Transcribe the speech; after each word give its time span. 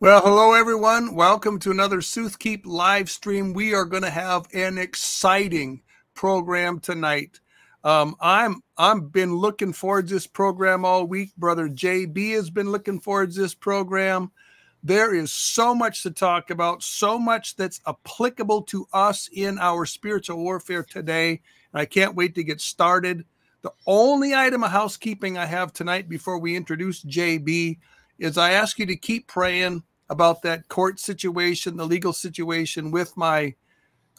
Well, 0.00 0.20
hello 0.20 0.52
everyone. 0.52 1.16
Welcome 1.16 1.58
to 1.58 1.72
another 1.72 1.96
Soothkeep 1.96 2.64
live 2.64 3.10
stream. 3.10 3.52
We 3.52 3.74
are 3.74 3.84
going 3.84 4.04
to 4.04 4.10
have 4.10 4.46
an 4.54 4.78
exciting 4.78 5.82
program 6.14 6.78
tonight. 6.78 7.40
Um, 7.82 8.14
I'm 8.20 8.62
I'm 8.76 9.08
been 9.08 9.34
looking 9.34 9.72
forward 9.72 10.06
to 10.06 10.14
this 10.14 10.28
program 10.28 10.84
all 10.84 11.04
week. 11.04 11.34
Brother 11.36 11.68
JB 11.68 12.30
has 12.34 12.48
been 12.48 12.70
looking 12.70 13.00
forward 13.00 13.32
to 13.32 13.40
this 13.40 13.56
program. 13.56 14.30
There 14.84 15.16
is 15.16 15.32
so 15.32 15.74
much 15.74 16.04
to 16.04 16.12
talk 16.12 16.50
about, 16.50 16.84
so 16.84 17.18
much 17.18 17.56
that's 17.56 17.80
applicable 17.84 18.62
to 18.62 18.86
us 18.92 19.28
in 19.32 19.58
our 19.58 19.84
spiritual 19.84 20.36
warfare 20.36 20.84
today. 20.84 21.40
And 21.72 21.80
I 21.80 21.86
can't 21.86 22.14
wait 22.14 22.36
to 22.36 22.44
get 22.44 22.60
started. 22.60 23.24
The 23.62 23.72
only 23.84 24.32
item 24.32 24.62
of 24.62 24.70
housekeeping 24.70 25.36
I 25.36 25.46
have 25.46 25.72
tonight 25.72 26.08
before 26.08 26.38
we 26.38 26.54
introduce 26.54 27.02
JB 27.02 27.78
is 28.20 28.38
I 28.38 28.52
ask 28.52 28.78
you 28.78 28.86
to 28.86 28.96
keep 28.96 29.26
praying 29.26 29.82
about 30.10 30.42
that 30.42 30.68
court 30.68 30.98
situation, 30.98 31.76
the 31.76 31.86
legal 31.86 32.12
situation 32.12 32.90
with 32.90 33.16
my 33.16 33.54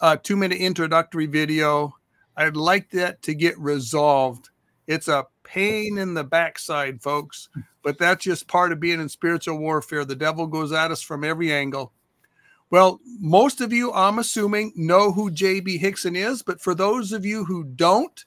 uh, 0.00 0.16
two 0.22 0.36
minute 0.36 0.58
introductory 0.58 1.26
video. 1.26 1.94
I'd 2.36 2.56
like 2.56 2.90
that 2.90 3.22
to 3.22 3.34
get 3.34 3.58
resolved. 3.58 4.50
It's 4.86 5.08
a 5.08 5.26
pain 5.44 5.98
in 5.98 6.14
the 6.14 6.24
backside, 6.24 7.02
folks, 7.02 7.48
but 7.82 7.98
that's 7.98 8.24
just 8.24 8.48
part 8.48 8.72
of 8.72 8.80
being 8.80 9.00
in 9.00 9.08
spiritual 9.08 9.58
warfare. 9.58 10.04
The 10.04 10.16
devil 10.16 10.46
goes 10.46 10.72
at 10.72 10.90
us 10.90 11.02
from 11.02 11.24
every 11.24 11.52
angle. 11.52 11.92
Well, 12.70 13.00
most 13.18 13.60
of 13.60 13.72
you, 13.72 13.92
I'm 13.92 14.20
assuming, 14.20 14.72
know 14.76 15.10
who 15.10 15.30
J.B. 15.30 15.80
Hixson 15.80 16.16
is, 16.16 16.42
but 16.42 16.60
for 16.60 16.74
those 16.74 17.10
of 17.12 17.26
you 17.26 17.44
who 17.44 17.64
don't, 17.64 18.24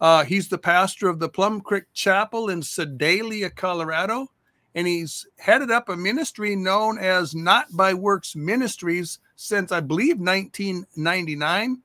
uh, 0.00 0.24
he's 0.24 0.48
the 0.48 0.58
pastor 0.58 1.08
of 1.08 1.18
the 1.18 1.28
Plum 1.28 1.60
Creek 1.60 1.84
Chapel 1.92 2.48
in 2.48 2.62
Sedalia, 2.62 3.50
Colorado 3.50 4.28
and 4.74 4.86
he's 4.86 5.26
headed 5.38 5.70
up 5.70 5.88
a 5.88 5.96
ministry 5.96 6.56
known 6.56 6.98
as 6.98 7.34
Not 7.34 7.66
by 7.72 7.94
Works 7.94 8.34
Ministries 8.34 9.18
since 9.36 9.70
I 9.70 9.80
believe 9.80 10.18
1999. 10.18 11.80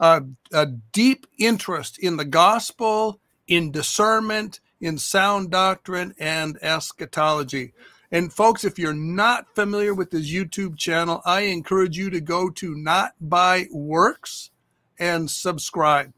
Uh, 0.00 0.20
a 0.52 0.66
deep 0.66 1.26
interest 1.38 1.98
in 1.98 2.16
the 2.16 2.24
gospel, 2.24 3.20
in 3.46 3.70
discernment, 3.70 4.60
in 4.80 4.98
sound 4.98 5.50
doctrine, 5.50 6.14
and 6.18 6.58
eschatology. 6.62 7.72
And 8.10 8.32
folks, 8.32 8.64
if 8.64 8.78
you're 8.78 8.94
not 8.94 9.54
familiar 9.54 9.94
with 9.94 10.12
his 10.12 10.32
YouTube 10.32 10.76
channel, 10.76 11.22
I 11.24 11.42
encourage 11.42 11.96
you 11.96 12.10
to 12.10 12.20
go 12.20 12.50
to 12.50 12.74
Not 12.74 13.12
by 13.20 13.66
Works 13.70 14.50
and 14.98 15.30
subscribe. 15.30 16.12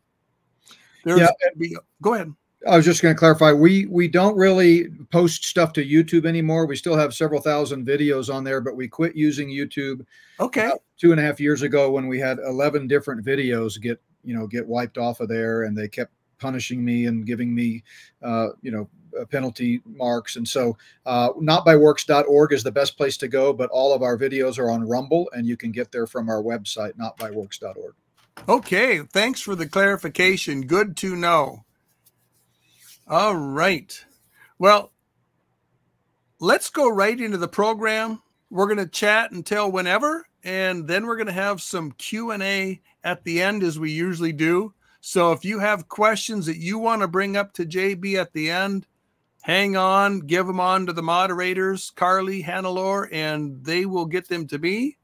There's 1.05 1.21
yeah. 1.21 1.31
Be, 1.57 1.77
go 2.03 2.15
ahead. 2.15 2.35
I 2.67 2.77
was 2.77 2.85
just 2.85 3.03
going 3.03 3.15
to 3.15 3.19
clarify. 3.19 3.53
We 3.53 3.87
we 3.87 4.09
don't 4.09 4.37
really 4.37 4.89
post 5.11 5.45
stuff 5.45 5.73
to 5.75 5.85
YouTube 5.85 6.27
anymore. 6.27 6.67
We 6.67 6.77
still 6.77 6.97
have 6.97 7.15
several 7.15 7.41
thousand 7.41 7.87
videos 7.87 8.33
on 8.33 8.45
there, 8.45 8.61
but 8.61 8.77
we 8.77 8.89
quit 8.89 9.17
using 9.17 9.49
YouTube. 9.49 10.05
Okay. 10.41 10.71
two 10.99 11.13
and 11.13 11.21
a 11.21 11.23
half 11.23 11.41
years 11.41 11.63
ago, 11.63 11.91
when 11.91 12.09
we 12.09 12.19
had 12.19 12.39
eleven 12.39 12.87
different 12.87 13.25
videos 13.25 13.81
get 13.81 14.01
you 14.25 14.35
know 14.35 14.47
get 14.47 14.67
wiped 14.67 14.99
off 14.99 15.21
of 15.21 15.29
there, 15.29 15.63
and 15.63 15.77
they 15.77 15.89
kept 15.89 16.13
punishing 16.39 16.85
me 16.85 17.07
and 17.07 17.27
giving 17.27 17.55
me 17.55 17.83
uh, 18.23 18.49
you 18.63 18.71
know 18.71 18.89
uh, 19.19 19.25
penalty 19.27 19.81
marks. 19.85 20.37
And 20.37 20.47
so, 20.47 20.77
uh, 21.07 21.33
notbyworks.org 21.35 22.53
is 22.53 22.63
the 22.63 22.73
best 22.73 22.97
place 22.97 23.17
to 23.19 23.29
go. 23.29 23.53
But 23.53 23.71
all 23.71 23.93
of 23.93 24.03
our 24.03 24.19
videos 24.19 24.59
are 24.59 24.71
on 24.71 24.87
Rumble, 24.87 25.31
and 25.33 25.47
you 25.47 25.57
can 25.57 25.73
get 25.73 25.93
there 25.93 26.07
from 26.07 26.29
our 26.29 26.43
website, 26.43 26.93
notbyworks.org. 26.95 27.95
Okay. 28.49 28.99
Thanks 29.01 29.41
for 29.41 29.55
the 29.55 29.67
clarification. 29.67 30.67
Good 30.67 30.97
to 30.99 31.17
know. 31.17 31.65
All 33.09 33.37
right. 33.37 34.05
Well, 34.59 34.91
let's 36.41 36.71
go 36.71 36.89
right 36.89 37.21
into 37.21 37.39
the 37.39 37.47
program. 37.47 38.21
We're 38.51 38.67
going 38.67 38.79
to 38.79 38.87
chat 38.87 39.31
until 39.31 39.71
whenever, 39.71 40.27
and 40.43 40.89
then 40.89 41.07
we're 41.07 41.17
going 41.17 41.29
to 41.29 41.33
have 41.33 41.63
some 41.63 41.93
Q&A 41.93 42.81
at 43.05 43.23
the 43.23 43.41
end 43.41 43.63
as 43.63 43.79
we 43.79 43.93
usually 43.93 44.33
do. 44.33 44.75
So 45.01 45.31
if 45.31 45.45
you 45.45 45.61
have 45.61 45.89
questions 45.89 46.47
that 46.47 46.57
you 46.57 46.79
want 46.79 47.03
to 47.03 47.09
bring 47.09 47.37
up 47.37 47.53
to 47.55 47.65
JB 47.65 48.17
at 48.17 48.33
the 48.33 48.51
end, 48.51 48.89
hang 49.43 49.77
on, 49.77 50.19
give 50.19 50.49
them 50.49 50.59
on 50.59 50.87
to 50.87 50.93
the 50.93 51.03
moderators, 51.03 51.91
Carly, 51.91 52.43
Hannelore, 52.43 53.09
and 53.13 53.65
they 53.65 53.87
will 53.87 54.07
get 54.07 54.27
them 54.27 54.49
to 54.49 54.59
me, 54.59 54.97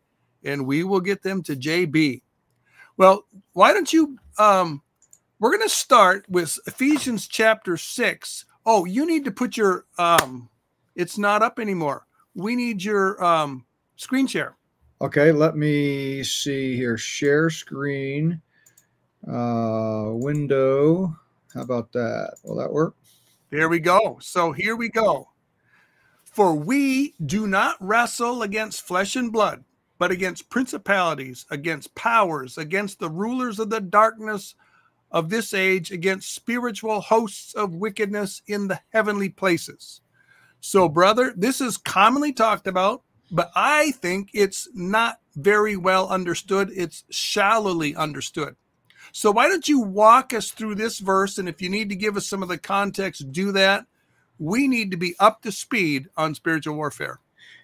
and 0.42 0.66
we 0.66 0.82
will 0.82 1.00
get 1.00 1.22
them 1.22 1.40
to 1.44 1.54
JB. 1.54 2.22
Well, 2.96 3.26
why 3.52 3.72
don't 3.72 3.92
you 3.92 4.18
um, 4.38 4.82
we're 5.42 5.50
going 5.50 5.60
to 5.60 5.68
start 5.68 6.24
with 6.28 6.56
Ephesians 6.68 7.26
chapter 7.26 7.76
6. 7.76 8.44
Oh, 8.64 8.84
you 8.84 9.04
need 9.04 9.24
to 9.24 9.32
put 9.32 9.56
your 9.56 9.86
um 9.98 10.48
it's 10.94 11.18
not 11.18 11.42
up 11.42 11.58
anymore. 11.58 12.06
We 12.36 12.54
need 12.54 12.84
your 12.84 13.22
um 13.22 13.66
screen 13.96 14.28
share. 14.28 14.56
Okay, 15.00 15.32
let 15.32 15.56
me 15.56 16.22
see 16.22 16.76
here. 16.76 16.96
Share 16.96 17.50
screen. 17.50 18.40
Uh 19.26 20.10
window. 20.12 21.12
How 21.52 21.62
about 21.62 21.90
that? 21.90 22.36
Will 22.44 22.54
that 22.58 22.72
work? 22.72 22.94
There 23.50 23.68
we 23.68 23.80
go. 23.80 24.18
So 24.20 24.52
here 24.52 24.76
we 24.76 24.90
go. 24.90 25.28
For 26.22 26.54
we 26.54 27.14
do 27.26 27.48
not 27.48 27.76
wrestle 27.80 28.42
against 28.42 28.86
flesh 28.86 29.16
and 29.16 29.32
blood, 29.32 29.64
but 29.98 30.12
against 30.12 30.50
principalities, 30.50 31.46
against 31.50 31.96
powers, 31.96 32.58
against 32.58 33.00
the 33.00 33.10
rulers 33.10 33.58
of 33.58 33.70
the 33.70 33.80
darkness 33.80 34.54
of 35.12 35.28
this 35.28 35.54
age 35.54 35.92
against 35.92 36.34
spiritual 36.34 37.00
hosts 37.00 37.54
of 37.54 37.74
wickedness 37.74 38.42
in 38.46 38.68
the 38.68 38.80
heavenly 38.92 39.28
places. 39.28 40.00
So, 40.60 40.88
brother, 40.88 41.34
this 41.36 41.60
is 41.60 41.76
commonly 41.76 42.32
talked 42.32 42.66
about, 42.66 43.02
but 43.30 43.50
I 43.54 43.92
think 43.92 44.30
it's 44.32 44.68
not 44.74 45.20
very 45.36 45.76
well 45.76 46.08
understood. 46.08 46.70
It's 46.74 47.04
shallowly 47.10 47.94
understood. 47.94 48.56
So, 49.12 49.30
why 49.30 49.48
don't 49.48 49.68
you 49.68 49.80
walk 49.80 50.32
us 50.32 50.50
through 50.50 50.76
this 50.76 50.98
verse? 50.98 51.38
And 51.38 51.48
if 51.48 51.60
you 51.60 51.68
need 51.68 51.90
to 51.90 51.96
give 51.96 52.16
us 52.16 52.26
some 52.26 52.42
of 52.42 52.48
the 52.48 52.58
context, 52.58 53.32
do 53.32 53.52
that. 53.52 53.86
We 54.38 54.66
need 54.66 54.90
to 54.92 54.96
be 54.96 55.14
up 55.20 55.42
to 55.42 55.52
speed 55.52 56.08
on 56.16 56.34
spiritual 56.34 56.76
warfare. 56.76 57.20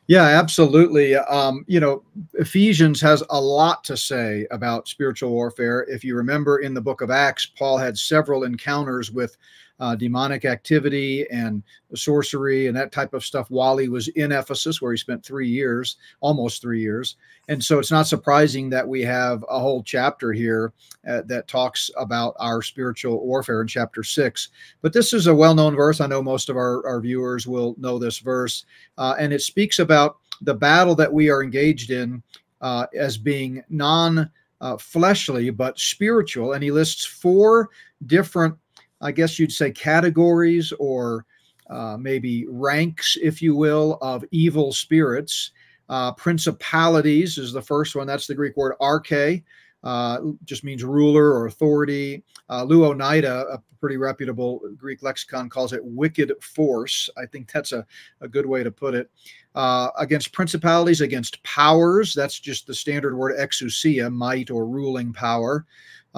Yeah, 0.08 0.24
absolutely. 0.24 1.16
Um, 1.16 1.64
you 1.68 1.80
know, 1.80 2.02
Ephesians 2.34 3.00
has 3.02 3.22
a 3.28 3.40
lot 3.40 3.84
to 3.84 3.96
say 3.96 4.46
about 4.50 4.88
spiritual 4.88 5.30
warfare. 5.30 5.82
If 5.88 6.02
you 6.02 6.16
remember 6.16 6.58
in 6.58 6.72
the 6.72 6.80
book 6.80 7.02
of 7.02 7.10
Acts, 7.10 7.44
Paul 7.44 7.76
had 7.76 7.98
several 7.98 8.44
encounters 8.44 9.10
with 9.12 9.36
uh, 9.80 9.94
demonic 9.94 10.44
activity 10.44 11.26
and 11.30 11.62
sorcery 11.94 12.66
and 12.66 12.76
that 12.76 12.92
type 12.92 13.14
of 13.14 13.24
stuff 13.24 13.50
while 13.50 13.76
he 13.76 13.88
was 13.88 14.08
in 14.08 14.32
Ephesus, 14.32 14.82
where 14.82 14.92
he 14.92 14.98
spent 14.98 15.24
three 15.24 15.48
years, 15.48 15.96
almost 16.20 16.60
three 16.60 16.80
years. 16.80 17.16
And 17.48 17.62
so 17.62 17.78
it's 17.78 17.90
not 17.90 18.06
surprising 18.06 18.68
that 18.70 18.86
we 18.86 19.02
have 19.02 19.44
a 19.48 19.58
whole 19.58 19.82
chapter 19.82 20.32
here 20.32 20.72
uh, 21.08 21.22
that 21.26 21.48
talks 21.48 21.90
about 21.96 22.34
our 22.40 22.60
spiritual 22.62 23.24
warfare 23.24 23.62
in 23.62 23.68
chapter 23.68 24.02
six. 24.02 24.48
But 24.82 24.92
this 24.92 25.12
is 25.12 25.26
a 25.26 25.34
well 25.34 25.54
known 25.54 25.74
verse. 25.74 26.00
I 26.00 26.06
know 26.06 26.22
most 26.22 26.48
of 26.48 26.56
our, 26.56 26.86
our 26.86 27.00
viewers 27.00 27.46
will 27.46 27.74
know 27.78 27.98
this 27.98 28.18
verse. 28.18 28.64
Uh, 28.96 29.14
and 29.18 29.32
it 29.32 29.42
speaks 29.42 29.78
about 29.78 30.18
the 30.42 30.54
battle 30.54 30.94
that 30.96 31.12
we 31.12 31.30
are 31.30 31.42
engaged 31.42 31.90
in 31.90 32.22
uh, 32.60 32.86
as 32.94 33.16
being 33.16 33.62
non 33.68 34.30
uh, 34.60 34.76
fleshly, 34.76 35.50
but 35.50 35.78
spiritual. 35.78 36.52
And 36.52 36.62
he 36.62 36.70
lists 36.70 37.04
four 37.04 37.70
different 38.06 38.56
I 39.00 39.12
guess 39.12 39.38
you'd 39.38 39.52
say, 39.52 39.70
categories 39.70 40.72
or 40.78 41.24
uh, 41.70 41.96
maybe 41.98 42.46
ranks, 42.48 43.16
if 43.22 43.40
you 43.42 43.54
will, 43.54 43.98
of 44.00 44.24
evil 44.30 44.72
spirits. 44.72 45.52
Uh, 45.88 46.12
principalities 46.12 47.38
is 47.38 47.52
the 47.52 47.62
first 47.62 47.94
one. 47.94 48.06
That's 48.06 48.26
the 48.26 48.34
Greek 48.34 48.56
word 48.56 48.74
arche, 48.80 49.42
uh, 49.84 50.18
just 50.44 50.64
means 50.64 50.84
ruler 50.84 51.32
or 51.32 51.46
authority. 51.46 52.24
Uh, 52.48 52.64
Louw-Nida, 52.64 53.54
a 53.54 53.62
pretty 53.80 53.96
reputable 53.96 54.60
Greek 54.76 55.02
lexicon, 55.02 55.48
calls 55.48 55.72
it 55.72 55.84
wicked 55.84 56.32
force. 56.42 57.08
I 57.16 57.26
think 57.26 57.50
that's 57.52 57.72
a, 57.72 57.86
a 58.20 58.28
good 58.28 58.46
way 58.46 58.62
to 58.62 58.70
put 58.70 58.94
it. 58.94 59.10
Uh, 59.54 59.90
against 59.98 60.32
principalities, 60.32 61.00
against 61.00 61.42
powers, 61.42 62.14
that's 62.14 62.38
just 62.38 62.66
the 62.66 62.74
standard 62.74 63.16
word 63.16 63.38
exousia, 63.38 64.12
might 64.12 64.50
or 64.50 64.66
ruling 64.66 65.12
power. 65.12 65.64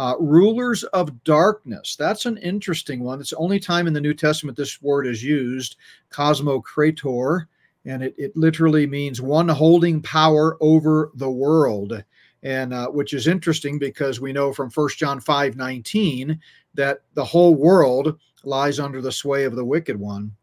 Uh, 0.00 0.16
rulers 0.18 0.82
of 0.94 1.22
darkness. 1.24 1.94
That's 1.94 2.24
an 2.24 2.38
interesting 2.38 3.00
one. 3.00 3.20
It's 3.20 3.32
the 3.32 3.36
only 3.36 3.60
time 3.60 3.86
in 3.86 3.92
the 3.92 4.00
New 4.00 4.14
Testament 4.14 4.56
this 4.56 4.80
word 4.80 5.06
is 5.06 5.22
used, 5.22 5.76
cosmocrator, 6.10 7.44
and 7.84 8.02
it, 8.02 8.14
it 8.16 8.34
literally 8.34 8.86
means 8.86 9.20
one 9.20 9.46
holding 9.46 10.00
power 10.00 10.56
over 10.62 11.10
the 11.16 11.30
world. 11.30 12.02
And 12.42 12.72
uh, 12.72 12.88
which 12.88 13.12
is 13.12 13.26
interesting 13.26 13.78
because 13.78 14.22
we 14.22 14.32
know 14.32 14.54
from 14.54 14.70
First 14.70 14.96
John 14.96 15.20
5 15.20 15.56
19 15.56 16.40
that 16.72 17.02
the 17.12 17.24
whole 17.26 17.54
world 17.54 18.18
lies 18.42 18.80
under 18.80 19.02
the 19.02 19.12
sway 19.12 19.44
of 19.44 19.54
the 19.54 19.66
wicked 19.66 20.00
one. 20.00 20.34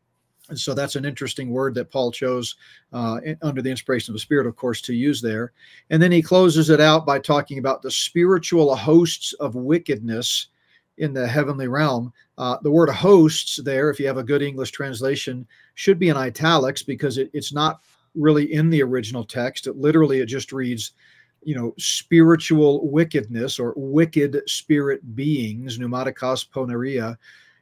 And 0.50 0.60
so 0.60 0.74
that's 0.74 0.96
an 0.96 1.06
interesting 1.06 1.50
word 1.50 1.76
that 1.76 1.92
Paul 1.92 2.12
chose 2.12 2.56
uh, 2.94 3.20
under 3.42 3.62
the 3.62 3.70
inspiration 3.70 4.12
of 4.12 4.16
the 4.16 4.20
Spirit, 4.20 4.48
of 4.48 4.56
course, 4.56 4.82
to 4.82 4.94
use 4.94 5.22
there. 5.22 5.52
And 5.90 6.02
then 6.02 6.12
he 6.12 6.22
closes 6.22 6.70
it 6.70 6.80
out 6.80 7.06
by 7.06 7.20
talking 7.20 7.60
about 7.60 7.82
the 7.82 7.92
spiritual 7.92 8.76
hosts 8.76 9.34
of 9.34 9.56
wickedness 9.56 10.48
in 10.98 11.14
the 11.14 11.28
heavenly 11.28 11.68
realm. 11.68 12.14
Uh, 12.38 12.58
the 12.64 12.72
word 12.72 12.90
hosts 12.90 13.58
there, 13.58 13.90
if 13.90 14.00
you 14.00 14.08
have 14.08 14.18
a 14.18 14.24
good 14.24 14.42
English 14.42 14.72
translation, 14.72 15.46
should 15.76 16.00
be 16.00 16.10
in 16.10 16.18
italics 16.18 16.82
because 16.82 17.18
it, 17.18 17.30
it's 17.34 17.54
not 17.54 17.82
really 18.16 18.54
in 18.54 18.70
the 18.70 18.82
original 18.82 19.24
text. 19.24 19.68
It 19.68 19.78
literally 19.78 20.20
it 20.20 20.26
just 20.26 20.52
reads, 20.52 20.94
you 21.44 21.56
know, 21.56 21.74
spiritual 21.78 22.90
wickedness 22.90 23.60
or 23.60 23.74
wicked 23.76 24.42
spirit 24.48 25.16
beings, 25.16 25.78
pneumatikos 25.78 26.50
poneria. 26.50 27.18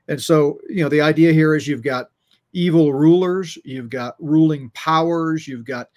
And 0.08 0.22
so, 0.22 0.60
you 0.70 0.84
know, 0.84 0.90
the 0.90 1.02
idea 1.02 1.34
here 1.34 1.56
is 1.56 1.68
you've 1.68 1.84
got 1.84 2.10
evil 2.56 2.94
rulers, 2.94 3.57
you've 3.63 3.90
got 3.90 4.16
ruling 4.19 4.69
powers, 4.72 5.48
you've 5.48 5.66
got 5.66 5.90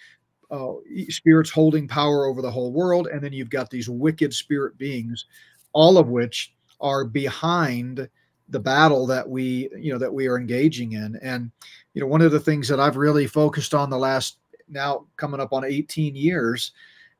uh, 0.50 0.72
spirits 1.08 1.50
holding 1.50 1.86
power 1.86 2.26
over 2.26 2.42
the 2.42 2.50
whole 2.50 2.72
world, 2.72 3.06
and 3.06 3.22
then 3.22 3.32
you've 3.32 3.50
got 3.50 3.70
these 3.70 3.88
wicked 3.88 4.34
spirit 4.34 4.76
beings, 4.76 5.26
all 5.72 5.98
of 5.98 6.08
which 6.08 6.52
are 6.80 7.04
behind 7.04 8.08
the 8.50 8.58
battle 8.58 9.06
that 9.06 9.28
we 9.28 9.68
you 9.78 9.92
know 9.92 9.98
that 9.98 10.12
we 10.12 10.26
are 10.26 10.38
engaging 10.38 10.92
in. 10.92 11.16
And 11.22 11.50
you 11.98 12.04
know 12.04 12.08
one 12.08 12.22
of 12.22 12.30
the 12.30 12.38
things 12.38 12.68
that 12.68 12.78
i've 12.78 12.96
really 12.96 13.26
focused 13.26 13.74
on 13.74 13.90
the 13.90 13.98
last 13.98 14.38
now 14.68 15.04
coming 15.16 15.40
up 15.40 15.52
on 15.52 15.64
18 15.64 16.14
years 16.14 16.70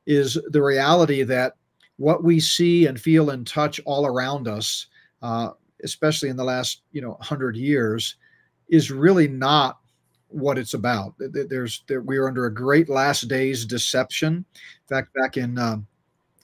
is 0.05 0.39
the 0.51 0.61
reality 0.61 1.23
that 1.23 1.55
what 1.97 2.23
we 2.23 2.39
see 2.39 2.85
and 2.85 2.97
feel 2.97 3.31
and 3.31 3.45
touch 3.45 3.81
all 3.85 4.05
around 4.05 4.47
us 4.47 4.87
uh, 5.21 5.49
especially 5.83 6.29
in 6.29 6.37
the 6.37 6.43
last 6.45 6.83
you 6.93 7.01
know 7.01 7.09
100 7.09 7.57
years 7.57 8.15
is 8.69 8.91
really 8.91 9.27
not 9.27 9.79
what 10.29 10.57
it's 10.57 10.75
about. 10.75 11.15
There's 11.17 11.83
there, 11.87 12.01
we 12.01 12.17
are 12.17 12.27
under 12.27 12.45
a 12.45 12.53
great 12.53 12.87
last 12.87 13.27
days 13.27 13.65
deception. 13.65 14.45
In 14.53 14.87
fact 14.87 15.13
back 15.13 15.37
in 15.37 15.57
um, 15.57 15.87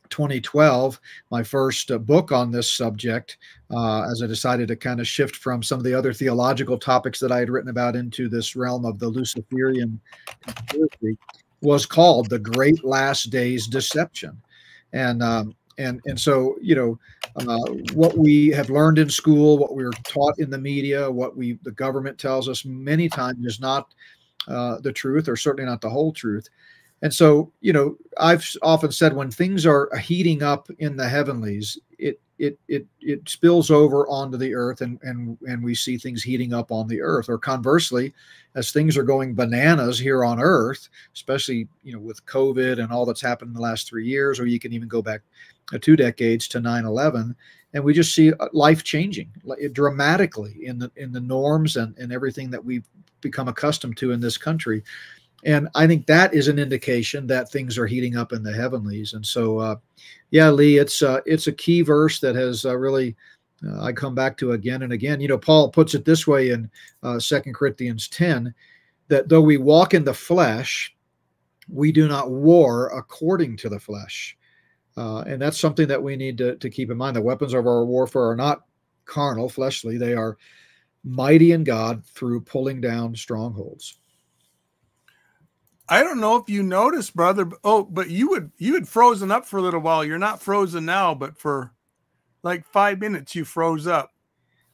2012, 0.09 0.99
my 1.31 1.43
first 1.43 1.91
uh, 1.91 1.97
book 1.97 2.31
on 2.31 2.51
this 2.51 2.71
subject, 2.71 3.37
uh, 3.71 4.03
as 4.09 4.21
I 4.23 4.27
decided 4.27 4.67
to 4.69 4.75
kind 4.75 4.99
of 4.99 5.07
shift 5.07 5.35
from 5.35 5.63
some 5.63 5.79
of 5.79 5.83
the 5.83 5.93
other 5.93 6.13
theological 6.13 6.77
topics 6.77 7.19
that 7.19 7.31
I 7.31 7.39
had 7.39 7.49
written 7.49 7.69
about 7.69 7.95
into 7.95 8.29
this 8.29 8.55
realm 8.55 8.85
of 8.85 8.99
the 8.99 9.07
Luciferian 9.07 9.99
conspiracy, 10.41 11.17
was 11.61 11.85
called 11.85 12.29
"The 12.29 12.39
Great 12.39 12.83
Last 12.83 13.29
Days 13.29 13.67
Deception," 13.67 14.41
and 14.93 15.21
um, 15.21 15.55
and 15.77 16.01
and 16.05 16.19
so 16.19 16.55
you 16.61 16.75
know 16.75 16.99
uh, 17.35 17.57
what 17.93 18.17
we 18.17 18.47
have 18.49 18.69
learned 18.69 18.97
in 18.97 19.09
school, 19.09 19.57
what 19.57 19.75
we 19.75 19.83
are 19.83 19.91
taught 20.03 20.39
in 20.39 20.49
the 20.49 20.57
media, 20.57 21.11
what 21.11 21.35
we 21.35 21.59
the 21.63 21.71
government 21.71 22.17
tells 22.17 22.47
us 22.47 22.63
many 22.65 23.09
times 23.09 23.45
is 23.45 23.59
not 23.59 23.93
uh, 24.47 24.79
the 24.81 24.93
truth, 24.93 25.27
or 25.27 25.35
certainly 25.35 25.69
not 25.69 25.81
the 25.81 25.89
whole 25.89 26.13
truth. 26.13 26.47
And 27.01 27.13
so, 27.13 27.51
you 27.59 27.73
know, 27.73 27.97
I've 28.17 28.47
often 28.61 28.91
said 28.91 29.13
when 29.13 29.29
things 29.29 29.65
are 29.65 29.89
heating 29.97 30.43
up 30.43 30.69
in 30.79 30.95
the 30.95 31.07
heavenlies, 31.07 31.77
it 32.37 32.59
it 32.67 32.85
it 33.01 33.27
spills 33.29 33.71
over 33.71 34.07
onto 34.07 34.37
the 34.37 34.53
earth 34.53 34.81
and 34.81 34.99
and 35.03 35.37
and 35.47 35.63
we 35.63 35.73
see 35.73 35.97
things 35.97 36.23
heating 36.23 36.53
up 36.53 36.71
on 36.71 36.87
the 36.87 37.01
earth. 37.01 37.29
Or 37.29 37.37
conversely 37.37 38.13
as 38.55 38.71
things 38.71 38.97
are 38.97 39.03
going 39.03 39.35
bananas 39.35 39.99
here 39.99 40.23
on 40.23 40.39
earth 40.39 40.89
especially 41.13 41.67
you 41.83 41.93
know 41.93 41.99
with 41.99 42.25
covid 42.25 42.81
and 42.81 42.91
all 42.91 43.05
that's 43.05 43.21
happened 43.21 43.49
in 43.49 43.53
the 43.53 43.61
last 43.61 43.87
3 43.87 44.05
years 44.05 44.39
or 44.39 44.45
you 44.45 44.59
can 44.59 44.73
even 44.73 44.87
go 44.87 45.01
back 45.01 45.21
uh, 45.73 45.77
two 45.79 45.95
decades 45.95 46.47
to 46.47 46.59
9/11 46.59 47.35
and 47.73 47.83
we 47.83 47.93
just 47.93 48.15
see 48.15 48.33
uh, 48.33 48.47
life 48.53 48.83
changing 48.83 49.29
dramatically 49.73 50.57
in 50.61 50.79
the 50.79 50.91
in 50.95 51.11
the 51.11 51.19
norms 51.19 51.75
and 51.75 51.97
and 51.97 52.11
everything 52.11 52.49
that 52.49 52.63
we've 52.63 52.87
become 53.21 53.47
accustomed 53.47 53.97
to 53.97 54.11
in 54.11 54.19
this 54.19 54.37
country 54.37 54.83
and 55.45 55.69
I 55.75 55.85
think 55.87 56.07
that 56.07 56.33
is 56.33 56.47
an 56.47 56.59
indication 56.59 57.27
that 57.27 57.51
things 57.51 57.77
are 57.77 57.85
heating 57.87 58.17
up 58.17 58.33
in 58.33 58.43
the 58.43 58.53
heavenlies. 58.53 59.13
And 59.13 59.25
so, 59.25 59.59
uh, 59.59 59.75
yeah, 60.31 60.49
Lee, 60.49 60.77
it's 60.77 61.01
uh, 61.01 61.21
it's 61.25 61.47
a 61.47 61.51
key 61.53 61.81
verse 61.81 62.19
that 62.19 62.35
has 62.35 62.65
uh, 62.65 62.75
really 62.75 63.15
uh, 63.65 63.81
I 63.81 63.93
come 63.93 64.15
back 64.15 64.37
to 64.37 64.53
again 64.53 64.81
and 64.81 64.91
again. 64.91 65.21
You 65.21 65.27
know, 65.27 65.37
Paul 65.37 65.69
puts 65.69 65.93
it 65.93 66.03
this 66.03 66.27
way 66.27 66.49
in 66.49 66.69
uh, 67.03 67.19
Second 67.19 67.53
Corinthians 67.53 68.07
ten 68.07 68.53
that 69.07 69.29
though 69.29 69.41
we 69.41 69.57
walk 69.57 69.93
in 69.93 70.03
the 70.03 70.13
flesh, 70.13 70.95
we 71.69 71.91
do 71.91 72.07
not 72.07 72.31
war 72.31 72.87
according 72.87 73.55
to 73.57 73.69
the 73.69 73.79
flesh. 73.79 74.35
Uh, 74.97 75.21
and 75.21 75.41
that's 75.41 75.59
something 75.59 75.87
that 75.87 76.01
we 76.01 76.15
need 76.15 76.37
to, 76.37 76.55
to 76.55 76.69
keep 76.69 76.89
in 76.89 76.97
mind. 76.97 77.15
The 77.15 77.21
weapons 77.21 77.53
of 77.53 77.67
our 77.67 77.85
warfare 77.85 78.29
are 78.29 78.35
not 78.35 78.63
carnal, 79.05 79.49
fleshly, 79.49 79.97
they 79.97 80.13
are 80.13 80.37
mighty 81.03 81.51
in 81.51 81.63
God 81.63 82.03
through 82.05 82.41
pulling 82.41 82.81
down 82.81 83.15
strongholds. 83.15 83.99
I 85.87 86.03
don't 86.03 86.19
know 86.19 86.35
if 86.37 86.49
you 86.49 86.63
noticed, 86.63 87.15
brother. 87.15 87.49
Oh, 87.63 87.83
but 87.83 88.09
you 88.09 88.29
would 88.29 88.51
you 88.57 88.73
had 88.73 88.87
frozen 88.87 89.31
up 89.31 89.45
for 89.45 89.57
a 89.57 89.61
little 89.61 89.81
while. 89.81 90.03
You're 90.03 90.17
not 90.17 90.41
frozen 90.41 90.85
now, 90.85 91.13
but 91.13 91.37
for 91.37 91.71
like 92.43 92.65
five 92.65 92.99
minutes 92.99 93.35
you 93.35 93.45
froze 93.45 93.85
up. 93.87 94.11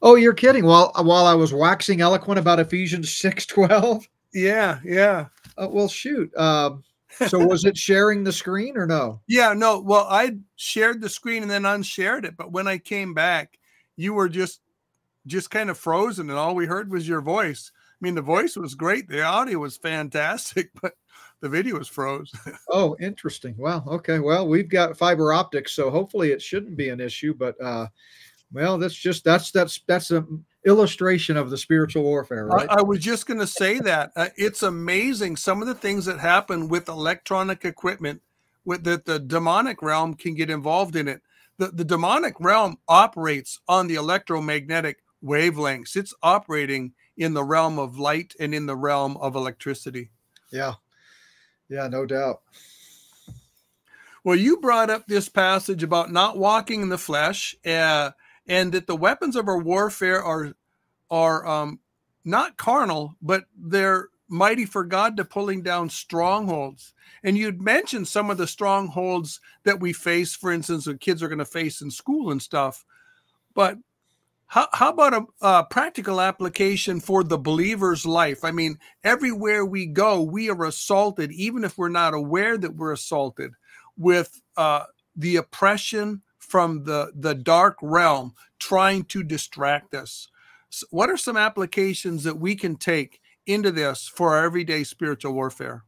Oh, 0.02 0.16
you're 0.16 0.34
kidding. 0.34 0.66
While 0.66 0.92
while 0.96 1.26
I 1.26 1.34
was 1.34 1.54
waxing 1.54 2.02
eloquent 2.02 2.40
about 2.40 2.60
Ephesians 2.60 3.14
six 3.16 3.46
twelve. 3.46 4.08
Yeah, 4.34 4.80
yeah. 4.86 5.28
Uh, 5.58 5.68
well, 5.70 5.90
shoot. 5.90 6.36
Um, 6.38 6.84
so 7.28 7.46
was 7.46 7.66
it 7.66 7.78
sharing 7.78 8.24
the 8.24 8.32
screen 8.32 8.78
or 8.78 8.88
no? 8.88 9.22
Yeah, 9.28 9.54
no. 9.54 9.80
Well, 9.80 10.08
I 10.10 10.38
shared 10.56 11.02
the 11.02 11.10
screen 11.10 11.42
and 11.42 11.52
then 11.52 11.66
unshared 11.66 12.26
it, 12.26 12.38
but 12.38 12.52
when 12.52 12.68
I 12.68 12.78
came 12.78 13.14
back, 13.14 13.60
you 13.98 14.14
were 14.14 14.30
just 14.30 14.62
just 15.28 15.52
kind 15.52 15.70
of 15.70 15.78
frozen, 15.78 16.30
and 16.30 16.40
all 16.40 16.56
we 16.56 16.66
heard 16.66 16.90
was 16.92 17.08
your 17.08 17.22
voice. 17.22 17.72
I 17.76 17.98
mean, 18.02 18.16
the 18.16 18.22
voice 18.22 18.56
was 18.56 18.74
great, 18.74 19.08
the 19.08 19.22
audio 19.22 19.60
was 19.60 19.78
fantastic, 19.78 20.72
but 20.82 20.94
the 21.42 21.50
video 21.50 21.80
is 21.80 21.88
froze. 21.88 22.32
oh, 22.70 22.96
interesting. 23.00 23.56
Well, 23.58 23.84
okay. 23.88 24.20
Well, 24.20 24.48
we've 24.48 24.70
got 24.70 24.98
fiber 24.98 25.34
optics, 25.34 25.74
so 25.74 25.90
hopefully 25.90 26.32
it 26.32 26.42
shouldn't 26.42 26.78
be 26.78 26.90
an 26.90 27.00
issue. 27.00 27.34
But 27.34 27.60
uh, 27.62 27.88
well, 28.54 28.78
that's 28.78 28.96
just 28.96 29.24
that's 29.24 29.52
that's 29.52 29.82
that's 29.88 30.12
an 30.12 30.46
illustration 30.66 31.38
of 31.38 31.50
the 31.50 31.58
spiritual 31.58 32.04
warfare, 32.04 32.46
right? 32.46 32.70
I, 32.70 32.80
I 32.80 32.82
was 32.82 33.00
just 33.00 33.26
going 33.26 33.40
to 33.40 33.48
say 33.48 33.80
that 33.80 34.12
uh, 34.16 34.30
it's 34.38 34.64
amazing 34.64 35.36
some 35.36 35.62
of 35.62 35.68
the 35.68 35.76
things 35.76 36.06
that 36.06 36.20
happen 36.20 36.70
with 36.70 36.88
electronic 36.88 37.66
equipment, 37.66 38.22
with 38.64 38.84
that 38.84 39.06
the 39.06 39.20
demonic 39.20 39.82
realm 39.82 40.14
can 40.14 40.36
get 40.36 40.50
involved 40.50 40.96
in 40.96 41.08
it. 41.08 41.22
The 41.58 41.68
the 41.68 41.86
demonic 41.86 42.36
realm 42.40 42.78
operates 42.88 43.60
on 43.68 43.88
the 43.88 43.96
electromagnetic 43.96 44.98
wavelengths. 45.24 45.96
It's 45.96 46.14
operating 46.22 46.94
in 47.18 47.34
the 47.34 47.44
realm 47.44 47.80
of 47.80 48.00
light 48.00 48.34
and 48.40 48.54
in 48.54 48.66
the 48.66 48.76
realm 48.76 49.18
of 49.18 49.36
electricity. 49.36 50.12
Yeah, 50.52 50.74
yeah, 51.72 51.88
no 51.88 52.06
doubt. 52.06 52.42
Well, 54.26 54.36
you 54.36 54.58
brought 54.58 54.90
up 54.90 55.08
this 55.08 55.30
passage 55.30 55.84
about 55.84 56.12
not 56.12 56.38
walking 56.38 56.82
in 56.82 56.90
the 56.90 56.98
flesh, 56.98 57.56
uh, 57.66 58.12
and 58.46 58.74
that 58.74 58.88
the 58.88 58.96
weapons 58.96 59.38
of 59.38 59.48
our 59.48 59.58
warfare 59.58 60.22
are 60.22 60.54
are 61.10 61.48
um, 61.48 61.80
not 62.26 62.58
carnal, 62.58 63.16
but 63.22 63.46
they're 63.58 64.10
mighty 64.28 64.66
for 64.66 64.84
God 64.84 65.16
to 65.18 65.26
pulling 65.26 65.64
down 65.64 65.90
strongholds. 65.90 66.94
And 67.24 67.38
you'd 67.38 67.62
mentioned 67.62 68.08
some 68.08 68.30
of 68.30 68.38
the 68.38 68.48
strongholds 68.48 69.40
that 69.64 69.80
we 69.80 69.94
face, 69.94 70.36
for 70.36 70.52
instance, 70.52 70.86
that 70.86 71.00
kids 71.00 71.24
are 71.24 71.28
going 71.28 71.40
to 71.40 71.46
face 71.46 71.82
in 71.82 71.90
school 71.90 72.32
and 72.32 72.42
stuff. 72.42 72.86
But 73.54 73.78
how, 74.52 74.68
how 74.74 74.90
about 74.90 75.14
a, 75.14 75.26
a, 75.40 75.64
practical 75.64 76.20
application 76.20 77.00
for 77.00 77.24
the 77.24 77.38
believer's 77.38 78.06
life? 78.06 78.44
I 78.44 78.52
mean, 78.52 78.80
everywhere 79.02 79.66
we 79.66 79.86
go, 79.86 80.22
we 80.22 80.50
are 80.50 80.66
assaulted, 80.66 81.32
even 81.32 81.64
if 81.64 81.78
we're 81.78 81.88
not 81.88 82.14
aware 82.14 82.58
that 82.58 82.76
we're 82.76 82.92
assaulted, 82.92 83.54
with 83.98 84.42
uh, 84.58 84.84
the 85.16 85.38
oppression 85.38 86.22
from 86.38 86.84
the, 86.84 87.14
the 87.16 87.34
dark 87.34 87.78
realm 87.82 88.34
trying 88.60 89.06
to 89.06 89.24
distract 89.24 89.96
us. 89.96 90.28
So 90.70 90.86
what 90.92 91.10
are 91.10 91.16
some 91.16 91.38
applications 91.38 92.26
that 92.26 92.38
we 92.38 92.58
can 92.58 92.76
take 92.76 93.22
into 93.46 93.72
this 93.72 94.10
for 94.14 94.36
our 94.36 94.44
everyday 94.44 94.84
spiritual 94.84 95.32
warfare? 95.32 95.86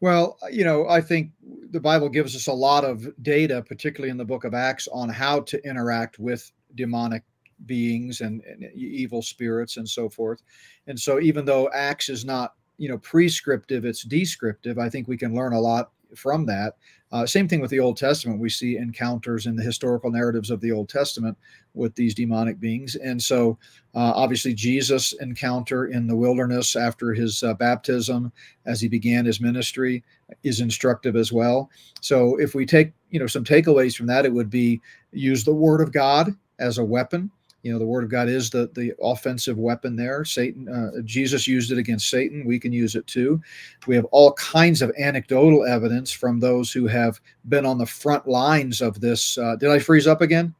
Well, 0.00 0.38
you 0.50 0.64
know, 0.64 0.88
I 0.88 1.02
think 1.02 1.32
the 1.70 1.80
Bible 1.80 2.08
gives 2.08 2.34
us 2.34 2.46
a 2.46 2.54
lot 2.54 2.86
of 2.86 3.06
data, 3.22 3.62
particularly 3.68 4.10
in 4.10 4.16
the 4.16 4.24
book 4.24 4.44
of 4.44 4.54
Acts, 4.54 4.88
on 4.90 5.10
how 5.10 5.40
to 5.40 5.62
interact 5.62 6.18
with 6.18 6.50
demonic 6.74 7.22
beings 7.66 8.20
and, 8.20 8.42
and 8.42 8.64
evil 8.74 9.22
spirits 9.22 9.76
and 9.76 9.88
so 9.88 10.08
forth. 10.08 10.42
And 10.86 10.98
so, 10.98 11.20
even 11.20 11.44
though 11.44 11.70
Acts 11.72 12.08
is 12.08 12.24
not 12.24 12.54
you 12.78 12.88
know 12.88 12.98
prescriptive, 12.98 13.84
it's 13.84 14.02
descriptive. 14.02 14.78
I 14.78 14.88
think 14.88 15.08
we 15.08 15.16
can 15.16 15.34
learn 15.34 15.52
a 15.52 15.60
lot 15.60 15.90
from 16.16 16.46
that. 16.46 16.76
Uh, 17.12 17.24
same 17.24 17.46
thing 17.46 17.60
with 17.60 17.70
the 17.70 17.78
Old 17.78 17.96
Testament. 17.96 18.40
We 18.40 18.48
see 18.48 18.76
encounters 18.76 19.46
in 19.46 19.54
the 19.54 19.62
historical 19.62 20.10
narratives 20.10 20.50
of 20.50 20.60
the 20.60 20.72
Old 20.72 20.88
Testament 20.88 21.38
with 21.74 21.94
these 21.94 22.12
demonic 22.12 22.58
beings. 22.58 22.96
And 22.96 23.22
so, 23.22 23.56
uh, 23.94 24.12
obviously, 24.16 24.52
Jesus' 24.52 25.12
encounter 25.20 25.86
in 25.86 26.08
the 26.08 26.16
wilderness 26.16 26.74
after 26.74 27.12
his 27.12 27.42
uh, 27.44 27.54
baptism, 27.54 28.32
as 28.66 28.80
he 28.80 28.88
began 28.88 29.24
his 29.24 29.40
ministry, 29.40 30.02
is 30.42 30.60
instructive 30.60 31.14
as 31.14 31.32
well. 31.32 31.70
So, 32.00 32.36
if 32.36 32.54
we 32.54 32.66
take 32.66 32.92
you 33.10 33.20
know 33.20 33.28
some 33.28 33.44
takeaways 33.44 33.96
from 33.96 34.06
that, 34.06 34.26
it 34.26 34.32
would 34.32 34.50
be 34.50 34.80
use 35.12 35.44
the 35.44 35.54
Word 35.54 35.80
of 35.80 35.92
God 35.92 36.34
as 36.58 36.78
a 36.78 36.84
weapon 36.84 37.30
you 37.64 37.72
know 37.72 37.78
the 37.78 37.86
word 37.86 38.04
of 38.04 38.10
god 38.10 38.28
is 38.28 38.50
the 38.50 38.70
the 38.74 38.92
offensive 39.02 39.58
weapon 39.58 39.96
there 39.96 40.24
satan 40.24 40.68
uh, 40.68 41.00
jesus 41.04 41.48
used 41.48 41.72
it 41.72 41.78
against 41.78 42.08
satan 42.08 42.44
we 42.44 42.60
can 42.60 42.72
use 42.72 42.94
it 42.94 43.06
too 43.06 43.40
we 43.86 43.96
have 43.96 44.04
all 44.06 44.32
kinds 44.34 44.82
of 44.82 44.92
anecdotal 44.98 45.64
evidence 45.64 46.12
from 46.12 46.38
those 46.38 46.70
who 46.70 46.86
have 46.86 47.20
been 47.48 47.66
on 47.66 47.78
the 47.78 47.86
front 47.86 48.28
lines 48.28 48.80
of 48.80 49.00
this 49.00 49.36
uh, 49.38 49.56
did 49.56 49.70
i 49.70 49.78
freeze 49.78 50.06
up 50.06 50.20
again 50.20 50.54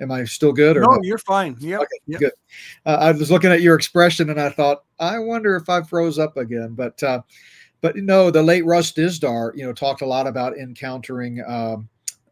Am 0.00 0.10
I 0.10 0.24
still 0.24 0.52
good? 0.52 0.76
Or 0.76 0.80
no, 0.80 0.98
you're 1.02 1.16
fine. 1.18 1.56
Yeah. 1.60 1.76
Okay, 1.76 1.86
yep. 2.06 2.20
good. 2.20 2.32
Uh, 2.84 2.96
I 3.00 3.12
was 3.12 3.30
looking 3.30 3.52
at 3.52 3.60
your 3.60 3.76
expression 3.76 4.30
and 4.30 4.40
I 4.40 4.48
thought, 4.48 4.82
I 4.98 5.20
wonder 5.20 5.54
if 5.54 5.68
I 5.68 5.82
froze 5.82 6.18
up 6.18 6.36
again. 6.36 6.74
But 6.74 7.00
uh, 7.04 7.22
but 7.82 7.96
no, 7.96 8.30
the 8.30 8.42
late 8.42 8.64
Russ 8.64 8.92
Dizdar, 8.92 9.56
you 9.56 9.64
know, 9.64 9.72
talked 9.72 10.02
a 10.02 10.06
lot 10.06 10.26
about 10.26 10.56
encountering, 10.56 11.44
um, 11.46 11.88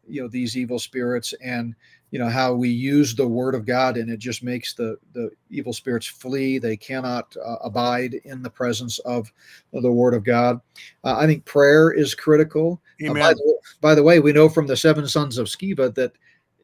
you 0.07 0.21
know, 0.21 0.27
these 0.27 0.57
evil 0.57 0.79
spirits 0.79 1.33
and 1.41 1.73
you 2.11 2.19
know 2.19 2.29
how 2.29 2.53
we 2.53 2.69
use 2.69 3.15
the 3.15 3.27
word 3.27 3.55
of 3.55 3.65
God 3.65 3.95
and 3.95 4.09
it 4.09 4.19
just 4.19 4.43
makes 4.43 4.73
the 4.73 4.97
the 5.13 5.31
evil 5.49 5.73
spirits 5.73 6.05
flee. 6.05 6.59
They 6.59 6.75
cannot 6.75 7.35
uh, 7.43 7.55
abide 7.63 8.15
in 8.25 8.43
the 8.43 8.49
presence 8.49 8.99
of, 8.99 9.31
the 9.73 9.91
word 9.91 10.13
of 10.13 10.25
God. 10.25 10.59
Uh, 11.03 11.15
I 11.17 11.25
think 11.25 11.45
prayer 11.45 11.91
is 11.91 12.13
critical. 12.13 12.81
Uh, 13.03 13.13
by, 13.13 13.33
the, 13.33 13.57
by, 13.79 13.95
the, 13.95 14.03
way, 14.03 14.19
we 14.19 14.33
know 14.33 14.49
from 14.49 14.67
the 14.67 14.75
seven 14.75 15.07
sons 15.07 15.37
of 15.37 15.47
Sceva 15.47 15.95
that 15.95 16.11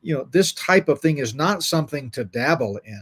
you 0.01 0.13
know 0.13 0.27
this 0.31 0.53
type 0.53 0.89
of 0.89 0.99
thing 0.99 1.17
is 1.17 1.33
not 1.33 1.63
something 1.63 2.09
to 2.11 2.23
dabble 2.23 2.79
in 2.85 3.01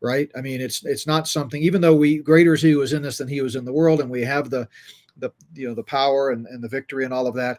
right 0.00 0.30
i 0.36 0.40
mean 0.40 0.60
it's 0.60 0.84
it's 0.84 1.06
not 1.06 1.26
something 1.26 1.62
even 1.62 1.80
though 1.80 1.94
we 1.94 2.18
greater 2.18 2.54
is 2.54 2.62
he 2.62 2.70
who 2.70 2.82
is 2.82 2.92
in 2.92 3.04
us 3.04 3.18
than 3.18 3.28
he 3.28 3.40
was 3.40 3.56
in 3.56 3.64
the 3.64 3.72
world 3.72 4.00
and 4.00 4.10
we 4.10 4.22
have 4.22 4.48
the 4.48 4.68
the 5.18 5.30
you 5.54 5.68
know 5.68 5.74
the 5.74 5.82
power 5.82 6.30
and, 6.30 6.46
and 6.46 6.62
the 6.62 6.68
victory 6.68 7.04
and 7.04 7.12
all 7.12 7.26
of 7.26 7.34
that 7.34 7.58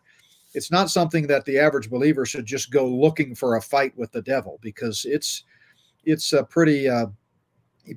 it's 0.53 0.72
not 0.72 0.89
something 0.89 1.27
that 1.27 1.46
the 1.46 1.58
average 1.58 1.89
believer 1.89 2.25
should 2.25 2.46
just 2.46 2.72
go 2.72 2.86
looking 2.88 3.36
for 3.36 3.55
a 3.55 3.62
fight 3.62 3.98
with 3.98 4.12
the 4.12 4.22
devil 4.22 4.60
because 4.62 5.05
it's 5.05 5.43
it's 6.03 6.34
a 6.34 6.43
pretty 6.43 6.89
uh, 6.89 7.08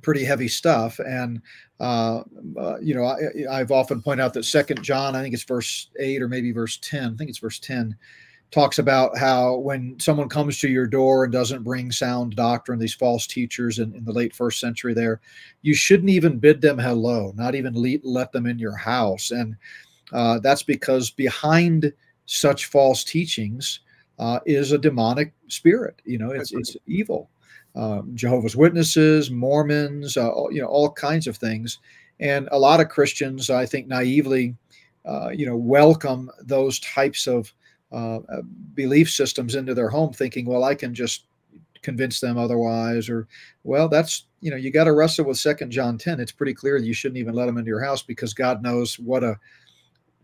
pretty 0.02 0.24
heavy 0.24 0.48
stuff 0.48 0.98
and 1.00 1.40
uh, 1.80 2.22
uh, 2.58 2.78
you 2.80 2.94
know 2.94 3.04
I, 3.04 3.58
have 3.58 3.72
often 3.72 4.00
pointed 4.00 4.22
out 4.22 4.32
that 4.34 4.44
second 4.44 4.82
john 4.82 5.14
i 5.14 5.22
think 5.22 5.34
it's 5.34 5.44
verse 5.44 5.90
8 5.98 6.22
or 6.22 6.28
maybe 6.28 6.52
verse 6.52 6.78
10 6.78 7.14
i 7.14 7.16
think 7.16 7.30
it's 7.30 7.38
verse 7.38 7.58
10 7.58 7.96
talks 8.54 8.78
about 8.78 9.18
how 9.18 9.56
when 9.56 9.98
someone 9.98 10.28
comes 10.28 10.58
to 10.58 10.68
your 10.68 10.86
door 10.86 11.24
and 11.24 11.32
doesn't 11.32 11.64
bring 11.64 11.90
sound 11.90 12.36
doctrine, 12.36 12.78
these 12.78 12.94
false 12.94 13.26
teachers 13.26 13.80
in, 13.80 13.92
in 13.96 14.04
the 14.04 14.12
late 14.12 14.32
first 14.32 14.60
century 14.60 14.94
there, 14.94 15.20
you 15.62 15.74
shouldn't 15.74 16.10
even 16.10 16.38
bid 16.38 16.60
them 16.60 16.78
hello, 16.78 17.32
not 17.34 17.56
even 17.56 17.74
let, 17.74 18.04
let 18.04 18.30
them 18.30 18.46
in 18.46 18.58
your 18.60 18.76
house. 18.76 19.32
And 19.32 19.56
uh, 20.12 20.38
that's 20.38 20.62
because 20.62 21.10
behind 21.10 21.92
such 22.26 22.66
false 22.66 23.04
teachings 23.04 23.80
uh, 24.18 24.40
is 24.46 24.72
a 24.72 24.78
demonic 24.78 25.32
spirit. 25.48 26.00
You 26.04 26.18
know, 26.18 26.30
it's, 26.30 26.52
it's 26.52 26.76
evil. 26.86 27.30
Um, 27.74 28.12
Jehovah's 28.14 28.56
Witnesses, 28.56 29.30
Mormons, 29.30 30.16
uh, 30.16 30.30
you 30.50 30.60
know, 30.60 30.68
all 30.68 30.92
kinds 30.92 31.26
of 31.26 31.36
things. 31.36 31.78
And 32.20 32.48
a 32.52 32.58
lot 32.58 32.80
of 32.80 32.88
Christians, 32.88 33.50
I 33.50 33.66
think, 33.66 33.88
naively, 33.88 34.54
uh, 35.04 35.30
you 35.30 35.46
know, 35.46 35.56
welcome 35.56 36.30
those 36.40 36.78
types 36.80 37.26
of 37.26 37.52
uh, 37.90 38.18
uh, 38.18 38.42
belief 38.74 39.10
systems 39.10 39.54
into 39.54 39.74
their 39.74 39.88
home, 39.88 40.12
thinking, 40.12 40.46
well, 40.46 40.64
I 40.64 40.74
can 40.74 40.94
just 40.94 41.26
convince 41.82 42.18
them 42.18 42.38
otherwise, 42.38 43.08
or 43.08 43.28
well, 43.62 43.88
that's 43.88 44.26
you 44.40 44.50
know, 44.50 44.56
you 44.56 44.70
got 44.70 44.84
to 44.84 44.92
wrestle 44.92 45.26
with 45.26 45.38
Second 45.38 45.70
John 45.70 45.98
ten. 45.98 46.20
It's 46.20 46.32
pretty 46.32 46.54
clear 46.54 46.76
you 46.76 46.94
shouldn't 46.94 47.18
even 47.18 47.34
let 47.34 47.46
them 47.46 47.58
into 47.58 47.68
your 47.68 47.82
house 47.82 48.02
because 48.02 48.34
God 48.34 48.62
knows 48.62 48.98
what 48.98 49.22
a 49.22 49.38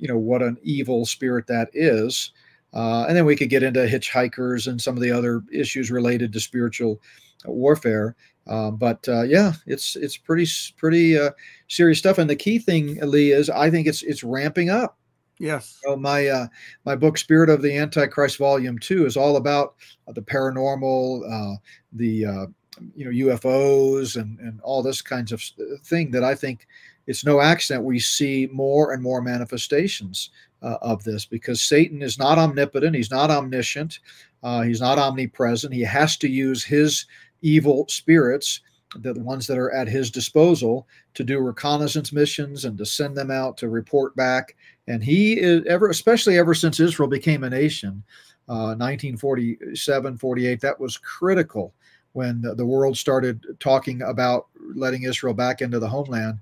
you 0.01 0.09
know 0.09 0.19
what 0.19 0.43
an 0.43 0.57
evil 0.63 1.07
spirit 1.07 1.47
that 1.47 1.71
is. 1.73 2.33
Uh, 2.73 3.05
and 3.09 3.17
then 3.17 3.25
we 3.25 3.37
could 3.37 3.51
get 3.51 3.63
into 3.63 3.81
hitchhikers 3.81 4.67
and 4.67 4.81
some 4.81 4.97
of 4.97 5.03
the 5.03 5.11
other 5.11 5.43
issues 5.53 5.91
related 5.91 6.33
to 6.33 6.41
spiritual 6.41 7.01
warfare. 7.45 8.17
Um, 8.47 8.77
but 8.77 9.07
uh, 9.09 9.23
yeah, 9.23 9.53
it's 9.67 9.97
it's 9.97 10.17
pretty 10.17 10.47
pretty 10.77 11.19
uh, 11.19 11.31
serious 11.69 11.99
stuff. 11.99 12.19
And 12.19 12.29
the 12.29 12.37
key 12.37 12.59
thing, 12.59 12.99
Lee, 13.01 13.33
is 13.33 13.51
I 13.51 13.71
think 13.71 13.87
it's 13.87 14.03
it's 14.03 14.25
ramping 14.25 14.71
up. 14.71 14.97
Yes. 15.39 15.79
So 15.83 15.97
my 15.97 16.27
uh, 16.27 16.47
my 16.85 16.97
book, 16.97 17.17
Spirit 17.17 17.49
of 17.49 17.63
the 17.63 17.77
Antichrist, 17.77 18.39
Volume 18.39 18.79
Two, 18.79 19.07
is 19.07 19.17
all 19.17 19.37
about 19.37 19.75
uh, 20.07 20.13
the 20.13 20.23
paranormal, 20.23 21.23
uh, 21.31 21.57
the 21.93 22.27
uh, 22.27 22.47
you 22.95 23.05
know 23.05 23.33
UFOs, 23.33 24.21
and 24.21 24.39
and 24.41 24.61
all 24.63 24.83
this 24.83 25.01
kinds 25.01 25.33
of 25.33 25.43
thing 25.85 26.11
that 26.11 26.25
I 26.25 26.35
think 26.35 26.67
it's 27.11 27.25
no 27.25 27.41
accident 27.41 27.85
we 27.85 27.99
see 27.99 28.49
more 28.53 28.93
and 28.93 29.03
more 29.03 29.21
manifestations 29.21 30.31
uh, 30.63 30.77
of 30.81 31.03
this 31.03 31.25
because 31.25 31.61
Satan 31.61 32.03
is 32.03 32.19
not 32.19 32.39
omnipotent, 32.39 32.95
he's 32.95 33.11
not 33.11 33.31
omniscient, 33.31 33.99
uh, 34.45 34.63
he's 34.63 34.81
not 34.81 34.99
omnipresent. 34.99 35.75
He 35.75 35.83
has 35.83 36.17
to 36.19 36.29
use 36.29 36.63
his 36.63 37.07
evil 37.43 37.85
spirits 37.89 38.61
the 38.97 39.15
ones 39.15 39.47
that 39.47 39.59
are 39.59 39.73
at 39.73 39.89
his 39.89 40.11
disposal 40.11 40.87
to 41.15 41.23
do 41.23 41.39
reconnaissance 41.39 42.13
missions 42.13 42.65
and 42.65 42.77
to 42.77 42.85
send 42.85 43.17
them 43.17 43.31
out 43.31 43.57
to 43.57 43.69
report 43.69 44.17
back. 44.17 44.57
And 44.89 45.03
he 45.03 45.39
is 45.39 45.65
ever, 45.67 45.91
especially 45.91 46.39
ever 46.39 46.55
since 46.55 46.81
Israel 46.81 47.09
became 47.09 47.45
a 47.45 47.51
nation, 47.51 48.03
uh, 48.49 48.75
1947, 48.75 50.19
48, 50.19 50.61
that 50.61 50.81
was 50.81 50.97
critical 50.97 51.73
when 52.13 52.43
the, 52.43 52.55
the 52.55 52.67
world 52.67 52.97
started 52.97 53.45
talking 53.61 54.03
about 54.03 54.49
letting 54.75 55.05
Israel 55.05 55.35
back 55.35 55.61
into 55.61 55.79
the 55.79 55.89
homeland. 55.89 56.41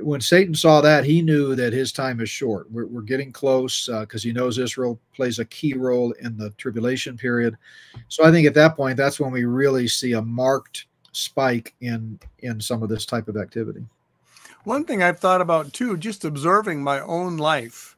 When 0.00 0.20
Satan 0.20 0.54
saw 0.54 0.80
that, 0.80 1.04
he 1.04 1.22
knew 1.22 1.54
that 1.54 1.72
his 1.72 1.92
time 1.92 2.20
is 2.20 2.30
short. 2.30 2.70
We're, 2.70 2.86
we're 2.86 3.02
getting 3.02 3.32
close 3.32 3.86
because 3.86 4.24
uh, 4.24 4.28
he 4.28 4.32
knows 4.32 4.58
Israel 4.58 4.98
plays 5.14 5.38
a 5.38 5.44
key 5.44 5.74
role 5.74 6.12
in 6.20 6.36
the 6.36 6.50
tribulation 6.50 7.16
period. 7.16 7.56
So 8.08 8.24
I 8.24 8.30
think 8.30 8.46
at 8.46 8.54
that 8.54 8.76
point, 8.76 8.96
that's 8.96 9.18
when 9.18 9.32
we 9.32 9.44
really 9.44 9.88
see 9.88 10.12
a 10.12 10.22
marked 10.22 10.86
spike 11.12 11.74
in 11.80 12.18
in 12.40 12.60
some 12.60 12.82
of 12.82 12.88
this 12.88 13.04
type 13.04 13.28
of 13.28 13.36
activity. 13.36 13.84
One 14.64 14.84
thing 14.84 15.02
I've 15.02 15.18
thought 15.18 15.40
about 15.40 15.72
too, 15.72 15.96
just 15.96 16.24
observing 16.24 16.82
my 16.82 17.00
own 17.00 17.36
life, 17.36 17.96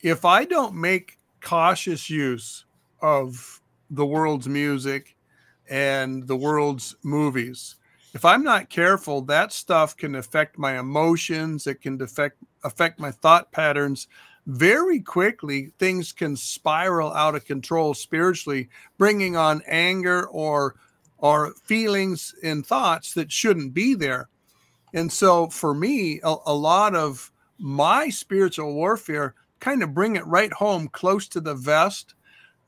if 0.00 0.24
I 0.24 0.44
don't 0.44 0.74
make 0.74 1.18
cautious 1.40 2.08
use 2.08 2.64
of 3.00 3.60
the 3.90 4.06
world's 4.06 4.48
music 4.48 5.16
and 5.68 6.26
the 6.26 6.36
world's 6.36 6.96
movies, 7.02 7.76
if 8.16 8.24
I'm 8.24 8.42
not 8.42 8.70
careful, 8.70 9.20
that 9.26 9.52
stuff 9.52 9.94
can 9.94 10.14
affect 10.14 10.58
my 10.58 10.78
emotions, 10.78 11.66
it 11.66 11.82
can 11.82 12.00
affect 12.00 12.38
affect 12.64 12.98
my 12.98 13.10
thought 13.10 13.52
patterns 13.52 14.08
very 14.46 15.00
quickly 15.00 15.72
things 15.78 16.12
can 16.12 16.34
spiral 16.34 17.12
out 17.12 17.34
of 17.34 17.44
control 17.44 17.92
spiritually 17.92 18.68
bringing 18.96 19.36
on 19.36 19.60
anger 19.66 20.26
or 20.28 20.76
are 21.20 21.52
feelings 21.64 22.34
and 22.42 22.64
thoughts 22.64 23.12
that 23.12 23.30
shouldn't 23.30 23.74
be 23.74 23.94
there. 23.94 24.28
And 24.94 25.12
so 25.12 25.48
for 25.48 25.74
me, 25.74 26.20
a, 26.24 26.36
a, 26.46 26.54
lot 26.54 26.94
of 26.94 27.30
my 27.58 28.08
spiritual 28.08 28.72
warfare 28.72 29.34
kind 29.60 29.82
of 29.82 29.92
bring 29.92 30.16
it 30.16 30.26
right 30.26 30.52
home 30.52 30.88
close 30.88 31.28
to 31.28 31.40
the 31.40 31.54
vest. 31.54 32.14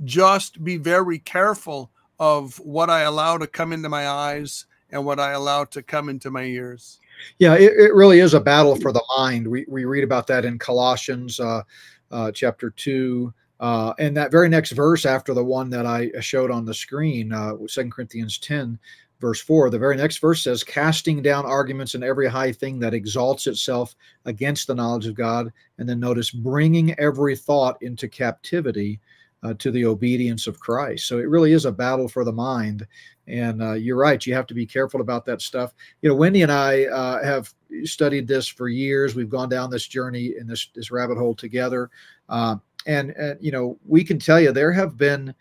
Just 0.04 0.62
be 0.62 0.76
very 0.76 1.18
careful 1.18 1.90
of 2.18 2.58
what 2.58 2.90
I 2.90 3.00
allow 3.00 3.38
to 3.38 3.46
come 3.46 3.72
into 3.72 3.88
my 3.88 4.08
eyes 4.08 4.66
and 4.90 5.04
what 5.04 5.20
I 5.20 5.32
allow 5.32 5.64
to 5.64 5.82
come 5.82 6.08
into 6.08 6.30
my 6.30 6.44
ears. 6.44 7.00
Yeah, 7.38 7.54
it, 7.54 7.72
it 7.72 7.94
really 7.94 8.20
is 8.20 8.34
a 8.34 8.40
battle 8.40 8.76
for 8.76 8.92
the 8.92 9.04
mind. 9.16 9.46
We, 9.46 9.64
we 9.68 9.84
read 9.84 10.04
about 10.04 10.26
that 10.28 10.44
in 10.44 10.58
Colossians 10.58 11.40
uh, 11.40 11.62
uh, 12.10 12.32
chapter 12.32 12.70
2, 12.70 13.32
uh, 13.60 13.92
and 13.98 14.16
that 14.16 14.30
very 14.30 14.48
next 14.48 14.70
verse 14.70 15.04
after 15.04 15.34
the 15.34 15.44
one 15.44 15.68
that 15.70 15.84
I 15.84 16.10
showed 16.20 16.50
on 16.50 16.64
the 16.64 16.74
screen, 16.74 17.32
uh, 17.32 17.54
2 17.68 17.90
Corinthians 17.90 18.38
10, 18.38 18.78
verse 19.20 19.40
4, 19.40 19.70
the 19.70 19.78
very 19.78 19.96
next 19.96 20.18
verse 20.18 20.42
says, 20.42 20.62
casting 20.62 21.22
down 21.22 21.44
arguments 21.44 21.94
and 21.94 22.04
every 22.04 22.28
high 22.28 22.52
thing 22.52 22.78
that 22.78 22.94
exalts 22.94 23.46
itself 23.46 23.96
against 24.24 24.66
the 24.66 24.74
knowledge 24.74 25.06
of 25.06 25.14
God. 25.14 25.52
And 25.78 25.88
then 25.88 26.00
notice, 26.00 26.30
bringing 26.30 26.98
every 27.00 27.36
thought 27.36 27.82
into 27.82 28.08
captivity 28.08 29.00
uh, 29.42 29.54
to 29.54 29.70
the 29.70 29.84
obedience 29.84 30.46
of 30.46 30.60
Christ. 30.60 31.06
So 31.06 31.18
it 31.18 31.28
really 31.28 31.52
is 31.52 31.64
a 31.64 31.72
battle 31.72 32.08
for 32.08 32.24
the 32.24 32.32
mind. 32.32 32.86
And 33.26 33.62
uh, 33.62 33.74
you're 33.74 33.96
right, 33.96 34.24
you 34.24 34.34
have 34.34 34.46
to 34.46 34.54
be 34.54 34.66
careful 34.66 35.00
about 35.00 35.26
that 35.26 35.42
stuff. 35.42 35.74
You 36.02 36.08
know, 36.08 36.14
Wendy 36.14 36.42
and 36.42 36.50
I 36.52 36.84
uh, 36.84 37.22
have 37.22 37.52
studied 37.84 38.26
this 38.26 38.48
for 38.48 38.68
years. 38.68 39.14
We've 39.14 39.28
gone 39.28 39.48
down 39.48 39.70
this 39.70 39.86
journey 39.86 40.34
in 40.38 40.46
this, 40.46 40.68
this 40.74 40.90
rabbit 40.90 41.18
hole 41.18 41.34
together. 41.34 41.90
Uh, 42.28 42.56
and, 42.86 43.10
and 43.10 43.38
you 43.40 43.52
know 43.52 43.78
we 43.86 44.02
can 44.02 44.18
tell 44.18 44.40
you 44.40 44.50
there 44.50 44.72
have 44.72 44.96
been 44.96 45.34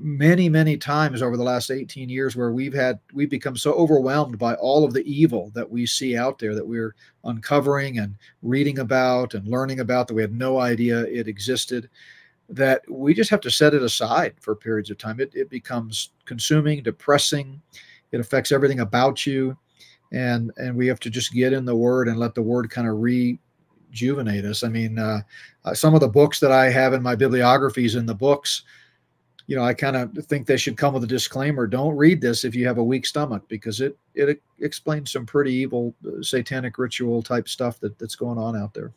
many 0.00 0.48
many 0.48 0.76
times 0.76 1.22
over 1.22 1.36
the 1.36 1.42
last 1.42 1.70
18 1.70 2.08
years 2.08 2.36
where 2.36 2.52
we've 2.52 2.72
had 2.72 3.00
we've 3.12 3.28
become 3.28 3.56
so 3.56 3.72
overwhelmed 3.72 4.38
by 4.38 4.54
all 4.54 4.84
of 4.84 4.94
the 4.94 5.02
evil 5.12 5.50
that 5.54 5.68
we 5.68 5.84
see 5.84 6.16
out 6.16 6.38
there 6.38 6.54
that 6.54 6.66
we're 6.66 6.94
uncovering 7.24 7.98
and 7.98 8.14
reading 8.42 8.78
about 8.78 9.34
and 9.34 9.48
learning 9.48 9.80
about 9.80 10.06
that 10.06 10.14
we 10.14 10.22
had 10.22 10.32
no 10.32 10.60
idea 10.60 11.02
it 11.06 11.26
existed 11.26 11.90
that 12.48 12.82
we 12.90 13.12
just 13.12 13.30
have 13.30 13.40
to 13.40 13.50
set 13.50 13.74
it 13.74 13.82
aside 13.82 14.34
for 14.40 14.54
periods 14.54 14.90
of 14.90 14.98
time 14.98 15.20
it, 15.20 15.30
it 15.34 15.50
becomes 15.50 16.10
consuming 16.24 16.82
depressing 16.82 17.60
it 18.12 18.20
affects 18.20 18.52
everything 18.52 18.80
about 18.80 19.26
you 19.26 19.56
and 20.12 20.52
and 20.56 20.76
we 20.76 20.86
have 20.86 21.00
to 21.00 21.10
just 21.10 21.32
get 21.32 21.52
in 21.52 21.64
the 21.64 21.74
word 21.74 22.08
and 22.08 22.18
let 22.18 22.34
the 22.34 22.42
word 22.42 22.70
kind 22.70 22.88
of 22.88 23.00
rejuvenate 23.00 24.44
us. 24.44 24.62
I 24.62 24.68
mean, 24.68 24.98
uh, 24.98 25.20
uh, 25.64 25.74
some 25.74 25.94
of 25.94 26.00
the 26.00 26.08
books 26.08 26.40
that 26.40 26.52
I 26.52 26.70
have 26.70 26.92
in 26.92 27.02
my 27.02 27.14
bibliographies 27.14 27.94
in 27.94 28.06
the 28.06 28.14
books, 28.14 28.62
you 29.46 29.56
know, 29.56 29.62
I 29.62 29.74
kind 29.74 29.96
of 29.96 30.12
think 30.26 30.46
they 30.46 30.56
should 30.56 30.76
come 30.76 30.94
with 30.94 31.04
a 31.04 31.08
disclaimer: 31.08 31.66
don't 31.66 31.96
read 31.96 32.20
this 32.20 32.44
if 32.44 32.54
you 32.54 32.66
have 32.66 32.78
a 32.78 32.84
weak 32.84 33.06
stomach, 33.06 33.42
because 33.48 33.80
it 33.80 33.96
it 34.14 34.40
explains 34.60 35.12
some 35.12 35.26
pretty 35.26 35.52
evil 35.52 35.94
uh, 36.06 36.22
satanic 36.22 36.78
ritual 36.78 37.22
type 37.22 37.48
stuff 37.48 37.78
that, 37.80 37.98
that's 37.98 38.16
going 38.16 38.38
on 38.38 38.56
out 38.56 38.74
there. 38.74 38.92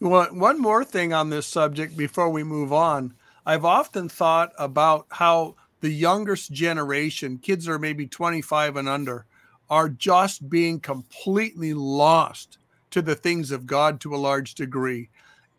Well, 0.00 0.28
one 0.32 0.58
more 0.58 0.82
thing 0.82 1.12
on 1.12 1.28
this 1.28 1.46
subject 1.46 1.94
before 1.94 2.30
we 2.30 2.42
move 2.42 2.72
on. 2.72 3.12
I've 3.44 3.66
often 3.66 4.08
thought 4.08 4.52
about 4.58 5.06
how 5.10 5.56
the 5.80 5.90
youngest 5.90 6.52
generation, 6.52 7.38
kids 7.38 7.68
are 7.68 7.78
maybe 7.78 8.06
25 8.06 8.76
and 8.76 8.88
under, 8.88 9.26
are 9.68 9.90
just 9.90 10.48
being 10.48 10.80
completely 10.80 11.74
lost 11.74 12.56
to 12.92 13.02
the 13.02 13.14
things 13.14 13.50
of 13.50 13.66
God 13.66 14.00
to 14.00 14.14
a 14.14 14.16
large 14.16 14.54
degree. 14.54 15.10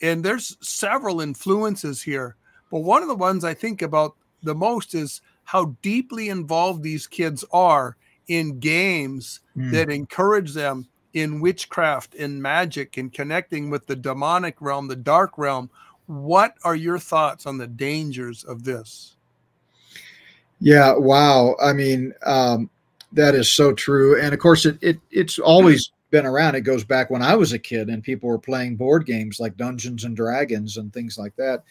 And 0.02 0.26
there's 0.26 0.58
several 0.60 1.22
influences 1.22 2.02
here, 2.02 2.36
but 2.72 2.80
one 2.80 3.04
of 3.04 3.08
the 3.08 3.16
ones 3.16 3.44
I 3.44 3.54
think 3.54 3.84
about 3.84 4.16
the 4.42 4.56
most 4.56 4.96
is 4.96 5.22
how 5.44 5.76
deeply 5.84 6.30
involved 6.30 6.82
these 6.82 7.06
kids 7.06 7.46
are 7.52 7.96
in 8.28 8.60
games 8.60 9.42
mm. 9.56 9.72
that 9.72 9.92
encourage 9.92 10.54
them 10.54 10.88
in 11.14 11.42
witchcraft 11.42 12.16
and 12.16 12.42
magic 12.42 12.98
and 12.98 13.12
connecting 13.12 13.70
with 13.70 13.88
the 13.88 13.96
demonic 13.96 14.62
realm, 14.62 14.88
the 14.88 14.96
dark 14.96 15.38
realm. 15.38 15.70
What 16.08 16.56
are 16.64 16.76
your 16.76 17.00
thoughts 17.00 17.46
on 17.46 17.58
the 17.58 17.68
dangers 17.68 18.44
of 18.44 18.64
this? 18.64 19.16
Yeah, 20.60 20.94
wow. 20.94 21.56
I 21.62 21.74
mean, 21.74 22.14
um, 22.26 22.70
that 23.14 23.36
is 23.36 23.50
so 23.50 23.74
true. 23.74 24.22
And 24.22 24.34
of 24.34 24.40
course, 24.40 24.66
it, 24.66 24.78
it 24.82 25.00
it's 25.10 25.40
always 25.40 25.92
been 26.12 26.26
around. 26.26 26.56
It 26.56 26.62
goes 26.62 26.84
back 26.84 27.10
when 27.10 27.22
I 27.22 27.36
was 27.36 27.54
a 27.54 27.60
kid 27.60 27.90
and 27.90 28.04
people 28.04 28.30
were 28.30 28.38
playing 28.38 28.76
board 28.76 29.06
games 29.06 29.40
like 29.40 29.58
Dungeons 29.58 30.04
and 30.04 30.16
Dragons 30.16 30.78
and 30.78 30.94
things 30.94 31.18
like 31.18 31.36
that. 31.38 31.64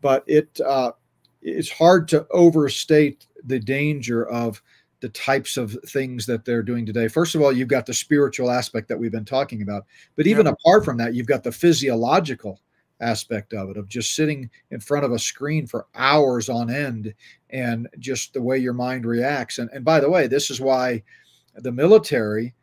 But 0.00 0.24
it 0.26 0.60
uh, 0.60 0.92
it's 1.40 1.70
hard 1.70 2.08
to 2.08 2.26
overstate 2.30 3.26
the 3.44 3.58
danger 3.58 4.28
of 4.28 4.62
the 5.02 5.08
types 5.08 5.56
of 5.56 5.76
things 5.88 6.24
that 6.26 6.44
they're 6.44 6.62
doing 6.62 6.86
today. 6.86 7.08
First 7.08 7.34
of 7.34 7.42
all, 7.42 7.52
you've 7.52 7.66
got 7.66 7.86
the 7.86 7.92
spiritual 7.92 8.52
aspect 8.52 8.88
that 8.88 8.98
we've 8.98 9.10
been 9.10 9.24
talking 9.24 9.60
about, 9.60 9.84
but 10.14 10.28
even 10.28 10.46
yeah. 10.46 10.52
apart 10.52 10.84
from 10.84 10.96
that, 10.98 11.12
you've 11.12 11.26
got 11.26 11.42
the 11.42 11.50
physiological 11.50 12.60
aspect 13.00 13.52
of 13.52 13.68
it 13.68 13.76
of 13.76 13.88
just 13.88 14.14
sitting 14.14 14.48
in 14.70 14.78
front 14.78 15.04
of 15.04 15.10
a 15.10 15.18
screen 15.18 15.66
for 15.66 15.88
hours 15.96 16.48
on 16.48 16.70
end 16.70 17.12
and 17.50 17.88
just 17.98 18.32
the 18.32 18.40
way 18.40 18.56
your 18.56 18.72
mind 18.72 19.04
reacts. 19.04 19.58
And, 19.58 19.68
and 19.72 19.84
by 19.84 19.98
the 19.98 20.08
way, 20.08 20.28
this 20.28 20.50
is 20.50 20.60
why 20.60 21.02
the 21.56 21.72
military, 21.72 22.54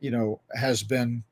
you 0.00 0.12
know, 0.12 0.40
has 0.54 0.84
been 0.84 1.24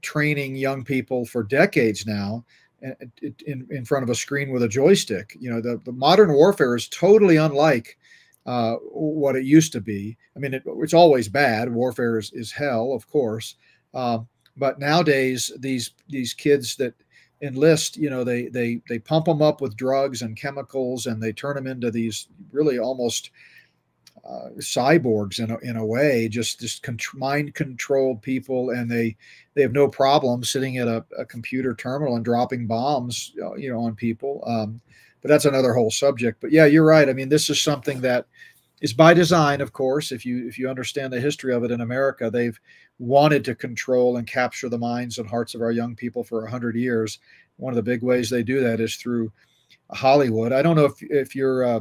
training 0.00 0.56
young 0.56 0.84
people 0.84 1.26
for 1.26 1.42
decades 1.42 2.06
now 2.06 2.46
eh, 2.82 2.94
eh, 3.22 3.28
in, 3.46 3.66
in 3.70 3.84
front 3.84 4.02
of 4.02 4.08
a 4.08 4.14
screen 4.14 4.50
with 4.50 4.62
a 4.62 4.68
joystick. 4.68 5.36
You 5.38 5.50
know, 5.50 5.60
the, 5.60 5.78
the 5.84 5.92
modern 5.92 6.32
warfare 6.32 6.74
is 6.74 6.88
totally 6.88 7.36
unlike 7.36 7.98
uh, 8.46 8.74
what 8.74 9.36
it 9.36 9.44
used 9.44 9.72
to 9.72 9.80
be. 9.80 10.16
I 10.36 10.38
mean, 10.38 10.54
it, 10.54 10.62
it's 10.66 10.94
always 10.94 11.28
bad. 11.28 11.72
Warfare 11.72 12.18
is, 12.18 12.32
is 12.32 12.52
hell, 12.52 12.92
of 12.92 13.08
course. 13.08 13.56
Uh, 13.92 14.20
but 14.56 14.78
nowadays, 14.78 15.50
these 15.58 15.92
these 16.08 16.34
kids 16.34 16.76
that 16.76 16.94
enlist, 17.40 17.96
you 17.96 18.10
know, 18.10 18.24
they 18.24 18.48
they 18.48 18.80
they 18.88 18.98
pump 18.98 19.26
them 19.26 19.42
up 19.42 19.60
with 19.60 19.76
drugs 19.76 20.22
and 20.22 20.36
chemicals, 20.36 21.06
and 21.06 21.22
they 21.22 21.32
turn 21.32 21.56
them 21.56 21.66
into 21.66 21.90
these 21.90 22.28
really 22.52 22.78
almost 22.78 23.30
uh, 24.24 24.50
cyborgs 24.58 25.38
in 25.38 25.50
a, 25.50 25.58
in 25.58 25.76
a 25.76 25.84
way, 25.84 26.28
just 26.28 26.60
just 26.60 26.86
mind 27.14 27.54
controlled 27.54 28.22
people, 28.22 28.70
and 28.70 28.90
they 28.90 29.16
they 29.54 29.62
have 29.62 29.72
no 29.72 29.88
problem 29.88 30.42
sitting 30.44 30.78
at 30.78 30.88
a, 30.88 31.04
a 31.18 31.24
computer 31.24 31.74
terminal 31.74 32.16
and 32.16 32.24
dropping 32.24 32.66
bombs, 32.66 33.32
uh, 33.42 33.54
you 33.54 33.70
know, 33.70 33.80
on 33.80 33.94
people. 33.94 34.42
Um, 34.46 34.80
but 35.24 35.30
that's 35.30 35.46
another 35.46 35.72
whole 35.72 35.90
subject. 35.90 36.38
But 36.42 36.52
yeah, 36.52 36.66
you're 36.66 36.84
right. 36.84 37.08
I 37.08 37.14
mean, 37.14 37.30
this 37.30 37.48
is 37.48 37.58
something 37.58 38.02
that 38.02 38.26
is 38.82 38.92
by 38.92 39.14
design, 39.14 39.62
of 39.62 39.72
course. 39.72 40.12
If 40.12 40.26
you 40.26 40.46
if 40.46 40.58
you 40.58 40.68
understand 40.68 41.14
the 41.14 41.20
history 41.20 41.54
of 41.54 41.64
it 41.64 41.70
in 41.70 41.80
America, 41.80 42.30
they've 42.30 42.60
wanted 42.98 43.42
to 43.46 43.54
control 43.54 44.18
and 44.18 44.26
capture 44.26 44.68
the 44.68 44.76
minds 44.76 45.16
and 45.16 45.26
hearts 45.26 45.54
of 45.54 45.62
our 45.62 45.72
young 45.72 45.96
people 45.96 46.24
for 46.24 46.46
hundred 46.46 46.76
years. 46.76 47.20
One 47.56 47.72
of 47.72 47.76
the 47.76 47.82
big 47.82 48.02
ways 48.02 48.28
they 48.28 48.42
do 48.42 48.60
that 48.60 48.80
is 48.80 48.96
through 48.96 49.32
Hollywood. 49.90 50.52
I 50.52 50.60
don't 50.60 50.76
know 50.76 50.84
if 50.84 51.02
if 51.04 51.34
your 51.34 51.64
uh, 51.64 51.80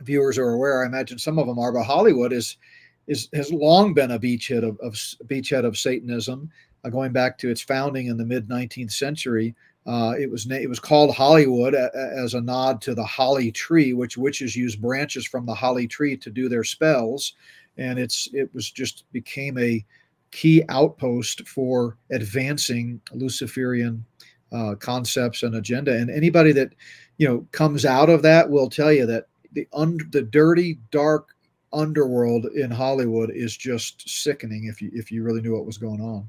viewers 0.00 0.36
are 0.36 0.50
aware. 0.50 0.82
I 0.82 0.88
imagine 0.88 1.18
some 1.18 1.38
of 1.38 1.46
them 1.46 1.58
are, 1.58 1.72
but 1.72 1.84
Hollywood 1.84 2.34
is 2.34 2.58
is 3.06 3.30
has 3.32 3.50
long 3.50 3.94
been 3.94 4.10
a 4.10 4.18
beachhead 4.18 4.62
of, 4.62 4.78
of 4.80 4.92
beachhead 5.26 5.64
of 5.64 5.78
Satanism 5.78 6.50
uh, 6.84 6.90
going 6.90 7.12
back 7.12 7.38
to 7.38 7.48
its 7.48 7.62
founding 7.62 8.08
in 8.08 8.18
the 8.18 8.26
mid 8.26 8.46
19th 8.46 8.92
century. 8.92 9.54
Uh, 9.86 10.14
it 10.18 10.30
was 10.30 10.50
it 10.50 10.68
was 10.68 10.80
called 10.80 11.14
Hollywood 11.14 11.74
a, 11.74 11.90
as 11.94 12.34
a 12.34 12.40
nod 12.40 12.82
to 12.82 12.94
the 12.94 13.04
holly 13.04 13.50
tree, 13.50 13.94
which 13.94 14.18
witches 14.18 14.54
use 14.54 14.76
branches 14.76 15.26
from 15.26 15.46
the 15.46 15.54
holly 15.54 15.86
tree 15.86 16.16
to 16.18 16.30
do 16.30 16.48
their 16.48 16.64
spells, 16.64 17.34
and 17.78 17.98
it's 17.98 18.28
it 18.32 18.52
was 18.54 18.70
just 18.70 19.10
became 19.12 19.56
a 19.58 19.84
key 20.30 20.62
outpost 20.68 21.48
for 21.48 21.96
advancing 22.10 23.00
Luciferian 23.12 24.04
uh, 24.52 24.74
concepts 24.74 25.42
and 25.42 25.54
agenda. 25.54 25.96
And 25.96 26.10
anybody 26.10 26.52
that 26.52 26.74
you 27.16 27.28
know 27.28 27.46
comes 27.52 27.84
out 27.84 28.10
of 28.10 28.22
that 28.22 28.50
will 28.50 28.68
tell 28.68 28.92
you 28.92 29.06
that 29.06 29.26
the 29.52 29.66
un- 29.72 30.08
the 30.10 30.22
dirty, 30.22 30.78
dark 30.90 31.34
underworld 31.72 32.46
in 32.46 32.70
Hollywood 32.70 33.30
is 33.30 33.56
just 33.56 34.08
sickening. 34.08 34.66
If 34.66 34.82
you 34.82 34.90
if 34.92 35.10
you 35.10 35.22
really 35.22 35.40
knew 35.40 35.54
what 35.54 35.66
was 35.66 35.78
going 35.78 36.00
on. 36.00 36.28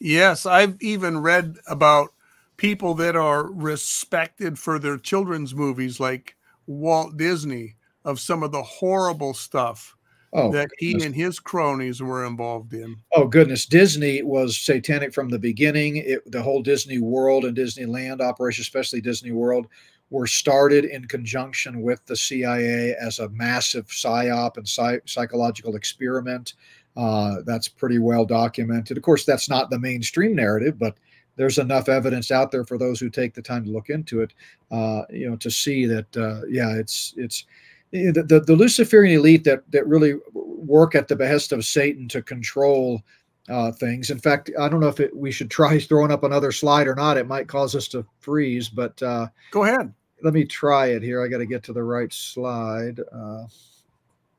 Yes, 0.00 0.46
I've 0.46 0.76
even 0.80 1.18
read 1.18 1.56
about 1.66 2.12
people 2.58 2.92
that 2.94 3.16
are 3.16 3.50
respected 3.50 4.58
for 4.58 4.78
their 4.78 4.98
children's 4.98 5.54
movies, 5.54 5.98
like 5.98 6.36
Walt 6.66 7.16
Disney, 7.16 7.76
of 8.04 8.20
some 8.20 8.42
of 8.42 8.52
the 8.52 8.62
horrible 8.62 9.32
stuff 9.32 9.96
oh, 10.32 10.52
that 10.52 10.68
goodness. 10.78 11.02
he 11.02 11.06
and 11.06 11.14
his 11.14 11.40
cronies 11.40 12.02
were 12.02 12.26
involved 12.26 12.74
in. 12.74 12.96
Oh 13.14 13.26
goodness, 13.26 13.66
Disney 13.66 14.22
was 14.22 14.58
satanic 14.58 15.14
from 15.14 15.28
the 15.28 15.38
beginning. 15.38 15.96
It, 15.96 16.30
the 16.30 16.42
whole 16.42 16.62
Disney 16.62 16.98
World 16.98 17.44
and 17.44 17.56
Disneyland 17.56 18.20
operation, 18.20 18.62
especially 18.62 19.00
Disney 19.00 19.32
World, 19.32 19.66
were 20.10 20.26
started 20.26 20.84
in 20.84 21.06
conjunction 21.06 21.82
with 21.82 22.04
the 22.06 22.16
CIA 22.16 22.94
as 23.00 23.18
a 23.18 23.28
massive 23.30 23.86
psyop 23.88 24.56
and 24.56 24.68
psych- 24.68 25.06
psychological 25.06 25.76
experiment. 25.76 26.54
Uh, 26.96 27.36
that's 27.44 27.68
pretty 27.68 27.98
well 27.98 28.24
documented. 28.24 28.96
Of 28.96 29.02
course, 29.02 29.24
that's 29.24 29.48
not 29.48 29.70
the 29.70 29.78
mainstream 29.78 30.34
narrative, 30.34 30.78
but 30.78 30.96
there's 31.38 31.58
enough 31.58 31.88
evidence 31.88 32.30
out 32.30 32.50
there 32.50 32.64
for 32.64 32.76
those 32.76 32.98
who 32.98 33.08
take 33.08 33.32
the 33.32 33.40
time 33.40 33.64
to 33.64 33.70
look 33.70 33.90
into 33.90 34.20
it, 34.20 34.34
uh, 34.72 35.02
you 35.08 35.30
know, 35.30 35.36
to 35.36 35.50
see 35.50 35.86
that, 35.86 36.16
uh, 36.16 36.44
yeah, 36.50 36.74
it's 36.74 37.14
it's 37.16 37.44
the, 37.92 38.10
the, 38.26 38.40
the 38.40 38.56
Luciferian 38.56 39.18
elite 39.18 39.44
that 39.44 39.62
that 39.70 39.86
really 39.86 40.16
work 40.34 40.94
at 40.96 41.06
the 41.08 41.16
behest 41.16 41.52
of 41.52 41.64
Satan 41.64 42.08
to 42.08 42.20
control 42.20 43.02
uh, 43.48 43.70
things. 43.70 44.10
In 44.10 44.18
fact, 44.18 44.50
I 44.58 44.68
don't 44.68 44.80
know 44.80 44.88
if 44.88 44.98
it, 44.98 45.16
we 45.16 45.30
should 45.30 45.50
try 45.50 45.78
throwing 45.78 46.10
up 46.10 46.24
another 46.24 46.52
slide 46.52 46.88
or 46.88 46.96
not. 46.96 47.16
It 47.16 47.28
might 47.28 47.48
cause 47.48 47.74
us 47.76 47.86
to 47.88 48.04
freeze, 48.18 48.68
but 48.68 49.00
uh, 49.00 49.28
go 49.52 49.62
ahead. 49.62 49.94
Let 50.22 50.34
me 50.34 50.44
try 50.44 50.88
it 50.88 51.02
here. 51.04 51.24
I 51.24 51.28
got 51.28 51.38
to 51.38 51.46
get 51.46 51.62
to 51.64 51.72
the 51.72 51.84
right 51.84 52.12
slide. 52.12 53.00
Uh, 53.12 53.44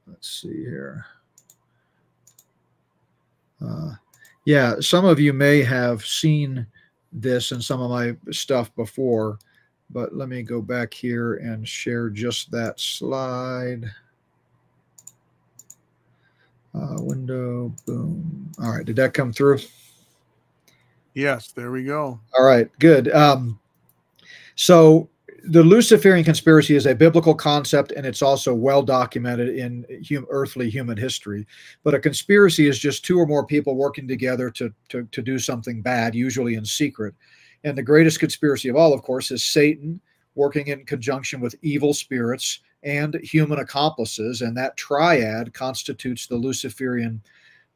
let's 0.05 0.41
see 0.41 0.65
here. 0.65 1.05
Uh, 3.65 3.93
yeah, 4.43 4.75
some 4.81 5.05
of 5.05 5.19
you 5.19 5.31
may 5.31 5.63
have 5.63 6.05
seen 6.05 6.67
this 7.11 7.51
and 7.51 7.63
some 7.63 7.81
of 7.81 7.89
my 7.89 8.15
stuff 8.31 8.73
before, 8.75 9.39
but 9.89 10.15
let 10.15 10.29
me 10.29 10.43
go 10.43 10.61
back 10.61 10.93
here 10.93 11.35
and 11.35 11.67
share 11.67 12.09
just 12.09 12.51
that 12.51 12.79
slide. 12.79 13.85
Uh, 16.75 16.97
window, 16.99 17.73
boom. 17.85 18.51
All 18.61 18.71
right, 18.71 18.85
did 18.85 18.95
that 18.97 19.13
come 19.13 19.33
through? 19.33 19.59
Yes, 21.15 21.51
there 21.51 21.71
we 21.71 21.83
go. 21.83 22.19
All 22.37 22.45
right, 22.45 22.69
good. 22.79 23.11
Um, 23.11 23.59
so 24.55 25.09
the 25.43 25.63
Luciferian 25.63 26.23
conspiracy 26.23 26.75
is 26.75 26.85
a 26.85 26.95
biblical 26.95 27.35
concept 27.35 27.91
and 27.91 28.05
it's 28.05 28.21
also 28.21 28.53
well 28.53 28.81
documented 28.81 29.49
in 29.49 29.85
hum, 30.07 30.25
earthly 30.29 30.69
human 30.69 30.97
history. 30.97 31.45
But 31.83 31.93
a 31.93 31.99
conspiracy 31.99 32.67
is 32.67 32.79
just 32.79 33.05
two 33.05 33.19
or 33.19 33.25
more 33.25 33.45
people 33.45 33.75
working 33.75 34.07
together 34.07 34.49
to, 34.51 34.73
to, 34.89 35.03
to 35.11 35.21
do 35.21 35.39
something 35.39 35.81
bad, 35.81 36.15
usually 36.15 36.55
in 36.55 36.65
secret. 36.65 37.13
And 37.63 37.77
the 37.77 37.83
greatest 37.83 38.19
conspiracy 38.19 38.69
of 38.69 38.75
all, 38.75 38.93
of 38.93 39.01
course, 39.01 39.31
is 39.31 39.43
Satan 39.43 39.99
working 40.35 40.67
in 40.67 40.85
conjunction 40.85 41.41
with 41.41 41.55
evil 41.61 41.93
spirits 41.93 42.59
and 42.83 43.15
human 43.21 43.59
accomplices. 43.59 44.41
And 44.41 44.55
that 44.57 44.77
triad 44.77 45.53
constitutes 45.53 46.27
the 46.27 46.37
Luciferian 46.37 47.21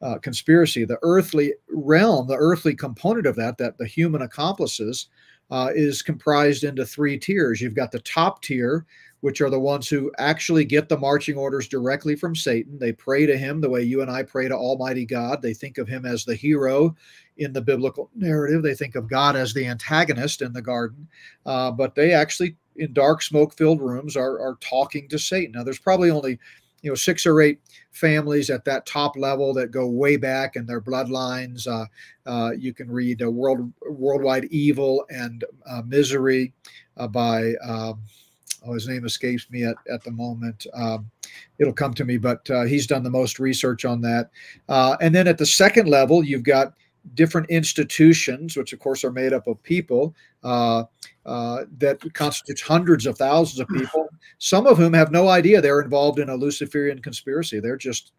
uh, 0.02 0.18
conspiracy. 0.18 0.86
The 0.86 1.00
earthly 1.02 1.54
realm, 1.70 2.28
the 2.28 2.38
earthly 2.38 2.76
component 2.76 3.26
of 3.26 3.36
that, 3.36 3.58
that 3.58 3.78
the 3.78 3.88
human 3.88 4.22
accomplices, 4.22 5.08
uh, 5.54 5.70
is 5.76 6.02
comprised 6.02 6.64
into 6.64 6.84
three 6.84 7.16
tiers. 7.16 7.62
You've 7.62 7.76
got 7.76 7.92
the 7.92 8.00
top 8.00 8.42
tier, 8.42 8.88
which 9.22 9.40
are 9.40 9.52
the 9.52 9.60
ones 9.60 9.88
who 9.88 10.12
actually 10.18 10.66
get 10.66 10.90
the 10.90 10.98
marching 10.98 11.38
orders 11.38 11.68
directly 11.68 12.16
from 12.16 12.36
Satan. 12.36 12.80
They 12.80 12.92
pray 12.92 13.28
to 13.28 13.38
him 13.38 13.62
the 13.62 13.70
way 13.70 13.84
you 13.84 14.02
and 14.02 14.10
I 14.10 14.24
pray 14.24 14.48
to 14.48 14.56
Almighty 14.56 15.06
God. 15.06 15.44
They 15.44 15.54
think 15.54 15.78
of 15.78 15.88
him 15.88 16.08
as 16.08 16.26
the 16.26 16.34
hero 16.34 16.96
in 17.38 17.54
the 17.54 17.62
biblical 17.62 18.10
narrative. 18.16 18.64
They 18.64 18.74
think 18.74 18.96
of 18.96 19.08
God 19.08 19.36
as 19.36 19.54
the 19.54 19.68
antagonist 19.68 20.42
in 20.42 20.54
the 20.54 20.62
garden, 20.62 21.08
uh, 21.46 21.70
but 21.70 21.94
they 21.94 22.14
actually, 22.14 22.58
in 22.78 22.92
dark, 22.92 23.22
smoke-filled 23.22 23.80
rooms, 23.80 24.18
are 24.18 24.40
are 24.40 24.58
talking 24.60 25.08
to 25.10 25.20
Satan. 25.20 25.52
Now, 25.52 25.64
there's 25.64 25.78
probably 25.78 26.10
only 26.10 26.40
you 26.84 26.92
know 26.92 26.96
six 26.96 27.26
or 27.26 27.42
eight 27.42 27.60
families 27.92 28.50
at 28.50 28.66
that 28.66 28.86
top 28.86 29.16
level 29.18 29.54
that 29.54 29.72
go 29.72 29.88
way 29.88 30.18
back 30.18 30.56
in 30.56 30.66
their 30.66 30.82
bloodlines. 30.82 31.68
Uh, 31.68 31.86
uh, 32.30 32.52
you 32.52 32.74
can 32.74 32.92
read 32.92 33.24
uh, 33.24 33.32
World 33.32 33.72
Worldwide 33.90 34.46
Evil 34.46 35.06
and 35.10 35.44
uh, 35.66 35.82
Misery 35.86 36.54
uh, 36.98 37.08
by 37.08 37.54
um, 37.66 38.02
oh, 38.66 38.74
his 38.74 38.88
name 38.88 39.06
escapes 39.06 39.50
me 39.50 39.64
at, 39.64 39.78
at 39.92 40.04
the 40.04 40.12
moment. 40.12 40.68
Um, 40.74 41.10
it'll 41.58 41.74
come 41.74 41.94
to 41.96 42.06
me, 42.06 42.18
but 42.18 42.48
he's 42.68 42.86
done 42.86 43.04
the 43.04 43.10
most 43.10 43.40
research 43.40 43.86
on 43.86 44.02
that. 44.02 44.30
And 44.68 45.16
then 45.16 45.28
at 45.28 45.38
the 45.38 45.46
second 45.46 45.88
level, 45.88 46.24
you've 46.24 46.44
got 46.44 46.74
different 47.16 47.50
institutions, 47.50 48.56
which 48.56 48.74
of 48.74 48.80
course 48.80 49.04
are 49.04 49.12
made 49.12 49.34
up 49.34 49.48
of 49.48 49.62
people 49.64 50.16
uh, 50.44 50.84
uh, 51.26 51.66
that 51.78 52.00
constitutes 52.14 52.62
hundreds 52.62 53.06
of 53.06 53.18
thousands 53.18 53.60
of 53.60 53.68
people, 53.70 54.08
some 54.38 54.66
of 54.68 54.78
whom 54.78 54.94
have 54.94 55.12
no 55.12 55.28
idea 55.28 55.62
they're 55.62 55.82
involved 55.82 56.20
in 56.20 56.30
a 56.30 56.36
Luciferian 56.36 57.02
conspiracy. 57.02 57.60
They're 57.60 57.78
just, 57.78 58.14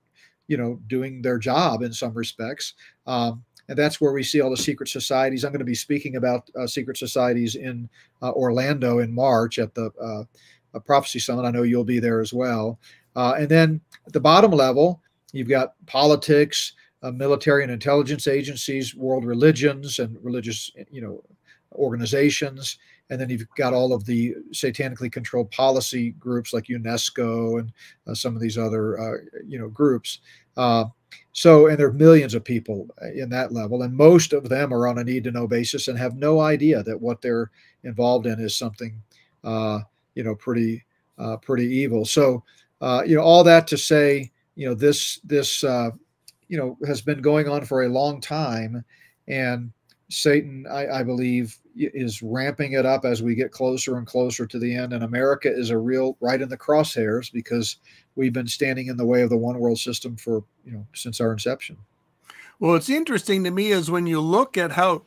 you 0.49 0.57
know, 0.57 0.81
doing 0.87 1.23
their 1.23 1.39
job 1.39 1.83
in 1.83 1.93
some 1.93 2.13
respects. 2.13 2.75
Um, 3.07 3.43
and 3.69 3.79
that's 3.79 4.01
where 4.01 4.13
we 4.13 4.23
see 4.23 4.41
all 4.41 4.51
the 4.51 4.57
secret 4.57 4.89
societies. 4.89 5.45
I'm 5.45 5.53
going 5.53 5.59
to 5.61 5.65
be 5.65 5.75
speaking 5.75 6.17
about 6.17 6.51
uh, 6.59 6.67
secret 6.67 6.99
societies 6.99 7.57
in 7.57 7.89
uh, 8.23 8.33
Orlando 8.33 8.99
in 8.99 9.15
March 9.15 9.59
at 9.59 9.75
the 9.75 9.91
uh, 10.01 10.79
Prophecy 10.81 11.19
Summit. 11.19 11.45
I 11.45 11.51
know 11.51 11.63
you'll 11.63 11.85
be 11.85 12.01
there 12.01 12.21
as 12.21 12.33
well. 12.33 12.79
Uh, 13.17 13.35
and 13.39 13.49
then 13.49 13.81
at 14.07 14.13
the 14.13 14.21
bottom 14.21 14.51
level, 14.51 15.01
you've 15.33 15.49
got 15.49 15.75
politics, 15.87 16.75
uh, 17.05 17.13
military 17.13 17.63
and 17.63 17.71
intelligence 17.71 18.27
agencies, 18.27 18.95
world 18.97 19.25
religions, 19.25 20.01
and 20.01 20.17
religious, 20.25 20.73
you 20.91 21.01
know, 21.01 21.23
organizations. 21.75 22.79
And 23.11 23.21
then 23.21 23.29
you've 23.31 23.47
got 23.57 23.75
all 23.75 23.93
of 23.93 24.05
the 24.05 24.35
satanically 24.53 25.13
controlled 25.13 25.51
policy 25.51 26.11
groups 26.13 26.53
like 26.53 26.65
UNESCO 26.65 27.61
and 27.61 27.73
uh, 28.09 28.15
some 28.15 28.35
of 28.35 28.41
these 28.41 28.59
other, 28.59 29.29
you 29.47 29.59
know, 29.59 29.69
groups. 29.69 30.21
So, 31.33 31.67
and 31.67 31.77
there 31.77 31.89
are 31.89 31.93
millions 31.93 32.35
of 32.35 32.45
people 32.45 32.89
uh, 33.03 33.11
in 33.11 33.29
that 33.31 33.53
level, 33.53 33.83
and 33.83 33.93
most 33.93 34.33
of 34.33 34.49
them 34.49 34.73
are 34.73 34.87
on 34.87 34.99
a 34.99 35.05
need 35.05 35.25
to 35.25 35.33
know 35.33 35.49
basis 35.49 35.89
and 35.89 35.99
have 35.99 36.17
no 36.17 36.41
idea 36.41 36.83
that 36.85 37.01
what 37.01 37.21
they're 37.21 37.51
involved 37.83 38.27
in 38.27 38.39
is 38.39 38.57
something, 38.57 39.03
uh, 39.43 39.81
you 40.15 40.23
know, 40.23 40.37
pretty, 40.37 40.85
uh, 41.19 41.37
pretty 41.39 41.67
evil. 41.67 42.05
So, 42.05 42.45
uh, 42.81 43.03
you 43.05 43.17
know, 43.17 43.23
all 43.23 43.43
that 43.45 43.67
to 43.69 43.77
say, 43.77 44.31
you 44.55 44.69
know, 44.69 44.75
this, 44.75 45.19
this, 45.25 45.65
uh, 45.65 45.91
you 46.49 46.59
know, 46.59 46.79
has 46.87 47.01
been 47.01 47.21
going 47.21 47.49
on 47.49 47.65
for 47.65 47.83
a 47.83 47.89
long 47.89 48.21
time, 48.21 48.85
and 49.29 49.73
Satan, 50.11 50.67
I, 50.71 51.01
I 51.01 51.03
believe, 51.03 51.59
is 51.77 52.23
ramping 52.23 52.73
it 52.73 52.87
up 52.87 53.05
as 53.05 53.23
we 53.23 53.35
get 53.35 53.51
closer 53.51 53.97
and 53.97 54.07
closer 54.07 54.47
to 54.47 54.59
the 54.59 54.75
end. 54.75 54.93
And 54.93 55.03
America 55.03 55.51
is 55.51 55.71
a 55.71 55.79
real 55.79 56.17
right 56.21 56.41
in 56.41 56.49
the 56.49 56.59
crosshairs 56.59 57.33
because 57.33 57.77
we've 58.15 58.33
been 58.33 58.47
standing 58.47 58.89
in 58.89 58.97
the 58.97 59.07
way 59.07 59.23
of 59.23 59.31
the 59.31 59.37
one 59.37 59.59
world 59.59 59.79
system 59.79 60.17
for 60.17 60.45
you 60.65 60.73
know 60.73 60.87
since 60.95 61.21
our 61.21 61.33
inception. 61.33 61.77
Well, 62.61 62.77
it's 62.77 62.91
interesting 62.91 63.45
to 63.45 63.51
me 63.51 63.73
is 63.73 63.91
when 63.91 64.07
you 64.07 64.21
look 64.21 64.57
at 64.57 64.73
how 64.73 65.03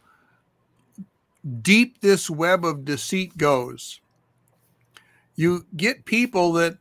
deep 1.61 2.01
this 2.01 2.29
web 2.29 2.65
of 2.65 2.85
deceit 2.85 3.37
goes. 3.37 4.01
You 5.35 5.65
get 5.75 6.05
people 6.05 6.51
that 6.53 6.77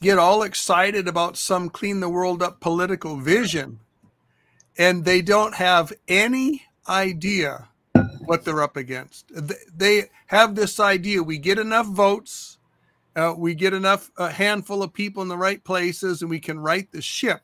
get 0.00 0.18
all 0.18 0.42
excited 0.42 1.08
about 1.08 1.36
some 1.36 1.68
clean 1.68 2.00
the 2.00 2.08
world 2.08 2.42
up 2.42 2.60
political 2.60 3.16
vision, 3.16 3.80
and 4.78 5.04
they 5.04 5.22
don't 5.22 5.54
have 5.54 5.92
any 6.08 6.62
idea 6.88 7.68
what 8.20 8.44
they're 8.44 8.62
up 8.62 8.76
against. 8.76 9.30
They 9.74 10.04
have 10.26 10.54
this 10.54 10.80
idea 10.80 11.22
we 11.22 11.38
get 11.38 11.58
enough 11.58 11.86
votes, 11.86 12.58
uh, 13.14 13.34
we 13.36 13.54
get 13.54 13.72
enough, 13.72 14.10
a 14.18 14.30
handful 14.30 14.82
of 14.82 14.92
people 14.92 15.22
in 15.22 15.28
the 15.28 15.36
right 15.36 15.62
places, 15.62 16.20
and 16.20 16.30
we 16.30 16.40
can 16.40 16.58
right 16.58 16.90
the 16.92 17.00
ship. 17.00 17.40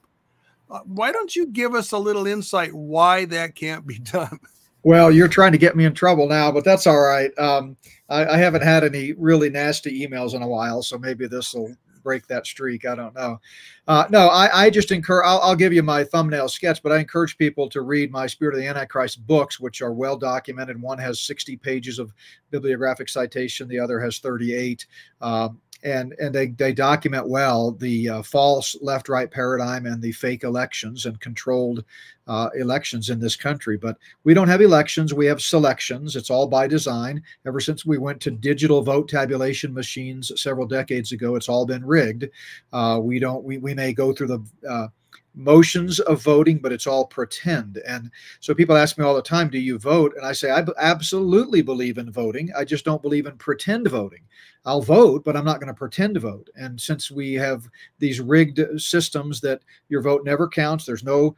Uh, 0.70 0.80
why 0.84 1.12
don't 1.12 1.34
you 1.36 1.46
give 1.46 1.74
us 1.74 1.92
a 1.92 1.98
little 1.98 2.26
insight 2.26 2.72
why 2.72 3.24
that 3.26 3.54
can't 3.54 3.86
be 3.86 3.98
done? 4.12 4.38
Well, 4.84 5.12
you're 5.12 5.28
trying 5.28 5.52
to 5.52 5.58
get 5.58 5.76
me 5.76 5.84
in 5.84 5.94
trouble 5.94 6.28
now, 6.28 6.50
but 6.50 6.64
that's 6.64 6.86
all 6.86 7.00
right. 7.00 7.30
Um, 7.38 7.76
I, 8.08 8.26
I, 8.26 8.36
haven't 8.36 8.64
had 8.64 8.82
any 8.82 9.12
really 9.12 9.48
nasty 9.48 10.04
emails 10.04 10.34
in 10.34 10.42
a 10.42 10.48
while, 10.48 10.82
so 10.82 10.98
maybe 10.98 11.28
this 11.28 11.54
will 11.54 11.72
break 12.02 12.26
that 12.26 12.46
streak. 12.46 12.86
I 12.86 12.94
don't 12.94 13.14
know. 13.14 13.40
Uh, 13.88 14.04
no, 14.10 14.28
I, 14.28 14.64
I 14.64 14.70
just 14.70 14.92
encourage, 14.92 15.26
I'll, 15.26 15.40
I'll, 15.40 15.56
give 15.56 15.72
you 15.72 15.82
my 15.82 16.04
thumbnail 16.04 16.48
sketch, 16.48 16.82
but 16.82 16.92
I 16.92 16.98
encourage 16.98 17.36
people 17.36 17.68
to 17.70 17.82
read 17.82 18.12
my 18.12 18.26
Spirit 18.26 18.54
of 18.54 18.60
the 18.60 18.66
Antichrist 18.66 19.26
books, 19.26 19.58
which 19.58 19.82
are 19.82 19.92
well 19.92 20.16
documented. 20.16 20.80
One 20.80 20.98
has 20.98 21.20
60 21.20 21.56
pages 21.56 21.98
of 21.98 22.12
bibliographic 22.50 23.08
citation, 23.08 23.68
the 23.68 23.80
other 23.80 24.00
has 24.00 24.18
38. 24.18 24.86
Um, 25.20 25.60
and 25.82 26.14
and 26.20 26.34
they, 26.34 26.48
they 26.48 26.72
document 26.72 27.28
well 27.28 27.72
the 27.72 28.08
uh, 28.08 28.22
false 28.22 28.76
left 28.80 29.08
right 29.08 29.30
paradigm 29.30 29.86
and 29.86 30.00
the 30.00 30.12
fake 30.12 30.44
elections 30.44 31.06
and 31.06 31.20
controlled 31.20 31.84
uh, 32.28 32.48
elections 32.54 33.10
in 33.10 33.18
this 33.18 33.34
country. 33.36 33.76
But 33.76 33.98
we 34.24 34.34
don't 34.34 34.48
have 34.48 34.60
elections; 34.60 35.12
we 35.12 35.26
have 35.26 35.42
selections. 35.42 36.16
It's 36.16 36.30
all 36.30 36.46
by 36.46 36.66
design. 36.66 37.22
Ever 37.46 37.60
since 37.60 37.84
we 37.84 37.98
went 37.98 38.20
to 38.22 38.30
digital 38.30 38.82
vote 38.82 39.08
tabulation 39.08 39.74
machines 39.74 40.30
several 40.40 40.66
decades 40.66 41.12
ago, 41.12 41.34
it's 41.34 41.48
all 41.48 41.66
been 41.66 41.84
rigged. 41.84 42.28
Uh, 42.72 43.00
we 43.02 43.18
don't. 43.18 43.42
We 43.44 43.58
we 43.58 43.74
may 43.74 43.92
go 43.92 44.12
through 44.12 44.28
the 44.28 44.44
uh, 44.68 44.88
motions 45.34 45.98
of 46.00 46.22
voting, 46.22 46.58
but 46.58 46.72
it's 46.72 46.86
all 46.86 47.06
pretend. 47.06 47.78
And 47.86 48.10
so 48.40 48.54
people 48.54 48.76
ask 48.76 48.98
me 48.98 49.04
all 49.04 49.14
the 49.14 49.22
time, 49.22 49.48
do 49.48 49.58
you 49.58 49.78
vote? 49.78 50.14
And 50.16 50.26
I 50.26 50.32
say, 50.32 50.50
I 50.50 50.64
absolutely 50.78 51.62
believe 51.62 51.98
in 51.98 52.10
voting. 52.10 52.50
I 52.56 52.64
just 52.64 52.84
don't 52.84 53.02
believe 53.02 53.26
in 53.26 53.36
pretend 53.38 53.88
voting. 53.88 54.22
I'll 54.64 54.82
vote, 54.82 55.24
but 55.24 55.36
I'm 55.36 55.44
not 55.44 55.58
going 55.58 55.72
to 55.72 55.74
pretend 55.74 56.14
to 56.14 56.20
vote. 56.20 56.48
And 56.54 56.80
since 56.80 57.10
we 57.10 57.32
have 57.34 57.68
these 57.98 58.20
rigged 58.20 58.60
systems 58.80 59.40
that 59.40 59.62
your 59.88 60.02
vote 60.02 60.24
never 60.24 60.48
counts, 60.48 60.84
there's 60.84 61.04
no 61.04 61.34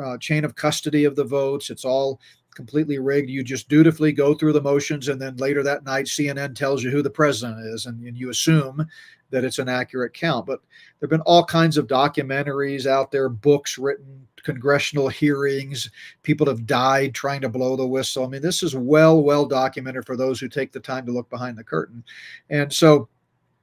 uh, 0.00 0.18
chain 0.18 0.44
of 0.44 0.54
custody 0.54 1.04
of 1.04 1.16
the 1.16 1.24
votes, 1.24 1.70
it's 1.70 1.84
all 1.84 2.20
completely 2.54 2.98
rigged. 2.98 3.30
You 3.30 3.42
just 3.42 3.68
dutifully 3.68 4.12
go 4.12 4.34
through 4.34 4.52
the 4.52 4.60
motions, 4.60 5.08
and 5.08 5.20
then 5.20 5.36
later 5.36 5.62
that 5.62 5.84
night, 5.84 6.06
CNN 6.06 6.54
tells 6.54 6.82
you 6.82 6.90
who 6.90 7.02
the 7.02 7.10
president 7.10 7.66
is, 7.66 7.86
and, 7.86 8.04
and 8.04 8.16
you 8.16 8.30
assume 8.30 8.86
that 9.32 9.44
it's 9.44 9.58
an 9.58 9.68
accurate 9.68 10.14
count. 10.14 10.46
But 10.46 10.60
there 11.00 11.08
have 11.08 11.10
been 11.10 11.20
all 11.22 11.44
kinds 11.44 11.76
of 11.76 11.88
documentaries 11.88 12.86
out 12.86 13.10
there, 13.10 13.28
books 13.28 13.76
written, 13.78 14.26
congressional 14.44 15.08
hearings. 15.08 15.90
People 16.22 16.46
have 16.46 16.66
died 16.66 17.14
trying 17.14 17.40
to 17.40 17.48
blow 17.48 17.74
the 17.74 17.86
whistle. 17.86 18.24
I 18.24 18.28
mean, 18.28 18.42
this 18.42 18.62
is 18.62 18.76
well, 18.76 19.22
well 19.22 19.46
documented 19.46 20.06
for 20.06 20.16
those 20.16 20.38
who 20.38 20.48
take 20.48 20.70
the 20.70 20.80
time 20.80 21.06
to 21.06 21.12
look 21.12 21.28
behind 21.30 21.58
the 21.58 21.64
curtain. 21.64 22.04
And 22.50 22.72
so 22.72 23.08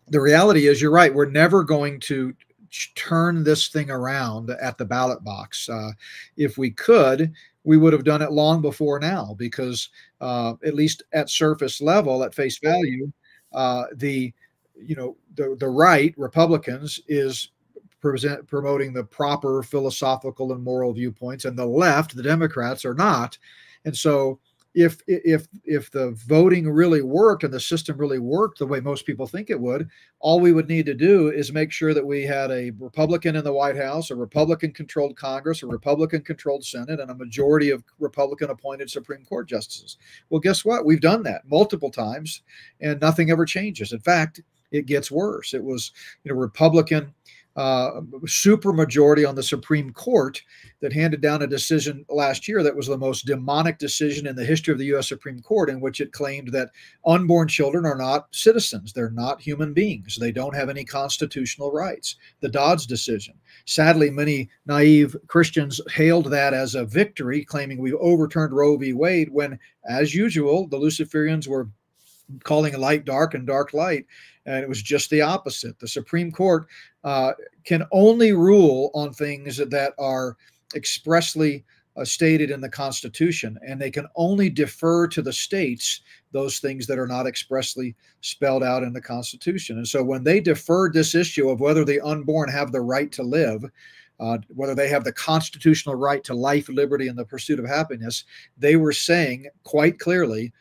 the 0.08 0.20
reality 0.20 0.68
is, 0.68 0.82
you're 0.82 0.92
right. 0.92 1.14
We're 1.14 1.30
never 1.30 1.64
going 1.64 2.00
to 2.02 2.34
turn 2.96 3.44
this 3.44 3.68
thing 3.68 3.90
around 3.90 4.50
at 4.50 4.78
the 4.78 4.86
ballot 4.86 5.24
box. 5.24 5.70
Uh, 5.70 5.92
if 6.38 6.58
we 6.58 6.72
could, 6.72 7.34
we 7.64 7.78
would 7.78 7.94
have 7.94 8.04
done 8.04 8.22
it 8.22 8.32
long 8.32 8.62
before 8.62 9.00
now 9.00 9.36
because, 9.38 9.90
uh, 10.22 10.54
at 10.66 10.76
least 10.76 11.04
at 11.14 11.30
surface 11.30 11.82
level, 11.82 12.24
at 12.24 12.34
face 12.34 12.58
value, 12.60 13.12
uh, 13.54 13.86
the 13.96 14.34
you 14.84 14.96
know 14.96 15.18
the 15.36 15.56
the 15.60 15.70
right 15.70 16.14
Republicans 16.18 17.00
is 17.08 17.52
present, 18.00 18.48
promoting 18.48 18.94
the 18.94 19.04
proper 19.04 19.62
philosophical 19.64 20.54
and 20.54 20.64
moral 20.64 20.94
viewpoints, 20.94 21.46
and 21.46 21.58
the 21.58 21.66
left, 21.66 22.16
the 22.16 22.24
Democrats, 22.24 22.86
are 22.86 22.94
not. 22.94 23.38
And 23.86 23.96
so, 23.96 24.40
if 24.76 25.02
if 25.08 25.48
if 25.66 25.90
the 25.90 26.12
voting 26.12 26.70
really 26.70 27.02
worked 27.02 27.44
and 27.44 27.52
the 27.52 27.60
system 27.60 27.98
really 27.98 28.20
worked 28.20 28.60
the 28.60 28.68
way 28.68 28.80
most 28.80 29.06
people 29.06 29.26
think 29.26 29.50
it 29.50 29.60
would, 29.60 29.90
all 30.20 30.40
we 30.40 30.52
would 30.54 30.70
need 30.70 30.86
to 30.86 30.94
do 30.94 31.32
is 31.32 31.52
make 31.52 31.72
sure 31.72 31.94
that 31.94 32.06
we 32.06 32.22
had 32.22 32.52
a 32.52 32.72
Republican 32.80 33.36
in 33.36 33.44
the 33.44 33.52
White 33.52 33.76
House, 33.76 34.12
a 34.12 34.16
Republican-controlled 34.16 35.18
Congress, 35.18 35.64
a 35.64 35.68
Republican-controlled 35.68 36.64
Senate, 36.64 37.00
and 37.00 37.10
a 37.10 37.16
majority 37.16 37.72
of 37.72 37.84
Republican-appointed 37.98 38.90
Supreme 38.90 39.26
Court 39.26 39.50
justices. 39.50 39.98
Well, 40.30 40.40
guess 40.40 40.64
what? 40.64 40.86
We've 40.86 41.02
done 41.02 41.24
that 41.24 41.48
multiple 41.48 41.90
times, 41.90 42.44
and 42.80 43.02
nothing 43.02 43.32
ever 43.32 43.46
changes. 43.46 43.92
In 43.92 44.00
fact 44.00 44.40
it 44.72 44.86
gets 44.86 45.12
worse. 45.12 45.54
It 45.54 45.64
was, 45.64 45.92
you 46.24 46.32
know, 46.32 46.38
Republican 46.38 47.14
uh, 47.60 48.00
super 48.26 48.72
majority 48.72 49.26
on 49.26 49.36
the 49.36 49.44
Supreme 49.44 49.92
Court 49.92 50.42
that 50.80 50.94
handed 50.94 51.20
down 51.20 51.42
a 51.42 51.48
decision 51.48 52.06
last 52.08 52.48
year 52.48 52.64
that 52.64 52.76
was 52.76 52.88
the 52.88 52.98
most 52.98 53.26
demonic 53.26 53.78
decision 53.80 54.28
in 54.28 54.36
the 54.38 54.46
history 54.46 54.72
of 54.72 54.78
the 54.78 54.86
U.S. 54.86 55.10
Supreme 55.10 55.42
Court, 55.42 55.70
in 55.70 55.82
which 55.82 56.00
it 56.00 56.14
claimed 56.14 56.54
that 56.54 56.70
unborn 57.06 57.50
children 57.50 57.86
are 57.86 57.98
not 57.98 58.28
citizens. 58.32 58.94
They're 58.94 59.10
not 59.10 59.42
human 59.42 59.74
beings. 59.74 60.16
They 60.16 60.32
don't 60.32 60.56
have 60.56 60.70
any 60.70 60.86
constitutional 60.86 61.72
rights. 61.72 62.16
The 62.40 62.48
Dobbs 62.48 62.86
decision. 62.86 63.34
Sadly, 63.66 64.10
many 64.10 64.50
naive 64.66 65.18
Christians 65.28 65.82
hailed 65.92 66.32
that 66.32 66.54
as 66.54 66.76
a 66.76 66.86
victory, 66.86 67.44
claiming 67.44 67.80
we 67.80 67.92
overturned 67.94 68.54
Roe 68.54 68.78
v. 68.78 68.94
Wade, 68.94 69.30
when, 69.32 69.60
as 69.86 70.16
usual, 70.16 70.68
the 70.68 70.80
Luciferians 70.80 71.46
were 71.46 71.68
calling 72.44 72.78
light 72.78 73.06
dark 73.06 73.34
and 73.34 73.48
dark 73.48 73.74
light 73.74 74.06
and 74.50 74.64
it 74.64 74.70
was 74.70 74.82
just 74.82 75.10
the 75.10 75.22
opposite. 75.22 75.80
The 75.80 75.88
Supreme 75.88 76.32
Court 76.32 76.68
uh, 77.04 77.34
can 77.66 77.84
only 77.92 78.34
rule 78.34 78.90
on 78.96 79.14
things 79.14 79.58
that 79.58 79.94
are 80.00 80.38
expressly 80.76 81.64
uh, 81.96 82.04
stated 82.04 82.50
in 82.50 82.60
the 82.60 82.70
Constitution, 82.70 83.60
and 83.68 83.80
they 83.80 83.92
can 83.92 84.08
only 84.16 84.50
defer 84.50 85.08
to 85.08 85.22
the 85.22 85.34
states 85.34 86.02
those 86.32 86.60
things 86.60 86.88
that 86.88 86.98
are 86.98 87.08
not 87.08 87.28
expressly 87.28 87.96
spelled 88.22 88.64
out 88.64 88.84
in 88.84 88.94
the 88.94 89.02
Constitution. 89.02 89.78
And 89.78 89.88
so 89.88 90.04
when 90.04 90.24
they 90.24 90.40
deferred 90.40 90.94
this 90.94 91.14
issue 91.14 91.50
of 91.50 91.60
whether 91.60 91.86
the 91.86 92.02
unborn 92.02 92.50
have 92.50 92.72
the 92.72 92.82
right 92.82 93.12
to 93.14 93.24
live, 93.24 93.64
uh, 94.20 94.40
whether 94.48 94.76
they 94.76 94.90
have 94.90 95.04
the 95.04 95.14
constitutional 95.14 95.96
right 95.96 96.24
to 96.24 96.34
life, 96.34 96.70
liberty, 96.70 97.08
and 97.08 97.18
the 97.18 97.26
pursuit 97.26 97.60
of 97.60 97.68
happiness, 97.68 98.24
they 98.58 98.76
were 98.76 98.94
saying 98.94 99.48
quite 99.64 100.00
clearly 100.00 100.54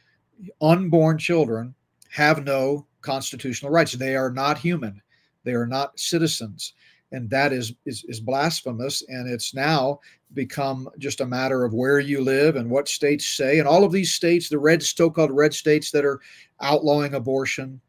unborn 0.61 1.18
children 1.18 1.74
have 2.11 2.44
no 2.44 2.87
constitutional 3.01 3.70
rights. 3.70 3.92
They 3.92 4.16
are 4.16 4.31
not 4.31 4.59
human. 4.59 5.01
They 5.44 5.53
are 5.53 5.66
not 5.66 5.98
citizens. 5.98 6.74
And 7.12 7.31
that 7.31 7.53
is, 7.53 7.72
is, 7.87 8.05
is 8.05 8.20
blasphemous. 8.20 9.03
And 9.09 9.29
it's 9.29 9.55
now 9.55 10.01
become 10.35 10.88
just 10.98 11.20
a 11.20 11.27
matter 11.27 11.64
of 11.64 11.72
where 11.72 12.01
you 12.01 12.20
live 12.20 12.57
and 12.57 12.68
what 12.68 12.88
states 12.88 13.27
say. 13.27 13.59
And 13.59 13.68
all 13.68 13.85
of 13.85 13.92
these 13.92 14.12
states, 14.12 14.48
the 14.48 14.59
red, 14.59 14.83
so 14.83 15.11
called 15.11 15.31
red 15.31 15.55
states 15.55 15.90
that 15.92 16.05
are 16.05 16.20
outlawing 16.61 17.14
abortion, 17.14 17.81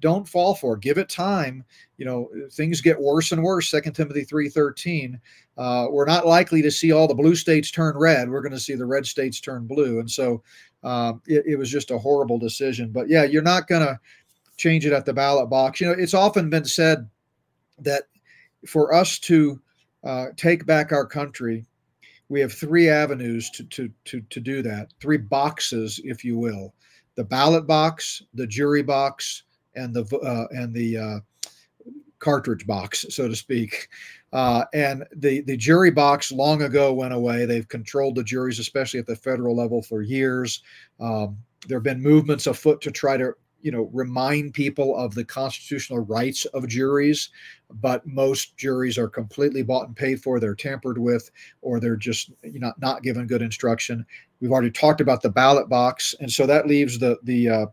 don't 0.00 0.28
fall 0.28 0.54
for. 0.54 0.76
Give 0.76 0.98
it 0.98 1.08
time. 1.08 1.64
You 1.96 2.04
know, 2.04 2.28
things 2.52 2.80
get 2.80 3.00
worse 3.00 3.32
and 3.32 3.42
worse. 3.42 3.68
Second 3.68 3.92
Timothy 3.92 4.24
3.13. 4.24 5.20
Uh, 5.56 5.86
we're 5.90 6.06
not 6.06 6.26
likely 6.26 6.62
to 6.62 6.70
see 6.70 6.92
all 6.92 7.06
the 7.06 7.14
blue 7.14 7.34
states 7.34 7.70
turn 7.70 7.96
red. 7.96 8.28
We're 8.28 8.42
going 8.42 8.52
to 8.52 8.60
see 8.60 8.74
the 8.74 8.86
red 8.86 9.06
states 9.06 9.40
turn 9.40 9.66
blue. 9.66 10.00
And 10.00 10.10
so 10.10 10.42
um, 10.82 11.20
it, 11.26 11.44
it, 11.46 11.56
was 11.56 11.70
just 11.70 11.90
a 11.90 11.98
horrible 11.98 12.38
decision. 12.38 12.90
But 12.90 13.08
yeah, 13.08 13.24
you're 13.24 13.42
not 13.42 13.68
going 13.68 13.86
to 13.86 14.00
change 14.56 14.86
it 14.86 14.92
at 14.92 15.04
the 15.04 15.12
ballot 15.12 15.50
box. 15.50 15.80
You 15.80 15.88
know, 15.88 15.92
it's 15.92 16.14
often 16.14 16.50
been 16.50 16.64
said 16.64 17.08
that 17.78 18.04
for 18.66 18.94
us 18.94 19.18
to 19.20 19.60
uh, 20.04 20.26
take 20.36 20.66
back 20.66 20.92
our 20.92 21.06
country, 21.06 21.66
we 22.28 22.40
have 22.40 22.52
three 22.52 22.88
avenues 22.88 23.50
to, 23.50 23.64
to, 23.64 23.90
to, 24.06 24.20
to 24.20 24.40
do 24.40 24.62
that, 24.62 24.92
three 25.00 25.18
boxes, 25.18 26.00
if 26.04 26.24
you 26.24 26.38
will 26.38 26.72
the 27.16 27.24
ballot 27.24 27.66
box, 27.66 28.22
the 28.32 28.46
jury 28.46 28.82
box, 28.82 29.42
and 29.74 29.94
the 29.94 30.04
uh, 30.18 30.46
and 30.50 30.74
the 30.74 30.96
uh, 30.96 31.18
cartridge 32.18 32.66
box, 32.66 33.06
so 33.10 33.28
to 33.28 33.34
speak. 33.34 33.88
Uh, 34.32 34.64
and 34.72 35.04
the 35.16 35.40
the 35.42 35.56
jury 35.56 35.90
box 35.90 36.30
long 36.30 36.62
ago 36.62 36.92
went 36.92 37.12
away. 37.12 37.44
They've 37.44 37.68
controlled 37.68 38.14
the 38.14 38.24
juries, 38.24 38.58
especially 38.58 39.00
at 39.00 39.06
the 39.06 39.16
federal 39.16 39.56
level, 39.56 39.82
for 39.82 40.02
years. 40.02 40.62
Um, 41.00 41.38
there 41.66 41.78
have 41.78 41.84
been 41.84 42.02
movements 42.02 42.46
afoot 42.46 42.80
to 42.82 42.90
try 42.90 43.16
to 43.16 43.32
you 43.62 43.70
know 43.70 43.90
remind 43.92 44.54
people 44.54 44.96
of 44.96 45.14
the 45.14 45.24
constitutional 45.24 46.00
rights 46.00 46.44
of 46.46 46.66
juries 46.66 47.30
but 47.80 48.06
most 48.06 48.56
juries 48.56 48.96
are 48.96 49.08
completely 49.08 49.62
bought 49.62 49.86
and 49.86 49.96
paid 49.96 50.22
for 50.22 50.40
they're 50.40 50.54
tampered 50.54 50.98
with 50.98 51.30
or 51.60 51.78
they're 51.78 51.96
just 51.96 52.30
you 52.42 52.58
know 52.58 52.72
not 52.78 53.02
given 53.02 53.26
good 53.26 53.42
instruction 53.42 54.04
we've 54.40 54.52
already 54.52 54.70
talked 54.70 55.00
about 55.00 55.20
the 55.20 55.28
ballot 55.28 55.68
box 55.68 56.14
and 56.20 56.30
so 56.32 56.46
that 56.46 56.66
leaves 56.66 56.98
the 56.98 57.18
the 57.24 57.48
uh, 57.48 57.66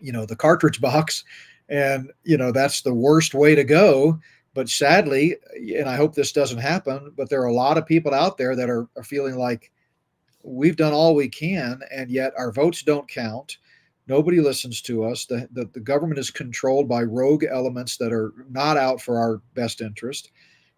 you 0.00 0.12
know 0.12 0.26
the 0.26 0.36
cartridge 0.36 0.80
box 0.90 1.24
and 1.68 2.10
you 2.24 2.36
know 2.36 2.52
that's 2.52 2.82
the 2.82 2.94
worst 2.94 3.34
way 3.34 3.54
to 3.54 3.64
go. 3.64 4.18
But 4.52 4.68
sadly 4.68 5.36
and 5.76 5.88
i 5.88 5.94
hope 5.94 6.14
this 6.14 6.32
doesn't 6.32 6.58
happen 6.58 7.12
but 7.16 7.30
there 7.30 7.40
are 7.40 7.46
a 7.46 7.54
lot 7.54 7.78
of 7.78 7.86
people 7.86 8.12
out 8.12 8.36
there 8.36 8.56
that 8.56 8.68
are, 8.68 8.88
are 8.96 9.04
feeling 9.04 9.36
like 9.36 9.70
we've 10.42 10.76
done 10.76 10.92
all 10.92 11.14
we 11.14 11.28
can 11.28 11.80
and 11.92 12.10
yet 12.10 12.32
our 12.36 12.52
votes 12.52 12.82
don't 12.82 13.08
count. 13.08 13.58
Nobody 14.06 14.40
listens 14.40 14.80
to 14.82 15.04
us. 15.04 15.26
The, 15.26 15.48
the, 15.52 15.66
the 15.72 15.80
government 15.80 16.18
is 16.18 16.30
controlled 16.30 16.88
by 16.88 17.02
rogue 17.02 17.44
elements 17.48 17.96
that 17.98 18.12
are 18.12 18.32
not 18.50 18.76
out 18.76 19.00
for 19.00 19.18
our 19.18 19.40
best 19.54 19.80
interest. 19.80 20.32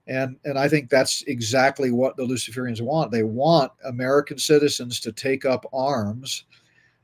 And 0.08 0.37
and 0.44 0.58
i 0.58 0.68
think 0.68 0.90
that's 0.90 1.22
exactly 1.28 1.92
what 1.92 2.16
the 2.16 2.26
luciferians 2.26 2.80
want. 2.80 3.11
They 3.12 3.22
want 3.22 3.72
american 3.85 4.37
citizens 4.37 4.98
to 5.00 5.12
take 5.12 5.44
up 5.44 5.64
arms 5.72 6.44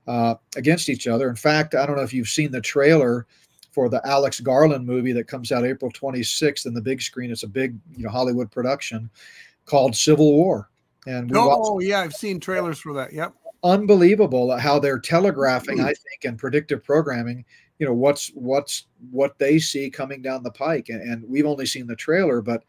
uh, 0.09 0.35
against 0.57 0.89
each 0.89 1.07
other. 1.07 1.29
In 1.29 1.37
fact, 1.37 1.75
I 1.75 1.85
don't 1.85 1.97
know 1.97 2.03
if 2.03 2.15
you've 2.15 2.29
seen 2.29 2.51
the 2.51 2.63
trailer 2.63 3.27
for 3.73 3.91
the 3.91 4.01
Alex 4.07 4.41
Garland 4.41 4.87
movie 4.87 5.13
that 5.13 5.29
comes 5.29 5.53
out 5.53 5.67
April 5.67 5.93
26th 5.93 6.65
in 6.65 6.73
the 6.73 6.81
big 6.81 7.03
screen. 7.03 7.31
It's 7.31 7.43
a 7.43 7.49
big, 7.49 7.79
you 7.95 8.05
know, 8.05 8.11
Hollywood 8.11 8.51
production 8.51 9.11
called 9.67 9.95
Civil 9.95 10.33
War. 10.33 10.71
And 11.07 11.31
oh, 11.35 11.79
yeah, 11.81 12.01
I've 12.01 12.15
seen 12.15 12.41
trailers 12.41 12.79
for 12.79 12.95
that. 12.95 13.13
Yep. 13.13 13.35
Unbelievable 13.63 14.57
how 14.57 14.79
they're 14.79 14.99
telegraphing, 14.99 15.81
I 15.81 15.93
think, 15.93 16.25
and 16.25 16.39
predictive 16.39 16.83
programming. 16.83 17.45
You 17.79 17.87
know 17.87 17.95
what's 17.95 18.29
what's 18.29 18.87
what 19.11 19.39
they 19.39 19.59
see 19.59 19.91
coming 19.91 20.21
down 20.23 20.43
the 20.43 20.51
pike, 20.51 20.89
and, 20.89 21.01
and 21.01 21.25
we've 21.29 21.47
only 21.47 21.67
seen 21.67 21.87
the 21.87 21.95
trailer, 21.95 22.41
but 22.41 22.65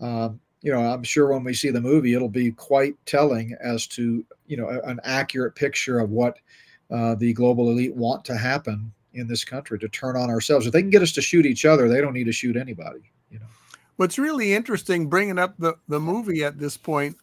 um, 0.00 0.40
you 0.62 0.72
know 0.72 0.80
i'm 0.80 1.04
sure 1.04 1.32
when 1.32 1.44
we 1.44 1.54
see 1.54 1.70
the 1.70 1.80
movie 1.80 2.14
it'll 2.14 2.28
be 2.28 2.50
quite 2.50 2.94
telling 3.06 3.56
as 3.62 3.86
to 3.86 4.24
you 4.46 4.56
know 4.56 4.68
an 4.84 4.98
accurate 5.04 5.54
picture 5.54 6.00
of 6.00 6.10
what 6.10 6.38
uh, 6.90 7.14
the 7.14 7.32
global 7.32 7.70
elite 7.70 7.94
want 7.94 8.24
to 8.26 8.36
happen 8.36 8.92
in 9.14 9.26
this 9.26 9.44
country 9.44 9.78
to 9.78 9.88
turn 9.88 10.16
on 10.16 10.30
ourselves. 10.30 10.66
If 10.66 10.72
they 10.72 10.82
can 10.82 10.90
get 10.90 11.02
us 11.02 11.12
to 11.12 11.22
shoot 11.22 11.46
each 11.46 11.64
other, 11.64 11.88
they 11.88 12.00
don't 12.00 12.14
need 12.14 12.24
to 12.24 12.32
shoot 12.32 12.56
anybody. 12.56 13.10
You 13.30 13.40
know. 13.40 13.46
What's 13.96 14.18
really 14.18 14.54
interesting, 14.54 15.08
bringing 15.08 15.38
up 15.38 15.54
the 15.58 15.74
the 15.88 16.00
movie 16.00 16.44
at 16.44 16.58
this 16.58 16.76
point, 16.76 17.16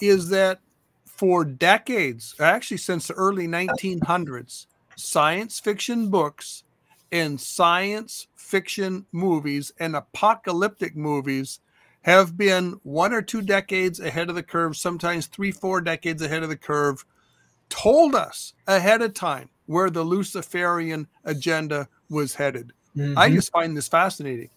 is 0.00 0.28
that 0.30 0.60
for 1.04 1.44
decades, 1.44 2.34
actually 2.40 2.78
since 2.78 3.06
the 3.06 3.14
early 3.14 3.46
1900s, 3.46 4.66
science 4.96 5.60
fiction 5.60 6.08
books 6.08 6.64
and 7.12 7.40
science 7.40 8.26
fiction 8.34 9.06
movies 9.12 9.72
and 9.78 9.94
apocalyptic 9.94 10.96
movies 10.96 11.60
have 12.02 12.36
been 12.36 12.78
one 12.82 13.12
or 13.12 13.22
two 13.22 13.40
decades 13.40 14.00
ahead 14.00 14.28
of 14.28 14.34
the 14.34 14.42
curve, 14.42 14.76
sometimes 14.76 15.26
three, 15.26 15.50
four 15.50 15.80
decades 15.80 16.20
ahead 16.20 16.42
of 16.42 16.48
the 16.48 16.56
curve 16.56 17.04
told 17.68 18.14
us 18.14 18.54
ahead 18.66 19.02
of 19.02 19.14
time 19.14 19.48
where 19.66 19.90
the 19.90 20.02
Luciferian 20.02 21.06
agenda 21.24 21.88
was 22.10 22.34
headed. 22.34 22.72
Mm-hmm. 22.96 23.18
I 23.18 23.30
just 23.30 23.50
find 23.50 23.76
this 23.76 23.88
fascinating. 23.88 24.50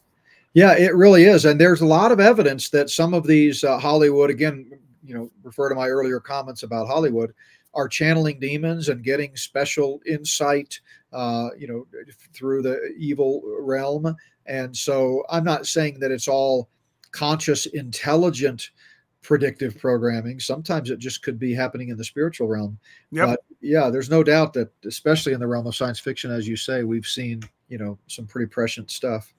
Yeah, 0.53 0.73
it 0.77 0.95
really 0.95 1.25
is. 1.25 1.45
And 1.45 1.59
there's 1.59 1.81
a 1.81 1.85
lot 1.85 2.11
of 2.11 2.19
evidence 2.19 2.69
that 2.69 2.89
some 2.89 3.13
of 3.13 3.25
these 3.25 3.63
uh, 3.63 3.77
Hollywood, 3.77 4.29
again, 4.29 4.71
you 5.03 5.13
know, 5.13 5.31
refer 5.43 5.69
to 5.69 5.75
my 5.75 5.87
earlier 5.87 6.19
comments 6.19 6.63
about 6.63 6.87
Hollywood, 6.87 7.33
are 7.73 7.87
channeling 7.87 8.39
demons 8.39 8.89
and 8.89 9.03
getting 9.03 9.35
special 9.35 10.01
insight, 10.05 10.79
uh, 11.13 11.49
you 11.57 11.67
know, 11.67 11.85
through 12.33 12.63
the 12.63 12.93
evil 12.97 13.41
realm. 13.59 14.15
And 14.47 14.75
so 14.75 15.23
I'm 15.29 15.43
not 15.43 15.67
saying 15.67 15.99
that 15.99 16.11
it's 16.11 16.27
all 16.27 16.69
conscious, 17.11 17.67
intelligent 17.67 18.71
predictive 19.21 19.77
programming. 19.77 20.39
Sometimes 20.39 20.89
it 20.89 20.99
just 20.99 21.21
could 21.21 21.39
be 21.39 21.53
happening 21.53 21.89
in 21.89 21.97
the 21.97 22.03
spiritual 22.03 22.47
realm. 22.47 22.77
Yep. 23.11 23.27
But 23.27 23.39
yeah, 23.61 23.89
there's 23.89 24.09
no 24.09 24.23
doubt 24.23 24.53
that, 24.53 24.71
especially 24.85 25.33
in 25.33 25.39
the 25.39 25.47
realm 25.47 25.67
of 25.67 25.75
science 25.75 25.99
fiction, 25.99 26.31
as 26.31 26.47
you 26.47 26.55
say, 26.55 26.83
we've 26.83 27.07
seen 27.07 27.43
you 27.69 27.77
know 27.77 27.97
some 28.07 28.25
pretty 28.25 28.47
prescient 28.47 28.91
stuff. 28.91 29.33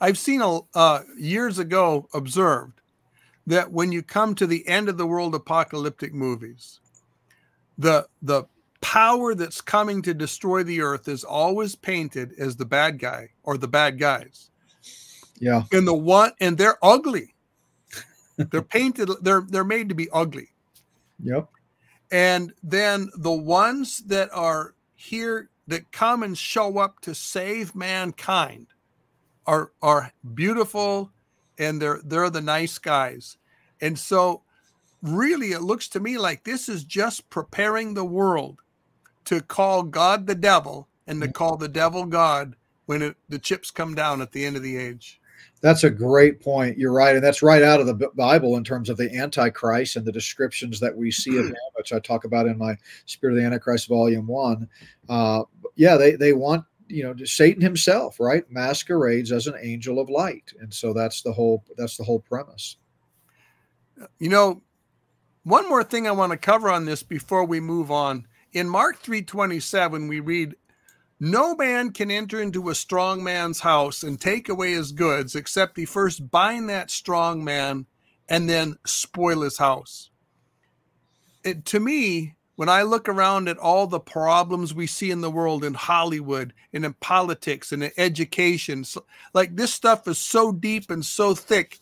I've 0.00 0.18
seen 0.18 0.42
a 0.42 0.60
uh, 0.74 1.02
years 1.16 1.58
ago 1.58 2.08
observed 2.12 2.80
that 3.46 3.72
when 3.72 3.92
you 3.92 4.02
come 4.02 4.34
to 4.34 4.46
the 4.46 4.66
end 4.68 4.88
of 4.88 4.98
the 4.98 5.06
world 5.06 5.34
apocalyptic 5.34 6.12
movies, 6.12 6.80
the 7.78 8.06
the 8.22 8.44
power 8.80 9.34
that's 9.34 9.60
coming 9.60 10.02
to 10.02 10.14
destroy 10.14 10.62
the 10.62 10.80
earth 10.80 11.08
is 11.08 11.24
always 11.24 11.74
painted 11.74 12.34
as 12.38 12.56
the 12.56 12.64
bad 12.64 12.98
guy 12.98 13.30
or 13.42 13.56
the 13.56 13.68
bad 13.68 13.98
guys. 13.98 14.50
Yeah. 15.38 15.62
And 15.72 15.86
the 15.86 15.94
one 15.94 16.32
and 16.40 16.56
they're 16.56 16.78
ugly 16.82 17.34
they're 18.36 18.62
painted. 18.62 19.10
They're 19.22 19.44
they're 19.48 19.64
made 19.64 19.88
to 19.88 19.94
be 19.94 20.08
ugly. 20.12 20.48
Yep. 21.22 21.48
And 22.10 22.52
then 22.62 23.10
the 23.16 23.32
ones 23.32 23.98
that 24.06 24.30
are 24.32 24.74
here 24.94 25.50
that 25.66 25.90
come 25.90 26.22
and 26.22 26.36
show 26.38 26.78
up 26.78 27.00
to 27.00 27.14
save 27.14 27.74
mankind 27.74 28.68
are 29.46 29.72
are 29.82 30.12
beautiful 30.34 31.10
and 31.58 31.80
they're 31.80 32.00
they're 32.04 32.30
the 32.30 32.40
nice 32.40 32.78
guys. 32.78 33.36
And 33.80 33.98
so 33.98 34.42
really 35.02 35.52
it 35.52 35.62
looks 35.62 35.88
to 35.88 36.00
me 36.00 36.18
like 36.18 36.44
this 36.44 36.68
is 36.68 36.84
just 36.84 37.28
preparing 37.30 37.94
the 37.94 38.04
world 38.04 38.60
to 39.26 39.40
call 39.40 39.82
God 39.82 40.26
the 40.26 40.34
devil 40.34 40.88
and 41.06 41.20
to 41.20 41.26
mm-hmm. 41.26 41.32
call 41.32 41.56
the 41.56 41.68
devil 41.68 42.06
God 42.06 42.56
when 42.86 43.02
it, 43.02 43.16
the 43.28 43.38
chips 43.38 43.70
come 43.70 43.94
down 43.94 44.20
at 44.22 44.32
the 44.32 44.44
end 44.44 44.56
of 44.56 44.62
the 44.62 44.76
age. 44.76 45.20
That's 45.66 45.82
a 45.82 45.90
great 45.90 46.40
point. 46.40 46.78
You're 46.78 46.92
right, 46.92 47.16
and 47.16 47.24
that's 47.24 47.42
right 47.42 47.64
out 47.64 47.80
of 47.80 47.88
the 47.88 48.08
Bible 48.14 48.56
in 48.56 48.62
terms 48.62 48.88
of 48.88 48.96
the 48.96 49.12
Antichrist 49.12 49.96
and 49.96 50.06
the 50.06 50.12
descriptions 50.12 50.78
that 50.78 50.96
we 50.96 51.10
see 51.10 51.38
of 51.38 51.46
him, 51.46 51.56
which 51.74 51.92
I 51.92 51.98
talk 51.98 52.22
about 52.22 52.46
in 52.46 52.56
my 52.56 52.76
Spirit 53.06 53.32
of 53.32 53.40
the 53.40 53.46
Antichrist, 53.46 53.88
Volume 53.88 54.28
One. 54.28 54.68
Uh, 55.08 55.42
yeah, 55.74 55.96
they 55.96 56.12
they 56.12 56.34
want 56.34 56.64
you 56.86 57.02
know 57.02 57.16
Satan 57.24 57.60
himself, 57.60 58.20
right, 58.20 58.48
masquerades 58.48 59.32
as 59.32 59.48
an 59.48 59.56
angel 59.60 59.98
of 59.98 60.08
light, 60.08 60.52
and 60.60 60.72
so 60.72 60.92
that's 60.92 61.22
the 61.22 61.32
whole 61.32 61.64
that's 61.76 61.96
the 61.96 62.04
whole 62.04 62.20
premise. 62.20 62.76
You 64.20 64.28
know, 64.28 64.62
one 65.42 65.68
more 65.68 65.82
thing 65.82 66.06
I 66.06 66.12
want 66.12 66.30
to 66.30 66.38
cover 66.38 66.70
on 66.70 66.84
this 66.84 67.02
before 67.02 67.44
we 67.44 67.58
move 67.58 67.90
on. 67.90 68.28
In 68.52 68.68
Mark 68.68 69.02
3:27, 69.02 70.08
we 70.08 70.20
read, 70.20 70.54
no 71.18 71.54
man 71.54 71.92
can 71.92 72.10
enter 72.10 72.40
into 72.40 72.68
a 72.68 72.74
strong 72.74 73.22
man's 73.24 73.60
house 73.60 74.02
and 74.02 74.20
take 74.20 74.48
away 74.48 74.72
his 74.72 74.92
goods 74.92 75.34
except 75.34 75.76
he 75.76 75.84
first 75.84 76.30
bind 76.30 76.68
that 76.68 76.90
strong 76.90 77.42
man 77.42 77.86
and 78.28 78.48
then 78.48 78.76
spoil 78.84 79.42
his 79.42 79.58
house. 79.58 80.10
It, 81.44 81.64
to 81.66 81.80
me, 81.80 82.34
when 82.56 82.68
I 82.68 82.82
look 82.82 83.08
around 83.08 83.48
at 83.48 83.58
all 83.58 83.86
the 83.86 84.00
problems 84.00 84.74
we 84.74 84.86
see 84.86 85.10
in 85.10 85.20
the 85.20 85.30
world 85.30 85.62
in 85.62 85.74
Hollywood 85.74 86.52
and 86.72 86.84
in 86.84 86.94
politics 86.94 87.70
and 87.70 87.84
in 87.84 87.92
education, 87.96 88.84
so, 88.84 89.04
like 89.32 89.56
this 89.56 89.72
stuff 89.72 90.08
is 90.08 90.18
so 90.18 90.52
deep 90.52 90.90
and 90.90 91.04
so 91.04 91.34
thick, 91.34 91.80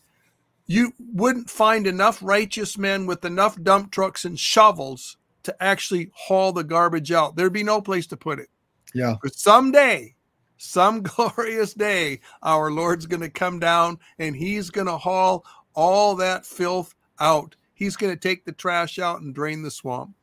you 0.67 0.93
wouldn't 0.99 1.51
find 1.51 1.87
enough 1.87 2.19
righteous 2.23 2.77
men 2.77 3.07
with 3.07 3.25
enough 3.25 3.61
dump 3.63 3.91
trucks 3.91 4.25
and 4.25 4.39
shovels 4.39 5.17
to 5.45 5.63
actually 5.63 6.11
haul 6.15 6.53
the 6.53 6.65
garbage 6.65 7.13
out. 7.13 7.37
There'd 7.37 7.53
be 7.53 7.63
no 7.63 7.81
place 7.81 8.07
to 8.09 8.17
put 8.17 8.39
it. 8.39 8.49
Yeah. 8.95 9.17
But 9.23 9.35
someday, 9.35 10.15
some 10.57 11.03
glorious 11.03 11.75
day, 11.75 12.21
our 12.43 12.71
Lord's 12.71 13.07
going 13.07 13.23
to 13.23 13.31
come 13.31 13.59
down 13.59 13.99
and 14.19 14.35
he's 14.35 14.71
going 14.71 14.87
to 14.87 14.97
haul 14.97 15.45
all 15.75 16.15
that 16.17 16.47
filth 16.47 16.95
out. 17.21 17.57
He's 17.75 17.97
going 17.97 18.15
to 18.15 18.21
take 18.21 18.45
the 18.45 18.53
trash 18.53 18.99
out 18.99 19.21
and 19.21 19.35
drain 19.35 19.63
the 19.63 19.71
swamp. 19.71 20.15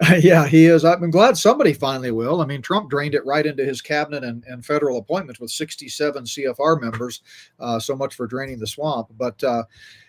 yeah, 0.20 0.46
he 0.46 0.64
is. 0.64 0.82
I'm 0.82 1.10
glad 1.10 1.36
somebody 1.36 1.74
finally 1.74 2.10
will. 2.10 2.40
I 2.40 2.46
mean, 2.46 2.62
Trump 2.62 2.88
drained 2.88 3.14
it 3.14 3.26
right 3.26 3.44
into 3.44 3.64
his 3.66 3.82
cabinet 3.82 4.24
and, 4.24 4.42
and 4.44 4.64
federal 4.64 4.96
appointments 4.96 5.40
with 5.40 5.50
67 5.50 6.24
CFR 6.24 6.80
members. 6.80 7.20
Uh, 7.58 7.78
so 7.78 7.94
much 7.94 8.14
for 8.14 8.26
draining 8.26 8.58
the 8.58 8.66
swamp. 8.66 9.08
But 9.18 9.42
uh, 9.44 9.64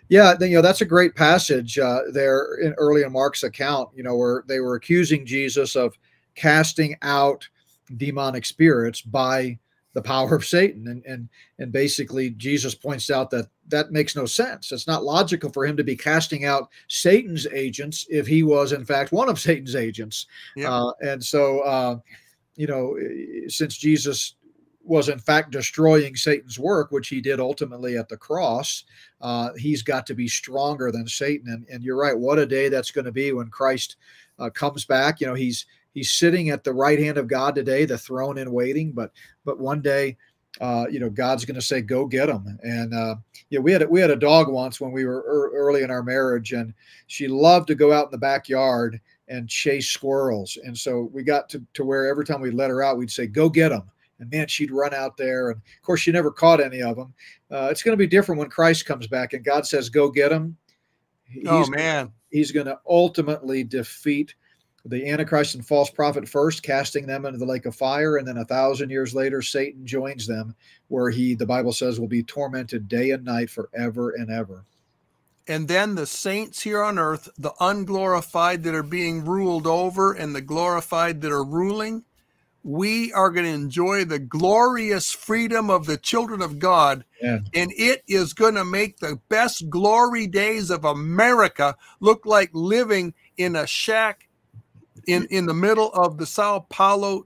yeah, 0.07 0.33
you 0.39 0.55
know, 0.55 0.61
that's 0.61 0.79
a 0.79 0.85
great 0.85 1.13
passage 1.13 1.77
uh, 1.77 2.01
there 2.13 2.55
in 2.61 2.73
early 2.73 3.01
in 3.01 3.11
Mark's 3.11 3.43
account, 3.43 3.89
you 3.93 4.03
know, 4.03 4.15
where 4.15 4.45
they 4.47 4.61
were 4.61 4.75
accusing 4.75 5.25
Jesus 5.25 5.75
of 5.75 5.97
casting 6.35 6.95
out 7.01 7.47
demonic 7.97 8.45
spirits 8.45 9.01
by 9.01 9.57
the 9.93 10.01
power 10.01 10.35
of 10.35 10.45
Satan. 10.45 10.87
And, 10.87 11.03
and, 11.05 11.29
and 11.59 11.71
basically, 11.71 12.29
Jesus 12.31 12.73
points 12.73 13.09
out 13.09 13.29
that 13.31 13.47
that 13.67 13.91
makes 13.91 14.15
no 14.15 14.25
sense. 14.25 14.71
It's 14.71 14.87
not 14.87 15.03
logical 15.03 15.51
for 15.51 15.65
him 15.65 15.75
to 15.77 15.83
be 15.83 15.95
casting 15.95 16.45
out 16.45 16.69
Satan's 16.87 17.47
agents 17.47 18.05
if 18.09 18.25
he 18.27 18.43
was, 18.43 18.71
in 18.71 18.85
fact, 18.85 19.11
one 19.11 19.29
of 19.29 19.39
Satan's 19.39 19.75
agents. 19.75 20.27
Yeah. 20.55 20.73
Uh, 20.73 20.91
and 21.01 21.23
so, 21.23 21.59
uh, 21.61 21.97
you 22.55 22.67
know, 22.67 22.97
since 23.47 23.77
Jesus 23.77 24.35
was 24.83 25.09
in 25.09 25.19
fact 25.19 25.51
destroying 25.51 26.15
Satan's 26.15 26.57
work, 26.57 26.91
which 26.91 27.07
he 27.07 27.21
did 27.21 27.39
ultimately 27.39 27.97
at 27.97 28.09
the 28.09 28.17
cross, 28.17 28.83
uh, 29.21 29.49
he's 29.57 29.83
got 29.83 30.07
to 30.07 30.15
be 30.15 30.27
stronger 30.27 30.91
than 30.91 31.07
Satan. 31.07 31.51
And, 31.51 31.65
and 31.69 31.83
you're 31.83 31.99
right. 31.99 32.17
What 32.17 32.39
a 32.39 32.45
day 32.45 32.67
that's 32.67 32.91
going 32.91 33.05
to 33.05 33.11
be 33.11 33.31
when 33.31 33.49
Christ 33.49 33.97
uh, 34.39 34.49
comes 34.49 34.85
back. 34.85 35.21
You 35.21 35.27
know, 35.27 35.33
he's 35.33 35.65
he's 35.93 36.11
sitting 36.11 36.49
at 36.49 36.63
the 36.63 36.73
right 36.73 36.99
hand 36.99 37.17
of 37.17 37.27
God 37.27 37.55
today, 37.55 37.85
the 37.85 37.97
throne 37.97 38.37
in 38.37 38.51
waiting. 38.51 38.91
But 38.91 39.11
but 39.45 39.59
one 39.59 39.81
day, 39.81 40.17
uh, 40.59 40.85
you 40.89 40.99
know, 40.99 41.09
God's 41.09 41.45
going 41.45 41.55
to 41.55 41.61
say, 41.61 41.81
"Go 41.81 42.05
get 42.05 42.29
him." 42.29 42.59
And 42.63 42.93
uh, 42.93 43.15
yeah, 43.49 43.59
we 43.59 43.71
had 43.71 43.83
a, 43.83 43.87
we 43.87 44.01
had 44.01 44.11
a 44.11 44.15
dog 44.15 44.49
once 44.49 44.81
when 44.81 44.91
we 44.91 45.05
were 45.05 45.23
er- 45.27 45.51
early 45.53 45.83
in 45.83 45.91
our 45.91 46.03
marriage, 46.03 46.53
and 46.53 46.73
she 47.07 47.27
loved 47.27 47.67
to 47.67 47.75
go 47.75 47.93
out 47.93 48.05
in 48.05 48.11
the 48.11 48.17
backyard 48.17 48.99
and 49.27 49.47
chase 49.47 49.87
squirrels. 49.87 50.57
And 50.63 50.77
so 50.77 51.09
we 51.13 51.23
got 51.23 51.47
to, 51.49 51.63
to 51.73 51.85
where 51.85 52.07
every 52.07 52.25
time 52.25 52.41
we 52.41 52.51
let 52.51 52.69
her 52.69 52.83
out, 52.83 52.97
we'd 52.97 53.11
say, 53.11 53.27
"Go 53.27 53.49
get 53.49 53.69
them." 53.69 53.83
And 54.19 54.29
man, 54.29 54.47
she'd 54.47 54.71
run 54.71 54.93
out 54.93 55.17
there. 55.17 55.49
And 55.49 55.57
of 55.57 55.81
course, 55.83 56.01
she 56.01 56.11
never 56.11 56.31
caught 56.31 56.61
any 56.61 56.81
of 56.81 56.95
them. 56.95 57.13
Uh, 57.49 57.69
it's 57.71 57.81
going 57.81 57.93
to 57.93 58.01
be 58.01 58.07
different 58.07 58.37
when 58.37 58.49
Christ 58.49 58.85
comes 58.85 59.07
back 59.07 59.33
and 59.33 59.43
God 59.43 59.65
says, 59.65 59.89
"Go 59.89 60.09
get 60.09 60.29
them." 60.29 60.57
He's 61.23 61.47
oh 61.47 61.65
man, 61.67 62.11
he's 62.29 62.51
going 62.51 62.65
to 62.65 62.77
ultimately 62.85 63.63
defeat 63.63 64.35
the 64.85 65.09
Antichrist 65.09 65.55
and 65.55 65.65
false 65.65 65.89
prophet 65.89 66.27
first, 66.27 66.63
casting 66.63 67.05
them 67.05 67.25
into 67.25 67.37
the 67.37 67.45
lake 67.45 67.65
of 67.65 67.75
fire, 67.75 68.17
and 68.17 68.27
then 68.27 68.37
a 68.37 68.45
thousand 68.45 68.89
years 68.89 69.13
later, 69.13 69.41
Satan 69.41 69.85
joins 69.85 70.25
them, 70.25 70.55
where 70.87 71.09
he, 71.09 71.35
the 71.35 71.45
Bible 71.45 71.73
says, 71.73 71.99
will 71.99 72.07
be 72.07 72.23
tormented 72.23 72.87
day 72.87 73.11
and 73.11 73.23
night 73.23 73.49
forever 73.49 74.11
and 74.11 74.31
ever. 74.31 74.65
And 75.47 75.67
then 75.67 75.95
the 75.95 76.05
saints 76.05 76.61
here 76.61 76.81
on 76.81 76.97
earth, 76.97 77.29
the 77.37 77.53
unglorified 77.59 78.63
that 78.63 78.75
are 78.75 78.83
being 78.83 79.25
ruled 79.25 79.67
over, 79.67 80.13
and 80.13 80.35
the 80.35 80.41
glorified 80.41 81.21
that 81.21 81.31
are 81.31 81.43
ruling, 81.43 82.03
we 82.63 83.11
are 83.13 83.31
going 83.31 83.45
to 83.45 83.51
enjoy 83.51 84.05
the 84.05 84.19
glorious 84.19 85.11
freedom 85.11 85.69
of 85.69 85.85
the 85.85 85.97
children 85.97 86.41
of 86.41 86.59
God. 86.59 87.05
Yeah. 87.21 87.39
And 87.53 87.71
it 87.75 88.03
is 88.07 88.33
going 88.33 88.55
to 88.55 88.65
make 88.65 88.97
the 88.97 89.19
best 89.29 89.69
glory 89.69 90.27
days 90.27 90.69
of 90.69 90.85
America 90.85 91.75
look 91.99 92.25
like 92.25 92.51
living 92.53 93.13
in 93.37 93.55
a 93.55 93.65
shack 93.65 94.27
in 95.07 95.25
in 95.29 95.45
the 95.45 95.53
middle 95.53 95.91
of 95.93 96.17
the 96.17 96.25
Sao 96.25 96.65
Paulo 96.69 97.25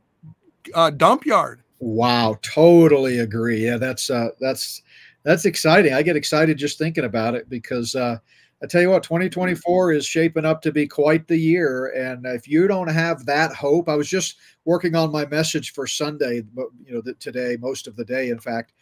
uh, 0.74 0.90
dump 0.90 1.26
yard. 1.26 1.62
Wow, 1.80 2.38
totally 2.42 3.20
agree. 3.20 3.66
Yeah, 3.66 3.78
that's 3.78 4.10
uh, 4.10 4.30
that's 4.40 4.82
that's 5.24 5.46
exciting. 5.46 5.94
I 5.94 6.02
get 6.02 6.16
excited 6.16 6.58
just 6.58 6.78
thinking 6.78 7.06
about 7.06 7.36
it 7.36 7.50
because 7.50 7.96
uh, 7.96 8.18
I 8.64 8.68
tell 8.68 8.82
you 8.82 8.90
what, 8.90 9.04
2024 9.04 9.92
is 9.94 10.06
shaping 10.06 10.46
up 10.46 10.62
to 10.62 10.72
be 10.72 10.88
quite 10.88 11.28
the 11.28 11.38
year. 11.38 11.88
And 11.88 12.26
if 12.26 12.48
you 12.48 12.68
don't 12.68 12.88
have 12.88 13.26
that 13.26 13.54
hope, 13.54 13.90
I 13.90 13.96
was 13.96 14.10
just 14.10 14.38
working 14.64 14.96
on 14.96 15.12
my 15.12 15.26
message 15.26 15.74
for 15.74 15.86
Sunday, 15.86 16.42
but 16.42 16.68
you 16.84 16.94
know, 16.94 17.14
today, 17.20 17.58
most 17.60 17.88
of 17.88 17.96
the 17.96 18.06
day, 18.06 18.30
in 18.30 18.40
fact, 18.40 18.74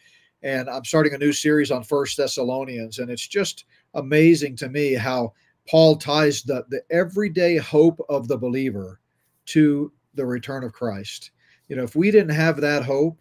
and 0.42 0.68
I'm 0.68 0.84
starting 0.84 1.14
a 1.14 1.18
new 1.18 1.32
series 1.32 1.70
on 1.70 1.82
First 1.82 2.16
Thessalonians, 2.16 2.98
and 2.98 3.10
it's 3.10 3.26
just 3.26 3.64
amazing 3.94 4.56
to 4.56 4.68
me 4.68 4.94
how 4.94 5.32
Paul 5.68 5.96
ties 5.96 6.42
the, 6.42 6.64
the 6.68 6.82
everyday 6.90 7.56
hope 7.56 8.00
of 8.08 8.28
the 8.28 8.36
believer 8.36 9.00
to 9.46 9.92
the 10.14 10.26
return 10.26 10.64
of 10.64 10.72
Christ. 10.72 11.30
You 11.68 11.76
know, 11.76 11.82
if 11.82 11.96
we 11.96 12.10
didn't 12.10 12.34
have 12.34 12.60
that 12.60 12.84
hope, 12.84 13.18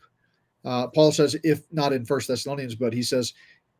uh, 0.65 0.88
Paul 0.88 1.12
says, 1.12 1.36
if 1.43 1.62
not 1.71 1.93
in 1.93 2.06
First 2.06 2.27
Thessalonians, 2.27 2.75
but 2.75 2.93
he 2.93 3.03
says, 3.03 3.34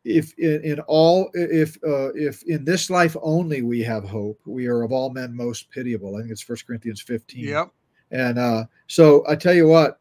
if 0.06 0.38
in, 0.38 0.62
in 0.64 0.80
all, 0.82 1.30
if 1.34 1.78
uh, 1.86 2.12
if 2.14 2.44
in 2.44 2.66
this 2.66 2.90
life 2.90 3.16
only 3.22 3.62
we 3.62 3.82
have 3.82 4.04
hope, 4.04 4.40
we 4.46 4.68
are 4.68 4.84
of 4.84 4.92
all 4.92 5.10
men 5.10 5.36
most 5.36 5.70
pitiable. 5.72 6.16
I 6.16 6.20
think 6.20 6.32
it's 6.32 6.42
First 6.42 6.68
Corinthians 6.68 7.02
15. 7.02 7.46
Yep. 7.46 7.70
And 8.12 8.38
uh, 8.38 8.66
so 8.88 9.24
I 9.28 9.36
tell 9.36 9.54
you 9.54 9.68
what, 9.68 10.00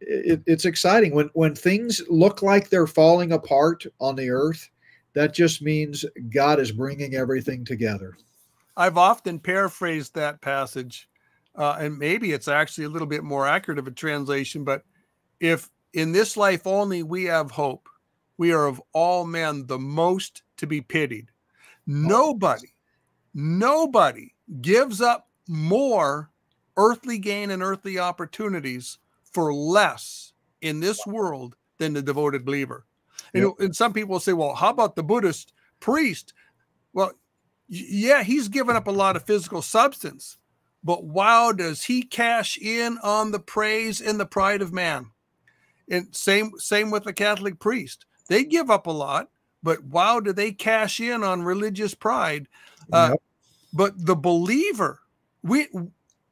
it, 0.00 0.40
it's 0.46 0.66
exciting 0.66 1.14
when 1.14 1.30
when 1.34 1.54
things 1.54 2.00
look 2.08 2.42
like 2.42 2.68
they're 2.68 2.86
falling 2.86 3.32
apart 3.32 3.84
on 4.00 4.14
the 4.14 4.30
earth 4.30 4.68
that 5.14 5.34
just 5.34 5.62
means 5.62 6.04
God 6.32 6.60
is 6.60 6.72
bringing 6.72 7.14
everything 7.14 7.64
together. 7.64 8.16
I've 8.76 8.96
often 8.96 9.38
paraphrased 9.38 10.14
that 10.14 10.40
passage, 10.40 11.08
uh, 11.54 11.76
and 11.80 11.98
maybe 11.98 12.32
it's 12.32 12.48
actually 12.48 12.84
a 12.84 12.90
little 12.90 13.08
bit 13.08 13.24
more 13.24 13.46
accurate 13.46 13.78
of 13.78 13.86
a 13.86 13.92
translation. 13.92 14.64
But 14.64 14.84
if 15.40 15.68
in 15.92 16.12
this 16.12 16.36
life 16.36 16.66
only 16.66 17.02
we 17.02 17.24
have 17.24 17.50
hope, 17.50 17.88
we 18.38 18.52
are 18.52 18.66
of 18.66 18.80
all 18.92 19.26
men 19.26 19.66
the 19.66 19.78
most 19.78 20.42
to 20.58 20.66
be 20.66 20.80
pitied. 20.80 21.30
Nobody, 21.86 22.72
nobody 23.34 24.34
gives 24.62 25.00
up 25.00 25.28
more 25.48 26.30
earthly 26.76 27.18
gain 27.18 27.50
and 27.50 27.62
earthly 27.62 27.98
opportunities 27.98 28.98
for 29.24 29.52
less 29.52 30.32
in 30.62 30.80
this 30.80 31.04
world 31.06 31.56
than 31.78 31.92
the 31.92 32.02
devoted 32.02 32.44
believer. 32.44 32.86
You 33.34 33.40
know, 33.40 33.56
and 33.58 33.74
some 33.76 33.92
people 33.92 34.20
say, 34.20 34.32
well, 34.32 34.54
how 34.54 34.70
about 34.70 34.96
the 34.96 35.02
Buddhist 35.02 35.52
priest? 35.78 36.32
Well, 36.92 37.12
yeah, 37.68 38.22
he's 38.22 38.48
given 38.48 38.76
up 38.76 38.88
a 38.88 38.92
lot 38.92 39.16
of 39.16 39.24
physical 39.24 39.62
substance, 39.62 40.38
but 40.82 41.04
wow, 41.04 41.52
does 41.52 41.84
he 41.84 42.02
cash 42.02 42.58
in 42.58 42.98
on 43.02 43.30
the 43.30 43.38
praise 43.38 44.00
and 44.00 44.18
the 44.18 44.26
pride 44.26 44.62
of 44.62 44.72
man? 44.72 45.06
And 45.88 46.14
same 46.14 46.52
same 46.58 46.90
with 46.90 47.04
the 47.04 47.12
Catholic 47.12 47.58
priest. 47.58 48.06
They 48.28 48.44
give 48.44 48.70
up 48.70 48.86
a 48.86 48.92
lot, 48.92 49.28
but 49.62 49.82
wow, 49.84 50.20
do 50.20 50.32
they 50.32 50.52
cash 50.52 51.00
in 51.00 51.22
on 51.24 51.42
religious 51.42 51.94
pride? 51.94 52.48
Uh, 52.92 53.14
But 53.72 54.04
the 54.04 54.16
believer, 54.16 55.00
we 55.42 55.68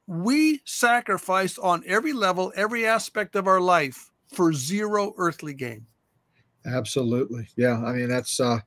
we 0.06 0.60
sacrifice 0.64 1.58
on 1.58 1.84
every 1.86 2.12
level, 2.12 2.52
every 2.56 2.86
aspect 2.86 3.36
of 3.36 3.46
our 3.46 3.60
life 3.60 4.10
for 4.32 4.52
zero 4.52 5.14
earthly 5.18 5.54
gain. 5.54 5.86
Absolutely. 6.66 7.48
Yeah. 7.56 7.82
I 7.84 7.92
mean, 7.92 8.08
that's, 8.08 8.40
uh, 8.40 8.58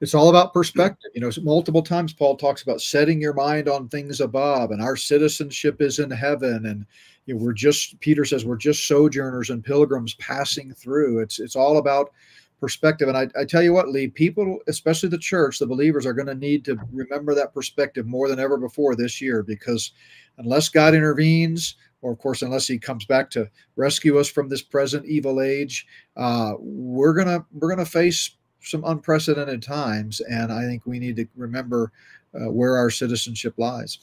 it's 0.00 0.14
all 0.14 0.28
about 0.28 0.52
perspective. 0.52 1.10
You 1.14 1.20
know, 1.20 1.30
multiple 1.42 1.82
times 1.82 2.12
Paul 2.12 2.36
talks 2.36 2.62
about 2.62 2.80
setting 2.80 3.20
your 3.20 3.34
mind 3.34 3.68
on 3.68 3.88
things 3.88 4.20
above, 4.20 4.70
and 4.70 4.80
our 4.80 4.96
citizenship 4.96 5.80
is 5.82 5.98
in 5.98 6.10
heaven. 6.10 6.66
And 6.66 6.86
you 7.26 7.34
know, 7.34 7.42
we're 7.42 7.52
just 7.52 7.98
Peter 7.98 8.24
says 8.24 8.44
we're 8.44 8.56
just 8.56 8.86
sojourners 8.86 9.50
and 9.50 9.64
pilgrims 9.64 10.14
passing 10.14 10.72
through. 10.72 11.18
It's 11.20 11.40
it's 11.40 11.56
all 11.56 11.78
about 11.78 12.12
perspective. 12.60 13.08
And 13.08 13.16
I, 13.16 13.28
I 13.38 13.44
tell 13.44 13.62
you 13.62 13.72
what, 13.72 13.88
Lee, 13.88 14.08
people, 14.08 14.60
especially 14.68 15.08
the 15.08 15.18
church, 15.18 15.58
the 15.58 15.66
believers, 15.66 16.06
are 16.06 16.12
going 16.12 16.26
to 16.28 16.34
need 16.34 16.64
to 16.66 16.78
remember 16.92 17.34
that 17.34 17.54
perspective 17.54 18.06
more 18.06 18.28
than 18.28 18.38
ever 18.38 18.56
before 18.56 18.94
this 18.94 19.20
year, 19.20 19.42
because 19.42 19.92
unless 20.38 20.68
God 20.68 20.94
intervenes, 20.94 21.74
or 22.02 22.12
of 22.12 22.18
course, 22.18 22.42
unless 22.42 22.66
he 22.66 22.78
comes 22.78 23.04
back 23.04 23.30
to 23.30 23.48
rescue 23.76 24.18
us 24.18 24.28
from 24.28 24.48
this 24.48 24.62
present 24.62 25.06
evil 25.06 25.40
age, 25.40 25.86
uh, 26.16 26.52
we're 26.58 27.14
gonna 27.14 27.44
we're 27.52 27.68
gonna 27.68 27.84
face 27.84 28.30
some 28.60 28.84
unprecedented 28.84 29.62
times, 29.62 30.20
and 30.20 30.52
I 30.52 30.64
think 30.64 30.86
we 30.86 30.98
need 30.98 31.16
to 31.16 31.26
remember 31.36 31.92
uh, 32.34 32.50
where 32.50 32.76
our 32.76 32.90
citizenship 32.90 33.54
lies. 33.56 33.98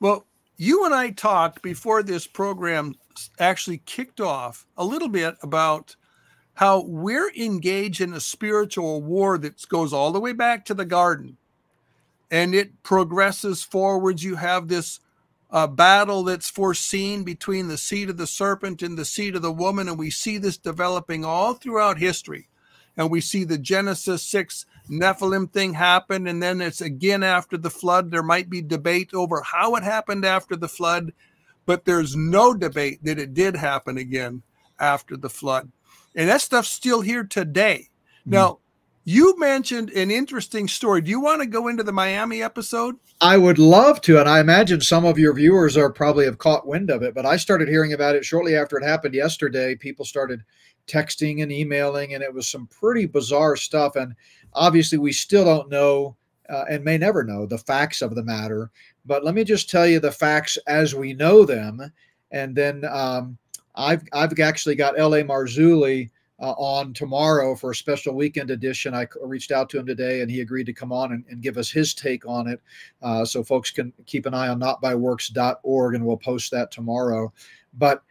Well, 0.00 0.26
you 0.56 0.84
and 0.84 0.94
I 0.94 1.10
talked 1.10 1.62
before 1.62 2.02
this 2.02 2.26
program 2.26 2.94
actually 3.38 3.78
kicked 3.86 4.20
off 4.20 4.66
a 4.76 4.84
little 4.84 5.08
bit 5.08 5.36
about 5.42 5.96
how 6.54 6.82
we're 6.82 7.30
engaged 7.34 8.00
in 8.00 8.14
a 8.14 8.20
spiritual 8.20 9.02
war 9.02 9.36
that 9.38 9.68
goes 9.68 9.92
all 9.92 10.12
the 10.12 10.20
way 10.20 10.32
back 10.32 10.64
to 10.66 10.74
the 10.74 10.84
garden 10.84 11.36
and 12.30 12.54
it 12.54 12.82
progresses 12.82 13.62
forwards. 13.62 14.24
You 14.24 14.36
have 14.36 14.68
this 14.68 15.00
a 15.50 15.68
battle 15.68 16.24
that's 16.24 16.50
foreseen 16.50 17.22
between 17.22 17.68
the 17.68 17.78
seed 17.78 18.10
of 18.10 18.16
the 18.16 18.26
serpent 18.26 18.82
and 18.82 18.98
the 18.98 19.04
seed 19.04 19.36
of 19.36 19.42
the 19.42 19.52
woman. 19.52 19.88
And 19.88 19.98
we 19.98 20.10
see 20.10 20.38
this 20.38 20.58
developing 20.58 21.24
all 21.24 21.54
throughout 21.54 21.98
history. 21.98 22.48
And 22.96 23.10
we 23.10 23.20
see 23.20 23.44
the 23.44 23.58
Genesis 23.58 24.22
6 24.24 24.66
Nephilim 24.90 25.50
thing 25.50 25.74
happen. 25.74 26.26
And 26.26 26.42
then 26.42 26.60
it's 26.60 26.80
again 26.80 27.22
after 27.22 27.56
the 27.56 27.70
flood. 27.70 28.10
There 28.10 28.22
might 28.22 28.50
be 28.50 28.62
debate 28.62 29.14
over 29.14 29.42
how 29.42 29.74
it 29.76 29.82
happened 29.84 30.24
after 30.24 30.56
the 30.56 30.68
flood, 30.68 31.12
but 31.66 31.84
there's 31.84 32.16
no 32.16 32.54
debate 32.54 33.04
that 33.04 33.18
it 33.18 33.34
did 33.34 33.56
happen 33.56 33.98
again 33.98 34.42
after 34.78 35.16
the 35.16 35.30
flood. 35.30 35.70
and 36.14 36.28
that 36.28 36.40
stuff's 36.40 36.70
still 36.70 37.02
here 37.02 37.24
today. 37.24 37.88
Now, 38.24 38.58
you 39.08 39.38
mentioned 39.38 39.90
an 39.90 40.10
interesting 40.10 40.66
story. 40.66 41.00
Do 41.00 41.10
you 41.10 41.20
want 41.20 41.40
to 41.40 41.46
go 41.46 41.68
into 41.68 41.84
the 41.84 41.92
Miami 41.92 42.42
episode? 42.42 42.96
I 43.20 43.38
would 43.38 43.56
love 43.56 44.00
to, 44.00 44.18
and 44.18 44.28
I 44.28 44.40
imagine 44.40 44.80
some 44.80 45.04
of 45.04 45.16
your 45.16 45.32
viewers 45.32 45.76
are 45.76 45.92
probably 45.92 46.24
have 46.24 46.38
caught 46.38 46.66
wind 46.66 46.90
of 46.90 47.04
it. 47.04 47.14
But 47.14 47.24
I 47.24 47.36
started 47.36 47.68
hearing 47.68 47.92
about 47.92 48.16
it 48.16 48.24
shortly 48.24 48.56
after 48.56 48.76
it 48.76 48.84
happened 48.84 49.14
yesterday. 49.14 49.76
People 49.76 50.04
started 50.04 50.42
texting 50.88 51.44
and 51.44 51.52
emailing, 51.52 52.14
and 52.14 52.22
it 52.22 52.34
was 52.34 52.48
some 52.48 52.66
pretty 52.66 53.06
bizarre 53.06 53.54
stuff. 53.54 53.94
And 53.94 54.12
obviously, 54.54 54.98
we 54.98 55.12
still 55.12 55.44
don't 55.44 55.70
know 55.70 56.16
uh, 56.48 56.64
and 56.68 56.82
may 56.82 56.98
never 56.98 57.22
know 57.22 57.46
the 57.46 57.58
facts 57.58 58.02
of 58.02 58.16
the 58.16 58.24
matter. 58.24 58.72
But 59.04 59.24
let 59.24 59.36
me 59.36 59.44
just 59.44 59.70
tell 59.70 59.86
you 59.86 60.00
the 60.00 60.10
facts 60.10 60.58
as 60.66 60.96
we 60.96 61.14
know 61.14 61.44
them, 61.44 61.92
and 62.32 62.56
then 62.56 62.84
um, 62.84 63.38
I've 63.76 64.02
I've 64.12 64.36
actually 64.40 64.74
got 64.74 64.98
L.A. 64.98 65.22
Marzulli 65.22 66.10
uh, 66.40 66.52
on 66.52 66.92
tomorrow 66.92 67.54
for 67.54 67.70
a 67.70 67.74
special 67.74 68.14
weekend 68.14 68.50
edition. 68.50 68.94
I 68.94 69.06
reached 69.22 69.52
out 69.52 69.70
to 69.70 69.78
him 69.78 69.86
today 69.86 70.20
and 70.20 70.30
he 70.30 70.40
agreed 70.40 70.66
to 70.66 70.72
come 70.72 70.92
on 70.92 71.12
and, 71.12 71.24
and 71.28 71.42
give 71.42 71.56
us 71.56 71.70
his 71.70 71.94
take 71.94 72.26
on 72.26 72.46
it. 72.46 72.60
Uh, 73.02 73.24
so 73.24 73.42
folks 73.42 73.70
can 73.70 73.92
keep 74.04 74.26
an 74.26 74.34
eye 74.34 74.48
on 74.48 74.60
notbyworks.org 74.60 75.94
and 75.94 76.04
we'll 76.04 76.16
post 76.16 76.50
that 76.50 76.70
tomorrow. 76.70 77.32
But 77.74 78.02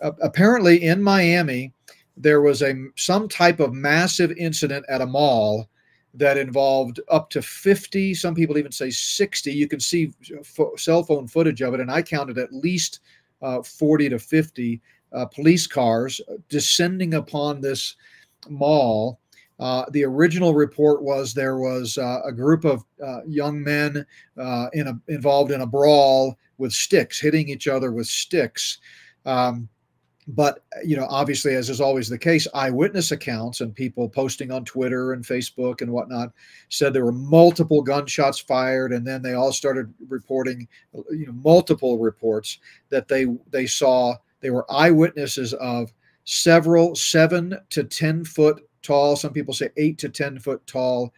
uh, 0.00 0.12
apparently 0.22 0.84
in 0.84 1.02
Miami, 1.02 1.72
there 2.16 2.40
was 2.40 2.62
a 2.62 2.74
some 2.96 3.28
type 3.28 3.60
of 3.60 3.74
massive 3.74 4.32
incident 4.32 4.86
at 4.88 5.02
a 5.02 5.06
mall 5.06 5.68
that 6.14 6.38
involved 6.38 6.98
up 7.10 7.28
to 7.28 7.42
50 7.42 8.14
some 8.14 8.34
people 8.34 8.56
even 8.56 8.72
say 8.72 8.88
60 8.88 9.52
you 9.52 9.68
can 9.68 9.80
see 9.80 10.12
cell 10.78 11.02
phone 11.02 11.26
footage 11.26 11.60
of 11.60 11.74
it 11.74 11.80
and 11.80 11.90
i 11.90 12.00
counted 12.00 12.38
at 12.38 12.54
least 12.54 13.00
uh, 13.42 13.62
40 13.62 14.08
to 14.08 14.18
50 14.18 14.80
uh, 15.16 15.24
police 15.26 15.66
cars 15.66 16.20
descending 16.48 17.14
upon 17.14 17.60
this 17.60 17.96
mall. 18.48 19.18
Uh, 19.58 19.84
the 19.90 20.04
original 20.04 20.52
report 20.54 21.02
was 21.02 21.32
there 21.32 21.58
was 21.58 21.96
uh, 21.96 22.20
a 22.24 22.32
group 22.32 22.64
of 22.66 22.84
uh, 23.04 23.20
young 23.26 23.62
men 23.62 24.04
uh, 24.38 24.66
in 24.74 24.88
a, 24.88 25.00
involved 25.08 25.50
in 25.50 25.62
a 25.62 25.66
brawl 25.66 26.38
with 26.58 26.72
sticks, 26.72 27.18
hitting 27.18 27.48
each 27.48 27.66
other 27.66 27.90
with 27.90 28.06
sticks. 28.06 28.78
Um, 29.24 29.68
but 30.28 30.64
you 30.84 30.96
know, 30.96 31.06
obviously, 31.08 31.54
as 31.54 31.70
is 31.70 31.80
always 31.80 32.08
the 32.08 32.18
case, 32.18 32.48
eyewitness 32.52 33.12
accounts 33.12 33.60
and 33.60 33.74
people 33.74 34.08
posting 34.08 34.50
on 34.50 34.64
Twitter 34.64 35.12
and 35.12 35.24
Facebook 35.24 35.80
and 35.80 35.90
whatnot 35.90 36.32
said 36.68 36.92
there 36.92 37.04
were 37.04 37.12
multiple 37.12 37.80
gunshots 37.80 38.40
fired, 38.40 38.92
and 38.92 39.06
then 39.06 39.22
they 39.22 39.34
all 39.34 39.52
started 39.52 39.92
reporting, 40.08 40.66
you 41.10 41.26
know, 41.26 41.32
multiple 41.32 41.98
reports 41.98 42.58
that 42.88 43.06
they 43.06 43.26
they 43.50 43.66
saw 43.66 44.16
they 44.40 44.50
were 44.50 44.70
eyewitnesses 44.70 45.54
of 45.54 45.92
several 46.24 46.94
seven 46.94 47.56
to 47.70 47.84
10 47.84 48.24
foot 48.24 48.62
tall, 48.82 49.16
some 49.16 49.32
people 49.32 49.54
say 49.54 49.70
eight 49.76 49.98
to 49.98 50.08
10 50.08 50.38
foot 50.38 50.66
tall, 50.66 51.12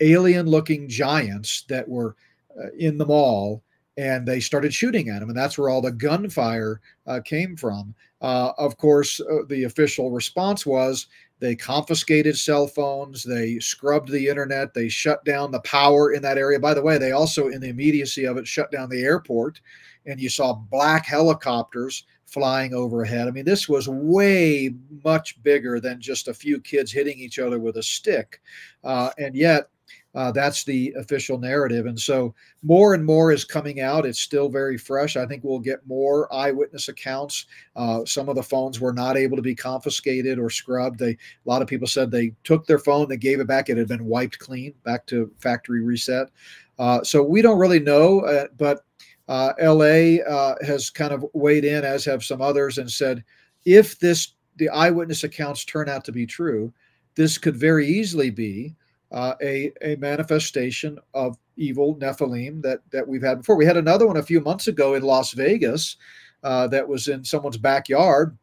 alien 0.00 0.46
looking 0.46 0.88
giants 0.88 1.64
that 1.68 1.88
were 1.88 2.16
uh, 2.58 2.70
in 2.78 2.98
the 2.98 3.06
mall. 3.06 3.62
And 3.96 4.26
they 4.26 4.40
started 4.40 4.74
shooting 4.74 5.08
at 5.08 5.20
them. 5.20 5.28
And 5.28 5.38
that's 5.38 5.56
where 5.56 5.68
all 5.68 5.80
the 5.80 5.92
gunfire 5.92 6.80
uh, 7.06 7.20
came 7.24 7.56
from. 7.56 7.94
Uh, 8.20 8.52
of 8.58 8.76
course, 8.76 9.20
uh, 9.20 9.44
the 9.48 9.64
official 9.64 10.10
response 10.10 10.66
was 10.66 11.06
they 11.38 11.54
confiscated 11.54 12.36
cell 12.36 12.66
phones, 12.66 13.22
they 13.22 13.58
scrubbed 13.60 14.10
the 14.10 14.28
internet, 14.28 14.74
they 14.74 14.88
shut 14.88 15.24
down 15.24 15.52
the 15.52 15.60
power 15.60 16.12
in 16.12 16.22
that 16.22 16.38
area. 16.38 16.58
By 16.58 16.74
the 16.74 16.82
way, 16.82 16.98
they 16.98 17.12
also, 17.12 17.48
in 17.48 17.60
the 17.60 17.68
immediacy 17.68 18.24
of 18.24 18.36
it, 18.36 18.48
shut 18.48 18.72
down 18.72 18.88
the 18.88 19.02
airport. 19.02 19.60
And 20.06 20.20
you 20.20 20.28
saw 20.28 20.54
black 20.54 21.06
helicopters 21.06 22.04
flying 22.26 22.74
overhead. 22.74 23.28
I 23.28 23.30
mean, 23.30 23.44
this 23.44 23.68
was 23.68 23.88
way 23.88 24.74
much 25.04 25.42
bigger 25.42 25.80
than 25.80 26.00
just 26.00 26.28
a 26.28 26.34
few 26.34 26.60
kids 26.60 26.92
hitting 26.92 27.18
each 27.18 27.38
other 27.38 27.58
with 27.58 27.76
a 27.76 27.82
stick. 27.82 28.40
Uh, 28.82 29.10
and 29.18 29.34
yet, 29.34 29.68
uh, 30.14 30.30
that's 30.30 30.64
the 30.64 30.94
official 30.96 31.38
narrative. 31.38 31.86
And 31.86 31.98
so 31.98 32.34
more 32.62 32.94
and 32.94 33.04
more 33.04 33.32
is 33.32 33.44
coming 33.44 33.80
out. 33.80 34.06
It's 34.06 34.20
still 34.20 34.48
very 34.48 34.78
fresh. 34.78 35.16
I 35.16 35.26
think 35.26 35.42
we'll 35.42 35.58
get 35.58 35.86
more 35.86 36.32
eyewitness 36.32 36.88
accounts. 36.88 37.46
Uh, 37.74 38.04
some 38.04 38.28
of 38.28 38.36
the 38.36 38.42
phones 38.42 38.80
were 38.80 38.92
not 38.92 39.16
able 39.16 39.36
to 39.36 39.42
be 39.42 39.56
confiscated 39.56 40.38
or 40.38 40.50
scrubbed. 40.50 41.00
They, 41.00 41.10
a 41.10 41.18
lot 41.44 41.62
of 41.62 41.68
people 41.68 41.88
said 41.88 42.10
they 42.10 42.32
took 42.44 42.66
their 42.66 42.78
phone, 42.78 43.08
they 43.08 43.16
gave 43.16 43.40
it 43.40 43.48
back. 43.48 43.68
It 43.68 43.76
had 43.76 43.88
been 43.88 44.04
wiped 44.04 44.38
clean 44.38 44.74
back 44.84 45.04
to 45.06 45.30
factory 45.40 45.82
reset. 45.82 46.28
Uh, 46.78 47.02
so 47.02 47.22
we 47.22 47.42
don't 47.42 47.58
really 47.58 47.80
know, 47.80 48.20
uh, 48.20 48.46
but 48.56 48.84
uh, 49.28 49.52
LA 49.60 50.22
uh, 50.22 50.54
has 50.62 50.90
kind 50.90 51.12
of 51.12 51.24
weighed 51.32 51.64
in, 51.64 51.84
as 51.84 52.04
have 52.04 52.24
some 52.24 52.42
others, 52.42 52.78
and 52.78 52.90
said 52.90 53.24
if 53.64 53.98
this 53.98 54.34
the 54.56 54.68
eyewitness 54.68 55.24
accounts 55.24 55.64
turn 55.64 55.88
out 55.88 56.04
to 56.04 56.12
be 56.12 56.26
true, 56.26 56.72
this 57.14 57.38
could 57.38 57.56
very 57.56 57.86
easily 57.86 58.30
be 58.30 58.74
uh, 59.12 59.34
a 59.42 59.72
a 59.82 59.96
manifestation 59.96 60.98
of 61.14 61.38
evil 61.56 61.96
Nephilim 61.96 62.62
that 62.62 62.80
that 62.90 63.06
we've 63.06 63.22
had 63.22 63.38
before. 63.38 63.56
We 63.56 63.66
had 63.66 63.76
another 63.76 64.06
one 64.06 64.18
a 64.18 64.22
few 64.22 64.40
months 64.40 64.68
ago 64.68 64.94
in 64.94 65.02
Las 65.02 65.32
Vegas 65.32 65.96
uh, 66.42 66.66
that 66.68 66.86
was 66.86 67.08
in 67.08 67.24
someone's 67.24 67.56
backyard 67.56 68.36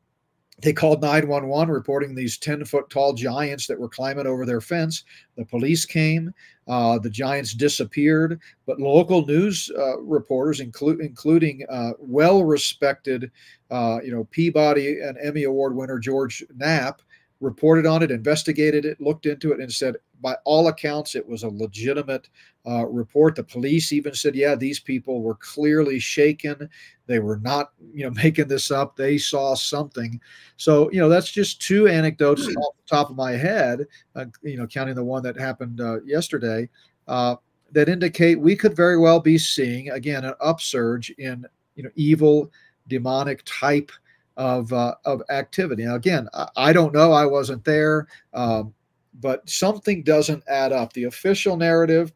they 0.62 0.74
called 0.74 1.02
911 1.02 1.74
reporting 1.74 2.14
these 2.14 2.38
10 2.38 2.66
foot 2.66 2.90
tall 2.90 3.14
giants 3.14 3.68
that 3.68 3.80
were 3.80 3.90
climbing 3.90 4.28
over 4.28 4.46
their 4.46 4.62
fence. 4.62 5.04
The 5.36 5.46
police 5.46 5.86
came. 5.86 6.34
Uh, 6.68 7.00
the 7.00 7.10
giants 7.10 7.54
disappeared. 7.54 8.40
But 8.66 8.80
local 8.80 9.26
news 9.26 9.72
uh, 9.78 10.00
reporters, 10.02 10.62
inclu- 10.62 11.02
including 11.02 11.66
uh, 11.70 11.94
well 12.00 12.44
respected, 12.44 13.32
uh, 13.72 14.00
you 14.04 14.12
know, 14.12 14.26
Peabody 14.26 15.00
and 15.00 15.18
Emmy 15.22 15.44
Award 15.44 15.76
winner 15.76 16.00
George 16.00 16.44
Knapp, 16.56 17.02
reported 17.40 17.86
on 17.86 18.04
it, 18.04 18.12
investigated 18.12 18.86
it, 18.86 19.02
looked 19.02 19.26
into 19.26 19.52
it, 19.52 19.60
and 19.60 19.72
said, 19.72 19.96
by 20.22 20.38
all 20.46 20.68
accounts, 20.68 21.16
it 21.16 21.28
was 21.28 21.44
a 21.44 21.50
legitimate 21.50 22.30
uh, 22.68 22.86
report. 22.88 23.36
The 23.36 23.44
police 23.44 23.92
even 23.92 24.14
said, 24.14 24.36
yeah, 24.36 24.56
these 24.56 24.80
people 24.80 25.22
were 25.22 25.36
clearly 25.36 26.00
shaken. 26.00 26.70
They 27.08 27.20
were 27.20 27.38
not, 27.38 27.72
you 27.94 28.04
know, 28.04 28.12
making 28.24 28.48
this 28.48 28.72
up. 28.72 28.96
They 28.96 29.18
saw 29.18 29.56
something. 29.56 30.20
So, 30.58 30.92
you 30.92 31.00
know, 31.00 31.10
that's 31.10 31.32
just 31.32 31.62
two 31.62 31.88
anecdotes 31.88 32.46
hmm. 32.46 32.58
off 32.58 32.76
the 32.76 32.96
top 32.96 33.10
of 33.10 33.16
my 33.16 33.32
head, 33.32 33.88
uh, 34.16 34.26
you 34.42 34.58
know, 34.58 34.68
counting 34.68 34.96
the 34.96 35.04
one 35.04 35.24
that 35.24 35.40
happened 35.40 35.82
uh, 35.82 36.02
yesterday, 36.04 36.70
uh, 37.08 37.36
that 37.72 37.90
indicate 37.90 38.40
we 38.40 38.56
could 38.56 38.76
very 38.76 38.98
well 38.98 39.20
be 39.20 39.38
seeing, 39.38 39.90
again, 39.92 40.26
an 40.26 40.34
upsurge 40.42 41.10
in, 41.18 41.46
you 41.76 41.84
know, 41.84 41.90
evil, 41.96 42.52
demonic 42.88 43.42
type 43.46 43.92
of 44.38 44.72
uh, 44.74 44.96
of 45.06 45.22
activity. 45.30 45.86
Now, 45.86 45.96
again, 45.96 46.28
I, 46.34 46.48
I, 46.56 46.74
don't 46.74 46.94
know. 46.94 47.12
I 47.12 47.26
wasn't 47.26 47.64
there, 47.64 48.08
um, 48.34 48.74
but 49.20 49.48
something 49.50 50.04
doesn't 50.04 50.44
add 50.48 50.72
up. 50.72 50.94
The 50.94 51.06
official 51.06 51.58
narrative 51.58 52.12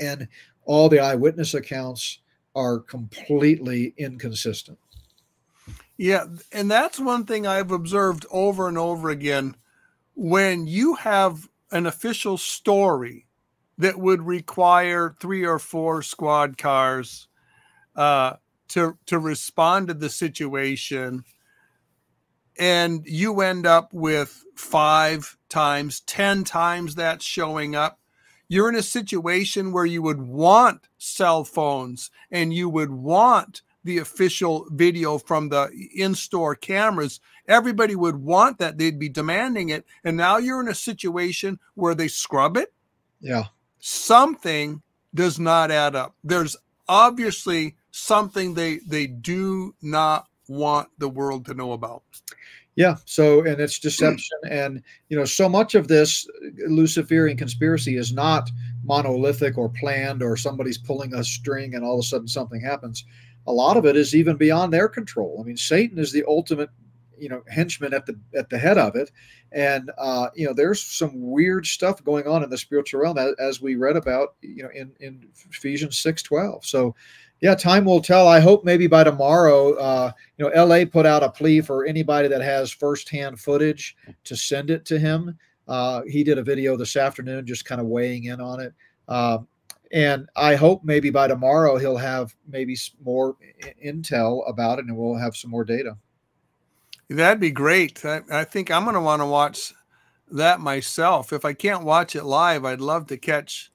and 0.00 0.28
all 0.64 0.88
the 0.88 1.00
eyewitness 1.00 1.54
accounts 1.54 2.20
are 2.54 2.78
completely 2.78 3.94
inconsistent. 3.96 4.78
Yeah, 5.96 6.26
and 6.52 6.70
that's 6.70 6.98
one 6.98 7.24
thing 7.24 7.46
I've 7.46 7.70
observed 7.70 8.26
over 8.30 8.68
and 8.68 8.76
over 8.76 9.08
again. 9.08 9.56
When 10.14 10.66
you 10.66 10.94
have 10.94 11.48
an 11.70 11.86
official 11.86 12.38
story 12.38 13.26
that 13.78 13.98
would 13.98 14.22
require 14.22 15.14
three 15.20 15.44
or 15.44 15.58
four 15.58 16.02
squad 16.02 16.58
cars 16.58 17.28
uh, 17.94 18.34
to 18.68 18.98
to 19.06 19.18
respond 19.18 19.88
to 19.88 19.94
the 19.94 20.10
situation 20.10 21.24
and 22.58 23.04
you 23.06 23.40
end 23.40 23.66
up 23.66 23.92
with 23.92 24.44
five 24.54 25.36
times, 25.48 26.00
10 26.00 26.44
times 26.44 26.94
that 26.94 27.22
showing 27.22 27.74
up, 27.74 27.98
you're 28.48 28.68
in 28.68 28.76
a 28.76 28.82
situation 28.82 29.72
where 29.72 29.86
you 29.86 30.02
would 30.02 30.20
want 30.20 30.88
cell 30.98 31.44
phones 31.44 32.10
and 32.30 32.52
you 32.52 32.68
would 32.68 32.90
want 32.90 33.62
the 33.84 33.98
official 33.98 34.66
video 34.70 35.16
from 35.16 35.48
the 35.48 35.70
in 35.94 36.14
store 36.14 36.54
cameras. 36.54 37.20
Everybody 37.48 37.94
would 37.94 38.16
want 38.16 38.58
that. 38.58 38.78
They'd 38.78 38.98
be 38.98 39.08
demanding 39.08 39.68
it. 39.68 39.84
And 40.04 40.16
now 40.16 40.38
you're 40.38 40.60
in 40.60 40.68
a 40.68 40.74
situation 40.74 41.60
where 41.74 41.94
they 41.94 42.08
scrub 42.08 42.56
it. 42.56 42.72
Yeah. 43.20 43.44
Something 43.78 44.82
does 45.14 45.38
not 45.38 45.70
add 45.70 45.94
up. 45.94 46.14
There's 46.24 46.56
obviously 46.88 47.76
something 47.90 48.54
they 48.54 48.78
they 48.86 49.06
do 49.06 49.74
not 49.80 50.28
want 50.48 50.88
the 50.98 51.08
world 51.08 51.46
to 51.46 51.54
know 51.54 51.72
about. 51.72 52.02
Yeah. 52.76 52.96
So, 53.06 53.40
and 53.44 53.58
it's 53.58 53.78
deception. 53.78 54.38
And, 54.50 54.82
you 55.08 55.16
know, 55.16 55.24
so 55.24 55.48
much 55.48 55.74
of 55.74 55.88
this 55.88 56.28
Luciferian 56.68 57.38
conspiracy 57.38 57.96
is 57.96 58.12
not 58.12 58.50
monolithic 58.84 59.56
or 59.56 59.70
planned 59.70 60.22
or 60.22 60.36
somebody's 60.36 60.76
pulling 60.76 61.14
a 61.14 61.24
string 61.24 61.74
and 61.74 61.82
all 61.82 61.94
of 61.94 62.00
a 62.00 62.06
sudden 62.06 62.28
something 62.28 62.60
happens. 62.60 63.04
A 63.46 63.52
lot 63.52 63.78
of 63.78 63.86
it 63.86 63.96
is 63.96 64.14
even 64.14 64.36
beyond 64.36 64.72
their 64.72 64.88
control. 64.88 65.38
I 65.40 65.44
mean, 65.44 65.56
Satan 65.56 65.98
is 65.98 66.12
the 66.12 66.24
ultimate, 66.28 66.68
you 67.18 67.30
know, 67.30 67.42
henchman 67.48 67.94
at 67.94 68.04
the 68.04 68.18
at 68.36 68.50
the 68.50 68.58
head 68.58 68.76
of 68.76 68.94
it. 68.94 69.10
And, 69.52 69.90
uh, 69.96 70.28
you 70.34 70.46
know, 70.46 70.52
there's 70.52 70.82
some 70.82 71.12
weird 71.14 71.64
stuff 71.64 72.04
going 72.04 72.26
on 72.26 72.42
in 72.42 72.50
the 72.50 72.58
spiritual 72.58 73.00
realm 73.00 73.16
as, 73.16 73.34
as 73.38 73.62
we 73.62 73.76
read 73.76 73.96
about, 73.96 74.34
you 74.42 74.64
know, 74.64 74.70
in, 74.74 74.92
in 75.00 75.28
Ephesians 75.50 75.96
6 75.98 76.22
12. 76.24 76.66
So, 76.66 76.94
Yeah, 77.40 77.54
time 77.54 77.84
will 77.84 78.00
tell. 78.00 78.26
I 78.26 78.40
hope 78.40 78.64
maybe 78.64 78.86
by 78.86 79.04
tomorrow. 79.04 79.74
Uh, 79.74 80.12
you 80.38 80.48
know, 80.48 80.64
LA 80.64 80.84
put 80.84 81.04
out 81.04 81.22
a 81.22 81.30
plea 81.30 81.60
for 81.60 81.84
anybody 81.84 82.28
that 82.28 82.40
has 82.40 82.70
firsthand 82.70 83.38
footage 83.38 83.96
to 84.24 84.36
send 84.36 84.70
it 84.70 84.86
to 84.86 84.98
him. 84.98 85.36
Uh, 85.68 86.02
he 86.08 86.24
did 86.24 86.38
a 86.38 86.42
video 86.42 86.76
this 86.76 86.96
afternoon, 86.96 87.46
just 87.46 87.64
kind 87.64 87.80
of 87.80 87.88
weighing 87.88 88.24
in 88.24 88.40
on 88.40 88.60
it. 88.60 88.72
Uh, 89.08 89.38
and 89.92 90.28
I 90.34 90.54
hope 90.54 90.82
maybe 90.82 91.10
by 91.10 91.28
tomorrow 91.28 91.76
he'll 91.76 91.96
have 91.96 92.34
maybe 92.48 92.76
more 93.04 93.36
intel 93.84 94.48
about 94.48 94.78
it, 94.78 94.86
and 94.86 94.96
we'll 94.96 95.16
have 95.16 95.36
some 95.36 95.50
more 95.50 95.64
data. 95.64 95.96
That'd 97.08 97.40
be 97.40 97.50
great. 97.50 98.04
I, 98.04 98.22
I 98.30 98.44
think 98.44 98.70
I'm 98.70 98.84
going 98.84 98.94
to 98.94 99.00
want 99.00 99.22
to 99.22 99.26
watch 99.26 99.72
that 100.30 100.60
myself. 100.60 101.32
If 101.32 101.44
I 101.44 101.52
can't 101.52 101.84
watch 101.84 102.16
it 102.16 102.24
live, 102.24 102.64
I'd 102.64 102.80
love 102.80 103.06
to 103.08 103.16
catch 103.16 103.70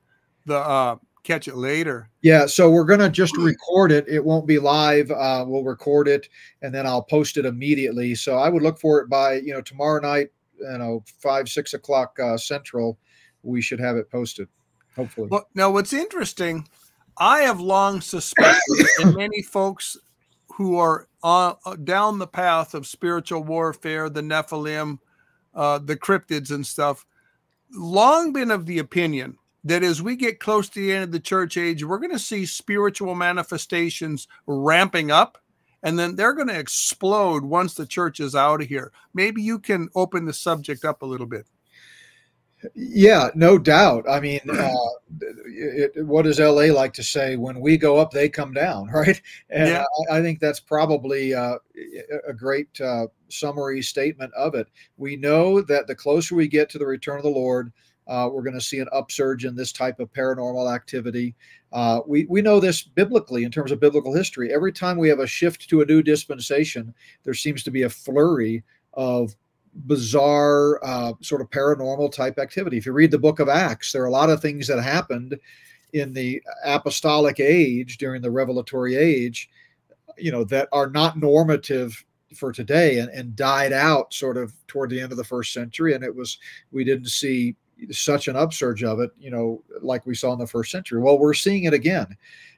the 0.45 0.57
uh, 0.57 0.97
catch 1.23 1.47
it 1.47 1.55
later. 1.55 2.09
Yeah, 2.21 2.45
so 2.45 2.69
we're 2.69 2.85
gonna 2.85 3.09
just 3.09 3.35
record 3.37 3.91
it. 3.91 4.07
It 4.07 4.23
won't 4.23 4.47
be 4.47 4.59
live. 4.59 5.11
Uh, 5.11 5.45
we'll 5.47 5.63
record 5.63 6.07
it 6.07 6.27
and 6.61 6.73
then 6.73 6.85
I'll 6.85 7.03
post 7.03 7.37
it 7.37 7.45
immediately. 7.45 8.15
So 8.15 8.37
I 8.37 8.49
would 8.49 8.63
look 8.63 8.79
for 8.79 8.99
it 8.99 9.09
by 9.09 9.35
you 9.35 9.53
know 9.53 9.61
tomorrow 9.61 10.01
night. 10.01 10.29
You 10.59 10.77
know, 10.77 11.03
five 11.19 11.49
six 11.49 11.73
o'clock 11.73 12.17
uh, 12.19 12.37
central. 12.37 12.99
We 13.43 13.61
should 13.61 13.79
have 13.79 13.97
it 13.97 14.11
posted. 14.11 14.47
Hopefully. 14.95 15.29
Well, 15.31 15.47
now 15.55 15.71
what's 15.71 15.93
interesting, 15.93 16.67
I 17.17 17.39
have 17.39 17.59
long 17.59 18.01
suspected, 18.01 18.87
and 18.99 19.15
many 19.17 19.41
folks 19.41 19.97
who 20.55 20.77
are 20.77 21.07
on 21.23 21.55
uh, 21.65 21.75
down 21.75 22.19
the 22.19 22.27
path 22.27 22.73
of 22.73 22.85
spiritual 22.85 23.43
warfare, 23.43 24.09
the 24.09 24.21
Nephilim, 24.21 24.99
uh, 25.55 25.79
the 25.79 25.95
cryptids 25.95 26.51
and 26.51 26.65
stuff, 26.65 27.05
long 27.71 28.33
been 28.33 28.51
of 28.51 28.65
the 28.65 28.79
opinion 28.79 29.37
that 29.63 29.83
as 29.83 30.01
we 30.01 30.15
get 30.15 30.39
close 30.39 30.69
to 30.69 30.79
the 30.79 30.91
end 30.91 31.03
of 31.03 31.11
the 31.11 31.19
church 31.19 31.57
age, 31.57 31.83
we're 31.83 31.99
going 31.99 32.11
to 32.11 32.19
see 32.19 32.45
spiritual 32.45 33.15
manifestations 33.15 34.27
ramping 34.47 35.11
up 35.11 35.37
and 35.83 35.97
then 35.97 36.15
they're 36.15 36.33
going 36.33 36.47
to 36.47 36.59
explode 36.59 37.43
once 37.43 37.73
the 37.73 37.85
church 37.85 38.19
is 38.19 38.35
out 38.35 38.61
of 38.61 38.67
here. 38.67 38.91
Maybe 39.13 39.41
you 39.41 39.59
can 39.59 39.89
open 39.95 40.25
the 40.25 40.33
subject 40.33 40.85
up 40.85 41.01
a 41.01 41.05
little 41.05 41.25
bit. 41.25 41.45
Yeah, 42.75 43.29
no 43.33 43.57
doubt. 43.57 44.05
I 44.07 44.19
mean, 44.19 44.41
uh, 44.47 44.69
it, 45.47 46.05
what 46.05 46.25
does 46.25 46.39
LA 46.39 46.65
like 46.65 46.93
to 46.93 47.03
say? 47.03 47.35
When 47.35 47.59
we 47.59 47.75
go 47.75 47.97
up, 47.97 48.11
they 48.11 48.29
come 48.29 48.53
down, 48.53 48.87
right? 48.93 49.19
And 49.49 49.69
yeah. 49.69 49.83
I, 50.11 50.19
I, 50.19 50.21
think 50.21 50.39
that's 50.39 50.59
probably 50.59 51.33
uh, 51.33 51.55
a 52.27 52.33
great 52.33 52.79
uh, 52.79 53.07
summary 53.29 53.81
statement 53.81 54.31
of 54.35 54.53
it. 54.53 54.67
We 54.97 55.15
know 55.15 55.61
that 55.61 55.87
the 55.87 55.95
closer 55.95 56.35
we 56.35 56.47
get 56.47 56.69
to 56.69 56.77
the 56.77 56.85
return 56.85 57.17
of 57.17 57.23
the 57.23 57.29
Lord, 57.29 57.73
uh, 58.11 58.27
we're 58.27 58.43
going 58.43 58.53
to 58.53 58.59
see 58.59 58.79
an 58.79 58.89
upsurge 58.91 59.45
in 59.45 59.55
this 59.55 59.71
type 59.71 60.01
of 60.01 60.11
paranormal 60.11 60.73
activity. 60.73 61.33
Uh, 61.71 62.01
we, 62.05 62.25
we 62.25 62.41
know 62.41 62.59
this 62.59 62.81
biblically 62.81 63.45
in 63.45 63.51
terms 63.51 63.71
of 63.71 63.79
biblical 63.79 64.13
history. 64.13 64.53
Every 64.53 64.73
time 64.73 64.97
we 64.97 65.07
have 65.07 65.19
a 65.19 65.27
shift 65.27 65.69
to 65.69 65.81
a 65.81 65.85
new 65.85 66.03
dispensation, 66.03 66.93
there 67.23 67.33
seems 67.33 67.63
to 67.63 67.71
be 67.71 67.83
a 67.83 67.89
flurry 67.89 68.63
of 68.95 69.33
bizarre, 69.85 70.83
uh, 70.83 71.13
sort 71.21 71.39
of 71.39 71.49
paranormal 71.51 72.11
type 72.11 72.37
activity. 72.37 72.75
If 72.75 72.85
you 72.85 72.91
read 72.91 73.11
the 73.11 73.17
book 73.17 73.39
of 73.39 73.47
Acts, 73.47 73.93
there 73.93 74.03
are 74.03 74.07
a 74.07 74.11
lot 74.11 74.29
of 74.29 74.41
things 74.41 74.67
that 74.67 74.83
happened 74.83 75.39
in 75.93 76.11
the 76.11 76.43
apostolic 76.65 77.39
age 77.39 77.97
during 77.97 78.21
the 78.21 78.31
revelatory 78.31 78.97
age, 78.97 79.49
you 80.17 80.33
know, 80.33 80.43
that 80.43 80.67
are 80.73 80.89
not 80.89 81.17
normative 81.17 82.03
for 82.35 82.51
today 82.51 82.99
and, 82.99 83.09
and 83.11 83.37
died 83.37 83.71
out 83.71 84.13
sort 84.13 84.35
of 84.35 84.53
toward 84.67 84.89
the 84.89 84.99
end 84.99 85.13
of 85.13 85.17
the 85.17 85.23
first 85.23 85.53
century. 85.53 85.93
And 85.93 86.03
it 86.03 86.13
was, 86.13 86.37
we 86.73 86.83
didn't 86.83 87.07
see 87.07 87.55
such 87.89 88.27
an 88.27 88.35
upsurge 88.35 88.83
of 88.83 88.99
it, 88.99 89.11
you 89.19 89.31
know, 89.31 89.63
like 89.81 90.05
we 90.05 90.15
saw 90.15 90.33
in 90.33 90.39
the 90.39 90.47
first 90.47 90.71
century. 90.71 91.01
Well, 91.01 91.17
we're 91.17 91.33
seeing 91.33 91.63
it 91.63 91.73
again. 91.73 92.07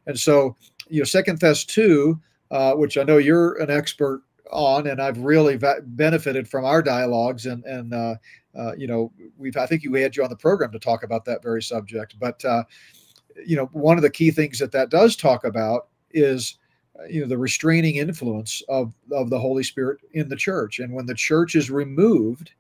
And 0.06 0.20
so, 0.20 0.56
you 0.90 1.00
know, 1.00 1.06
Second 1.06 1.40
Thess 1.40 1.64
2, 1.66 2.20
uh, 2.52 2.74
which 2.74 2.98
I 2.98 3.04
know 3.04 3.18
you're 3.18 3.62
an 3.62 3.70
expert 3.70 4.24
on, 4.52 4.88
and 4.88 5.02
I've 5.02 5.18
really 5.18 5.60
benefited 5.84 6.48
from 6.48 6.66
our 6.66 6.82
dialogues. 6.82 7.46
And, 7.46 7.64
and 7.66 7.94
uh, 7.94 8.16
uh, 8.58 8.76
you 8.76 8.88
know, 8.88 9.12
we've, 9.38 9.58
I 9.58 9.66
think 9.66 9.84
we 9.90 10.02
had 10.02 10.16
you 10.16 10.24
on 10.24 10.30
the 10.30 10.36
program 10.36 10.72
to 10.72 10.80
talk 10.80 11.04
about 11.04 11.26
that 11.26 11.42
very 11.42 11.62
subject. 11.62 12.16
But, 12.20 12.44
uh, 12.46 12.64
you 13.46 13.56
know, 13.56 13.66
one 13.68 13.98
of 13.98 14.04
the 14.04 14.10
key 14.10 14.32
things 14.32 14.60
that 14.60 14.72
that 14.74 14.90
does 14.90 15.16
talk 15.16 15.46
about 15.46 15.88
is, 16.12 16.58
uh, 17.00 17.06
you 17.06 17.22
know, 17.22 17.28
the 17.28 17.38
restraining 17.38 17.96
influence 17.96 18.62
of, 18.70 18.94
of 19.12 19.30
the 19.30 19.40
Holy 19.40 19.64
Spirit 19.64 20.00
in 20.12 20.30
the 20.30 20.36
church. 20.36 20.80
And 20.80 20.94
when 20.94 21.06
the 21.06 21.16
church 21.16 21.56
is 21.56 21.72
removed, 21.72 22.52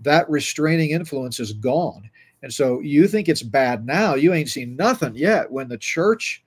that 0.00 0.28
restraining 0.30 0.90
influence 0.90 1.40
is 1.40 1.52
gone. 1.52 2.08
And 2.42 2.52
so 2.52 2.80
you 2.80 3.08
think 3.08 3.28
it's 3.28 3.42
bad 3.42 3.84
now. 3.84 4.14
You 4.14 4.32
ain't 4.32 4.48
seen 4.48 4.76
nothing 4.76 5.14
yet. 5.14 5.50
When 5.50 5.68
the 5.68 5.78
church 5.78 6.44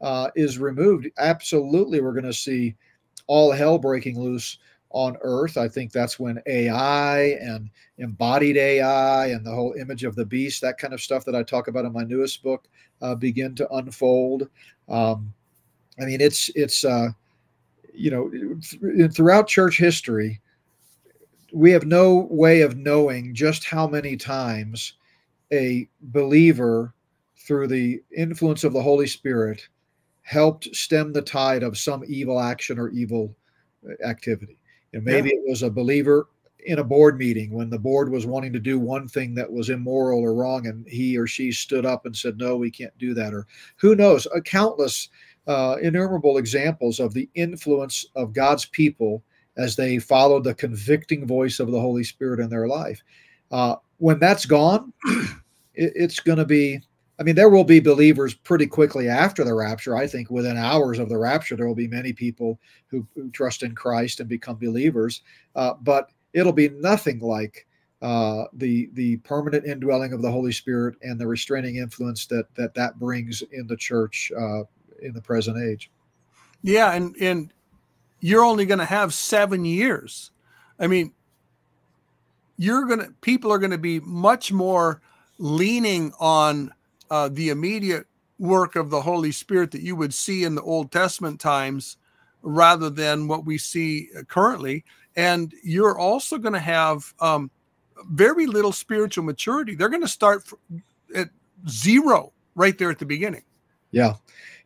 uh, 0.00 0.30
is 0.36 0.58
removed, 0.58 1.08
absolutely, 1.18 2.00
we're 2.00 2.12
going 2.12 2.24
to 2.24 2.32
see 2.32 2.76
all 3.26 3.50
hell 3.50 3.78
breaking 3.78 4.20
loose 4.20 4.58
on 4.90 5.16
earth. 5.22 5.56
I 5.56 5.68
think 5.68 5.90
that's 5.90 6.18
when 6.18 6.40
AI 6.46 7.38
and 7.40 7.70
embodied 7.98 8.56
AI 8.56 9.28
and 9.28 9.44
the 9.44 9.50
whole 9.50 9.72
image 9.72 10.04
of 10.04 10.14
the 10.14 10.26
beast, 10.26 10.60
that 10.60 10.78
kind 10.78 10.92
of 10.92 11.00
stuff 11.00 11.24
that 11.24 11.34
I 11.34 11.42
talk 11.42 11.68
about 11.68 11.84
in 11.84 11.92
my 11.92 12.04
newest 12.04 12.42
book, 12.42 12.68
uh, 13.00 13.14
begin 13.14 13.54
to 13.56 13.74
unfold. 13.74 14.48
Um, 14.88 15.32
I 16.00 16.04
mean, 16.04 16.20
it's 16.20 16.50
it's 16.54 16.84
uh, 16.84 17.08
you 17.94 18.10
know 18.10 18.30
th- 18.60 19.12
throughout 19.12 19.48
church 19.48 19.78
history, 19.78 20.40
we 21.52 21.70
have 21.70 21.84
no 21.84 22.26
way 22.30 22.62
of 22.62 22.76
knowing 22.76 23.34
just 23.34 23.64
how 23.64 23.86
many 23.86 24.16
times 24.16 24.94
a 25.52 25.88
believer, 26.00 26.94
through 27.36 27.66
the 27.66 28.02
influence 28.16 28.64
of 28.64 28.72
the 28.72 28.82
Holy 28.82 29.06
Spirit, 29.06 29.68
helped 30.22 30.74
stem 30.74 31.12
the 31.12 31.20
tide 31.20 31.62
of 31.62 31.76
some 31.76 32.02
evil 32.06 32.40
action 32.40 32.78
or 32.78 32.88
evil 32.90 33.34
uh, 33.86 34.06
activity. 34.06 34.58
And 34.94 35.04
maybe 35.04 35.30
yeah. 35.30 35.36
it 35.36 35.50
was 35.50 35.62
a 35.62 35.70
believer 35.70 36.28
in 36.64 36.78
a 36.78 36.84
board 36.84 37.18
meeting 37.18 37.50
when 37.52 37.68
the 37.68 37.78
board 37.78 38.10
was 38.10 38.24
wanting 38.24 38.52
to 38.52 38.60
do 38.60 38.78
one 38.78 39.08
thing 39.08 39.34
that 39.34 39.50
was 39.50 39.68
immoral 39.68 40.20
or 40.20 40.34
wrong, 40.34 40.66
and 40.68 40.86
he 40.86 41.18
or 41.18 41.26
she 41.26 41.50
stood 41.52 41.84
up 41.84 42.06
and 42.06 42.16
said, 42.16 42.38
"No, 42.38 42.56
we 42.56 42.70
can't 42.70 42.96
do 42.98 43.12
that." 43.14 43.34
Or 43.34 43.46
who 43.76 43.96
knows? 43.96 44.26
A 44.34 44.40
countless, 44.40 45.08
uh, 45.46 45.76
innumerable 45.82 46.38
examples 46.38 47.00
of 47.00 47.12
the 47.12 47.28
influence 47.34 48.06
of 48.14 48.32
God's 48.32 48.64
people 48.66 49.24
as 49.56 49.76
they 49.76 49.98
follow 49.98 50.40
the 50.40 50.54
convicting 50.54 51.26
voice 51.26 51.60
of 51.60 51.70
the 51.70 51.80
Holy 51.80 52.04
Spirit 52.04 52.40
in 52.40 52.48
their 52.48 52.66
life. 52.66 53.02
Uh, 53.50 53.76
when 53.98 54.18
that's 54.18 54.46
gone, 54.46 54.92
it, 55.74 55.92
it's 55.94 56.20
going 56.20 56.38
to 56.38 56.44
be, 56.44 56.80
I 57.20 57.22
mean, 57.22 57.34
there 57.34 57.50
will 57.50 57.64
be 57.64 57.80
believers 57.80 58.34
pretty 58.34 58.66
quickly 58.66 59.08
after 59.08 59.44
the 59.44 59.54
rapture. 59.54 59.96
I 59.96 60.06
think 60.06 60.30
within 60.30 60.56
hours 60.56 60.98
of 60.98 61.08
the 61.08 61.18
rapture, 61.18 61.56
there 61.56 61.66
will 61.66 61.74
be 61.74 61.88
many 61.88 62.12
people 62.12 62.58
who, 62.88 63.06
who 63.14 63.30
trust 63.30 63.62
in 63.62 63.74
Christ 63.74 64.20
and 64.20 64.28
become 64.28 64.56
believers. 64.56 65.22
Uh, 65.54 65.74
but 65.80 66.10
it'll 66.32 66.52
be 66.52 66.70
nothing 66.70 67.20
like 67.20 67.66
uh, 68.00 68.46
the 68.54 68.90
the 68.94 69.16
permanent 69.18 69.64
indwelling 69.64 70.12
of 70.12 70.22
the 70.22 70.30
Holy 70.30 70.50
Spirit 70.50 70.96
and 71.02 71.20
the 71.20 71.26
restraining 71.26 71.76
influence 71.76 72.26
that 72.26 72.52
that 72.56 72.74
that 72.74 72.98
brings 72.98 73.42
in 73.52 73.66
the 73.68 73.76
church 73.76 74.32
uh, 74.36 74.62
in 75.02 75.12
the 75.12 75.22
present 75.22 75.56
age. 75.62 75.88
Yeah, 76.62 76.92
and 76.92 77.14
and 77.20 77.52
you're 78.22 78.44
only 78.44 78.64
going 78.64 78.78
to 78.78 78.86
have 78.86 79.12
seven 79.12 79.66
years. 79.66 80.30
I 80.78 80.86
mean, 80.86 81.12
you're 82.56 82.86
going 82.86 83.00
to, 83.00 83.12
people 83.20 83.52
are 83.52 83.58
going 83.58 83.72
to 83.72 83.78
be 83.78 84.00
much 84.00 84.52
more 84.52 85.02
leaning 85.38 86.12
on 86.20 86.72
uh, 87.10 87.28
the 87.32 87.50
immediate 87.50 88.06
work 88.38 88.76
of 88.76 88.90
the 88.90 89.02
Holy 89.02 89.32
Spirit 89.32 89.72
that 89.72 89.82
you 89.82 89.96
would 89.96 90.14
see 90.14 90.44
in 90.44 90.54
the 90.54 90.62
Old 90.62 90.92
Testament 90.92 91.40
times 91.40 91.96
rather 92.42 92.90
than 92.90 93.26
what 93.26 93.44
we 93.44 93.58
see 93.58 94.08
currently. 94.28 94.84
And 95.16 95.52
you're 95.64 95.98
also 95.98 96.38
going 96.38 96.54
to 96.54 96.60
have 96.60 97.12
um, 97.18 97.50
very 98.10 98.46
little 98.46 98.72
spiritual 98.72 99.24
maturity. 99.24 99.74
They're 99.74 99.88
going 99.88 100.02
to 100.02 100.08
start 100.08 100.48
at 101.14 101.28
zero 101.68 102.32
right 102.54 102.78
there 102.78 102.90
at 102.90 103.00
the 103.00 103.06
beginning. 103.06 103.42
Yeah. 103.90 104.14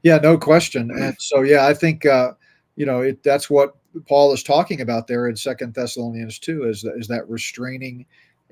Yeah, 0.02 0.18
no 0.18 0.36
question. 0.36 0.90
And 0.90 1.16
so, 1.18 1.40
yeah, 1.40 1.66
I 1.66 1.72
think, 1.72 2.04
uh, 2.04 2.32
you 2.76 2.86
know, 2.86 3.00
it, 3.00 3.22
that's 3.22 3.50
what 3.50 3.74
Paul 4.06 4.32
is 4.32 4.42
talking 4.42 4.80
about 4.80 5.06
there 5.06 5.28
in 5.28 5.36
Second 5.36 5.74
Thessalonians 5.74 6.38
two 6.38 6.64
is 6.64 6.82
that, 6.82 6.94
is 6.96 7.08
that 7.08 7.28
restraining 7.28 8.06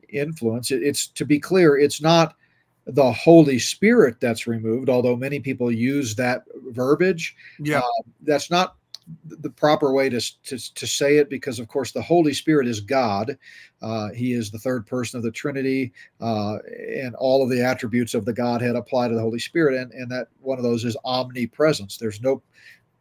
influence. 0.08 0.70
It, 0.70 0.82
it's 0.82 1.06
to 1.08 1.24
be 1.24 1.38
clear, 1.38 1.76
it's 1.76 2.00
not 2.00 2.34
the 2.86 3.12
Holy 3.12 3.58
Spirit 3.58 4.20
that's 4.20 4.46
removed, 4.46 4.88
although 4.88 5.16
many 5.16 5.40
people 5.40 5.70
use 5.70 6.14
that 6.16 6.44
verbiage. 6.68 7.36
Yeah, 7.58 7.78
uh, 7.78 8.02
that's 8.22 8.50
not 8.50 8.76
the 9.26 9.50
proper 9.50 9.92
way 9.92 10.08
to, 10.08 10.20
to, 10.44 10.74
to 10.74 10.86
say 10.86 11.18
it 11.18 11.28
because 11.28 11.58
of 11.58 11.68
course 11.68 11.92
the 11.92 12.00
holy 12.00 12.32
spirit 12.32 12.66
is 12.66 12.80
god 12.80 13.36
uh, 13.82 14.08
he 14.10 14.32
is 14.32 14.50
the 14.50 14.58
third 14.58 14.86
person 14.86 15.18
of 15.18 15.22
the 15.22 15.30
trinity 15.30 15.92
uh, 16.20 16.56
and 16.88 17.14
all 17.16 17.42
of 17.42 17.50
the 17.50 17.62
attributes 17.62 18.14
of 18.14 18.24
the 18.24 18.32
godhead 18.32 18.76
apply 18.76 19.08
to 19.08 19.14
the 19.14 19.20
holy 19.20 19.38
spirit 19.38 19.78
and, 19.78 19.92
and 19.92 20.10
that 20.10 20.28
one 20.40 20.58
of 20.58 20.64
those 20.64 20.84
is 20.84 20.96
omnipresence 21.04 21.98
there's 21.98 22.22
no 22.22 22.42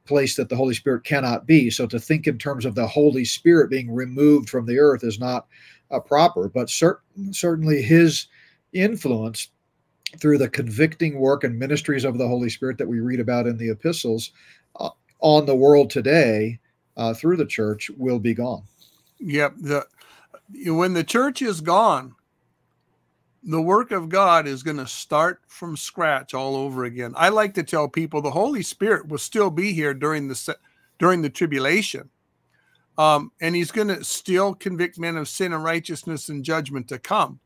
place 0.06 0.36
that 0.36 0.50
the 0.50 0.56
Holy 0.56 0.74
Spirit 0.74 1.04
cannot 1.04 1.46
be. 1.46 1.70
So 1.70 1.88
to 1.88 2.00
think 2.00 2.28
in 2.28 2.38
terms 2.38 2.66
of 2.66 2.76
the 2.76 2.88
Holy 2.88 3.26
Spirit 3.26 3.70
being 3.70 3.94
removed 3.94 4.50
from 4.50 4.66
the 4.66 4.80
earth 4.80 5.04
is 5.04 5.20
not 5.20 5.48
uh, 5.92 6.00
proper, 6.00 6.50
but 6.50 6.70
cer- 6.70 7.02
certainly 7.32 7.82
his 7.82 8.28
influence 8.74 9.50
through 10.18 10.38
the 10.38 10.50
convicting 10.50 11.20
work 11.20 11.44
and 11.44 11.58
ministries 11.58 12.06
of 12.06 12.18
the 12.18 12.28
Holy 12.28 12.50
Spirit 12.50 12.78
that 12.78 12.88
we 12.88 13.00
read 13.00 13.20
about 13.20 13.48
in 13.48 13.58
the 13.58 13.70
epistles 13.70 14.32
uh, 14.80 14.90
on 15.20 15.46
the 15.46 15.56
world 15.56 15.90
today 15.90 16.60
uh, 16.98 17.14
through 17.14 17.38
the 17.38 17.46
church 17.46 17.90
will 17.98 18.20
be 18.20 18.34
gone. 18.34 18.64
Yep. 19.20 19.56
The 19.60 19.86
when 20.66 20.94
the 20.94 21.04
church 21.04 21.42
is 21.42 21.62
gone, 21.62 22.16
the 23.44 23.62
work 23.62 23.92
of 23.92 24.10
God 24.10 24.48
is 24.48 24.64
going 24.64 24.78
to 24.78 24.88
start 24.88 25.42
from 25.48 25.76
scratch 25.76 26.34
all 26.34 26.56
over 26.56 26.86
again. 26.86 27.14
I 27.18 27.30
like 27.30 27.54
to 27.56 27.64
tell 27.64 27.88
people 27.88 28.22
the 28.22 28.32
Holy 28.32 28.64
Spirit 28.64 29.08
will 29.08 29.18
still 29.18 29.50
be 29.50 29.74
here 29.74 29.94
during 29.94 30.28
the 30.28 30.58
during 30.98 31.22
the 31.22 31.30
tribulation. 31.30 32.10
Um, 32.98 33.32
and 33.42 33.56
he's 33.56 33.72
going 33.72 33.88
to 33.88 34.04
still 34.04 34.54
convict 34.54 35.00
men 35.00 35.18
of 35.18 35.28
sin 35.28 35.52
and 35.52 35.64
righteousness 35.64 36.30
and 36.30 36.44
judgment 36.44 36.88
to 36.90 37.00
come. 37.00 37.40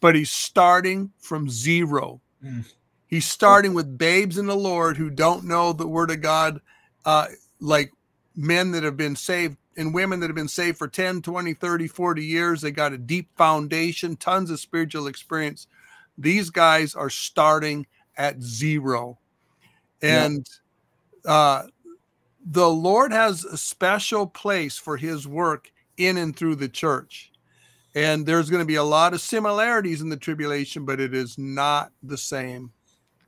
But 0.00 0.14
he's 0.14 0.30
starting 0.30 1.10
from 1.18 1.48
zero. 1.48 2.20
Mm. 2.44 2.64
He's 3.06 3.26
starting 3.26 3.74
with 3.74 3.98
babes 3.98 4.38
in 4.38 4.46
the 4.46 4.56
Lord 4.56 4.96
who 4.96 5.10
don't 5.10 5.44
know 5.44 5.72
the 5.72 5.86
word 5.86 6.10
of 6.10 6.20
God, 6.20 6.60
uh, 7.04 7.26
like 7.60 7.92
men 8.36 8.70
that 8.70 8.84
have 8.84 8.96
been 8.96 9.16
saved 9.16 9.56
and 9.76 9.94
women 9.94 10.20
that 10.20 10.26
have 10.26 10.36
been 10.36 10.48
saved 10.48 10.78
for 10.78 10.88
10, 10.88 11.22
20, 11.22 11.54
30, 11.54 11.86
40 11.88 12.24
years. 12.24 12.60
They 12.60 12.70
got 12.70 12.92
a 12.92 12.98
deep 12.98 13.28
foundation, 13.36 14.16
tons 14.16 14.50
of 14.50 14.60
spiritual 14.60 15.06
experience. 15.06 15.66
These 16.18 16.50
guys 16.50 16.94
are 16.94 17.10
starting 17.10 17.86
at 18.16 18.42
zero. 18.42 19.18
And 20.02 20.46
yeah. 21.24 21.30
uh, 21.30 21.66
the 22.44 22.68
Lord 22.68 23.12
has 23.12 23.44
a 23.44 23.56
special 23.56 24.26
place 24.26 24.76
for 24.76 24.96
his 24.96 25.26
work 25.26 25.70
in 25.96 26.16
and 26.16 26.34
through 26.34 26.56
the 26.56 26.68
church. 26.68 27.32
And 27.94 28.24
there's 28.24 28.50
going 28.50 28.62
to 28.62 28.66
be 28.66 28.76
a 28.76 28.84
lot 28.84 29.14
of 29.14 29.20
similarities 29.20 30.00
in 30.00 30.08
the 30.08 30.16
tribulation, 30.16 30.84
but 30.84 31.00
it 31.00 31.14
is 31.14 31.36
not 31.38 31.90
the 32.02 32.16
same. 32.16 32.72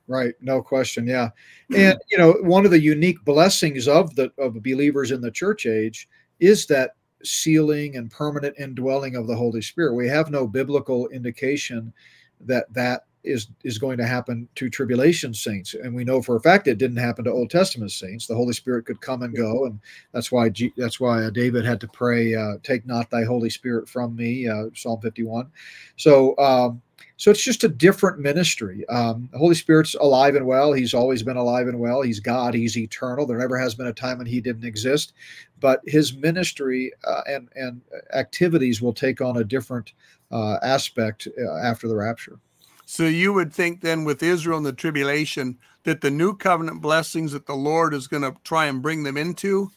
Right, 0.07 0.33
no 0.41 0.61
question. 0.61 1.07
Yeah. 1.07 1.29
And 1.75 1.97
you 2.11 2.17
know, 2.17 2.33
one 2.41 2.65
of 2.65 2.71
the 2.71 2.79
unique 2.79 3.23
blessings 3.25 3.87
of 3.87 4.13
the 4.15 4.31
of 4.37 4.61
believers 4.61 5.11
in 5.11 5.21
the 5.21 5.31
church 5.31 5.65
age 5.65 6.07
is 6.43 6.65
that 6.67 6.95
sealing 7.23 7.95
and 7.95 8.11
permanent 8.11 8.53
indwelling 8.59 9.15
of 9.15 9.27
the 9.27 9.35
Holy 9.35 9.61
Spirit. 9.61 9.95
We 9.95 10.09
have 10.09 10.29
no 10.29 10.45
biblical 10.45 11.07
indication 11.07 11.93
that 12.41 12.71
that 12.73 13.05
is 13.23 13.47
is 13.63 13.77
going 13.77 13.97
to 13.97 14.05
happen 14.05 14.49
to 14.55 14.69
tribulation 14.69 15.33
saints. 15.33 15.73
And 15.73 15.95
we 15.95 16.03
know 16.03 16.21
for 16.21 16.35
a 16.35 16.41
fact 16.41 16.67
it 16.67 16.77
didn't 16.77 16.97
happen 16.97 17.23
to 17.23 17.31
old 17.31 17.49
testament 17.49 17.93
saints. 17.93 18.27
The 18.27 18.35
holy 18.35 18.51
spirit 18.51 18.85
could 18.85 18.99
come 18.99 19.21
and 19.21 19.33
go 19.33 19.65
and 19.65 19.79
that's 20.11 20.29
why 20.29 20.49
G, 20.49 20.73
that's 20.75 20.99
why 20.99 21.23
uh, 21.23 21.29
david 21.29 21.63
had 21.63 21.79
to 21.79 21.87
pray 21.87 22.35
uh, 22.35 22.55
take 22.63 22.85
not 22.85 23.09
thy 23.09 23.23
holy 23.23 23.49
spirit 23.49 23.87
from 23.87 24.13
me 24.13 24.49
uh, 24.49 24.65
psalm 24.75 24.99
51 24.99 25.49
so 25.95 26.37
um, 26.37 26.81
so 27.23 27.31
it's 27.31 27.41
just 27.41 27.63
a 27.63 27.69
different 27.69 28.19
ministry. 28.19 28.85
Um, 28.89 29.29
the 29.31 29.37
Holy 29.37 29.55
Spirit's 29.55 29.95
alive 29.95 30.35
and 30.35 30.45
well. 30.45 30.73
He's 30.73 30.93
always 30.93 31.23
been 31.23 31.37
alive 31.37 31.69
and 31.69 31.79
well. 31.79 32.01
He's 32.01 32.19
God. 32.19 32.53
He's 32.53 32.77
eternal. 32.77 33.25
There 33.25 33.37
never 33.37 33.57
has 33.57 33.73
been 33.75 33.87
a 33.87 33.93
time 33.93 34.17
when 34.17 34.27
he 34.27 34.41
didn't 34.41 34.65
exist. 34.65 35.13
But 35.61 35.79
his 35.85 36.13
ministry 36.17 36.91
uh, 37.07 37.21
and 37.25 37.47
and 37.55 37.79
activities 38.13 38.81
will 38.81 38.91
take 38.91 39.21
on 39.21 39.37
a 39.37 39.43
different 39.45 39.93
uh, 40.33 40.57
aspect 40.63 41.29
uh, 41.39 41.59
after 41.59 41.87
the 41.87 41.95
rapture. 41.95 42.39
So 42.85 43.05
you 43.05 43.31
would 43.31 43.53
think 43.53 43.79
then, 43.79 44.03
with 44.03 44.21
Israel 44.21 44.57
and 44.57 44.65
the 44.65 44.73
tribulation, 44.73 45.57
that 45.85 46.01
the 46.01 46.11
new 46.11 46.35
covenant 46.35 46.81
blessings 46.81 47.31
that 47.31 47.45
the 47.45 47.55
Lord 47.55 47.93
is 47.93 48.09
going 48.09 48.23
to 48.23 48.35
try 48.43 48.65
and 48.65 48.81
bring 48.81 49.03
them 49.03 49.15
into, 49.15 49.71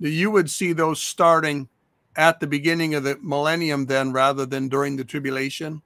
that 0.00 0.10
you 0.10 0.30
would 0.30 0.50
see 0.50 0.74
those 0.74 1.00
starting 1.00 1.66
at 2.16 2.40
the 2.40 2.46
beginning 2.46 2.94
of 2.94 3.04
the 3.04 3.16
millennium, 3.22 3.86
then 3.86 4.12
rather 4.12 4.44
than 4.44 4.68
during 4.68 4.96
the 4.96 5.04
tribulation. 5.04 5.80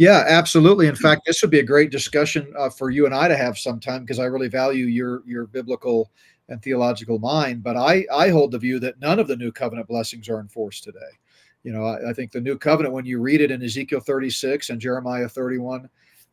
Yeah, 0.00 0.24
absolutely. 0.26 0.86
In 0.86 0.96
fact, 0.96 1.26
this 1.26 1.42
would 1.42 1.50
be 1.50 1.58
a 1.58 1.62
great 1.62 1.90
discussion 1.90 2.50
uh, 2.58 2.70
for 2.70 2.88
you 2.88 3.04
and 3.04 3.14
I 3.14 3.28
to 3.28 3.36
have 3.36 3.58
sometime 3.58 4.00
because 4.00 4.18
I 4.18 4.24
really 4.24 4.48
value 4.48 4.86
your 4.86 5.22
your 5.26 5.46
biblical 5.46 6.10
and 6.48 6.62
theological 6.62 7.18
mind. 7.18 7.62
But 7.62 7.76
I 7.76 8.06
I 8.10 8.30
hold 8.30 8.52
the 8.52 8.58
view 8.58 8.78
that 8.78 8.98
none 8.98 9.18
of 9.18 9.28
the 9.28 9.36
new 9.36 9.52
covenant 9.52 9.88
blessings 9.88 10.26
are 10.30 10.40
enforced 10.40 10.84
today. 10.84 11.18
You 11.64 11.72
know, 11.74 11.84
I, 11.84 12.10
I 12.10 12.12
think 12.14 12.32
the 12.32 12.40
new 12.40 12.56
covenant, 12.56 12.94
when 12.94 13.04
you 13.04 13.20
read 13.20 13.42
it 13.42 13.50
in 13.50 13.62
Ezekiel 13.62 14.00
36 14.00 14.70
and 14.70 14.80
Jeremiah 14.80 15.28
31, 15.28 15.90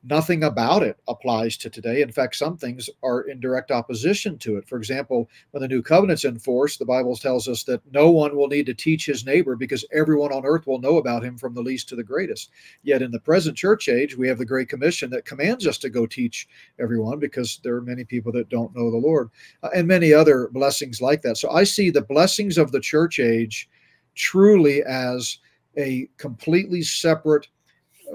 nothing 0.07 0.43
about 0.43 0.83
it 0.83 0.97
applies 1.07 1.57
to 1.57 1.69
today. 1.69 2.01
In 2.01 2.11
fact, 2.11 2.35
some 2.35 2.57
things 2.57 2.89
are 3.03 3.21
in 3.21 3.39
direct 3.39 3.71
opposition 3.71 4.37
to 4.39 4.57
it. 4.57 4.67
For 4.67 4.77
example, 4.77 5.29
when 5.51 5.61
the 5.61 5.67
new 5.67 5.81
covenant's 5.81 6.23
in 6.23 6.39
force, 6.39 6.77
the 6.77 6.85
Bible 6.85 7.15
tells 7.15 7.47
us 7.47 7.63
that 7.63 7.81
no 7.91 8.09
one 8.09 8.35
will 8.35 8.47
need 8.47 8.65
to 8.67 8.73
teach 8.73 9.05
his 9.05 9.25
neighbor 9.25 9.55
because 9.55 9.85
everyone 9.91 10.31
on 10.31 10.45
earth 10.45 10.65
will 10.65 10.79
know 10.79 10.97
about 10.97 11.23
him 11.23 11.37
from 11.37 11.53
the 11.53 11.61
least 11.61 11.89
to 11.89 11.95
the 11.95 12.03
greatest. 12.03 12.51
Yet 12.83 13.01
in 13.01 13.11
the 13.11 13.19
present 13.19 13.57
church 13.57 13.89
age, 13.89 14.17
we 14.17 14.27
have 14.27 14.37
the 14.37 14.45
Great 14.45 14.69
Commission 14.69 15.09
that 15.09 15.25
commands 15.25 15.67
us 15.67 15.77
to 15.79 15.89
go 15.89 16.05
teach 16.05 16.47
everyone 16.79 17.19
because 17.19 17.59
there 17.63 17.75
are 17.75 17.81
many 17.81 18.05
people 18.05 18.31
that 18.31 18.49
don't 18.49 18.75
know 18.75 18.89
the 18.89 18.97
Lord 18.97 19.29
uh, 19.63 19.69
and 19.75 19.87
many 19.87 20.13
other 20.13 20.47
blessings 20.51 21.01
like 21.01 21.21
that. 21.23 21.37
So 21.37 21.49
I 21.51 21.63
see 21.63 21.89
the 21.89 22.01
blessings 22.01 22.57
of 22.57 22.71
the 22.71 22.79
church 22.79 23.19
age 23.19 23.69
truly 24.15 24.83
as 24.83 25.39
a 25.77 26.09
completely 26.17 26.81
separate 26.81 27.47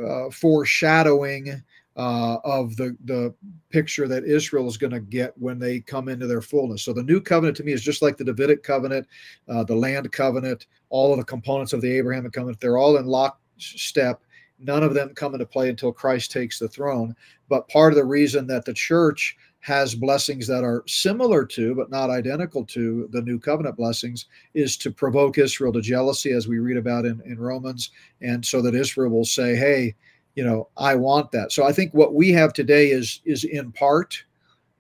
uh, 0.06 0.30
foreshadowing 0.30 1.62
uh, 1.96 2.38
of 2.44 2.76
the 2.76 2.96
the 3.04 3.34
picture 3.70 4.08
that 4.08 4.24
Israel 4.24 4.66
is 4.66 4.76
going 4.76 4.92
to 4.92 5.00
get 5.00 5.36
when 5.38 5.58
they 5.58 5.80
come 5.80 6.08
into 6.08 6.26
their 6.26 6.40
fullness. 6.40 6.82
So 6.82 6.92
the 6.92 7.02
new 7.02 7.20
covenant 7.20 7.56
to 7.58 7.64
me 7.64 7.72
is 7.72 7.82
just 7.82 8.02
like 8.02 8.16
the 8.16 8.24
Davidic 8.24 8.62
covenant, 8.62 9.06
uh, 9.48 9.64
the 9.64 9.76
land 9.76 10.10
covenant, 10.12 10.66
all 10.90 11.12
of 11.12 11.18
the 11.18 11.24
components 11.24 11.72
of 11.72 11.80
the 11.80 11.92
Abrahamic 11.98 12.32
covenant. 12.32 12.60
They're 12.60 12.78
all 12.78 12.96
in 12.96 13.06
lockstep. 13.06 14.22
None 14.58 14.82
of 14.82 14.94
them 14.94 15.14
come 15.14 15.34
into 15.34 15.46
play 15.46 15.68
until 15.68 15.92
Christ 15.92 16.30
takes 16.30 16.58
the 16.58 16.68
throne. 16.68 17.14
But 17.48 17.68
part 17.68 17.92
of 17.92 17.96
the 17.96 18.04
reason 18.04 18.46
that 18.46 18.64
the 18.64 18.74
church 18.74 19.36
has 19.60 19.94
blessings 19.94 20.46
that 20.48 20.64
are 20.64 20.82
similar 20.88 21.44
to, 21.46 21.74
but 21.74 21.90
not 21.90 22.10
identical 22.10 22.64
to, 22.64 23.08
the 23.12 23.22
new 23.22 23.38
covenant 23.38 23.76
blessings 23.76 24.26
is 24.54 24.76
to 24.76 24.90
provoke 24.90 25.38
Israel 25.38 25.72
to 25.72 25.80
jealousy, 25.80 26.32
as 26.32 26.48
we 26.48 26.58
read 26.58 26.76
about 26.76 27.04
in, 27.04 27.20
in 27.24 27.38
Romans, 27.38 27.90
and 28.20 28.44
so 28.44 28.60
that 28.60 28.74
Israel 28.74 29.10
will 29.10 29.24
say, 29.24 29.54
hey, 29.54 29.94
you 30.34 30.44
know 30.44 30.68
i 30.76 30.94
want 30.94 31.30
that 31.30 31.52
so 31.52 31.64
i 31.64 31.72
think 31.72 31.92
what 31.92 32.14
we 32.14 32.30
have 32.30 32.52
today 32.52 32.90
is 32.90 33.20
is 33.24 33.44
in 33.44 33.72
part 33.72 34.22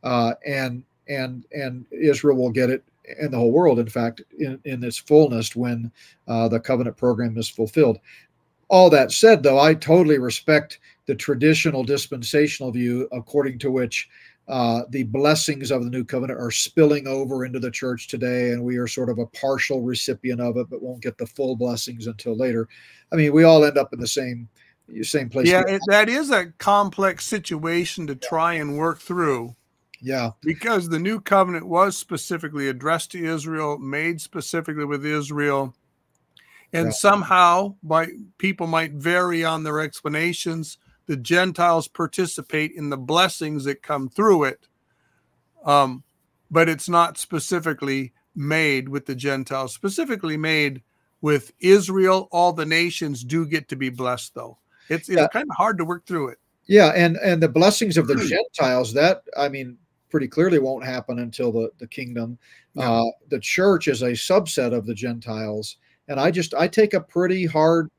uh, 0.02 0.34
and 0.46 0.82
and 1.08 1.44
and 1.52 1.84
israel 1.90 2.36
will 2.36 2.50
get 2.50 2.70
it 2.70 2.82
and 3.20 3.32
the 3.32 3.36
whole 3.36 3.52
world 3.52 3.78
in 3.78 3.88
fact 3.88 4.22
in, 4.38 4.58
in 4.64 4.82
its 4.84 4.96
fullness 4.96 5.54
when 5.56 5.90
uh, 6.28 6.48
the 6.48 6.60
covenant 6.60 6.96
program 6.96 7.36
is 7.36 7.48
fulfilled 7.48 7.98
all 8.68 8.88
that 8.88 9.12
said 9.12 9.42
though 9.42 9.58
i 9.58 9.74
totally 9.74 10.18
respect 10.18 10.78
the 11.06 11.14
traditional 11.14 11.82
dispensational 11.82 12.70
view 12.70 13.08
according 13.12 13.58
to 13.58 13.70
which 13.70 14.08
uh, 14.48 14.82
the 14.90 15.04
blessings 15.04 15.70
of 15.70 15.84
the 15.84 15.90
new 15.90 16.04
covenant 16.04 16.38
are 16.38 16.50
spilling 16.50 17.06
over 17.06 17.44
into 17.44 17.60
the 17.60 17.70
church 17.70 18.08
today, 18.08 18.50
and 18.50 18.62
we 18.62 18.76
are 18.76 18.88
sort 18.88 19.08
of 19.08 19.18
a 19.18 19.26
partial 19.26 19.82
recipient 19.82 20.40
of 20.40 20.56
it, 20.56 20.68
but 20.68 20.82
won't 20.82 21.00
get 21.00 21.16
the 21.16 21.26
full 21.26 21.54
blessings 21.54 22.08
until 22.08 22.36
later. 22.36 22.68
I 23.12 23.16
mean, 23.16 23.32
we 23.32 23.44
all 23.44 23.64
end 23.64 23.78
up 23.78 23.92
in 23.92 24.00
the 24.00 24.06
same 24.06 24.48
same 25.02 25.28
place. 25.28 25.48
Yeah, 25.48 25.62
it, 25.66 25.80
that 25.88 26.08
is 26.08 26.30
a 26.30 26.46
complex 26.58 27.24
situation 27.24 28.06
to 28.06 28.14
try 28.14 28.54
and 28.54 28.76
work 28.76 29.00
through. 29.00 29.54
Yeah. 30.00 30.32
Because 30.42 30.88
the 30.88 30.98
new 30.98 31.20
covenant 31.20 31.66
was 31.66 31.96
specifically 31.96 32.68
addressed 32.68 33.12
to 33.12 33.24
Israel, 33.24 33.78
made 33.78 34.20
specifically 34.20 34.84
with 34.84 35.06
Israel. 35.06 35.74
And 36.72 36.86
yeah. 36.86 36.92
somehow 36.92 37.76
by 37.82 38.08
people 38.38 38.66
might 38.66 38.92
vary 38.92 39.44
on 39.44 39.62
their 39.62 39.80
explanations. 39.80 40.78
The 41.06 41.16
Gentiles 41.16 41.86
participate 41.86 42.72
in 42.72 42.90
the 42.90 42.96
blessings 42.96 43.64
that 43.64 43.82
come 43.82 44.08
through 44.08 44.44
it. 44.44 44.66
Um, 45.64 46.02
but 46.50 46.68
it's 46.68 46.88
not 46.88 47.16
specifically 47.16 48.12
made 48.34 48.88
with 48.88 49.06
the 49.06 49.14
Gentiles, 49.14 49.72
specifically 49.72 50.36
made 50.36 50.82
with 51.20 51.52
Israel. 51.60 52.28
All 52.32 52.52
the 52.52 52.66
nations 52.66 53.22
do 53.22 53.46
get 53.46 53.68
to 53.68 53.76
be 53.76 53.88
blessed, 53.88 54.34
though. 54.34 54.58
It's 54.92 55.08
it's 55.08 55.18
yeah. 55.18 55.28
kind 55.28 55.48
of 55.50 55.56
hard 55.56 55.78
to 55.78 55.84
work 55.84 56.06
through 56.06 56.28
it. 56.28 56.38
Yeah, 56.66 56.92
and 56.94 57.16
and 57.16 57.42
the 57.42 57.48
blessings 57.48 57.96
of 57.96 58.06
the 58.06 58.16
Gentiles 58.16 58.92
that 58.94 59.22
I 59.36 59.48
mean 59.48 59.76
pretty 60.10 60.28
clearly 60.28 60.58
won't 60.58 60.84
happen 60.84 61.18
until 61.18 61.52
the 61.52 61.70
the 61.78 61.86
kingdom. 61.86 62.38
Yeah. 62.74 62.90
Uh, 62.90 63.10
the 63.28 63.40
church 63.40 63.88
is 63.88 64.02
a 64.02 64.12
subset 64.12 64.72
of 64.72 64.86
the 64.86 64.94
Gentiles, 64.94 65.76
and 66.08 66.20
I 66.20 66.30
just 66.30 66.54
I 66.54 66.68
take 66.68 66.94
a 66.94 67.00
pretty 67.00 67.46
hard 67.46 67.90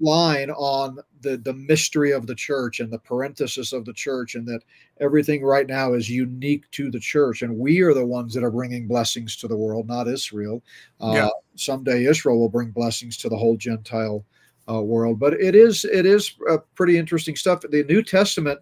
line 0.00 0.50
on 0.50 0.98
the 1.20 1.36
the 1.36 1.52
mystery 1.52 2.10
of 2.10 2.26
the 2.26 2.34
church 2.34 2.80
and 2.80 2.90
the 2.90 2.98
parenthesis 2.98 3.72
of 3.72 3.84
the 3.84 3.92
church 3.92 4.34
and 4.34 4.46
that 4.48 4.62
everything 5.00 5.42
right 5.44 5.66
now 5.66 5.92
is 5.92 6.08
unique 6.08 6.68
to 6.70 6.90
the 6.90 6.98
church 6.98 7.42
and 7.42 7.54
we 7.54 7.80
are 7.80 7.92
the 7.92 8.04
ones 8.04 8.32
that 8.32 8.42
are 8.42 8.50
bringing 8.50 8.88
blessings 8.88 9.36
to 9.36 9.46
the 9.46 9.56
world 9.56 9.86
not 9.86 10.08
israel 10.08 10.62
uh, 11.02 11.12
yeah. 11.14 11.28
someday 11.54 12.06
israel 12.06 12.38
will 12.38 12.48
bring 12.48 12.70
blessings 12.70 13.18
to 13.18 13.28
the 13.28 13.36
whole 13.36 13.58
gentile 13.58 14.24
uh, 14.70 14.80
world. 14.80 15.18
But 15.18 15.34
it 15.34 15.54
is 15.54 15.84
it 15.84 16.06
is 16.06 16.34
uh, 16.50 16.58
pretty 16.74 16.98
interesting 16.98 17.36
stuff. 17.36 17.60
The 17.62 17.84
New 17.84 18.02
Testament, 18.02 18.60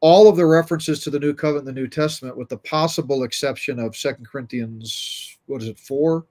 all 0.00 0.28
of 0.28 0.36
the 0.36 0.46
references 0.46 1.00
to 1.00 1.10
the 1.10 1.20
New 1.20 1.34
Covenant, 1.34 1.66
the 1.66 1.72
New 1.72 1.88
Testament, 1.88 2.36
with 2.36 2.48
the 2.48 2.58
possible 2.58 3.24
exception 3.24 3.78
of 3.78 3.96
Second 3.96 4.26
Corinthians, 4.26 5.38
what 5.46 5.62
is 5.62 5.68
it, 5.68 5.78
four? 5.78 6.26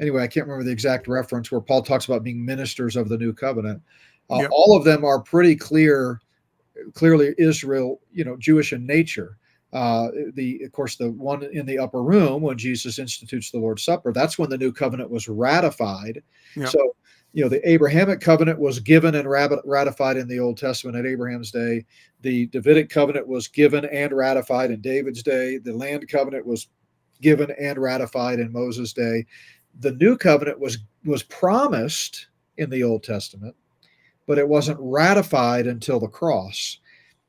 Anyway, 0.00 0.22
I 0.22 0.26
can't 0.26 0.46
remember 0.46 0.64
the 0.64 0.72
exact 0.72 1.06
reference 1.06 1.52
where 1.52 1.60
Paul 1.60 1.82
talks 1.82 2.06
about 2.06 2.24
being 2.24 2.44
ministers 2.44 2.96
of 2.96 3.08
the 3.08 3.18
New 3.18 3.32
Covenant. 3.32 3.80
Uh, 4.30 4.38
yep. 4.40 4.50
All 4.52 4.76
of 4.76 4.84
them 4.84 5.04
are 5.04 5.20
pretty 5.20 5.54
clear 5.54 6.20
clearly 6.94 7.34
Israel, 7.38 8.00
you 8.12 8.24
know, 8.24 8.36
Jewish 8.36 8.72
in 8.72 8.86
nature. 8.86 9.36
Uh, 9.72 10.08
the 10.34 10.62
of 10.64 10.72
course 10.72 10.96
the 10.96 11.10
one 11.12 11.42
in 11.44 11.64
the 11.64 11.78
upper 11.78 12.02
room 12.02 12.42
when 12.42 12.58
Jesus 12.58 12.98
institutes 12.98 13.50
the 13.50 13.58
Lord's 13.58 13.82
Supper, 13.82 14.12
that's 14.12 14.38
when 14.38 14.50
the 14.50 14.58
new 14.58 14.70
covenant 14.70 15.10
was 15.10 15.28
ratified. 15.28 16.22
Yep. 16.56 16.68
So 16.68 16.94
you 17.32 17.42
know 17.42 17.48
the 17.48 17.66
Abrahamic 17.68 18.20
covenant 18.20 18.58
was 18.58 18.78
given 18.78 19.14
and 19.14 19.28
ratified 19.28 20.16
in 20.16 20.28
the 20.28 20.38
Old 20.38 20.58
Testament 20.58 20.96
at 20.96 21.06
Abraham's 21.06 21.50
day. 21.50 21.84
The 22.20 22.46
Davidic 22.46 22.90
covenant 22.90 23.26
was 23.26 23.48
given 23.48 23.84
and 23.86 24.12
ratified 24.12 24.70
in 24.70 24.80
David's 24.80 25.22
day. 25.22 25.58
The 25.58 25.72
land 25.72 26.06
covenant 26.08 26.46
was 26.46 26.68
given 27.20 27.50
and 27.58 27.78
ratified 27.78 28.38
in 28.38 28.52
Moses' 28.52 28.92
day. 28.92 29.24
The 29.80 29.92
new 29.92 30.16
covenant 30.16 30.60
was 30.60 30.78
was 31.04 31.22
promised 31.22 32.28
in 32.58 32.68
the 32.70 32.82
Old 32.82 33.02
Testament, 33.02 33.56
but 34.26 34.38
it 34.38 34.48
wasn't 34.48 34.78
ratified 34.80 35.66
until 35.66 35.98
the 35.98 36.08
cross. 36.08 36.78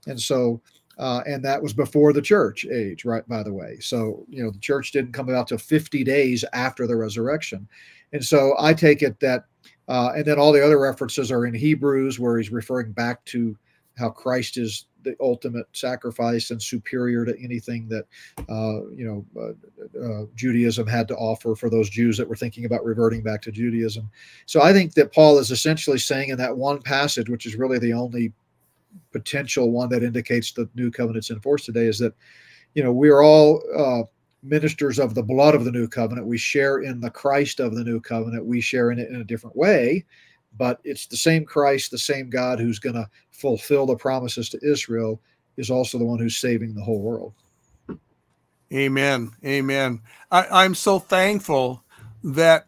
And 0.05 0.19
so 0.19 0.61
uh, 0.97 1.21
and 1.25 1.43
that 1.43 1.61
was 1.61 1.73
before 1.73 2.13
the 2.13 2.21
church 2.21 2.65
age, 2.65 3.03
right? 3.03 3.27
By 3.27 3.41
the 3.41 3.53
way, 3.53 3.77
so 3.79 4.25
you 4.29 4.43
know 4.43 4.51
the 4.51 4.59
church 4.59 4.91
didn't 4.91 5.13
come 5.13 5.29
about 5.29 5.47
till 5.47 5.57
50 5.57 6.03
days 6.03 6.45
after 6.53 6.85
the 6.85 6.95
resurrection, 6.95 7.67
and 8.11 8.23
so 8.23 8.55
I 8.59 8.73
take 8.73 9.01
it 9.01 9.19
that, 9.19 9.45
uh, 9.87 10.11
and 10.15 10.25
then 10.25 10.39
all 10.39 10.51
the 10.51 10.63
other 10.63 10.79
references 10.79 11.31
are 11.31 11.45
in 11.45 11.53
Hebrews, 11.53 12.19
where 12.19 12.37
he's 12.37 12.51
referring 12.51 12.91
back 12.91 13.23
to 13.25 13.57
how 13.97 14.09
Christ 14.09 14.57
is 14.57 14.85
the 15.03 15.15
ultimate 15.19 15.67
sacrifice 15.73 16.49
and 16.51 16.61
superior 16.61 17.25
to 17.25 17.35
anything 17.43 17.87
that 17.89 18.05
uh, 18.49 18.87
you 18.91 19.05
know 19.05 19.25
uh, 19.41 19.99
uh, 19.99 20.25
Judaism 20.35 20.87
had 20.87 21.07
to 21.09 21.15
offer 21.15 21.55
for 21.55 21.69
those 21.69 21.89
Jews 21.89 22.17
that 22.17 22.27
were 22.27 22.35
thinking 22.35 22.65
about 22.65 22.85
reverting 22.85 23.21
back 23.21 23.41
to 23.43 23.51
Judaism. 23.51 24.09
So 24.45 24.61
I 24.61 24.73
think 24.73 24.93
that 24.93 25.13
Paul 25.13 25.37
is 25.39 25.51
essentially 25.51 25.99
saying 25.99 26.29
in 26.29 26.37
that 26.37 26.55
one 26.55 26.81
passage, 26.81 27.29
which 27.29 27.45
is 27.45 27.55
really 27.55 27.79
the 27.79 27.93
only 27.93 28.31
potential 29.11 29.71
one 29.71 29.89
that 29.89 30.03
indicates 30.03 30.51
the 30.51 30.69
new 30.75 30.91
covenant's 30.91 31.29
in 31.29 31.39
force 31.39 31.65
today 31.65 31.85
is 31.85 31.99
that 31.99 32.13
you 32.73 32.83
know 32.83 32.93
we 32.93 33.09
are 33.09 33.21
all 33.21 33.61
uh, 33.77 34.03
ministers 34.43 34.99
of 34.99 35.15
the 35.15 35.23
blood 35.23 35.55
of 35.55 35.65
the 35.65 35.71
new 35.71 35.87
covenant. 35.87 36.27
We 36.27 36.37
share 36.37 36.79
in 36.79 36.99
the 36.99 37.09
christ 37.09 37.59
of 37.59 37.75
the 37.75 37.83
new 37.83 37.99
covenant. 37.99 38.45
We 38.45 38.61
share 38.61 38.91
in 38.91 38.99
it 38.99 39.09
in 39.09 39.15
a 39.15 39.23
different 39.23 39.55
way 39.55 40.05
but 40.57 40.79
it's 40.83 41.07
the 41.07 41.17
same 41.17 41.45
christ 41.45 41.91
the 41.91 41.97
same 41.97 42.29
god 42.29 42.59
who's 42.59 42.79
going 42.79 42.95
to 42.95 43.09
fulfill 43.31 43.85
the 43.85 43.95
promises 43.95 44.49
to 44.49 44.59
israel 44.63 45.19
is 45.57 45.69
also 45.69 45.97
the 45.97 46.05
one 46.05 46.19
who's 46.19 46.37
saving 46.37 46.73
the 46.73 46.83
whole 46.83 47.01
world. 47.01 47.33
Amen. 48.73 49.31
Amen. 49.45 50.01
I, 50.31 50.47
i'm 50.63 50.75
so 50.75 50.99
thankful 50.99 51.83
that 52.23 52.67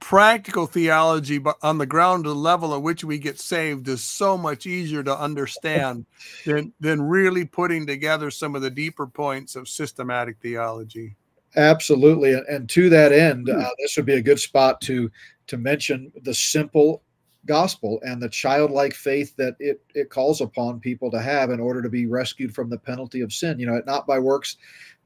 practical 0.00 0.66
theology 0.66 1.38
but 1.38 1.56
on 1.62 1.78
the 1.78 1.86
ground 1.86 2.24
the 2.24 2.34
level 2.34 2.74
at 2.74 2.82
which 2.82 3.02
we 3.02 3.18
get 3.18 3.40
saved 3.40 3.88
is 3.88 4.02
so 4.02 4.36
much 4.36 4.66
easier 4.66 5.02
to 5.02 5.18
understand 5.18 6.04
than 6.44 6.72
than 6.80 7.00
really 7.00 7.44
putting 7.44 7.86
together 7.86 8.30
some 8.30 8.54
of 8.54 8.62
the 8.62 8.70
deeper 8.70 9.06
points 9.06 9.56
of 9.56 9.68
systematic 9.68 10.36
theology 10.40 11.16
absolutely 11.56 12.34
and 12.48 12.68
to 12.68 12.90
that 12.90 13.12
end 13.12 13.48
hmm. 13.48 13.58
uh, 13.58 13.68
this 13.78 13.96
would 13.96 14.06
be 14.06 14.14
a 14.14 14.22
good 14.22 14.38
spot 14.38 14.80
to 14.80 15.10
to 15.46 15.56
mention 15.56 16.12
the 16.22 16.34
simple 16.34 17.02
gospel 17.46 18.00
and 18.02 18.20
the 18.20 18.28
childlike 18.28 18.92
faith 18.92 19.34
that 19.36 19.54
it 19.58 19.80
it 19.94 20.10
calls 20.10 20.40
upon 20.40 20.78
people 20.78 21.10
to 21.10 21.20
have 21.20 21.50
in 21.50 21.60
order 21.60 21.80
to 21.80 21.88
be 21.88 22.06
rescued 22.06 22.54
from 22.54 22.68
the 22.68 22.78
penalty 22.78 23.20
of 23.22 23.32
sin 23.32 23.58
you 23.58 23.66
know 23.66 23.80
not 23.86 24.06
by 24.06 24.18
works 24.18 24.56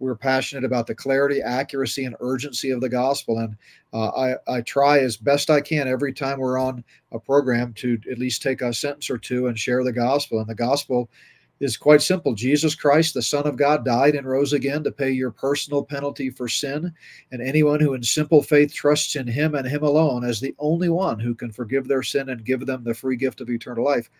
we're 0.00 0.16
passionate 0.16 0.64
about 0.64 0.86
the 0.86 0.94
clarity, 0.94 1.40
accuracy, 1.42 2.04
and 2.04 2.16
urgency 2.20 2.70
of 2.70 2.80
the 2.80 2.88
gospel. 2.88 3.38
And 3.38 3.56
uh, 3.92 4.08
I, 4.08 4.56
I 4.56 4.60
try 4.62 4.98
as 4.98 5.16
best 5.16 5.50
I 5.50 5.60
can 5.60 5.86
every 5.86 6.12
time 6.12 6.40
we're 6.40 6.58
on 6.58 6.82
a 7.12 7.20
program 7.20 7.74
to 7.74 7.98
at 8.10 8.18
least 8.18 8.42
take 8.42 8.62
a 8.62 8.72
sentence 8.72 9.10
or 9.10 9.18
two 9.18 9.46
and 9.46 9.58
share 9.58 9.84
the 9.84 9.92
gospel. 9.92 10.40
And 10.40 10.48
the 10.48 10.54
gospel 10.54 11.10
is 11.60 11.76
quite 11.76 12.00
simple 12.00 12.32
Jesus 12.34 12.74
Christ, 12.74 13.12
the 13.12 13.20
Son 13.20 13.46
of 13.46 13.56
God, 13.56 13.84
died 13.84 14.14
and 14.14 14.26
rose 14.26 14.54
again 14.54 14.82
to 14.84 14.90
pay 14.90 15.10
your 15.10 15.30
personal 15.30 15.84
penalty 15.84 16.30
for 16.30 16.48
sin. 16.48 16.92
And 17.30 17.42
anyone 17.42 17.80
who 17.80 17.92
in 17.92 18.02
simple 18.02 18.42
faith 18.42 18.72
trusts 18.72 19.14
in 19.16 19.26
him 19.26 19.54
and 19.54 19.68
him 19.68 19.82
alone 19.82 20.24
as 20.24 20.40
the 20.40 20.54
only 20.58 20.88
one 20.88 21.20
who 21.20 21.34
can 21.34 21.52
forgive 21.52 21.86
their 21.86 22.02
sin 22.02 22.30
and 22.30 22.44
give 22.44 22.64
them 22.64 22.82
the 22.82 22.94
free 22.94 23.16
gift 23.16 23.42
of 23.42 23.50
eternal 23.50 23.84
life 23.84 24.10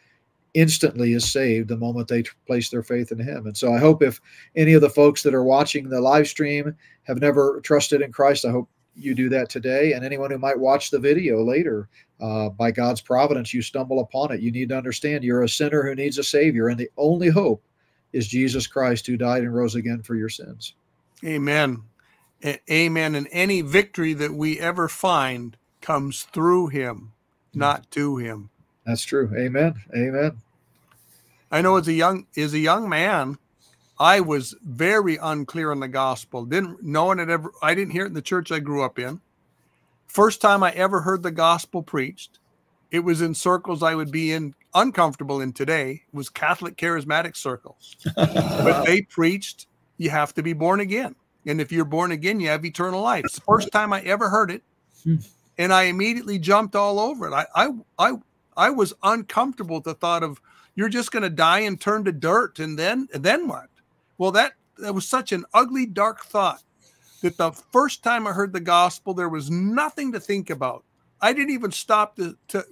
instantly 0.55 1.13
is 1.13 1.31
saved 1.31 1.69
the 1.69 1.77
moment 1.77 2.09
they 2.09 2.25
place 2.47 2.71
their 2.71 2.83
faith 2.83 3.13
in 3.13 3.19
him. 3.19 3.47
And 3.47 3.57
so 3.57 3.73
I 3.73 3.79
hope 3.79 4.03
if 4.03 4.21
any 4.57 4.73
of 4.73 4.81
the 4.81 4.91
folks 4.91 5.23
that 5.23 5.35
are 5.35 5.45
watching 5.45 5.89
the 5.89 6.01
live 6.01 6.29
stream 6.29 6.77
have 7.05 7.21
never 7.21 7.61
trusted 7.63 8.03
in 8.03 8.13
Christ, 8.13 8.45
I 8.45 8.51
hope 8.51 8.69
you 8.95 9.15
do 9.15 9.29
that 9.29 9.49
today. 9.49 9.93
And 9.93 10.05
anyone 10.05 10.31
who 10.31 10.39
might 10.39 10.59
watch 10.59 10.91
the 10.91 10.99
video 10.99 11.43
later, 11.45 11.89
uh, 12.21 12.51
by 12.51 12.71
God's 12.71 13.01
providence, 13.01 13.55
you 13.55 13.63
stumble 13.63 14.01
upon 14.01 14.33
it. 14.33 14.41
You 14.41 14.53
need 14.53 14.69
to 14.71 14.77
understand 14.77 15.25
you're 15.25 15.43
a 15.43 15.49
sinner 15.49 15.83
who 15.83 15.95
needs 15.95 16.19
a 16.19 16.25
Savior, 16.25 16.69
and 16.69 16.79
the 16.79 16.91
only 16.97 17.29
hope 17.29 17.65
is 18.13 18.27
Jesus 18.29 18.67
Christ 18.67 19.07
who 19.07 19.17
died 19.17 19.43
and 19.43 19.55
rose 19.55 19.75
again 19.75 20.03
for 20.03 20.17
your 20.17 20.29
sins. 20.29 20.75
Amen. 21.25 21.83
Amen. 22.71 23.15
And 23.15 23.29
any 23.31 23.61
victory 23.61 24.15
that 24.15 24.33
we 24.33 24.59
ever 24.59 24.89
find 24.89 25.57
comes 25.81 26.25
through 26.25 26.69
Him, 26.69 27.13
not 27.55 27.91
to 27.93 28.17
Him. 28.17 28.51
That's 28.85 29.03
true. 29.03 29.31
Amen. 29.37 29.75
Amen. 29.95 30.41
I 31.51 31.63
know 31.63 31.77
as 31.77 31.89
a 31.89 31.93
young 31.93 32.27
as 32.37 32.55
a 32.55 32.59
young 32.59 32.89
man, 32.89 33.39
I 33.99 34.21
was 34.21 34.55
very 34.63 35.17
unclear 35.17 35.71
on 35.73 35.81
the 35.81 35.89
gospel. 35.89 36.45
Didn't 36.45 36.83
no 36.83 37.05
one 37.05 37.19
had 37.19 37.31
ever 37.31 37.53
I 37.63 37.75
didn't 37.75 37.93
hear 37.93 38.05
it 38.05 38.09
in 38.09 38.15
the 38.15 38.23
church 38.23 38.53
I 38.53 38.61
grew 38.61 38.83
up 38.83 38.99
in. 38.99 39.21
First 40.07 40.41
time 40.41 40.63
I 40.63 40.73
ever 40.73 41.01
heard 41.01 41.23
the 41.23 41.31
gospel 41.31 41.83
preached, 41.83 42.39
it 42.91 43.01
was 43.01 43.21
in 43.21 43.35
circles 43.35 43.83
I 43.83 43.95
would 43.95 44.11
be 44.11 44.33
in 44.33 44.55
uncomfortable 44.75 45.41
in 45.41 45.53
today. 45.53 46.03
It 46.13 46.17
was 46.17 46.29
Catholic 46.29 46.77
charismatic 46.77 47.37
circles. 47.37 47.97
but 48.17 48.85
they 48.85 49.03
preached 49.03 49.67
you 49.99 50.09
have 50.09 50.33
to 50.35 50.43
be 50.43 50.55
born 50.55 50.81
again. 50.81 51.15
And 51.47 51.61
if 51.61 51.71
you're 51.71 51.85
born 51.85 52.11
again, 52.13 52.41
you 52.41 52.49
have 52.49 52.65
eternal 52.65 53.03
life. 53.03 53.25
It's 53.27 53.35
the 53.35 53.43
first 53.43 53.71
time 53.71 53.93
I 53.93 54.01
ever 54.01 54.31
heard 54.31 54.51
it. 54.51 54.63
Hmm. 55.05 55.17
And 55.59 55.73
I 55.75 55.85
immediately 55.85 56.39
jumped 56.39 56.75
all 56.75 56.99
over 56.99 57.29
it. 57.29 57.35
I 57.35 57.47
I 57.55 57.69
I 57.99 58.13
I 58.57 58.71
was 58.71 58.93
uncomfortable 59.03 59.79
at 59.79 59.85
the 59.85 59.95
thought 59.95 60.23
of 60.23 60.41
you're 60.75 60.89
just 60.89 61.13
going 61.13 61.23
to 61.23 61.31
die 61.31 61.61
and 61.61 61.81
turn 61.81 62.05
to 62.05 62.13
dirt, 62.13 62.59
and 62.59 62.79
then 62.79 63.09
and 63.13 63.23
then 63.23 63.49
what? 63.49 63.69
Well, 64.19 64.33
that 64.33 64.53
that 64.79 64.95
was 64.95 65.07
such 65.07 65.33
an 65.33 65.45
ugly, 65.53 65.87
dark 65.87 66.25
thought 66.25 66.63
that 67.23 67.37
the 67.37 67.53
first 67.53 68.03
time 68.03 68.27
I 68.27 68.33
heard 68.33 68.53
the 68.53 68.61
gospel, 68.61 69.15
there 69.15 69.29
was 69.29 69.51
nothing 69.51 70.13
to 70.13 70.21
think 70.21 70.51
about. 70.51 70.85
I 71.21 71.33
didn't 71.33 71.55
even 71.55 71.73
stop 71.73 72.17
to 72.17 72.37
to 72.49 72.65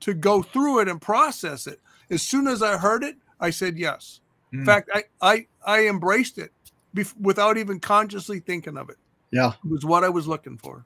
to 0.00 0.14
go 0.14 0.42
through 0.42 0.80
it 0.80 0.88
and 0.88 1.00
process 1.00 1.66
it. 1.66 1.80
As 2.10 2.22
soon 2.22 2.46
as 2.46 2.62
I 2.62 2.76
heard 2.76 3.02
it, 3.02 3.16
I 3.40 3.50
said 3.50 3.78
yes. 3.78 4.20
Mm. 4.48 4.52
In 4.52 4.58
hmm. 4.60 4.66
fact, 4.66 4.90
I 4.92 5.04
I 5.20 5.46
I 5.66 5.88
embraced 5.88 6.38
it 6.38 6.52
without 7.20 7.56
even 7.56 7.80
consciously 7.80 8.40
thinking 8.40 8.76
of 8.76 8.90
it. 8.90 8.96
Yeah, 9.30 9.52
it 9.64 9.70
was 9.70 9.84
what 9.84 10.04
I 10.04 10.08
was 10.10 10.28
looking 10.28 10.58
for. 10.58 10.84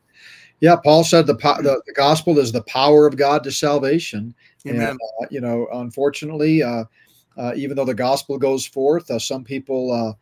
Yeah, 0.61 0.77
Paul 0.77 1.05
said 1.05 1.27
the, 1.27 1.35
the, 1.35 1.83
the 1.87 1.93
gospel 1.93 2.39
is 2.39 2.51
the 2.51 2.63
power 2.63 3.07
of 3.07 3.17
God 3.17 3.45
to 3.45 3.53
salvation. 3.53 4.35
Amen. 4.67 4.91
And, 4.91 4.99
uh, 5.23 5.27
you 5.31 5.41
know, 5.41 5.69
unfortunately, 5.73 6.63
uh, 6.63 6.85
uh, 7.37 7.53
even 7.55 7.77
though 7.77 7.85
the 7.85 7.95
gospel 7.95 8.39
goes 8.39 8.67
forth, 8.67 9.11
uh, 9.11 9.19
some 9.19 9.45
people, 9.45 9.93
uh, 9.93 10.13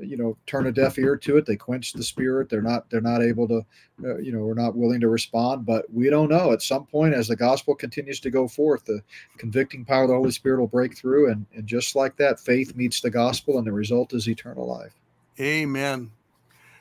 you 0.00 0.16
know, 0.16 0.36
turn 0.46 0.66
a 0.66 0.72
deaf 0.72 0.98
ear 0.98 1.16
to 1.16 1.36
it. 1.36 1.46
They 1.46 1.54
quench 1.54 1.92
the 1.92 2.02
spirit. 2.02 2.48
They're 2.48 2.62
not. 2.62 2.90
They're 2.90 3.00
not 3.00 3.22
able 3.22 3.46
to. 3.46 3.64
Uh, 4.02 4.16
you 4.16 4.32
know, 4.32 4.40
we're 4.40 4.54
not 4.54 4.74
willing 4.74 5.00
to 5.00 5.08
respond. 5.08 5.64
But 5.64 5.84
we 5.92 6.10
don't 6.10 6.28
know. 6.28 6.52
At 6.52 6.62
some 6.62 6.84
point, 6.86 7.14
as 7.14 7.28
the 7.28 7.36
gospel 7.36 7.76
continues 7.76 8.18
to 8.20 8.30
go 8.30 8.48
forth, 8.48 8.84
the 8.84 9.00
convicting 9.38 9.84
power 9.84 10.02
of 10.02 10.08
the 10.08 10.16
Holy 10.16 10.32
Spirit 10.32 10.58
will 10.58 10.66
break 10.66 10.96
through, 10.96 11.30
and 11.30 11.46
and 11.54 11.66
just 11.66 11.94
like 11.94 12.16
that, 12.16 12.40
faith 12.40 12.74
meets 12.74 13.00
the 13.00 13.10
gospel, 13.10 13.58
and 13.58 13.66
the 13.66 13.72
result 13.72 14.12
is 14.12 14.28
eternal 14.28 14.66
life. 14.66 14.94
Amen. 15.38 16.10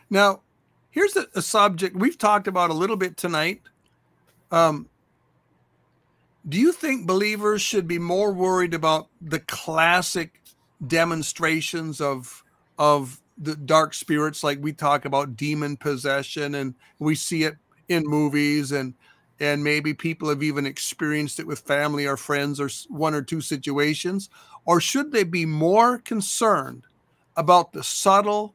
Now, 0.10 0.42
here's 0.94 1.18
a, 1.18 1.26
a, 1.36 1.42
subject 1.42 1.96
we've 1.96 2.18
talked 2.18 2.48
about 2.48 2.70
a 2.70 2.74
little 2.74 2.96
bit 2.96 3.18
tonight. 3.18 3.62
Um, 4.52 4.88
do 6.48 6.60
you 6.60 6.72
think 6.72 7.08
believers 7.08 7.62
should 7.62 7.88
be 7.88 8.00
more 8.00 8.32
worried 8.32 8.74
about 8.74 9.08
the 9.20 9.40
classic 9.40 10.40
demonstrations 10.86 12.00
of 12.00 12.44
of 12.78 13.20
the 13.38 13.56
dark 13.56 13.94
spirits 13.94 14.44
like 14.44 14.60
we 14.62 14.72
talk 14.74 15.06
about 15.06 15.36
demon 15.36 15.76
possession 15.78 16.56
and 16.56 16.76
we 17.00 17.16
see 17.16 17.44
it 17.44 17.56
in 17.88 18.04
movies 18.06 18.72
and 18.72 18.94
and 19.40 19.64
maybe 19.64 19.94
people 19.94 20.30
have 20.30 20.44
even 20.44 20.66
experienced 20.66 21.40
it 21.40 21.48
with 21.48 21.60
family 21.60 22.06
or 22.06 22.18
friends 22.18 22.60
or 22.60 22.70
one 22.90 23.14
or 23.14 23.22
two 23.22 23.42
situations 23.42 24.30
or 24.66 24.82
should 24.82 25.12
they 25.12 25.24
be 25.24 25.46
more 25.46 25.98
concerned 26.00 26.84
about 27.38 27.72
the 27.72 27.84
subtle 27.84 28.54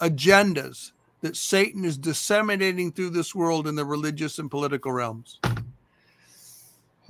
agendas 0.00 0.92
that 1.20 1.36
Satan 1.36 1.84
is 1.84 1.96
disseminating 1.98 2.92
through 2.92 3.10
this 3.10 3.34
world 3.34 3.66
in 3.66 3.74
the 3.74 3.84
religious 3.84 4.38
and 4.38 4.50
political 4.50 4.92
realms? 4.92 5.40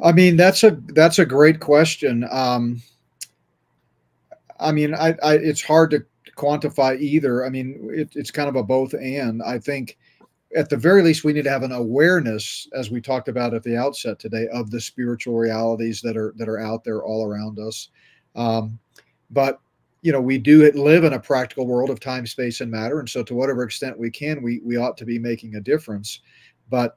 I 0.03 0.13
mean, 0.13 0.37
that's 0.37 0.63
a 0.63 0.79
that's 0.89 1.19
a 1.19 1.27
great 1.27 1.61
question. 1.61 2.27
Um, 2.31 2.83
I 4.61 4.73
mean, 4.73 4.95
I, 4.95 5.15
I 5.23 5.35
it's 5.35 5.63
hard 5.63 5.91
to 5.91 6.05
quantify 6.37 6.99
either. 7.01 7.45
I 7.45 7.49
mean, 7.49 7.91
it, 7.93 8.11
it's 8.15 8.31
kind 8.31 8.49
of 8.49 8.57
a 8.57 8.63
both 8.63 8.95
and. 8.95 9.43
I 9.43 9.59
think 9.59 9.99
at 10.57 10.69
the 10.69 10.77
very 10.77 11.03
least 11.03 11.25
we 11.25 11.33
need 11.33 11.45
to 11.45 11.51
have 11.51 11.63
an 11.63 11.73
awareness, 11.73 12.69
as 12.73 12.91
we 12.91 13.01
talked 13.01 13.29
about 13.29 13.55
at 13.55 13.63
the 13.63 13.77
outset 13.77 14.19
today, 14.19 14.49
of 14.53 14.71
the 14.71 14.81
spiritual 14.81 15.37
realities 15.37 16.01
that 16.03 16.17
are 16.17 16.33
that 16.37 16.49
are 16.49 16.61
out 16.61 16.85
there 16.85 17.03
all 17.03 17.27
around 17.27 17.59
us. 17.59 17.89
Um, 18.37 18.79
but 19.31 19.61
you 20.09 20.13
know, 20.13 20.23
we 20.23 20.39
do 20.39 20.63
it 20.63 20.75
live 20.75 21.05
in 21.05 21.13
a 21.13 21.21
practical 21.21 21.67
world 21.67 21.91
of 21.91 22.01
time, 22.01 22.27
space, 22.27 22.63
and 22.63 22.71
matter, 22.71 22.99
and 22.99 23.07
so 23.07 23.23
to 23.23 23.35
whatever 23.35 23.63
extent 23.63 23.99
we 23.99 24.11
can, 24.11 24.41
we 24.41 24.59
we 24.65 24.79
ought 24.79 24.97
to 24.97 25.05
be 25.05 25.19
making 25.19 25.57
a 25.57 25.61
difference. 25.61 26.21
But 26.71 26.97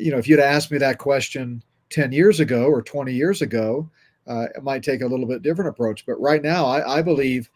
you 0.00 0.10
know, 0.10 0.18
if 0.18 0.26
you'd 0.26 0.40
asked 0.40 0.72
me 0.72 0.78
that 0.78 0.98
question 0.98 1.62
ten 1.90 2.10
years 2.10 2.40
ago 2.40 2.64
or 2.64 2.82
twenty 2.82 3.12
years 3.12 3.40
ago, 3.40 3.88
uh, 4.26 4.46
it 4.52 4.64
might 4.64 4.82
take 4.82 5.00
a 5.00 5.06
little 5.06 5.26
bit 5.26 5.42
different 5.42 5.70
approach. 5.70 6.04
But 6.06 6.20
right 6.20 6.42
now, 6.42 6.66
I, 6.66 6.98
I 6.98 7.02
believe, 7.02 7.48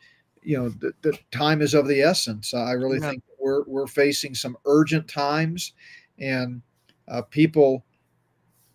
you 0.45 0.57
know, 0.57 0.69
the, 0.69 0.93
the, 1.03 1.19
time 1.33 1.61
is 1.61 1.75
of 1.75 1.89
the 1.89 2.01
essence. 2.01 2.55
I 2.55 2.71
really 2.71 3.01
yeah. 3.01 3.11
think 3.11 3.25
we're 3.41 3.65
we're 3.65 3.89
facing 3.89 4.33
some 4.33 4.57
urgent 4.65 5.09
times, 5.09 5.73
and 6.21 6.63
uh, 7.09 7.23
people, 7.23 7.85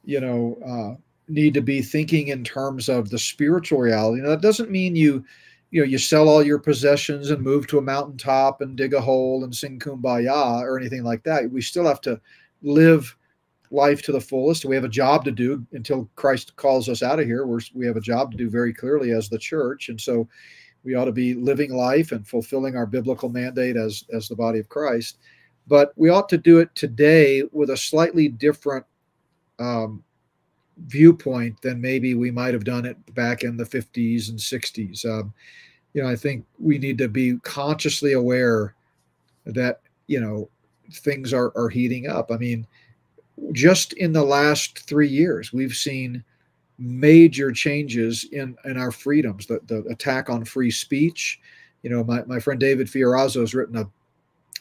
you 0.03 0.19
know, 0.19 0.57
uh, 0.67 1.01
need 1.29 1.53
to 1.53 1.61
be 1.61 1.81
thinking 1.81 2.27
in 2.27 2.43
terms 2.43 2.89
of 2.89 3.09
the 3.09 3.17
spiritual 3.17 3.79
reality. 3.79 4.21
Now, 4.21 4.31
that 4.31 4.41
doesn't 4.41 4.69
mean 4.69 4.93
you 4.93 5.23
you 5.71 5.81
know 5.81 5.87
you 5.87 5.97
sell 5.97 6.29
all 6.29 6.43
your 6.43 6.59
possessions 6.59 7.29
and 7.29 7.41
move 7.41 7.67
to 7.67 7.77
a 7.77 7.81
mountaintop 7.81 8.61
and 8.61 8.75
dig 8.75 8.93
a 8.93 9.01
hole 9.01 9.43
and 9.43 9.55
sing 9.55 9.79
kumbaya 9.79 10.61
or 10.61 10.79
anything 10.79 11.03
like 11.03 11.23
that 11.23 11.49
we 11.51 11.61
still 11.61 11.85
have 11.85 12.01
to 12.01 12.19
live 12.61 13.15
life 13.71 14.01
to 14.03 14.11
the 14.11 14.21
fullest. 14.21 14.65
We 14.65 14.75
have 14.75 14.83
a 14.83 14.89
job 14.89 15.25
to 15.25 15.31
do 15.31 15.65
until 15.73 16.09
christ 16.15 16.55
calls 16.55 16.89
us 16.89 17.03
out 17.03 17.19
of 17.19 17.25
here. 17.25 17.45
We're, 17.45 17.59
we 17.73 17.85
have 17.85 17.97
a 17.97 18.01
job 18.01 18.31
to 18.31 18.37
do 18.37 18.49
very 18.49 18.73
clearly 18.73 19.11
as 19.11 19.29
the 19.29 19.37
church. 19.37 19.89
And 19.89 19.99
so 19.99 20.27
we 20.83 20.95
ought 20.95 21.05
to 21.05 21.11
be 21.11 21.33
living 21.33 21.73
life 21.73 22.11
and 22.11 22.27
fulfilling 22.27 22.75
our 22.75 22.85
biblical 22.85 23.29
mandate 23.29 23.75
as 23.75 24.05
as 24.13 24.27
the 24.27 24.35
body 24.35 24.59
of 24.59 24.69
christ. 24.69 25.19
But 25.67 25.91
we 25.97 26.09
ought 26.09 26.29
to 26.29 26.37
do 26.37 26.59
it 26.59 26.73
today 26.75 27.43
with 27.51 27.71
a 27.71 27.77
slightly 27.77 28.29
different 28.29 28.85
um, 29.59 30.03
viewpoint 30.85 31.61
than 31.61 31.81
maybe 31.81 32.13
we 32.13 32.31
might 32.31 32.53
have 32.53 32.63
done 32.63 32.85
it 32.85 32.97
back 33.15 33.43
in 33.43 33.57
the 33.57 33.63
50s 33.63 34.29
and 34.29 34.39
60s. 34.39 35.05
Um, 35.05 35.33
you 35.93 36.03
know, 36.03 36.09
I 36.09 36.15
think 36.15 36.45
we 36.59 36.77
need 36.77 36.97
to 36.99 37.07
be 37.07 37.37
consciously 37.37 38.13
aware 38.13 38.75
that, 39.45 39.81
you 40.07 40.19
know, 40.19 40.49
things 40.91 41.33
are, 41.33 41.51
are 41.55 41.69
heating 41.69 42.07
up. 42.07 42.31
I 42.31 42.37
mean, 42.37 42.67
just 43.51 43.93
in 43.93 44.13
the 44.13 44.23
last 44.23 44.79
three 44.79 45.07
years, 45.07 45.51
we've 45.51 45.75
seen 45.75 46.23
major 46.79 47.51
changes 47.51 48.25
in, 48.31 48.55
in 48.65 48.77
our 48.77 48.91
freedoms, 48.91 49.47
the, 49.47 49.59
the 49.65 49.79
attack 49.89 50.29
on 50.29 50.45
free 50.45 50.71
speech. 50.71 51.39
You 51.83 51.89
know, 51.89 52.03
my, 52.03 52.23
my 52.25 52.39
friend 52.39 52.59
David 52.59 52.87
Fiorazo 52.87 53.41
has 53.41 53.55
written 53.55 53.77
a, 53.77 53.89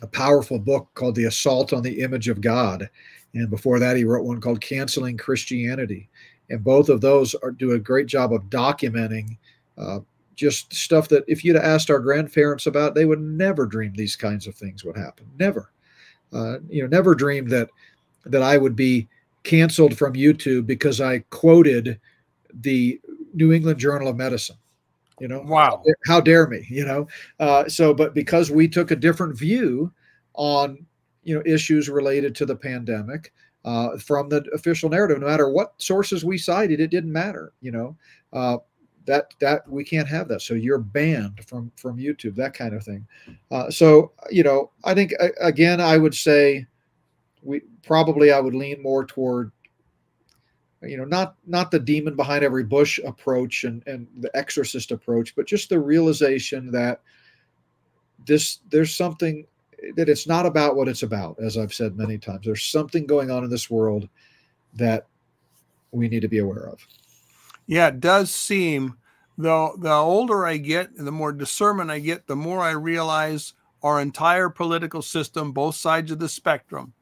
a 0.03 0.07
powerful 0.07 0.59
book 0.59 0.89
called 0.95 1.15
The 1.15 1.25
Assault 1.25 1.73
on 1.73 1.83
the 1.83 2.01
Image 2.01 2.29
of 2.29 2.41
God. 2.41 2.89
And 3.37 3.51
before 3.51 3.79
that, 3.79 3.97
he 3.97 4.05
wrote 4.05 4.25
one 4.25 4.41
called 4.41 4.61
Canceling 4.61 5.17
Christianity. 5.17 6.09
And 6.49 6.65
both 6.65 6.89
of 6.89 7.01
those 7.01 7.35
are, 7.37 7.51
do 7.51 7.73
a 7.73 7.79
great 7.79 8.07
job 8.07 8.33
of 8.33 8.45
documenting 8.45 9.37
uh, 9.77 10.01
just 10.37 10.73
stuff 10.73 11.09
that 11.09 11.25
if 11.27 11.45
you'd 11.45 11.57
asked 11.57 11.91
our 11.91 11.99
grandparents 11.99 12.67
about, 12.67 12.95
they 12.95 13.05
would 13.05 13.21
never 13.21 13.67
dream 13.67 13.93
these 13.95 14.17
kinds 14.17 14.47
of 14.47 14.55
things 14.55 14.85
would 14.85 14.97
happen. 14.97 15.27
Never. 15.39 15.71
Uh, 16.33 16.59
you 16.69 16.83
know, 16.83 16.89
never 16.89 17.15
dreamed 17.15 17.51
that 17.51 17.71
that 18.25 18.43
I 18.43 18.57
would 18.57 18.75
be 18.75 19.07
canceled 19.45 19.97
from 19.97 20.15
YouTube 20.15 20.67
because 20.67 21.01
I 21.01 21.21
quoted 21.31 22.01
the 22.53 23.01
New 23.35 23.53
England 23.53 23.79
Journal 23.79 24.09
of 24.09 24.17
Medicine. 24.17 24.57
You 25.21 25.29
know, 25.29 25.41
wow, 25.41 25.83
how 26.07 26.21
dare 26.21 26.47
me? 26.47 26.67
You 26.69 26.85
know, 26.85 27.09
uh, 27.39 27.69
so 27.69 27.95
but 27.95 28.13
because 28.13 28.51
we 28.51 28.69
took 28.69 28.91
a 28.91 28.97
different 28.97 29.39
view 29.39 29.93
on 30.35 30.85
you 31.27 31.35
know 31.35 31.43
issues 31.45 31.89
related 31.89 32.35
to 32.37 32.47
the 32.47 32.55
pandemic 32.55 33.33
uh, 33.65 33.99
from 33.99 34.29
the 34.29 34.45
official 34.55 34.89
narrative. 34.89 35.19
No 35.19 35.27
matter 35.27 35.51
what 35.51 35.75
sources 35.79 36.25
we 36.25 36.39
cited, 36.39 36.81
it 36.81 36.89
didn't 36.89 37.13
matter. 37.13 37.53
You 37.61 37.73
know 37.73 37.97
uh, 38.33 38.59
that 39.07 39.35
that 39.41 39.69
we 39.69 39.85
can't 39.85 40.09
have 40.09 40.29
that. 40.29 40.41
So 40.41 40.55
you're 40.55 40.79
banned 40.79 41.45
from 41.45 41.73
from 41.77 41.99
YouTube, 41.99 42.37
that 42.37 42.55
kind 42.55 42.75
of 42.75 42.85
thing. 42.85 43.07
Uh, 43.51 43.71
so 43.71 44.13
you 44.31 44.45
know, 44.45 44.71
I 44.85 44.95
think 44.95 45.13
again, 45.41 45.81
I 45.81 45.99
would 45.99 46.15
say 46.15 46.67
we 47.43 47.63
probably 47.83 48.31
I 48.31 48.39
would 48.39 48.55
lean 48.55 48.81
more 48.81 49.05
toward 49.05 49.51
you 50.83 50.97
know 50.97 51.05
not 51.05 51.35
not 51.45 51.73
the 51.73 51.81
demon 51.81 52.15
behind 52.15 52.45
every 52.45 52.63
bush 52.63 53.01
approach 53.05 53.65
and 53.65 53.83
and 53.89 54.07
the 54.19 54.35
exorcist 54.37 54.93
approach 54.93 55.35
but 55.35 55.47
just 55.47 55.71
the 55.71 55.81
realization 55.81 56.71
that 56.71 57.01
this 58.27 58.59
there's 58.71 58.95
something 58.95 59.47
that 59.97 60.09
it's 60.09 60.27
not 60.27 60.47
about 60.47 60.77
what 60.77 60.89
it's 60.89 61.03
about, 61.03 61.37
as 61.41 61.57
I've 61.57 61.75
said 61.75 61.97
many 61.97 62.19
times. 62.19 62.45
There's 62.45 62.65
something 62.65 63.07
going 63.07 63.31
on 63.31 63.45
in 63.45 63.51
this 63.51 63.71
world 63.71 64.09
that 64.75 65.07
we 65.91 66.09
need 66.09 66.21
to 66.21 66.29
be 66.29 66.39
aware 66.39 66.69
of. 66.69 66.87
Yeah, 67.67 67.89
it 67.89 68.01
does 68.01 68.35
seem 68.35 68.97
though 69.39 69.77
the 69.79 69.93
older 69.93 70.47
I 70.47 70.57
get, 70.57 70.91
and 70.97 71.07
the 71.07 71.13
more 71.13 71.33
discernment 71.33 71.91
I 71.91 71.99
get, 71.99 72.27
the 72.27 72.37
more 72.37 72.61
I 72.61 72.71
realize 72.71 73.55
our 73.83 74.01
entire 74.01 74.49
political 74.49 75.03
system, 75.03 75.53
both 75.53 75.75
sides 75.75 76.11
of 76.11 76.19
the 76.19 76.29
spectrum, 76.29 76.93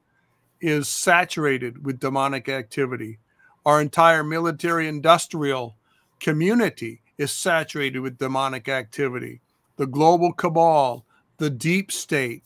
is 0.60 0.88
saturated 0.88 1.84
with 1.84 2.00
demonic 2.00 2.48
activity. 2.48 3.18
Our 3.64 3.80
entire 3.80 4.24
military 4.24 4.88
industrial 4.88 5.76
community 6.20 7.02
is 7.18 7.32
saturated 7.32 8.00
with 8.00 8.18
demonic 8.18 8.68
activity. 8.68 9.40
The 9.76 9.86
global 9.86 10.32
cabal, 10.32 11.04
the 11.38 11.50
deep 11.50 11.92
state, 11.92 12.44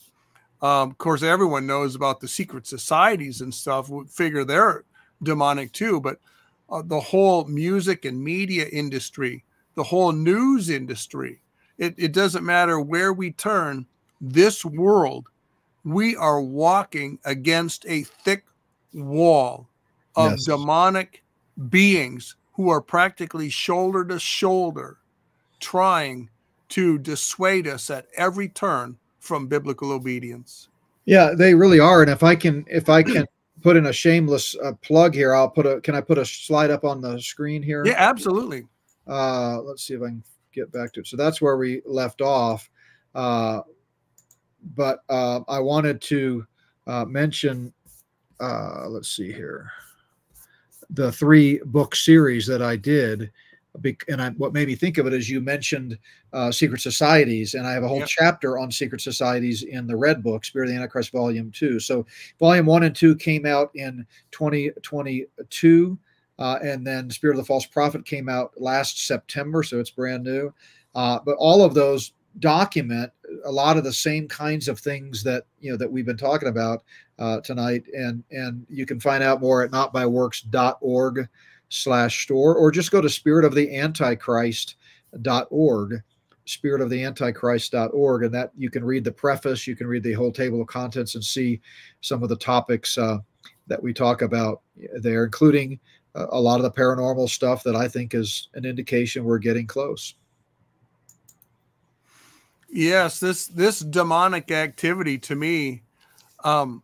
um, 0.60 0.90
of 0.90 0.98
course, 0.98 1.22
everyone 1.22 1.66
knows 1.66 1.94
about 1.94 2.20
the 2.20 2.28
secret 2.28 2.66
societies 2.66 3.40
and 3.40 3.54
stuff. 3.54 3.88
We 3.88 4.06
figure 4.06 4.44
they're 4.44 4.84
demonic 5.22 5.72
too, 5.72 6.00
but 6.00 6.18
uh, 6.70 6.82
the 6.84 7.00
whole 7.00 7.44
music 7.44 8.04
and 8.04 8.22
media 8.22 8.66
industry, 8.66 9.44
the 9.74 9.82
whole 9.82 10.12
news 10.12 10.68
industry, 10.68 11.40
it, 11.78 11.94
it 11.96 12.12
doesn't 12.12 12.44
matter 12.44 12.80
where 12.80 13.12
we 13.12 13.32
turn, 13.32 13.86
this 14.20 14.64
world, 14.64 15.28
we 15.84 16.16
are 16.16 16.40
walking 16.40 17.18
against 17.24 17.86
a 17.86 18.02
thick 18.02 18.44
wall 18.92 19.68
of 20.16 20.32
yes. 20.32 20.44
demonic 20.44 21.22
beings 21.68 22.34
who 22.52 22.68
are 22.68 22.80
practically 22.80 23.48
shoulder 23.48 24.04
to 24.04 24.18
shoulder 24.18 24.98
trying 25.60 26.28
to 26.68 26.98
dissuade 26.98 27.68
us 27.68 27.90
at 27.90 28.06
every 28.16 28.48
turn 28.48 28.96
from 29.28 29.46
biblical 29.46 29.92
obedience. 29.92 30.68
Yeah, 31.04 31.32
they 31.36 31.54
really 31.54 31.78
are. 31.78 32.02
And 32.02 32.10
if 32.10 32.22
I 32.22 32.34
can, 32.34 32.64
if 32.68 32.88
I 32.88 33.02
can 33.02 33.26
put 33.62 33.76
in 33.76 33.86
a 33.86 33.92
shameless 33.92 34.56
uh, 34.64 34.72
plug 34.82 35.14
here, 35.14 35.34
I'll 35.34 35.50
put 35.50 35.66
a. 35.66 35.80
Can 35.82 35.94
I 35.94 36.00
put 36.00 36.18
a 36.18 36.24
slide 36.24 36.70
up 36.70 36.84
on 36.84 37.00
the 37.00 37.20
screen 37.20 37.62
here? 37.62 37.86
Yeah, 37.86 37.94
absolutely. 37.96 38.64
Uh, 39.06 39.60
let's 39.60 39.84
see 39.84 39.94
if 39.94 40.02
I 40.02 40.06
can 40.06 40.24
get 40.52 40.72
back 40.72 40.92
to 40.94 41.00
it. 41.00 41.06
So 41.06 41.16
that's 41.16 41.40
where 41.40 41.56
we 41.56 41.82
left 41.84 42.20
off. 42.20 42.68
Uh, 43.14 43.60
but 44.74 45.00
uh, 45.08 45.40
I 45.46 45.60
wanted 45.60 46.00
to 46.02 46.46
uh, 46.86 47.04
mention. 47.04 47.72
Uh, 48.40 48.88
let's 48.88 49.14
see 49.14 49.32
here. 49.32 49.70
The 50.90 51.12
three 51.12 51.60
book 51.66 51.94
series 51.94 52.46
that 52.46 52.62
I 52.62 52.76
did 52.76 53.30
and 54.08 54.22
I, 54.22 54.30
what 54.30 54.52
made 54.52 54.68
me 54.68 54.74
think 54.74 54.98
of 54.98 55.06
it 55.06 55.12
is 55.12 55.28
you 55.28 55.40
mentioned 55.40 55.98
uh, 56.32 56.50
secret 56.50 56.80
societies, 56.80 57.54
and 57.54 57.66
I 57.66 57.72
have 57.72 57.82
a 57.82 57.88
whole 57.88 58.00
yep. 58.00 58.08
chapter 58.08 58.58
on 58.58 58.70
secret 58.70 59.00
societies 59.00 59.62
in 59.62 59.86
the 59.86 59.96
Red 59.96 60.22
Book, 60.22 60.44
Spirit 60.44 60.66
of 60.66 60.70
the 60.70 60.76
Antichrist, 60.76 61.12
Volume 61.12 61.50
Two. 61.50 61.80
So, 61.80 62.06
Volume 62.38 62.66
One 62.66 62.84
and 62.84 62.94
Two 62.94 63.16
came 63.16 63.46
out 63.46 63.70
in 63.74 64.06
2022, 64.30 65.98
uh, 66.38 66.58
and 66.62 66.86
then 66.86 67.10
Spirit 67.10 67.34
of 67.34 67.38
the 67.38 67.46
False 67.46 67.66
Prophet 67.66 68.04
came 68.04 68.28
out 68.28 68.52
last 68.56 69.06
September, 69.06 69.62
so 69.62 69.80
it's 69.80 69.90
brand 69.90 70.24
new. 70.24 70.52
Uh, 70.94 71.18
but 71.24 71.36
all 71.38 71.62
of 71.62 71.74
those 71.74 72.12
document 72.38 73.10
a 73.44 73.50
lot 73.50 73.76
of 73.76 73.84
the 73.84 73.92
same 73.92 74.28
kinds 74.28 74.68
of 74.68 74.78
things 74.78 75.22
that 75.22 75.44
you 75.60 75.70
know 75.70 75.76
that 75.76 75.90
we've 75.90 76.06
been 76.06 76.16
talking 76.16 76.48
about 76.48 76.82
uh, 77.18 77.40
tonight, 77.40 77.84
and 77.92 78.22
and 78.30 78.66
you 78.68 78.86
can 78.86 79.00
find 79.00 79.22
out 79.22 79.40
more 79.40 79.62
at 79.62 79.70
notbyworks.org 79.70 81.28
slash 81.68 82.24
store, 82.24 82.54
or 82.54 82.70
just 82.70 82.90
go 82.90 83.00
to 83.00 83.08
spiritoftheantichrist.org, 83.08 86.02
spiritoftheantichrist.org, 86.46 88.24
and 88.24 88.34
that 88.34 88.50
you 88.56 88.70
can 88.70 88.84
read 88.84 89.04
the 89.04 89.12
preface, 89.12 89.66
you 89.66 89.76
can 89.76 89.86
read 89.86 90.02
the 90.02 90.12
whole 90.12 90.32
table 90.32 90.60
of 90.60 90.66
contents 90.66 91.14
and 91.14 91.24
see 91.24 91.60
some 92.00 92.22
of 92.22 92.28
the 92.28 92.36
topics 92.36 92.98
uh, 92.98 93.18
that 93.66 93.82
we 93.82 93.92
talk 93.92 94.22
about 94.22 94.62
there, 95.00 95.24
including 95.24 95.78
uh, 96.14 96.26
a 96.30 96.40
lot 96.40 96.56
of 96.56 96.62
the 96.62 96.70
paranormal 96.70 97.28
stuff 97.28 97.62
that 97.62 97.76
I 97.76 97.88
think 97.88 98.14
is 98.14 98.48
an 98.54 98.64
indication 98.64 99.24
we're 99.24 99.38
getting 99.38 99.66
close. 99.66 100.14
Yes, 102.70 103.18
this 103.18 103.46
this 103.46 103.80
demonic 103.80 104.50
activity 104.50 105.16
to 105.18 105.34
me, 105.34 105.82
um, 106.44 106.82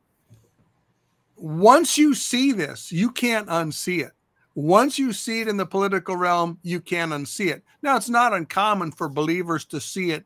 once 1.36 1.98
you 1.98 2.14
see 2.14 2.52
this, 2.52 2.90
you 2.90 3.10
can't 3.10 3.48
unsee 3.48 4.06
it. 4.06 4.12
Once 4.54 4.98
you 4.98 5.12
see 5.12 5.40
it 5.40 5.48
in 5.48 5.56
the 5.56 5.66
political 5.66 6.16
realm, 6.16 6.58
you 6.62 6.80
can't 6.80 7.12
unsee 7.12 7.50
it. 7.50 7.62
Now, 7.82 7.96
it's 7.96 8.08
not 8.08 8.32
uncommon 8.32 8.92
for 8.92 9.08
believers 9.08 9.64
to 9.66 9.80
see 9.80 10.12
it 10.12 10.24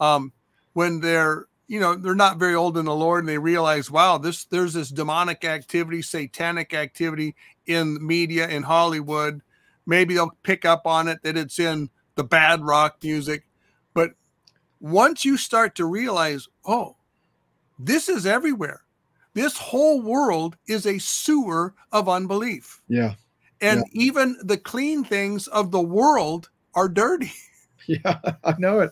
um, 0.00 0.32
when 0.72 1.00
they're, 1.00 1.46
you 1.68 1.78
know, 1.78 1.94
they're 1.94 2.14
not 2.14 2.38
very 2.38 2.54
old 2.54 2.76
in 2.76 2.84
the 2.84 2.94
Lord 2.94 3.20
and 3.20 3.28
they 3.28 3.38
realize, 3.38 3.90
wow, 3.90 4.18
this 4.18 4.44
there's 4.46 4.72
this 4.72 4.88
demonic 4.88 5.44
activity, 5.44 6.02
satanic 6.02 6.74
activity 6.74 7.36
in 7.66 8.04
media 8.04 8.48
in 8.48 8.64
Hollywood. 8.64 9.40
Maybe 9.86 10.14
they'll 10.14 10.36
pick 10.42 10.64
up 10.64 10.86
on 10.86 11.06
it 11.06 11.22
that 11.22 11.36
it's 11.36 11.60
in 11.60 11.84
the 11.84 11.90
the 12.20 12.24
bad 12.24 12.60
rock 12.62 12.98
music. 13.02 13.46
But 13.94 14.10
once 14.78 15.24
you 15.24 15.38
start 15.38 15.74
to 15.76 15.86
realize, 15.86 16.48
oh, 16.66 16.96
this 17.78 18.10
is 18.10 18.26
everywhere. 18.26 18.82
This 19.32 19.56
whole 19.56 20.02
world 20.02 20.58
is 20.66 20.84
a 20.86 20.98
sewer 20.98 21.72
of 21.92 22.10
unbelief. 22.10 22.82
Yeah. 22.88 23.14
And 23.60 23.84
yeah. 23.92 24.02
even 24.02 24.36
the 24.42 24.56
clean 24.56 25.04
things 25.04 25.46
of 25.48 25.70
the 25.70 25.82
world 25.82 26.50
are 26.74 26.88
dirty. 26.88 27.32
Yeah, 27.86 28.20
I 28.44 28.54
know 28.58 28.80
it. 28.80 28.90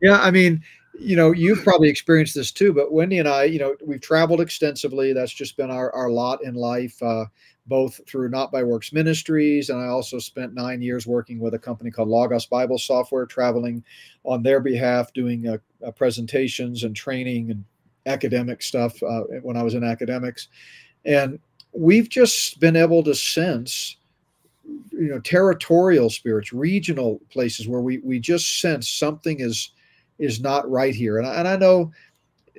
Yeah, 0.00 0.18
I 0.18 0.32
mean, 0.32 0.64
you 0.98 1.14
know, 1.14 1.30
you've 1.30 1.62
probably 1.62 1.88
experienced 1.88 2.34
this 2.34 2.50
too, 2.50 2.72
but 2.72 2.90
Wendy 2.90 3.18
and 3.18 3.28
I, 3.28 3.44
you 3.44 3.60
know, 3.60 3.76
we've 3.84 4.00
traveled 4.00 4.40
extensively. 4.40 5.12
That's 5.12 5.32
just 5.32 5.56
been 5.56 5.70
our, 5.70 5.92
our 5.92 6.10
lot 6.10 6.42
in 6.42 6.54
life. 6.54 7.00
Uh, 7.00 7.26
both 7.70 8.00
through 8.06 8.28
Not 8.28 8.50
by 8.50 8.62
Works 8.64 8.92
Ministries, 8.92 9.70
and 9.70 9.80
I 9.80 9.86
also 9.86 10.18
spent 10.18 10.54
nine 10.54 10.82
years 10.82 11.06
working 11.06 11.38
with 11.38 11.54
a 11.54 11.58
company 11.58 11.90
called 11.90 12.08
Logos 12.08 12.46
Bible 12.46 12.78
Software, 12.78 13.26
traveling 13.26 13.84
on 14.24 14.42
their 14.42 14.60
behalf, 14.60 15.12
doing 15.12 15.46
uh, 15.46 15.58
uh, 15.86 15.92
presentations 15.92 16.82
and 16.82 16.96
training 16.96 17.50
and 17.50 17.64
academic 18.06 18.60
stuff 18.60 19.00
uh, 19.02 19.22
when 19.42 19.56
I 19.56 19.62
was 19.62 19.74
in 19.74 19.84
academics. 19.84 20.48
And 21.04 21.38
we've 21.72 22.08
just 22.08 22.58
been 22.58 22.76
able 22.76 23.04
to 23.04 23.14
sense, 23.14 23.96
you 24.92 25.08
know, 25.08 25.20
territorial 25.20 26.10
spirits, 26.10 26.52
regional 26.52 27.20
places 27.30 27.68
where 27.68 27.80
we 27.80 27.98
we 27.98 28.18
just 28.18 28.60
sense 28.60 28.88
something 28.88 29.40
is 29.40 29.70
is 30.18 30.40
not 30.40 30.70
right 30.70 30.94
here. 30.94 31.18
And 31.18 31.26
I, 31.26 31.34
and 31.36 31.48
I 31.48 31.56
know 31.56 31.92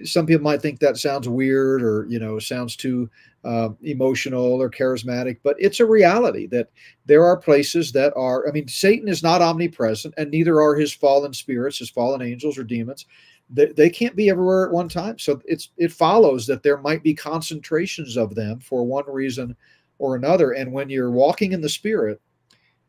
some 0.03 0.25
people 0.25 0.43
might 0.43 0.61
think 0.61 0.79
that 0.79 0.97
sounds 0.97 1.27
weird 1.29 1.83
or 1.83 2.05
you 2.09 2.19
know 2.19 2.39
sounds 2.39 2.75
too 2.75 3.09
uh, 3.43 3.69
emotional 3.81 4.61
or 4.61 4.69
charismatic, 4.69 5.37
but 5.43 5.55
it's 5.59 5.79
a 5.79 5.85
reality 5.85 6.47
that 6.47 6.69
there 7.05 7.23
are 7.23 7.37
places 7.37 7.91
that 7.91 8.13
are. 8.15 8.47
I 8.47 8.51
mean, 8.51 8.67
Satan 8.67 9.07
is 9.07 9.23
not 9.23 9.41
omnipresent, 9.41 10.13
and 10.17 10.29
neither 10.29 10.61
are 10.61 10.75
his 10.75 10.93
fallen 10.93 11.33
spirits, 11.33 11.79
his 11.79 11.89
fallen 11.89 12.21
angels 12.21 12.57
or 12.57 12.63
demons. 12.63 13.05
They, 13.49 13.65
they 13.65 13.89
can't 13.89 14.15
be 14.15 14.29
everywhere 14.29 14.65
at 14.65 14.71
one 14.71 14.87
time. 14.87 15.19
So 15.19 15.41
it's 15.45 15.69
it 15.77 15.91
follows 15.91 16.47
that 16.47 16.63
there 16.63 16.77
might 16.77 17.03
be 17.03 17.13
concentrations 17.13 18.17
of 18.17 18.35
them 18.35 18.59
for 18.59 18.85
one 18.85 19.05
reason 19.07 19.55
or 20.01 20.15
another. 20.15 20.53
And 20.53 20.73
when 20.73 20.89
you're 20.89 21.11
walking 21.11 21.51
in 21.51 21.61
the 21.61 21.69
spirit, 21.69 22.19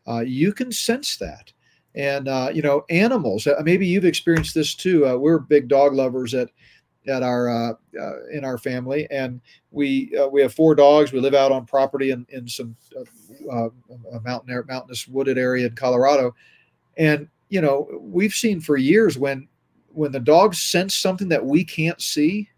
uh, 0.08 0.20
you 0.20 0.52
can 0.52 0.72
sense 0.72 1.18
that. 1.18 1.52
And 1.94 2.26
uh, 2.26 2.50
you 2.52 2.62
know, 2.62 2.84
animals. 2.88 3.46
Uh, 3.46 3.60
maybe 3.62 3.86
you've 3.86 4.06
experienced 4.06 4.54
this 4.54 4.74
too. 4.74 5.06
Uh, 5.06 5.16
we're 5.16 5.38
big 5.38 5.68
dog 5.68 5.92
lovers 5.92 6.32
at 6.32 6.48
at 7.06 7.22
our 7.22 7.50
uh, 7.50 7.74
in 8.32 8.46
our 8.46 8.56
family, 8.56 9.06
and 9.10 9.42
we 9.70 10.10
we 10.30 10.40
have 10.40 10.54
four 10.54 10.74
dogs. 10.74 11.12
We 11.12 11.20
live 11.20 11.34
out 11.34 11.52
on 11.52 11.66
property 11.66 12.10
in 12.10 12.24
in 12.30 12.48
some 12.48 12.74
a 13.50 14.20
mountain 14.24 14.64
mountainous 14.66 15.06
wooded 15.06 15.36
area 15.36 15.66
in 15.66 15.74
Colorado, 15.74 16.34
and 16.96 17.28
you 17.50 17.60
know 17.60 17.86
we've 18.00 18.32
seen 18.32 18.58
for 18.58 18.78
years 18.78 19.18
when 19.18 19.46
when 19.92 20.12
the 20.12 20.20
dogs 20.20 20.62
sense 20.62 20.94
something 20.94 21.28
that 21.28 21.44
we 21.44 21.62
can't 21.62 22.00
see, 22.00 22.48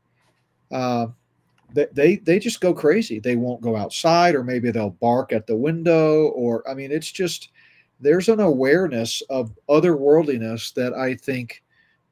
they, 1.74 1.86
they 1.92 2.16
they 2.16 2.38
just 2.38 2.60
go 2.60 2.72
crazy. 2.72 3.18
They 3.18 3.36
won't 3.36 3.60
go 3.60 3.76
outside, 3.76 4.34
or 4.34 4.44
maybe 4.44 4.70
they'll 4.70 4.90
bark 4.90 5.32
at 5.32 5.46
the 5.46 5.56
window, 5.56 6.28
or 6.28 6.68
I 6.68 6.74
mean, 6.74 6.92
it's 6.92 7.10
just 7.10 7.50
there's 8.00 8.28
an 8.28 8.40
awareness 8.40 9.22
of 9.28 9.52
otherworldliness 9.68 10.72
that 10.74 10.94
I 10.94 11.14
think 11.14 11.62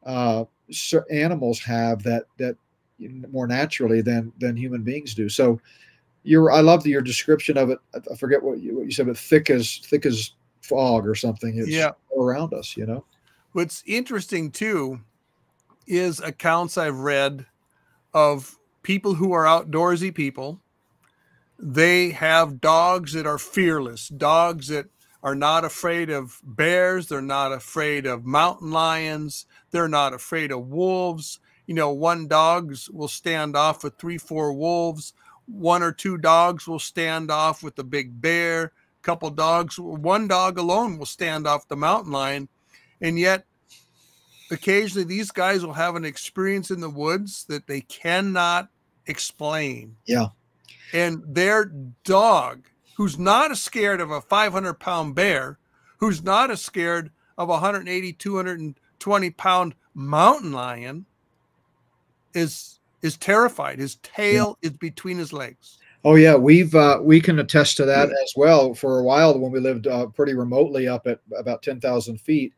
uh, 0.04 0.44
animals 1.10 1.60
have 1.60 2.02
that 2.02 2.24
that 2.38 2.56
more 3.30 3.46
naturally 3.46 4.02
than 4.02 4.32
than 4.38 4.56
human 4.56 4.82
beings 4.82 5.14
do. 5.14 5.28
So 5.28 5.60
you're 6.24 6.50
I 6.50 6.60
love 6.60 6.86
your 6.86 7.02
description 7.02 7.56
of 7.56 7.70
it. 7.70 7.78
I 7.94 8.16
forget 8.16 8.42
what 8.42 8.60
you, 8.60 8.76
what 8.76 8.86
you 8.86 8.92
said, 8.92 9.06
but 9.06 9.16
thick 9.16 9.48
as 9.50 9.78
thick 9.78 10.06
as 10.06 10.32
fog 10.60 11.06
or 11.06 11.14
something. 11.14 11.56
It's 11.58 11.68
yeah. 11.68 11.90
around 12.18 12.52
us, 12.52 12.76
you 12.76 12.86
know. 12.86 13.04
What's 13.52 13.82
interesting 13.86 14.50
too 14.50 15.00
is 15.86 16.20
accounts 16.20 16.78
I've 16.78 16.98
read 16.98 17.46
of 18.14 18.58
people 18.82 19.14
who 19.14 19.32
are 19.32 19.44
outdoorsy 19.44 20.14
people. 20.14 20.60
They 21.58 22.10
have 22.10 22.60
dogs 22.60 23.12
that 23.12 23.26
are 23.26 23.38
fearless, 23.38 24.08
dogs 24.08 24.68
that 24.68 24.86
are 25.22 25.34
not 25.34 25.64
afraid 25.64 26.10
of 26.10 26.40
bears. 26.42 27.08
They're 27.08 27.22
not 27.22 27.52
afraid 27.52 28.06
of 28.06 28.24
mountain 28.24 28.72
lions. 28.72 29.46
They're 29.70 29.88
not 29.88 30.12
afraid 30.12 30.50
of 30.50 30.68
wolves. 30.68 31.38
You 31.66 31.74
know, 31.74 31.92
one 31.92 32.26
dogs 32.26 32.90
will 32.90 33.08
stand 33.08 33.56
off 33.56 33.84
with 33.84 33.98
three, 33.98 34.18
four 34.18 34.52
wolves. 34.52 35.12
One 35.46 35.82
or 35.82 35.92
two 35.92 36.18
dogs 36.18 36.66
will 36.66 36.80
stand 36.80 37.30
off 37.30 37.62
with 37.62 37.76
the 37.76 37.84
big 37.84 38.20
bear. 38.20 38.64
A 38.64 39.02
couple 39.02 39.30
dogs, 39.30 39.78
one 39.78 40.26
dog 40.26 40.58
alone 40.58 40.98
will 40.98 41.06
stand 41.06 41.46
off 41.46 41.68
the 41.68 41.76
mountain 41.76 42.12
lion. 42.12 42.48
And 43.00 43.18
yet, 43.18 43.46
occasionally, 44.52 45.04
these 45.04 45.30
guys 45.30 45.64
will 45.64 45.72
have 45.72 45.96
an 45.96 46.04
experience 46.04 46.70
in 46.70 46.80
the 46.80 46.90
woods 46.90 47.44
that 47.48 47.66
they 47.66 47.80
cannot 47.80 48.68
explain. 49.06 49.96
Yeah. 50.06 50.28
And 50.92 51.22
their 51.26 51.72
dog 52.04 52.66
who's 52.96 53.18
not 53.18 53.50
as 53.50 53.60
scared 53.60 54.00
of 54.00 54.10
a 54.10 54.20
500 54.20 54.74
pound 54.74 55.14
bear, 55.14 55.58
who's 55.98 56.22
not 56.22 56.50
as 56.50 56.60
scared 56.60 57.10
of 57.38 57.48
a 57.48 57.52
180, 57.52 58.12
220 58.12 59.30
pound 59.30 59.74
mountain 59.94 60.52
lion, 60.52 61.06
is 62.34 62.78
is 63.02 63.16
terrified. 63.16 63.78
His 63.78 63.96
tail 63.96 64.58
yeah. 64.62 64.70
is 64.70 64.76
between 64.76 65.18
his 65.18 65.32
legs. 65.32 65.78
Oh 66.04 66.16
yeah, 66.16 66.34
we've 66.34 66.74
uh, 66.74 66.98
we 67.00 67.20
can 67.20 67.38
attest 67.38 67.76
to 67.78 67.84
that 67.86 68.08
yeah. 68.08 68.14
as 68.22 68.32
well. 68.36 68.74
For 68.74 68.98
a 68.98 69.04
while, 69.04 69.38
when 69.38 69.52
we 69.52 69.60
lived 69.60 69.86
uh, 69.86 70.06
pretty 70.06 70.34
remotely 70.34 70.88
up 70.88 71.06
at 71.06 71.20
about 71.36 71.62
ten 71.62 71.80
thousand 71.80 72.20
feet, 72.20 72.52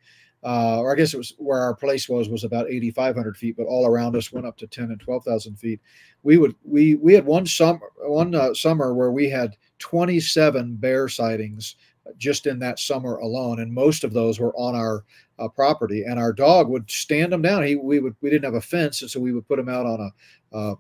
uh, 0.44 0.80
or 0.80 0.92
I 0.92 0.96
guess 0.96 1.14
it 1.14 1.18
was 1.18 1.32
where 1.38 1.60
our 1.60 1.74
place 1.74 2.08
was 2.08 2.28
was 2.28 2.44
about 2.44 2.70
eighty 2.70 2.90
five 2.90 3.16
hundred 3.16 3.36
feet, 3.36 3.56
but 3.56 3.66
all 3.66 3.86
around 3.86 4.16
us 4.16 4.32
went 4.32 4.46
up 4.46 4.56
to 4.58 4.66
ten 4.66 4.90
and 4.90 5.00
twelve 5.00 5.24
thousand 5.24 5.58
feet. 5.58 5.80
We 6.22 6.38
would 6.38 6.54
we 6.64 6.96
we 6.96 7.14
had 7.14 7.24
one 7.24 7.46
summer 7.46 7.80
one 7.98 8.34
uh, 8.34 8.54
summer 8.54 8.94
where 8.94 9.10
we 9.10 9.28
had 9.28 9.56
27 9.78 10.76
bear 10.76 11.08
sightings 11.08 11.76
just 12.16 12.46
in 12.46 12.58
that 12.58 12.78
summer 12.78 13.16
alone, 13.16 13.60
and 13.60 13.72
most 13.72 14.04
of 14.04 14.12
those 14.12 14.38
were 14.38 14.54
on 14.56 14.74
our 14.74 15.04
uh, 15.38 15.48
property. 15.48 16.04
And 16.04 16.18
our 16.18 16.32
dog 16.32 16.68
would 16.68 16.90
stand 16.90 17.32
them 17.32 17.42
down. 17.42 17.62
He 17.64 17.76
we 17.76 18.00
would 18.00 18.14
we 18.20 18.30
didn't 18.30 18.44
have 18.44 18.54
a 18.54 18.60
fence, 18.60 19.02
and 19.02 19.10
so 19.10 19.20
we 19.20 19.32
would 19.32 19.48
put 19.48 19.58
him 19.58 19.68
out 19.68 19.86
on 19.86 20.12
a, 20.52 20.56
uh, 20.56 20.74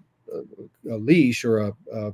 a 0.90 0.96
leash 0.96 1.44
or 1.44 1.58
a, 1.58 1.72
a, 1.92 2.12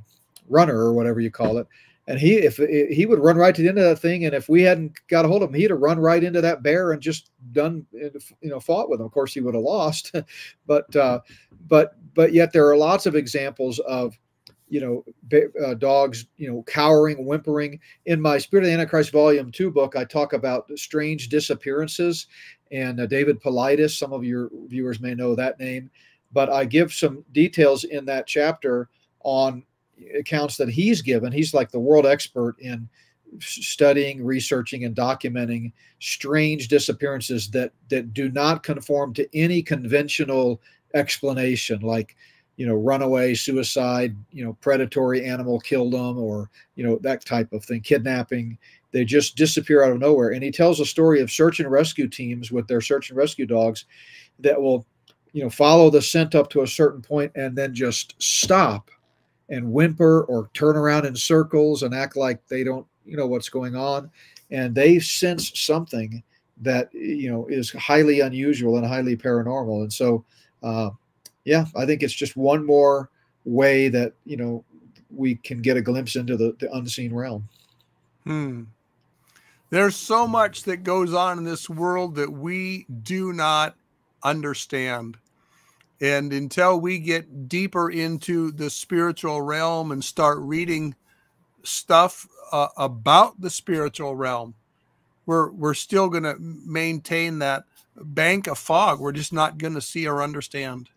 runner 0.49 0.77
or 0.77 0.93
whatever 0.93 1.21
you 1.21 1.31
call 1.31 1.57
it. 1.59 1.67
And 2.11 2.19
he 2.19 2.33
if 2.35 2.57
he 2.57 3.05
would 3.05 3.19
run 3.19 3.37
right 3.37 3.55
to 3.55 3.61
the 3.61 3.69
end 3.69 3.77
of 3.77 3.85
that 3.85 3.99
thing, 3.99 4.25
and 4.25 4.35
if 4.35 4.49
we 4.49 4.63
hadn't 4.63 4.99
got 5.07 5.23
a 5.23 5.29
hold 5.29 5.43
of 5.43 5.49
him, 5.49 5.55
he'd 5.55 5.69
have 5.69 5.79
run 5.79 5.97
right 5.97 6.21
into 6.21 6.41
that 6.41 6.61
bear 6.61 6.91
and 6.91 7.01
just 7.01 7.31
done 7.53 7.85
you 7.93 8.11
know 8.43 8.59
fought 8.59 8.89
with 8.89 8.99
him. 8.99 9.05
Of 9.05 9.13
course, 9.13 9.33
he 9.33 9.39
would 9.39 9.55
have 9.55 9.63
lost, 9.63 10.13
but 10.67 10.93
uh, 10.93 11.21
but 11.69 11.95
but 12.13 12.33
yet 12.33 12.51
there 12.51 12.67
are 12.67 12.75
lots 12.75 13.05
of 13.05 13.15
examples 13.15 13.79
of 13.79 14.19
you 14.67 14.79
know, 14.79 15.43
uh, 15.65 15.73
dogs, 15.73 16.27
you 16.37 16.49
know, 16.49 16.63
cowering, 16.63 17.25
whimpering. 17.25 17.77
In 18.05 18.21
my 18.21 18.37
Spirit 18.37 18.63
of 18.63 18.67
the 18.67 18.73
Antichrist 18.73 19.11
Volume 19.11 19.51
2 19.51 19.69
book, 19.69 19.97
I 19.97 20.05
talk 20.05 20.31
about 20.31 20.71
strange 20.77 21.27
disappearances. 21.27 22.27
And 22.71 23.01
uh, 23.01 23.05
David 23.05 23.41
Paulides 23.41 23.97
some 23.97 24.13
of 24.13 24.23
your 24.23 24.49
viewers 24.67 25.01
may 25.01 25.13
know 25.13 25.35
that 25.35 25.59
name, 25.59 25.91
but 26.31 26.49
I 26.49 26.63
give 26.63 26.93
some 26.93 27.25
details 27.33 27.83
in 27.83 28.05
that 28.05 28.27
chapter 28.27 28.87
on 29.23 29.63
accounts 30.17 30.57
that 30.57 30.69
he's 30.69 31.01
given. 31.01 31.31
He's 31.31 31.53
like 31.53 31.71
the 31.71 31.79
world 31.79 32.05
expert 32.05 32.55
in 32.59 32.89
studying, 33.39 34.23
researching, 34.23 34.85
and 34.85 34.95
documenting 34.95 35.71
strange 35.99 36.67
disappearances 36.67 37.49
that 37.51 37.71
that 37.89 38.13
do 38.13 38.29
not 38.29 38.63
conform 38.63 39.13
to 39.13 39.37
any 39.37 39.61
conventional 39.61 40.61
explanation, 40.93 41.81
like 41.81 42.15
you 42.57 42.67
know, 42.67 42.75
runaway, 42.75 43.33
suicide, 43.33 44.15
you 44.31 44.43
know, 44.43 44.53
predatory 44.61 45.25
animal 45.25 45.59
killed 45.59 45.93
them, 45.93 46.17
or 46.17 46.49
you 46.75 46.83
know 46.83 46.97
that 47.01 47.25
type 47.25 47.51
of 47.53 47.63
thing, 47.63 47.81
kidnapping. 47.81 48.57
They 48.91 49.05
just 49.05 49.37
disappear 49.37 49.83
out 49.83 49.93
of 49.93 49.99
nowhere. 49.99 50.31
And 50.31 50.43
he 50.43 50.51
tells 50.51 50.79
a 50.79 50.85
story 50.85 51.21
of 51.21 51.31
search 51.31 51.61
and 51.61 51.71
rescue 51.71 52.09
teams 52.09 52.51
with 52.51 52.67
their 52.67 52.81
search 52.81 53.09
and 53.09 53.17
rescue 53.17 53.45
dogs 53.45 53.85
that 54.39 54.61
will, 54.61 54.85
you 55.31 55.41
know, 55.41 55.49
follow 55.49 55.89
the 55.89 56.01
scent 56.01 56.35
up 56.35 56.49
to 56.49 56.61
a 56.61 56.67
certain 56.67 57.01
point 57.01 57.31
and 57.35 57.57
then 57.57 57.73
just 57.73 58.21
stop 58.21 58.91
and 59.51 59.71
whimper 59.71 60.23
or 60.23 60.49
turn 60.55 60.75
around 60.75 61.05
in 61.05 61.15
circles 61.15 61.83
and 61.83 61.93
act 61.93 62.15
like 62.15 62.47
they 62.47 62.63
don't, 62.63 62.87
you 63.05 63.15
know, 63.15 63.27
what's 63.27 63.49
going 63.49 63.75
on. 63.75 64.09
And 64.49 64.73
they 64.73 64.97
sense 64.97 65.51
something 65.59 66.23
that 66.61 66.93
you 66.93 67.29
know 67.29 67.47
is 67.47 67.71
highly 67.71 68.21
unusual 68.21 68.77
and 68.77 68.85
highly 68.85 69.15
paranormal. 69.15 69.81
And 69.81 69.93
so 69.93 70.25
uh, 70.63 70.91
yeah, 71.45 71.65
I 71.75 71.85
think 71.85 72.03
it's 72.03 72.13
just 72.13 72.37
one 72.37 72.65
more 72.65 73.09
way 73.45 73.89
that 73.89 74.13
you 74.25 74.37
know 74.37 74.63
we 75.09 75.35
can 75.35 75.61
get 75.61 75.77
a 75.77 75.81
glimpse 75.81 76.15
into 76.15 76.37
the, 76.37 76.55
the 76.59 76.71
unseen 76.73 77.13
realm. 77.13 77.47
Hmm. 78.23 78.63
There's 79.69 79.95
so 79.95 80.27
much 80.27 80.63
that 80.63 80.83
goes 80.83 81.13
on 81.13 81.37
in 81.37 81.43
this 81.45 81.69
world 81.69 82.15
that 82.15 82.31
we 82.31 82.85
do 83.03 83.33
not 83.33 83.75
understand. 84.23 85.17
And 86.01 86.33
until 86.33 86.79
we 86.79 86.97
get 86.97 87.47
deeper 87.47 87.91
into 87.91 88.51
the 88.51 88.69
spiritual 88.69 89.41
realm 89.41 89.91
and 89.91 90.03
start 90.03 90.39
reading 90.39 90.95
stuff 91.63 92.27
uh, 92.51 92.69
about 92.75 93.39
the 93.39 93.49
spiritual 93.49 94.15
realm, 94.15 94.55
we're 95.27 95.51
we're 95.51 95.75
still 95.75 96.09
going 96.09 96.23
to 96.23 96.35
maintain 96.39 97.39
that 97.39 97.65
bank 97.95 98.47
of 98.47 98.57
fog. 98.57 98.99
We're 98.99 99.11
just 99.11 99.31
not 99.31 99.59
going 99.59 99.75
to 99.75 99.81
see 99.81 100.07
or 100.07 100.23
understand. 100.23 100.89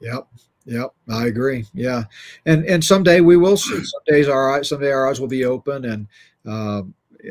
Yep. 0.00 0.26
Yep, 0.64 0.94
I 1.08 1.26
agree. 1.26 1.66
Yeah, 1.74 2.04
and 2.46 2.64
and 2.66 2.84
someday 2.84 3.20
we 3.20 3.36
will 3.36 3.56
see. 3.56 3.82
Some 3.82 4.00
days 4.06 4.28
our 4.28 4.52
eyes, 4.52 4.68
someday 4.68 4.92
our 4.92 5.08
eyes 5.08 5.20
will 5.20 5.26
be 5.26 5.44
open, 5.44 5.86
and 5.86 6.06
uh, 6.46 6.82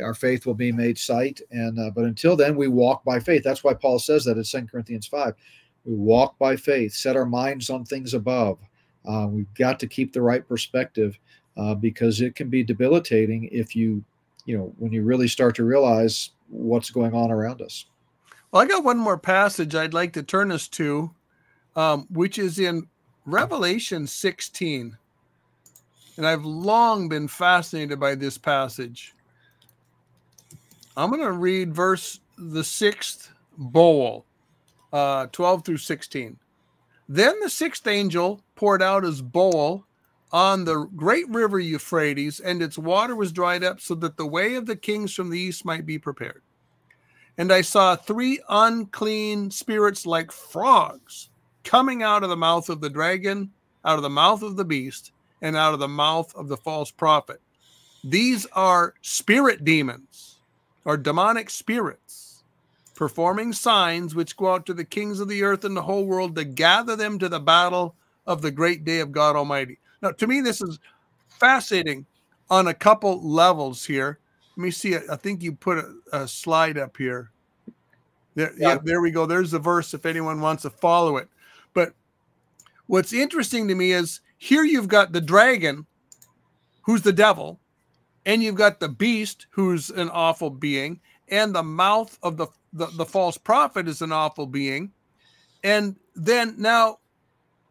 our 0.04 0.14
faith 0.14 0.46
will 0.46 0.54
be 0.54 0.74
made 0.74 0.98
sight. 0.98 1.40
And 1.50 1.80
uh, 1.80 1.92
but 1.92 2.04
until 2.04 2.36
then, 2.36 2.58
we 2.58 2.68
walk 2.68 3.06
by 3.06 3.22
faith. 3.22 3.42
That's 3.42 3.64
why 3.64 3.74
Paul 3.74 4.00
says 4.00 4.26
that 4.26 4.36
in 4.36 4.44
Second 4.44 4.70
Corinthians 4.70 5.08
five. 5.08 5.36
We 5.86 5.96
walk 5.96 6.38
by 6.38 6.56
faith, 6.56 6.94
set 6.94 7.16
our 7.16 7.26
minds 7.26 7.70
on 7.70 7.86
things 7.86 8.14
above. 8.14 8.60
Uh, 9.06 9.28
we've 9.30 9.54
got 9.56 9.80
to 9.80 9.88
keep 9.88 10.14
the 10.14 10.22
right 10.22 10.48
perspective 10.48 11.18
uh, 11.58 11.76
because 11.76 12.22
it 12.22 12.36
can 12.36 12.50
be 12.50 12.64
debilitating 12.64 13.50
if 13.52 13.76
you, 13.76 14.04
you 14.46 14.58
know, 14.58 14.74
when 14.78 14.92
you 14.92 15.04
really 15.04 15.28
start 15.28 15.56
to 15.56 15.64
realize 15.64 16.32
what's 16.50 16.92
going 16.92 17.14
on 17.14 17.32
around 17.32 17.62
us. 17.62 17.86
Well, 18.52 18.62
I 18.62 18.66
got 18.66 18.84
one 18.84 18.98
more 18.98 19.18
passage 19.18 19.76
I'd 19.76 19.94
like 19.94 20.14
to 20.14 20.24
turn 20.24 20.52
us 20.52 20.68
to, 20.70 21.12
um, 21.76 22.06
which 22.12 22.38
is 22.38 22.60
in 22.60 22.88
Revelation 23.26 24.08
16. 24.08 24.98
And 26.18 26.28
I've 26.28 26.46
long 26.46 27.08
been 27.08 27.28
fascinated 27.28 28.00
by 28.00 28.16
this 28.16 28.38
passage. 28.38 29.14
I'm 30.98 31.10
going 31.10 31.22
to 31.22 31.32
read 31.32 31.74
verse 31.74 32.20
the 32.38 32.64
sixth 32.64 33.32
bowl, 33.58 34.26
uh, 34.94 35.28
12 35.28 35.66
through 35.66 35.78
16. 35.78 36.38
Then 37.08 37.40
the 37.40 37.50
sixth 37.50 37.86
angel 37.88 38.42
poured 38.56 38.82
out 38.82 39.04
his 39.04 39.22
bowl 39.22 39.86
on 40.32 40.64
the 40.64 40.86
great 40.96 41.28
river 41.30 41.60
Euphrates, 41.60 42.40
and 42.40 42.62
its 42.62 42.78
water 42.78 43.16
was 43.16 43.34
dried 43.34 43.64
up, 43.64 43.82
so 43.82 43.96
that 43.96 44.16
the 44.16 44.26
way 44.26 44.56
of 44.56 44.66
the 44.66 44.76
kings 44.76 45.14
from 45.14 45.30
the 45.30 45.40
east 45.40 45.66
might 45.66 45.86
be 45.86 46.00
prepared. 46.00 46.42
And 47.38 47.52
I 47.52 47.62
saw 47.62 47.96
three 47.96 48.40
unclean 48.48 49.52
spirits 49.52 50.06
like 50.06 50.32
frogs 50.32 51.30
coming 51.64 52.02
out 52.02 52.24
of 52.24 52.30
the 52.30 52.38
mouth 52.38 52.70
of 52.70 52.82
the 52.82 52.90
dragon, 52.90 53.52
out 53.84 53.98
of 53.98 54.04
the 54.04 54.10
mouth 54.10 54.42
of 54.42 54.56
the 54.56 54.66
beast, 54.66 55.12
and 55.42 55.58
out 55.58 55.74
of 55.74 55.80
the 55.80 55.88
mouth 55.88 56.34
of 56.36 56.48
the 56.48 56.58
false 56.58 56.92
prophet. 56.92 57.42
These 58.04 58.46
are 58.54 58.94
spirit 59.02 59.64
demons 59.64 60.38
or 60.86 60.98
demonic 60.98 61.50
spirits 61.50 62.31
performing 63.02 63.52
signs 63.52 64.14
which 64.14 64.38
go 64.38 64.54
out 64.54 64.64
to 64.64 64.76
the 64.76 64.86
kings 64.86 65.20
of 65.20 65.28
the 65.28 65.42
earth 65.42 65.66
and 65.66 65.76
the 65.76 65.82
whole 65.82 66.06
world 66.06 66.36
to 66.36 66.44
gather 66.44 66.96
them 66.96 67.18
to 67.18 67.28
the 67.28 67.40
battle 67.40 67.96
of 68.28 68.44
the 68.44 68.52
great 68.52 68.86
day 68.86 69.00
of 69.00 69.12
God 69.12 69.36
Almighty. 69.36 69.80
Now, 70.04 70.12
to 70.12 70.28
me, 70.28 70.40
this 70.40 70.62
is 70.62 70.78
fascinating 71.28 72.06
on 72.52 72.68
a 72.68 72.76
couple 72.76 73.28
levels 73.28 73.84
here. 73.84 74.20
Let 74.56 74.64
me 74.64 74.70
see. 74.70 74.96
I 74.96 75.16
think 75.16 75.42
you 75.42 75.54
put 75.54 75.80
a, 75.80 75.96
a 76.14 76.28
slide 76.28 76.78
up 76.78 76.96
here. 76.96 77.32
There, 78.36 78.54
yeah. 78.56 78.74
yeah, 78.74 78.78
there 78.84 79.02
we 79.02 79.10
go. 79.10 79.26
There's 79.26 79.50
the 79.50 79.58
verse 79.58 79.96
if 79.96 80.06
anyone 80.06 80.40
wants 80.40 80.62
to 80.62 80.70
follow 80.70 81.18
it. 81.18 81.28
But 81.74 81.94
what's 82.86 83.14
interesting 83.14 83.68
to 83.70 83.74
me 83.74 83.94
is 83.94 84.22
here 84.38 84.64
you've 84.64 84.88
got 84.88 85.12
the 85.12 85.22
dragon, 85.22 85.88
who's 86.84 87.02
the 87.02 87.14
devil, 87.14 87.60
and 88.28 88.44
you've 88.44 88.54
got 88.54 88.80
the 88.80 88.90
beast, 88.90 89.48
who's 89.50 89.90
an 89.90 90.12
awful 90.12 90.52
being, 90.52 91.00
and 91.32 91.56
the 91.56 91.64
mouth 91.64 92.20
of 92.22 92.38
the, 92.38 92.48
the, 92.74 92.88
the 92.88 93.06
false 93.06 93.38
prophet 93.38 93.88
is 93.88 94.02
an 94.02 94.12
awful 94.12 94.46
being. 94.46 94.92
And 95.64 95.96
then 96.14 96.56
now 96.58 97.00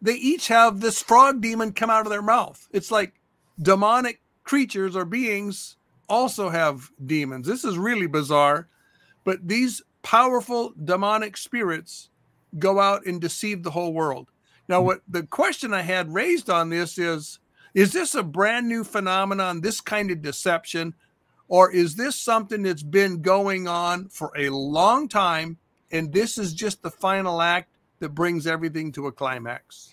they 0.00 0.14
each 0.14 0.48
have 0.48 0.80
this 0.80 1.02
frog 1.02 1.40
demon 1.40 1.72
come 1.72 1.90
out 1.90 2.06
of 2.06 2.11
their 2.11 2.22
mouth. 2.22 2.66
It's 2.72 2.90
like 2.90 3.20
demonic 3.61 4.22
creatures 4.42 4.96
or 4.96 5.04
beings 5.04 5.76
also 6.08 6.48
have 6.48 6.90
demons. 7.04 7.46
This 7.46 7.64
is 7.64 7.78
really 7.78 8.06
bizarre. 8.06 8.68
But 9.24 9.46
these 9.46 9.82
powerful 10.02 10.72
demonic 10.82 11.36
spirits 11.36 12.08
go 12.58 12.80
out 12.80 13.06
and 13.06 13.20
deceive 13.20 13.62
the 13.62 13.70
whole 13.70 13.92
world. 13.92 14.30
Now, 14.68 14.80
what 14.82 15.02
the 15.06 15.24
question 15.24 15.74
I 15.74 15.82
had 15.82 16.14
raised 16.14 16.48
on 16.48 16.70
this 16.70 16.96
is 16.96 17.38
is 17.74 17.92
this 17.92 18.16
a 18.16 18.22
brand 18.22 18.68
new 18.68 18.82
phenomenon, 18.82 19.61
this 19.61 19.80
kind 19.80 20.11
of 20.11 20.22
deception, 20.22 20.94
or 21.51 21.72
is 21.72 21.96
this 21.96 22.14
something 22.14 22.62
that's 22.62 22.82
been 22.82 23.20
going 23.20 23.66
on 23.66 24.09
for 24.09 24.32
a 24.36 24.48
long 24.48 25.09
time 25.09 25.59
and 25.90 26.12
this 26.12 26.38
is 26.38 26.55
just 26.55 26.80
the 26.80 26.90
final 26.90 27.42
act 27.42 27.68
that 27.98 28.11
brings 28.11 28.46
everything 28.46 28.92
to 28.92 29.09
a 29.09 29.12
climax? 29.12 29.92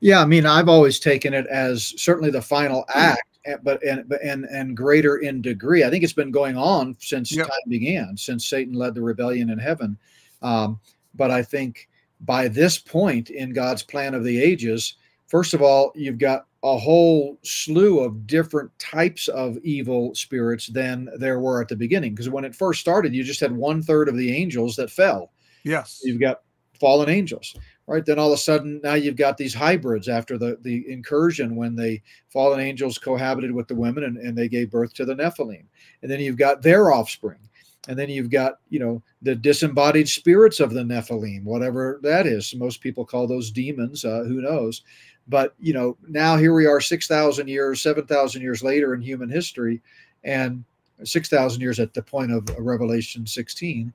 Yeah, 0.00 0.22
I 0.22 0.24
mean, 0.24 0.46
I've 0.46 0.70
always 0.70 0.98
taken 0.98 1.34
it 1.34 1.46
as 1.48 1.92
certainly 2.00 2.30
the 2.30 2.40
final 2.40 2.86
act, 2.94 3.38
but 3.62 3.82
and 3.84 4.10
and 4.22 4.46
and 4.46 4.76
greater 4.76 5.18
in 5.18 5.42
degree. 5.42 5.84
I 5.84 5.90
think 5.90 6.02
it's 6.02 6.14
been 6.14 6.30
going 6.30 6.56
on 6.56 6.96
since 6.98 7.30
yep. 7.30 7.46
time 7.46 7.68
began, 7.68 8.16
since 8.16 8.48
Satan 8.48 8.72
led 8.72 8.94
the 8.94 9.02
rebellion 9.02 9.50
in 9.50 9.58
heaven. 9.58 9.98
Um, 10.40 10.80
but 11.14 11.30
I 11.30 11.42
think 11.42 11.88
by 12.20 12.48
this 12.48 12.78
point 12.78 13.28
in 13.28 13.52
God's 13.52 13.82
plan 13.82 14.14
of 14.14 14.24
the 14.24 14.42
ages, 14.42 14.94
first 15.26 15.52
of 15.52 15.60
all, 15.60 15.92
you've 15.94 16.18
got 16.18 16.46
a 16.64 16.78
whole 16.78 17.38
slew 17.42 18.00
of 18.00 18.26
different 18.26 18.76
types 18.78 19.28
of 19.28 19.58
evil 19.58 20.14
spirits 20.14 20.66
than 20.68 21.10
there 21.18 21.38
were 21.38 21.60
at 21.60 21.68
the 21.68 21.76
beginning. 21.76 22.14
Because 22.14 22.30
when 22.30 22.44
it 22.44 22.56
first 22.56 22.80
started, 22.80 23.14
you 23.14 23.22
just 23.22 23.40
had 23.40 23.52
one 23.52 23.82
third 23.82 24.08
of 24.08 24.16
the 24.16 24.34
angels 24.34 24.74
that 24.76 24.90
fell. 24.90 25.30
Yes. 25.62 26.00
You've 26.02 26.20
got 26.20 26.40
fallen 26.80 27.10
angels, 27.10 27.54
right? 27.86 28.04
Then 28.04 28.18
all 28.18 28.32
of 28.32 28.38
a 28.38 28.38
sudden, 28.38 28.80
now 28.82 28.94
you've 28.94 29.16
got 29.16 29.36
these 29.36 29.52
hybrids 29.52 30.08
after 30.08 30.38
the, 30.38 30.56
the 30.62 30.90
incursion 30.90 31.54
when 31.54 31.76
the 31.76 32.00
fallen 32.30 32.60
angels 32.60 32.96
cohabited 32.96 33.52
with 33.52 33.68
the 33.68 33.74
women 33.74 34.04
and, 34.04 34.16
and 34.16 34.36
they 34.36 34.48
gave 34.48 34.70
birth 34.70 34.94
to 34.94 35.04
the 35.04 35.14
Nephilim. 35.14 35.66
And 36.00 36.10
then 36.10 36.20
you've 36.20 36.38
got 36.38 36.62
their 36.62 36.92
offspring 36.92 37.50
and 37.88 37.98
then 37.98 38.08
you've 38.08 38.30
got 38.30 38.60
you 38.70 38.78
know 38.78 39.02
the 39.22 39.34
disembodied 39.34 40.08
spirits 40.08 40.60
of 40.60 40.72
the 40.72 40.82
nephilim 40.82 41.42
whatever 41.42 42.00
that 42.02 42.26
is 42.26 42.54
most 42.54 42.80
people 42.80 43.04
call 43.04 43.26
those 43.26 43.50
demons 43.50 44.04
uh, 44.04 44.24
who 44.26 44.40
knows 44.40 44.82
but 45.28 45.54
you 45.58 45.72
know 45.72 45.96
now 46.08 46.36
here 46.36 46.54
we 46.54 46.66
are 46.66 46.80
6000 46.80 47.48
years 47.48 47.80
7000 47.80 48.42
years 48.42 48.62
later 48.62 48.94
in 48.94 49.00
human 49.00 49.28
history 49.28 49.80
and 50.24 50.64
6000 51.02 51.60
years 51.60 51.80
at 51.80 51.94
the 51.94 52.02
point 52.02 52.30
of 52.32 52.48
revelation 52.58 53.26
16 53.26 53.92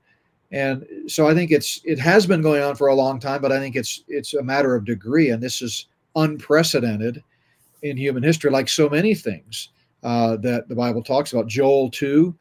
and 0.52 0.86
so 1.06 1.28
i 1.28 1.34
think 1.34 1.50
it's 1.50 1.80
it 1.84 1.98
has 1.98 2.26
been 2.26 2.42
going 2.42 2.62
on 2.62 2.74
for 2.74 2.88
a 2.88 2.94
long 2.94 3.20
time 3.20 3.40
but 3.40 3.52
i 3.52 3.58
think 3.58 3.76
it's 3.76 4.02
it's 4.08 4.34
a 4.34 4.42
matter 4.42 4.74
of 4.74 4.84
degree. 4.84 5.30
And 5.30 5.42
this 5.42 5.62
is 5.62 5.86
unprecedented 6.16 7.22
in 7.82 7.96
human 7.96 8.22
history 8.22 8.50
like 8.50 8.68
so 8.68 8.88
many 8.88 9.14
things 9.14 9.70
uh, 10.02 10.36
that 10.38 10.68
the 10.68 10.74
bible 10.74 11.02
talks 11.02 11.32
about. 11.32 11.46
Joel 11.46 11.90
2 11.90 12.34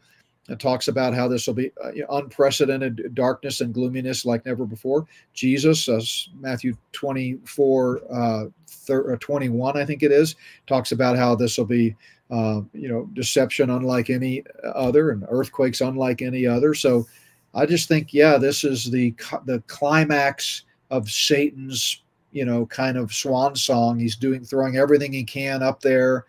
it 0.50 0.60
talks 0.60 0.88
about 0.88 1.14
how 1.14 1.28
this 1.28 1.48
will 1.48 1.54
be 1.54 1.72
uh, 1.84 1.92
unprecedented 2.12 3.14
darkness 3.14 3.62
and 3.62 3.74
gloominess 3.74 4.26
like 4.26 4.46
never 4.46 4.66
before. 4.66 5.06
Jesus, 5.34 5.88
uh, 5.88 6.02
Matthew 6.40 6.76
24, 6.94 8.02
uh, 8.12 8.46
uh 8.92 9.16
21, 9.20 9.78
I 9.78 9.86
think 9.86 10.04
it 10.04 10.12
is, 10.12 10.36
talks 10.66 10.92
about 10.92 11.18
how 11.18 11.36
this 11.36 11.58
will 11.58 11.66
be, 11.66 11.96
uh, 12.32 12.62
you 12.74 12.90
know, 12.90 13.08
deception 13.14 13.70
unlike 13.70 14.10
any 14.10 14.44
other 14.64 15.12
and 15.12 15.26
earthquakes 15.30 15.82
unlike 15.82 16.22
any 16.22 16.46
other. 16.46 16.74
So 16.74 17.08
I 17.54 17.66
just 17.66 17.88
think, 17.88 18.14
yeah, 18.14 18.38
this 18.38 18.64
is 18.64 18.90
the 18.90 19.14
the 19.46 19.62
climax 19.68 20.64
of 20.90 21.10
Satan's, 21.10 22.02
you 22.32 22.46
know, 22.46 22.66
kind 22.66 22.98
of 22.98 23.14
swan 23.14 23.56
song. 23.56 24.00
He's 24.00 24.16
doing, 24.16 24.44
throwing 24.44 24.78
everything 24.78 25.14
he 25.14 25.24
can 25.24 25.62
up 25.62 25.82
there 25.82 26.26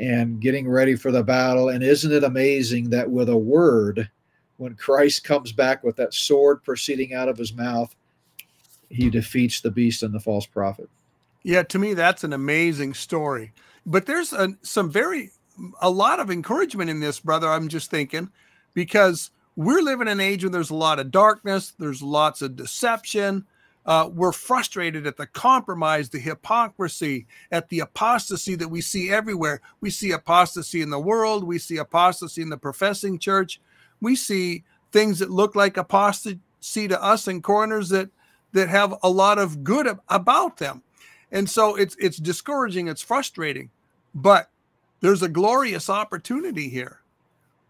and 0.00 0.40
getting 0.40 0.66
ready 0.66 0.96
for 0.96 1.12
the 1.12 1.22
battle. 1.22 1.68
And 1.68 1.84
isn't 1.84 2.10
it 2.10 2.24
amazing 2.24 2.88
that 2.90 3.08
with 3.08 3.28
a 3.28 3.36
word, 3.36 4.10
when 4.56 4.74
Christ 4.74 5.24
comes 5.24 5.52
back 5.52 5.84
with 5.84 5.96
that 5.96 6.14
sword 6.14 6.64
proceeding 6.64 7.12
out 7.12 7.28
of 7.28 7.36
his 7.36 7.52
mouth, 7.52 7.94
he 8.88 9.10
defeats 9.10 9.60
the 9.60 9.70
beast 9.70 10.02
and 10.02 10.14
the 10.14 10.18
false 10.18 10.46
prophet. 10.46 10.88
Yeah, 11.42 11.62
to 11.64 11.78
me, 11.78 11.94
that's 11.94 12.24
an 12.24 12.32
amazing 12.32 12.94
story. 12.94 13.52
But 13.84 14.06
there's 14.06 14.32
a, 14.32 14.56
some 14.62 14.90
very, 14.90 15.30
a 15.80 15.90
lot 15.90 16.18
of 16.18 16.30
encouragement 16.30 16.90
in 16.90 17.00
this, 17.00 17.20
brother. 17.20 17.48
I'm 17.48 17.68
just 17.68 17.90
thinking, 17.90 18.30
because 18.72 19.30
we're 19.54 19.82
living 19.82 20.08
in 20.08 20.12
an 20.12 20.20
age 20.20 20.44
where 20.44 20.50
there's 20.50 20.70
a 20.70 20.74
lot 20.74 20.98
of 20.98 21.10
darkness, 21.10 21.74
there's 21.78 22.02
lots 22.02 22.40
of 22.40 22.56
deception, 22.56 23.46
uh, 23.90 24.08
we're 24.08 24.30
frustrated 24.30 25.04
at 25.04 25.16
the 25.16 25.26
compromise, 25.26 26.10
the 26.10 26.20
hypocrisy, 26.20 27.26
at 27.50 27.70
the 27.70 27.80
apostasy 27.80 28.54
that 28.54 28.68
we 28.68 28.80
see 28.80 29.10
everywhere. 29.10 29.60
We 29.80 29.90
see 29.90 30.12
apostasy 30.12 30.80
in 30.80 30.90
the 30.90 31.00
world, 31.00 31.42
we 31.42 31.58
see 31.58 31.76
apostasy 31.76 32.40
in 32.40 32.50
the 32.50 32.56
professing 32.56 33.18
church, 33.18 33.60
we 34.00 34.14
see 34.14 34.62
things 34.92 35.18
that 35.18 35.28
look 35.28 35.56
like 35.56 35.76
apostasy 35.76 36.38
to 36.62 37.02
us 37.02 37.26
in 37.26 37.42
corners 37.42 37.88
that 37.88 38.10
that 38.52 38.68
have 38.68 38.94
a 39.02 39.10
lot 39.10 39.40
of 39.40 39.64
good 39.64 39.88
about 40.08 40.58
them. 40.58 40.84
And 41.32 41.50
so 41.50 41.74
it's 41.74 41.96
it's 41.98 42.18
discouraging, 42.18 42.86
it's 42.86 43.02
frustrating, 43.02 43.70
but 44.14 44.50
there's 45.00 45.22
a 45.24 45.28
glorious 45.28 45.90
opportunity 45.90 46.68
here. 46.68 47.00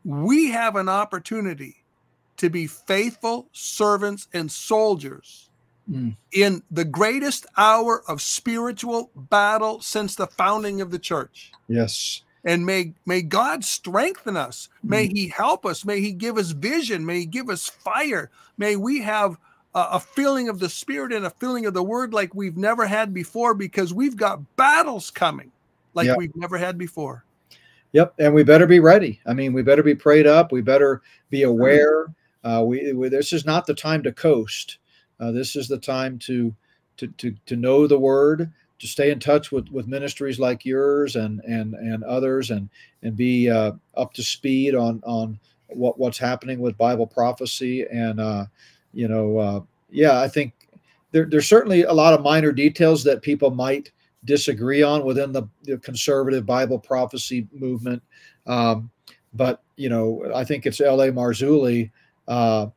We 0.05 0.51
have 0.51 0.77
an 0.77 0.91
opportunity 0.91 1.77
to 2.37 2.51
be 2.51 2.67
faithful 2.67 3.49
servants 3.53 4.29
and 4.35 4.53
soldiers 4.53 5.50
mm. 5.91 6.17
in 6.33 6.63
the 6.71 6.85
greatest 6.85 7.47
hour 7.57 8.03
of 8.09 8.23
spiritual 8.23 9.11
battle 9.15 9.81
since 9.81 10.15
the 10.15 10.27
founding 10.27 10.81
of 10.81 10.91
the 10.91 10.99
church. 10.99 11.53
Yes. 11.69 12.23
And 12.45 12.65
may 12.65 12.95
may 13.05 13.21
God 13.21 13.65
strengthen 13.65 14.37
us. 14.37 14.69
May 14.83 15.07
mm-hmm. 15.07 15.17
He 15.17 15.29
help 15.29 15.67
us. 15.67 15.85
May 15.85 16.01
He 16.01 16.13
give 16.13 16.39
us 16.39 16.53
vision. 16.53 17.05
May 17.05 17.21
He 17.21 17.27
give 17.27 17.51
us 17.51 17.69
fire. 17.69 18.31
May 18.57 18.77
we 18.77 19.03
have 19.03 19.37
a, 19.75 19.87
a 19.93 20.01
feeling 20.01 20.49
of 20.49 20.59
the 20.59 20.69
Spirit 20.69 21.13
and 21.13 21.27
a 21.27 21.31
feeling 21.31 21.67
of 21.67 21.75
the 21.75 21.83
Word 21.83 22.15
like 22.15 22.35
we've 22.35 22.57
never 22.57 22.87
had 22.87 23.13
before, 23.13 23.53
because 23.53 23.93
we've 23.93 24.17
got 24.17 24.57
battles 24.57 25.11
coming 25.11 25.53
like 25.93 26.07
yep. 26.07 26.17
we've 26.17 26.35
never 26.37 26.57
had 26.57 26.79
before. 26.79 27.25
Yep, 27.93 28.15
and 28.19 28.33
we 28.33 28.43
better 28.43 28.67
be 28.67 28.81
ready. 28.81 29.21
I 29.27 29.35
mean, 29.35 29.53
we 29.53 29.63
better 29.63 29.83
be 29.83 29.95
prayed 29.95 30.27
up. 30.27 30.53
We 30.53 30.61
better 30.61 31.03
be 31.29 31.43
aware. 31.43 32.07
Uh, 32.43 32.63
we, 32.65 32.93
we 32.93 33.09
this 33.09 33.33
is 33.33 33.45
not 33.45 33.67
the 33.67 33.75
time 33.75 34.03
to 34.05 34.13
coast. 34.13 34.79
Uh, 35.21 35.31
this 35.31 35.55
is 35.55 35.69
the 35.69 35.79
time 35.79 36.19
to 36.19 36.55
to 36.97 37.09
to 37.09 37.35
to 37.47 37.57
know 37.57 37.87
the 37.87 37.99
Word 37.99 38.51
to 38.79 38.87
stay 38.87 39.11
in 39.11 39.21
touch 39.21 39.53
with 39.53 39.69
with 39.69 39.87
ministries 39.87 40.39
like 40.39 40.65
yours 40.65 41.17
and 41.17 41.41
and 41.41 41.75
and 41.75 42.03
others 42.05 42.51
and 42.51 42.69
and 43.03 43.17
be 43.17 43.49
uh, 43.51 43.73
up 43.97 44.13
to 44.15 44.23
speed 44.23 44.75
on 44.75 45.03
on 45.05 45.39
what 45.69 45.99
what's 45.99 46.19
happening 46.19 46.59
with 46.59 46.77
Bible 46.79 47.07
prophecy 47.07 47.87
and 47.93 48.21
uh, 48.21 48.47
you 48.93 49.09
know 49.09 49.39
uh, 49.39 49.61
yeah 49.91 50.21
I 50.21 50.29
think 50.29 50.53
there, 51.13 51.27
there's 51.27 51.49
certainly 51.49 51.83
a 51.83 51.93
lot 51.93 52.15
of 52.15 52.23
minor 52.23 52.53
details 52.53 53.05
that 53.05 53.23
people 53.23 53.51
might 53.51 53.93
disagree 54.25 54.83
on 54.83 55.05
within 55.05 55.33
the, 55.33 55.45
the 55.65 55.79
conservative 55.79 56.47
Bible 56.47 56.79
prophecy 56.79 57.47
movement 57.53 58.03
um, 58.47 58.91
but 59.35 59.63
you 59.77 59.91
know 59.91 60.31
I 60.35 60.45
think 60.45 60.65
it's 60.65 60.81
L.A. 60.81 61.13
Marzulli 61.13 61.91
uh, 62.29 62.69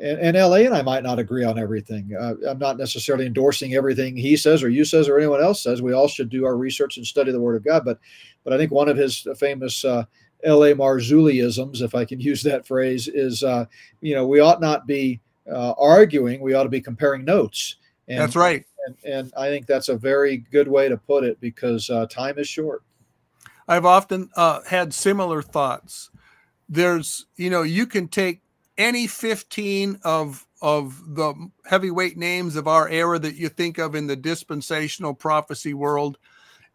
and, 0.00 0.36
and, 0.36 0.36
LA 0.36 0.58
and 0.58 0.74
I 0.74 0.82
might 0.82 1.02
not 1.02 1.18
agree 1.18 1.44
on 1.44 1.58
everything. 1.58 2.14
Uh, 2.18 2.34
I'm 2.48 2.58
not 2.58 2.78
necessarily 2.78 3.26
endorsing 3.26 3.74
everything 3.74 4.16
he 4.16 4.36
says 4.36 4.62
or 4.62 4.68
you 4.68 4.84
says 4.84 5.08
or 5.08 5.18
anyone 5.18 5.42
else 5.42 5.62
says. 5.62 5.82
We 5.82 5.92
all 5.92 6.08
should 6.08 6.28
do 6.28 6.44
our 6.44 6.56
research 6.56 6.96
and 6.96 7.06
study 7.06 7.32
the 7.32 7.40
Word 7.40 7.56
of 7.56 7.64
God. 7.64 7.84
But, 7.84 7.98
but 8.44 8.52
I 8.52 8.58
think 8.58 8.70
one 8.70 8.88
of 8.88 8.96
his 8.96 9.26
famous 9.38 9.84
uh, 9.84 10.04
L.A. 10.44 10.74
Marzulliisms, 10.74 11.82
if 11.82 11.94
I 11.94 12.04
can 12.04 12.20
use 12.30 12.42
that 12.42 12.66
phrase, 12.66 13.08
is 13.08 13.42
uh, 13.42 13.66
you 14.00 14.14
know 14.14 14.26
we 14.26 14.40
ought 14.40 14.60
not 14.60 14.86
be 14.86 15.20
uh, 15.50 15.72
arguing. 15.78 16.40
We 16.40 16.54
ought 16.54 16.64
to 16.64 16.68
be 16.68 16.80
comparing 16.80 17.24
notes. 17.24 17.76
And, 18.08 18.20
that's 18.20 18.36
right. 18.36 18.64
And, 18.86 18.96
and, 19.04 19.32
I 19.36 19.48
think 19.48 19.66
that's 19.66 19.88
a 19.88 19.96
very 19.96 20.38
good 20.38 20.66
way 20.66 20.88
to 20.88 20.96
put 20.96 21.22
it 21.22 21.40
because 21.40 21.88
uh, 21.90 22.06
time 22.06 22.38
is 22.38 22.48
short. 22.48 22.82
I've 23.68 23.84
often 23.84 24.30
uh, 24.34 24.62
had 24.66 24.92
similar 24.92 25.42
thoughts. 25.42 26.10
There's, 26.68 27.26
you 27.36 27.50
know, 27.50 27.62
you 27.62 27.86
can 27.86 28.08
take 28.08 28.40
any 28.80 29.06
15 29.06 30.00
of 30.02 30.46
of 30.62 31.14
the 31.14 31.34
heavyweight 31.66 32.16
names 32.16 32.56
of 32.56 32.66
our 32.66 32.88
era 32.88 33.18
that 33.18 33.36
you 33.36 33.48
think 33.48 33.78
of 33.78 33.94
in 33.94 34.06
the 34.06 34.16
dispensational 34.16 35.14
prophecy 35.14 35.74
world 35.74 36.18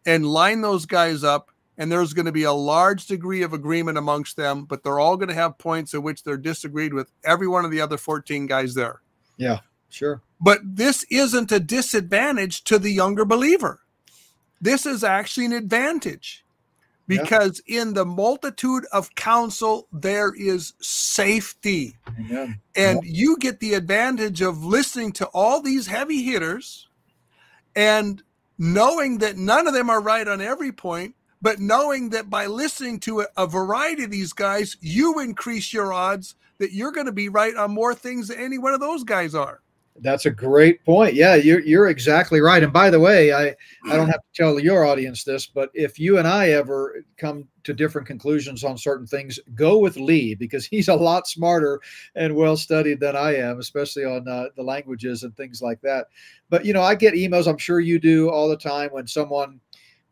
and 0.06 0.26
line 0.26 0.60
those 0.60 0.86
guys 0.86 1.24
up 1.24 1.50
and 1.78 1.92
there's 1.92 2.12
going 2.12 2.26
to 2.26 2.32
be 2.32 2.44
a 2.44 2.52
large 2.52 3.06
degree 3.06 3.42
of 3.42 3.52
agreement 3.52 3.98
amongst 3.98 4.36
them 4.36 4.64
but 4.64 4.82
they're 4.82 5.00
all 5.00 5.16
going 5.16 5.28
to 5.28 5.34
have 5.34 5.58
points 5.58 5.94
at 5.94 6.02
which 6.02 6.22
they're 6.22 6.36
disagreed 6.36 6.94
with 6.94 7.10
every 7.24 7.48
one 7.48 7.64
of 7.64 7.70
the 7.70 7.80
other 7.80 7.98
14 7.98 8.46
guys 8.46 8.74
there. 8.74 9.02
Yeah 9.36 9.58
sure. 9.90 10.22
But 10.40 10.60
this 10.62 11.04
isn't 11.10 11.50
a 11.50 11.60
disadvantage 11.60 12.62
to 12.64 12.78
the 12.78 12.92
younger 12.92 13.24
believer. 13.24 13.80
This 14.60 14.86
is 14.86 15.02
actually 15.02 15.46
an 15.46 15.52
advantage 15.52 16.44
because 17.06 17.62
yeah. 17.66 17.82
in 17.82 17.94
the 17.94 18.04
multitude 18.04 18.84
of 18.92 19.14
counsel 19.14 19.88
there 19.92 20.32
is 20.34 20.74
safety 20.80 21.96
Amen. 22.18 22.60
and 22.74 23.00
yeah. 23.04 23.10
you 23.12 23.36
get 23.38 23.60
the 23.60 23.74
advantage 23.74 24.42
of 24.42 24.64
listening 24.64 25.12
to 25.12 25.26
all 25.26 25.60
these 25.60 25.86
heavy 25.86 26.22
hitters 26.22 26.88
and 27.74 28.22
knowing 28.58 29.18
that 29.18 29.36
none 29.36 29.66
of 29.66 29.74
them 29.74 29.90
are 29.90 30.00
right 30.00 30.26
on 30.26 30.40
every 30.40 30.72
point 30.72 31.14
but 31.42 31.60
knowing 31.60 32.10
that 32.10 32.30
by 32.30 32.46
listening 32.46 32.98
to 33.00 33.20
a, 33.20 33.26
a 33.36 33.46
variety 33.46 34.04
of 34.04 34.10
these 34.10 34.32
guys 34.32 34.76
you 34.80 35.20
increase 35.20 35.72
your 35.72 35.92
odds 35.92 36.34
that 36.58 36.72
you're 36.72 36.92
going 36.92 37.06
to 37.06 37.12
be 37.12 37.28
right 37.28 37.54
on 37.56 37.70
more 37.70 37.94
things 37.94 38.28
than 38.28 38.38
any 38.38 38.58
one 38.58 38.72
of 38.72 38.80
those 38.80 39.04
guys 39.04 39.34
are 39.34 39.60
that's 40.00 40.26
a 40.26 40.30
great 40.30 40.84
point. 40.84 41.14
Yeah, 41.14 41.34
you're 41.34 41.60
you're 41.60 41.88
exactly 41.88 42.40
right. 42.40 42.62
And 42.62 42.72
by 42.72 42.90
the 42.90 43.00
way, 43.00 43.32
I 43.32 43.54
I 43.84 43.96
don't 43.96 44.08
have 44.08 44.20
to 44.20 44.34
tell 44.34 44.58
your 44.58 44.84
audience 44.84 45.24
this, 45.24 45.46
but 45.46 45.70
if 45.74 45.98
you 45.98 46.18
and 46.18 46.26
I 46.26 46.50
ever 46.50 47.04
come 47.16 47.48
to 47.64 47.74
different 47.74 48.06
conclusions 48.06 48.64
on 48.64 48.78
certain 48.78 49.06
things, 49.06 49.40
go 49.54 49.78
with 49.78 49.96
Lee 49.96 50.34
because 50.34 50.66
he's 50.66 50.88
a 50.88 50.94
lot 50.94 51.26
smarter 51.26 51.80
and 52.14 52.36
well 52.36 52.56
studied 52.56 53.00
than 53.00 53.16
I 53.16 53.36
am, 53.36 53.58
especially 53.58 54.04
on 54.04 54.28
uh, 54.28 54.46
the 54.56 54.62
languages 54.62 55.22
and 55.22 55.36
things 55.36 55.62
like 55.62 55.80
that. 55.82 56.06
But 56.50 56.64
you 56.64 56.72
know, 56.72 56.82
I 56.82 56.94
get 56.94 57.14
emails. 57.14 57.48
I'm 57.48 57.58
sure 57.58 57.80
you 57.80 57.98
do 57.98 58.30
all 58.30 58.48
the 58.48 58.56
time 58.56 58.90
when 58.92 59.06
someone 59.06 59.60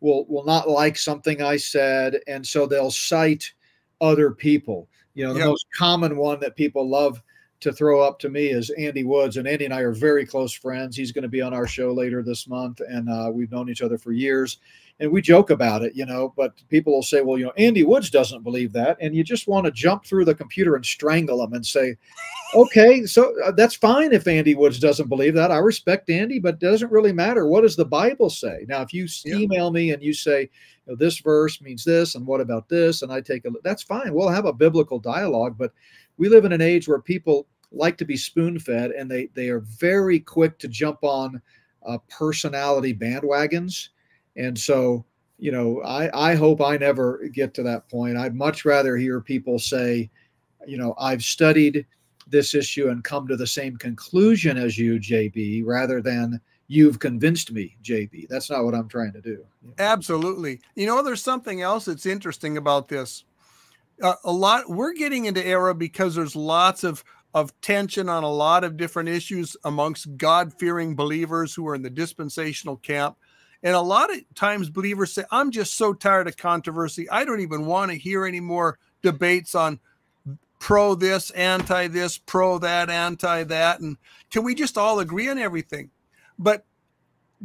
will 0.01 0.27
will 0.27 0.44
not 0.44 0.69
like 0.69 0.97
something 0.97 1.43
I 1.43 1.56
said, 1.56 2.20
and 2.27 2.47
so 2.47 2.66
they'll 2.66 2.90
cite 2.90 3.52
other 4.01 4.31
people. 4.31 4.89
You 5.15 5.27
know, 5.27 5.32
the 5.32 5.40
yep. 5.40 5.48
most 5.48 5.66
common 5.77 6.16
one 6.16 6.40
that 6.40 6.56
people 6.56 6.89
love 6.89 7.23
to 7.65 7.73
throw 7.73 8.03
up 8.03 8.19
to 8.19 8.28
me 8.28 8.49
is 8.49 8.69
Andy 8.70 9.05
Woods, 9.05 9.39
and 9.39 9.49
Andy 9.49 9.65
and 9.65 9.73
I 9.73 9.81
are 9.81 9.93
very 9.93 10.27
close 10.27 10.53
friends. 10.53 10.97
He's 10.97 11.12
going 11.12 11.23
to 11.23 11.28
be 11.28 11.41
on 11.41 11.55
our 11.55 11.66
show 11.66 11.95
later 11.95 12.23
this 12.23 12.47
month, 12.47 12.82
and 12.86 13.09
uh, 13.09 13.31
we've 13.32 13.51
known 13.51 13.70
each 13.70 13.81
other 13.81 13.97
for 13.97 14.12
years. 14.12 14.59
And 15.01 15.11
we 15.11 15.23
joke 15.23 15.49
about 15.49 15.82
it, 15.82 15.97
you 15.97 16.05
know. 16.05 16.35
But 16.36 16.53
people 16.69 16.93
will 16.93 17.03
say, 17.03 17.23
"Well, 17.23 17.39
you 17.39 17.47
know, 17.47 17.53
Andy 17.57 17.82
Woods 17.82 18.11
doesn't 18.11 18.43
believe 18.43 18.73
that," 18.74 18.99
and 19.01 19.15
you 19.15 19.24
just 19.24 19.49
want 19.49 19.65
to 19.65 19.73
jump 19.73 20.05
through 20.05 20.27
the 20.27 20.35
computer 20.35 20.77
and 20.77 20.85
strangle 20.85 21.43
him 21.43 21.55
and 21.55 21.65
say, 21.65 21.97
"Okay, 22.55 23.07
so 23.07 23.32
uh, 23.43 23.51
that's 23.53 23.74
fine 23.74 24.12
if 24.12 24.28
Andy 24.28 24.55
Woods 24.55 24.78
doesn't 24.78 25.09
believe 25.09 25.35
that. 25.35 25.51
I 25.51 25.57
respect 25.57 26.11
Andy, 26.11 26.39
but 26.39 26.55
it 26.55 26.61
doesn't 26.61 26.93
really 26.93 27.12
matter. 27.12 27.47
What 27.47 27.62
does 27.62 27.77
the 27.77 27.86
Bible 27.86 28.28
say?" 28.28 28.66
Now, 28.69 28.82
if 28.82 28.93
you 28.93 29.09
yeah. 29.24 29.36
email 29.36 29.70
me 29.70 29.93
and 29.93 30.03
you 30.03 30.12
say, 30.12 30.43
you 30.43 30.93
know, 30.93 30.97
"This 30.97 31.19
verse 31.19 31.62
means 31.62 31.82
this," 31.82 32.15
and 32.15 32.27
what 32.27 32.43
about 32.43 32.69
this, 32.69 33.01
and 33.01 33.11
I 33.11 33.23
take 33.23 33.47
a, 33.47 33.51
that's 33.65 33.82
fine. 33.82 34.12
We'll 34.12 34.28
have 34.28 34.45
a 34.45 34.53
biblical 34.53 34.99
dialogue, 34.99 35.57
but 35.59 35.73
we 36.19 36.28
live 36.28 36.45
in 36.45 36.53
an 36.53 36.61
age 36.61 36.86
where 36.86 37.01
people 37.01 37.49
like 37.73 37.97
to 37.99 38.05
be 38.05 38.16
spoon 38.16 38.59
fed 38.59 38.91
and 38.91 39.11
they 39.11 39.28
they 39.35 39.49
are 39.49 39.61
very 39.61 40.20
quick 40.20 40.59
to 40.59 40.69
jump 40.69 40.99
on 41.03 41.41
uh, 41.86 41.99
personality 42.09 42.95
bandwagons. 42.95 43.89
And 44.36 44.59
so 44.59 45.05
you 45.39 45.51
know 45.51 45.82
i 45.82 46.31
i 46.31 46.35
hope 46.35 46.61
i 46.61 46.77
never 46.77 47.28
get 47.32 47.55
to 47.55 47.62
that 47.62 47.89
point. 47.89 48.16
I'd 48.16 48.35
much 48.35 48.65
rather 48.65 48.97
hear 48.97 49.20
people 49.20 49.59
say 49.59 50.11
you 50.66 50.78
know 50.78 50.95
i've 50.99 51.23
studied 51.23 51.86
this 52.27 52.55
issue 52.55 52.89
and 52.89 53.05
come 53.05 53.28
to 53.28 53.36
the 53.36 53.47
same 53.47 53.77
conclusion 53.77 54.57
as 54.57 54.78
you 54.78 54.99
jb 54.99 55.62
rather 55.66 56.01
than 56.01 56.41
you've 56.69 56.99
convinced 56.99 57.53
me 57.53 57.77
jb 57.82 58.27
that's 58.28 58.49
not 58.49 58.65
what 58.65 58.74
i'm 58.74 58.89
trying 58.89 59.12
to 59.12 59.20
do. 59.20 59.45
Absolutely. 59.78 60.61
You 60.74 60.86
know 60.86 61.03
there's 61.03 61.23
something 61.23 61.61
else 61.61 61.86
that's 61.86 62.07
interesting 62.07 62.57
about 62.57 62.89
this. 62.89 63.24
Uh, 64.03 64.15
a 64.24 64.32
lot 64.32 64.69
we're 64.69 64.95
getting 64.95 65.27
into 65.27 65.45
era 65.45 65.74
because 65.74 66.15
there's 66.15 66.36
lots 66.36 66.85
of 66.85 67.05
of 67.35 67.59
tension 67.61 68.09
on 68.09 68.23
a 68.23 68.31
lot 68.31 68.62
of 68.62 68.77
different 68.77 69.09
issues 69.09 69.56
amongst 69.65 70.16
God 70.16 70.55
fearing 70.59 70.94
believers 70.94 71.52
who 71.52 71.66
are 71.69 71.74
in 71.74 71.82
the 71.82 71.90
dispensational 71.90 72.77
camp. 72.77 73.16
And 73.65 73.74
a 73.74 73.81
lot 73.81 74.15
of 74.15 74.20
times 74.35 74.70
believers 74.70 75.12
say, 75.12 75.24
I'm 75.31 75.51
just 75.51 75.74
so 75.74 75.93
tired 75.93 76.28
of 76.28 76.36
controversy. 76.36 77.11
I 77.11 77.24
don't 77.24 77.40
even 77.40 77.66
want 77.66 77.90
to 77.90 77.98
hear 77.98 78.24
any 78.24 78.40
more 78.40 78.78
debates 79.02 79.55
on 79.55 79.81
pro 80.61 80.94
this, 80.94 81.31
anti 81.31 81.89
this, 81.89 82.19
pro 82.19 82.59
that, 82.59 82.89
anti 82.89 83.44
that. 83.44 83.81
And 83.81 83.97
can 84.31 84.44
we 84.44 84.55
just 84.55 84.78
all 84.78 85.01
agree 85.01 85.28
on 85.28 85.39
everything? 85.39 85.90
But 86.39 86.65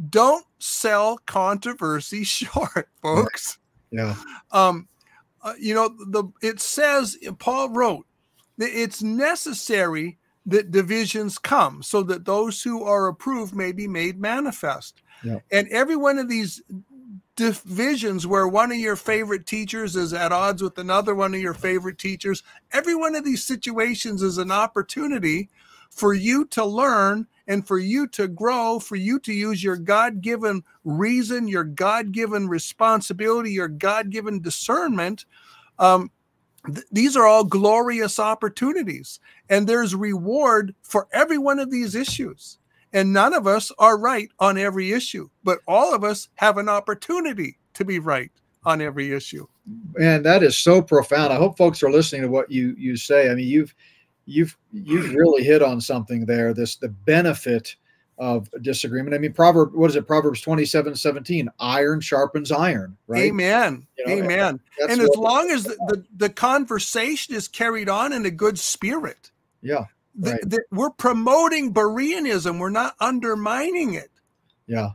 don't 0.08 0.46
sell 0.58 1.18
controversy 1.26 2.22
short, 2.24 2.88
folks. 3.02 3.58
Yeah. 3.90 4.14
Um, 4.52 4.88
uh, 5.42 5.54
you 5.58 5.74
know, 5.74 5.88
the 5.88 6.24
it 6.42 6.60
says 6.60 7.16
Paul 7.38 7.70
wrote, 7.70 8.06
it's 8.68 9.02
necessary 9.02 10.18
that 10.46 10.70
divisions 10.70 11.38
come 11.38 11.82
so 11.82 12.02
that 12.02 12.24
those 12.24 12.62
who 12.62 12.82
are 12.84 13.08
approved 13.08 13.54
may 13.54 13.72
be 13.72 13.86
made 13.86 14.18
manifest. 14.18 15.02
Yeah. 15.22 15.38
And 15.52 15.68
every 15.68 15.96
one 15.96 16.18
of 16.18 16.28
these 16.28 16.62
divisions 17.36 18.26
where 18.26 18.48
one 18.48 18.72
of 18.72 18.78
your 18.78 18.96
favorite 18.96 19.46
teachers 19.46 19.96
is 19.96 20.12
at 20.12 20.32
odds 20.32 20.62
with 20.62 20.78
another 20.78 21.14
one 21.14 21.34
of 21.34 21.40
your 21.40 21.54
favorite 21.54 21.98
teachers, 21.98 22.42
every 22.72 22.94
one 22.94 23.14
of 23.14 23.24
these 23.24 23.44
situations 23.44 24.22
is 24.22 24.38
an 24.38 24.50
opportunity 24.50 25.48
for 25.90 26.14
you 26.14 26.44
to 26.46 26.64
learn 26.64 27.26
and 27.46 27.66
for 27.66 27.78
you 27.78 28.06
to 28.06 28.28
grow, 28.28 28.78
for 28.78 28.96
you 28.96 29.18
to 29.18 29.32
use 29.32 29.62
your 29.62 29.76
God 29.76 30.20
given 30.20 30.62
reason, 30.84 31.48
your 31.48 31.64
God 31.64 32.12
given 32.12 32.48
responsibility, 32.48 33.52
your 33.52 33.68
God 33.68 34.10
given 34.10 34.40
discernment 34.40 35.24
um, 35.78 36.10
th- 36.66 36.86
these 36.92 37.16
are 37.16 37.26
all 37.26 37.44
glorious 37.44 38.18
opportunities 38.18 39.20
and 39.48 39.66
there's 39.66 39.94
reward 39.94 40.74
for 40.82 41.08
every 41.12 41.38
one 41.38 41.58
of 41.58 41.70
these 41.70 41.94
issues. 41.94 42.58
And 42.92 43.12
none 43.12 43.34
of 43.34 43.46
us 43.46 43.70
are 43.78 43.96
right 43.96 44.28
on 44.40 44.58
every 44.58 44.92
issue 44.92 45.28
but 45.44 45.60
all 45.68 45.94
of 45.94 46.04
us 46.04 46.28
have 46.36 46.58
an 46.58 46.68
opportunity 46.68 47.56
to 47.74 47.84
be 47.84 47.98
right 47.98 48.30
on 48.64 48.80
every 48.80 49.12
issue. 49.12 49.46
And 50.00 50.24
that 50.24 50.42
is 50.42 50.56
so 50.56 50.82
profound. 50.82 51.32
I 51.32 51.36
hope 51.36 51.56
folks 51.56 51.82
are 51.82 51.90
listening 51.90 52.22
to 52.22 52.28
what 52.28 52.50
you 52.50 52.74
you 52.76 52.96
say. 52.96 53.30
I 53.30 53.34
mean 53.34 53.48
you've 53.48 53.74
you've 54.26 54.56
you've 54.72 55.14
really 55.14 55.42
hit 55.42 55.62
on 55.62 55.80
something 55.80 56.26
there 56.26 56.52
this 56.52 56.76
the 56.76 56.88
benefit 56.88 57.76
of 58.20 58.50
disagreement. 58.60 59.14
I 59.14 59.18
mean, 59.18 59.32
Proverb, 59.32 59.74
what 59.74 59.88
is 59.88 59.96
it? 59.96 60.06
Proverbs 60.06 60.42
27, 60.42 60.94
17, 60.94 61.48
iron 61.58 62.00
sharpens 62.02 62.52
iron, 62.52 62.96
right? 63.06 63.22
Amen. 63.22 63.86
You 63.96 64.06
know, 64.06 64.12
Amen. 64.12 64.60
And, 64.78 64.92
and 64.92 65.00
as 65.00 65.16
long 65.16 65.50
as 65.50 65.64
the, 65.64 65.76
the, 65.88 66.04
the, 66.16 66.28
conversation 66.28 67.34
is 67.34 67.48
carried 67.48 67.88
on 67.88 68.12
in 68.12 68.26
a 68.26 68.30
good 68.30 68.58
spirit. 68.58 69.30
Yeah. 69.62 69.86
Right. 70.18 70.38
The, 70.42 70.48
the, 70.48 70.64
we're 70.70 70.90
promoting 70.90 71.72
Bereanism. 71.72 72.58
We're 72.58 72.68
not 72.68 72.94
undermining 73.00 73.94
it. 73.94 74.10
Yeah. 74.66 74.90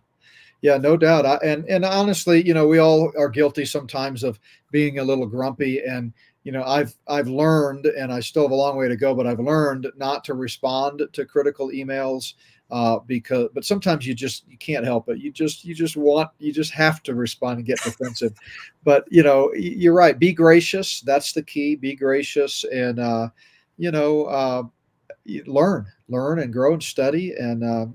Yeah, 0.62 0.78
no 0.78 0.96
doubt. 0.96 1.26
I, 1.26 1.36
and 1.44 1.66
and 1.66 1.86
honestly, 1.86 2.46
you 2.46 2.54
know, 2.54 2.68
we 2.68 2.80
all 2.80 3.12
are 3.20 3.30
guilty 3.30 3.66
sometimes 3.66 4.24
of 4.24 4.40
being 4.72 4.98
a 4.98 5.04
little 5.04 5.28
grumpy 5.28 5.82
and 5.82 6.12
you 6.46 6.52
know 6.52 6.64
i've 6.64 6.96
i've 7.08 7.28
learned 7.28 7.86
and 7.86 8.14
i 8.14 8.22
still 8.22 8.44
have 8.44 8.52
a 8.52 8.56
long 8.56 8.78
way 8.78 8.88
to 8.88 8.96
go 8.96 9.14
but 9.14 9.28
i've 9.28 9.40
learned 9.40 9.88
not 9.98 10.24
to 10.24 10.34
respond 10.34 11.02
to 11.12 11.26
critical 11.26 11.70
emails 11.70 12.34
uh, 12.72 13.00
because 13.00 13.50
but 13.54 13.64
sometimes 13.66 14.06
you 14.08 14.14
just 14.14 14.48
you 14.48 14.58
can't 14.58 14.86
help 14.86 15.10
it. 15.10 15.20
You 15.20 15.32
just 15.32 15.64
you 15.64 15.76
just 15.76 15.96
want 15.96 16.30
you 16.40 16.52
just 16.52 16.72
have 16.72 17.04
to 17.04 17.16
respond 17.16 17.58
and 17.58 17.66
get 17.66 17.82
defensive. 17.82 18.34
But 18.84 19.06
you 19.10 19.24
know 19.24 19.52
you're 19.54 19.96
right. 19.96 20.18
Be 20.18 20.32
gracious. 20.32 21.02
That's 21.02 21.34
the 21.34 21.42
key. 21.42 21.76
Be 21.76 21.96
gracious 21.96 22.64
and 22.66 23.00
uh, 23.00 23.30
you 23.78 23.90
know 23.90 24.26
uh, 24.26 24.64
learn 25.46 25.88
learn 26.10 26.40
and 26.40 26.54
grow 26.54 26.74
and 26.74 26.84
study 26.84 27.34
and 27.34 27.64
uh, 27.64 27.88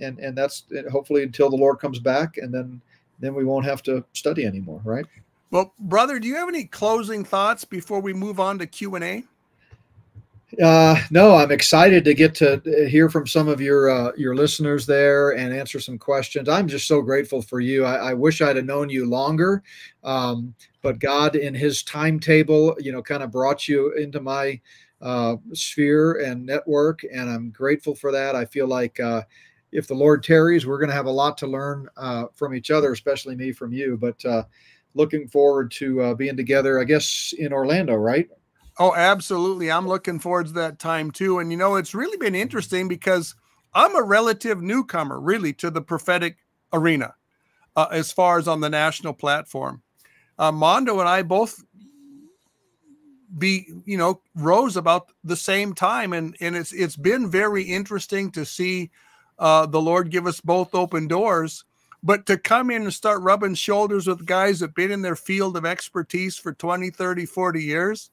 and 0.00 0.18
and 0.18 0.36
that's 0.36 0.64
hopefully 0.90 1.22
until 1.22 1.50
the 1.50 1.56
lord 1.56 1.78
comes 1.78 1.98
back 1.98 2.38
and 2.38 2.52
then 2.52 2.80
then 3.20 3.34
we 3.34 3.44
won't 3.44 3.64
have 3.64 3.82
to 3.82 4.04
study 4.12 4.46
anymore 4.46 4.80
right? 4.84 5.06
Well 5.50 5.74
brother 5.78 6.18
do 6.18 6.28
you 6.28 6.36
have 6.36 6.48
any 6.48 6.64
closing 6.64 7.24
thoughts 7.24 7.64
before 7.64 8.00
we 8.00 8.12
move 8.12 8.40
on 8.40 8.58
to 8.58 8.66
q&a 8.66 9.24
uh, 10.62 10.98
no, 11.10 11.34
I'm 11.34 11.50
excited 11.52 12.04
to 12.04 12.14
get 12.14 12.34
to 12.36 12.62
hear 12.90 13.10
from 13.10 13.26
some 13.26 13.48
of 13.48 13.60
your 13.60 13.90
uh, 13.90 14.12
your 14.16 14.34
listeners 14.34 14.86
there 14.86 15.32
and 15.32 15.54
answer 15.54 15.78
some 15.78 15.98
questions. 15.98 16.48
I'm 16.48 16.66
just 16.66 16.88
so 16.88 17.02
grateful 17.02 17.42
for 17.42 17.60
you. 17.60 17.84
I, 17.84 18.10
I 18.10 18.14
wish 18.14 18.40
I'd 18.40 18.56
have 18.56 18.64
known 18.64 18.88
you 18.88 19.04
longer, 19.04 19.62
um, 20.04 20.54
but 20.80 21.00
God, 21.00 21.36
in 21.36 21.54
His 21.54 21.82
timetable, 21.82 22.74
you 22.80 22.92
know, 22.92 23.02
kind 23.02 23.22
of 23.22 23.30
brought 23.30 23.68
you 23.68 23.92
into 23.92 24.20
my 24.20 24.58
uh, 25.02 25.36
sphere 25.52 26.22
and 26.24 26.46
network, 26.46 27.02
and 27.12 27.28
I'm 27.28 27.50
grateful 27.50 27.94
for 27.94 28.10
that. 28.12 28.34
I 28.34 28.46
feel 28.46 28.66
like 28.66 28.98
uh, 29.00 29.22
if 29.70 29.86
the 29.86 29.94
Lord 29.94 30.22
tarries, 30.22 30.66
we're 30.66 30.78
going 30.78 30.88
to 30.88 30.96
have 30.96 31.06
a 31.06 31.10
lot 31.10 31.36
to 31.38 31.46
learn 31.46 31.90
uh, 31.98 32.24
from 32.34 32.54
each 32.54 32.70
other, 32.70 32.92
especially 32.92 33.36
me 33.36 33.52
from 33.52 33.74
you. 33.74 33.98
But 34.00 34.24
uh, 34.24 34.44
looking 34.94 35.28
forward 35.28 35.70
to 35.72 36.14
being 36.16 36.38
together, 36.38 36.80
I 36.80 36.84
guess, 36.84 37.34
in 37.36 37.52
Orlando, 37.52 37.94
right? 37.96 38.30
Oh, 38.78 38.94
absolutely. 38.94 39.70
I'm 39.70 39.88
looking 39.88 40.18
forward 40.20 40.46
to 40.48 40.52
that 40.54 40.78
time 40.78 41.10
too. 41.10 41.38
And 41.40 41.50
you 41.50 41.58
know, 41.58 41.76
it's 41.76 41.94
really 41.94 42.16
been 42.16 42.34
interesting 42.34 42.88
because 42.88 43.34
I'm 43.74 43.96
a 43.96 44.02
relative 44.02 44.62
newcomer, 44.62 45.20
really, 45.20 45.52
to 45.54 45.70
the 45.70 45.80
prophetic 45.82 46.36
arena 46.72 47.14
uh, 47.76 47.88
as 47.92 48.12
far 48.12 48.38
as 48.38 48.48
on 48.48 48.60
the 48.60 48.70
national 48.70 49.14
platform. 49.14 49.82
Uh, 50.38 50.52
Mondo 50.52 51.00
and 51.00 51.08
I 51.08 51.22
both 51.22 51.62
be 53.38 53.68
you 53.84 53.96
know 53.98 54.20
rose 54.34 54.76
about 54.76 55.12
the 55.24 55.36
same 55.36 55.74
time 55.74 56.12
and 56.12 56.36
and 56.40 56.56
it's 56.56 56.72
it's 56.72 56.96
been 56.96 57.30
very 57.30 57.62
interesting 57.62 58.30
to 58.30 58.44
see 58.44 58.90
uh 59.38 59.66
the 59.66 59.80
lord 59.80 60.10
give 60.10 60.26
us 60.26 60.40
both 60.40 60.74
open 60.74 61.06
doors 61.06 61.64
but 62.02 62.24
to 62.26 62.38
come 62.38 62.70
in 62.70 62.82
and 62.82 62.94
start 62.94 63.20
rubbing 63.22 63.54
shoulders 63.54 64.06
with 64.06 64.24
guys 64.24 64.60
that 64.60 64.68
have 64.68 64.74
been 64.74 64.90
in 64.90 65.02
their 65.02 65.16
field 65.16 65.56
of 65.56 65.66
expertise 65.66 66.36
for 66.38 66.54
20 66.54 66.90
30 66.90 67.26
40 67.26 67.62
years 67.62 68.10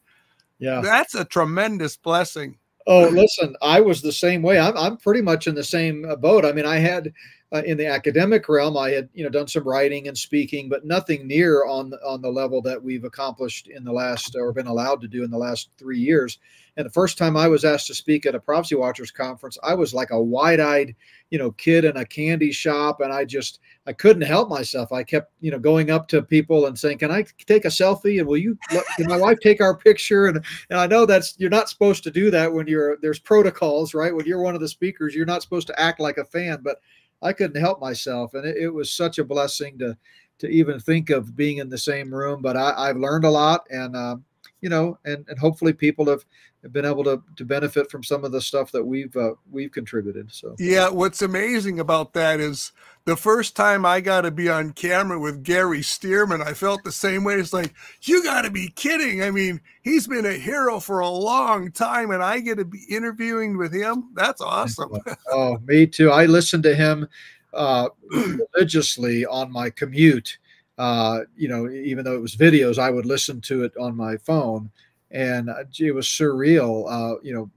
yeah. 0.60 0.82
That's 0.82 1.16
a 1.16 1.26
tremendous 1.26 1.98
blessing. 1.98 2.58
Oh, 2.88 3.08
listen, 3.08 3.56
I 3.62 3.82
was 3.82 4.02
the 4.02 4.12
same 4.12 4.44
way. 4.44 4.60
I'm, 4.60 4.78
I'm 4.78 4.98
pretty 4.98 5.22
much 5.22 5.48
in 5.48 5.56
the 5.56 5.64
same 5.64 6.06
uh, 6.06 6.16
boat. 6.16 6.46
I 6.46 6.52
mean, 6.52 6.66
I 6.66 6.78
had 6.78 7.12
uh, 7.56 7.62
in 7.66 7.78
the 7.78 7.88
academic 7.88 8.50
realm, 8.50 8.76
I 8.76 8.90
had 8.92 9.10
you 9.14 9.24
know 9.24 9.30
done 9.30 9.48
some 9.48 9.64
writing 9.64 10.08
and 10.08 10.18
speaking, 10.18 10.68
but 10.68 10.86
nothing 10.86 11.26
near 11.26 11.66
on 11.66 11.94
on 12.06 12.22
the 12.22 12.30
level 12.30 12.62
that 12.64 12.82
we've 12.82 13.06
accomplished 13.06 13.68
in 13.68 13.84
the 13.86 13.94
last 13.94 14.36
or 14.36 14.52
been 14.52 14.68
allowed 14.68 15.00
to 15.02 15.08
do 15.08 15.24
in 15.24 15.32
the 15.32 15.38
last 15.38 15.70
three 15.78 16.00
years. 16.00 16.40
And 16.78 16.86
the 16.86 16.92
first 16.92 17.18
time 17.18 17.38
I 17.38 17.48
was 17.48 17.64
asked 17.64 17.88
to 17.88 17.96
speak 17.96 18.26
at 18.26 18.36
a 18.36 18.40
Prophecy 18.40 18.76
Watchers 18.76 19.10
conference, 19.10 19.58
I 19.64 19.74
was 19.74 19.94
like 19.94 20.12
a 20.12 20.22
wide-eyed, 20.22 20.94
you 21.30 21.38
know, 21.38 21.52
kid 21.52 21.86
in 21.86 21.96
a 21.96 22.04
candy 22.04 22.52
shop, 22.52 23.00
and 23.00 23.14
I 23.14 23.24
just 23.24 23.62
I 23.88 23.94
couldn't 23.94 24.24
help 24.24 24.50
myself. 24.50 24.92
I 24.92 25.04
kept, 25.04 25.32
you 25.40 25.52
know, 25.52 25.60
going 25.60 25.90
up 25.90 26.10
to 26.10 26.22
people 26.22 26.66
and 26.66 26.78
saying, 26.78 26.98
"Can 26.98 27.12
I 27.12 27.26
take 27.46 27.64
a 27.64 27.70
selfie?" 27.70 28.20
And 28.20 28.28
will 28.28 28.38
you, 28.38 28.58
can 28.98 29.08
my 29.08 29.18
wife 29.18 29.40
take 29.40 29.62
our 29.62 29.78
picture? 29.78 30.28
And 30.28 30.44
and 30.70 30.78
I 30.78 30.88
know 30.88 31.06
that's 31.06 31.36
you're 31.38 31.50
not 31.50 31.70
supposed 31.70 32.04
to 32.04 32.12
do 32.12 32.30
that 32.32 32.52
when 32.52 32.68
you're 32.68 32.98
there's 32.98 33.20
protocols, 33.20 33.94
right? 33.94 34.14
When 34.14 34.26
you're 34.26 34.42
one 34.42 34.56
of 34.56 34.62
the 34.62 34.68
speakers, 34.68 35.16
you're 35.16 35.26
not 35.26 35.44
supposed 35.44 35.68
to 35.68 35.80
act 35.80 36.02
like 36.02 36.18
a 36.18 36.26
fan, 36.26 36.60
but 36.62 36.82
I 37.22 37.34
couldn't 37.34 37.62
help 37.62 37.80
myself, 37.80 38.34
and 38.34 38.46
it, 38.46 38.58
it 38.58 38.70
was 38.70 38.92
such 38.92 39.18
a 39.18 39.24
blessing 39.24 39.78
to 39.80 39.98
to 40.38 40.48
even 40.50 40.80
think 40.80 41.10
of 41.10 41.36
being 41.36 41.58
in 41.58 41.70
the 41.70 41.78
same 41.78 42.14
room. 42.14 42.42
But 42.42 42.58
I, 42.58 42.88
have 42.88 42.98
learned 42.98 43.24
a 43.24 43.30
lot, 43.30 43.66
and 43.70 43.96
um, 43.96 44.26
you 44.62 44.70
know, 44.70 44.98
and 45.06 45.26
and 45.28 45.38
hopefully 45.40 45.74
people 45.74 46.08
have 46.10 46.26
been 46.72 46.86
able 46.86 47.04
to 47.04 47.22
to 47.36 47.46
benefit 47.46 47.92
from 47.92 48.04
some 48.04 48.24
of 48.24 48.32
the 48.32 48.42
stuff 48.42 48.72
that 48.72 48.84
we've 48.84 49.16
uh, 49.16 49.34
we've 49.52 49.72
contributed. 49.72 50.32
So 50.32 50.56
yeah, 50.58 50.90
what's 50.90 51.22
amazing 51.22 51.80
about 51.80 52.14
that 52.14 52.40
is 52.40 52.72
the 53.06 53.16
first 53.16 53.56
time 53.56 53.86
I 53.86 54.02
got 54.02 54.22
to 54.22 54.32
be 54.32 54.50
on 54.50 54.74
camera 54.74 55.20
with 55.20 55.44
Gary 55.44 55.82
Stearman, 55.82 56.46
I 56.46 56.54
felt 56.54 56.84
the 56.84 56.92
same 56.92 57.24
way. 57.24 57.36
It's 57.36 57.54
like 57.54 57.74
you 58.02 58.24
got 58.24 58.42
to 58.42 58.50
be 58.50 58.70
kidding. 58.70 59.22
I 59.22 59.30
mean, 59.30 59.62
he's 59.84 60.08
been 60.08 60.26
a 60.26 60.34
hero 60.34 60.80
for 60.80 61.00
a 61.00 61.10
long 61.10 61.72
time, 61.72 62.10
and 62.12 62.24
I 62.24 62.40
get 62.40 62.58
to 62.58 62.66
be 62.66 62.84
interviewing 62.90 63.58
with 63.58 63.74
him. 63.74 64.10
That's 64.16 64.42
awesome. 64.42 64.98
oh, 65.32 65.60
me 65.66 65.86
too. 65.86 66.12
I 66.12 66.26
listened 66.26 66.64
to 66.64 66.76
him 66.76 67.08
uh, 67.54 67.90
religiously 68.10 69.26
on 69.26 69.52
my 69.52 69.70
commute. 69.70 70.40
Uh, 70.78 71.22
you 71.36 71.48
know, 71.48 71.70
even 71.70 72.04
though 72.04 72.16
it 72.16 72.22
was 72.22 72.36
videos, 72.36 72.78
I 72.78 72.90
would 72.90 73.06
listen 73.06 73.42
to 73.42 73.64
it 73.64 73.74
on 73.78 73.96
my 73.96 74.18
phone 74.18 74.72
and 75.12 75.50
uh, 75.50 75.64
it 75.80 75.96
was 75.96 76.08
surreal. 76.08 76.86
Uh, 76.90 77.20
you 77.24 77.34
know, 77.34 77.50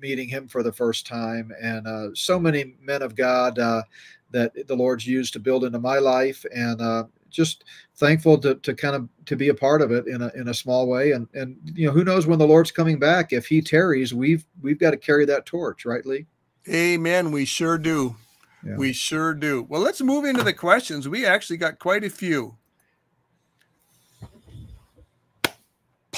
meeting 0.00 0.28
him 0.28 0.48
for 0.48 0.62
the 0.62 0.72
first 0.72 1.06
time, 1.06 1.52
and 1.60 1.86
uh, 1.86 2.08
so 2.14 2.38
many 2.38 2.74
men 2.80 3.02
of 3.02 3.14
God 3.14 3.58
uh, 3.58 3.82
that 4.30 4.66
the 4.66 4.74
Lord's 4.74 5.06
used 5.06 5.32
to 5.34 5.40
build 5.40 5.64
into 5.64 5.78
my 5.78 5.98
life, 5.98 6.44
and 6.54 6.80
uh, 6.80 7.04
just 7.30 7.64
thankful 7.96 8.38
to, 8.38 8.56
to 8.56 8.74
kind 8.74 8.96
of 8.96 9.08
to 9.26 9.36
be 9.36 9.48
a 9.48 9.54
part 9.54 9.82
of 9.82 9.92
it 9.92 10.06
in 10.06 10.22
a 10.22 10.28
in 10.34 10.48
a 10.48 10.54
small 10.54 10.88
way. 10.88 11.12
And 11.12 11.28
and 11.34 11.56
you 11.74 11.86
know, 11.86 11.92
who 11.92 12.04
knows 12.04 12.26
when 12.26 12.38
the 12.38 12.48
Lord's 12.48 12.72
coming 12.72 12.98
back? 12.98 13.32
If 13.32 13.46
He 13.46 13.60
tarries, 13.60 14.14
we've 14.14 14.44
we've 14.60 14.78
got 14.78 14.92
to 14.92 14.96
carry 14.96 15.24
that 15.26 15.46
torch, 15.46 15.84
right, 15.84 16.04
Lee? 16.04 16.26
Amen. 16.68 17.30
We 17.30 17.44
sure 17.44 17.78
do. 17.78 18.16
Yeah. 18.64 18.76
We 18.76 18.92
sure 18.92 19.34
do. 19.34 19.66
Well, 19.68 19.80
let's 19.80 20.00
move 20.00 20.24
into 20.24 20.44
the 20.44 20.52
questions. 20.52 21.08
We 21.08 21.26
actually 21.26 21.56
got 21.56 21.80
quite 21.80 22.04
a 22.04 22.10
few. 22.10 22.56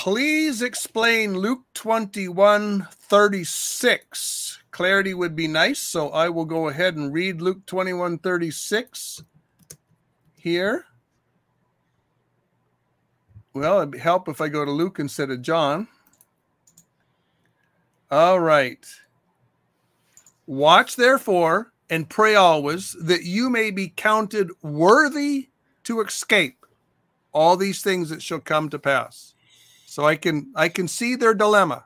Please 0.05 0.61
explain 0.61 1.33
Luke 1.39 1.63
21 1.73 2.87
36. 2.91 4.59
Clarity 4.71 5.15
would 5.15 5.35
be 5.35 5.49
nice, 5.49 5.79
so 5.79 6.11
I 6.11 6.29
will 6.29 6.45
go 6.45 6.69
ahead 6.69 6.95
and 6.95 7.11
read 7.11 7.41
Luke 7.41 7.65
21 7.65 8.19
36 8.19 9.23
here. 10.37 10.85
Well, 13.55 13.81
it'd 13.81 13.99
help 13.99 14.29
if 14.29 14.43
I 14.43 14.49
go 14.49 14.67
to 14.67 14.71
Luke 14.71 14.99
instead 14.99 15.31
of 15.31 15.41
John. 15.41 15.89
All 18.11 18.41
right. 18.41 18.85
Watch 20.47 20.97
therefore 20.97 21.73
and 21.89 22.11
pray 22.11 22.35
always 22.35 22.95
that 23.01 23.23
you 23.23 23.49
may 23.49 23.71
be 23.71 23.89
counted 23.89 24.51
worthy 24.61 25.49
to 25.85 26.03
escape 26.03 26.67
all 27.33 27.57
these 27.57 27.81
things 27.81 28.11
that 28.11 28.21
shall 28.21 28.41
come 28.41 28.69
to 28.69 28.79
pass 28.79 29.34
so 29.95 30.05
I 30.05 30.17
can 30.17 30.51
I 30.57 30.69
can 30.69 30.89
see 30.89 31.15
their 31.15 31.35
dilemma. 31.35 31.85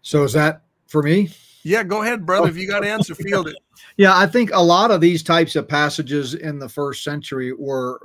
So 0.00 0.24
is 0.24 0.32
that 0.32 0.62
for 0.86 1.02
me? 1.02 1.28
Yeah, 1.64 1.82
go 1.82 2.00
ahead, 2.00 2.24
brother. 2.24 2.48
If 2.48 2.56
you 2.56 2.66
got 2.66 2.80
to 2.80 2.88
answer, 2.88 3.14
field 3.14 3.48
it. 3.48 3.56
Yeah, 3.98 4.16
I 4.16 4.26
think 4.28 4.50
a 4.52 4.62
lot 4.62 4.92
of 4.92 5.00
these 5.00 5.24
types 5.24 5.56
of 5.56 5.68
passages 5.68 6.34
in 6.34 6.60
the 6.60 6.68
first 6.68 7.02
century 7.02 7.52
were 7.52 8.00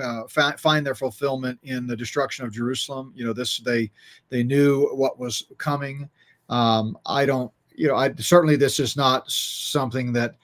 uh, 0.00 0.24
find 0.26 0.86
their 0.86 0.94
fulfillment 0.94 1.58
in 1.62 1.86
the 1.86 1.96
destruction 1.96 2.44
of 2.44 2.52
Jerusalem. 2.52 3.12
You 3.16 3.24
know, 3.24 3.32
this 3.32 3.58
they 3.58 3.90
they 4.28 4.42
knew 4.44 4.88
what 4.94 5.18
was 5.18 5.46
coming. 5.58 6.08
Um, 6.48 6.98
I 7.06 7.24
don't, 7.24 7.50
you 7.74 7.88
know, 7.88 7.96
I 7.96 8.12
certainly 8.18 8.56
this 8.56 8.78
is 8.78 8.94
not 8.94 9.28
something 9.28 10.12
that 10.12 10.36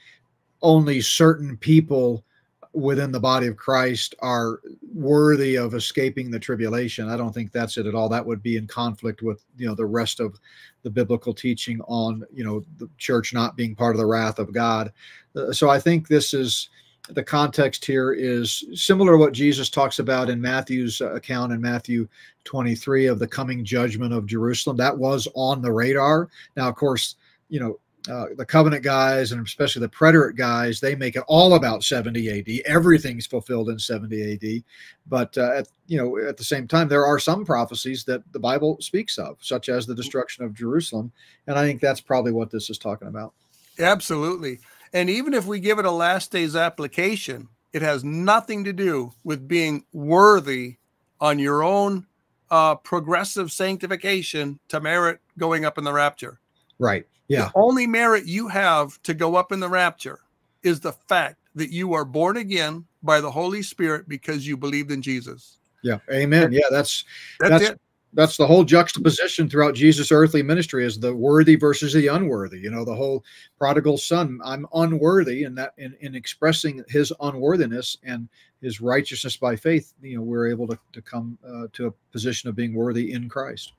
only 0.62 1.00
certain 1.02 1.56
people 1.58 2.24
within 2.72 3.10
the 3.10 3.20
body 3.20 3.46
of 3.46 3.56
Christ 3.56 4.14
are 4.20 4.60
worthy 4.94 5.56
of 5.56 5.74
escaping 5.74 6.30
the 6.30 6.38
tribulation. 6.38 7.08
I 7.08 7.16
don't 7.16 7.32
think 7.32 7.52
that's 7.52 7.76
it 7.76 7.86
at 7.86 7.94
all. 7.94 8.08
That 8.08 8.24
would 8.24 8.42
be 8.42 8.56
in 8.56 8.66
conflict 8.66 9.22
with 9.22 9.44
you 9.56 9.66
know 9.66 9.74
the 9.74 9.86
rest 9.86 10.20
of 10.20 10.38
the 10.82 10.90
biblical 10.90 11.34
teaching 11.34 11.80
on 11.82 12.24
you 12.32 12.44
know 12.44 12.64
the 12.78 12.88
church 12.98 13.32
not 13.32 13.56
being 13.56 13.74
part 13.74 13.94
of 13.94 13.98
the 13.98 14.06
wrath 14.06 14.38
of 14.38 14.52
God. 14.52 14.92
Uh, 15.34 15.52
so 15.52 15.68
I 15.68 15.80
think 15.80 16.08
this 16.08 16.34
is 16.34 16.68
the 17.10 17.22
context 17.22 17.84
here 17.84 18.12
is 18.12 18.64
similar 18.74 19.12
to 19.12 19.18
what 19.18 19.32
Jesus 19.32 19.70
talks 19.70 19.98
about 19.98 20.28
in 20.28 20.40
Matthew's 20.40 21.00
account 21.00 21.52
in 21.52 21.60
Matthew 21.60 22.06
23 22.44 23.06
of 23.06 23.18
the 23.18 23.26
coming 23.26 23.64
judgment 23.64 24.12
of 24.12 24.26
Jerusalem. 24.26 24.76
That 24.76 24.96
was 24.96 25.26
on 25.34 25.62
the 25.62 25.72
radar. 25.72 26.28
Now, 26.54 26.68
of 26.68 26.74
course, 26.74 27.16
you 27.48 27.60
know 27.60 27.78
uh, 28.08 28.26
the 28.36 28.44
covenant 28.44 28.82
guys 28.82 29.32
and 29.32 29.44
especially 29.44 29.80
the 29.80 29.88
preterist 29.88 30.36
guys 30.36 30.80
they 30.80 30.94
make 30.94 31.16
it 31.16 31.24
all 31.26 31.54
about 31.54 31.82
70 31.82 32.38
AD 32.38 32.62
everything's 32.64 33.26
fulfilled 33.26 33.68
in 33.68 33.78
70 33.78 34.34
AD 34.34 34.62
but 35.06 35.36
uh, 35.36 35.58
at, 35.58 35.68
you 35.86 35.98
know 35.98 36.16
at 36.16 36.36
the 36.36 36.44
same 36.44 36.66
time 36.66 36.88
there 36.88 37.04
are 37.04 37.18
some 37.18 37.44
prophecies 37.44 38.04
that 38.04 38.22
the 38.32 38.38
Bible 38.38 38.78
speaks 38.80 39.18
of 39.18 39.36
such 39.40 39.68
as 39.68 39.86
the 39.86 39.94
destruction 39.94 40.44
of 40.44 40.54
Jerusalem. 40.54 41.12
And 41.46 41.58
I 41.58 41.66
think 41.66 41.80
that's 41.80 42.00
probably 42.00 42.32
what 42.32 42.50
this 42.50 42.70
is 42.70 42.78
talking 42.78 43.08
about. 43.08 43.34
Absolutely. 43.78 44.60
And 44.92 45.10
even 45.10 45.34
if 45.34 45.46
we 45.46 45.60
give 45.60 45.78
it 45.78 45.84
a 45.84 45.90
last 45.90 46.30
days 46.30 46.56
application 46.56 47.48
it 47.72 47.82
has 47.82 48.02
nothing 48.02 48.64
to 48.64 48.72
do 48.72 49.12
with 49.24 49.46
being 49.46 49.84
worthy 49.92 50.76
on 51.20 51.38
your 51.38 51.62
own 51.62 52.06
uh, 52.50 52.74
progressive 52.76 53.52
sanctification 53.52 54.58
to 54.68 54.80
merit 54.80 55.20
going 55.36 55.66
up 55.66 55.76
in 55.76 55.84
the 55.84 55.92
rapture. 55.92 56.40
Right 56.78 57.06
yeah. 57.28 57.46
The 57.46 57.52
only 57.54 57.86
merit 57.86 58.26
you 58.26 58.48
have 58.48 59.00
to 59.02 59.14
go 59.14 59.36
up 59.36 59.52
in 59.52 59.60
the 59.60 59.68
rapture 59.68 60.20
is 60.62 60.80
the 60.80 60.92
fact 60.92 61.36
that 61.54 61.70
you 61.70 61.92
are 61.94 62.04
born 62.04 62.36
again 62.36 62.84
by 63.02 63.20
the 63.20 63.30
Holy 63.30 63.62
Spirit 63.62 64.08
because 64.08 64.46
you 64.46 64.56
believed 64.56 64.90
in 64.90 65.02
Jesus. 65.02 65.58
Yeah. 65.82 65.98
Amen. 66.10 66.52
Yeah, 66.52 66.62
that's 66.70 67.04
that's, 67.38 67.64
that's. 67.64 67.78
That's 68.14 68.38
the 68.38 68.46
whole 68.46 68.64
juxtaposition 68.64 69.50
throughout 69.50 69.74
Jesus' 69.74 70.10
earthly 70.10 70.42
ministry 70.42 70.86
is 70.86 70.98
the 70.98 71.14
worthy 71.14 71.56
versus 71.56 71.92
the 71.92 72.06
unworthy. 72.06 72.58
You 72.58 72.70
know, 72.70 72.82
the 72.82 72.94
whole 72.94 73.22
prodigal 73.58 73.98
son, 73.98 74.40
I'm 74.42 74.66
unworthy, 74.72 75.44
and 75.44 75.56
that 75.58 75.74
in, 75.76 75.94
in 76.00 76.14
expressing 76.14 76.82
his 76.88 77.12
unworthiness 77.20 77.98
and 78.02 78.26
his 78.62 78.80
righteousness 78.80 79.36
by 79.36 79.56
faith, 79.56 79.92
you 80.00 80.16
know, 80.16 80.22
we're 80.22 80.48
able 80.48 80.66
to, 80.68 80.78
to 80.94 81.02
come 81.02 81.36
uh, 81.46 81.66
to 81.74 81.88
a 81.88 81.90
position 82.10 82.48
of 82.48 82.56
being 82.56 82.72
worthy 82.72 83.12
in 83.12 83.28
Christ. 83.28 83.74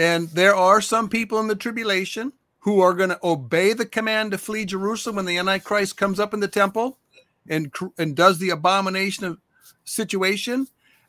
And 0.00 0.30
there 0.30 0.54
are 0.54 0.80
some 0.80 1.10
people 1.10 1.40
in 1.40 1.46
the 1.46 1.54
tribulation 1.54 2.32
who 2.60 2.80
are 2.80 2.94
going 2.94 3.10
to 3.10 3.20
obey 3.22 3.74
the 3.74 3.84
command 3.84 4.30
to 4.30 4.38
flee 4.38 4.64
Jerusalem 4.64 5.16
when 5.16 5.26
the 5.26 5.36
Antichrist 5.36 5.98
comes 5.98 6.18
up 6.18 6.32
in 6.32 6.40
the 6.40 6.48
temple 6.48 6.98
and 7.46 7.70
and 7.98 8.16
does 8.16 8.38
the 8.38 8.48
abomination 8.48 9.26
of 9.26 9.38
desolation. 9.84 10.68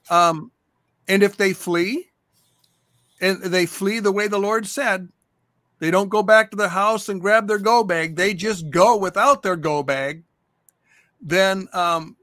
Um, 0.10 0.52
and 1.08 1.24
if 1.24 1.38
they 1.38 1.54
flee, 1.54 2.10
and 3.22 3.42
they 3.42 3.66
flee 3.66 4.00
the 4.00 4.12
way 4.12 4.28
the 4.28 4.38
Lord 4.38 4.68
said, 4.68 5.08
they 5.80 5.90
don't 5.90 6.10
go 6.10 6.22
back 6.22 6.52
to 6.52 6.58
the 6.58 6.70
house 6.70 7.08
and 7.08 7.22
grab 7.22 7.48
their 7.48 7.60
go 7.60 7.86
bag. 7.86 8.18
They 8.18 8.34
just 8.34 8.72
go 8.72 8.98
without 8.98 9.42
their 9.42 9.56
go 9.56 9.84
bag. 9.84 10.24
Then 11.22 11.70
um, 11.72 12.18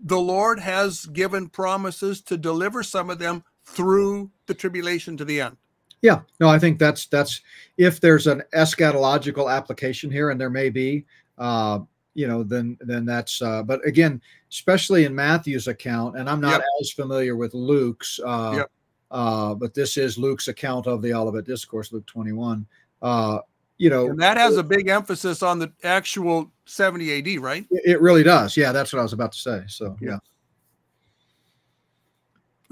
the 0.00 0.20
Lord 0.20 0.60
has 0.60 1.04
given 1.06 1.48
promises 1.48 2.20
to 2.22 2.36
deliver 2.36 2.84
some 2.84 3.10
of 3.10 3.18
them 3.18 3.42
through 3.64 4.30
the 4.46 4.54
tribulation 4.54 5.16
to 5.16 5.24
the 5.24 5.40
end. 5.40 5.56
Yeah, 6.02 6.22
no, 6.40 6.48
I 6.48 6.58
think 6.58 6.80
that's 6.80 7.06
that's 7.06 7.40
if 7.78 8.00
there's 8.00 8.26
an 8.26 8.42
eschatological 8.54 9.50
application 9.50 10.10
here, 10.10 10.30
and 10.30 10.40
there 10.40 10.50
may 10.50 10.68
be, 10.68 11.06
uh, 11.38 11.78
you 12.14 12.26
know, 12.26 12.42
then 12.42 12.76
then 12.80 13.04
that's. 13.04 13.40
Uh, 13.40 13.62
but 13.62 13.86
again, 13.86 14.20
especially 14.50 15.04
in 15.04 15.14
Matthew's 15.14 15.68
account, 15.68 16.18
and 16.18 16.28
I'm 16.28 16.40
not 16.40 16.54
yep. 16.54 16.62
as 16.80 16.90
familiar 16.90 17.36
with 17.36 17.54
Luke's, 17.54 18.18
uh, 18.26 18.54
yep. 18.56 18.70
uh, 19.12 19.54
but 19.54 19.74
this 19.74 19.96
is 19.96 20.18
Luke's 20.18 20.48
account 20.48 20.88
of 20.88 21.02
the 21.02 21.14
Olivet 21.14 21.44
Discourse, 21.44 21.92
Luke 21.92 22.06
21. 22.06 22.66
Uh, 23.00 23.38
you 23.78 23.88
know, 23.88 24.10
and 24.10 24.20
that 24.20 24.36
has 24.36 24.56
a 24.56 24.62
big 24.62 24.88
emphasis 24.88 25.42
on 25.42 25.60
the 25.60 25.72
actual 25.84 26.50
70 26.66 27.36
AD, 27.36 27.40
right? 27.40 27.66
It 27.70 28.00
really 28.00 28.22
does. 28.24 28.56
Yeah, 28.56 28.72
that's 28.72 28.92
what 28.92 28.98
I 28.98 29.02
was 29.02 29.12
about 29.12 29.32
to 29.32 29.38
say. 29.38 29.62
So 29.68 29.96
yeah. 30.00 30.18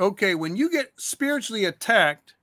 Okay, 0.01 0.35
when 0.35 0.57
you 0.57 0.70
get 0.70 0.93
spiritually 0.97 1.66
attacked 1.66 2.35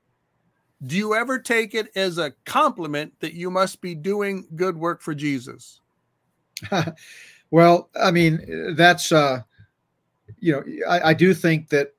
do 0.86 0.96
you 0.96 1.16
ever 1.16 1.40
take 1.40 1.74
it 1.74 1.90
as 1.96 2.18
a 2.18 2.32
compliment 2.46 3.14
that 3.20 3.34
you 3.34 3.50
must 3.50 3.82
be 3.82 3.96
doing 3.96 4.48
good 4.56 4.78
work 4.78 5.02
for 5.02 5.16
Jesus? 5.16 5.82
well, 7.52 7.90
I 8.00 8.12
mean, 8.12 8.76
that's, 8.76 9.12
uh, 9.12 9.42
you 10.40 10.54
know, 10.54 10.64
I, 10.88 11.10
I 11.10 11.14
do 11.14 11.34
think 11.34 11.70
that 11.70 11.94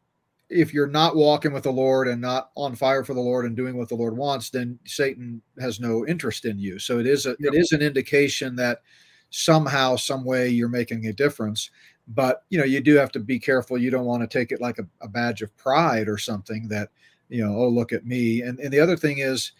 if 0.48 0.72
you're 0.72 0.86
not 0.86 1.16
walking 1.16 1.52
with 1.52 1.64
the 1.64 1.72
Lord 1.72 2.08
and 2.08 2.20
not 2.20 2.50
on 2.54 2.74
fire 2.74 3.04
for 3.04 3.14
the 3.14 3.20
Lord 3.20 3.44
and 3.44 3.56
doing 3.56 3.76
what 3.76 3.88
the 3.88 3.94
Lord 3.94 4.16
wants, 4.16 4.50
then 4.50 4.78
Satan 4.86 5.42
has 5.60 5.80
no 5.80 6.06
interest 6.06 6.44
in 6.44 6.58
you. 6.58 6.78
So 6.78 6.98
it 6.98 7.06
is 7.06 7.26
a, 7.26 7.30
yep. 7.40 7.52
it 7.52 7.54
is 7.54 7.72
an 7.72 7.82
indication 7.82 8.56
that 8.56 8.82
somehow, 9.30 9.96
some 9.96 10.24
way, 10.24 10.48
you're 10.48 10.68
making 10.68 11.06
a 11.06 11.12
difference. 11.12 11.70
But 12.08 12.44
you 12.48 12.58
know, 12.58 12.64
you 12.64 12.80
do 12.80 12.94
have 12.94 13.12
to 13.12 13.20
be 13.20 13.38
careful. 13.38 13.76
You 13.76 13.90
don't 13.90 14.06
want 14.06 14.22
to 14.22 14.38
take 14.38 14.50
it 14.50 14.60
like 14.60 14.78
a, 14.78 14.86
a 15.02 15.08
badge 15.08 15.42
of 15.42 15.54
pride 15.58 16.08
or 16.08 16.16
something 16.16 16.68
that 16.68 16.88
you 17.28 17.46
know, 17.46 17.54
oh, 17.56 17.68
look 17.68 17.92
at 17.92 18.06
me. 18.06 18.42
And, 18.42 18.58
and 18.58 18.72
the 18.72 18.80
other 18.80 18.96
thing 18.96 19.18
is, 19.18 19.52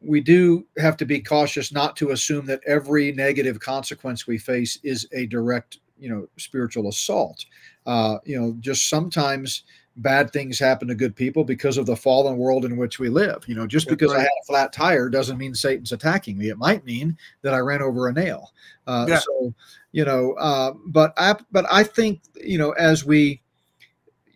we 0.00 0.20
do 0.20 0.66
have 0.78 0.96
to 0.98 1.06
be 1.06 1.20
cautious 1.20 1.72
not 1.72 1.96
to 1.96 2.10
assume 2.10 2.46
that 2.46 2.60
every 2.66 3.12
negative 3.12 3.58
consequence 3.58 4.26
we 4.26 4.38
face 4.38 4.78
is 4.82 5.08
a 5.12 5.26
direct, 5.26 5.78
you 5.98 6.08
know, 6.08 6.28
spiritual 6.36 6.88
assault. 6.88 7.44
Uh, 7.86 8.18
you 8.24 8.38
know, 8.38 8.54
just 8.60 8.88
sometimes 8.88 9.64
bad 9.98 10.30
things 10.30 10.58
happen 10.58 10.86
to 10.88 10.94
good 10.94 11.16
people 11.16 11.44
because 11.44 11.78
of 11.78 11.86
the 11.86 11.96
fallen 11.96 12.36
world 12.36 12.64
in 12.64 12.76
which 12.76 12.98
we 12.98 13.08
live. 13.08 13.44
You 13.46 13.54
know, 13.54 13.66
just 13.66 13.88
because 13.88 14.10
right. 14.10 14.18
I 14.18 14.22
had 14.22 14.28
a 14.42 14.46
flat 14.46 14.72
tire 14.72 15.08
doesn't 15.08 15.38
mean 15.38 15.54
Satan's 15.54 15.92
attacking 15.92 16.36
me. 16.36 16.50
It 16.50 16.58
might 16.58 16.84
mean 16.84 17.16
that 17.42 17.54
I 17.54 17.58
ran 17.58 17.82
over 17.82 18.08
a 18.08 18.12
nail. 18.12 18.52
Uh, 18.86 19.06
yeah. 19.08 19.18
So, 19.20 19.54
you 19.92 20.04
know, 20.04 20.32
uh, 20.34 20.74
but 20.86 21.14
I, 21.16 21.36
but 21.50 21.64
I 21.70 21.82
think 21.82 22.20
you 22.34 22.58
know 22.58 22.72
as 22.72 23.04
we 23.04 23.40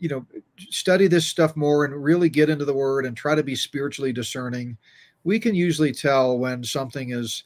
you 0.01 0.09
know 0.09 0.27
study 0.59 1.06
this 1.06 1.27
stuff 1.27 1.56
more 1.56 1.85
and 1.85 2.02
really 2.02 2.28
get 2.28 2.51
into 2.51 2.64
the 2.64 2.74
word 2.74 3.06
and 3.06 3.16
try 3.16 3.35
to 3.35 3.43
be 3.43 3.55
spiritually 3.55 4.12
discerning 4.12 4.77
we 5.24 5.39
can 5.39 5.55
usually 5.55 5.93
tell 5.93 6.39
when 6.39 6.64
something 6.64 7.10
is 7.10 7.44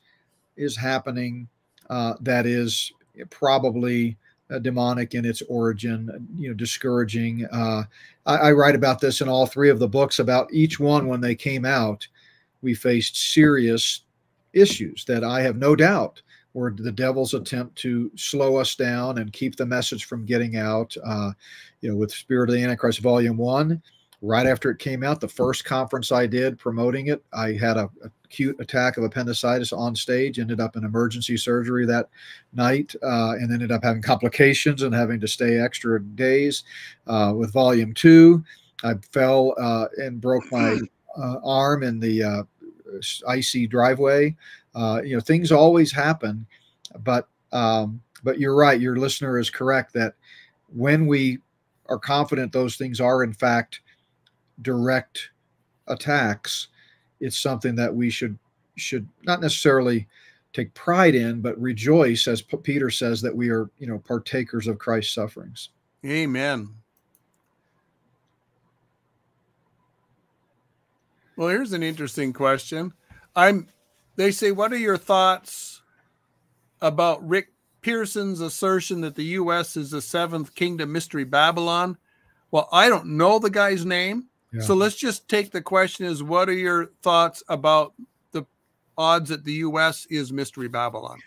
is 0.56 0.76
happening 0.76 1.48
uh, 1.90 2.14
that 2.20 2.46
is 2.46 2.92
probably 3.30 4.16
uh, 4.50 4.58
demonic 4.58 5.14
in 5.14 5.24
its 5.24 5.42
origin 5.42 6.28
you 6.36 6.48
know 6.48 6.54
discouraging. 6.54 7.46
Uh, 7.46 7.82
I, 8.26 8.36
I 8.36 8.52
write 8.52 8.74
about 8.74 9.00
this 9.00 9.20
in 9.20 9.28
all 9.28 9.46
three 9.46 9.70
of 9.70 9.78
the 9.78 9.88
books 9.88 10.18
about 10.18 10.52
each 10.52 10.78
one 10.78 11.08
when 11.08 11.20
they 11.20 11.34
came 11.34 11.64
out. 11.64 12.06
We 12.62 12.74
faced 12.74 13.32
serious 13.32 14.02
issues 14.54 15.04
that 15.04 15.24
i 15.24 15.40
have 15.40 15.56
no 15.56 15.74
doubt 15.74 16.22
or 16.54 16.70
the 16.70 16.92
devil's 16.92 17.34
attempt 17.34 17.76
to 17.76 18.10
slow 18.16 18.56
us 18.56 18.74
down 18.76 19.18
and 19.18 19.32
keep 19.32 19.56
the 19.56 19.66
message 19.66 20.04
from 20.04 20.24
getting 20.24 20.56
out. 20.56 20.96
Uh, 21.04 21.32
you 21.80 21.90
know, 21.90 21.96
with 21.96 22.12
Spirit 22.12 22.48
of 22.48 22.54
the 22.54 22.62
Antichrist 22.62 23.00
Volume 23.00 23.36
One, 23.36 23.82
right 24.22 24.46
after 24.46 24.70
it 24.70 24.78
came 24.78 25.02
out, 25.02 25.20
the 25.20 25.28
first 25.28 25.64
conference 25.64 26.12
I 26.12 26.26
did 26.26 26.58
promoting 26.58 27.08
it, 27.08 27.22
I 27.32 27.52
had 27.52 27.76
a, 27.76 27.90
acute 28.34 28.56
attack 28.58 28.96
of 28.96 29.04
appendicitis 29.04 29.72
on 29.72 29.94
stage. 29.94 30.38
Ended 30.38 30.60
up 30.60 30.76
in 30.76 30.84
emergency 30.84 31.36
surgery 31.36 31.86
that 31.86 32.08
night, 32.52 32.94
uh, 33.02 33.34
and 33.38 33.52
ended 33.52 33.70
up 33.70 33.84
having 33.84 34.02
complications 34.12 34.82
and 34.82 34.94
having 34.94 35.20
to 35.20 35.28
stay 35.28 35.58
extra 35.58 36.02
days. 36.02 36.64
Uh, 37.06 37.32
with 37.36 37.52
Volume 37.52 37.94
Two, 37.94 38.44
I 38.82 38.94
fell 39.12 39.54
uh, 39.58 39.86
and 39.98 40.20
broke 40.20 40.50
my 40.50 40.80
uh, 41.16 41.36
arm 41.44 41.82
in 41.82 42.00
the 42.00 42.22
uh, 42.22 42.42
icy 43.28 43.66
driveway. 43.66 44.34
Uh, 44.74 45.00
you 45.04 45.14
know, 45.14 45.20
things 45.20 45.52
always 45.52 45.92
happen, 45.92 46.46
but 47.00 47.28
um, 47.52 48.00
but 48.22 48.40
you're 48.40 48.56
right. 48.56 48.80
Your 48.80 48.96
listener 48.96 49.38
is 49.38 49.50
correct 49.50 49.92
that 49.94 50.14
when 50.74 51.06
we 51.06 51.38
are 51.86 51.98
confident 51.98 52.52
those 52.52 52.76
things 52.76 53.00
are 53.00 53.22
in 53.22 53.32
fact 53.32 53.80
direct 54.62 55.30
attacks, 55.86 56.68
it's 57.20 57.38
something 57.38 57.74
that 57.76 57.94
we 57.94 58.10
should 58.10 58.38
should 58.76 59.08
not 59.22 59.40
necessarily 59.40 60.08
take 60.52 60.72
pride 60.74 61.14
in, 61.14 61.40
but 61.40 61.60
rejoice, 61.60 62.26
as 62.26 62.42
Peter 62.42 62.90
says, 62.90 63.20
that 63.20 63.34
we 63.34 63.50
are 63.50 63.70
you 63.78 63.86
know 63.86 63.98
partakers 63.98 64.66
of 64.66 64.78
Christ's 64.78 65.14
sufferings. 65.14 65.70
Amen. 66.04 66.68
Well, 71.36 71.48
here's 71.48 71.72
an 71.72 71.82
interesting 71.82 72.32
question. 72.32 72.92
I'm 73.34 73.68
they 74.16 74.30
say, 74.30 74.52
What 74.52 74.72
are 74.72 74.78
your 74.78 74.96
thoughts 74.96 75.82
about 76.80 77.26
Rick 77.26 77.48
Pearson's 77.80 78.40
assertion 78.40 79.00
that 79.02 79.14
the 79.14 79.24
U.S. 79.24 79.76
is 79.76 79.90
the 79.90 80.00
seventh 80.00 80.54
kingdom 80.54 80.92
mystery 80.92 81.24
Babylon? 81.24 81.98
Well, 82.50 82.68
I 82.72 82.88
don't 82.88 83.06
know 83.16 83.38
the 83.38 83.50
guy's 83.50 83.84
name. 83.84 84.28
Yeah. 84.52 84.62
So 84.62 84.74
let's 84.74 84.94
just 84.94 85.28
take 85.28 85.50
the 85.50 85.62
question 85.62 86.06
is 86.06 86.22
what 86.22 86.48
are 86.48 86.52
your 86.52 86.86
thoughts 87.02 87.42
about 87.48 87.94
the 88.30 88.44
odds 88.96 89.30
that 89.30 89.44
the 89.44 89.54
U.S. 89.54 90.06
is 90.06 90.32
mystery 90.32 90.68
Babylon? 90.68 91.18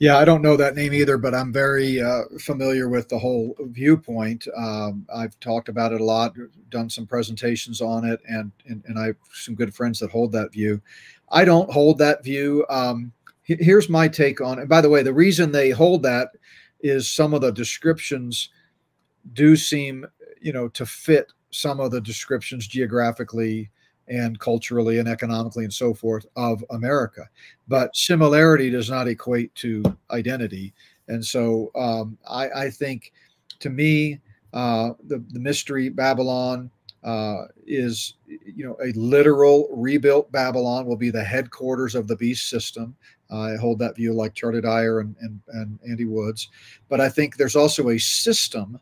Yeah, 0.00 0.16
I 0.16 0.24
don't 0.24 0.40
know 0.40 0.56
that 0.56 0.76
name 0.76 0.94
either, 0.94 1.18
but 1.18 1.34
I'm 1.34 1.52
very 1.52 2.00
uh, 2.00 2.22
familiar 2.38 2.88
with 2.88 3.10
the 3.10 3.18
whole 3.18 3.54
viewpoint. 3.60 4.48
Um, 4.56 5.06
I've 5.14 5.38
talked 5.40 5.68
about 5.68 5.92
it 5.92 6.00
a 6.00 6.04
lot, 6.04 6.34
done 6.70 6.88
some 6.88 7.06
presentations 7.06 7.82
on 7.82 8.06
it, 8.06 8.18
and, 8.26 8.50
and 8.66 8.82
and 8.86 8.98
I 8.98 9.08
have 9.08 9.16
some 9.34 9.54
good 9.54 9.74
friends 9.74 9.98
that 9.98 10.10
hold 10.10 10.32
that 10.32 10.52
view. 10.52 10.80
I 11.30 11.44
don't 11.44 11.70
hold 11.70 11.98
that 11.98 12.24
view. 12.24 12.64
Um, 12.68 13.12
here's 13.42 13.88
my 13.88 14.08
take 14.08 14.40
on 14.40 14.58
it. 14.58 14.68
By 14.68 14.80
the 14.80 14.88
way, 14.88 15.02
the 15.02 15.14
reason 15.14 15.50
they 15.50 15.70
hold 15.70 16.02
that 16.02 16.28
is 16.80 17.10
some 17.10 17.34
of 17.34 17.40
the 17.40 17.52
descriptions 17.52 18.50
do 19.32 19.56
seem, 19.56 20.06
you 20.40 20.52
know, 20.52 20.68
to 20.68 20.86
fit 20.86 21.32
some 21.50 21.80
of 21.80 21.90
the 21.90 22.00
descriptions 22.00 22.66
geographically 22.66 23.70
and 24.08 24.38
culturally 24.40 24.98
and 24.98 25.08
economically 25.08 25.64
and 25.64 25.72
so 25.72 25.94
forth 25.94 26.26
of 26.36 26.64
America. 26.70 27.28
But 27.68 27.94
similarity 27.94 28.70
does 28.70 28.90
not 28.90 29.08
equate 29.08 29.54
to 29.56 29.82
identity. 30.10 30.74
And 31.08 31.24
so 31.24 31.70
um, 31.74 32.18
I, 32.28 32.50
I, 32.50 32.70
think 32.70 33.12
to 33.60 33.70
me, 33.70 34.20
uh, 34.52 34.90
the, 35.06 35.24
the 35.30 35.38
mystery 35.38 35.88
Babylon 35.88 36.70
uh, 37.02 37.44
is, 37.66 38.14
you 38.26 38.64
know, 38.64 38.76
a 38.82 38.92
literal 38.92 39.68
rebuilt 39.72 40.30
Babylon 40.32 40.86
will 40.86 40.96
be 40.96 41.10
the 41.10 41.24
headquarters 41.24 41.94
of 41.94 42.06
the 42.06 42.16
beast 42.16 42.48
system. 42.48 42.94
I 43.30 43.56
hold 43.56 43.78
that 43.78 43.96
view 43.96 44.12
like 44.12 44.34
Charlie 44.34 44.60
Dyer 44.60 45.00
and, 45.00 45.16
and, 45.20 45.40
and 45.48 45.78
Andy 45.88 46.04
Woods. 46.04 46.48
But 46.88 47.00
I 47.00 47.08
think 47.08 47.36
there's 47.36 47.56
also 47.56 47.90
a 47.90 47.98
system 47.98 48.78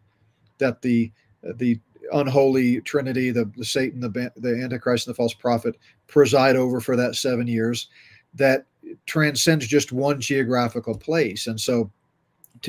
that 0.59 0.83
the 0.83 1.13
the 1.55 1.79
unholy 2.13 2.81
trinity, 2.81 3.31
the, 3.31 3.51
the 3.57 3.65
Satan, 3.65 4.01
the, 4.01 4.33
the 4.37 4.61
Antichrist, 4.63 5.07
and 5.07 5.15
the 5.15 5.17
false 5.17 5.35
prophet 5.35 5.77
preside 6.07 6.57
over 6.57 6.81
for 6.81 6.97
that 6.97 7.15
seven 7.15 7.47
years 7.47 7.89
that 8.35 8.67
transcends 9.07 9.67
just 9.67 9.93
one 9.93 10.21
geographical 10.21 10.97
place. 10.97 11.47
And 11.47 11.61
so 11.61 11.91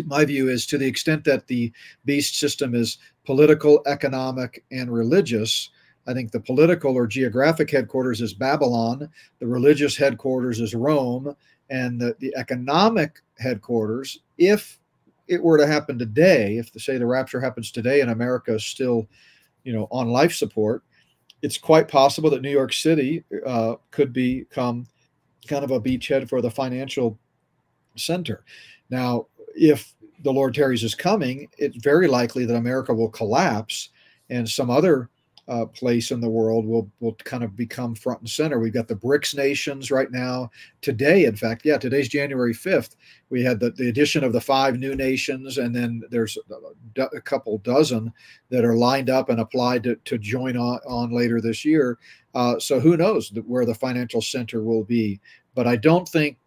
my 0.05 0.25
view 0.25 0.49
is 0.49 0.65
to 0.67 0.77
the 0.77 0.87
extent 0.87 1.23
that 1.25 1.47
the 1.47 1.71
beast 2.05 2.37
system 2.37 2.75
is 2.75 2.97
political, 3.25 3.81
economic, 3.85 4.63
and 4.71 4.91
religious, 4.91 5.69
I 6.07 6.13
think 6.13 6.31
the 6.31 6.39
political 6.39 6.95
or 6.95 7.05
geographic 7.05 7.69
headquarters 7.69 8.21
is 8.21 8.33
Babylon, 8.33 9.09
the 9.39 9.47
religious 9.47 9.95
headquarters 9.95 10.59
is 10.59 10.73
Rome, 10.73 11.35
and 11.69 12.01
the, 12.01 12.15
the 12.19 12.33
economic 12.35 13.19
headquarters, 13.37 14.19
if 14.37 14.79
it 15.27 15.43
were 15.43 15.57
to 15.59 15.67
happen 15.67 15.99
today, 15.99 16.57
if 16.57 16.73
the 16.73 16.79
say 16.79 16.97
the 16.97 17.05
rapture 17.05 17.39
happens 17.39 17.71
today 17.71 18.01
and 18.01 18.09
America 18.09 18.55
is 18.55 18.65
still, 18.65 19.07
you 19.63 19.71
know, 19.71 19.87
on 19.91 20.07
life 20.07 20.33
support, 20.33 20.83
it's 21.43 21.57
quite 21.57 21.87
possible 21.87 22.29
that 22.31 22.41
New 22.41 22.49
York 22.49 22.73
City 22.73 23.23
uh, 23.45 23.75
could 23.91 24.11
become 24.11 24.87
kind 25.47 25.63
of 25.63 25.71
a 25.71 25.79
beachhead 25.79 26.27
for 26.27 26.41
the 26.41 26.49
financial 26.49 27.19
center. 27.95 28.43
Now, 28.89 29.27
if 29.59 29.93
the 30.23 30.31
Lord 30.31 30.53
tarries 30.53 30.83
is 30.83 30.95
coming, 30.95 31.47
it's 31.57 31.77
very 31.77 32.07
likely 32.07 32.45
that 32.45 32.55
America 32.55 32.93
will 32.93 33.09
collapse 33.09 33.89
and 34.29 34.47
some 34.47 34.69
other 34.69 35.09
uh, 35.49 35.65
place 35.65 36.11
in 36.11 36.21
the 36.21 36.29
world 36.29 36.63
will 36.63 36.91
will 36.99 37.15
kind 37.15 37.43
of 37.43 37.55
become 37.55 37.95
front 37.95 38.19
and 38.19 38.29
center. 38.29 38.59
We've 38.59 38.71
got 38.71 38.87
the 38.87 38.95
BRICS 38.95 39.35
nations 39.35 39.89
right 39.89 40.11
now. 40.11 40.51
Today, 40.81 41.25
in 41.25 41.35
fact, 41.35 41.65
yeah, 41.65 41.79
today's 41.79 42.07
January 42.07 42.53
5th. 42.53 42.95
We 43.31 43.43
had 43.43 43.59
the, 43.59 43.71
the 43.71 43.89
addition 43.89 44.23
of 44.23 44.31
the 44.31 44.39
five 44.39 44.77
new 44.77 44.93
nations, 44.93 45.57
and 45.57 45.75
then 45.75 46.03
there's 46.11 46.37
a, 46.97 47.01
a 47.01 47.21
couple 47.21 47.57
dozen 47.59 48.13
that 48.49 48.63
are 48.63 48.75
lined 48.75 49.09
up 49.09 49.29
and 49.29 49.39
applied 49.39 49.83
to, 49.83 49.95
to 49.95 50.19
join 50.19 50.55
on, 50.55 50.79
on 50.87 51.11
later 51.11 51.41
this 51.41 51.65
year. 51.65 51.97
Uh, 52.35 52.59
so 52.59 52.79
who 52.79 52.95
knows 52.95 53.31
where 53.47 53.65
the 53.65 53.73
financial 53.73 54.21
center 54.21 54.61
will 54.61 54.83
be? 54.83 55.19
But 55.55 55.65
I 55.65 55.77
don't 55.77 56.07
think 56.07 56.37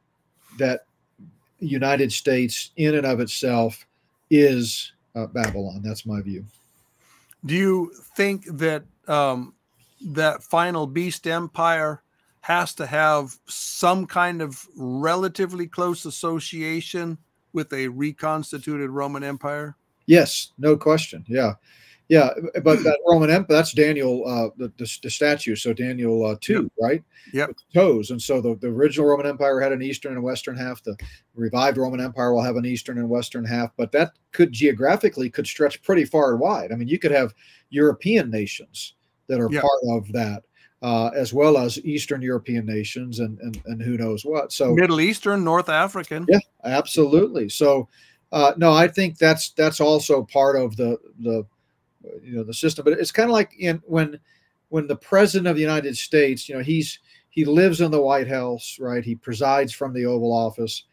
that 0.58 0.82
United 1.62 2.12
States, 2.12 2.70
in 2.76 2.94
and 2.94 3.06
of 3.06 3.20
itself, 3.20 3.86
is 4.30 4.92
uh, 5.14 5.26
Babylon. 5.26 5.82
That's 5.82 6.06
my 6.06 6.20
view. 6.20 6.44
Do 7.44 7.54
you 7.54 7.92
think 8.16 8.44
that 8.58 8.84
um, 9.08 9.54
that 10.04 10.42
final 10.42 10.86
beast 10.86 11.26
empire 11.26 12.02
has 12.40 12.74
to 12.74 12.86
have 12.86 13.36
some 13.46 14.06
kind 14.06 14.42
of 14.42 14.66
relatively 14.76 15.66
close 15.66 16.04
association 16.04 17.18
with 17.52 17.72
a 17.72 17.88
reconstituted 17.88 18.90
Roman 18.90 19.22
Empire? 19.22 19.76
Yes, 20.06 20.52
no 20.58 20.76
question. 20.76 21.24
Yeah. 21.28 21.54
Yeah, 22.12 22.28
but 22.62 22.82
that 22.82 22.98
Roman 23.08 23.30
Empire, 23.30 23.56
that's 23.56 23.72
Daniel, 23.72 24.28
uh, 24.28 24.50
the, 24.58 24.70
the, 24.76 24.98
the 25.02 25.08
statue. 25.08 25.56
So 25.56 25.72
Daniel 25.72 26.26
uh, 26.26 26.36
2, 26.42 26.52
yep. 26.52 26.72
right? 26.78 27.02
Yeah. 27.32 27.46
Toes. 27.72 28.10
And 28.10 28.20
so 28.20 28.42
the, 28.42 28.54
the 28.56 28.66
original 28.66 29.08
Roman 29.08 29.24
Empire 29.24 29.58
had 29.62 29.72
an 29.72 29.80
eastern 29.80 30.12
and 30.12 30.22
western 30.22 30.54
half. 30.54 30.82
The 30.82 30.94
revived 31.34 31.78
Roman 31.78 32.02
Empire 32.02 32.34
will 32.34 32.42
have 32.42 32.56
an 32.56 32.66
eastern 32.66 32.98
and 32.98 33.08
western 33.08 33.46
half, 33.46 33.70
but 33.78 33.92
that 33.92 34.12
could 34.32 34.52
geographically 34.52 35.30
could 35.30 35.46
stretch 35.46 35.82
pretty 35.82 36.04
far 36.04 36.32
and 36.32 36.40
wide. 36.40 36.70
I 36.70 36.74
mean, 36.74 36.86
you 36.86 36.98
could 36.98 37.12
have 37.12 37.32
European 37.70 38.30
nations 38.30 38.92
that 39.28 39.40
are 39.40 39.50
yep. 39.50 39.62
part 39.62 39.80
of 39.88 40.12
that. 40.12 40.42
Uh, 40.82 41.12
as 41.14 41.32
well 41.32 41.56
as 41.56 41.78
Eastern 41.84 42.20
European 42.20 42.66
nations 42.66 43.20
and, 43.20 43.38
and 43.38 43.62
and 43.66 43.80
who 43.80 43.96
knows 43.96 44.24
what. 44.24 44.50
So 44.50 44.74
Middle 44.74 45.00
Eastern, 45.00 45.44
North 45.44 45.68
African. 45.68 46.26
Yeah, 46.28 46.40
absolutely. 46.64 47.48
So 47.50 47.88
uh, 48.32 48.54
no, 48.56 48.72
I 48.72 48.88
think 48.88 49.16
that's 49.16 49.50
that's 49.50 49.80
also 49.80 50.24
part 50.24 50.56
of 50.56 50.76
the 50.76 50.98
the 51.20 51.46
you 52.22 52.36
know 52.36 52.44
the 52.44 52.54
system. 52.54 52.84
But 52.84 52.94
it's 52.94 53.12
kind 53.12 53.28
of 53.28 53.34
like 53.34 53.54
in 53.58 53.82
when 53.86 54.18
when 54.68 54.86
the 54.86 54.96
president 54.96 55.48
of 55.48 55.56
the 55.56 55.62
United 55.62 55.96
States, 55.96 56.48
you 56.48 56.56
know, 56.56 56.62
he's 56.62 56.98
he 57.30 57.44
lives 57.44 57.80
in 57.80 57.90
the 57.90 58.00
White 58.00 58.28
House, 58.28 58.78
right? 58.80 59.04
He 59.04 59.14
presides 59.14 59.72
from 59.72 59.92
the 59.92 60.06
Oval 60.06 60.32
Office, 60.32 60.84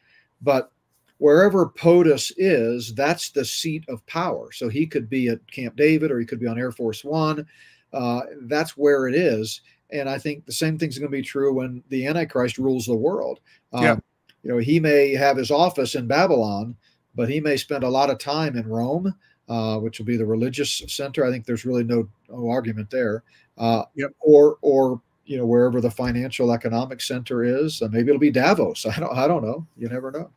but 0.42 0.72
wherever 1.20 1.68
POTUS 1.68 2.32
is, 2.38 2.94
that's 2.96 3.30
the 3.30 3.46
seat 3.46 3.84
of 3.88 4.06
power. 4.08 4.52
So 4.52 4.68
he 4.68 4.88
could 4.88 5.10
be 5.10 5.28
at 5.28 5.52
Camp 5.52 5.76
David 5.76 6.12
or 6.12 6.20
he 6.20 6.26
could 6.26 6.40
be 6.40 6.48
on 6.48 6.58
Air 6.58 6.72
Force 6.72 7.04
One. 7.04 7.46
Uh, 7.94 8.22
that's 8.44 8.76
where 8.78 9.08
it 9.08 9.16
is. 9.16 9.62
And 9.92 10.10
I 10.10 10.18
think 10.18 10.46
the 10.46 10.52
same 10.52 10.78
thing's 10.78 10.98
going 10.98 11.12
to 11.12 11.18
be 11.18 11.24
true 11.24 11.54
when 11.54 11.84
the 11.90 12.08
Antichrist 12.08 12.58
rules 12.58 12.86
the 12.86 12.96
world. 12.96 13.40
Um, 13.74 13.84
yeah. 13.84 13.96
You 14.44 14.52
know, 14.52 14.58
he 14.58 14.80
may 14.80 15.14
have 15.14 15.36
his 15.38 15.52
office 15.52 15.96
in 15.96 16.08
Babylon, 16.08 16.76
but 17.16 17.30
he 17.30 17.42
may 17.42 17.58
spend 17.58 17.84
a 17.84 17.90
lot 17.90 18.10
of 18.10 18.18
time 18.18 18.56
in 18.56 18.68
Rome 18.68 19.14
uh, 19.50 19.78
which 19.80 20.00
will 20.00 20.06
be 20.06 20.16
the 20.18 20.26
religious 20.26 20.84
center. 20.88 21.26
I 21.26 21.32
think 21.32 21.46
there's 21.46 21.66
really 21.66 21.84
no, 21.84 22.08
no 22.30 22.50
argument 22.50 22.90
there. 22.90 23.24
Uh, 23.58 23.84
yep. 23.96 24.12
Or 24.22 24.58
or 24.62 25.02
you 25.26 25.38
know 25.38 25.46
wherever 25.46 25.82
the 25.82 25.92
financial 25.92 26.52
economic 26.52 27.02
center 27.02 27.44
is, 27.44 27.82
uh, 27.82 27.90
maybe 27.92 28.10
it'll 28.10 28.20
be 28.20 28.32
Davos. 28.32 28.86
I 28.86 29.00
don't 29.00 29.16
I 29.16 29.28
don't 29.28 29.44
know. 29.44 29.68
You 29.76 29.90
never 29.90 30.12
know. 30.12 30.30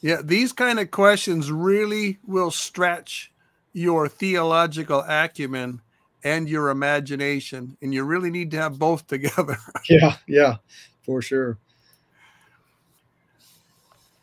Yeah, 0.00 0.20
these 0.22 0.52
kind 0.52 0.78
of 0.78 0.92
questions 0.92 1.50
really 1.50 2.18
will 2.24 2.52
stretch 2.52 3.32
your 3.72 4.08
theological 4.08 5.04
acumen 5.08 5.80
and 6.22 6.48
your 6.48 6.70
imagination, 6.70 7.76
and 7.82 7.92
you 7.92 8.04
really 8.04 8.30
need 8.30 8.52
to 8.52 8.56
have 8.58 8.78
both 8.78 9.06
together. 9.08 9.58
yeah, 9.88 10.16
yeah, 10.26 10.56
for 11.02 11.20
sure. 11.20 11.58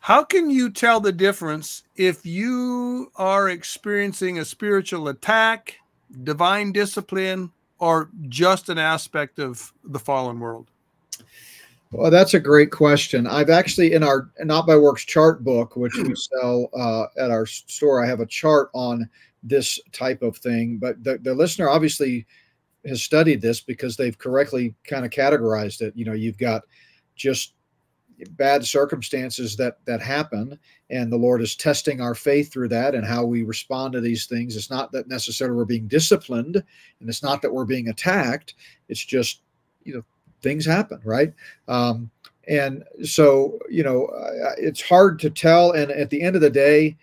How 0.06 0.22
can 0.22 0.52
you 0.52 0.70
tell 0.70 1.00
the 1.00 1.10
difference 1.10 1.82
if 1.96 2.24
you 2.24 3.10
are 3.16 3.48
experiencing 3.48 4.38
a 4.38 4.44
spiritual 4.44 5.08
attack, 5.08 5.78
divine 6.22 6.70
discipline, 6.70 7.50
or 7.80 8.10
just 8.28 8.68
an 8.68 8.78
aspect 8.78 9.40
of 9.40 9.72
the 9.82 9.98
fallen 9.98 10.38
world? 10.38 10.70
Well, 11.90 12.12
that's 12.12 12.34
a 12.34 12.38
great 12.38 12.70
question. 12.70 13.26
I've 13.26 13.50
actually, 13.50 13.94
in 13.94 14.04
our 14.04 14.30
Not 14.44 14.64
by 14.64 14.76
Works 14.76 15.04
chart 15.04 15.42
book, 15.42 15.74
which 15.74 15.96
we 15.96 16.14
sell 16.40 16.68
uh, 16.78 17.06
at 17.20 17.32
our 17.32 17.44
store, 17.44 18.00
I 18.00 18.06
have 18.06 18.20
a 18.20 18.26
chart 18.26 18.70
on 18.74 19.10
this 19.42 19.80
type 19.90 20.22
of 20.22 20.36
thing. 20.36 20.78
But 20.78 21.02
the, 21.02 21.18
the 21.18 21.34
listener 21.34 21.68
obviously 21.68 22.28
has 22.86 23.02
studied 23.02 23.42
this 23.42 23.60
because 23.60 23.96
they've 23.96 24.16
correctly 24.16 24.72
kind 24.84 25.04
of 25.04 25.10
categorized 25.10 25.80
it. 25.80 25.94
You 25.96 26.04
know, 26.04 26.12
you've 26.12 26.38
got 26.38 26.62
just 27.16 27.54
bad 28.30 28.64
circumstances 28.64 29.56
that 29.56 29.78
that 29.84 30.00
happen 30.00 30.58
and 30.90 31.12
the 31.12 31.16
lord 31.16 31.42
is 31.42 31.54
testing 31.54 32.00
our 32.00 32.14
faith 32.14 32.52
through 32.52 32.68
that 32.68 32.94
and 32.94 33.04
how 33.04 33.24
we 33.24 33.42
respond 33.42 33.92
to 33.92 34.00
these 34.00 34.26
things. 34.26 34.56
It's 34.56 34.70
not 34.70 34.92
that 34.92 35.08
necessarily 35.08 35.56
we're 35.56 35.64
being 35.64 35.88
disciplined 35.88 36.56
and 37.00 37.08
it's 37.08 37.22
not 37.22 37.42
that 37.42 37.52
we're 37.52 37.64
being 37.64 37.88
attacked. 37.88 38.54
It's 38.88 39.04
just 39.04 39.42
you 39.84 39.94
know 39.94 40.04
things 40.42 40.64
happen 40.64 41.00
right? 41.04 41.32
Um, 41.68 42.10
and 42.48 42.84
so 43.04 43.58
you 43.68 43.82
know 43.82 44.08
it's 44.58 44.82
hard 44.82 45.18
to 45.20 45.30
tell 45.30 45.72
and 45.72 45.90
at 45.90 46.10
the 46.10 46.22
end 46.22 46.36
of 46.36 46.42
the 46.42 46.50
day 46.50 46.96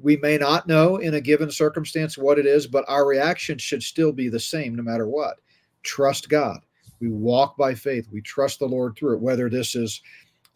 we 0.00 0.16
may 0.18 0.36
not 0.36 0.68
know 0.68 0.96
in 0.96 1.14
a 1.14 1.20
given 1.20 1.50
circumstance 1.50 2.18
what 2.18 2.38
it 2.38 2.46
is 2.46 2.66
but 2.66 2.84
our 2.88 3.06
reaction 3.06 3.58
should 3.58 3.82
still 3.82 4.12
be 4.12 4.28
the 4.28 4.40
same 4.40 4.74
no 4.74 4.82
matter 4.82 5.08
what. 5.08 5.36
Trust 5.82 6.28
god. 6.28 6.60
We 7.00 7.08
walk 7.08 7.56
by 7.56 7.74
faith. 7.74 8.08
We 8.10 8.20
trust 8.20 8.58
the 8.58 8.66
lord 8.66 8.96
through 8.96 9.14
it 9.14 9.22
whether 9.22 9.48
this 9.48 9.76
is 9.76 10.02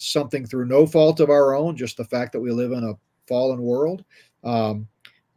something 0.02 0.44
through 0.44 0.66
no 0.66 0.86
fault 0.86 1.20
of 1.20 1.30
our 1.30 1.54
own, 1.54 1.76
just 1.76 1.96
the 1.96 2.04
fact 2.04 2.32
that 2.32 2.40
we 2.40 2.50
live 2.50 2.72
in 2.72 2.84
a 2.84 2.98
fallen 3.26 3.62
world. 3.62 4.04
Um, 4.44 4.88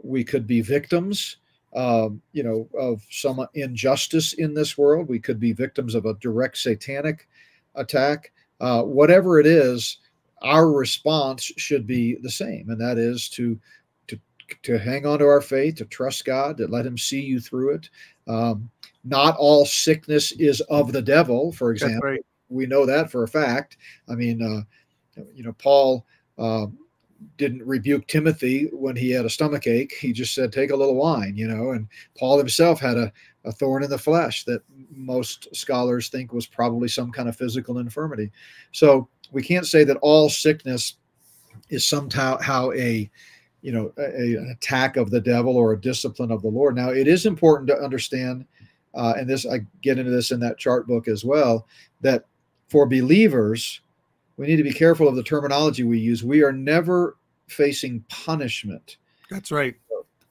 we 0.01 0.23
could 0.23 0.47
be 0.47 0.61
victims, 0.61 1.37
um, 1.75 2.21
you 2.33 2.43
know, 2.43 2.67
of 2.77 3.05
some 3.09 3.45
injustice 3.53 4.33
in 4.33 4.53
this 4.53 4.77
world. 4.77 5.07
We 5.07 5.19
could 5.19 5.39
be 5.39 5.53
victims 5.53 5.95
of 5.95 6.05
a 6.05 6.15
direct 6.15 6.57
satanic 6.57 7.27
attack. 7.75 8.31
Uh, 8.59 8.83
whatever 8.83 9.39
it 9.39 9.45
is, 9.45 9.97
our 10.41 10.71
response 10.71 11.43
should 11.57 11.85
be 11.85 12.15
the 12.15 12.29
same, 12.29 12.69
and 12.69 12.79
that 12.79 12.97
is 12.97 13.29
to 13.29 13.59
to 14.07 14.19
to 14.63 14.77
hang 14.77 15.05
on 15.05 15.19
to 15.19 15.25
our 15.25 15.41
faith, 15.41 15.75
to 15.75 15.85
trust 15.85 16.25
God, 16.25 16.57
to 16.57 16.67
let 16.67 16.85
Him 16.85 16.97
see 16.97 17.21
you 17.21 17.39
through 17.39 17.75
it. 17.75 17.89
Um, 18.27 18.69
not 19.03 19.35
all 19.37 19.65
sickness 19.65 20.31
is 20.33 20.61
of 20.61 20.91
the 20.91 21.01
devil, 21.01 21.51
for 21.51 21.71
example. 21.71 22.09
Right 22.09 22.25
we 22.49 22.65
know 22.65 22.85
that 22.85 23.11
for 23.11 23.23
a 23.23 23.27
fact. 23.27 23.77
I 24.09 24.15
mean, 24.15 24.41
uh, 24.41 25.21
you 25.33 25.43
know, 25.43 25.53
Paul 25.53 26.05
uh, 26.37 26.67
didn't 27.37 27.65
rebuke 27.65 28.07
Timothy 28.07 28.69
when 28.71 28.95
he 28.95 29.09
had 29.09 29.25
a 29.25 29.29
stomach 29.29 29.67
ache. 29.67 29.93
He 29.99 30.11
just 30.13 30.35
said, 30.35 30.51
"Take 30.51 30.71
a 30.71 30.75
little 30.75 30.95
wine," 30.95 31.35
you 31.35 31.47
know. 31.47 31.71
And 31.71 31.87
Paul 32.17 32.37
himself 32.37 32.79
had 32.79 32.97
a, 32.97 33.11
a 33.43 33.51
thorn 33.51 33.83
in 33.83 33.89
the 33.89 33.97
flesh 33.97 34.43
that 34.45 34.61
most 34.89 35.55
scholars 35.55 36.09
think 36.09 36.33
was 36.33 36.47
probably 36.47 36.87
some 36.87 37.11
kind 37.11 37.29
of 37.29 37.35
physical 37.35 37.79
infirmity. 37.79 38.31
So 38.71 39.07
we 39.31 39.43
can't 39.43 39.67
say 39.67 39.83
that 39.85 39.97
all 39.97 40.29
sickness 40.29 40.95
is 41.69 41.85
somehow 41.85 42.39
how 42.41 42.71
a 42.73 43.09
you 43.61 43.71
know 43.71 43.91
a, 43.97 44.35
an 44.35 44.51
attack 44.51 44.97
of 44.97 45.09
the 45.09 45.21
devil 45.21 45.57
or 45.57 45.73
a 45.73 45.81
discipline 45.81 46.31
of 46.31 46.41
the 46.41 46.49
Lord. 46.49 46.75
Now 46.75 46.89
it 46.89 47.07
is 47.07 47.25
important 47.25 47.67
to 47.69 47.77
understand, 47.77 48.45
uh, 48.93 49.13
and 49.17 49.29
this 49.29 49.45
I 49.45 49.61
get 49.81 49.97
into 49.97 50.11
this 50.11 50.31
in 50.31 50.39
that 50.41 50.57
chart 50.57 50.87
book 50.87 51.07
as 51.07 51.25
well, 51.25 51.67
that 52.01 52.25
for 52.67 52.85
believers 52.85 53.81
we 54.37 54.47
need 54.47 54.57
to 54.57 54.63
be 54.63 54.73
careful 54.73 55.07
of 55.07 55.15
the 55.15 55.23
terminology 55.23 55.83
we 55.83 55.99
use. 55.99 56.23
We 56.23 56.43
are 56.43 56.51
never 56.51 57.17
facing 57.47 58.03
punishment. 58.09 58.97
That's 59.29 59.51
right. 59.51 59.75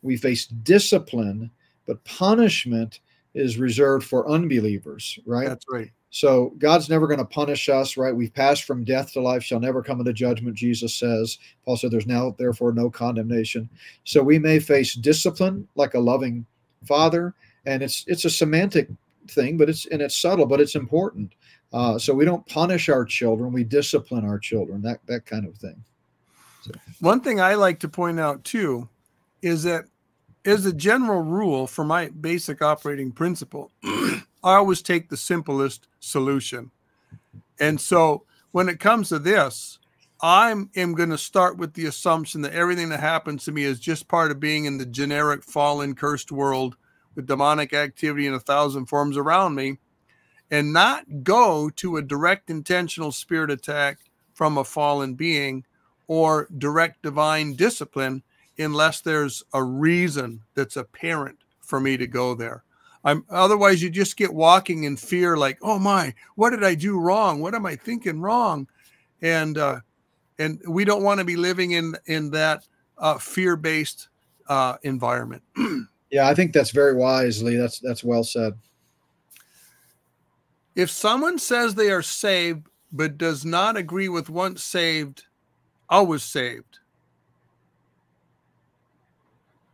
We 0.03 0.17
face 0.17 0.47
discipline, 0.47 1.51
but 1.87 2.05
punishment 2.05 3.01
is 3.35 3.59
reserved 3.59 4.07
for 4.07 4.29
unbelievers, 4.29 5.19
right? 5.27 5.49
That's 5.49 5.65
right. 5.71 5.91
So 6.11 6.55
God's 6.59 6.89
never 6.89 7.09
going 7.09 7.19
to 7.19 7.25
punish 7.25 7.69
us, 7.69 7.97
right? 7.97 8.15
We've 8.15 8.33
passed 8.33 8.65
from 8.65 8.85
death 8.85 9.13
to 9.15 9.21
life, 9.21 9.43
shall 9.43 9.59
never 9.59 9.83
come 9.83 9.99
into 9.99 10.13
judgment, 10.13 10.55
Jesus 10.55 10.95
says. 10.95 11.39
Paul 11.65 11.77
said 11.77 11.91
there's 11.91 12.07
now, 12.07 12.37
therefore, 12.39 12.73
no 12.73 12.89
condemnation. 12.89 13.69
So 14.05 14.23
we 14.23 14.39
may 14.39 14.61
face 14.61 14.95
discipline 14.95 15.67
like 15.75 15.95
a 15.95 15.99
loving 15.99 16.47
father, 16.85 17.35
and 17.67 17.83
it's 17.83 18.05
it's 18.07 18.27
a 18.27 18.31
semantic 18.31 18.89
thing, 19.29 19.57
but 19.57 19.69
it's 19.69 19.87
and 19.87 20.01
it's 20.01 20.15
subtle, 20.15 20.47
but 20.47 20.61
it's 20.61 20.77
important. 20.77 21.35
Uh, 21.75 21.99
so 21.99 22.15
we 22.15 22.25
don't 22.25 22.47
punish 22.47 22.89
our 22.89 23.05
children, 23.05 23.53
we 23.53 23.65
discipline 23.65 24.25
our 24.25 24.39
children, 24.39 24.81
that 24.81 25.05
that 25.07 25.27
kind 25.27 25.45
of 25.45 25.57
thing. 25.57 25.83
So. 26.63 26.71
One 27.01 27.21
thing 27.21 27.41
I 27.41 27.55
like 27.55 27.81
to 27.81 27.89
point 27.89 28.21
out 28.21 28.45
too 28.45 28.89
is 29.43 29.65
that 29.65 29.87
as 30.45 30.65
a 30.67 30.73
general 30.73 31.23
rule 31.23 31.67
for 31.67 31.85
my 31.85 32.11
basic 32.11 32.63
operating 32.63 33.11
principle, 33.11 33.73
I 33.85 34.23
always 34.45 34.83
take 34.83 35.09
the 35.09 35.17
simplest 35.17 35.89
solution. 35.99 36.71
And 37.59 37.81
so 37.81 38.23
when 38.53 38.69
it 38.69 38.79
comes 38.79 39.09
to 39.09 39.19
this, 39.19 39.81
I 40.23 40.55
am 40.77 40.95
going 40.95 41.11
to 41.11 41.19
start 41.19 41.59
with 41.59 41.75
the 41.75 41.87
assumption 41.87 42.43
that 42.43 42.53
everything 42.53 42.91
that 42.91 43.01
happens 43.01 43.45
to 43.45 43.53
me 43.53 43.65
is 43.65 43.81
just 43.81 44.07
part 44.07 44.31
of 44.31 44.39
being 44.39 44.67
in 44.67 44.79
the 44.79 44.87
generic 44.87 45.43
fallen, 45.43 45.97
cursed 45.97 46.31
world 46.31 46.77
with 47.17 47.27
demonic 47.27 47.73
activity 47.73 48.29
in 48.29 48.35
a 48.35 48.41
thousand 48.41 48.87
forms 48.87 49.17
around 49.17 49.57
me 49.57 49.79
and 50.51 50.73
not 50.73 51.23
go 51.23 51.71
to 51.71 51.97
a 51.97 52.03
direct 52.03 52.51
intentional 52.51 53.13
spirit 53.13 53.51
attack 53.51 53.99
from 54.35 54.59
a 54.59 54.65
fallen 54.65 55.15
being 55.15 55.65
or 56.07 56.49
direct 56.59 57.03
divine 57.03 57.55
discipline 57.55 58.23
unless 58.59 59.01
there's 59.01 59.43
a 59.53 59.63
reason 59.63 60.43
that's 60.55 60.77
apparent 60.77 61.39
for 61.61 61.81
me 61.81 61.97
to 61.97 62.07
go 62.07 62.35
there. 62.35 62.63
I'm 63.05 63.25
otherwise 63.29 63.83
you 63.83 63.91
just 63.91 64.17
get 64.17 64.33
walking 64.33 64.85
in 64.85 64.97
fear 64.97 65.37
like, 65.37 65.59
"Oh 65.61 65.79
my, 65.79 66.15
what 66.37 66.51
did 66.51 66.65
I 66.65 66.75
do 66.75 66.99
wrong? 66.99 67.41
What 67.41 67.55
am 67.55 67.67
I 67.67 67.77
thinking 67.77 68.21
wrong?" 68.21 68.67
And 69.21 69.59
uh 69.59 69.81
and 70.39 70.61
we 70.67 70.85
don't 70.85 71.03
want 71.03 71.19
to 71.19 71.25
be 71.25 71.37
living 71.37 71.73
in 71.73 71.95
in 72.07 72.31
that 72.31 72.67
uh 72.97 73.19
fear-based 73.19 74.09
uh 74.49 74.77
environment. 74.83 75.43
yeah, 76.11 76.29
I 76.29 76.35
think 76.35 76.53
that's 76.53 76.71
very 76.71 76.95
wisely. 76.95 77.57
That's 77.57 77.79
that's 77.79 78.03
well 78.03 78.25
said. 78.25 78.55
If 80.75 80.91
someone 80.91 81.39
says 81.39 81.75
they 81.75 81.91
are 81.91 82.03
saved 82.03 82.67
but 82.93 83.19
does 83.19 83.45
not 83.45 83.77
agree 83.77 84.09
with 84.09 84.31
once 84.31 84.63
saved, 84.63 85.25
always 85.89 86.23
saved, 86.23 86.79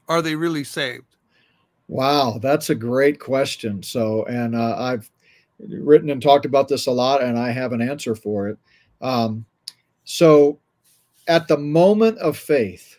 are 0.08 0.22
they 0.22 0.34
really 0.34 0.64
saved? 0.64 1.16
Wow, 1.88 2.38
that's 2.40 2.70
a 2.70 2.74
great 2.74 3.18
question. 3.18 3.82
So, 3.82 4.24
and 4.24 4.54
uh, 4.54 4.76
I've 4.78 5.10
written 5.58 6.10
and 6.10 6.22
talked 6.22 6.44
about 6.44 6.68
this 6.68 6.86
a 6.86 6.92
lot, 6.92 7.22
and 7.22 7.38
I 7.38 7.50
have 7.50 7.72
an 7.72 7.82
answer 7.82 8.14
for 8.14 8.48
it. 8.48 8.58
Um, 9.00 9.44
so, 10.04 10.58
at 11.26 11.48
the 11.48 11.56
moment 11.58 12.18
of 12.18 12.36
faith, 12.36 12.98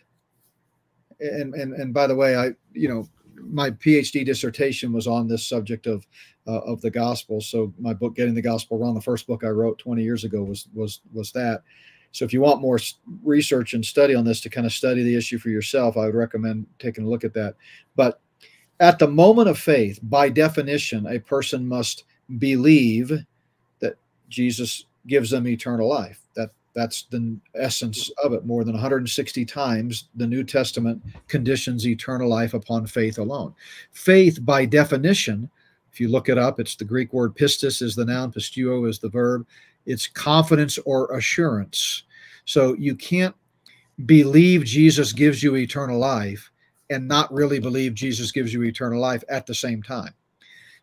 and 1.20 1.54
and 1.54 1.74
and 1.74 1.94
by 1.94 2.06
the 2.06 2.14
way, 2.14 2.36
I 2.36 2.50
you 2.72 2.88
know 2.88 3.08
my 3.36 3.70
PhD 3.70 4.24
dissertation 4.24 4.92
was 4.92 5.06
on 5.06 5.26
this 5.26 5.46
subject 5.46 5.86
of 5.86 6.06
uh, 6.46 6.58
of 6.60 6.80
the 6.80 6.90
gospel. 6.90 7.40
So 7.40 7.72
my 7.78 7.94
book, 7.94 8.16
Getting 8.16 8.34
the 8.34 8.42
Gospel 8.42 8.78
Wrong, 8.78 8.94
the 8.94 9.00
first 9.00 9.26
book 9.26 9.44
I 9.44 9.48
wrote 9.48 9.78
20 9.78 10.02
years 10.02 10.24
ago 10.24 10.42
was 10.42 10.68
was 10.74 11.00
was 11.12 11.32
that. 11.32 11.62
So 12.12 12.24
if 12.24 12.32
you 12.32 12.42
want 12.42 12.60
more 12.60 12.78
research 13.22 13.72
and 13.72 13.84
study 13.84 14.14
on 14.14 14.24
this 14.24 14.40
to 14.42 14.50
kind 14.50 14.66
of 14.66 14.72
study 14.72 15.02
the 15.02 15.16
issue 15.16 15.38
for 15.38 15.48
yourself, 15.48 15.96
I 15.96 16.06
would 16.06 16.14
recommend 16.14 16.66
taking 16.78 17.04
a 17.04 17.08
look 17.08 17.24
at 17.24 17.32
that. 17.34 17.54
But 17.96 18.20
at 18.80 18.98
the 18.98 19.08
moment 19.08 19.48
of 19.48 19.58
faith, 19.58 19.98
by 20.02 20.28
definition, 20.28 21.06
a 21.06 21.18
person 21.18 21.66
must 21.66 22.04
believe 22.38 23.12
that 23.80 23.94
Jesus 24.28 24.86
gives 25.06 25.30
them 25.30 25.46
eternal 25.46 25.88
life. 25.88 26.20
That 26.34 26.50
that's 26.74 27.04
the 27.04 27.38
essence 27.54 28.10
of 28.22 28.32
it. 28.32 28.44
More 28.44 28.64
than 28.64 28.74
160 28.74 29.44
times 29.44 30.08
the 30.14 30.26
New 30.26 30.44
Testament 30.44 31.02
conditions 31.28 31.86
eternal 31.86 32.28
life 32.28 32.54
upon 32.54 32.86
faith 32.86 33.18
alone. 33.18 33.54
Faith, 33.92 34.44
by 34.44 34.66
definition, 34.66 35.50
if 35.92 36.00
you 36.00 36.08
look 36.08 36.28
it 36.28 36.38
up, 36.38 36.58
it's 36.58 36.76
the 36.76 36.84
Greek 36.84 37.12
word 37.12 37.34
pistis 37.34 37.82
is 37.82 37.94
the 37.94 38.04
noun, 38.04 38.32
pisteuo 38.32 38.88
is 38.88 38.98
the 38.98 39.08
verb 39.08 39.46
it's 39.86 40.06
confidence 40.06 40.78
or 40.78 41.14
assurance. 41.16 42.04
So 42.44 42.74
you 42.74 42.94
can't 42.94 43.34
believe 44.06 44.64
Jesus 44.64 45.12
gives 45.12 45.42
you 45.42 45.56
eternal 45.56 45.98
life 45.98 46.50
and 46.90 47.08
not 47.08 47.32
really 47.32 47.58
believe 47.58 47.94
Jesus 47.94 48.32
gives 48.32 48.52
you 48.52 48.62
eternal 48.64 49.00
life 49.00 49.24
at 49.28 49.46
the 49.46 49.54
same 49.54 49.82
time. 49.82 50.14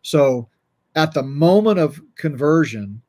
So 0.02 0.48
at 0.96 1.12
the 1.12 1.22
moment 1.22 1.78
of 1.78 2.00
conversion, 2.16 3.00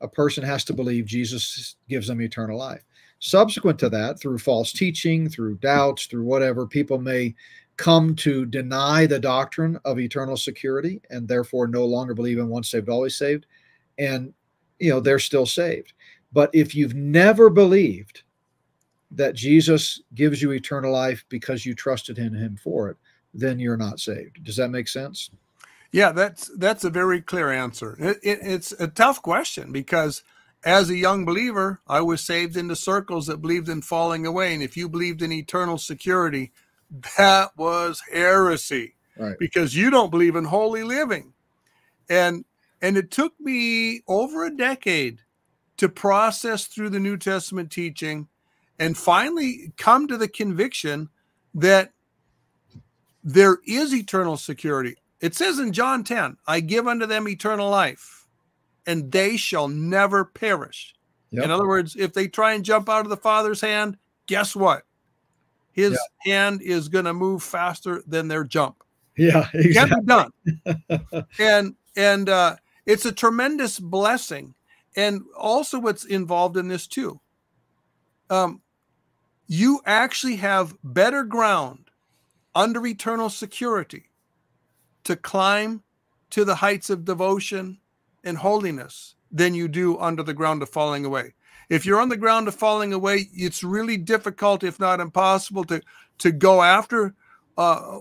a 0.00 0.08
person 0.08 0.42
has 0.44 0.64
to 0.64 0.72
believe 0.72 1.06
Jesus 1.06 1.76
gives 1.88 2.06
them 2.06 2.20
eternal 2.20 2.58
life. 2.58 2.82
Subsequent 3.18 3.78
to 3.80 3.90
that, 3.90 4.18
through 4.18 4.38
false 4.38 4.72
teaching, 4.72 5.28
through 5.28 5.56
doubts, 5.56 6.06
through 6.06 6.24
whatever, 6.24 6.66
people 6.66 6.98
may 6.98 7.34
come 7.80 8.14
to 8.14 8.44
deny 8.44 9.06
the 9.06 9.18
doctrine 9.18 9.80
of 9.86 9.98
eternal 9.98 10.36
security 10.36 11.00
and 11.08 11.26
therefore 11.26 11.66
no 11.66 11.86
longer 11.86 12.12
believe 12.12 12.36
in 12.36 12.46
once 12.46 12.70
saved, 12.70 12.90
always 12.90 13.16
saved. 13.16 13.46
And 13.98 14.34
you 14.78 14.90
know, 14.90 15.00
they're 15.00 15.18
still 15.18 15.46
saved. 15.46 15.94
But 16.30 16.50
if 16.52 16.74
you've 16.74 16.94
never 16.94 17.48
believed 17.48 18.22
that 19.12 19.34
Jesus 19.34 19.98
gives 20.14 20.42
you 20.42 20.50
eternal 20.50 20.92
life 20.92 21.24
because 21.30 21.64
you 21.64 21.74
trusted 21.74 22.18
in 22.18 22.34
him 22.34 22.58
for 22.62 22.90
it, 22.90 22.98
then 23.32 23.58
you're 23.58 23.78
not 23.78 23.98
saved. 23.98 24.44
Does 24.44 24.56
that 24.56 24.68
make 24.68 24.86
sense? 24.86 25.30
Yeah, 25.90 26.12
that's 26.12 26.50
that's 26.58 26.84
a 26.84 26.90
very 26.90 27.22
clear 27.22 27.50
answer. 27.50 27.96
It, 27.98 28.18
it, 28.22 28.38
it's 28.42 28.72
a 28.72 28.88
tough 28.88 29.22
question 29.22 29.72
because 29.72 30.22
as 30.64 30.90
a 30.90 30.96
young 30.96 31.24
believer, 31.24 31.80
I 31.88 32.02
was 32.02 32.20
saved 32.20 32.58
into 32.58 32.76
circles 32.76 33.26
that 33.28 33.40
believed 33.40 33.70
in 33.70 33.80
falling 33.80 34.26
away, 34.26 34.52
and 34.52 34.62
if 34.62 34.76
you 34.76 34.86
believed 34.86 35.22
in 35.22 35.32
eternal 35.32 35.78
security, 35.78 36.52
that 37.16 37.56
was 37.56 38.02
heresy 38.12 38.94
right. 39.16 39.36
because 39.38 39.74
you 39.74 39.90
don't 39.90 40.10
believe 40.10 40.36
in 40.36 40.44
holy 40.44 40.82
living. 40.82 41.32
And 42.08 42.44
and 42.82 42.96
it 42.96 43.10
took 43.10 43.38
me 43.38 44.02
over 44.08 44.44
a 44.44 44.56
decade 44.56 45.20
to 45.76 45.88
process 45.88 46.66
through 46.66 46.90
the 46.90 47.00
New 47.00 47.16
Testament 47.16 47.70
teaching 47.70 48.28
and 48.78 48.96
finally 48.96 49.72
come 49.76 50.08
to 50.08 50.16
the 50.16 50.28
conviction 50.28 51.10
that 51.54 51.92
there 53.22 53.58
is 53.66 53.94
eternal 53.94 54.36
security. 54.36 54.96
It 55.20 55.34
says 55.34 55.58
in 55.58 55.72
John 55.72 56.02
10, 56.02 56.38
I 56.46 56.60
give 56.60 56.88
unto 56.88 57.04
them 57.04 57.28
eternal 57.28 57.68
life, 57.68 58.26
and 58.86 59.12
they 59.12 59.36
shall 59.36 59.68
never 59.68 60.24
perish. 60.24 60.94
Yep. 61.30 61.44
In 61.44 61.50
other 61.50 61.68
words, 61.68 61.94
if 61.96 62.14
they 62.14 62.26
try 62.26 62.54
and 62.54 62.64
jump 62.64 62.88
out 62.88 63.04
of 63.04 63.10
the 63.10 63.16
Father's 63.16 63.60
hand, 63.60 63.98
guess 64.26 64.56
what? 64.56 64.84
His 65.80 65.92
yep. 65.92 66.00
hand 66.34 66.62
is 66.62 66.88
going 66.88 67.06
to 67.06 67.14
move 67.14 67.42
faster 67.42 68.02
than 68.06 68.28
their 68.28 68.44
jump. 68.44 68.82
Yeah, 69.16 69.48
exactly. 69.54 69.72
Can't 69.74 70.06
be 70.06 71.06
done. 71.06 71.26
and 71.38 71.74
and 71.96 72.28
uh, 72.28 72.56
it's 72.86 73.04
a 73.04 73.12
tremendous 73.12 73.78
blessing. 73.78 74.54
And 74.96 75.22
also, 75.38 75.78
what's 75.78 76.04
involved 76.04 76.56
in 76.56 76.68
this 76.68 76.86
too, 76.86 77.20
um, 78.28 78.60
you 79.46 79.80
actually 79.86 80.36
have 80.36 80.76
better 80.82 81.24
ground 81.24 81.90
under 82.54 82.84
eternal 82.86 83.30
security 83.30 84.10
to 85.04 85.16
climb 85.16 85.82
to 86.30 86.44
the 86.44 86.56
heights 86.56 86.90
of 86.90 87.04
devotion 87.04 87.78
and 88.24 88.38
holiness 88.38 89.14
than 89.30 89.54
you 89.54 89.68
do 89.68 89.98
under 89.98 90.22
the 90.22 90.34
ground 90.34 90.62
of 90.62 90.68
falling 90.68 91.04
away. 91.04 91.34
If 91.70 91.86
you're 91.86 92.00
on 92.00 92.08
the 92.08 92.16
ground 92.16 92.48
of 92.48 92.54
falling 92.54 92.92
away, 92.92 93.28
it's 93.32 93.64
really 93.64 93.96
difficult, 93.96 94.64
if 94.64 94.78
not 94.78 95.00
impossible, 95.00 95.64
to 95.64 95.80
to 96.18 96.32
go 96.32 96.62
after 96.62 97.14
uh, 97.56 98.00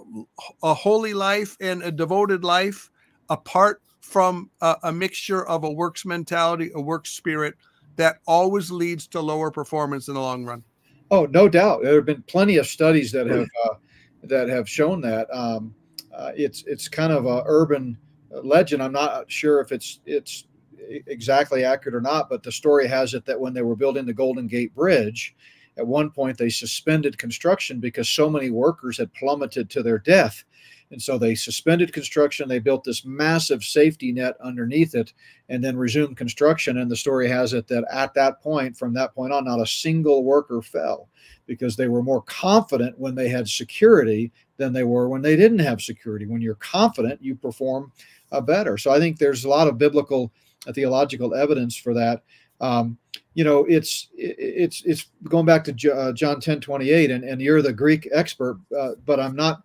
a 0.62 0.74
holy 0.74 1.14
life 1.14 1.56
and 1.62 1.82
a 1.84 1.92
devoted 1.92 2.44
life 2.44 2.90
apart 3.30 3.82
from 4.02 4.50
a, 4.62 4.76
a 4.84 4.92
mixture 4.92 5.46
of 5.48 5.64
a 5.64 5.72
works 5.72 6.06
mentality, 6.06 6.72
a 6.76 6.82
works 6.82 7.12
spirit 7.12 7.56
that 7.96 8.18
always 8.26 8.72
leads 8.72 9.08
to 9.08 9.22
lower 9.22 9.52
performance 9.52 10.08
in 10.08 10.16
the 10.16 10.20
long 10.20 10.46
run. 10.46 10.64
Oh, 11.12 11.26
no 11.26 11.48
doubt. 11.48 11.84
There 11.84 11.96
have 11.96 12.06
been 12.06 12.24
plenty 12.24 12.58
of 12.58 12.68
studies 12.68 13.12
that 13.12 13.28
have 13.28 13.48
uh, 13.66 13.76
that 14.24 14.50
have 14.50 14.68
shown 14.68 15.02
that. 15.02 15.28
Um, 15.34 15.76
uh, 16.14 16.32
it's 16.36 16.64
it's 16.66 16.88
kind 16.88 17.14
of 17.14 17.26
a 17.26 17.44
urban 17.46 17.98
legend. 18.44 18.82
I'm 18.82 18.92
not 18.92 19.32
sure 19.32 19.60
if 19.60 19.72
it's 19.72 20.00
it's 20.06 20.46
exactly 21.08 21.64
accurate 21.64 21.96
or 21.96 22.02
not, 22.02 22.30
but 22.30 22.44
the 22.44 22.52
story 22.52 22.88
has 22.88 23.14
it 23.14 23.26
that 23.26 23.40
when 23.40 23.54
they 23.54 23.62
were 23.62 23.76
building 23.76 24.06
the 24.06 24.14
Golden 24.14 24.48
Gate 24.48 24.74
Bridge, 24.74 25.36
at 25.78 25.88
one 25.88 26.12
point 26.12 26.38
they 26.38 26.50
suspended 26.50 27.18
construction 27.18 27.80
because 27.80 28.10
so 28.10 28.30
many 28.30 28.50
workers 28.50 28.98
had 28.98 29.14
plummeted 29.14 29.70
to 29.70 29.84
their 29.84 30.00
death. 30.00 30.44
And 30.92 31.02
so 31.02 31.18
they 31.18 31.36
suspended 31.36 31.94
construction. 31.94 32.50
They 32.50 32.58
built 32.58 32.84
this 32.84 33.06
massive 33.06 33.64
safety 33.64 34.12
net 34.12 34.36
underneath 34.44 34.96
it 34.96 35.14
and 35.48 35.64
then 35.64 35.78
resumed 35.78 36.18
construction. 36.18 36.80
And 36.80 36.90
the 36.90 36.96
story 36.96 37.30
has 37.30 37.54
it 37.54 37.68
that 37.68 37.86
at 37.92 38.16
that 38.16 38.42
point, 38.42 38.76
from 38.76 38.94
that 38.96 39.14
point 39.14 39.32
on, 39.32 39.46
not 39.46 39.62
a 39.62 39.68
single 39.68 40.24
worker 40.24 40.64
fell 40.64 41.08
because 41.46 41.76
they 41.76 41.88
were 41.88 42.02
more 42.02 42.24
confident 42.24 42.98
when 42.98 43.14
they 43.14 43.30
had 43.30 43.48
security 43.48 44.32
than 44.58 44.74
they 44.74 44.84
were 44.84 45.10
when 45.10 45.22
they 45.22 45.36
didn't 45.36 45.60
have 45.60 45.82
security. 45.82 46.26
When 46.26 46.42
you're 46.42 46.56
confident, 46.56 47.22
you 47.22 47.36
perform 47.36 47.92
uh, 48.32 48.42
better. 48.42 48.78
So 48.78 48.92
I 48.92 49.00
think 49.00 49.18
there's 49.18 49.46
a 49.46 49.50
lot 49.50 49.68
of 49.68 49.78
biblical 49.78 50.32
theological 50.68 51.34
evidence 51.34 51.76
for 51.76 51.94
that. 51.94 52.24
Um, 52.62 52.98
you 53.34 53.44
know, 53.44 53.66
it's 53.66 54.10
it's 54.18 54.84
it's 54.84 55.08
going 55.24 55.46
back 55.46 55.64
to 55.64 55.94
uh, 55.94 56.12
John 56.12 56.42
10, 56.42 56.60
28, 56.60 57.12
and, 57.12 57.24
and 57.24 57.42
you're 57.42 57.62
the 57.62 57.72
Greek 57.72 58.10
expert, 58.12 58.60
uh, 58.78 58.92
but 59.06 59.20
I'm 59.20 59.36
not 59.36 59.64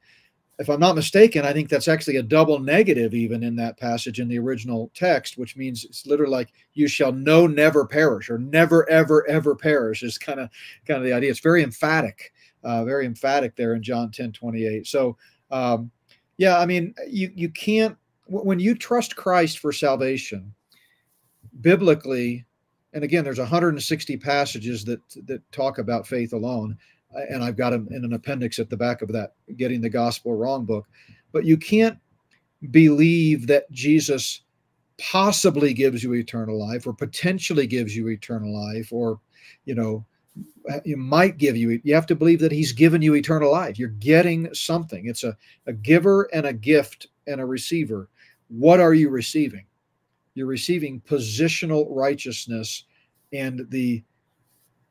if 0.59 0.69
I'm 0.69 0.81
not 0.81 0.95
mistaken, 0.95 1.45
I 1.45 1.53
think 1.53 1.69
that's 1.69 1.89
actually 1.89 2.16
a 2.16 2.23
double 2.23 2.61
negative 2.61 3.12
even 3.12 3.43
in 3.43 3.57
that 3.57 3.79
passage 3.79 4.21
in 4.21 4.29
the 4.29 4.39
original 4.39 4.91
text, 4.95 5.37
which 5.37 5.57
means 5.57 5.85
it's 5.85 6.07
literally 6.07 6.31
like 6.31 6.53
you 6.75 6.87
shall 6.87 7.12
know 7.12 7.47
never 7.47 7.85
perish 7.85 8.31
or 8.31 8.39
never 8.39 8.89
ever 8.89 9.29
ever 9.29 9.57
perish 9.57 10.03
is 10.03 10.16
kind 10.16 10.39
of 10.39 10.49
kind 10.87 10.99
of 10.99 11.05
the 11.05 11.12
idea. 11.12 11.31
It's 11.31 11.41
very 11.41 11.62
emphatic, 11.62 12.33
uh, 12.62 12.85
very 12.85 13.07
emphatic 13.07 13.57
there 13.57 13.75
in 13.75 13.83
John 13.83 14.11
10 14.11 14.33
28. 14.33 14.87
So 14.87 15.16
um, 15.51 15.91
yeah, 16.37 16.59
I 16.59 16.66
mean 16.66 16.95
you 17.09 17.33
you 17.35 17.49
can't 17.49 17.97
when 18.27 18.61
you 18.61 18.75
trust 18.75 19.16
Christ 19.16 19.59
for 19.59 19.73
salvation, 19.73 20.55
biblically, 21.60 22.44
and 22.93 23.05
again, 23.05 23.24
there's 23.24 23.39
160 23.39 24.16
passages 24.18 24.85
that 24.85 25.01
that 25.26 25.40
talk 25.52 25.78
about 25.78 26.06
faith 26.06 26.32
alone, 26.32 26.76
uh, 27.14 27.22
and 27.31 27.43
I've 27.43 27.56
got 27.56 27.70
them 27.70 27.89
in 27.90 28.05
an 28.05 28.12
appendix 28.12 28.59
at 28.59 28.70
the 28.70 28.76
back 28.76 29.02
of 29.02 29.12
that 29.12 29.35
"Getting 29.56 29.81
the 29.81 29.90
Gospel 29.90 30.35
Wrong" 30.35 30.64
book. 30.64 30.86
But 31.32 31.44
you 31.44 31.56
can't 31.56 31.98
believe 32.70 33.47
that 33.48 33.70
Jesus 33.72 34.43
possibly 34.98 35.74
gives 35.74 36.05
you 36.05 36.14
eternal 36.14 36.59
life, 36.59 36.86
or 36.86 36.93
potentially 36.93 37.66
gives 37.66 37.97
you 37.97 38.09
eternal 38.09 38.55
life, 38.55 38.93
or 38.93 39.20
you 39.64 39.74
know 39.74 40.05
uh, 40.70 40.81
you 40.85 40.97
might 40.97 41.39
give 41.39 41.56
you 41.56 41.81
you 41.85 41.94
have 41.94 42.06
to 42.06 42.16
believe 42.16 42.40
that 42.40 42.52
he's 42.52 42.72
given 42.72 43.02
you 43.02 43.14
eternal 43.14 43.52
life 43.52 43.78
you're 43.78 43.89
getting 43.89 44.52
something 44.52 45.06
it's 45.06 45.22
a, 45.22 45.36
a 45.68 45.72
giver 45.72 46.24
and 46.32 46.44
a 46.44 46.52
gift 46.52 47.06
and 47.28 47.40
a 47.40 47.47
receiver 47.47 48.09
what 48.48 48.81
are 48.81 48.94
you 48.94 49.09
receiving? 49.09 49.64
You're 50.35 50.47
receiving 50.47 51.01
positional 51.01 51.86
righteousness 51.90 52.85
and 53.32 53.66
the 53.70 54.02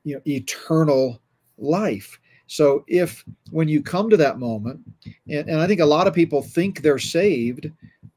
you 0.03 0.15
know, 0.15 0.21
eternal 0.27 1.21
life. 1.57 2.19
So 2.47 2.83
if 2.87 3.23
when 3.51 3.67
you 3.67 3.81
come 3.81 4.09
to 4.09 4.17
that 4.17 4.39
moment, 4.39 4.81
and, 5.27 5.49
and 5.49 5.59
I 5.59 5.67
think 5.67 5.79
a 5.79 5.85
lot 5.85 6.07
of 6.07 6.13
people 6.13 6.41
think 6.41 6.81
they're 6.81 6.99
saved 6.99 7.71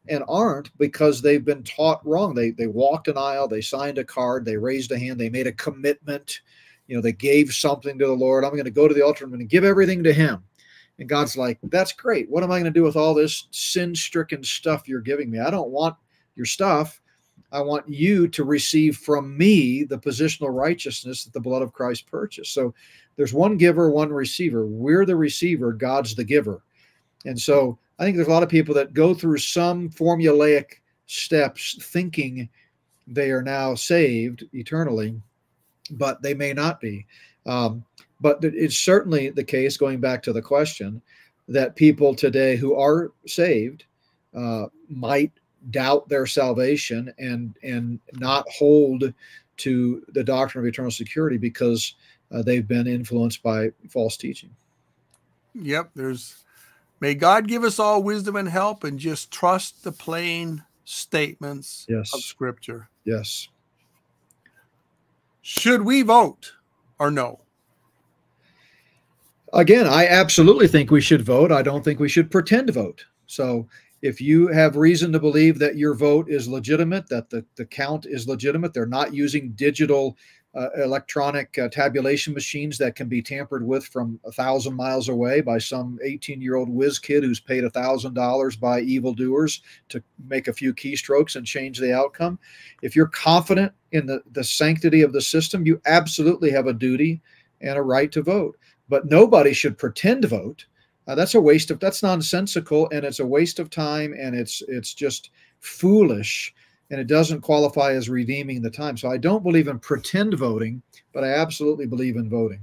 and 0.08 0.24
aren't 0.28 0.76
because 0.78 1.20
they've 1.20 1.44
been 1.44 1.62
taught 1.62 2.06
wrong. 2.06 2.34
They 2.34 2.50
they 2.50 2.66
walked 2.66 3.08
an 3.08 3.18
aisle, 3.18 3.48
they 3.48 3.60
signed 3.60 3.98
a 3.98 4.04
card, 4.04 4.44
they 4.44 4.56
raised 4.56 4.92
a 4.92 4.98
hand, 4.98 5.18
they 5.18 5.30
made 5.30 5.46
a 5.46 5.52
commitment, 5.52 6.40
you 6.86 6.96
know, 6.96 7.02
they 7.02 7.12
gave 7.12 7.52
something 7.52 7.98
to 7.98 8.06
the 8.06 8.12
Lord. 8.12 8.44
I'm 8.44 8.52
going 8.52 8.64
to 8.64 8.70
go 8.70 8.88
to 8.88 8.94
the 8.94 9.04
altar, 9.04 9.26
to 9.26 9.44
give 9.44 9.64
everything 9.64 10.02
to 10.04 10.12
him. 10.12 10.42
And 10.98 11.08
God's 11.08 11.36
like, 11.36 11.58
that's 11.64 11.92
great. 11.92 12.30
What 12.30 12.42
am 12.42 12.50
I 12.50 12.58
going 12.58 12.72
to 12.72 12.78
do 12.78 12.84
with 12.84 12.96
all 12.96 13.14
this 13.14 13.48
sin 13.50 13.94
stricken 13.94 14.42
stuff 14.42 14.88
you're 14.88 15.00
giving 15.00 15.30
me? 15.30 15.40
I 15.40 15.50
don't 15.50 15.70
want 15.70 15.96
your 16.36 16.46
stuff. 16.46 17.00
I 17.52 17.60
want 17.60 17.88
you 17.88 18.28
to 18.28 18.44
receive 18.44 18.96
from 18.96 19.36
me 19.36 19.84
the 19.84 19.98
positional 19.98 20.54
righteousness 20.54 21.24
that 21.24 21.32
the 21.32 21.40
blood 21.40 21.62
of 21.62 21.72
Christ 21.72 22.06
purchased. 22.06 22.52
So 22.52 22.74
there's 23.16 23.32
one 23.32 23.56
giver, 23.56 23.90
one 23.90 24.12
receiver. 24.12 24.66
We're 24.66 25.06
the 25.06 25.16
receiver, 25.16 25.72
God's 25.72 26.14
the 26.14 26.24
giver. 26.24 26.62
And 27.24 27.40
so 27.40 27.78
I 27.98 28.04
think 28.04 28.16
there's 28.16 28.28
a 28.28 28.32
lot 28.32 28.42
of 28.42 28.48
people 28.48 28.74
that 28.74 28.94
go 28.94 29.14
through 29.14 29.38
some 29.38 29.88
formulaic 29.90 30.80
steps 31.06 31.76
thinking 31.80 32.48
they 33.06 33.30
are 33.30 33.42
now 33.42 33.74
saved 33.74 34.44
eternally, 34.52 35.20
but 35.92 36.20
they 36.22 36.34
may 36.34 36.52
not 36.52 36.80
be. 36.80 37.06
Um, 37.46 37.84
but 38.20 38.38
it's 38.42 38.76
certainly 38.76 39.30
the 39.30 39.44
case, 39.44 39.76
going 39.76 40.00
back 40.00 40.22
to 40.24 40.32
the 40.32 40.42
question, 40.42 41.00
that 41.48 41.76
people 41.76 42.14
today 42.14 42.56
who 42.56 42.74
are 42.74 43.12
saved 43.26 43.84
uh, 44.36 44.66
might 44.88 45.32
doubt 45.70 46.08
their 46.08 46.26
salvation 46.26 47.12
and 47.18 47.56
and 47.62 48.00
not 48.14 48.48
hold 48.48 49.12
to 49.58 50.04
the 50.08 50.24
doctrine 50.24 50.64
of 50.64 50.68
eternal 50.68 50.90
security 50.90 51.38
because 51.38 51.94
uh, 52.32 52.42
they've 52.42 52.68
been 52.68 52.86
influenced 52.86 53.42
by 53.42 53.70
false 53.88 54.16
teaching. 54.16 54.50
Yep, 55.54 55.90
there's 55.94 56.44
may 57.00 57.14
God 57.14 57.48
give 57.48 57.64
us 57.64 57.78
all 57.78 58.02
wisdom 58.02 58.36
and 58.36 58.48
help 58.48 58.84
and 58.84 58.98
just 58.98 59.30
trust 59.30 59.82
the 59.84 59.92
plain 59.92 60.62
statements 60.84 61.86
yes. 61.88 62.14
of 62.14 62.20
scripture. 62.20 62.88
Yes. 63.04 63.48
Should 65.42 65.82
we 65.82 66.02
vote 66.02 66.52
or 66.98 67.10
no? 67.10 67.40
Again, 69.52 69.86
I 69.86 70.06
absolutely 70.06 70.68
think 70.68 70.90
we 70.90 71.00
should 71.00 71.22
vote. 71.22 71.52
I 71.52 71.62
don't 71.62 71.84
think 71.84 72.00
we 72.00 72.08
should 72.08 72.30
pretend 72.30 72.66
to 72.66 72.72
vote. 72.72 73.06
So 73.26 73.68
if 74.02 74.20
you 74.20 74.48
have 74.48 74.76
reason 74.76 75.12
to 75.12 75.20
believe 75.20 75.58
that 75.58 75.76
your 75.76 75.94
vote 75.94 76.28
is 76.28 76.48
legitimate, 76.48 77.08
that 77.08 77.30
the, 77.30 77.44
the 77.56 77.64
count 77.64 78.06
is 78.06 78.28
legitimate, 78.28 78.74
they're 78.74 78.86
not 78.86 79.14
using 79.14 79.52
digital 79.52 80.16
uh, 80.54 80.70
electronic 80.82 81.58
uh, 81.58 81.68
tabulation 81.68 82.32
machines 82.32 82.78
that 82.78 82.94
can 82.94 83.08
be 83.08 83.20
tampered 83.20 83.66
with 83.66 83.86
from 83.86 84.18
a 84.24 84.32
thousand 84.32 84.74
miles 84.74 85.10
away 85.10 85.42
by 85.42 85.58
some 85.58 85.98
18 86.02 86.40
year 86.40 86.56
old 86.56 86.70
whiz 86.70 86.98
kid 86.98 87.22
who's 87.22 87.40
paid 87.40 87.62
a 87.62 87.70
thousand 87.70 88.14
dollars 88.14 88.56
by 88.56 88.80
evildoers 88.80 89.60
to 89.90 90.02
make 90.28 90.48
a 90.48 90.52
few 90.54 90.72
keystrokes 90.72 91.36
and 91.36 91.46
change 91.46 91.78
the 91.78 91.94
outcome. 91.94 92.38
If 92.80 92.96
you're 92.96 93.08
confident 93.08 93.72
in 93.92 94.06
the, 94.06 94.22
the 94.32 94.44
sanctity 94.44 95.02
of 95.02 95.12
the 95.12 95.20
system, 95.20 95.66
you 95.66 95.78
absolutely 95.84 96.50
have 96.52 96.68
a 96.68 96.72
duty 96.72 97.20
and 97.60 97.76
a 97.76 97.82
right 97.82 98.10
to 98.12 98.22
vote 98.22 98.56
but 98.88 99.06
nobody 99.06 99.52
should 99.52 99.78
pretend 99.78 100.24
vote. 100.24 100.66
Uh, 101.06 101.14
that's 101.14 101.34
a 101.34 101.40
waste 101.40 101.70
of 101.70 101.78
that's 101.78 102.02
nonsensical 102.02 102.88
and 102.90 103.04
it's 103.04 103.20
a 103.20 103.26
waste 103.26 103.58
of 103.58 103.70
time 103.70 104.14
and 104.18 104.34
it's 104.34 104.62
it's 104.66 104.92
just 104.92 105.30
foolish 105.60 106.52
and 106.90 107.00
it 107.00 107.06
doesn't 107.06 107.40
qualify 107.40 107.92
as 107.92 108.08
redeeming 108.08 108.62
the 108.62 108.70
time. 108.70 108.96
So 108.96 109.10
I 109.10 109.16
don't 109.16 109.42
believe 109.42 109.68
in 109.68 109.78
pretend 109.78 110.34
voting, 110.34 110.82
but 111.12 111.24
I 111.24 111.32
absolutely 111.34 111.86
believe 111.86 112.16
in 112.16 112.28
voting. 112.28 112.60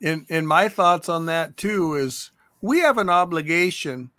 In 0.00 0.26
in 0.28 0.46
my 0.46 0.68
thoughts 0.68 1.08
on 1.08 1.26
that 1.26 1.56
too 1.56 1.94
is 1.94 2.32
we 2.60 2.80
have 2.80 2.98
an 2.98 3.10
obligation 3.10 4.10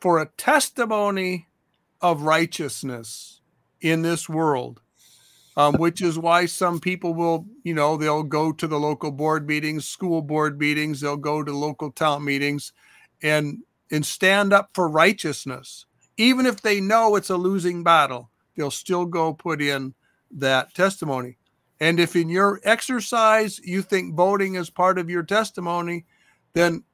for 0.00 0.18
a 0.18 0.30
testimony 0.36 1.48
of 2.00 2.22
righteousness 2.22 3.40
in 3.80 4.02
this 4.02 4.28
world 4.28 4.80
um, 5.60 5.74
which 5.74 6.00
is 6.00 6.18
why 6.18 6.46
some 6.46 6.80
people 6.80 7.12
will, 7.12 7.44
you 7.64 7.74
know, 7.74 7.98
they'll 7.98 8.22
go 8.22 8.50
to 8.50 8.66
the 8.66 8.78
local 8.80 9.10
board 9.10 9.46
meetings, 9.46 9.86
school 9.86 10.22
board 10.22 10.58
meetings, 10.58 11.00
they'll 11.00 11.18
go 11.18 11.42
to 11.42 11.52
local 11.52 11.90
town 11.90 12.24
meetings 12.24 12.72
and 13.22 13.58
and 13.90 14.06
stand 14.06 14.54
up 14.54 14.70
for 14.72 14.88
righteousness. 14.88 15.84
Even 16.16 16.46
if 16.46 16.62
they 16.62 16.80
know 16.80 17.14
it's 17.14 17.28
a 17.28 17.36
losing 17.36 17.82
battle, 17.82 18.30
they'll 18.56 18.70
still 18.70 19.04
go 19.04 19.34
put 19.34 19.60
in 19.60 19.92
that 20.30 20.72
testimony. 20.72 21.36
And 21.78 22.00
if 22.00 22.16
in 22.16 22.30
your 22.30 22.60
exercise 22.64 23.58
you 23.62 23.82
think 23.82 24.14
voting 24.14 24.54
is 24.54 24.70
part 24.70 24.98
of 24.98 25.10
your 25.10 25.24
testimony, 25.24 26.06
then 26.54 26.84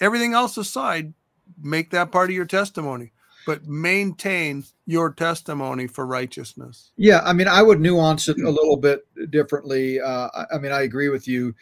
everything 0.00 0.34
else 0.34 0.56
aside, 0.56 1.14
make 1.62 1.90
that 1.90 2.10
part 2.10 2.30
of 2.30 2.34
your 2.34 2.46
testimony 2.46 3.11
but 3.46 3.66
maintain 3.66 4.64
your 4.86 5.12
testimony 5.12 5.86
for 5.86 6.06
righteousness. 6.06 6.90
Yeah, 6.96 7.20
I 7.24 7.32
mean, 7.32 7.48
I 7.48 7.62
would 7.62 7.80
nuance 7.80 8.28
it 8.28 8.38
a 8.40 8.50
little 8.50 8.76
bit 8.76 9.06
differently. 9.30 10.00
Uh, 10.00 10.28
I 10.52 10.58
mean, 10.58 10.72
I 10.72 10.82
agree 10.82 11.08
with 11.08 11.26
you. 11.26 11.54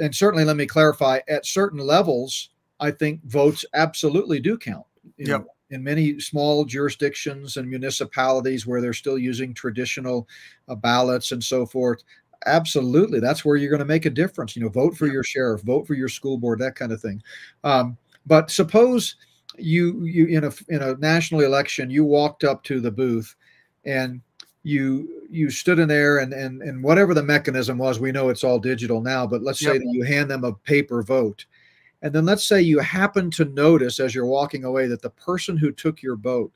And 0.00 0.14
certainly, 0.14 0.44
let 0.44 0.56
me 0.56 0.66
clarify 0.66 1.20
at 1.28 1.46
certain 1.46 1.80
levels, 1.80 2.50
I 2.80 2.90
think 2.90 3.24
votes 3.24 3.64
absolutely 3.74 4.40
do 4.40 4.58
count. 4.58 4.86
You 5.16 5.26
yep. 5.26 5.46
In 5.70 5.84
many 5.84 6.18
small 6.18 6.64
jurisdictions 6.64 7.58
and 7.58 7.68
municipalities 7.68 8.66
where 8.66 8.80
they're 8.80 8.94
still 8.94 9.18
using 9.18 9.52
traditional 9.52 10.26
uh, 10.66 10.74
ballots 10.74 11.32
and 11.32 11.44
so 11.44 11.66
forth, 11.66 12.02
absolutely, 12.46 13.20
that's 13.20 13.44
where 13.44 13.56
you're 13.56 13.70
going 13.70 13.78
to 13.78 13.84
make 13.84 14.06
a 14.06 14.10
difference. 14.10 14.56
You 14.56 14.62
know, 14.62 14.70
vote 14.70 14.96
for 14.96 15.06
your 15.06 15.22
sheriff, 15.22 15.62
vote 15.62 15.86
for 15.86 15.94
your 15.94 16.08
school 16.08 16.38
board, 16.38 16.58
that 16.60 16.74
kind 16.74 16.90
of 16.90 17.00
thing. 17.00 17.22
Um, 17.64 17.98
but 18.26 18.50
suppose 18.50 19.16
you 19.56 20.04
you 20.04 20.26
in 20.26 20.44
a 20.44 20.52
in 20.68 20.82
a 20.82 20.96
national 20.96 21.40
election 21.40 21.90
you 21.90 22.04
walked 22.04 22.44
up 22.44 22.62
to 22.64 22.80
the 22.80 22.90
booth 22.90 23.34
and 23.84 24.20
you 24.62 25.26
you 25.30 25.50
stood 25.50 25.78
in 25.78 25.88
there 25.88 26.18
and 26.18 26.32
and 26.32 26.62
and 26.62 26.82
whatever 26.82 27.14
the 27.14 27.22
mechanism 27.22 27.78
was 27.78 27.98
we 27.98 28.12
know 28.12 28.28
it's 28.28 28.44
all 28.44 28.58
digital 28.58 29.00
now 29.00 29.26
but 29.26 29.42
let's 29.42 29.62
yep. 29.62 29.72
say 29.72 29.78
that 29.78 29.90
you 29.90 30.02
hand 30.04 30.30
them 30.30 30.44
a 30.44 30.52
paper 30.52 31.02
vote 31.02 31.46
And 32.02 32.12
then 32.12 32.26
let's 32.26 32.46
say 32.46 32.60
you 32.60 32.78
happen 32.78 33.30
to 33.32 33.44
notice 33.46 33.98
as 33.98 34.14
you're 34.14 34.26
walking 34.26 34.64
away 34.64 34.86
that 34.86 35.02
the 35.02 35.10
person 35.10 35.56
who 35.56 35.72
took 35.72 36.02
your 36.02 36.16
vote 36.16 36.52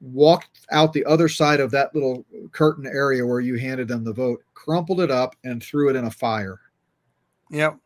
walked 0.00 0.66
out 0.70 0.92
the 0.92 1.04
other 1.04 1.28
side 1.28 1.60
of 1.60 1.70
that 1.70 1.94
little 1.94 2.24
curtain 2.52 2.86
area 2.86 3.26
where 3.26 3.40
you 3.40 3.56
handed 3.56 3.88
them 3.88 4.04
the 4.04 4.12
vote, 4.12 4.42
crumpled 4.54 5.00
it 5.00 5.10
up, 5.10 5.34
and 5.44 5.62
threw 5.62 5.88
it 5.88 5.96
in 5.96 6.04
a 6.04 6.10
fire. 6.10 6.60
Yep. 7.50 7.78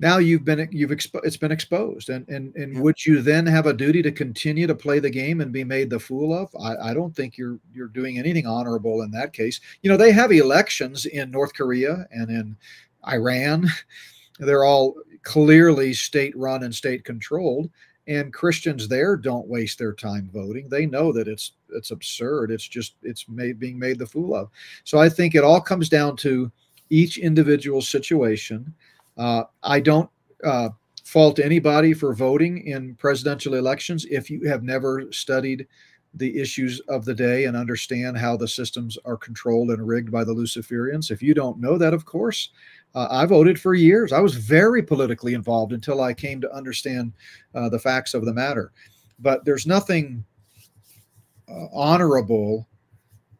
Now 0.00 0.18
you've 0.18 0.44
been 0.44 0.68
you've 0.70 0.90
expo- 0.90 1.24
it's 1.24 1.36
been 1.36 1.52
exposed, 1.52 2.08
and 2.08 2.28
and 2.28 2.54
and 2.56 2.74
Yep. 2.74 2.82
would 2.82 3.06
you 3.06 3.20
then 3.20 3.46
have 3.46 3.66
a 3.66 3.72
duty 3.72 4.02
to 4.02 4.12
continue 4.12 4.66
to 4.66 4.74
play 4.74 4.98
the 5.00 5.10
game 5.10 5.40
and 5.40 5.52
be 5.52 5.64
made 5.64 5.90
the 5.90 5.98
fool 5.98 6.32
of? 6.32 6.54
I, 6.60 6.90
I 6.90 6.94
don't 6.94 7.14
think 7.14 7.36
you're 7.36 7.58
you're 7.74 7.88
doing 7.88 8.18
anything 8.18 8.46
honorable 8.46 9.02
in 9.02 9.10
that 9.12 9.32
case. 9.32 9.60
You 9.82 9.90
know 9.90 9.96
they 9.96 10.12
have 10.12 10.32
elections 10.32 11.06
in 11.06 11.30
North 11.30 11.54
Korea 11.54 12.06
and 12.10 12.30
in 12.30 12.56
Iran. 13.06 13.66
They're 14.40 14.64
all 14.64 14.94
clearly 15.24 15.92
state 15.92 16.36
run 16.36 16.62
and 16.62 16.72
state 16.74 17.04
controlled 17.04 17.68
and 18.08 18.32
christians 18.32 18.88
there 18.88 19.16
don't 19.16 19.46
waste 19.46 19.78
their 19.78 19.92
time 19.92 20.30
voting 20.32 20.68
they 20.68 20.86
know 20.86 21.12
that 21.12 21.28
it's 21.28 21.52
it's 21.70 21.90
absurd 21.90 22.50
it's 22.50 22.66
just 22.66 22.94
it's 23.02 23.28
made 23.28 23.58
being 23.58 23.78
made 23.78 23.98
the 23.98 24.06
fool 24.06 24.34
of 24.34 24.48
so 24.84 24.98
i 24.98 25.08
think 25.08 25.34
it 25.34 25.44
all 25.44 25.60
comes 25.60 25.88
down 25.88 26.16
to 26.16 26.50
each 26.90 27.18
individual 27.18 27.82
situation 27.82 28.74
uh, 29.18 29.44
i 29.62 29.80
don't 29.80 30.08
uh, 30.44 30.68
fault 31.04 31.38
anybody 31.38 31.92
for 31.92 32.14
voting 32.14 32.66
in 32.66 32.94
presidential 32.94 33.54
elections 33.54 34.06
if 34.10 34.30
you 34.30 34.48
have 34.48 34.62
never 34.62 35.10
studied 35.12 35.66
the 36.14 36.40
issues 36.40 36.80
of 36.88 37.04
the 37.04 37.14
day 37.14 37.44
and 37.44 37.56
understand 37.56 38.16
how 38.16 38.36
the 38.36 38.48
systems 38.48 38.96
are 39.04 39.16
controlled 39.16 39.70
and 39.70 39.86
rigged 39.86 40.10
by 40.10 40.24
the 40.24 40.34
luciferians 40.34 41.10
if 41.10 41.22
you 41.22 41.34
don't 41.34 41.60
know 41.60 41.76
that 41.76 41.94
of 41.94 42.04
course 42.04 42.50
uh, 42.94 43.06
I 43.10 43.26
voted 43.26 43.60
for 43.60 43.74
years. 43.74 44.12
I 44.12 44.20
was 44.20 44.34
very 44.34 44.82
politically 44.82 45.34
involved 45.34 45.72
until 45.72 46.00
I 46.00 46.14
came 46.14 46.40
to 46.40 46.52
understand 46.54 47.12
uh, 47.54 47.68
the 47.68 47.78
facts 47.78 48.14
of 48.14 48.24
the 48.24 48.32
matter. 48.32 48.72
But 49.18 49.44
there's 49.44 49.66
nothing 49.66 50.24
uh, 51.48 51.66
honorable 51.72 52.68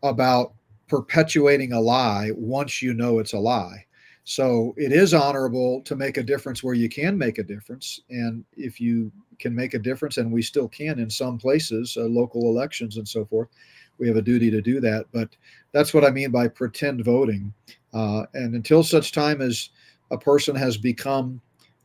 about 0.03 0.55
perpetuating 0.87 1.73
a 1.73 1.81
lie 1.81 2.31
once 2.35 2.83
you 2.83 2.95
know 2.95 3.19
it's 3.19 3.33
a 3.33 3.39
lie. 3.39 3.85
So 4.29 4.75
it 4.77 4.93
is 4.93 5.15
honorable 5.15 5.81
to 5.87 5.97
make 5.97 6.19
a 6.19 6.23
difference 6.23 6.63
where 6.63 6.75
you 6.75 6.91
can 6.91 7.17
make 7.17 7.39
a 7.39 7.43
difference. 7.43 8.03
And 8.11 8.45
if 8.59 8.79
you 8.79 9.11
can 9.39 9.55
make 9.55 9.73
a 9.73 9.79
difference, 9.79 10.19
and 10.19 10.31
we 10.31 10.43
still 10.43 10.69
can 10.69 10.99
in 10.99 11.09
some 11.09 11.39
places, 11.39 11.97
uh, 11.97 12.03
local 12.03 12.43
elections 12.43 12.99
and 12.99 13.09
so 13.09 13.25
forth, 13.25 13.49
we 13.97 14.07
have 14.07 14.19
a 14.19 14.23
duty 14.23 14.51
to 14.51 14.61
do 14.61 14.81
that. 14.81 15.07
But 15.13 15.31
that's 15.73 15.95
what 15.95 16.05
I 16.05 16.11
mean 16.11 16.31
by 16.31 16.47
pretend 16.47 17.07
voting. 17.07 17.55
Uh, 17.95 18.27
and 18.35 18.55
until 18.55 18.83
such 18.83 19.13
time 19.13 19.41
as 19.41 19.71
a 20.11 20.19
person 20.19 20.55
has 20.55 20.77
become 20.77 21.41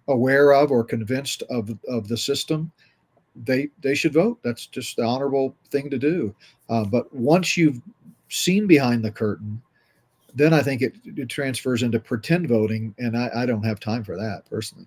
aware 0.09 0.51
of 0.51 0.69
or 0.69 0.83
convinced 0.83 1.43
of, 1.49 1.69
of 1.87 2.09
the 2.09 2.17
system, 2.17 2.73
they 3.45 3.69
they 3.79 3.95
should 3.95 4.13
vote. 4.13 4.39
That's 4.43 4.67
just 4.67 4.97
the 4.97 5.03
honorable 5.03 5.55
thing 5.69 5.89
to 5.89 5.97
do. 5.97 6.35
Uh, 6.67 6.83
but 6.83 7.11
once 7.15 7.55
you've 7.55 7.81
seen 8.27 8.67
behind 8.67 9.05
the 9.05 9.11
curtain, 9.11 9.61
then 10.35 10.53
I 10.53 10.61
think 10.61 10.81
it, 10.81 10.95
it 11.05 11.29
transfers 11.29 11.83
into 11.83 11.99
pretend 11.99 12.47
voting, 12.47 12.93
and 12.97 13.17
I, 13.17 13.29
I 13.35 13.45
don't 13.45 13.63
have 13.63 13.79
time 13.79 14.03
for 14.03 14.15
that 14.15 14.43
personally. 14.49 14.85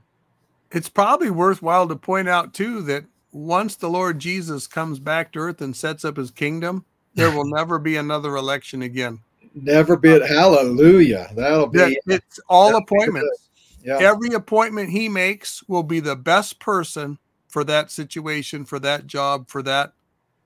It's 0.73 0.89
probably 0.89 1.31
worthwhile 1.31 1.87
to 1.89 1.97
point 1.97 2.29
out 2.29 2.53
too 2.53 2.83
that 2.83 3.05
once 3.33 3.77
the 3.77 3.89
Lord 3.89 4.19
Jesus 4.19 4.67
comes 4.67 4.99
back 4.99 5.33
to 5.33 5.39
earth 5.39 5.61
and 5.61 5.77
sets 5.77 6.05
up 6.05 6.17
his 6.17 6.31
kingdom, 6.31 6.85
there 7.15 7.31
will 7.31 7.45
never 7.55 7.79
be 7.79 7.97
another 7.97 8.37
election 8.37 8.83
again. 8.83 9.21
Never 9.55 9.97
be 9.97 10.11
it. 10.11 10.27
Hallelujah. 10.29 11.31
That'll 11.35 11.69
be. 11.69 11.79
That- 11.79 11.97
it's 12.07 12.41
all 12.49 12.77
appointments. 12.77 13.49
Yeah. 13.83 13.99
Every 14.01 14.31
appointment 14.35 14.91
he 14.91 15.09
makes 15.09 15.63
will 15.69 15.85
be 15.85 16.01
the 16.01 16.17
best 16.17 16.59
person 16.59 17.19
for 17.49 17.63
that 17.65 17.91
situation, 17.91 18.65
for 18.65 18.81
that 18.81 19.07
job, 19.07 19.49
for 19.49 19.63
that 19.63 19.93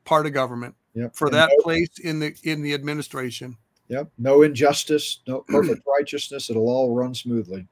part 0.04 0.26
of 0.26 0.32
government, 0.34 0.74
Yep. 0.94 1.16
for 1.16 1.26
And 1.28 1.34
that 1.34 1.50
no- 1.56 1.62
place 1.62 1.98
in 1.98 2.20
the 2.20 2.34
in 2.44 2.62
the 2.62 2.74
administration. 2.74 3.56
Yep. 3.90 4.08
No 4.18 4.42
injustice, 4.42 5.20
no 5.26 5.40
perfect 5.48 5.82
righteousness. 5.86 6.48
It'll 6.48 6.68
all 6.68 6.94
run 6.94 7.14
smoothly. 7.14 7.66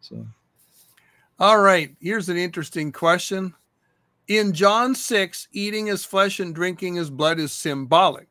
So. 0.00 0.24
All 1.38 1.60
right, 1.60 1.94
here's 2.00 2.28
an 2.28 2.38
interesting 2.38 2.92
question. 2.92 3.52
In 4.28 4.52
John 4.52 4.94
6, 4.94 5.48
eating 5.52 5.86
his 5.86 6.04
flesh 6.04 6.40
and 6.40 6.54
drinking 6.54 6.94
his 6.94 7.10
blood 7.10 7.38
is 7.38 7.52
symbolic. 7.52 8.28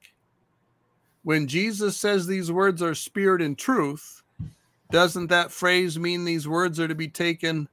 When 1.24 1.48
Jesus 1.48 1.98
says 1.98 2.26
these 2.26 2.52
words 2.52 2.82
are 2.82 2.95
spirit 2.95 3.41
and 3.41 3.57
truth, 3.57 4.24
doesn't 4.91 5.28
that 5.28 5.52
phrase 5.52 5.99
mean 5.99 6.24
these 6.24 6.48
words 6.48 6.80
are 6.80 6.88
to 6.88 6.95
be 6.95 7.07
taken 7.07 7.68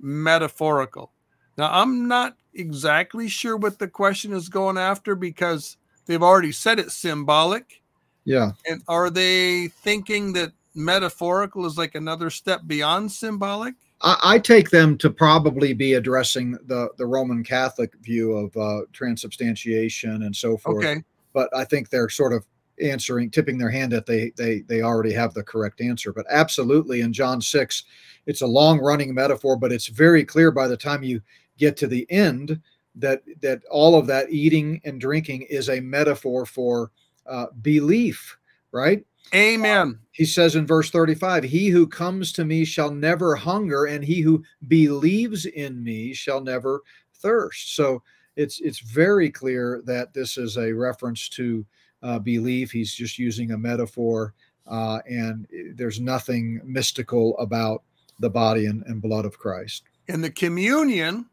metaphorical? 0.00 1.12
Now, 1.56 1.70
I'm 1.70 2.08
not 2.08 2.36
exactly 2.54 3.28
sure 3.28 3.56
what 3.56 3.78
the 3.78 3.88
question 3.88 4.32
is 4.32 4.48
going 4.48 4.78
after 4.78 5.14
because 5.14 5.76
they've 6.06 6.22
already 6.22 6.52
said 6.52 6.78
it's 6.78 6.94
symbolic. 6.94 7.82
Yeah. 8.24 8.52
And 8.68 8.82
are 8.88 9.10
they 9.10 9.68
thinking 9.68 10.32
that 10.34 10.52
metaphorical 10.74 11.66
is 11.66 11.78
like 11.78 11.94
another 11.94 12.30
step 12.30 12.62
beyond 12.66 13.12
symbolic? 13.12 13.74
I, 14.00 14.16
I 14.22 14.38
take 14.38 14.70
them 14.70 14.98
to 14.98 15.10
probably 15.10 15.72
be 15.72 15.94
addressing 15.94 16.52
the 16.66 16.90
the 16.96 17.06
Roman 17.06 17.44
Catholic 17.44 17.94
view 18.02 18.32
of 18.32 18.56
uh, 18.56 18.86
transubstantiation 18.92 20.22
and 20.22 20.34
so 20.34 20.56
forth. 20.56 20.84
Okay. 20.84 21.02
But 21.32 21.54
I 21.54 21.64
think 21.64 21.88
they're 21.88 22.08
sort 22.08 22.32
of 22.32 22.44
answering, 22.82 23.30
tipping 23.30 23.58
their 23.58 23.70
hand 23.70 23.92
that 23.92 24.06
they 24.06 24.32
they 24.36 24.60
they 24.60 24.82
already 24.82 25.12
have 25.12 25.34
the 25.34 25.42
correct 25.42 25.80
answer. 25.80 26.12
But 26.12 26.26
absolutely, 26.30 27.00
in 27.00 27.12
John 27.12 27.40
six, 27.40 27.84
it's 28.26 28.42
a 28.42 28.46
long 28.46 28.78
running 28.78 29.14
metaphor, 29.14 29.56
but 29.56 29.72
it's 29.72 29.86
very 29.86 30.24
clear 30.24 30.50
by 30.50 30.68
the 30.68 30.76
time 30.76 31.02
you 31.02 31.20
get 31.58 31.76
to 31.78 31.86
the 31.86 32.06
end 32.10 32.60
that 32.96 33.22
that 33.40 33.62
all 33.70 33.96
of 33.96 34.06
that 34.06 34.30
eating 34.30 34.80
and 34.84 35.00
drinking 35.00 35.42
is 35.42 35.68
a 35.68 35.80
metaphor 35.80 36.46
for 36.46 36.90
uh, 37.26 37.46
belief, 37.62 38.38
right? 38.72 39.04
Amen. 39.32 39.98
he 40.12 40.24
says 40.24 40.54
in 40.54 40.66
verse 40.66 40.90
35 40.90 41.44
he 41.44 41.68
who 41.68 41.86
comes 41.86 42.30
to 42.32 42.44
me 42.44 42.64
shall 42.64 42.90
never 42.90 43.34
hunger 43.34 43.86
and 43.86 44.04
he 44.04 44.20
who 44.20 44.44
believes 44.68 45.46
in 45.46 45.82
me 45.82 46.12
shall 46.12 46.40
never 46.40 46.82
thirst. 47.14 47.74
So 47.74 48.02
it's 48.36 48.60
it's 48.60 48.80
very 48.80 49.30
clear 49.30 49.82
that 49.86 50.12
this 50.12 50.36
is 50.36 50.56
a 50.56 50.72
reference 50.72 51.28
to 51.30 51.64
uh, 52.02 52.18
belief. 52.18 52.70
He's 52.70 52.94
just 52.94 53.18
using 53.18 53.52
a 53.52 53.58
metaphor 53.58 54.34
uh, 54.66 55.00
and 55.08 55.46
there's 55.74 56.00
nothing 56.00 56.60
mystical 56.64 57.36
about 57.38 57.82
the 58.20 58.30
body 58.30 58.66
and, 58.66 58.82
and 58.86 59.02
blood 59.02 59.24
of 59.24 59.38
christ. 59.38 59.84
And 60.08 60.22
the 60.22 60.30
communion 60.30 61.26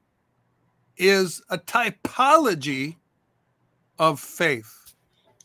is 0.98 1.42
a 1.50 1.58
typology 1.58 2.98
of 4.00 4.20
faith. 4.20 4.96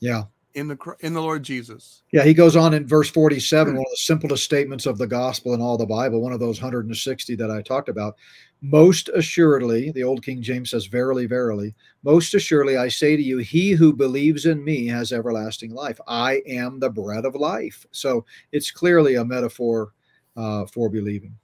Yeah 0.01 0.25
in 0.57 0.69
the 0.69 0.97
in 1.01 1.13
the 1.13 1.21
Lord 1.21 1.43
Jesus. 1.43 2.03
Yeah, 2.13 2.25
he 2.25 2.33
goes 2.33 2.57
on 2.57 2.73
in 2.73 2.89
verse 2.89 3.11
47, 3.11 3.75
one 3.75 3.85
of 3.85 3.91
the 3.91 3.97
simplest 3.97 4.43
statements 4.43 4.87
of 4.87 4.97
the 4.97 5.07
gospel 5.07 5.53
in 5.53 5.61
all 5.61 5.77
the 5.77 5.85
Bible, 5.85 6.23
one 6.23 6.33
of 6.33 6.41
those 6.41 6.61
160 6.61 7.37
that 7.37 7.51
I 7.51 7.61
talked 7.61 7.91
about. 7.91 8.17
Most 8.63 9.11
assuredly, 9.11 9.93
the 9.93 10.03
old 10.03 10.25
King 10.25 10.41
James 10.41 10.71
says, 10.71 10.87
Verily, 10.87 11.27
verily, 11.27 11.75
most 12.03 12.33
assuredly, 12.33 12.79
I 12.79 12.89
say 12.89 13.15
to 13.15 13.23
you, 13.23 13.37
he 13.39 13.73
who 13.73 13.93
believes 13.93 14.47
in 14.47 14.65
me 14.65 14.87
has 14.87 15.13
everlasting 15.13 15.73
life. 15.75 16.01
I 16.09 16.43
am 16.47 16.81
the 16.81 16.91
bread 16.91 17.27
of 17.27 17.35
life. 17.35 17.85
So 17.93 18.25
it's 18.51 18.71
clearly 18.71 19.17
a 19.17 19.25
metaphor 19.27 19.93
uh, 20.39 20.65
for 20.65 20.89
believing. 20.89 21.37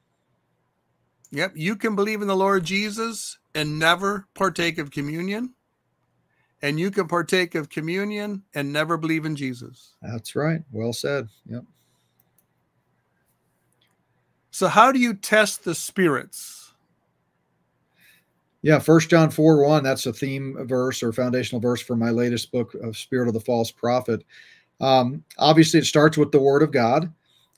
Yep, 1.33 1.53
you 1.55 1.77
can 1.77 1.95
believe 1.95 2.23
in 2.23 2.29
the 2.29 2.37
Lord 2.37 2.65
Jesus 2.65 3.39
and 3.55 3.79
never 3.79 4.27
partake 4.35 4.79
of 4.79 4.91
communion. 4.91 5.55
And 6.63 6.79
you 6.79 6.91
can 6.91 7.09
partake 7.09 7.55
of 7.55 7.69
communion 7.69 8.45
and 8.55 8.73
never 8.73 8.97
believe 8.97 9.25
in 9.25 9.35
Jesus. 9.35 9.95
That's 10.01 10.37
right. 10.37 10.63
Well 10.71 10.93
said. 10.93 11.29
Yep. 11.47 11.65
So 14.53 14.69
how 14.69 14.93
do 14.93 15.01
you 15.01 15.15
test 15.15 15.65
the 15.65 15.75
spirits? 15.75 16.73
Yeah, 18.61 18.79
First 18.79 19.11
John 19.11 19.31
4 19.31 19.67
1, 19.67 19.83
that's 19.83 20.07
a 20.07 20.13
theme 20.13 20.57
verse 20.69 21.03
or 21.03 21.13
foundational 21.13 21.61
verse 21.61 21.81
for 21.81 21.97
my 21.97 22.11
latest 22.11 22.53
book 22.53 22.75
of 22.75 22.97
Spirit 22.97 23.27
of 23.27 23.35
the 23.35 23.41
False 23.41 23.73
Prophet. 23.73 24.23
Um, 24.81 25.25
obviously, 25.39 25.81
it 25.81 25.87
starts 25.87 26.17
with 26.17 26.31
the 26.31 26.41
Word 26.41 26.63
of 26.63 26.71
God. 26.71 27.13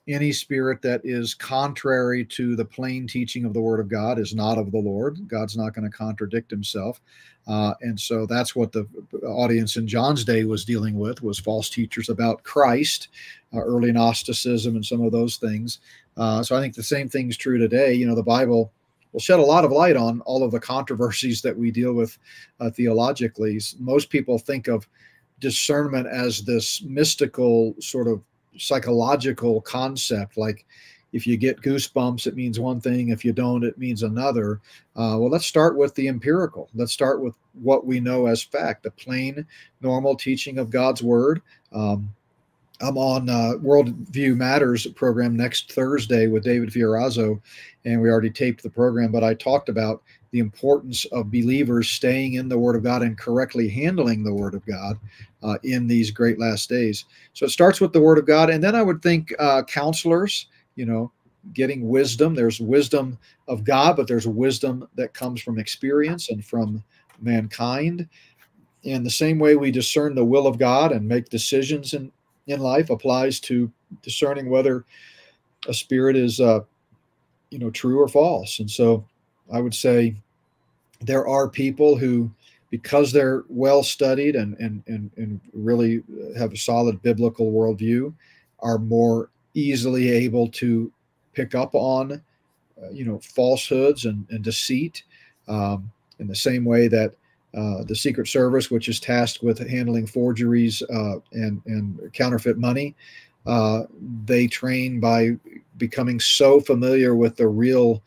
Any 0.07 0.33
spirit 0.33 0.83
that 0.83 1.01
is 1.03 1.33
contrary 1.33 2.27
to 2.27 2.57
the 2.57 2.65
plain 2.65 3.07
teaching 3.07 3.47
of 3.47 3.55
the 3.55 3.61
Word 3.61 3.81
of 3.81 3.89
God 3.89 4.19
is 4.19 4.35
not 4.35 4.59
of 4.59 4.71
the 4.71 4.79
Lord. 4.79 5.27
God's 5.27 5.57
not 5.57 5.75
going 5.75 5.91
to 5.91 5.97
contradict 5.97 6.51
himself. 6.51 7.01
Uh, 7.47 7.75
and 7.81 7.99
so 7.99 8.27
that's 8.27 8.55
what 8.55 8.73
the 8.73 8.87
audience 9.27 9.77
in 9.77 9.87
John's 9.87 10.25
day 10.25 10.45
was 10.45 10.65
dealing 10.65 10.99
with 10.99 11.23
was 11.23 11.39
false 11.39 11.71
teachers 11.71 12.09
about 12.09 12.43
Christ, 12.43 13.09
uh, 13.55 13.61
early 13.61 13.93
Gnosticism, 13.93 14.75
and 14.75 14.85
some 14.85 15.03
of 15.03 15.13
those 15.13 15.37
things. 15.37 15.79
Uh, 16.17 16.43
so 16.43 16.57
I 16.57 16.61
think 16.61 16.75
the 16.75 16.83
same 16.83 17.09
thing's 17.09 17.37
true 17.37 17.59
today. 17.59 17.95
You 17.95 18.07
know, 18.07 18.15
the 18.15 18.23
Bible 18.23 18.73
will 19.13 19.21
shed 19.21 19.39
a 19.39 19.43
lot 19.43 19.65
of 19.65 19.73
light 19.73 19.97
on 19.97 20.21
all 20.23 20.43
of 20.43 20.51
the 20.51 20.61
controversies 20.61 21.41
that 21.43 21.57
we 21.57 21.71
deal 21.71 21.95
with 21.95 22.19
uh, 22.61 22.71
theologically. 22.71 23.61
Most 23.79 24.11
people 24.11 24.39
think 24.39 24.69
of 24.69 24.89
discernment 25.41 26.07
as 26.07 26.43
this 26.43 26.83
mystical 26.83 27.75
sort 27.81 28.09
of 28.09 28.23
psychological 28.57 29.61
concept, 29.61 30.37
like 30.37 30.65
if 31.13 31.29
you 31.29 31.37
get 31.37 31.61
goosebumps, 31.61 32.27
it 32.27 32.35
means 32.35 32.59
one 32.59 32.81
thing. 32.81 33.11
If 33.11 33.25
you 33.25 33.33
don't, 33.33 33.63
it 33.63 33.79
means 33.79 34.03
another. 34.03 34.61
Uh, 34.97 35.15
well, 35.19 35.31
let's 35.31 35.47
start 35.47 35.77
with 35.77 35.95
the 35.95 36.09
empirical. 36.09 36.69
Let's 36.75 36.93
start 36.93 37.21
with 37.21 37.37
what 37.63 37.87
we 37.87 38.01
know 38.01 38.27
as 38.27 38.43
fact, 38.43 38.83
the 38.83 38.91
plain, 38.91 39.47
normal 39.81 40.17
teaching 40.17 40.59
of 40.59 40.71
God's 40.71 41.05
word. 41.05 41.41
Um, 41.73 42.13
I'm 42.81 42.99
on 42.99 43.29
uh, 43.29 43.53
Worldview 43.63 44.37
Matters 44.37 44.89
program 44.89 45.37
next 45.37 45.73
Thursday 45.73 46.27
with 46.27 46.43
David 46.43 46.71
Fiorazo, 46.71 47.41
and 47.85 48.01
we 48.03 48.11
already 48.11 48.31
taped 48.31 48.65
the 48.65 48.71
program. 48.71 49.13
But 49.13 49.23
I 49.23 49.35
talked 49.35 49.69
about 49.69 50.03
the 50.35 50.41
importance 50.41 51.05
of 51.13 51.31
believers 51.31 51.89
staying 51.89 52.35
in 52.35 52.49
the 52.49 52.59
Word 52.59 52.75
of 52.75 52.83
God 52.83 53.03
and 53.03 53.17
correctly 53.17 53.69
handling 53.69 54.25
the 54.25 54.35
Word 54.35 54.55
of 54.55 54.67
God 54.67 54.99
uh, 55.45 55.59
in 55.63 55.87
these 55.87 56.11
great 56.11 56.41
last 56.41 56.69
days. 56.69 57.05
So 57.35 57.47
it 57.47 57.51
starts 57.51 57.81
with 57.81 57.93
the 57.93 58.01
Word 58.01 58.19
of 58.19 58.27
God, 58.27 58.51
and 58.51 58.63
then 58.63 58.75
I 58.75 58.83
would 58.83 59.01
think 59.01 59.33
uh, 59.39 59.63
counselors 59.63 60.49
you 60.77 60.87
know, 60.87 61.13
getting 61.53 61.89
wisdom. 61.89 62.35
There's 62.35 62.61
wisdom 62.61 63.19
of 63.49 63.65
God, 63.65 63.97
but 63.97 64.09
there's 64.09 64.27
wisdom 64.27 64.89
that 64.95 65.15
comes 65.15 65.41
from 65.41 65.59
experience 65.59 66.31
and 66.31 66.45
from 66.45 66.83
mankind. 67.21 68.09
In 68.83 69.05
the 69.05 69.11
same 69.11 69.39
way 69.39 69.57
we 69.57 69.71
discern 69.71 70.15
the 70.15 70.25
will 70.25 70.47
of 70.47 70.59
God 70.59 70.93
and 70.93 71.07
make 71.07 71.29
decisions 71.29 71.95
in, 71.95 72.11
in 72.47 72.61
life 72.61 72.91
applies 72.91 73.41
to 73.41 73.71
discerning 74.03 74.51
whether 74.51 74.85
a 75.69 75.75
spirit 75.75 76.17
is, 76.17 76.41
uh, 76.41 76.61
you 77.51 77.59
know, 77.59 77.71
true 77.71 78.01
or 78.01 78.09
false. 78.09 78.59
And 78.59 78.71
so 78.71 79.07
I 79.53 79.61
would 79.61 79.75
say 79.75 80.17
there 81.01 81.27
are 81.27 81.49
people 81.49 81.97
who, 81.97 82.31
because 82.71 83.13
they're 83.13 83.45
well 83.49 83.83
studied 83.83 84.37
and, 84.37 84.57
and, 84.59 84.83
and, 84.87 85.11
and 85.17 85.41
really 85.53 86.03
have 86.37 86.53
a 86.53 86.57
solid 86.57 87.01
biblical 87.03 87.53
worldview, 87.53 88.13
are 88.61 88.79
more 88.79 89.31
easily 89.55 90.11
able 90.11 90.49
to 90.49 90.91
pick 91.33 91.55
up 91.55 91.75
on, 91.75 92.13
uh, 92.83 92.91
you 92.91 93.05
know, 93.05 93.19
falsehoods 93.21 94.05
and, 94.05 94.27
and 94.31 94.43
deceit 94.43 95.05
um, 95.49 95.91
in 96.19 96.27
the 96.27 96.35
same 96.35 96.65
way 96.65 96.89
that 96.89 97.15
uh, 97.57 97.85
the 97.85 97.95
Secret 97.95 98.27
Service, 98.27 98.71
which 98.71 98.89
is 98.89 98.99
tasked 98.99 99.43
with 99.43 99.59
handling 99.69 100.07
forgeries 100.07 100.83
uh, 100.93 101.17
and, 101.33 101.63
and 101.67 102.13
counterfeit 102.13 102.59
money, 102.59 102.95
uh, 103.47 103.83
they 104.25 104.47
train 104.47 104.99
by 104.99 105.37
becoming 105.77 106.19
so 106.19 106.61
familiar 106.61 107.15
with 107.15 107.37
the 107.37 107.47
real 107.47 108.03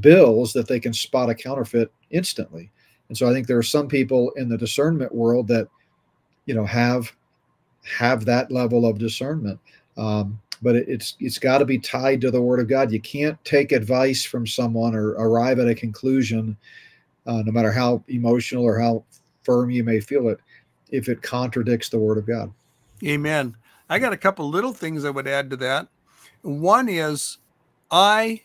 bills 0.00 0.52
that 0.52 0.68
they 0.68 0.78
can 0.78 0.92
spot 0.92 1.30
a 1.30 1.34
counterfeit 1.34 1.90
instantly. 2.14 2.70
And 3.08 3.18
so 3.18 3.28
I 3.28 3.32
think 3.32 3.46
there 3.46 3.58
are 3.58 3.62
some 3.62 3.88
people 3.88 4.30
in 4.36 4.48
the 4.48 4.56
discernment 4.56 5.14
world 5.14 5.48
that, 5.48 5.68
you 6.46 6.54
know, 6.54 6.64
have 6.64 7.12
have 7.82 8.24
that 8.24 8.50
level 8.50 8.86
of 8.86 8.98
discernment. 8.98 9.60
Um, 9.98 10.40
but 10.62 10.76
it, 10.76 10.88
it's 10.88 11.16
it's 11.20 11.38
got 11.38 11.58
to 11.58 11.66
be 11.66 11.78
tied 11.78 12.20
to 12.22 12.30
the 12.30 12.40
Word 12.40 12.60
of 12.60 12.68
God. 12.68 12.90
You 12.90 13.00
can't 13.00 13.42
take 13.44 13.72
advice 13.72 14.24
from 14.24 14.46
someone 14.46 14.94
or 14.94 15.10
arrive 15.10 15.58
at 15.58 15.68
a 15.68 15.74
conclusion, 15.74 16.56
uh, 17.26 17.42
no 17.44 17.52
matter 17.52 17.72
how 17.72 18.02
emotional 18.08 18.64
or 18.64 18.78
how 18.78 19.04
firm 19.42 19.70
you 19.70 19.84
may 19.84 20.00
feel 20.00 20.28
it, 20.30 20.40
if 20.90 21.08
it 21.08 21.20
contradicts 21.20 21.90
the 21.90 21.98
Word 21.98 22.16
of 22.16 22.26
God. 22.26 22.52
Amen. 23.04 23.56
I 23.90 23.98
got 23.98 24.14
a 24.14 24.16
couple 24.16 24.48
little 24.48 24.72
things 24.72 25.04
I 25.04 25.10
would 25.10 25.28
add 25.28 25.50
to 25.50 25.56
that. 25.58 25.88
One 26.40 26.88
is 26.88 27.38
I 27.90 28.42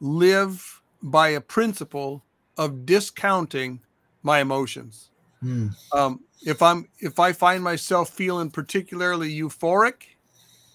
live 0.00 0.80
by 1.00 1.28
a 1.28 1.40
principle 1.40 2.24
of 2.56 2.86
discounting 2.86 3.80
my 4.22 4.40
emotions. 4.40 5.10
Hmm. 5.40 5.68
Um, 5.92 6.20
if 6.44 6.62
I'm 6.62 6.88
if 6.98 7.18
I 7.18 7.32
find 7.32 7.62
myself 7.62 8.10
feeling 8.10 8.50
particularly 8.50 9.34
euphoric, 9.34 10.02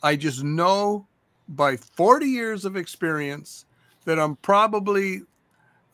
I 0.04 0.16
just 0.16 0.44
know 0.44 1.08
by 1.50 1.78
40 1.78 2.26
years 2.26 2.66
of 2.66 2.76
experience 2.76 3.66
that 4.06 4.20
I'm 4.20 4.36
probably 4.38 5.22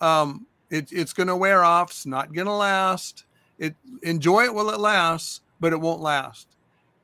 um, 0.02 0.48
it, 0.70 0.92
it's 0.92 1.14
going 1.14 1.28
to 1.28 1.36
wear 1.36 1.64
off. 1.64 1.92
It's 1.92 2.06
not 2.06 2.34
going 2.34 2.48
to 2.48 2.54
last. 2.54 3.26
It 3.60 3.76
enjoy 4.02 4.46
it 4.46 4.54
while 4.54 4.70
it 4.70 4.80
lasts, 4.80 5.42
but 5.60 5.74
it 5.74 5.80
won't 5.80 6.02
last. 6.02 6.48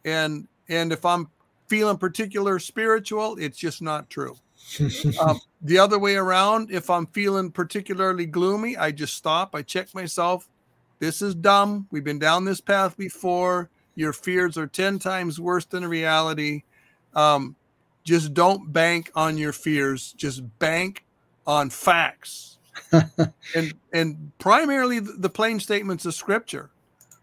And 0.05 0.47
and 0.67 0.91
if 0.91 1.05
I'm 1.05 1.29
feeling 1.67 1.97
particular 1.97 2.59
spiritual, 2.59 3.37
it's 3.37 3.57
just 3.57 3.81
not 3.81 4.09
true. 4.09 4.35
um, 5.21 5.39
the 5.61 5.79
other 5.79 5.99
way 5.99 6.15
around, 6.15 6.71
if 6.71 6.89
I'm 6.89 7.07
feeling 7.07 7.51
particularly 7.51 8.25
gloomy, 8.25 8.77
I 8.77 8.91
just 8.91 9.15
stop. 9.15 9.55
I 9.55 9.61
check 9.61 9.93
myself. 9.93 10.47
This 10.99 11.21
is 11.21 11.35
dumb. 11.35 11.87
We've 11.91 12.03
been 12.03 12.19
down 12.19 12.45
this 12.45 12.61
path 12.61 12.97
before. 12.97 13.69
Your 13.95 14.13
fears 14.13 14.57
are 14.57 14.67
10 14.67 14.99
times 14.99 15.39
worse 15.39 15.65
than 15.65 15.85
reality 15.85 16.63
um, 17.15 17.55
just 18.03 18.33
don't 18.33 18.71
bank 18.71 19.11
on 19.15 19.37
your 19.37 19.53
fears. 19.53 20.13
Just 20.13 20.41
bank 20.59 21.05
on 21.45 21.69
facts, 21.69 22.57
and 22.91 23.73
and 23.93 24.31
primarily 24.39 24.99
the 24.99 25.29
plain 25.29 25.59
statements 25.59 26.05
of 26.05 26.13
Scripture, 26.13 26.69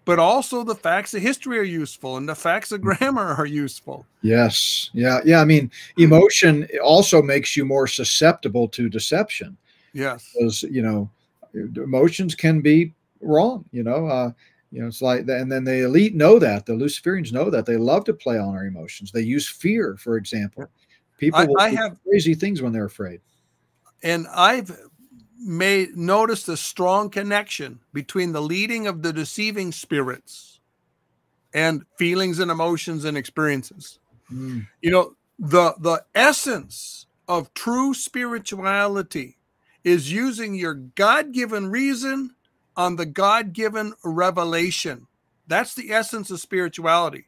but 0.06 0.20
also 0.20 0.62
the 0.62 0.74
facts 0.74 1.12
of 1.14 1.20
history 1.20 1.58
are 1.58 1.64
useful, 1.64 2.16
and 2.16 2.26
the 2.26 2.34
facts 2.34 2.72
of 2.72 2.80
grammar 2.80 3.34
are 3.34 3.44
useful. 3.44 4.06
Yes, 4.22 4.88
yeah, 4.94 5.18
yeah. 5.24 5.40
I 5.40 5.44
mean, 5.44 5.70
emotion 5.98 6.66
also 6.82 7.20
makes 7.20 7.56
you 7.56 7.66
more 7.66 7.86
susceptible 7.86 8.68
to 8.68 8.88
deception. 8.88 9.56
Yes, 9.92 10.30
because 10.32 10.62
you 10.62 10.80
know, 10.80 11.10
emotions 11.52 12.34
can 12.34 12.62
be 12.62 12.94
wrong. 13.20 13.64
You 13.72 13.82
know, 13.82 14.06
uh, 14.06 14.30
you 14.70 14.80
know, 14.80 14.86
it's 14.86 15.02
like. 15.02 15.28
And 15.28 15.50
then 15.50 15.64
the 15.64 15.84
elite 15.84 16.14
know 16.14 16.38
that. 16.38 16.64
The 16.64 16.72
Luciferians 16.72 17.32
know 17.32 17.50
that. 17.50 17.66
They 17.66 17.76
love 17.76 18.04
to 18.04 18.14
play 18.14 18.38
on 18.38 18.54
our 18.54 18.64
emotions. 18.64 19.10
They 19.10 19.22
use 19.22 19.48
fear, 19.48 19.96
for 19.98 20.16
example. 20.16 20.70
People 21.18 21.46
I, 21.58 21.64
I 21.64 21.68
have 21.70 21.98
crazy 22.08 22.34
things 22.34 22.62
when 22.62 22.72
they're 22.72 22.84
afraid. 22.84 23.20
And 24.02 24.26
I've 24.28 24.70
made 25.38 25.96
noticed 25.96 26.48
a 26.48 26.56
strong 26.56 27.10
connection 27.10 27.80
between 27.92 28.32
the 28.32 28.42
leading 28.42 28.86
of 28.86 29.02
the 29.02 29.12
deceiving 29.12 29.72
spirits 29.72 30.60
and 31.54 31.84
feelings 31.98 32.38
and 32.38 32.50
emotions 32.50 33.04
and 33.04 33.16
experiences. 33.16 33.98
Mm. 34.32 34.66
You 34.82 34.90
know, 34.90 35.16
the 35.38 35.74
the 35.78 36.04
essence 36.14 37.06
of 37.28 37.52
true 37.54 37.92
spirituality 37.94 39.36
is 39.84 40.12
using 40.12 40.54
your 40.54 40.74
God-given 40.74 41.70
reason 41.70 42.34
on 42.76 42.96
the 42.96 43.06
God 43.06 43.52
given 43.52 43.94
revelation. 44.04 45.06
That's 45.46 45.74
the 45.74 45.92
essence 45.92 46.30
of 46.30 46.40
spirituality. 46.40 47.26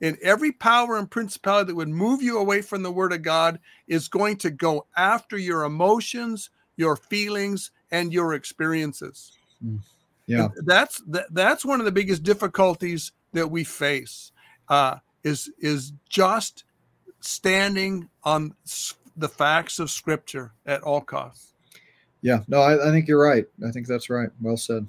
And 0.00 0.16
every 0.22 0.52
power 0.52 0.96
and 0.96 1.10
principality 1.10 1.68
that 1.68 1.76
would 1.76 1.88
move 1.88 2.22
you 2.22 2.38
away 2.38 2.62
from 2.62 2.82
the 2.82 2.90
word 2.90 3.12
of 3.12 3.22
God 3.22 3.58
is 3.88 4.08
going 4.08 4.36
to 4.38 4.50
go 4.50 4.86
after 4.96 5.36
your 5.36 5.64
emotions, 5.64 6.50
your 6.78 6.96
feelings, 6.96 7.70
and 7.90 8.12
your 8.12 8.32
experiences. 8.32 9.32
Mm. 9.62 9.80
Yeah. 10.26 10.48
That's 10.64 11.02
that, 11.08 11.26
that's 11.30 11.64
one 11.64 11.80
of 11.80 11.86
the 11.86 11.92
biggest 11.92 12.22
difficulties 12.22 13.12
that 13.32 13.50
we 13.50 13.64
face 13.64 14.32
uh, 14.68 14.96
is 15.24 15.50
is 15.58 15.92
just 16.08 16.64
standing 17.20 18.08
on 18.24 18.54
the 19.16 19.28
facts 19.28 19.78
of 19.78 19.90
scripture 19.90 20.52
at 20.64 20.82
all 20.82 21.00
costs. 21.00 21.54
Yeah, 22.20 22.40
no, 22.48 22.60
I, 22.60 22.88
I 22.88 22.90
think 22.90 23.08
you're 23.08 23.22
right. 23.22 23.46
I 23.66 23.70
think 23.70 23.86
that's 23.86 24.10
right. 24.10 24.30
Well 24.40 24.56
said. 24.56 24.86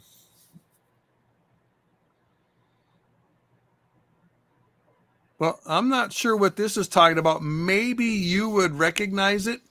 Well, 5.37 5.59
I'm 5.65 5.87
not 5.87 6.11
sure 6.11 6.35
what 6.35 6.57
this 6.57 6.75
is 6.75 6.89
talking 6.89 7.17
about. 7.17 7.41
Maybe 7.41 8.05
you 8.05 8.49
would 8.49 8.77
recognize 8.77 9.47
it. 9.47 9.61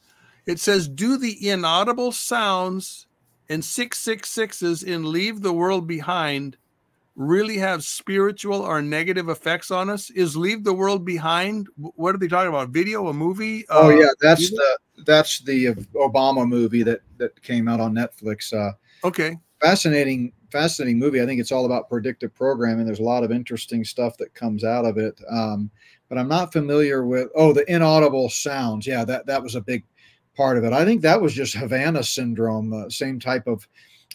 It 0.49 0.59
says, 0.59 0.89
Do 0.89 1.19
the 1.19 1.51
inaudible 1.51 2.11
sounds 2.11 3.07
and 3.51 3.63
666s 3.63 4.83
in 4.83 5.13
Leave 5.13 5.43
the 5.43 5.53
World 5.53 5.87
Behind 5.87 6.57
really 7.15 7.59
have 7.59 7.85
spiritual 7.85 8.63
or 8.63 8.81
negative 8.81 9.29
effects 9.29 9.71
on 9.71 9.91
us? 9.91 10.09
Is 10.09 10.37
Leave 10.39 10.65
the 10.65 10.73
World 10.73 11.05
Behind? 11.05 11.69
What 11.77 12.15
are 12.15 12.19
they 12.19 12.29
talking 12.29 12.49
about? 12.49 12.71
Video, 12.71 13.09
a 13.09 13.13
movie? 13.13 13.67
Oh, 13.69 13.91
uh, 13.91 14.01
yeah. 14.01 14.09
That's 14.23 14.51
the 14.51 14.79
that's 15.05 15.41
the 15.41 15.67
Obama 15.95 16.49
movie 16.49 16.83
that 16.83 17.01
that 17.19 17.41
came 17.43 17.69
out 17.69 17.79
on 17.79 17.93
Netflix. 17.93 18.51
Uh, 18.55 18.73
okay, 19.07 19.37
fascinating, 19.61 20.33
fascinating 20.51 20.99
movie. 20.99 21.21
I 21.21 21.27
think 21.27 21.43
it's 21.43 21.53
all 21.53 21.67
about 21.67 21.91
predictive 21.91 22.35
programming. 22.35 22.87
There's 22.87 23.01
a 23.01 23.05
lot 23.05 23.23
of 23.23 23.31
interesting 23.31 23.85
stuff 23.85 24.17
that 24.17 24.33
comes 24.33 24.65
out 24.65 24.87
of 24.87 24.97
it. 24.97 25.21
Um, 25.31 25.71
but 26.09 26.17
I'm 26.17 26.29
not 26.29 26.55
familiar 26.55 27.05
with 27.05 27.29
oh 27.35 27.53
the 27.53 27.71
inaudible 27.71 28.31
sounds. 28.31 28.87
Yeah, 28.87 29.05
that 29.05 29.27
that 29.27 29.43
was 29.43 29.55
a 29.55 29.61
big 29.61 29.85
part 30.39 30.57
of 30.57 30.65
it. 30.65 30.73
I 30.73 30.87
think 30.87 31.03
that 31.03 31.21
was 31.21 31.35
just 31.35 31.55
Havana 31.55 32.03
syndrome, 32.03 32.73
uh, 32.73 32.89
same 32.89 33.21
type 33.21 33.47
of 33.47 33.69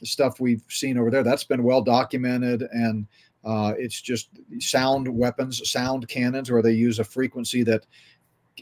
stuff 0.04 0.40
we've 0.40 0.64
seen 0.70 0.98
over 0.98 1.12
there. 1.12 1.24
That's 1.24 1.44
been 1.44 1.64
well 1.64 1.84
documented 1.84 2.64
and. 2.72 3.06
Uh, 3.46 3.74
it's 3.78 4.00
just 4.00 4.30
sound 4.60 5.06
weapons, 5.06 5.70
sound 5.70 6.08
cannons, 6.08 6.50
where 6.50 6.62
they 6.62 6.72
use 6.72 7.00
a 7.00 7.04
frequency 7.04 7.62
that 7.62 7.86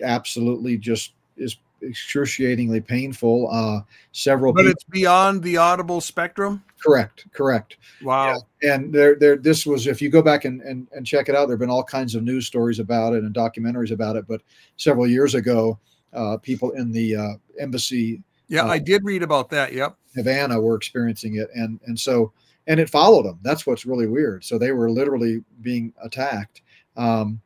absolutely 0.01 0.75
just 0.75 1.13
is 1.37 1.57
excruciatingly 1.83 2.81
painful. 2.81 3.47
Uh, 3.51 3.81
several, 4.11 4.53
but 4.53 4.61
people, 4.61 4.71
it's 4.71 4.83
beyond 4.85 5.43
the 5.43 5.57
audible 5.57 6.01
spectrum. 6.01 6.63
Correct, 6.83 7.27
correct. 7.31 7.77
Wow. 8.01 8.41
Yeah. 8.63 8.73
And 8.73 8.91
there, 8.91 9.15
there, 9.15 9.37
this 9.37 9.65
was 9.65 9.85
if 9.85 10.01
you 10.01 10.09
go 10.09 10.23
back 10.23 10.45
and, 10.45 10.61
and 10.61 10.87
and 10.93 11.05
check 11.05 11.29
it 11.29 11.35
out, 11.35 11.47
there've 11.47 11.59
been 11.59 11.69
all 11.69 11.83
kinds 11.83 12.15
of 12.15 12.23
news 12.23 12.47
stories 12.47 12.79
about 12.79 13.13
it 13.13 13.23
and 13.23 13.35
documentaries 13.35 13.91
about 13.91 14.15
it. 14.15 14.25
But 14.27 14.41
several 14.77 15.05
years 15.05 15.35
ago, 15.35 15.77
uh, 16.13 16.37
people 16.37 16.71
in 16.71 16.91
the 16.91 17.15
uh, 17.15 17.33
embassy. 17.59 18.21
Yeah, 18.47 18.65
I 18.65 18.79
did 18.79 19.03
read 19.05 19.23
about 19.23 19.49
that. 19.51 19.73
Yep. 19.73 19.95
Havana 20.15 20.59
were 20.59 20.75
experiencing 20.75 21.35
it, 21.35 21.49
and 21.53 21.79
and 21.85 21.99
so 21.99 22.33
and 22.67 22.79
it 22.79 22.89
followed 22.89 23.23
them. 23.23 23.39
That's 23.41 23.65
what's 23.65 23.85
really 23.85 24.07
weird. 24.07 24.43
So 24.43 24.57
they 24.57 24.71
were 24.71 24.89
literally 24.89 25.43
being 25.61 25.93
attacked. 26.03 26.61
Um, 26.97 27.41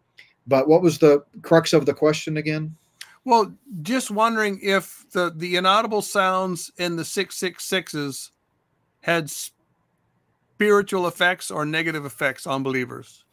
but 0.48 0.68
what 0.68 0.82
was 0.82 1.00
the 1.00 1.24
crux 1.42 1.74
of 1.74 1.86
the 1.86 1.94
question 1.94 2.38
again? 2.38 2.76
Well, 3.24 3.52
just 3.82 4.12
wondering 4.12 4.60
if 4.62 5.06
the 5.12 5.32
the 5.36 5.56
inaudible 5.56 6.02
sounds 6.02 6.72
in 6.78 6.96
the 6.96 7.06
six 7.06 7.38
six 7.38 7.66
sixes 7.66 8.32
had 9.02 9.30
spiritual 9.30 11.08
effects 11.08 11.50
or 11.50 11.66
negative 11.66 12.06
effects 12.06 12.46
on 12.46 12.64
believers. 12.64 13.24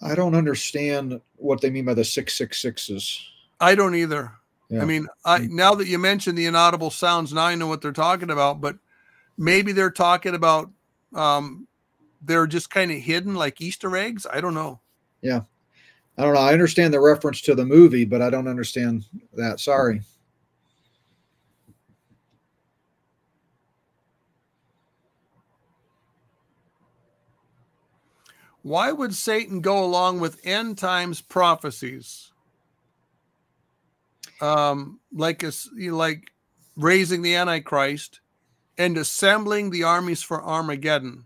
I 0.00 0.14
don't 0.14 0.36
understand 0.36 1.20
what 1.36 1.60
they 1.60 1.70
mean 1.70 1.84
by 1.84 1.94
the 1.94 2.04
six 2.04 2.36
six 2.36 2.62
sixes. 2.62 3.20
I 3.60 3.74
don't 3.74 3.96
either. 3.96 4.32
Yeah. 4.68 4.82
I 4.82 4.84
mean, 4.84 5.08
I 5.24 5.40
mm. 5.40 5.50
now 5.50 5.74
that 5.74 5.88
you 5.88 5.98
mentioned 5.98 6.36
the 6.36 6.46
inaudible 6.46 6.90
sounds, 6.90 7.32
now 7.32 7.44
I 7.44 7.54
know 7.54 7.66
what 7.66 7.80
they're 7.80 7.92
talking 7.92 8.30
about. 8.30 8.60
But 8.60 8.76
maybe 9.36 9.72
they're 9.72 9.90
talking 9.90 10.34
about 10.34 10.70
um, 11.14 11.66
they're 12.22 12.46
just 12.46 12.70
kind 12.70 12.90
of 12.90 12.98
hidden 12.98 13.34
like 13.34 13.60
Easter 13.60 13.96
eggs. 13.96 14.26
I 14.30 14.40
don't 14.40 14.54
know. 14.54 14.80
Yeah, 15.22 15.40
I 16.18 16.22
don't 16.22 16.34
know. 16.34 16.40
I 16.40 16.52
understand 16.52 16.92
the 16.92 17.00
reference 17.00 17.40
to 17.42 17.54
the 17.54 17.64
movie, 17.64 18.04
but 18.04 18.20
I 18.20 18.30
don't 18.30 18.48
understand 18.48 19.04
that. 19.34 19.60
Sorry. 19.60 20.02
Why 28.62 28.92
would 28.92 29.14
Satan 29.14 29.62
go 29.62 29.82
along 29.82 30.20
with 30.20 30.44
end 30.44 30.76
times 30.76 31.22
prophecies? 31.22 32.27
Um, 34.40 35.00
like 35.12 35.42
a, 35.42 35.52
like 35.90 36.30
raising 36.76 37.22
the 37.22 37.34
Antichrist 37.34 38.20
and 38.78 38.96
assembling 38.96 39.70
the 39.70 39.82
armies 39.82 40.22
for 40.22 40.42
Armageddon. 40.42 41.24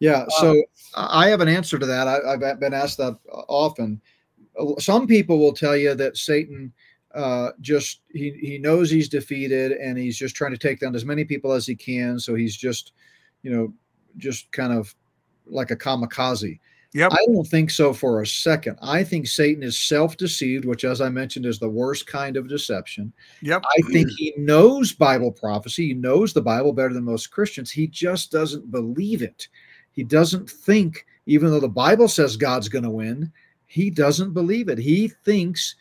Yeah, 0.00 0.26
so 0.28 0.62
I 0.94 1.28
have 1.28 1.40
an 1.40 1.48
answer 1.48 1.76
to 1.78 1.86
that. 1.86 2.06
I, 2.06 2.36
have 2.46 2.60
been 2.60 2.72
asked 2.72 2.98
that 2.98 3.18
often. 3.28 4.00
Some 4.78 5.08
people 5.08 5.38
will 5.38 5.52
tell 5.52 5.76
you 5.76 5.94
that 5.96 6.16
Satan 6.16 6.72
uh, 7.14 7.50
just 7.60 8.00
he 8.12 8.30
he 8.40 8.58
knows 8.58 8.90
he's 8.90 9.08
defeated 9.08 9.72
and 9.72 9.98
he's 9.98 10.16
just 10.16 10.36
trying 10.36 10.52
to 10.52 10.58
take 10.58 10.78
down 10.78 10.94
as 10.94 11.04
many 11.04 11.24
people 11.24 11.52
as 11.52 11.66
he 11.66 11.74
can. 11.74 12.18
So 12.20 12.34
he's 12.34 12.56
just, 12.56 12.92
you 13.42 13.50
know, 13.50 13.72
just 14.18 14.52
kind 14.52 14.72
of 14.72 14.94
like 15.46 15.72
a 15.72 15.76
kamikaze. 15.76 16.60
Yep. 16.94 17.12
I 17.12 17.26
don't 17.26 17.46
think 17.46 17.70
so 17.70 17.92
for 17.92 18.22
a 18.22 18.26
second. 18.26 18.78
I 18.80 19.04
think 19.04 19.26
Satan 19.26 19.62
is 19.62 19.78
self-deceived, 19.78 20.64
which 20.64 20.84
as 20.84 21.02
I 21.02 21.10
mentioned 21.10 21.44
is 21.44 21.58
the 21.58 21.68
worst 21.68 22.06
kind 22.06 22.36
of 22.36 22.48
deception. 22.48 23.12
Yep. 23.42 23.62
I 23.62 23.82
think 23.92 24.08
he 24.16 24.32
knows 24.38 24.92
Bible 24.92 25.30
prophecy. 25.30 25.88
He 25.88 25.94
knows 25.94 26.32
the 26.32 26.40
Bible 26.40 26.72
better 26.72 26.94
than 26.94 27.04
most 27.04 27.26
Christians. 27.30 27.70
He 27.70 27.86
just 27.88 28.32
doesn't 28.32 28.70
believe 28.70 29.20
it. 29.20 29.48
He 29.92 30.02
doesn't 30.02 30.48
think 30.48 31.04
even 31.26 31.50
though 31.50 31.60
the 31.60 31.68
Bible 31.68 32.08
says 32.08 32.36
God's 32.36 32.70
going 32.70 32.84
to 32.84 32.90
win, 32.90 33.30
he 33.66 33.90
doesn't 33.90 34.32
believe 34.32 34.70
it. 34.70 34.78
He 34.78 35.08
thinks 35.08 35.74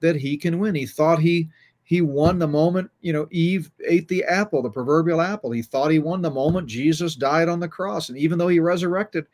that 0.00 0.16
he 0.16 0.36
can 0.36 0.58
win. 0.58 0.74
He 0.74 0.84
thought 0.84 1.20
he 1.20 1.48
he 1.90 2.02
won 2.02 2.38
the 2.38 2.46
moment, 2.46 2.88
you 3.00 3.12
know, 3.12 3.26
Eve 3.32 3.68
ate 3.84 4.06
the 4.06 4.22
apple, 4.22 4.62
the 4.62 4.70
proverbial 4.70 5.20
apple. 5.20 5.50
He 5.50 5.60
thought 5.60 5.90
he 5.90 5.98
won 5.98 6.22
the 6.22 6.30
moment 6.30 6.68
Jesus 6.68 7.16
died 7.16 7.48
on 7.48 7.58
the 7.58 7.66
cross. 7.66 8.10
And 8.10 8.16
even 8.16 8.38
though 8.38 8.46
he 8.46 8.60
resurrected, 8.60 9.26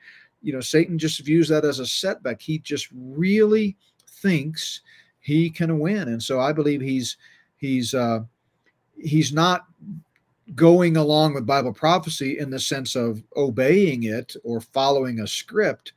you 0.47 0.53
know, 0.53 0.61
Satan 0.61 0.97
just 0.97 1.19
views 1.25 1.49
that 1.49 1.65
as 1.65 1.81
a 1.81 1.87
setback. 1.87 2.41
He 2.41 2.59
just 2.61 2.87
really 2.95 3.77
thinks 4.07 4.81
he 5.19 5.51
can 5.51 5.81
win. 5.81 6.07
And 6.07 6.23
so 6.23 6.39
I 6.39 6.53
believe 6.53 6.81
he's 6.81 7.17
he's 7.57 7.95
uh 7.95 8.21
he's 8.97 9.33
not 9.33 9.65
going 10.55 10.97
along 10.97 11.35
with 11.35 11.47
Bible 11.47 11.73
prophecy 11.73 12.39
in 12.39 12.51
the 12.51 12.61
sense 12.61 12.95
of 12.95 13.25
obeying 13.37 14.05
it 14.05 14.37
or 14.45 14.61
following 14.61 15.19
a 15.19 15.27
script. 15.27 15.95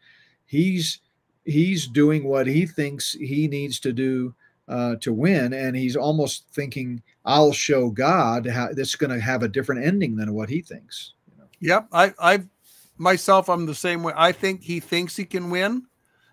He's 0.47 0.99
he's 1.45 1.85
doing 1.85 2.23
what 2.23 2.47
he 2.47 2.65
thinks 2.65 3.11
he 3.11 3.47
needs 3.47 3.80
to 3.81 3.93
do 3.93 4.34
uh, 4.67 4.95
to 5.01 5.13
win, 5.13 5.53
and 5.53 5.76
he's 5.76 5.95
almost 5.95 6.47
thinking, 6.53 7.03
"I'll 7.23 7.53
show 7.53 7.91
God 7.91 8.47
how 8.47 8.69
this 8.73 8.89
is 8.89 8.95
going 8.95 9.13
to 9.13 9.23
have 9.23 9.43
a 9.43 9.47
different 9.47 9.85
ending 9.85 10.15
than 10.15 10.34
what 10.34 10.49
he 10.49 10.63
thinks." 10.63 11.13
Yep, 11.59 11.89
I, 11.91 12.13
I 12.19 12.39
myself, 12.99 13.49
I'm 13.49 13.65
the 13.65 13.73
same 13.73 14.03
way. 14.03 14.13
I 14.15 14.31
think 14.31 14.61
he 14.61 14.80
thinks 14.80 15.15
he 15.15 15.26
can 15.26 15.49
win, 15.49 15.85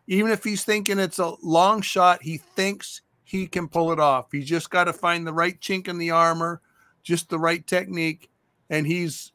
even 0.07 0.31
if 0.31 0.45
he's 0.45 0.65
thinking 0.65 0.99
it's 0.99 1.19
a 1.19 1.35
long 1.43 1.81
shot. 1.81 2.23
He 2.23 2.37
thinks 2.37 3.03
he 3.25 3.47
can 3.47 3.69
pull 3.69 3.93
it 3.93 4.01
off. 4.01 4.27
He's 4.33 4.49
just 4.49 4.69
got 4.71 4.85
to 4.85 4.93
find 4.93 5.27
the 5.27 5.33
right 5.33 5.59
chink 5.61 5.89
in 5.89 5.99
the 5.99 6.11
armor, 6.11 6.61
just 7.03 7.29
the 7.29 7.39
right 7.39 7.67
technique, 7.67 8.29
and 8.69 8.87
he's 8.87 9.33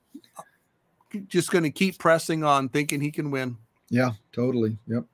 just 1.28 1.52
going 1.52 1.64
to 1.64 1.72
keep 1.72 1.98
pressing 1.98 2.44
on, 2.44 2.70
thinking 2.70 3.02
he 3.02 3.12
can 3.12 3.32
win. 3.32 3.58
Yeah, 3.90 4.12
totally. 4.32 4.78
Yep. 4.88 5.06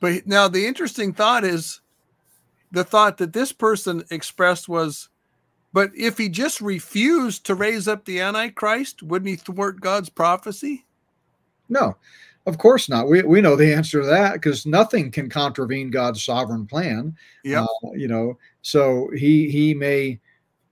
But 0.00 0.26
now 0.26 0.48
the 0.48 0.66
interesting 0.66 1.12
thought 1.12 1.44
is 1.44 1.80
the 2.70 2.84
thought 2.84 3.18
that 3.18 3.32
this 3.32 3.52
person 3.52 4.04
expressed 4.10 4.68
was, 4.68 5.08
but 5.72 5.90
if 5.96 6.18
he 6.18 6.28
just 6.28 6.60
refused 6.60 7.46
to 7.46 7.54
raise 7.54 7.88
up 7.88 8.04
the 8.04 8.20
Antichrist, 8.20 9.02
wouldn't 9.02 9.28
he 9.28 9.36
thwart 9.36 9.80
God's 9.80 10.10
prophecy? 10.10 10.84
No, 11.68 11.96
of 12.46 12.58
course 12.58 12.88
not. 12.88 13.08
We, 13.08 13.22
we 13.22 13.40
know 13.40 13.56
the 13.56 13.72
answer 13.72 14.00
to 14.00 14.06
that 14.06 14.34
because 14.34 14.66
nothing 14.66 15.10
can 15.10 15.28
contravene 15.28 15.90
God's 15.90 16.22
sovereign 16.22 16.66
plan. 16.66 17.16
Yeah. 17.42 17.64
Uh, 17.64 17.92
you 17.92 18.08
know, 18.08 18.38
so 18.62 19.10
he 19.14 19.50
he 19.50 19.74
may 19.74 20.20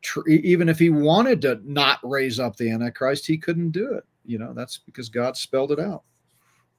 tr- 0.02 0.28
even 0.28 0.68
if 0.68 0.78
he 0.78 0.90
wanted 0.90 1.40
to 1.42 1.60
not 1.64 1.98
raise 2.02 2.38
up 2.38 2.56
the 2.56 2.70
Antichrist, 2.70 3.26
he 3.26 3.38
couldn't 3.38 3.70
do 3.70 3.94
it. 3.94 4.04
You 4.24 4.38
know, 4.38 4.52
that's 4.52 4.78
because 4.78 5.08
God 5.08 5.36
spelled 5.36 5.72
it 5.72 5.80
out. 5.80 6.02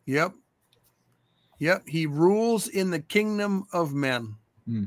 Yep. 0.05 0.33
Yep. 1.59 1.83
He 1.87 2.05
rules 2.05 2.67
in 2.67 2.89
the 2.89 2.99
kingdom 2.99 3.65
of 3.73 3.93
men. 3.93 4.35
Hmm. 4.65 4.85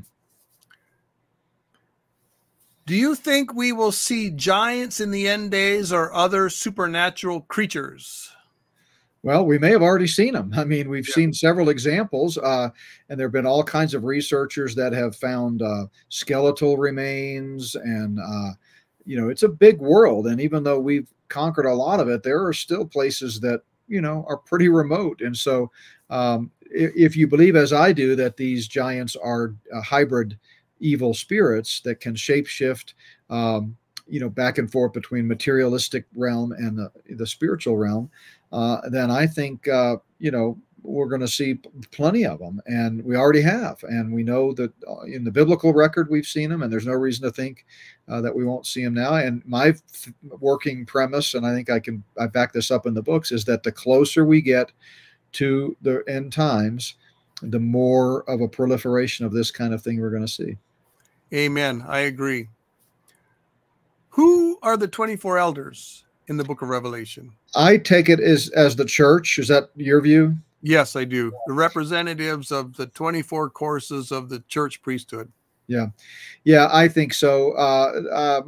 Do 2.85 2.95
you 2.95 3.15
think 3.15 3.53
we 3.53 3.73
will 3.73 3.91
see 3.91 4.29
giants 4.29 5.01
in 5.01 5.11
the 5.11 5.27
end 5.27 5.51
days 5.51 5.91
or 5.91 6.13
other 6.13 6.49
supernatural 6.49 7.41
creatures? 7.41 8.31
Well, 9.23 9.45
we 9.45 9.57
may 9.57 9.71
have 9.71 9.81
already 9.81 10.07
seen 10.07 10.33
them. 10.33 10.53
I 10.55 10.63
mean, 10.63 10.89
we've 10.89 11.07
yeah. 11.07 11.15
seen 11.15 11.33
several 11.33 11.69
examples, 11.69 12.37
uh, 12.37 12.69
and 13.09 13.19
there 13.19 13.27
have 13.27 13.33
been 13.33 13.45
all 13.45 13.63
kinds 13.63 13.93
of 13.93 14.03
researchers 14.03 14.75
that 14.75 14.93
have 14.93 15.15
found 15.15 15.61
uh, 15.61 15.85
skeletal 16.09 16.77
remains, 16.77 17.75
and 17.75 18.19
uh, 18.19 18.51
you 19.05 19.19
know, 19.19 19.29
it's 19.29 19.43
a 19.43 19.49
big 19.49 19.79
world. 19.79 20.27
And 20.27 20.39
even 20.39 20.63
though 20.63 20.79
we've 20.79 21.11
conquered 21.29 21.65
a 21.65 21.73
lot 21.73 21.99
of 21.99 22.09
it, 22.09 22.23
there 22.23 22.45
are 22.45 22.53
still 22.53 22.85
places 22.85 23.39
that 23.41 23.61
you 23.87 24.01
know 24.01 24.25
are 24.27 24.37
pretty 24.37 24.69
remote. 24.69 25.21
And 25.21 25.35
so, 25.35 25.71
um, 26.09 26.51
if, 26.69 27.15
you 27.15 27.27
believe, 27.27 27.55
as 27.55 27.73
I 27.73 27.93
do, 27.93 28.15
that 28.15 28.37
these 28.37 28.67
giants 28.67 29.15
are 29.15 29.55
hybrid 29.83 30.37
evil 30.79 31.13
spirits 31.13 31.81
that 31.81 31.99
can 31.99 32.13
shapeshift, 32.15 32.93
um, 33.29 33.75
you 34.07 34.19
know, 34.19 34.29
back 34.29 34.57
and 34.57 34.71
forth 34.71 34.93
between 34.93 35.27
materialistic 35.27 36.05
realm 36.15 36.51
and 36.51 36.77
the, 36.77 36.91
the 37.15 37.27
spiritual 37.27 37.77
realm, 37.77 38.09
uh, 38.51 38.81
then 38.89 39.11
I 39.11 39.27
think, 39.27 39.67
uh, 39.67 39.97
you 40.19 40.31
know, 40.31 40.57
we're 40.83 41.07
going 41.07 41.21
to 41.21 41.27
see 41.27 41.55
plenty 41.91 42.25
of 42.25 42.39
them, 42.39 42.61
and 42.65 43.03
we 43.03 43.17
already 43.17 43.41
have, 43.41 43.83
and 43.83 44.13
we 44.13 44.23
know 44.23 44.53
that 44.53 44.71
uh, 44.87 45.01
in 45.01 45.23
the 45.23 45.31
biblical 45.31 45.73
record 45.73 46.09
we've 46.09 46.25
seen 46.25 46.49
them, 46.49 46.63
and 46.63 46.71
there's 46.71 46.85
no 46.85 46.93
reason 46.93 47.23
to 47.23 47.31
think 47.31 47.65
uh, 48.07 48.21
that 48.21 48.33
we 48.33 48.45
won't 48.45 48.65
see 48.65 48.83
them 48.83 48.93
now. 48.93 49.15
And 49.15 49.45
my 49.45 49.73
working 50.39 50.85
premise, 50.85 51.33
and 51.33 51.45
I 51.45 51.53
think 51.53 51.69
I 51.69 51.79
can 51.79 52.03
I 52.17 52.27
back 52.27 52.53
this 52.53 52.71
up 52.71 52.85
in 52.85 52.93
the 52.93 53.01
books, 53.01 53.31
is 53.31 53.43
that 53.45 53.63
the 53.63 53.71
closer 53.71 54.25
we 54.25 54.41
get 54.41 54.71
to 55.33 55.75
the 55.81 56.03
end 56.07 56.31
times, 56.31 56.95
the 57.41 57.59
more 57.59 58.23
of 58.29 58.39
a 58.39 58.47
proliferation 58.47 59.25
of 59.25 59.33
this 59.33 59.51
kind 59.51 59.73
of 59.73 59.81
thing 59.81 59.99
we're 59.99 60.09
going 60.09 60.25
to 60.25 60.27
see. 60.27 60.57
Amen. 61.33 61.83
I 61.85 61.99
agree. 61.99 62.47
Who 64.09 64.57
are 64.63 64.77
the 64.77 64.87
24 64.87 65.37
elders 65.37 66.05
in 66.27 66.37
the 66.37 66.43
book 66.43 66.61
of 66.61 66.69
Revelation? 66.69 67.31
I 67.55 67.77
take 67.77 68.09
it 68.09 68.19
as 68.19 68.49
as 68.49 68.75
the 68.75 68.85
church. 68.85 69.39
Is 69.39 69.47
that 69.47 69.69
your 69.75 70.01
view? 70.01 70.35
Yes, 70.61 70.95
I 70.95 71.03
do. 71.03 71.31
The 71.45 71.53
representatives 71.53 72.51
of 72.51 72.75
the 72.75 72.87
24 72.87 73.51
courses 73.51 74.11
of 74.11 74.27
the 74.27 74.39
church 74.47 74.81
priesthood. 74.81 75.31
Yeah. 75.67 75.87
Yeah, 76.43 76.67
I 76.71 76.87
think 76.87 77.13
so. 77.13 77.51
Uh, 77.51 78.01
uh, 78.11 78.41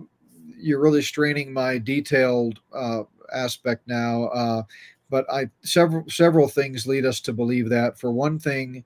you're 0.57 0.81
really 0.81 1.01
straining 1.01 1.53
my 1.53 1.77
detailed 1.77 2.59
uh, 2.73 3.03
aspect 3.33 3.87
now. 3.87 4.25
Uh, 4.25 4.63
but 5.09 5.31
I 5.31 5.49
several 5.61 6.03
several 6.07 6.47
things 6.47 6.87
lead 6.87 7.05
us 7.05 7.19
to 7.21 7.33
believe 7.33 7.69
that. 7.69 7.99
For 7.99 8.11
one 8.11 8.39
thing, 8.39 8.83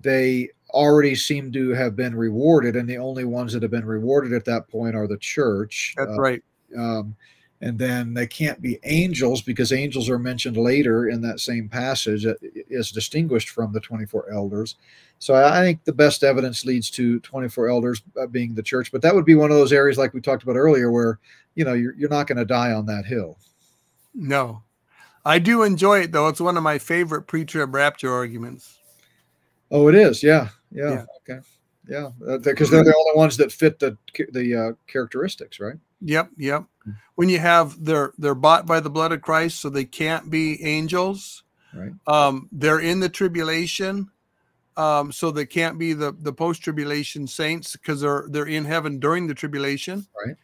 they 0.00 0.50
already 0.70 1.14
seem 1.14 1.52
to 1.52 1.70
have 1.70 1.96
been 1.96 2.14
rewarded, 2.14 2.76
and 2.76 2.88
the 2.88 2.98
only 2.98 3.24
ones 3.24 3.52
that 3.52 3.62
have 3.62 3.70
been 3.70 3.84
rewarded 3.84 4.32
at 4.32 4.44
that 4.44 4.68
point 4.68 4.94
are 4.94 5.06
the 5.06 5.18
church. 5.18 5.94
That's 5.96 6.10
uh, 6.10 6.20
right. 6.20 6.42
Um, 6.76 7.16
and 7.60 7.78
then 7.78 8.12
they 8.12 8.26
can't 8.26 8.60
be 8.60 8.78
angels 8.84 9.40
because 9.40 9.72
angels 9.72 10.10
are 10.10 10.18
mentioned 10.18 10.56
later 10.56 11.08
in 11.08 11.22
that 11.22 11.40
same 11.40 11.68
passage 11.68 12.26
as 12.26 12.90
distinguished 12.90 13.50
from 13.50 13.72
the 13.72 13.80
24 13.80 14.30
elders. 14.30 14.76
So 15.18 15.34
i 15.34 15.62
think 15.62 15.82
the 15.84 15.92
best 15.92 16.22
evidence 16.22 16.66
leads 16.66 16.90
to 16.90 17.20
24 17.20 17.68
elders 17.68 18.02
uh, 18.20 18.26
being 18.26 18.54
the 18.54 18.62
church. 18.62 18.92
But 18.92 19.00
that 19.02 19.14
would 19.14 19.24
be 19.24 19.34
one 19.34 19.50
of 19.50 19.56
those 19.56 19.72
areas 19.72 19.96
like 19.96 20.12
we 20.12 20.20
talked 20.20 20.42
about 20.42 20.56
earlier 20.56 20.90
where 20.90 21.18
you 21.54 21.64
know 21.64 21.72
you're, 21.72 21.94
you're 21.94 22.10
not 22.10 22.26
going 22.26 22.38
to 22.38 22.44
die 22.44 22.72
on 22.72 22.86
that 22.86 23.06
hill. 23.06 23.38
No. 24.14 24.62
I 25.24 25.38
do 25.38 25.62
enjoy 25.62 26.00
it 26.00 26.12
though. 26.12 26.28
It's 26.28 26.40
one 26.40 26.56
of 26.58 26.62
my 26.62 26.78
favorite 26.78 27.22
pre-trib 27.22 27.74
rapture 27.74 28.12
arguments. 28.12 28.78
Oh 29.70 29.88
it 29.88 29.94
is? 29.94 30.22
Yeah. 30.22 30.50
Yeah, 30.70 30.90
yeah. 30.90 31.04
okay. 31.22 31.46
Yeah. 31.88 32.10
Because 32.42 32.68
uh, 32.68 32.72
they're 32.72 32.84
the 32.84 32.94
only 32.94 33.16
ones 33.16 33.38
that 33.38 33.50
fit 33.50 33.78
the 33.78 33.96
the 34.32 34.54
uh, 34.54 34.72
characteristics 34.86 35.58
right 35.58 35.78
Yep, 36.00 36.30
yep. 36.36 36.64
Hmm. 36.84 36.90
When 37.14 37.28
you 37.28 37.38
have 37.38 37.82
they're 37.84 38.12
they're 38.18 38.34
bought 38.34 38.66
by 38.66 38.80
the 38.80 38.90
blood 38.90 39.12
of 39.12 39.22
Christ, 39.22 39.60
so 39.60 39.70
they 39.70 39.84
can't 39.84 40.30
be 40.30 40.62
angels. 40.64 41.42
Right. 41.74 41.92
Um, 42.06 42.48
they're 42.52 42.80
in 42.80 43.00
the 43.00 43.08
tribulation, 43.08 44.10
um, 44.76 45.12
so 45.12 45.30
they 45.30 45.46
can't 45.46 45.78
be 45.78 45.92
the 45.92 46.12
the 46.12 46.32
post 46.32 46.62
tribulation 46.62 47.26
saints 47.26 47.72
because 47.72 48.00
they're 48.00 48.26
they're 48.28 48.46
in 48.46 48.64
heaven 48.64 48.98
during 48.98 49.26
the 49.26 49.34
tribulation. 49.34 50.06
Right. 50.24 50.36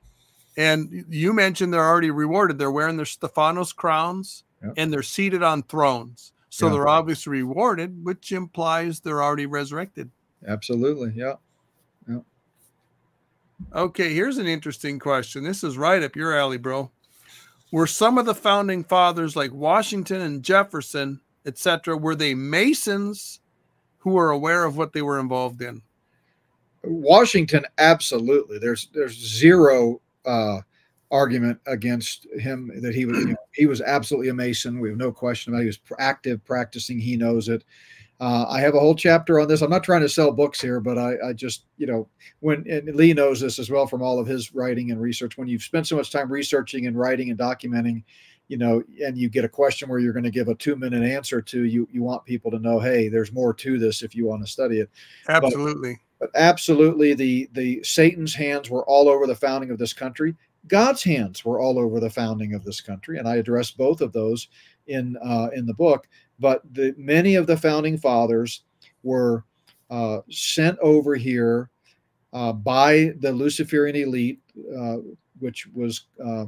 And 0.56 1.06
you 1.08 1.32
mentioned 1.32 1.72
they're 1.72 1.88
already 1.88 2.10
rewarded. 2.10 2.58
They're 2.58 2.70
wearing 2.70 2.96
their 2.96 3.06
Stephanos 3.06 3.72
crowns 3.72 4.44
yep. 4.62 4.74
and 4.76 4.92
they're 4.92 5.02
seated 5.02 5.42
on 5.42 5.62
thrones. 5.62 6.32
So 6.50 6.68
they're 6.68 6.86
obviously 6.86 7.42
rewarded, 7.42 8.04
which 8.04 8.30
implies 8.30 9.00
they're 9.00 9.22
already 9.22 9.46
resurrected. 9.46 10.10
Absolutely. 10.46 11.12
Yeah. 11.16 11.36
Okay, 13.74 14.12
here's 14.14 14.38
an 14.38 14.46
interesting 14.46 14.98
question. 14.98 15.44
This 15.44 15.64
is 15.64 15.78
right 15.78 16.02
up 16.02 16.16
your 16.16 16.36
alley, 16.36 16.58
bro. 16.58 16.90
Were 17.70 17.86
some 17.86 18.18
of 18.18 18.26
the 18.26 18.34
founding 18.34 18.84
fathers 18.84 19.34
like 19.34 19.52
Washington 19.52 20.20
and 20.20 20.42
Jefferson, 20.42 21.20
etc., 21.46 21.96
were 21.96 22.14
they 22.14 22.34
Masons 22.34 23.40
who 23.98 24.10
were 24.10 24.30
aware 24.30 24.64
of 24.64 24.76
what 24.76 24.92
they 24.92 25.02
were 25.02 25.18
involved 25.18 25.62
in? 25.62 25.80
Washington, 26.84 27.64
absolutely. 27.78 28.58
There's 28.58 28.88
there's 28.92 29.14
zero 29.14 30.00
uh, 30.26 30.58
argument 31.10 31.60
against 31.66 32.26
him 32.38 32.72
that 32.82 32.94
he 32.94 33.04
was 33.04 33.18
you 33.18 33.26
know, 33.26 33.36
he 33.54 33.66
was 33.66 33.80
absolutely 33.80 34.30
a 34.30 34.34
Mason. 34.34 34.80
We 34.80 34.88
have 34.88 34.98
no 34.98 35.12
question 35.12 35.52
about 35.52 35.60
it. 35.60 35.64
He 35.64 35.68
was 35.68 35.80
active, 35.98 36.44
practicing. 36.44 36.98
He 36.98 37.16
knows 37.16 37.48
it. 37.48 37.64
Uh, 38.20 38.46
I 38.48 38.60
have 38.60 38.74
a 38.74 38.80
whole 38.80 38.94
chapter 38.94 39.40
on 39.40 39.48
this. 39.48 39.62
I'm 39.62 39.70
not 39.70 39.82
trying 39.82 40.02
to 40.02 40.08
sell 40.08 40.30
books 40.30 40.60
here, 40.60 40.78
but 40.78 40.96
I, 40.96 41.14
I 41.24 41.32
just, 41.32 41.64
you 41.76 41.86
know, 41.86 42.08
when 42.38 42.64
Lee 42.94 43.12
knows 43.12 43.40
this 43.40 43.58
as 43.58 43.68
well 43.68 43.86
from 43.86 44.00
all 44.00 44.20
of 44.20 44.28
his 44.28 44.54
writing 44.54 44.92
and 44.92 45.00
research. 45.00 45.36
When 45.36 45.48
you've 45.48 45.64
spent 45.64 45.88
so 45.88 45.96
much 45.96 46.12
time 46.12 46.30
researching 46.30 46.86
and 46.86 46.96
writing 46.96 47.30
and 47.30 47.38
documenting, 47.38 48.04
you 48.46 48.58
know, 48.58 48.82
and 49.04 49.18
you 49.18 49.28
get 49.28 49.44
a 49.44 49.48
question 49.48 49.88
where 49.88 49.98
you're 49.98 50.12
going 50.12 50.22
to 50.22 50.30
give 50.30 50.48
a 50.48 50.54
two 50.54 50.76
minute 50.76 51.02
answer 51.02 51.42
to, 51.42 51.64
you 51.64 51.88
you 51.90 52.02
want 52.02 52.24
people 52.24 52.50
to 52.50 52.58
know, 52.58 52.78
hey, 52.78 53.08
there's 53.08 53.32
more 53.32 53.54
to 53.54 53.78
this 53.78 54.02
if 54.02 54.14
you 54.14 54.26
want 54.26 54.44
to 54.44 54.50
study 54.50 54.78
it. 54.78 54.90
Absolutely. 55.28 55.98
But, 56.20 56.32
but 56.32 56.40
absolutely, 56.40 57.14
the 57.14 57.48
the 57.52 57.82
Satan's 57.82 58.34
hands 58.34 58.70
were 58.70 58.84
all 58.84 59.08
over 59.08 59.26
the 59.26 59.34
founding 59.34 59.70
of 59.70 59.78
this 59.78 59.92
country. 59.92 60.36
God's 60.68 61.02
hands 61.02 61.44
were 61.44 61.60
all 61.60 61.78
over 61.78 61.98
the 61.98 62.10
founding 62.10 62.54
of 62.54 62.64
this 62.64 62.80
country, 62.80 63.18
and 63.18 63.26
I 63.26 63.36
address 63.36 63.72
both 63.72 64.00
of 64.00 64.12
those 64.12 64.48
in 64.86 65.16
uh, 65.24 65.48
in 65.54 65.66
the 65.66 65.74
book 65.74 66.08
but 66.42 66.62
the, 66.74 66.92
many 66.98 67.36
of 67.36 67.46
the 67.46 67.56
founding 67.56 67.96
fathers 67.96 68.64
were 69.04 69.44
uh, 69.90 70.18
sent 70.28 70.76
over 70.80 71.14
here 71.14 71.70
uh, 72.32 72.52
by 72.52 73.12
the 73.20 73.30
Luciferian 73.30 73.94
elite, 73.94 74.40
uh, 74.76 74.96
which 75.38 75.68
was 75.68 76.06
uh, 76.22 76.46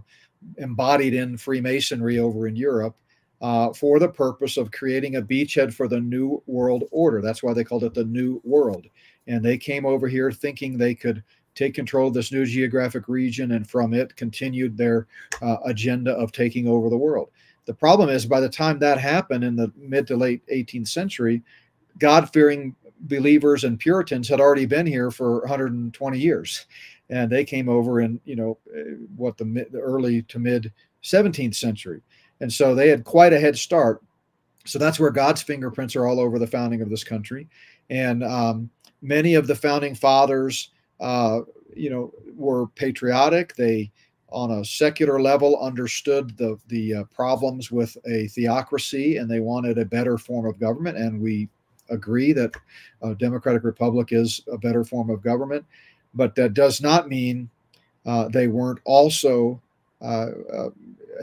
embodied 0.58 1.14
in 1.14 1.36
Freemasonry 1.36 2.18
over 2.18 2.48
in 2.48 2.56
Europe, 2.56 2.96
uh, 3.40 3.72
for 3.72 3.98
the 3.98 4.08
purpose 4.08 4.56
of 4.56 4.72
creating 4.72 5.16
a 5.16 5.22
beachhead 5.22 5.72
for 5.72 5.86
the 5.86 6.00
New 6.00 6.42
World 6.46 6.84
Order. 6.90 7.20
That's 7.20 7.42
why 7.42 7.52
they 7.52 7.64
called 7.64 7.84
it 7.84 7.94
the 7.94 8.04
New 8.04 8.40
World. 8.44 8.86
And 9.28 9.44
they 9.44 9.58
came 9.58 9.86
over 9.86 10.08
here 10.08 10.32
thinking 10.32 10.76
they 10.76 10.94
could 10.94 11.22
take 11.54 11.74
control 11.74 12.08
of 12.08 12.14
this 12.14 12.32
new 12.32 12.44
geographic 12.44 13.06
region 13.06 13.52
and 13.52 13.68
from 13.68 13.94
it 13.94 14.16
continued 14.16 14.76
their 14.76 15.06
uh, 15.40 15.58
agenda 15.64 16.12
of 16.12 16.32
taking 16.32 16.66
over 16.66 16.90
the 16.90 16.96
world. 16.96 17.30
The 17.66 17.74
problem 17.74 18.08
is, 18.08 18.26
by 18.26 18.40
the 18.40 18.48
time 18.48 18.78
that 18.80 18.98
happened 18.98 19.44
in 19.44 19.56
the 19.56 19.72
mid 19.76 20.06
to 20.08 20.16
late 20.16 20.46
18th 20.48 20.88
century, 20.88 21.42
God 21.98 22.32
fearing 22.32 22.74
believers 23.00 23.64
and 23.64 23.78
Puritans 23.78 24.28
had 24.28 24.40
already 24.40 24.66
been 24.66 24.86
here 24.86 25.10
for 25.10 25.40
120 25.40 26.18
years. 26.18 26.66
And 27.10 27.30
they 27.30 27.44
came 27.44 27.68
over 27.68 28.00
in, 28.00 28.20
you 28.24 28.36
know, 28.36 28.58
eh, 28.74 28.94
what 29.16 29.36
the, 29.36 29.44
mid, 29.44 29.72
the 29.72 29.80
early 29.80 30.22
to 30.22 30.38
mid 30.38 30.72
17th 31.02 31.54
century. 31.54 32.02
And 32.40 32.52
so 32.52 32.74
they 32.74 32.88
had 32.88 33.04
quite 33.04 33.32
a 33.32 33.40
head 33.40 33.56
start. 33.56 34.02
So 34.64 34.78
that's 34.78 34.98
where 34.98 35.10
God's 35.10 35.42
fingerprints 35.42 35.94
are 35.94 36.06
all 36.06 36.18
over 36.18 36.38
the 36.38 36.46
founding 36.46 36.80
of 36.80 36.88
this 36.88 37.04
country. 37.04 37.48
And 37.90 38.24
um, 38.24 38.70
many 39.02 39.34
of 39.34 39.46
the 39.46 39.54
founding 39.54 39.94
fathers, 39.94 40.70
uh, 41.00 41.40
you 41.76 41.90
know, 41.90 42.12
were 42.34 42.68
patriotic. 42.68 43.54
They 43.56 43.90
on 44.34 44.50
a 44.50 44.64
secular 44.64 45.20
level 45.20 45.58
understood 45.60 46.36
the 46.36 46.58
the 46.68 46.94
uh, 46.94 47.04
problems 47.04 47.70
with 47.70 47.96
a 48.06 48.26
theocracy 48.28 49.16
and 49.16 49.30
they 49.30 49.40
wanted 49.40 49.78
a 49.78 49.84
better 49.84 50.18
form 50.18 50.44
of 50.44 50.58
government 50.58 50.98
and 50.98 51.20
we 51.20 51.48
agree 51.90 52.32
that 52.32 52.52
a 53.02 53.14
democratic 53.14 53.62
republic 53.62 54.08
is 54.10 54.42
a 54.52 54.58
better 54.58 54.84
form 54.84 55.08
of 55.08 55.22
government 55.22 55.64
but 56.14 56.34
that 56.34 56.52
does 56.52 56.82
not 56.82 57.08
mean 57.08 57.48
uh, 58.06 58.28
they 58.28 58.48
weren't 58.48 58.80
also 58.84 59.60
uh, 60.02 60.30
uh 60.52 60.70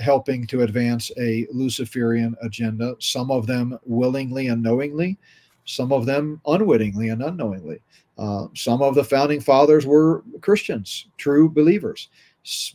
helping 0.02 0.48
to 0.48 0.62
advance 0.62 1.12
a 1.20 1.46
luciferian 1.52 2.34
agenda 2.42 2.96
some 3.00 3.30
of 3.30 3.46
them 3.46 3.78
willingly 3.86 4.48
and 4.48 4.64
knowingly 4.64 5.18
some 5.66 5.92
of 5.92 6.06
them 6.06 6.42
unwittingly 6.48 7.10
and 7.10 7.22
unknowingly. 7.22 7.82
Uh, 8.18 8.48
some 8.56 8.82
of 8.82 8.96
the 8.96 9.04
founding 9.04 9.40
fathers 9.40 9.86
were 9.86 10.24
christians 10.42 11.08
true 11.18 11.50
believers 11.50 12.10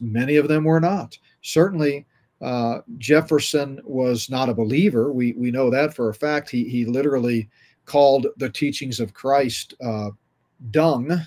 Many 0.00 0.36
of 0.36 0.48
them 0.48 0.64
were 0.64 0.80
not. 0.80 1.18
Certainly, 1.42 2.06
uh, 2.40 2.80
Jefferson 2.98 3.80
was 3.84 4.28
not 4.30 4.48
a 4.48 4.54
believer. 4.54 5.12
We 5.12 5.32
we 5.32 5.50
know 5.50 5.70
that 5.70 5.94
for 5.94 6.08
a 6.08 6.14
fact. 6.14 6.50
He 6.50 6.68
he 6.68 6.84
literally 6.84 7.48
called 7.84 8.26
the 8.36 8.50
teachings 8.50 9.00
of 9.00 9.14
Christ 9.14 9.74
uh, 9.84 10.10
dung. 10.70 11.20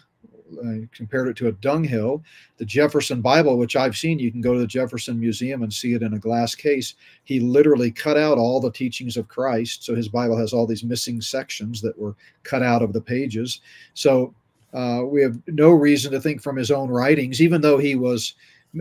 Uh, 0.49 0.87
compared 0.91 1.27
it 1.27 1.35
to 1.37 1.47
a 1.47 1.51
dunghill. 1.51 2.23
The 2.57 2.65
Jefferson 2.65 3.21
Bible, 3.21 3.59
which 3.59 3.75
I've 3.75 3.95
seen, 3.95 4.17
you 4.17 4.31
can 4.31 4.41
go 4.41 4.51
to 4.51 4.59
the 4.59 4.65
Jefferson 4.65 5.19
Museum 5.19 5.61
and 5.61 5.71
see 5.71 5.93
it 5.93 6.01
in 6.01 6.15
a 6.15 6.19
glass 6.19 6.55
case. 6.55 6.95
He 7.23 7.39
literally 7.39 7.91
cut 7.91 8.17
out 8.17 8.39
all 8.39 8.59
the 8.59 8.71
teachings 8.71 9.15
of 9.15 9.27
Christ. 9.27 9.83
So 9.83 9.93
his 9.93 10.09
Bible 10.09 10.35
has 10.35 10.51
all 10.51 10.65
these 10.65 10.83
missing 10.83 11.21
sections 11.21 11.81
that 11.81 11.95
were 11.95 12.15
cut 12.41 12.63
out 12.63 12.81
of 12.81 12.93
the 12.93 13.01
pages. 13.01 13.61
So 13.93 14.33
uh, 14.73 15.01
we 15.05 15.21
have 15.21 15.39
no 15.47 15.71
reason 15.71 16.11
to 16.11 16.21
think 16.21 16.41
from 16.41 16.55
his 16.55 16.71
own 16.71 16.89
writings, 16.89 17.41
even 17.41 17.61
though 17.61 17.77
he 17.77 17.95
was, 17.95 18.35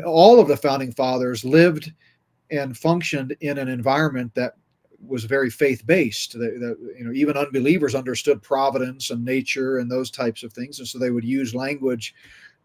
all 0.05 0.41
of 0.41 0.49
the 0.49 0.57
founding 0.57 0.93
fathers 0.93 1.45
lived 1.45 1.93
and 2.51 2.77
functioned 2.77 3.37
in 3.41 3.59
an 3.59 3.69
environment 3.69 4.35
that 4.35 4.55
was 5.07 5.25
very 5.25 5.51
faith 5.51 5.87
based. 5.87 6.33
That, 6.33 6.77
you 6.99 7.05
know, 7.05 7.13
even 7.13 7.37
unbelievers 7.37 7.95
understood 7.95 8.43
providence 8.43 9.11
and 9.11 9.25
nature 9.25 9.79
and 9.79 9.91
those 9.91 10.11
types 10.11 10.43
of 10.43 10.53
things, 10.53 10.79
and 10.79 10.89
so 10.89 10.99
they 10.99 11.11
would 11.11 11.25
use 11.25 11.55
language 11.55 12.15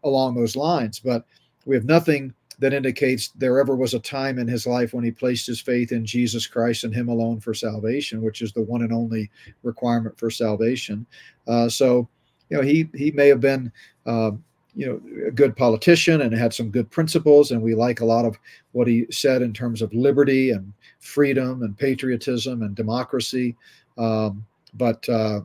along 0.02 0.34
those 0.34 0.56
lines. 0.56 0.98
But 0.98 1.24
we 1.64 1.76
have 1.76 1.84
nothing 1.84 2.34
that 2.58 2.74
indicates 2.74 3.28
there 3.30 3.58
ever 3.58 3.74
was 3.74 3.94
a 3.94 3.98
time 3.98 4.38
in 4.38 4.46
his 4.46 4.66
life 4.66 4.94
when 4.94 5.04
he 5.04 5.10
placed 5.10 5.46
his 5.46 5.60
faith 5.60 5.92
in 5.92 6.06
Jesus 6.06 6.46
Christ 6.46 6.84
and 6.84 6.94
Him 6.94 7.08
alone 7.08 7.40
for 7.40 7.52
salvation, 7.52 8.22
which 8.22 8.42
is 8.42 8.52
the 8.52 8.62
one 8.62 8.82
and 8.82 8.92
only 8.92 9.30
requirement 9.62 10.16
for 10.18 10.30
salvation. 10.30 11.06
Uh, 11.48 11.68
so 11.68 12.08
you 12.50 12.56
know, 12.56 12.62
he 12.62 12.88
he 12.94 13.10
may 13.10 13.28
have 13.28 13.40
been, 13.40 13.72
uh, 14.06 14.32
you 14.74 14.86
know, 14.86 15.26
a 15.26 15.30
good 15.30 15.56
politician 15.56 16.22
and 16.22 16.34
had 16.34 16.52
some 16.52 16.70
good 16.70 16.90
principles, 16.90 17.50
and 17.50 17.62
we 17.62 17.74
like 17.74 18.00
a 18.00 18.04
lot 18.04 18.24
of 18.24 18.38
what 18.72 18.86
he 18.86 19.06
said 19.10 19.42
in 19.42 19.52
terms 19.52 19.82
of 19.82 19.92
liberty 19.94 20.50
and 20.50 20.72
freedom 21.00 21.62
and 21.62 21.78
patriotism 21.78 22.62
and 22.62 22.74
democracy. 22.74 23.56
Um, 23.96 24.44
but 24.74 25.08
uh, 25.08 25.40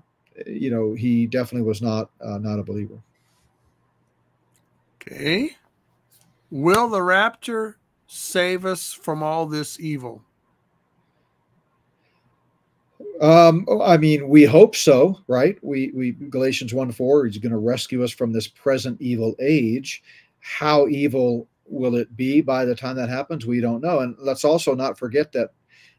you 0.46 0.72
know, 0.72 0.94
he 0.94 1.26
definitely 1.26 1.68
was 1.68 1.82
not 1.82 2.10
uh, 2.24 2.38
not 2.38 2.60
a 2.60 2.64
believer. 2.64 3.00
Okay. 5.02 5.52
Will 6.52 6.90
the 6.90 7.02
rapture 7.02 7.78
save 8.08 8.66
us 8.66 8.92
from 8.92 9.22
all 9.22 9.46
this 9.46 9.80
evil? 9.80 10.24
Um, 13.22 13.66
I 13.82 13.98
mean, 13.98 14.30
we 14.30 14.44
hope 14.44 14.76
so, 14.76 15.20
right? 15.28 15.58
We 15.62 15.92
we 15.94 16.12
Galatians 16.12 16.74
1 16.74 16.92
4, 16.92 17.26
he's 17.26 17.38
going 17.38 17.52
to 17.52 17.58
rescue 17.58 18.04
us 18.04 18.12
from 18.12 18.32
this 18.32 18.48
present 18.48 19.02
evil 19.02 19.36
age. 19.40 20.04
How 20.40 20.88
evil 20.88 21.48
will 21.66 21.96
it 21.96 22.16
be 22.16 22.42
by 22.42 22.66
the 22.66 22.76
time 22.76 22.96
that 22.96 23.10
happens? 23.10 23.46
We 23.46 23.62
don't 23.62 23.82
know. 23.82 24.00
And 24.00 24.16
let's 24.20 24.44
also 24.44 24.74
not 24.74 24.98
forget 24.98 25.32
that, 25.34 25.52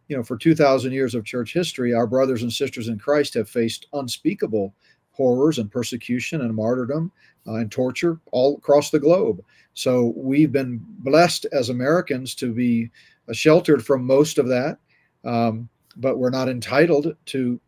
you 0.09 0.17
know, 0.17 0.23
for 0.23 0.37
2,000 0.37 0.93
years 0.93 1.15
of 1.15 1.25
church 1.25 1.53
history, 1.53 1.95
our 1.95 2.07
brothers 2.07 2.43
and 2.43 2.53
sisters 2.53 2.89
in 2.89 2.99
Christ 2.99 3.35
have 3.35 3.49
faced 3.49 3.87
unspeakable 3.93 4.75
horrors 5.13 5.59
and 5.59 5.71
persecution 5.71 6.41
and 6.41 6.55
martyrdom 6.55 7.13
uh, 7.47 7.55
and 7.55 7.71
torture 7.71 8.19
all 8.33 8.57
across 8.57 8.91
the 8.91 8.99
globe. 8.99 9.43
So 9.75 10.13
we've 10.17 10.53
been 10.53 10.81
blessed 10.83 11.47
as 11.53 11.69
Americans 11.69 12.35
to 12.37 12.53
be 12.53 12.91
sheltered 13.33 13.85
from 13.85 14.05
most 14.05 14.39
of 14.39 14.49
that, 14.49 14.79
um, 15.25 15.69
but 15.97 16.19
we're 16.19 16.31
not 16.31 16.49
entitled 16.49 17.17
to 17.27 17.61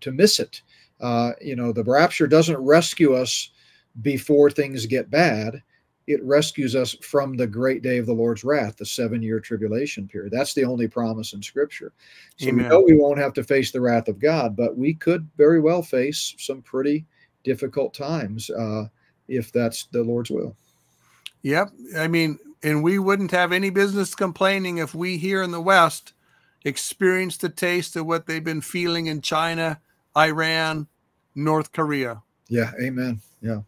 to 0.00 0.12
miss 0.12 0.38
it. 0.38 0.62
Uh, 1.00 1.32
you 1.40 1.56
know, 1.56 1.72
the 1.72 1.84
rapture 1.84 2.26
doesn't 2.26 2.58
rescue 2.58 3.14
us 3.14 3.50
before 4.02 4.50
things 4.50 4.86
get 4.86 5.10
bad. 5.10 5.62
It 6.06 6.22
rescues 6.24 6.74
us 6.74 6.94
from 7.02 7.36
the 7.36 7.46
great 7.46 7.82
day 7.82 7.98
of 7.98 8.06
the 8.06 8.12
Lord's 8.12 8.42
wrath, 8.42 8.76
the 8.76 8.86
seven 8.86 9.22
year 9.22 9.40
tribulation 9.40 10.08
period. 10.08 10.32
That's 10.32 10.54
the 10.54 10.64
only 10.64 10.88
promise 10.88 11.32
in 11.32 11.42
Scripture. 11.42 11.92
So 12.36 12.48
Amen. 12.48 12.64
we 12.64 12.68
know 12.68 12.80
we 12.80 12.96
won't 12.96 13.18
have 13.18 13.32
to 13.34 13.44
face 13.44 13.70
the 13.70 13.80
wrath 13.80 14.08
of 14.08 14.18
God, 14.18 14.56
but 14.56 14.76
we 14.76 14.94
could 14.94 15.28
very 15.36 15.60
well 15.60 15.82
face 15.82 16.34
some 16.38 16.62
pretty 16.62 17.06
difficult 17.44 17.94
times 17.94 18.50
uh, 18.50 18.86
if 19.28 19.52
that's 19.52 19.84
the 19.86 20.02
Lord's 20.02 20.30
will. 20.30 20.56
Yep. 21.42 21.70
I 21.96 22.08
mean, 22.08 22.38
and 22.62 22.82
we 22.82 22.98
wouldn't 22.98 23.30
have 23.30 23.52
any 23.52 23.70
business 23.70 24.14
complaining 24.14 24.78
if 24.78 24.94
we 24.94 25.16
here 25.16 25.42
in 25.42 25.50
the 25.50 25.60
West 25.60 26.12
experienced 26.64 27.40
the 27.40 27.48
taste 27.48 27.96
of 27.96 28.06
what 28.06 28.26
they've 28.26 28.44
been 28.44 28.60
feeling 28.60 29.06
in 29.06 29.20
China, 29.20 29.80
Iran, 30.16 30.86
North 31.34 31.72
Korea. 31.72 32.22
Yeah. 32.48 32.72
Amen. 32.82 33.20
Yeah. 33.40 33.60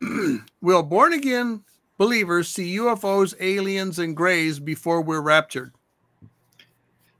Will 0.60 0.82
born 0.82 1.12
again 1.12 1.64
believers 1.98 2.48
see 2.48 2.76
UFOs, 2.76 3.34
aliens, 3.40 3.98
and 3.98 4.16
grays 4.16 4.60
before 4.60 5.02
we're 5.02 5.20
raptured? 5.20 5.72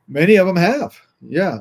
Many 0.07 0.37
of 0.37 0.47
them 0.47 0.57
have. 0.57 0.99
Yeah. 1.20 1.59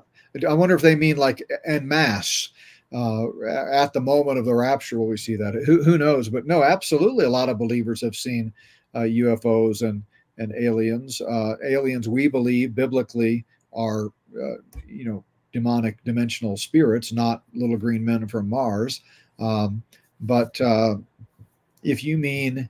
I 0.48 0.54
wonder 0.54 0.76
if 0.76 0.82
they 0.82 0.96
mean 0.96 1.18
like 1.18 1.44
en 1.66 1.88
masse 1.88 2.50
uh, 2.94 3.26
at 3.46 3.92
the 3.94 4.00
moment 4.00 4.38
of 4.38 4.46
the 4.46 4.54
rapture 4.54 5.00
will 5.00 5.08
we 5.08 5.18
see 5.18 5.36
that 5.36 5.56
who, 5.66 5.84
who 5.84 5.98
knows 5.98 6.30
but 6.30 6.46
no 6.46 6.64
absolutely 6.64 7.26
a 7.26 7.30
lot 7.30 7.50
of 7.50 7.58
believers 7.58 8.02
have 8.02 8.16
seen 8.16 8.54
uh, 8.94 9.00
ufos 9.00 9.82
and 9.82 10.04
and 10.38 10.54
aliens. 10.56 11.22
Uh, 11.22 11.56
aliens 11.64 12.08
we 12.08 12.28
believe 12.28 12.76
biblically 12.76 13.46
are 13.74 14.08
uh, 14.36 14.58
you 14.88 15.06
know 15.06 15.24
demonic 15.54 16.04
dimensional 16.04 16.58
spirits 16.58 17.12
not 17.12 17.44
little 17.54 17.78
green 17.78 18.04
men 18.04 18.28
from 18.28 18.50
mars. 18.50 19.02
Um, 19.40 19.84
but 20.22 20.60
uh, 20.62 20.96
if 21.84 22.04
you 22.04 22.18
mean 22.18 22.70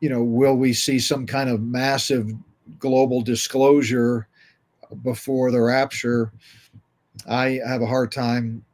you 0.00 0.08
know 0.08 0.22
will 0.22 0.56
we 0.56 0.72
see 0.72 0.98
some 0.98 1.26
kind 1.26 1.48
of 1.48 1.62
massive 1.62 2.30
global 2.78 3.22
disclosure 3.22 4.28
before 5.02 5.50
the 5.50 5.60
rapture? 5.60 6.32
I 7.28 7.60
have 7.66 7.82
a 7.82 7.86
hard 7.86 8.12
time 8.12 8.64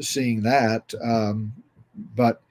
seeing 0.00 0.42
that. 0.42 0.92
Um, 1.02 1.52
but 2.14 2.42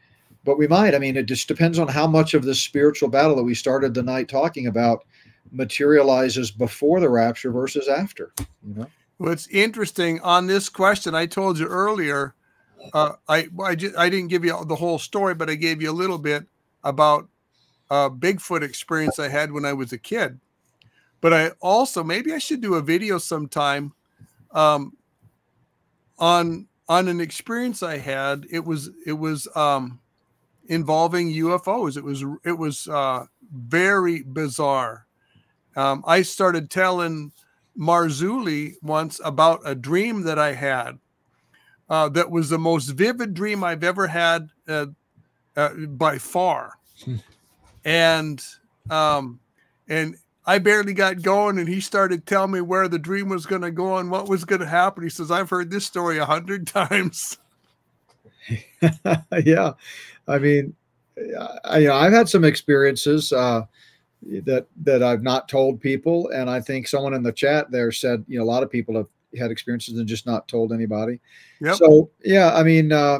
but 0.43 0.57
we 0.57 0.67
might. 0.67 0.95
I 0.95 0.99
mean, 0.99 1.17
it 1.17 1.25
just 1.25 1.47
depends 1.47 1.79
on 1.79 1.87
how 1.87 2.07
much 2.07 2.33
of 2.33 2.43
this 2.43 2.59
spiritual 2.59 3.09
battle 3.09 3.35
that 3.35 3.43
we 3.43 3.55
started 3.55 3.93
the 3.93 4.03
night 4.03 4.27
talking 4.27 4.67
about 4.67 5.05
materializes 5.51 6.51
before 6.51 6.99
the 6.99 7.09
rapture 7.09 7.51
versus 7.51 7.87
after. 7.87 8.33
You 8.65 8.75
know. 8.75 8.87
What's 9.17 9.47
interesting 9.47 10.19
on 10.21 10.47
this 10.47 10.69
question, 10.69 11.13
I 11.13 11.25
told 11.27 11.59
you 11.59 11.67
earlier. 11.67 12.33
Uh, 12.93 13.13
I 13.27 13.47
I, 13.63 13.75
just, 13.75 13.95
I 13.95 14.09
didn't 14.09 14.29
give 14.29 14.43
you 14.43 14.57
the 14.65 14.75
whole 14.75 14.97
story, 14.97 15.35
but 15.35 15.49
I 15.49 15.55
gave 15.55 15.81
you 15.81 15.91
a 15.91 15.93
little 15.93 16.17
bit 16.17 16.45
about 16.83 17.29
a 17.91 18.09
Bigfoot 18.09 18.63
experience 18.63 19.19
I 19.19 19.27
had 19.27 19.51
when 19.51 19.65
I 19.65 19.73
was 19.73 19.93
a 19.93 19.97
kid. 19.97 20.39
But 21.19 21.33
I 21.33 21.51
also 21.59 22.03
maybe 22.03 22.33
I 22.33 22.39
should 22.39 22.61
do 22.61 22.75
a 22.75 22.81
video 22.81 23.19
sometime 23.19 23.93
um, 24.51 24.97
on 26.17 26.67
on 26.89 27.07
an 27.07 27.21
experience 27.21 27.83
I 27.83 27.99
had. 27.99 28.47
It 28.49 28.65
was 28.65 28.89
it 29.05 29.13
was 29.13 29.47
um, 29.55 30.00
involving 30.67 31.33
UFOs. 31.33 31.97
It 31.97 32.03
was 32.03 32.23
it 32.43 32.57
was 32.57 32.87
uh, 32.87 33.25
very 33.51 34.23
bizarre. 34.23 35.07
Um, 35.75 36.03
I 36.05 36.21
started 36.21 36.69
telling 36.69 37.31
Marzulli 37.77 38.73
once 38.81 39.19
about 39.23 39.61
a 39.65 39.75
dream 39.75 40.23
that 40.23 40.37
I 40.39 40.53
had. 40.53 40.99
Uh, 41.89 42.07
that 42.07 42.31
was 42.31 42.49
the 42.49 42.57
most 42.57 42.87
vivid 42.87 43.33
dream 43.33 43.65
I've 43.65 43.83
ever 43.83 44.07
had 44.07 44.49
uh, 44.65 44.85
uh, 45.57 45.73
by 45.73 46.17
far, 46.17 46.75
hmm. 47.03 47.17
and 47.83 48.41
um, 48.89 49.41
and 49.89 50.15
I 50.45 50.59
barely 50.59 50.93
got 50.93 51.21
going, 51.21 51.59
and 51.59 51.67
he 51.67 51.81
started 51.81 52.25
telling 52.25 52.51
me 52.51 52.61
where 52.61 52.87
the 52.87 52.97
dream 52.97 53.27
was 53.27 53.45
going 53.45 53.63
to 53.63 53.71
go 53.71 53.97
and 53.97 54.09
what 54.09 54.29
was 54.29 54.45
going 54.45 54.61
to 54.61 54.67
happen. 54.67 55.03
He 55.03 55.09
says, 55.09 55.31
"I've 55.31 55.49
heard 55.49 55.69
this 55.69 55.85
story 55.85 56.17
a 56.17 56.25
hundred 56.25 56.65
times." 56.67 57.37
yeah, 59.43 59.73
I 60.27 60.37
mean, 60.39 60.75
I, 61.65 61.79
you 61.79 61.87
know, 61.87 61.95
I've 61.95 62.13
had 62.13 62.29
some 62.29 62.43
experiences 62.43 63.31
uh, 63.33 63.65
that 64.43 64.67
that 64.83 65.03
I've 65.03 65.23
not 65.23 65.49
told 65.49 65.81
people, 65.81 66.29
and 66.29 66.49
I 66.49 66.61
think 66.61 66.87
someone 66.87 67.13
in 67.13 67.23
the 67.23 67.31
chat 67.31 67.71
there 67.71 67.91
said, 67.91 68.23
you 68.27 68.37
know, 68.37 68.43
a 68.43 68.45
lot 68.45 68.63
of 68.63 68.69
people 68.69 68.95
have 68.95 69.07
had 69.37 69.51
experiences 69.51 69.97
and 69.97 70.07
just 70.07 70.25
not 70.25 70.47
told 70.47 70.71
anybody. 70.71 71.19
Yep. 71.61 71.75
So 71.75 72.09
yeah, 72.23 72.53
I 72.53 72.63
mean, 72.63 72.91
uh, 72.91 73.19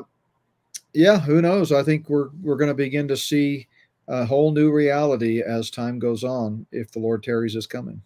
yeah, 0.94 1.20
who 1.20 1.42
knows? 1.42 1.72
I 1.72 1.84
think 1.84 2.10
we're 2.10 2.30
we're 2.42 2.58
going 2.58 2.70
to 2.70 2.74
begin 2.74 3.08
to 3.08 3.18
see 3.18 3.68
a 4.08 4.26
whole 4.26 4.52
new 4.52 4.72
reality 4.72 5.42
as 5.42 5.70
time 5.70 6.00
goes 6.00 6.24
on 6.24 6.66
if 6.72 6.92
the 6.92 7.00
Lord 7.00 7.24
tarries 7.24 7.56
is 7.56 7.68
coming. 7.68 8.02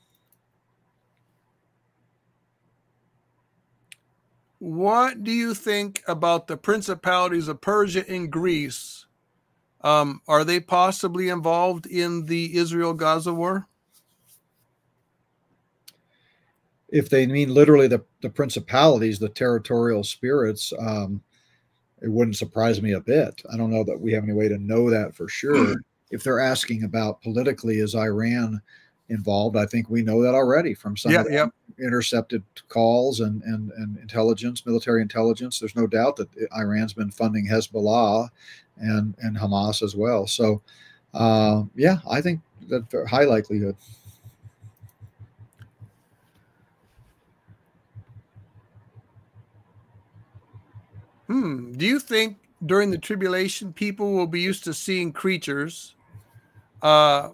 What 4.60 5.24
do 5.24 5.32
you 5.32 5.54
think 5.54 6.02
about 6.08 6.48
the 6.48 6.58
principalities 6.58 7.48
of 7.48 7.62
Persia 7.62 8.10
and 8.10 8.32
Greece? 8.32 9.06
Um, 9.82 10.22
are 10.28 10.44
they 10.44 10.60
possibly 10.60 11.30
involved 11.30 11.86
in 11.86 12.26
the 12.26 12.58
Israel 12.58 12.94
Gaza 12.94 13.34
war? 13.34 13.68
If 16.90 17.10
they 17.10 17.28
mean 17.28 17.54
literally 17.54 17.88
the, 17.88 18.04
the 18.22 18.30
principalities, 18.30 19.20
the 19.20 19.30
territorial 19.30 20.04
spirits, 20.04 20.72
um, 20.80 21.22
it 22.02 22.10
wouldn't 22.10 22.38
surprise 22.38 22.82
me 22.82 22.94
a 22.94 23.02
bit. 23.02 23.42
I 23.52 23.58
don't 23.58 23.72
know 23.72 23.84
that 23.84 24.00
we 24.00 24.14
have 24.14 24.24
any 24.24 24.34
way 24.34 24.48
to 24.48 24.58
know 24.58 24.90
that 24.90 25.16
for 25.16 25.28
sure. 25.28 25.76
if 26.12 26.24
they're 26.24 26.40
asking 26.40 26.84
about 26.84 27.22
politically, 27.22 27.80
is 27.80 27.96
Iran 27.96 28.62
involved? 29.10 29.58
I 29.58 29.66
think 29.66 29.90
we 29.90 30.02
know 30.02 30.22
that 30.22 30.34
already 30.34 30.74
from 30.74 30.98
some 30.98 31.12
yeah, 31.12 31.22
of 31.22 31.32
yeah. 31.32 31.48
intercepted 31.80 32.44
calls 32.70 33.20
and, 33.20 33.42
and, 33.44 33.72
and 33.72 33.98
intelligence, 33.98 34.66
military 34.66 35.02
intelligence. 35.02 35.60
There's 35.60 35.76
no 35.76 35.88
doubt 35.88 36.16
that 36.18 36.30
Iran's 36.56 36.94
been 36.94 37.12
funding 37.12 37.48
Hezbollah 37.48 38.30
and, 38.78 39.16
and 39.20 39.38
Hamas 39.38 39.82
as 39.82 39.96
well. 39.96 40.28
So, 40.28 40.62
uh, 41.14 41.64
yeah, 41.76 41.98
I 42.10 42.22
think 42.22 42.42
that 42.68 42.84
high 43.10 43.26
likelihood. 43.26 43.76
Hmm. 51.28 51.74
Do 51.74 51.86
you 51.86 52.00
think 52.00 52.38
during 52.66 52.92
the 52.92 52.98
tribulation 52.98 53.74
people 53.74 54.14
will 54.14 54.28
be 54.28 54.42
used 54.42 54.64
to 54.66 54.74
seeing 54.74 55.12
creatures 55.12 55.96
uh, 56.82 57.30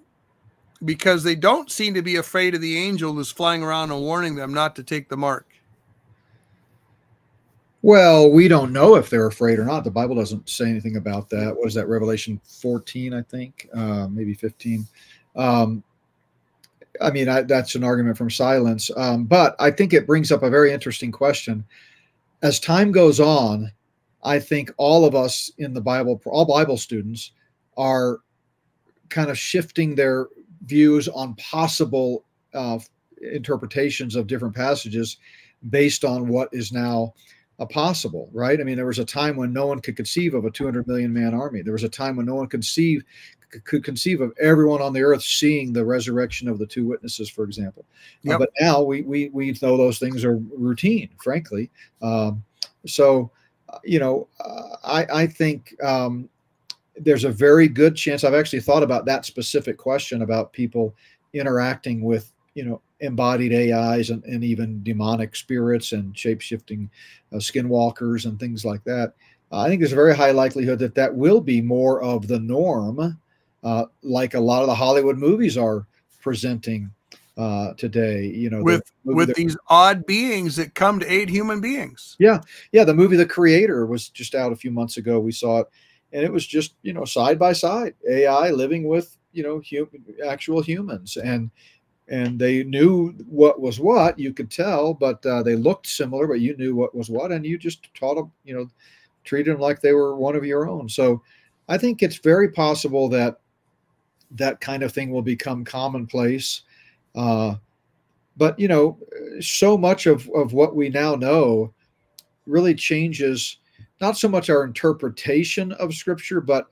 because 0.84 1.24
they 1.24 1.36
don't 1.36 1.72
seem 1.72 1.94
to 1.94 2.02
be 2.02 2.16
afraid 2.16 2.56
of 2.56 2.62
the 2.62 2.78
angel 2.78 3.14
who's 3.14 3.32
flying 3.32 3.64
around 3.64 3.92
and 3.92 4.02
warning 4.02 4.36
them 4.36 4.54
not 4.54 4.76
to 4.76 4.84
take 4.84 5.10
the 5.10 5.18
mark? 5.18 5.48
Well, 7.84 8.30
we 8.30 8.48
don't 8.48 8.74
know 8.74 8.96
if 8.96 9.10
they're 9.10 9.28
afraid 9.28 9.58
or 9.58 9.66
not. 9.66 9.84
The 9.84 9.92
Bible 9.92 10.16
doesn't 10.16 10.48
say 10.48 10.70
anything 10.70 10.98
about 10.98 11.30
that. 11.30 11.56
What 11.56 11.68
is 11.68 11.74
that? 11.74 11.88
Revelation 11.88 12.40
14, 12.44 13.14
I 13.14 13.24
think, 13.24 13.68
uh, 13.74 14.08
maybe 14.08 14.36
15. 14.36 14.86
Um, 15.36 15.84
I 17.00 17.10
mean, 17.10 17.28
I, 17.28 17.42
that's 17.42 17.74
an 17.74 17.84
argument 17.84 18.18
from 18.18 18.30
silence. 18.30 18.92
Um, 18.96 19.26
but 19.26 19.56
I 19.60 19.72
think 19.72 19.94
it 19.94 20.06
brings 20.06 20.32
up 20.32 20.44
a 20.44 20.50
very 20.50 20.72
interesting 20.72 21.12
question. 21.12 21.66
As 22.44 22.60
time 22.60 22.92
goes 22.92 23.20
on, 23.20 23.72
I 24.24 24.38
think 24.40 24.72
all 24.78 25.04
of 25.06 25.16
us 25.16 25.52
in 25.58 25.74
the 25.74 25.82
Bible, 25.82 26.22
all 26.26 26.46
Bible 26.46 26.78
students, 26.78 27.32
are 27.78 28.20
kind 29.10 29.32
of 29.32 29.38
shifting 29.38 29.96
their 29.96 30.28
views 30.66 31.08
on 31.08 31.36
possible 31.36 32.24
uh, 32.54 32.80
interpretations 33.22 34.16
of 34.16 34.28
different 34.28 34.56
passages 34.56 35.18
based 35.70 36.04
on 36.04 36.28
what 36.28 36.50
is 36.52 36.72
now 36.72 37.14
a 37.60 37.66
possible, 37.66 38.30
right? 38.34 38.60
I 38.60 38.64
mean, 38.64 38.76
there 38.76 38.88
was 38.88 39.00
a 39.00 39.06
time 39.06 39.36
when 39.36 39.54
no 39.54 39.68
one 39.68 39.80
could 39.80 39.96
conceive 39.96 40.34
of 40.34 40.46
a 40.46 40.52
200 40.52 40.88
million 40.88 41.14
man 41.14 41.34
army. 41.34 41.62
There 41.62 41.74
was 41.74 41.84
a 41.84 41.90
time 41.90 42.16
when 42.16 42.26
no 42.26 42.36
one 42.36 42.48
conceive 42.48 43.04
could 43.66 43.84
conceive 43.84 44.22
of 44.22 44.32
everyone 44.40 44.82
on 44.82 44.94
the 44.94 45.04
earth 45.04 45.22
seeing 45.22 45.74
the 45.74 45.86
resurrection 45.86 46.48
of 46.48 46.58
the 46.58 46.66
two 46.66 46.88
witnesses, 46.88 47.30
for 47.30 47.44
example. 47.44 47.86
Uh, 47.90 47.96
yep. 48.24 48.36
Uh, 48.36 48.40
but 48.40 48.50
now 48.60 48.82
we, 48.82 49.02
we 49.02 49.30
we 49.30 49.52
know 49.62 49.78
those 49.78 50.00
things 50.00 50.24
are 50.24 50.38
routine, 50.38 51.10
frankly. 51.22 51.70
Um, 52.02 52.44
so 52.86 53.32
you 53.84 54.00
know, 54.00 54.28
uh, 54.40 54.76
I, 54.84 55.22
I 55.22 55.28
think 55.28 55.76
um, 55.84 56.30
there's 56.98 57.24
a 57.24 57.32
very 57.32 57.68
good 57.68 57.96
chance. 57.96 58.24
I've 58.24 58.34
actually 58.34 58.62
thought 58.62 58.84
about 58.84 59.06
that 59.06 59.26
specific 59.26 59.78
question 59.78 60.22
about 60.22 60.54
people 60.54 60.94
interacting 61.34 62.02
with, 62.02 62.32
you 62.54 62.66
know, 62.66 62.82
embodied 63.00 63.54
AIs 63.54 64.10
and, 64.10 64.24
and 64.26 64.44
even 64.44 64.84
demonic 64.84 65.36
spirits 65.36 65.92
and 65.92 66.18
shape 66.18 66.42
shifting 66.42 66.90
uh, 67.34 67.38
skinwalkers 67.38 68.26
and 68.26 68.40
things 68.40 68.64
like 68.64 68.84
that. 68.84 69.14
Uh, 69.52 69.60
I 69.60 69.68
think 69.68 69.82
there's 69.82 69.92
a 69.94 69.96
very 69.96 70.16
high 70.16 70.32
likelihood 70.32 70.80
that 70.80 70.96
that 70.96 71.14
will 71.14 71.42
be 71.42 71.62
more 71.62 72.02
of 72.02 72.28
the 72.28 72.40
norm, 72.40 73.18
uh, 73.64 73.86
like 74.02 74.34
a 74.34 74.40
lot 74.40 74.62
of 74.62 74.68
the 74.68 74.76
Hollywood 74.76 75.18
movies 75.18 75.58
are 75.58 75.86
presenting 76.22 76.92
uh, 77.38 77.74
today. 77.74 78.26
You 78.26 78.50
know, 78.50 78.64
with 78.64 78.90
the 79.06 79.16
with 79.16 79.34
these 79.36 79.58
odd 79.68 80.06
beings 80.06 80.56
that 80.56 80.76
come 80.76 81.00
to 81.00 81.12
aid 81.12 81.30
human 81.30 81.60
beings. 81.60 82.16
Yeah, 82.20 82.42
yeah. 82.72 82.84
The 82.84 82.94
movie 82.94 83.18
The 83.18 83.26
Creator 83.26 83.86
was 83.88 84.10
just 84.10 84.36
out 84.36 84.52
a 84.52 84.56
few 84.56 84.72
months 84.72 84.98
ago. 84.98 85.20
We 85.20 85.32
saw 85.32 85.60
it, 85.60 85.68
and 86.14 86.24
it 86.24 86.32
was 86.32 86.46
just 86.46 86.74
you 86.82 86.94
know 86.94 87.06
side 87.06 87.40
by 87.40 87.54
side 87.54 87.96
AI 88.10 88.52
living 88.52 88.88
with 88.88 89.18
you 89.34 89.44
know 89.44 89.60
human 89.60 90.04
actual 90.28 90.62
humans. 90.62 91.18
And 91.18 91.52
and 92.08 92.38
they 92.38 92.64
knew 92.64 93.12
what 93.28 93.62
was 93.62 93.80
what 93.80 94.20
you 94.20 94.34
could 94.34 94.52
tell 94.52 94.94
but 94.94 95.26
uh, 95.26 95.42
they 95.44 95.56
looked 95.56 95.88
similar 95.88 96.28
but 96.28 96.42
you 96.42 96.56
knew 96.58 96.76
what 96.76 96.94
was 96.94 97.10
what 97.10 97.32
and 97.32 97.46
you 97.46 97.58
just 97.58 97.88
taught 97.94 98.16
them 98.16 98.32
you 98.44 98.54
know 98.54 98.68
treated 99.24 99.54
them 99.54 99.62
like 99.62 99.82
they 99.82 99.94
were 99.94 100.16
one 100.16 100.36
of 100.36 100.46
your 100.46 100.68
own. 100.68 100.90
So 100.90 101.22
i 101.70 101.78
think 101.78 102.04
it's 102.04 102.18
very 102.18 102.50
possible 102.50 103.08
that 103.10 103.40
that 104.32 104.60
kind 104.60 104.84
of 104.84 104.92
thing 104.92 105.12
will 105.12 105.22
become 105.22 105.64
commonplace. 105.64 106.62
Uh, 107.16 107.56
but 108.38 108.58
you 108.58 108.68
know 108.68 108.98
so 109.40 109.78
much 109.78 110.06
of, 110.06 110.30
of 110.34 110.54
what 110.54 110.76
we 110.76 110.90
now 110.90 111.16
know 111.16 111.74
really 112.48 112.74
changes 112.74 113.58
not 114.02 114.18
so 114.18 114.28
much 114.28 114.50
our 114.50 114.64
interpretation 114.64 115.72
of 115.74 115.94
scripture 115.94 116.42
but 116.42 116.72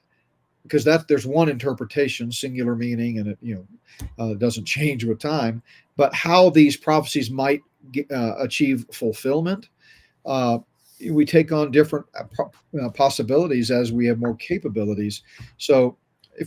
because 0.63 0.83
that 0.83 1.07
there's 1.07 1.25
one 1.25 1.49
interpretation, 1.49 2.31
singular 2.31 2.75
meaning, 2.75 3.17
and 3.19 3.27
it 3.29 3.37
you 3.41 3.55
know 3.55 4.13
uh, 4.19 4.33
doesn't 4.35 4.65
change 4.65 5.03
with 5.03 5.19
time. 5.19 5.61
But 5.97 6.13
how 6.13 6.49
these 6.49 6.77
prophecies 6.77 7.31
might 7.31 7.61
get, 7.91 8.09
uh, 8.11 8.35
achieve 8.39 8.85
fulfillment, 8.91 9.69
uh, 10.25 10.59
we 11.09 11.25
take 11.25 11.51
on 11.51 11.71
different 11.71 12.05
uh, 12.17 12.43
uh, 12.81 12.89
possibilities 12.89 13.71
as 13.71 13.91
we 13.91 14.05
have 14.05 14.19
more 14.19 14.35
capabilities. 14.35 15.23
So, 15.57 15.97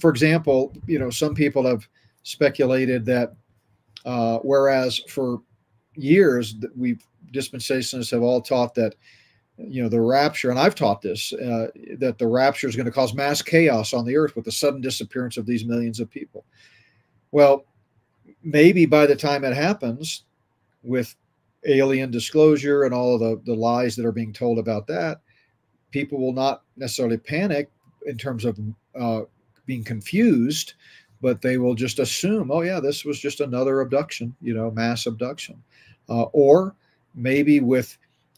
for 0.01 0.11
example, 0.11 0.75
you 0.87 0.99
know 0.99 1.11
some 1.11 1.35
people 1.35 1.67
have 1.67 1.87
speculated 2.23 3.05
that 3.07 3.35
uh, 4.05 4.39
whereas 4.39 4.99
for 5.09 5.43
years 5.95 6.59
that 6.61 6.77
we 6.77 6.99
dispensationalists 7.33 8.11
have 8.11 8.23
all 8.23 8.41
taught 8.41 8.75
that 8.75 8.95
you 9.59 9.83
know 9.83 9.89
the 9.89 10.01
rapture 10.01 10.51
and 10.51 10.59
i've 10.59 10.75
taught 10.75 11.03
this 11.03 11.33
uh, 11.35 11.69
that 11.99 12.19
the 12.19 12.27
rapture 12.27 12.69
is 12.69 12.77
going 12.77 12.87
to 12.87 12.93
cause 12.93 13.15
mass 13.15 13.43
chaos 13.43 13.93
on 13.93 14.05
the 14.05 14.17
earth 14.17 14.35
with 14.35 14.45
the 14.45 14.53
sudden 14.53 14.81
disappearance 14.81 15.37
of 15.37 15.47
these 15.47 15.65
millions 15.65 16.01
of 16.01 16.11
people. 16.11 16.45
Well 17.31 17.65
maybe 18.43 18.87
by 18.87 19.07
the 19.07 19.17
time 19.17 19.45
it 19.45 19.55
happens 19.55 20.25
with 20.83 21.15
alien 21.65 22.11
disclosure 22.11 22.83
and 22.83 22.93
all 22.93 23.15
of 23.15 23.21
the, 23.21 23.41
the 23.45 23.55
lies 23.55 23.95
that 23.95 24.05
are 24.05 24.13
being 24.13 24.33
told 24.33 24.59
about 24.59 24.87
that 24.87 25.21
people 25.91 26.19
will 26.19 26.33
not 26.33 26.63
necessarily 26.77 27.19
panic 27.19 27.71
in 28.07 28.17
terms 28.17 28.45
of 28.45 28.59
uh, 28.99 29.23
being 29.67 29.85
confused 29.85 30.75
but 31.21 31.41
they 31.41 31.59
will 31.59 31.75
just 31.75 31.99
assume 31.99 32.51
oh 32.51 32.63
yeah 32.63 32.81
this 32.81 33.05
was 33.05 33.21
just 33.21 33.41
another 33.41 33.81
abduction 33.81 34.35
you 34.41 34.55
know 34.55 34.71
mass 34.71 35.07
abduction. 35.07 35.63
Uh, 36.09 36.25
or 36.33 36.75
maybe 37.15 37.61
with 37.61 37.97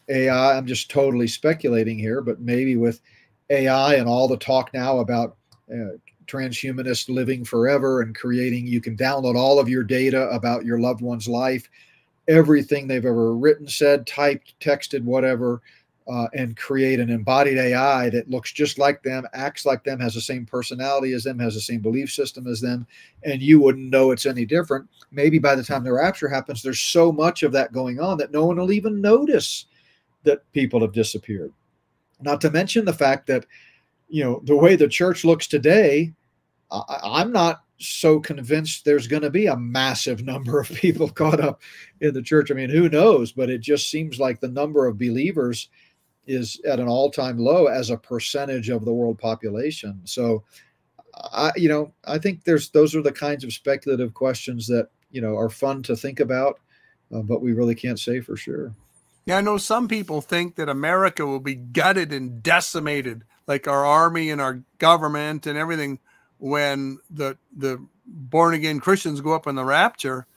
AI, 0.09 0.57
I'm 0.57 0.65
just 0.65 0.89
totally 0.89 1.27
speculating 1.27 1.97
here, 1.97 2.21
but 2.21 2.39
maybe 2.39 2.75
with 2.75 3.01
AI 3.49 3.95
and 3.95 4.07
all 4.07 4.27
the 4.27 4.37
talk 4.37 4.73
now 4.73 4.99
about 4.99 5.37
uh, 5.71 5.97
transhumanist 6.27 7.09
living 7.09 7.43
forever 7.43 8.01
and 8.01 8.15
creating, 8.15 8.67
you 8.67 8.81
can 8.81 8.97
download 8.97 9.35
all 9.35 9.59
of 9.59 9.69
your 9.69 9.83
data 9.83 10.29
about 10.29 10.65
your 10.65 10.79
loved 10.79 11.01
one's 11.01 11.27
life, 11.27 11.69
everything 12.27 12.87
they've 12.87 13.05
ever 13.05 13.35
written, 13.35 13.67
said, 13.67 14.07
typed, 14.07 14.59
texted, 14.59 15.03
whatever, 15.03 15.61
uh, 16.07 16.27
and 16.33 16.55
create 16.55 16.99
an 16.99 17.09
embodied 17.09 17.57
AI 17.57 18.09
that 18.11 18.29
looks 18.29 18.51
just 18.51 18.77
like 18.77 19.01
them, 19.01 19.27
acts 19.33 19.65
like 19.65 19.83
them, 19.83 19.99
has 19.99 20.13
the 20.13 20.21
same 20.21 20.45
personality 20.45 21.13
as 21.13 21.23
them, 21.23 21.39
has 21.39 21.55
the 21.55 21.61
same 21.61 21.79
belief 21.79 22.11
system 22.11 22.45
as 22.45 22.61
them, 22.61 22.85
and 23.23 23.41
you 23.41 23.59
wouldn't 23.59 23.89
know 23.89 24.11
it's 24.11 24.27
any 24.27 24.45
different. 24.45 24.87
Maybe 25.11 25.39
by 25.39 25.55
the 25.55 25.63
time 25.63 25.83
the 25.83 25.93
rapture 25.93 26.27
happens, 26.27 26.61
there's 26.61 26.79
so 26.79 27.11
much 27.11 27.41
of 27.41 27.51
that 27.53 27.73
going 27.73 27.99
on 27.99 28.17
that 28.19 28.31
no 28.31 28.45
one 28.45 28.57
will 28.57 28.71
even 28.71 29.01
notice 29.01 29.65
that 30.25 30.51
people 30.53 30.81
have 30.81 30.93
disappeared. 30.93 31.53
Not 32.21 32.41
to 32.41 32.51
mention 32.51 32.85
the 32.85 32.93
fact 32.93 33.27
that, 33.27 33.45
you 34.07 34.23
know, 34.23 34.41
the 34.43 34.55
way 34.55 34.75
the 34.75 34.87
church 34.87 35.25
looks 35.25 35.47
today, 35.47 36.13
I, 36.71 37.21
am 37.21 37.31
not 37.31 37.63
so 37.77 38.19
convinced 38.19 38.85
there's 38.85 39.07
going 39.07 39.21
to 39.21 39.29
be 39.29 39.47
a 39.47 39.57
massive 39.57 40.23
number 40.25 40.59
of 40.59 40.69
people 40.69 41.09
caught 41.09 41.39
up 41.39 41.61
in 42.01 42.13
the 42.13 42.21
church. 42.21 42.51
I 42.51 42.53
mean, 42.53 42.69
who 42.69 42.89
knows? 42.89 43.31
But 43.31 43.49
it 43.49 43.59
just 43.59 43.89
seems 43.89 44.19
like 44.19 44.39
the 44.39 44.47
number 44.47 44.87
of 44.87 44.97
believers 44.97 45.69
is 46.27 46.59
at 46.65 46.79
an 46.79 46.87
all-time 46.87 47.37
low 47.37 47.67
as 47.67 47.89
a 47.89 47.97
percentage 47.97 48.69
of 48.69 48.83
the 48.83 48.93
world 48.93 49.19
population. 49.19 50.01
So, 50.05 50.43
I, 51.13 51.51
you 51.55 51.69
know, 51.69 51.93
I 52.05 52.17
think 52.17 52.43
there's 52.43 52.69
those 52.69 52.95
are 52.95 53.01
the 53.01 53.11
kinds 53.11 53.43
of 53.43 53.53
speculative 53.53 54.13
questions 54.13 54.67
that 54.67 54.89
you 55.11 55.21
know 55.21 55.37
are 55.37 55.49
fun 55.49 55.81
to 55.83 55.95
think 55.95 56.19
about, 56.19 56.59
uh, 57.13 57.21
but 57.21 57.41
we 57.41 57.53
really 57.53 57.75
can't 57.75 57.99
say 57.99 58.19
for 58.19 58.35
sure. 58.35 58.73
Yeah, 59.25 59.37
I 59.37 59.41
know 59.41 59.57
some 59.57 59.87
people 59.87 60.21
think 60.21 60.55
that 60.55 60.69
America 60.69 61.25
will 61.25 61.39
be 61.39 61.55
gutted 61.55 62.13
and 62.13 62.43
decimated, 62.43 63.23
like 63.47 63.67
our 63.67 63.85
army 63.85 64.29
and 64.29 64.39
our 64.39 64.63
government 64.77 65.47
and 65.47 65.57
everything, 65.57 65.99
when 66.37 66.99
the 67.09 67.37
the 67.55 67.83
born 68.05 68.53
again 68.53 68.79
Christians 68.79 69.21
go 69.21 69.33
up 69.33 69.47
in 69.47 69.55
the 69.55 69.65
rapture. 69.65 70.27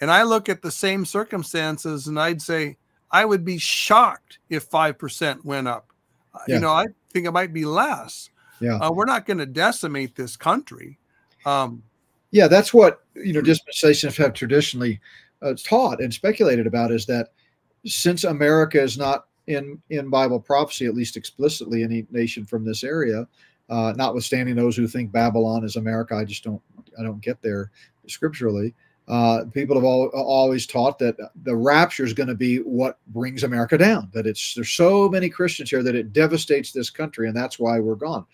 And 0.00 0.10
I 0.10 0.22
look 0.22 0.48
at 0.48 0.62
the 0.62 0.70
same 0.70 1.04
circumstances 1.04 2.06
and 2.06 2.18
I'd 2.18 2.42
say 2.42 2.76
I 3.10 3.24
would 3.24 3.44
be 3.44 3.58
shocked 3.58 4.38
if 4.48 4.70
5% 4.70 5.44
went 5.44 5.68
up. 5.68 5.92
Uh, 6.34 6.38
yeah. 6.46 6.54
You 6.54 6.60
know, 6.60 6.70
I 6.70 6.86
think 7.12 7.26
it 7.26 7.32
might 7.32 7.52
be 7.52 7.64
less. 7.64 8.30
Yeah. 8.60 8.76
Uh, 8.76 8.92
we're 8.92 9.04
not 9.04 9.26
going 9.26 9.38
to 9.38 9.46
decimate 9.46 10.14
this 10.14 10.36
country. 10.36 10.98
Um, 11.44 11.82
yeah, 12.30 12.46
that's 12.46 12.72
what, 12.72 13.00
you 13.14 13.32
know, 13.32 13.40
dispensations 13.40 14.16
have 14.16 14.32
traditionally 14.32 15.00
uh, 15.42 15.54
taught 15.62 16.00
and 16.00 16.12
speculated 16.12 16.66
about 16.66 16.92
is 16.92 17.06
that 17.06 17.32
since 17.84 18.24
America 18.24 18.80
is 18.80 18.98
not 18.98 19.26
in 19.46 19.80
in 19.90 20.10
Bible 20.10 20.40
prophecy, 20.40 20.86
at 20.86 20.94
least 20.94 21.16
explicitly, 21.16 21.82
any 21.82 22.06
nation 22.10 22.44
from 22.44 22.64
this 22.64 22.84
area, 22.84 23.26
uh, 23.68 23.92
notwithstanding 23.96 24.54
those 24.54 24.76
who 24.76 24.86
think 24.86 25.12
Babylon 25.12 25.64
is 25.64 25.76
America, 25.76 26.14
I 26.14 26.24
just 26.24 26.44
don't 26.44 26.62
I 26.98 27.02
don't 27.02 27.20
get 27.20 27.40
there 27.42 27.70
scripturally. 28.06 28.74
Uh, 29.08 29.44
people 29.52 29.74
have 29.74 29.84
all, 29.84 30.06
always 30.08 30.66
taught 30.66 30.96
that 31.00 31.16
the 31.42 31.56
rapture 31.56 32.04
is 32.04 32.12
going 32.12 32.28
to 32.28 32.34
be 32.34 32.58
what 32.58 32.98
brings 33.08 33.42
America 33.42 33.76
down. 33.76 34.08
That 34.12 34.26
it's 34.26 34.54
there's 34.54 34.70
so 34.70 35.08
many 35.08 35.28
Christians 35.28 35.70
here 35.70 35.82
that 35.82 35.96
it 35.96 36.12
devastates 36.12 36.70
this 36.70 36.90
country, 36.90 37.26
and 37.26 37.36
that's 37.36 37.58
why 37.58 37.80
we're 37.80 37.96
gone. 37.96 38.24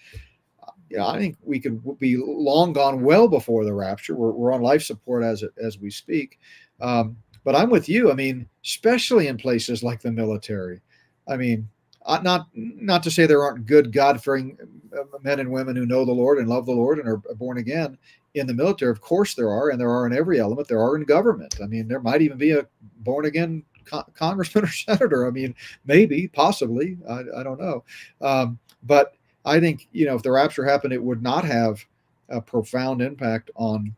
Yeah, 0.90 1.06
I 1.06 1.18
think 1.18 1.36
we 1.43 1.59
could 1.60 1.98
be 1.98 2.16
long 2.16 2.73
gone 2.73 3.02
well 3.02 3.27
before 3.27 3.64
the 3.64 3.73
rapture. 3.73 4.14
We're, 4.14 4.31
we're 4.32 4.52
on 4.52 4.60
life 4.60 4.82
support 4.82 5.24
as 5.24 5.43
as 5.62 5.78
we 5.78 5.90
speak. 5.90 6.39
Um, 6.81 7.16
but 7.47 7.55
I'm 7.55 7.70
with 7.70 7.89
you. 7.89 8.10
I 8.10 8.14
mean, 8.14 8.48
especially 8.64 9.28
in 9.28 9.36
places 9.36 9.85
like 9.85 10.02
the 10.02 10.10
military. 10.10 10.81
I 11.28 11.36
mean, 11.36 11.68
uh, 12.05 12.18
not 12.20 12.48
not 12.52 13.05
to 13.05 13.10
say 13.10 13.24
there 13.24 13.44
aren't 13.44 13.66
good 13.66 13.93
God-fearing 13.93 14.59
uh, 14.93 15.05
men 15.23 15.39
and 15.39 15.52
women 15.52 15.77
who 15.77 15.86
know 15.86 16.05
the 16.05 16.10
Lord 16.10 16.39
and 16.39 16.48
love 16.48 16.66
the 16.66 16.73
Lord 16.73 16.98
and 16.98 17.09
are 17.09 17.18
born 17.36 17.59
again 17.59 17.97
in 18.35 18.48
the 18.48 18.55
military. 18.55 18.90
Of 18.90 19.01
course, 19.01 19.35
there 19.35 19.48
are, 19.48 19.70
and 19.70 19.81
there 19.81 19.93
are 19.93 20.09
in 20.09 20.12
every 20.12 20.40
element. 20.40 20.66
There 20.66 20.82
are 20.82 20.97
in 20.97 21.05
government. 21.05 21.59
I 21.62 21.66
mean, 21.66 21.86
there 21.86 22.01
might 22.01 22.20
even 22.20 22.36
be 22.36 22.51
a 22.51 22.66
born 22.98 23.27
again 23.27 23.62
co- 23.85 24.06
congressman 24.14 24.64
or 24.64 24.68
senator. 24.68 25.28
I 25.28 25.31
mean, 25.31 25.55
maybe, 25.85 26.27
possibly. 26.27 26.98
I, 27.09 27.20
I 27.39 27.43
don't 27.44 27.60
know. 27.60 27.85
Um, 28.23 28.59
but 28.82 29.14
I 29.44 29.60
think 29.60 29.86
you 29.93 30.06
know, 30.06 30.16
if 30.16 30.24
the 30.24 30.32
rapture 30.32 30.64
happened, 30.64 30.93
it 30.93 31.02
would 31.02 31.23
not 31.23 31.44
have 31.44 31.85
a 32.28 32.40
profound 32.40 33.02
impact 33.02 33.52
on 33.55 33.94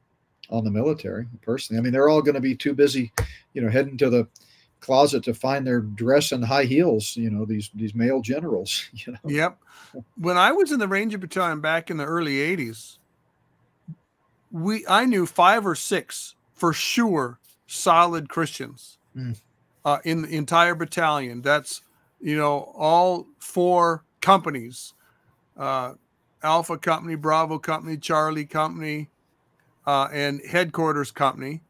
on 0.50 0.64
the 0.64 0.70
military 0.70 1.26
personally. 1.42 1.78
I 1.78 1.82
mean, 1.82 1.92
they're 1.92 2.08
all 2.08 2.22
going 2.22 2.34
to 2.34 2.40
be 2.40 2.54
too 2.54 2.74
busy, 2.74 3.12
you 3.52 3.62
know, 3.62 3.70
heading 3.70 3.96
to 3.98 4.10
the 4.10 4.26
closet 4.80 5.24
to 5.24 5.34
find 5.34 5.66
their 5.66 5.80
dress 5.80 6.32
and 6.32 6.44
high 6.44 6.64
heels. 6.64 7.16
You 7.16 7.30
know, 7.30 7.44
these 7.44 7.70
these 7.74 7.94
male 7.94 8.20
generals. 8.20 8.88
You 8.92 9.12
know. 9.12 9.18
Yep. 9.24 9.58
When 10.16 10.36
I 10.36 10.52
was 10.52 10.72
in 10.72 10.78
the 10.78 10.88
Ranger 10.88 11.18
Battalion 11.18 11.60
back 11.60 11.90
in 11.90 11.96
the 11.96 12.04
early 12.04 12.36
'80s, 12.36 12.98
we 14.50 14.86
I 14.88 15.04
knew 15.04 15.26
five 15.26 15.66
or 15.66 15.74
six 15.74 16.34
for 16.54 16.72
sure 16.72 17.38
solid 17.66 18.28
Christians 18.28 18.98
mm. 19.16 19.40
uh, 19.84 19.98
in 20.04 20.22
the 20.22 20.36
entire 20.36 20.74
battalion. 20.74 21.42
That's 21.42 21.82
you 22.20 22.36
know 22.36 22.72
all 22.76 23.26
four 23.38 24.04
companies. 24.20 24.94
Uh, 25.56 25.94
Alpha 26.42 26.78
Company, 26.78 27.16
Bravo 27.16 27.58
Company, 27.58 27.96
Charlie 27.96 28.46
Company, 28.46 29.08
uh, 29.88 30.06
and 30.12 30.42
headquarters 30.46 31.10
company, 31.10 31.62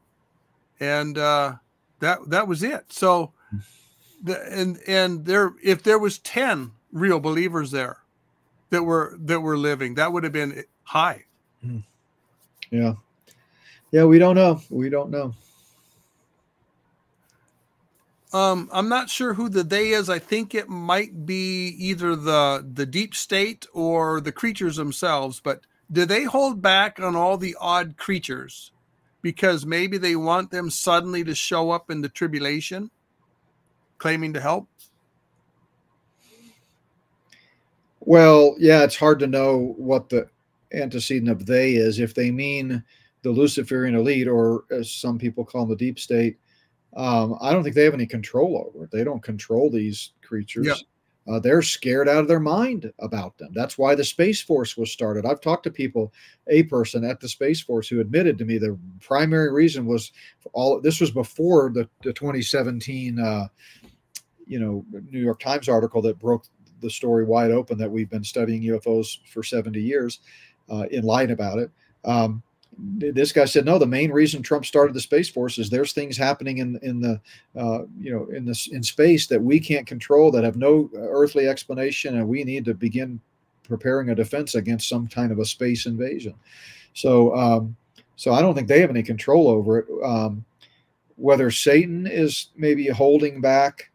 and 0.81 1.17
uh, 1.17 1.55
that 2.01 2.19
that 2.31 2.49
was 2.49 2.65
it. 2.65 2.93
So, 2.93 3.33
the, 4.25 4.43
and 4.53 4.81
and 4.89 5.25
there, 5.25 5.55
if 5.63 5.85
there 5.85 6.01
was 6.01 6.19
ten 6.19 6.73
real 6.93 7.21
believers 7.21 7.71
there 7.71 7.99
that 8.71 8.83
were 8.83 9.17
that 9.21 9.39
were 9.39 9.57
living, 9.57 9.95
that 9.95 10.13
would 10.13 10.25
have 10.25 10.33
been 10.33 10.65
high. 10.83 11.27
Hmm. 11.63 11.79
Yeah, 12.73 12.95
yeah. 13.93 14.05
We 14.05 14.19
don't 14.19 14.35
know. 14.35 14.61
We 14.69 14.91
don't 14.91 15.11
know. 15.11 15.35
um, 18.33 18.69
I'm 18.73 18.89
not 18.89 19.11
sure 19.11 19.35
who 19.35 19.49
the 19.49 19.63
they 19.63 19.91
is. 19.91 20.11
I 20.11 20.19
think 20.19 20.57
it 20.57 20.69
might 20.69 21.25
be 21.25 21.69
either 21.79 22.17
the 22.17 22.69
the 22.75 22.85
deep 22.85 23.15
state 23.15 23.69
or 23.73 24.21
the 24.21 24.33
creatures 24.33 24.75
themselves. 24.75 25.39
But 25.39 25.61
do 25.91 26.05
they 26.05 26.25
hold 26.25 26.61
back 26.61 27.01
on 27.01 27.17
all 27.17 27.37
the 27.37 27.57
odd 27.61 27.97
creatures 27.97 28.73
because 29.23 29.67
maybe 29.67 29.99
they 29.99 30.17
want 30.17 30.51
them 30.51 30.71
suddenly 30.71 31.25
to 31.25 31.35
show 31.35 31.71
up 31.71 31.91
in 31.91 32.01
the 32.01 32.09
tribulation, 32.09 32.91
claiming 33.99 34.33
to 34.35 34.41
help? 34.41 34.69
Well, 38.01 38.55
yeah, 38.59 38.85
it's 38.85 38.97
hard 38.97 39.19
to 39.21 39.27
know 39.27 39.75
what 39.77 40.09
the 40.09 40.29
antecedent 40.73 41.31
of 41.31 41.47
they 41.47 41.75
is. 41.75 41.99
If 41.99 42.15
they 42.15 42.31
mean 42.31 42.83
the 43.23 43.31
Luciferian 43.31 43.95
elite, 43.95 44.29
or 44.29 44.65
as 44.71 44.91
some 44.91 45.19
people 45.19 45.45
call 45.45 45.63
them, 45.63 45.71
the 45.71 45.77
deep 45.77 45.99
state, 45.99 46.39
um, 46.97 47.37
I 47.41 47.53
don't 47.53 47.63
think 47.63 47.75
they 47.75 47.85
have 47.85 47.95
any 47.95 48.07
control 48.07 48.67
over 48.67 48.85
it. 48.85 48.91
They 48.91 49.05
don't 49.05 49.23
control 49.23 49.71
these 49.71 50.13
creatures. 50.23 50.67
Yep. 50.67 50.77
Uh, 51.29 51.39
they're 51.39 51.63
scared 51.63 52.09
out 52.09 52.21
of 52.21 52.29
their 52.29 52.41
mind 52.41 52.91
about 53.01 53.37
them. 53.37 53.51
That's 53.53 53.77
why 53.77 53.95
the 53.95 54.05
Space 54.05 54.41
Force 54.41 54.77
was 54.77 54.91
started. 54.91 55.27
I've 55.27 55.41
talked 55.41 55.65
to 55.65 55.71
people, 55.71 56.13
a 56.47 56.63
person 56.65 57.05
at 57.05 57.21
the 57.21 57.29
Space 57.29 57.61
Force 57.61 57.89
who 57.89 58.01
admitted 58.01 58.39
to 58.39 58.45
me 58.45 58.57
the 58.57 58.79
primary 59.01 59.53
reason 59.53 59.85
was 59.85 60.13
all 60.55 60.81
this 60.81 61.01
was 61.01 61.11
before 61.11 61.71
the, 61.71 61.89
the 62.03 62.13
2017, 62.13 63.19
uh, 63.19 63.49
you 64.47 64.59
know, 64.59 64.85
New 65.11 65.21
York 65.21 65.41
Times 65.41 65.69
article 65.69 66.01
that 66.03 66.19
broke 66.19 66.47
the 66.81 66.89
story 66.89 67.25
wide 67.25 67.51
open 67.51 67.77
that 67.77 67.91
we've 67.91 68.09
been 68.09 68.25
studying 68.25 68.63
UFOs 68.63 69.19
for 69.27 69.43
70 69.43 69.81
years, 69.81 70.21
uh, 70.71 70.85
in 70.91 71.05
light 71.05 71.31
about 71.31 71.59
it. 71.59 71.71
Um, 72.05 72.43
this 72.79 73.33
guy 73.33 73.45
said 73.45 73.65
no 73.65 73.77
the 73.77 73.87
main 73.87 74.13
reason 74.13 74.41
trump 74.41 74.65
started 74.65 74.95
the 74.95 75.01
space 75.01 75.29
force 75.29 75.59
is 75.59 75.69
there's 75.69 75.93
things 75.93 76.17
happening 76.17 76.59
in 76.59 76.79
in 76.83 77.01
the 77.01 77.21
uh, 77.57 77.81
you 77.99 78.13
know 78.13 78.27
in 78.35 78.45
this 78.45 78.69
in 78.69 78.83
space 78.83 79.27
that 79.27 79.43
we 79.43 79.59
can't 79.59 79.87
control 79.87 80.31
that 80.31 80.45
have 80.45 80.57
no 80.57 80.89
earthly 80.95 81.49
explanation 81.49 82.17
and 82.17 82.29
we 82.29 82.45
need 82.45 82.65
to 82.65 82.75
begin 82.75 83.21
preparing 83.65 84.11
a 84.11 84.15
defense 84.15 84.55
against 84.55 84.89
some 84.89 85.07
kind 85.07 85.31
of 85.31 85.39
a 85.39 85.45
space 85.45 85.87
invasion. 85.87 86.35
So 86.95 87.35
um, 87.37 87.77
so 88.17 88.33
i 88.33 88.41
don't 88.41 88.55
think 88.55 88.69
they 88.69 88.81
have 88.81 88.91
any 88.91 89.03
control 89.03 89.49
over 89.49 89.79
it. 89.81 89.87
Um, 90.05 90.45
whether 91.17 91.51
satan 91.51 92.07
is 92.07 92.49
maybe 92.57 92.87
holding 92.87 93.41
back 93.41 93.91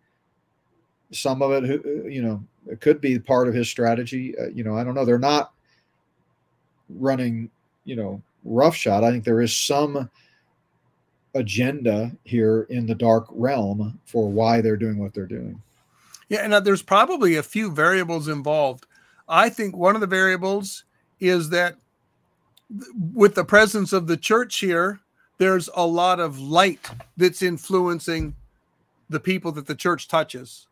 some 1.12 1.42
of 1.42 1.52
it 1.52 1.82
you 2.12 2.22
know 2.22 2.44
it 2.68 2.82
could 2.82 3.02
be 3.02 3.20
part 3.20 3.48
of 3.48 3.54
his 3.54 3.70
strategy. 3.70 4.38
Uh, 4.38 4.48
you 4.50 4.64
know 4.64 4.78
i 4.78 4.84
don't 4.84 4.94
know. 4.94 5.06
They're 5.06 5.20
not 5.20 5.54
running 6.90 7.50
you 7.86 7.96
know 7.96 8.22
roughshod. 8.44 9.04
I 9.04 9.12
think 9.12 9.24
there 9.24 9.42
is 9.42 9.56
some 9.56 10.10
agenda 11.36 12.12
here 12.24 12.68
in 12.70 12.86
the 12.86 12.96
dark 12.96 13.28
realm 13.32 14.00
for 14.06 14.30
why 14.30 14.62
they're 14.62 14.78
doing 14.78 14.98
what 14.98 15.14
they're 15.14 15.26
doing. 15.26 15.62
Yeah, 16.30 16.40
and 16.40 16.54
uh, 16.54 16.60
there's 16.60 16.82
probably 16.82 17.36
a 17.36 17.44
few 17.44 17.72
variables 17.72 18.28
involved. 18.28 18.86
I 19.28 19.50
think 19.50 19.76
one 19.76 19.96
of 19.96 20.02
the 20.02 20.08
variables 20.08 20.84
is 21.20 21.50
that 21.50 21.78
with 23.14 23.36
the 23.36 23.46
presence 23.46 23.94
of 23.94 24.08
the 24.08 24.18
church 24.18 24.60
here, 24.60 25.00
there's 25.38 25.70
a 25.76 25.86
lot 25.86 26.20
of 26.20 26.40
light 26.40 26.90
that's 27.18 27.42
influencing 27.42 28.36
the 29.10 29.20
people 29.20 29.52
that 29.54 29.68
the 29.68 29.76
church 29.76 30.08
touches. 30.08 30.68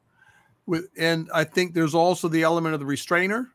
With 0.65 0.89
and 0.97 1.29
I 1.33 1.43
think 1.43 1.73
there's 1.73 1.95
also 1.95 2.27
the 2.27 2.43
element 2.43 2.73
of 2.73 2.79
the 2.79 2.85
restrainer. 2.85 3.49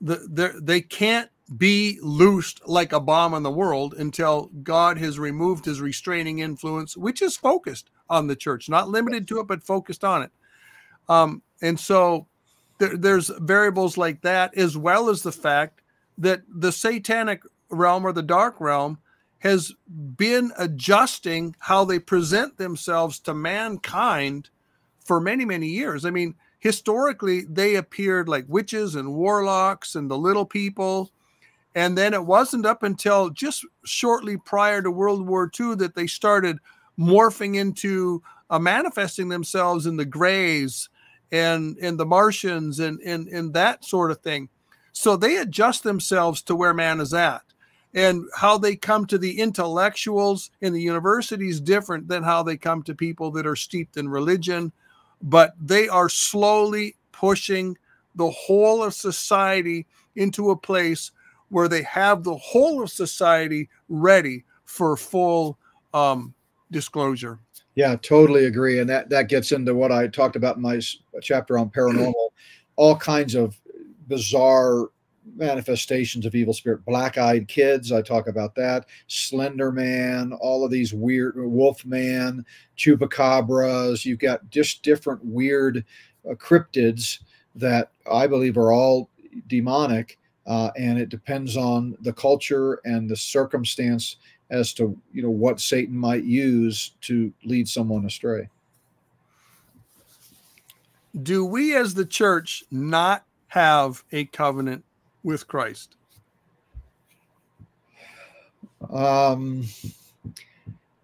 The, 0.00 0.58
they 0.60 0.80
can't 0.80 1.30
be 1.56 1.98
loosed 2.02 2.66
like 2.66 2.92
a 2.92 3.00
bomb 3.00 3.34
on 3.34 3.42
the 3.42 3.50
world 3.50 3.94
until 3.94 4.50
God 4.62 4.98
has 4.98 5.18
removed 5.18 5.64
his 5.64 5.80
restraining 5.80 6.38
influence, 6.38 6.96
which 6.96 7.20
is 7.20 7.36
focused 7.36 7.90
on 8.08 8.26
the 8.26 8.36
church, 8.36 8.68
not 8.68 8.88
limited 8.88 9.28
to 9.28 9.40
it, 9.40 9.46
but 9.46 9.62
focused 9.62 10.04
on 10.04 10.22
it. 10.22 10.30
Um, 11.08 11.42
and 11.60 11.78
so 11.78 12.26
there, 12.78 12.96
there's 12.96 13.30
variables 13.40 13.96
like 13.98 14.22
that, 14.22 14.56
as 14.56 14.76
well 14.76 15.10
as 15.10 15.22
the 15.22 15.32
fact 15.32 15.82
that 16.16 16.42
the 16.48 16.72
satanic 16.72 17.42
realm 17.68 18.06
or 18.06 18.12
the 18.12 18.22
dark 18.22 18.60
realm 18.60 18.98
has 19.40 19.72
been 20.16 20.52
adjusting 20.56 21.54
how 21.58 21.84
they 21.84 21.98
present 21.98 22.56
themselves 22.56 23.18
to 23.18 23.34
mankind 23.34 24.48
for 25.04 25.20
many, 25.20 25.44
many 25.44 25.66
years. 25.66 26.06
I 26.06 26.10
mean, 26.10 26.34
historically, 26.58 27.42
they 27.42 27.74
appeared 27.74 28.26
like 28.28 28.46
witches 28.48 28.94
and 28.94 29.14
warlocks 29.14 29.94
and 29.94 30.10
the 30.10 30.16
little 30.16 30.46
people 30.46 31.10
and 31.74 31.98
then 31.98 32.14
it 32.14 32.24
wasn't 32.24 32.66
up 32.66 32.82
until 32.82 33.30
just 33.30 33.64
shortly 33.84 34.36
prior 34.36 34.80
to 34.82 34.90
World 34.90 35.26
War 35.26 35.50
II 35.58 35.74
that 35.76 35.94
they 35.94 36.06
started 36.06 36.58
morphing 36.98 37.56
into 37.56 38.22
uh, 38.50 38.58
manifesting 38.58 39.28
themselves 39.28 39.86
in 39.86 39.96
the 39.96 40.04
Greys 40.04 40.88
and 41.32 41.76
in 41.78 41.96
the 41.96 42.06
Martians 42.06 42.78
and 42.78 43.00
in 43.00 43.28
and 43.32 43.52
that 43.54 43.84
sort 43.84 44.10
of 44.10 44.20
thing. 44.20 44.48
So 44.92 45.16
they 45.16 45.36
adjust 45.38 45.82
themselves 45.82 46.42
to 46.42 46.54
where 46.54 46.72
man 46.72 47.00
is 47.00 47.12
at. 47.12 47.42
And 47.94 48.24
how 48.34 48.58
they 48.58 48.74
come 48.74 49.06
to 49.06 49.18
the 49.18 49.38
intellectuals 49.40 50.50
in 50.60 50.72
the 50.72 50.82
university 50.82 51.48
is 51.48 51.60
different 51.60 52.08
than 52.08 52.22
how 52.22 52.42
they 52.42 52.56
come 52.56 52.82
to 52.84 52.94
people 52.94 53.30
that 53.32 53.46
are 53.46 53.56
steeped 53.56 53.96
in 53.96 54.08
religion. 54.08 54.72
But 55.22 55.54
they 55.60 55.88
are 55.88 56.08
slowly 56.08 56.96
pushing 57.12 57.76
the 58.14 58.30
whole 58.30 58.82
of 58.82 58.94
society 58.94 59.86
into 60.16 60.50
a 60.50 60.56
place 60.56 61.12
where 61.54 61.68
they 61.68 61.82
have 61.82 62.24
the 62.24 62.36
whole 62.36 62.82
of 62.82 62.90
society 62.90 63.68
ready 63.88 64.44
for 64.64 64.96
full 64.96 65.56
um, 65.92 66.34
disclosure. 66.72 67.38
Yeah, 67.76 67.94
totally 67.94 68.46
agree, 68.46 68.80
and 68.80 68.90
that 68.90 69.08
that 69.10 69.28
gets 69.28 69.52
into 69.52 69.72
what 69.72 69.92
I 69.92 70.08
talked 70.08 70.34
about 70.34 70.56
in 70.56 70.62
my 70.62 70.80
chapter 71.22 71.56
on 71.56 71.70
paranormal, 71.70 72.30
all 72.76 72.96
kinds 72.96 73.36
of 73.36 73.56
bizarre 74.08 74.88
manifestations 75.36 76.26
of 76.26 76.34
evil 76.34 76.54
spirit. 76.54 76.84
Black-eyed 76.84 77.46
kids 77.46 77.92
i 77.92 78.02
talk 78.02 78.26
about 78.26 78.56
that. 78.56 78.86
Slender 79.06 79.70
man 79.70 80.32
all 80.40 80.64
of 80.64 80.72
these 80.72 80.92
weird 80.92 81.36
wolf 81.36 81.84
man 81.84 82.44
chupacabras. 82.76 84.04
You've 84.04 84.18
got 84.18 84.50
just 84.50 84.82
different 84.82 85.24
weird 85.24 85.84
uh, 86.28 86.34
cryptids 86.34 87.20
that 87.54 87.92
i 88.10 88.26
believe 88.26 88.58
are 88.58 88.72
all 88.72 89.08
demonic 89.46 90.18
uh, 90.46 90.70
and 90.76 90.98
it 90.98 91.08
depends 91.08 91.56
on 91.56 91.96
the 92.00 92.12
culture 92.12 92.80
and 92.84 93.08
the 93.08 93.16
circumstance 93.16 94.16
as 94.50 94.72
to 94.74 94.96
you 95.12 95.22
know 95.22 95.30
what 95.30 95.60
Satan 95.60 95.96
might 95.96 96.24
use 96.24 96.92
to 97.02 97.32
lead 97.44 97.68
someone 97.68 98.04
astray. 98.04 98.48
Do 101.22 101.44
we 101.44 101.76
as 101.76 101.94
the 101.94 102.04
church 102.04 102.64
not 102.70 103.24
have 103.48 104.02
a 104.12 104.24
covenant 104.26 104.84
with 105.22 105.46
Christ? 105.46 105.96
Um, 108.90 109.64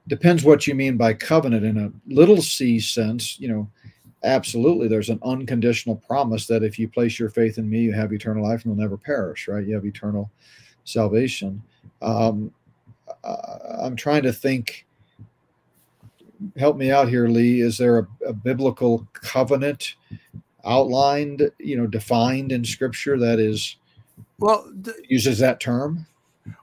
depends 0.08 0.44
what 0.44 0.66
you 0.66 0.74
mean 0.74 0.96
by 0.96 1.14
covenant 1.14 1.64
in 1.64 1.78
a 1.78 1.92
little 2.12 2.42
c 2.42 2.78
sense. 2.78 3.38
You 3.40 3.48
know, 3.48 3.70
absolutely. 4.24 4.88
There's 4.88 5.10
an 5.10 5.20
unconditional 5.22 5.96
promise 5.96 6.46
that 6.46 6.62
if 6.62 6.78
you 6.78 6.88
place 6.88 7.18
your 7.18 7.30
faith 7.30 7.58
in 7.58 7.68
me 7.68 7.80
you 7.80 7.92
have 7.92 8.12
eternal 8.12 8.44
life 8.44 8.64
and 8.64 8.66
you'll 8.66 8.82
never 8.82 8.96
perish 8.96 9.48
right? 9.48 9.66
You 9.66 9.74
have 9.74 9.86
eternal 9.86 10.30
salvation. 10.84 11.62
Um, 12.02 12.52
i'm 13.24 13.96
trying 13.96 14.22
to 14.22 14.32
think. 14.32 14.86
Help 16.56 16.76
me 16.76 16.90
out 16.90 17.08
here 17.08 17.28
lee. 17.28 17.60
Is 17.60 17.76
there 17.76 17.98
a, 17.98 18.08
a 18.28 18.32
biblical 18.32 19.06
covenant 19.12 19.96
outlined 20.64 21.50
you 21.58 21.76
know 21.76 21.86
defined 21.86 22.52
in 22.52 22.64
scripture 22.64 23.18
that 23.18 23.38
is 23.38 23.76
well 24.38 24.70
uses 25.08 25.38
that 25.38 25.60
term? 25.60 26.06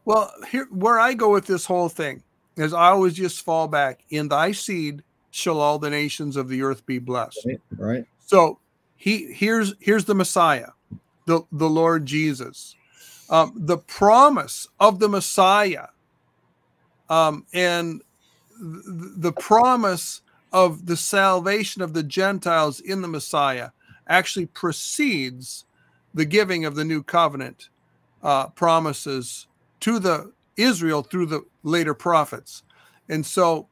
Well 0.05 0.31
here 0.49 0.67
where 0.71 0.99
i 0.99 1.13
go 1.13 1.31
with 1.31 1.45
this 1.45 1.65
whole 1.65 1.89
thing 1.89 2.23
is 2.55 2.73
i 2.73 2.87
always 2.87 3.13
just 3.13 3.43
fall 3.43 3.67
back. 3.67 4.01
In 4.09 4.29
thy 4.29 4.51
seed 4.51 5.03
shall 5.37 5.59
all 5.59 5.79
the 5.79 5.89
nations 5.89 6.35
of 6.35 6.49
the 6.49 6.61
earth 6.63 6.85
be 6.85 6.99
blessed. 6.99 7.45
Right. 7.45 7.61
right. 7.77 8.05
So 8.25 8.59
he 8.95 9.31
here's 9.31 9.73
here's 9.79 10.05
the 10.05 10.15
Messiah, 10.15 10.69
the, 11.25 11.41
the 11.51 11.69
Lord 11.69 12.05
Jesus. 12.05 12.75
Um, 13.29 13.53
the 13.55 13.77
promise 13.77 14.67
of 14.79 14.99
the 14.99 15.09
Messiah 15.09 15.87
um, 17.09 17.45
and 17.53 18.01
th- 18.59 18.83
the 18.85 19.33
promise 19.33 20.21
of 20.53 20.85
the 20.85 20.97
salvation 20.97 21.81
of 21.81 21.93
the 21.93 22.03
Gentiles 22.03 22.79
in 22.79 23.01
the 23.01 23.07
Messiah 23.07 23.71
actually 24.07 24.45
precedes 24.45 25.65
the 26.13 26.25
giving 26.25 26.65
of 26.65 26.75
the 26.75 26.85
new 26.85 27.03
covenant 27.03 27.69
uh, 28.23 28.47
promises 28.47 29.47
to 29.81 29.99
the 29.99 30.31
Israel 30.55 31.03
through 31.03 31.27
the 31.27 31.45
later 31.63 31.93
prophets. 31.93 32.63
And 33.09 33.25
so 33.25 33.67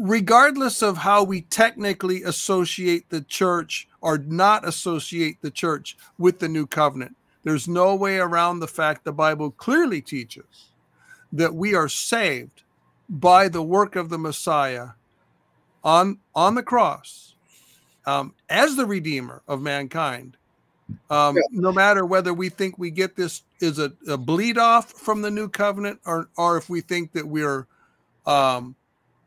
regardless 0.00 0.80
of 0.80 0.96
how 0.96 1.22
we 1.22 1.42
technically 1.42 2.22
associate 2.22 3.10
the 3.10 3.20
church 3.20 3.86
or 4.00 4.16
not 4.16 4.66
associate 4.66 5.36
the 5.42 5.50
church 5.50 5.94
with 6.18 6.38
the 6.38 6.48
new 6.48 6.66
covenant, 6.66 7.14
there's 7.44 7.68
no 7.68 7.94
way 7.94 8.16
around 8.16 8.60
the 8.60 8.66
fact 8.66 9.04
the 9.04 9.12
Bible 9.12 9.50
clearly 9.50 10.00
teaches 10.00 10.70
that 11.32 11.54
we 11.54 11.74
are 11.74 11.88
saved 11.88 12.62
by 13.10 13.46
the 13.46 13.62
work 13.62 13.94
of 13.94 14.08
the 14.08 14.18
Messiah 14.18 14.88
on 15.84 16.18
on 16.34 16.54
the 16.54 16.62
cross 16.62 17.34
um, 18.06 18.34
as 18.48 18.76
the 18.76 18.86
redeemer 18.86 19.42
of 19.46 19.60
mankind. 19.60 20.36
Um, 21.10 21.36
yeah. 21.36 21.42
No 21.52 21.72
matter 21.72 22.06
whether 22.06 22.32
we 22.32 22.48
think 22.48 22.78
we 22.78 22.90
get 22.90 23.16
this 23.16 23.42
is 23.60 23.78
a, 23.78 23.92
a, 24.08 24.16
bleed 24.16 24.58
off 24.58 24.90
from 24.90 25.22
the 25.22 25.30
new 25.30 25.48
covenant, 25.48 26.00
or 26.06 26.28
or 26.36 26.56
if 26.56 26.68
we 26.70 26.80
think 26.80 27.12
that 27.12 27.26
we're 27.26 27.66
um, 28.26 28.74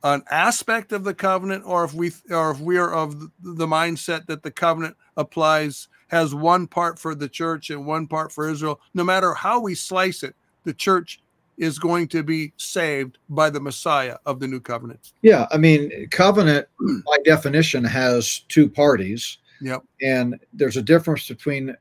an 0.03 0.23
aspect 0.29 0.91
of 0.91 1.03
the 1.03 1.13
covenant, 1.13 1.63
or 1.65 1.83
if 1.83 1.93
we 1.93 2.11
or 2.29 2.51
if 2.51 2.59
we 2.59 2.77
are 2.77 2.93
of 2.93 3.19
the 3.41 3.67
mindset 3.67 4.25
that 4.27 4.43
the 4.43 4.51
covenant 4.51 4.97
applies 5.17 5.87
has 6.07 6.35
one 6.35 6.67
part 6.67 6.99
for 6.99 7.15
the 7.15 7.29
church 7.29 7.69
and 7.69 7.85
one 7.85 8.05
part 8.07 8.31
for 8.31 8.49
Israel. 8.49 8.79
No 8.93 9.03
matter 9.03 9.33
how 9.33 9.59
we 9.59 9.73
slice 9.73 10.21
it, 10.21 10.35
the 10.63 10.73
church 10.73 11.21
is 11.57 11.79
going 11.79 12.07
to 12.07 12.23
be 12.23 12.51
saved 12.57 13.17
by 13.29 13.49
the 13.49 13.59
Messiah 13.59 14.17
of 14.25 14.39
the 14.39 14.47
new 14.47 14.59
covenant. 14.59 15.13
Yeah, 15.21 15.47
I 15.51 15.57
mean, 15.57 16.07
covenant 16.09 16.67
by 17.05 17.17
definition 17.23 17.83
has 17.83 18.39
two 18.49 18.69
parties. 18.69 19.37
Yep. 19.61 19.83
And 20.01 20.39
there's 20.51 20.77
a 20.77 20.81
difference 20.81 21.27
between 21.27 21.75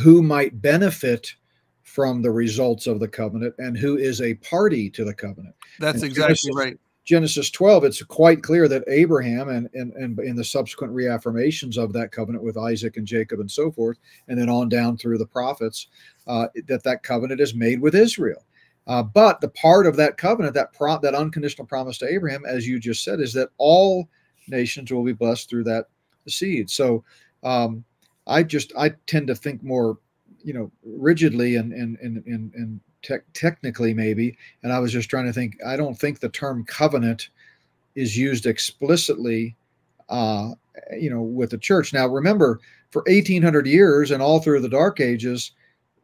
who 0.00 0.22
might 0.22 0.60
benefit 0.60 1.34
from 1.82 2.22
the 2.22 2.30
results 2.30 2.86
of 2.86 3.00
the 3.00 3.08
covenant 3.08 3.54
and 3.58 3.76
who 3.76 3.96
is 3.96 4.20
a 4.20 4.34
party 4.34 4.88
to 4.90 5.04
the 5.04 5.14
covenant. 5.14 5.54
That's 5.78 6.02
and 6.02 6.04
exactly 6.04 6.34
Genesis, 6.34 6.56
right. 6.56 6.78
Genesis 7.04 7.50
12, 7.50 7.84
it's 7.84 8.02
quite 8.02 8.42
clear 8.42 8.68
that 8.68 8.84
Abraham 8.86 9.48
and, 9.48 9.68
and, 9.74 9.92
and 9.94 10.18
in 10.20 10.36
the 10.36 10.44
subsequent 10.44 10.94
reaffirmations 10.94 11.76
of 11.76 11.92
that 11.92 12.12
covenant 12.12 12.44
with 12.44 12.56
Isaac 12.56 12.96
and 12.96 13.06
Jacob 13.06 13.40
and 13.40 13.50
so 13.50 13.72
forth, 13.72 13.98
and 14.28 14.38
then 14.38 14.48
on 14.48 14.68
down 14.68 14.96
through 14.96 15.18
the 15.18 15.26
prophets, 15.26 15.88
uh, 16.28 16.46
that 16.68 16.84
that 16.84 17.02
covenant 17.02 17.40
is 17.40 17.54
made 17.54 17.80
with 17.80 17.96
Israel. 17.96 18.44
Uh, 18.86 19.02
but 19.02 19.40
the 19.40 19.48
part 19.48 19.86
of 19.86 19.96
that 19.96 20.16
covenant, 20.16 20.54
that 20.54 20.72
pro- 20.72 20.98
that 21.00 21.14
unconditional 21.14 21.66
promise 21.66 21.98
to 21.98 22.08
Abraham, 22.08 22.44
as 22.46 22.66
you 22.66 22.78
just 22.78 23.04
said, 23.04 23.20
is 23.20 23.32
that 23.32 23.50
all 23.58 24.08
nations 24.48 24.92
will 24.92 25.04
be 25.04 25.12
blessed 25.12 25.48
through 25.48 25.64
that 25.64 25.86
seed. 26.28 26.68
So 26.70 27.04
um, 27.42 27.84
I 28.26 28.42
just 28.42 28.72
I 28.76 28.90
tend 29.06 29.28
to 29.28 29.34
think 29.34 29.62
more, 29.62 29.98
you 30.42 30.52
know, 30.52 30.70
rigidly 30.84 31.56
and 31.56 31.72
and 31.72 31.96
and 31.98 32.24
and, 32.26 32.52
and 32.54 32.80
te- 33.02 33.16
technically 33.34 33.94
maybe. 33.94 34.36
And 34.62 34.72
I 34.72 34.78
was 34.78 34.92
just 34.92 35.10
trying 35.10 35.26
to 35.26 35.32
think. 35.32 35.56
I 35.64 35.76
don't 35.76 35.98
think 35.98 36.20
the 36.20 36.28
term 36.28 36.64
covenant 36.64 37.30
is 37.94 38.16
used 38.16 38.46
explicitly, 38.46 39.54
uh, 40.08 40.50
you 40.98 41.10
know, 41.10 41.22
with 41.22 41.50
the 41.50 41.58
church. 41.58 41.92
Now 41.92 42.06
remember, 42.06 42.60
for 42.90 43.02
1800 43.06 43.66
years 43.66 44.10
and 44.10 44.22
all 44.22 44.40
through 44.40 44.60
the 44.60 44.68
Dark 44.68 45.00
Ages 45.00 45.52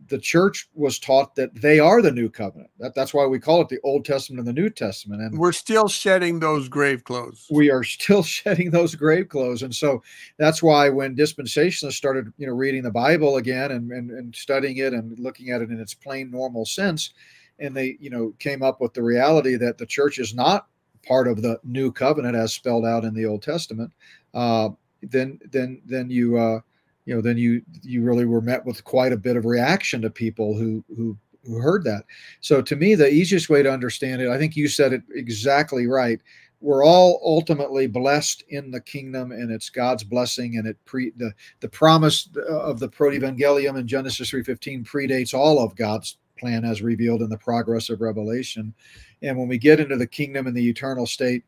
the 0.07 0.19
church 0.19 0.69
was 0.75 0.99
taught 0.99 1.35
that 1.35 1.55
they 1.61 1.81
are 1.81 2.01
the 2.01 2.11
new 2.11 2.31
covenant. 2.31 2.70
That, 2.79 2.95
that's 2.95 3.12
why 3.12 3.27
we 3.27 3.39
call 3.39 3.61
it 3.61 3.69
the 3.69 3.81
Old 3.83 4.05
Testament 4.05 4.39
and 4.39 4.49
the 4.49 4.61
New 4.61 4.70
Testament. 4.70 5.20
And 5.20 5.39
we're 5.39 5.53
still 5.53 5.89
shedding 5.89 6.39
those 6.39 6.69
grave 6.69 7.05
clothes. 7.05 7.47
We 7.51 7.70
are 7.70 7.83
still 7.83 8.23
shedding 8.39 8.70
those 8.70 8.95
grave 8.95 9.29
clothes. 9.29 9.62
And 9.62 9.75
so 9.75 10.03
that's 10.39 10.62
why 10.62 10.89
when 10.89 11.16
dispensationalists 11.16 11.95
started, 11.95 12.33
you 12.39 12.47
know, 12.47 12.55
reading 12.55 12.83
the 12.83 12.91
Bible 12.91 13.37
again 13.37 13.73
and, 13.73 13.91
and, 13.91 14.11
and 14.11 14.35
studying 14.35 14.79
it 14.79 14.93
and 14.93 15.19
looking 15.19 15.51
at 15.51 15.62
it 15.62 15.70
in 15.70 15.81
its 15.81 15.95
plain 15.95 16.31
normal 16.31 16.65
sense, 16.65 17.12
and 17.59 17.77
they, 17.77 17.97
you 18.01 18.09
know, 18.09 18.33
came 18.39 18.62
up 18.62 18.81
with 18.81 18.95
the 18.95 19.03
reality 19.03 19.57
that 19.57 19.79
the 19.79 19.87
church 19.87 20.19
is 20.19 20.35
not 20.35 20.69
part 21.07 21.27
of 21.27 21.43
the 21.43 21.59
new 21.65 21.91
covenant 21.91 22.37
as 22.37 22.53
spelled 22.53 22.85
out 22.85 23.05
in 23.05 23.15
the 23.15 23.27
Old 23.27 23.43
Testament, 23.43 23.93
uh, 24.35 24.69
then 25.03 25.39
then 25.51 25.81
then 25.87 26.11
you 26.11 26.37
uh, 26.37 26.61
you 27.09 27.15
know, 27.15 27.23
then 27.23 27.39
you 27.39 27.63
you 27.83 28.03
really 28.03 28.27
were 28.27 28.43
met 28.43 28.67
with 28.67 28.85
quite 28.85 29.13
a 29.15 29.17
bit 29.17 29.39
of 29.39 29.47
reaction 29.47 30.03
to 30.03 30.11
people 30.11 30.55
who 30.55 30.85
who 30.95 31.17
who 31.43 31.59
heard 31.59 31.83
that. 31.85 32.05
So 32.43 32.61
to 32.61 32.77
me, 32.77 32.95
the 32.95 33.11
easiest 33.11 33.49
way 33.49 33.63
to 33.63 33.73
understand 33.73 34.21
it, 34.21 34.29
I 34.29 34.37
think 34.37 34.57
you 34.57 34.69
said 34.69 34.93
it 34.93 35.03
exactly 35.15 35.87
right. 35.87 36.21
We're 36.61 36.85
all 36.85 37.19
ultimately 37.25 37.87
blessed 37.87 38.45
in 38.51 38.71
the 38.71 38.83
kingdom, 38.83 39.33
and 39.33 39.51
it's 39.51 39.71
God's 39.71 40.05
blessing, 40.05 40.59
and 40.59 40.67
it 40.67 40.77
pre 40.85 41.13
the 41.17 41.33
the 41.61 41.69
promise 41.71 42.29
of 42.47 42.79
the 42.79 42.91
protevangelium 42.91 43.79
in 43.79 43.89
Genesis 43.89 44.29
three 44.29 44.45
fifteen 44.45 44.85
predates 44.85 45.33
all 45.33 45.65
of 45.65 45.77
God's 45.77 46.19
plan 46.39 46.67
as 46.67 46.83
revealed 46.83 47.23
in 47.23 47.31
the 47.31 47.39
progress 47.39 47.89
of 47.89 48.03
Revelation. 48.03 48.75
And 49.23 49.39
when 49.39 49.49
we 49.49 49.57
get 49.57 49.81
into 49.81 49.97
the 49.97 50.07
kingdom 50.07 50.47
and 50.47 50.55
the 50.55 50.69
eternal 50.69 51.07
state, 51.07 51.45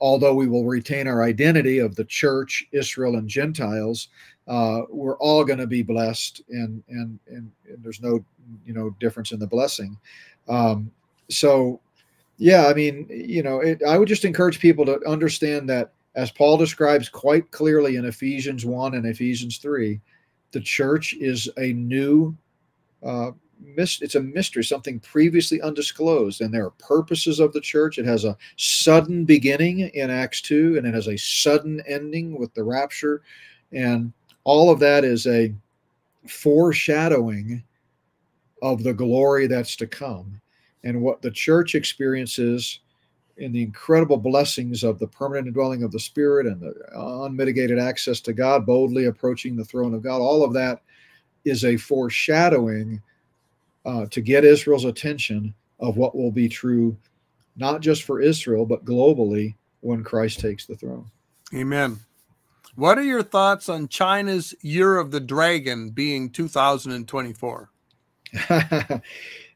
although 0.00 0.34
we 0.34 0.46
will 0.46 0.64
retain 0.64 1.08
our 1.08 1.22
identity 1.22 1.78
of 1.78 1.94
the 1.94 2.04
church, 2.04 2.64
Israel, 2.72 3.16
and 3.16 3.28
Gentiles, 3.28 4.08
uh, 4.46 4.82
we're 4.88 5.18
all 5.18 5.44
going 5.44 5.58
to 5.58 5.66
be 5.66 5.82
blessed, 5.82 6.42
and, 6.48 6.82
and 6.88 7.18
and 7.28 7.50
and 7.68 7.82
there's 7.82 8.00
no 8.00 8.24
you 8.64 8.72
know 8.72 8.94
difference 9.00 9.32
in 9.32 9.38
the 9.38 9.46
blessing. 9.46 9.96
Um, 10.48 10.90
so, 11.28 11.80
yeah, 12.38 12.66
I 12.66 12.74
mean, 12.74 13.06
you 13.10 13.42
know, 13.42 13.60
it, 13.60 13.82
I 13.86 13.98
would 13.98 14.08
just 14.08 14.24
encourage 14.24 14.58
people 14.58 14.86
to 14.86 15.00
understand 15.06 15.68
that 15.68 15.92
as 16.14 16.30
Paul 16.30 16.56
describes 16.56 17.08
quite 17.08 17.50
clearly 17.50 17.96
in 17.96 18.06
Ephesians 18.06 18.64
one 18.64 18.94
and 18.94 19.06
Ephesians 19.06 19.58
three, 19.58 20.00
the 20.52 20.60
church 20.60 21.14
is 21.14 21.48
a 21.58 21.72
new. 21.74 22.36
Uh, 23.02 23.32
it's 23.76 24.14
a 24.14 24.20
mystery, 24.20 24.64
something 24.64 25.00
previously 25.00 25.60
undisclosed. 25.60 26.40
And 26.40 26.52
there 26.52 26.66
are 26.66 26.70
purposes 26.70 27.40
of 27.40 27.52
the 27.52 27.60
church. 27.60 27.98
It 27.98 28.06
has 28.06 28.24
a 28.24 28.36
sudden 28.56 29.24
beginning 29.24 29.80
in 29.80 30.10
Acts 30.10 30.40
2, 30.42 30.78
and 30.78 30.86
it 30.86 30.94
has 30.94 31.08
a 31.08 31.16
sudden 31.16 31.82
ending 31.86 32.38
with 32.38 32.52
the 32.54 32.64
rapture. 32.64 33.22
And 33.72 34.12
all 34.44 34.70
of 34.70 34.78
that 34.80 35.04
is 35.04 35.26
a 35.26 35.54
foreshadowing 36.26 37.62
of 38.62 38.82
the 38.82 38.94
glory 38.94 39.46
that's 39.46 39.76
to 39.76 39.86
come 39.86 40.40
and 40.84 41.00
what 41.00 41.22
the 41.22 41.30
church 41.30 41.74
experiences 41.74 42.80
in 43.36 43.52
the 43.52 43.62
incredible 43.62 44.16
blessings 44.16 44.82
of 44.82 44.98
the 44.98 45.06
permanent 45.06 45.46
indwelling 45.46 45.82
of 45.82 45.92
the 45.92 46.00
spirit 46.00 46.46
and 46.46 46.60
the 46.60 46.74
unmitigated 46.94 47.78
access 47.78 48.20
to 48.20 48.32
god 48.32 48.66
boldly 48.66 49.04
approaching 49.04 49.54
the 49.54 49.64
throne 49.64 49.94
of 49.94 50.02
god 50.02 50.20
all 50.20 50.42
of 50.42 50.52
that 50.52 50.82
is 51.44 51.64
a 51.64 51.76
foreshadowing 51.76 53.00
uh, 53.88 54.06
to 54.06 54.20
get 54.20 54.44
israel's 54.44 54.84
attention 54.84 55.52
of 55.80 55.96
what 55.96 56.14
will 56.14 56.30
be 56.30 56.48
true 56.48 56.96
not 57.56 57.80
just 57.80 58.04
for 58.04 58.20
israel 58.20 58.64
but 58.66 58.84
globally 58.84 59.54
when 59.80 60.04
christ 60.04 60.38
takes 60.38 60.66
the 60.66 60.76
throne 60.76 61.10
amen 61.54 61.98
what 62.78 62.96
are 62.96 63.02
your 63.02 63.24
thoughts 63.24 63.68
on 63.68 63.88
China's 63.88 64.54
Year 64.60 64.98
of 64.98 65.10
the 65.10 65.18
Dragon 65.18 65.90
being 65.90 66.30
2024? 66.30 67.70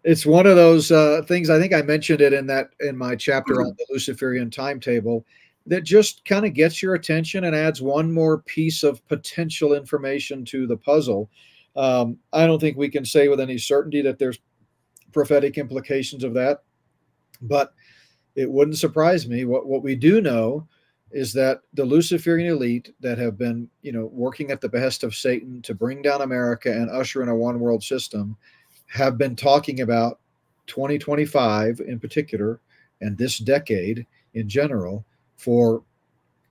it's 0.03 0.27
one 0.27 0.47
of 0.47 0.57
those 0.57 0.91
uh, 0.91 1.23
things. 1.29 1.49
I 1.49 1.61
think 1.61 1.73
I 1.73 1.83
mentioned 1.83 2.21
it 2.21 2.33
in 2.33 2.49
that 2.49 2.71
in 2.81 2.97
my 2.97 3.15
chapter 3.15 3.63
on 3.63 3.77
the 3.79 3.87
Luciferian 3.91 4.51
timetable 4.51 5.25
that 5.67 5.83
just 5.83 6.25
kind 6.25 6.45
of 6.45 6.55
gets 6.55 6.83
your 6.83 6.95
attention 6.95 7.45
and 7.45 7.55
adds 7.55 7.81
one 7.81 8.13
more 8.13 8.39
piece 8.39 8.83
of 8.83 9.07
potential 9.07 9.75
information 9.75 10.45
to 10.47 10.67
the 10.67 10.77
puzzle. 10.77 11.31
Um, 11.77 12.19
I 12.33 12.47
don't 12.47 12.59
think 12.59 12.77
we 12.77 12.89
can 12.89 13.05
say 13.05 13.29
with 13.29 13.41
any 13.41 13.59
certainty 13.59 14.03
that 14.03 14.19
there's 14.19 14.39
prophetic 15.13 15.59
implications 15.59 16.25
of 16.25 16.35
that, 16.35 16.63
but 17.41 17.75
it 18.35 18.51
wouldn't 18.51 18.79
surprise 18.79 19.29
me. 19.29 19.45
What 19.45 19.67
what 19.67 19.83
we 19.83 19.95
do 19.95 20.21
know 20.21 20.67
is 21.11 21.33
that 21.35 21.61
the 21.75 21.85
Luciferian 21.85 22.51
elite 22.51 22.95
that 23.01 23.19
have 23.19 23.37
been, 23.37 23.69
you 23.83 23.93
know, 23.93 24.07
working 24.07 24.51
at 24.51 24.61
the 24.61 24.69
behest 24.69 25.05
of 25.05 25.15
Satan 25.15 25.61
to 25.63 25.75
bring 25.75 26.01
down 26.01 26.23
America 26.23 26.73
and 26.73 26.91
usher 26.91 27.23
in 27.23 27.29
a 27.29 27.37
one 27.37 27.61
world 27.61 27.83
system 27.83 28.37
have 28.87 29.19
been 29.19 29.37
talking 29.37 29.81
about 29.81 30.21
2025 30.67 31.81
in 31.87 32.01
particular 32.01 32.61
and 33.03 33.17
this 33.19 33.39
decade 33.39 34.07
in 34.35 34.49
general 34.49 35.05
for 35.37 35.83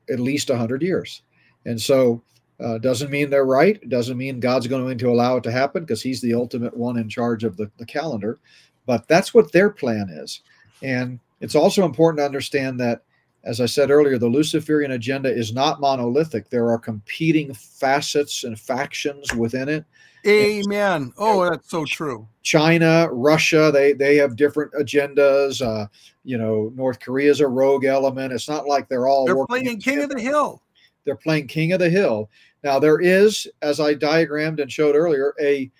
at 0.09 0.19
least 0.19 0.49
100 0.49 0.81
years. 0.81 1.23
And 1.65 1.81
so 1.81 2.21
uh, 2.63 2.77
doesn't 2.77 3.11
mean 3.11 3.29
they're 3.29 3.45
right. 3.45 3.87
Doesn't 3.89 4.17
mean 4.17 4.39
God's 4.39 4.67
going 4.67 4.97
to 4.97 5.09
allow 5.09 5.37
it 5.37 5.43
to 5.43 5.51
happen 5.51 5.83
because 5.83 6.01
he's 6.01 6.21
the 6.21 6.33
ultimate 6.33 6.75
one 6.75 6.97
in 6.97 7.09
charge 7.09 7.43
of 7.43 7.57
the, 7.57 7.71
the 7.77 7.85
calendar. 7.85 8.39
But 8.85 9.07
that's 9.07 9.33
what 9.33 9.51
their 9.51 9.69
plan 9.69 10.09
is. 10.09 10.41
And 10.83 11.19
it's 11.39 11.55
also 11.55 11.85
important 11.85 12.19
to 12.19 12.25
understand 12.25 12.79
that 12.79 13.03
as 13.43 13.59
I 13.59 13.65
said 13.65 13.89
earlier, 13.89 14.17
the 14.17 14.27
Luciferian 14.27 14.91
agenda 14.91 15.33
is 15.33 15.53
not 15.53 15.81
monolithic. 15.81 16.49
There 16.49 16.69
are 16.69 16.77
competing 16.77 17.53
facets 17.53 18.43
and 18.43 18.59
factions 18.59 19.33
within 19.33 19.67
it. 19.67 19.85
Amen. 20.27 21.11
Oh, 21.17 21.49
that's 21.49 21.69
so 21.69 21.83
true. 21.83 22.27
China, 22.43 23.09
Russia, 23.11 23.71
they 23.73 23.93
they 23.93 24.15
have 24.17 24.35
different 24.35 24.71
agendas. 24.73 25.65
Uh, 25.65 25.87
you 26.23 26.37
know, 26.37 26.71
North 26.75 26.99
Korea 26.99 27.31
is 27.31 27.39
a 27.39 27.47
rogue 27.47 27.85
element. 27.85 28.31
It's 28.31 28.47
not 28.47 28.67
like 28.67 28.87
they're 28.87 29.07
all 29.07 29.25
they're 29.25 29.45
playing 29.47 29.65
King 29.65 29.79
together. 29.79 30.03
of 30.03 30.09
the 30.11 30.21
Hill. 30.21 30.61
They're 31.05 31.15
playing 31.15 31.47
King 31.47 31.71
of 31.71 31.79
the 31.79 31.89
Hill. 31.89 32.29
Now 32.63 32.79
there 32.79 32.99
is, 32.99 33.47
as 33.61 33.79
I 33.79 33.93
diagrammed 33.93 34.59
and 34.59 34.71
showed 34.71 34.95
earlier, 34.95 35.33
a 35.41 35.71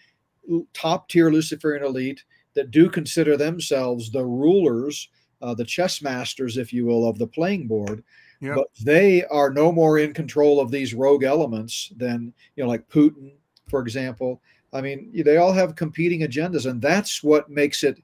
top 0.74 1.10
tier 1.10 1.32
Luciferian 1.32 1.84
elite 1.84 2.24
that 2.56 2.72
do 2.72 2.90
consider 2.90 3.38
themselves 3.38 4.12
the 4.12 4.26
rulers 4.26 5.08
uh, 5.42 5.54
the 5.54 5.66
chess 5.66 6.02
masters, 6.02 6.58
if 6.58 6.72
you 6.72 6.86
will, 6.86 7.08
of 7.08 7.18
the 7.18 7.28
playing 7.28 7.68
board. 7.68 8.04
Yep. 8.42 8.56
But 8.56 8.68
they 8.84 9.24
are 9.26 9.52
no 9.52 9.72
more 9.72 10.00
in 10.00 10.14
control 10.14 10.60
of 10.60 10.72
these 10.72 10.94
rogue 10.94 11.24
elements 11.24 11.92
than, 11.98 12.34
you 12.56 12.64
know, 12.64 12.70
like 12.70 12.88
Putin, 12.90 13.34
for 13.68 13.82
example. 13.82 14.42
I 14.74 14.82
mean, 14.82 15.12
they 15.26 15.38
all 15.38 15.54
have 15.54 15.76
competing 15.76 16.22
agendas, 16.22 16.70
and 16.70 16.82
that's 16.82 17.24
what 17.24 17.50
makes 17.50 17.84
it 17.84 18.02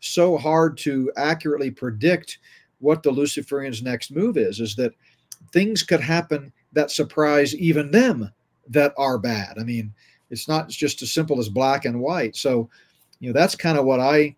so 0.00 0.36
hard 0.36 0.76
to 0.78 1.10
accurately 1.16 1.70
predict 1.70 2.38
what 2.78 3.02
the 3.02 3.10
Luciferians' 3.10 3.82
next 3.82 4.10
move 4.10 4.36
is. 4.36 4.60
Is 4.60 4.74
that 4.76 4.92
things 5.52 5.82
could 5.82 6.00
happen 6.00 6.52
that 6.72 6.90
surprise 6.90 7.54
even 7.56 7.90
them 7.90 8.30
that 8.68 8.94
are 8.96 9.18
bad. 9.18 9.58
I 9.58 9.64
mean, 9.64 9.92
it's 10.30 10.48
not 10.48 10.68
just 10.68 11.02
as 11.02 11.12
simple 11.12 11.40
as 11.40 11.48
black 11.48 11.84
and 11.84 12.00
white. 12.00 12.36
So, 12.36 12.68
you 13.18 13.28
know, 13.28 13.38
that's 13.38 13.56
kind 13.56 13.76
of 13.76 13.84
what 13.84 14.00
I, 14.00 14.36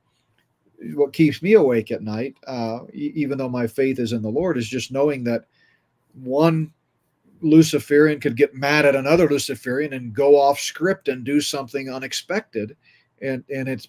what 0.94 1.12
keeps 1.12 1.42
me 1.42 1.52
awake 1.52 1.90
at 1.90 2.02
night, 2.02 2.34
uh, 2.46 2.80
even 2.92 3.38
though 3.38 3.48
my 3.48 3.66
faith 3.66 3.98
is 3.98 4.12
in 4.12 4.22
the 4.22 4.28
Lord, 4.28 4.56
is 4.56 4.68
just 4.68 4.90
knowing 4.90 5.22
that 5.24 5.44
one 6.14 6.72
Luciferian 7.42 8.20
could 8.20 8.36
get 8.36 8.54
mad 8.54 8.86
at 8.86 8.96
another 8.96 9.28
Luciferian 9.28 9.92
and 9.92 10.14
go 10.14 10.40
off 10.40 10.58
script 10.58 11.08
and 11.08 11.24
do 11.24 11.40
something 11.40 11.90
unexpected. 11.90 12.76
And, 13.20 13.44
and 13.54 13.68
it's 13.68 13.88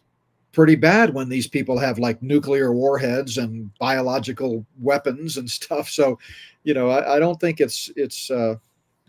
pretty 0.53 0.75
bad 0.75 1.14
when 1.14 1.27
these 1.27 1.48
people 1.48 1.77
have 1.77 1.99
like 1.99 2.23
nuclear 2.23 2.72
warheads 2.72 3.38
and 3.38 3.69
biological 3.80 4.65
weapons 4.80 5.35
and 5.35 5.49
stuff. 5.59 5.90
So, 5.90 6.17
you 6.64 6.73
know, 6.73 6.90
I, 6.90 7.17
I 7.17 7.19
don't 7.19 7.40
think 7.40 7.59
it's, 7.59 7.91
it's, 7.98 8.32
uh, 8.32 8.56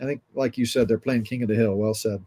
I 0.00 0.04
think, 0.04 0.22
like 0.34 0.58
you 0.58 0.66
said, 0.66 0.88
they're 0.88 0.98
playing 0.98 1.22
King 1.22 1.42
of 1.42 1.48
the 1.48 1.54
Hill. 1.54 1.76
Well 1.76 1.94
said. 1.94 2.24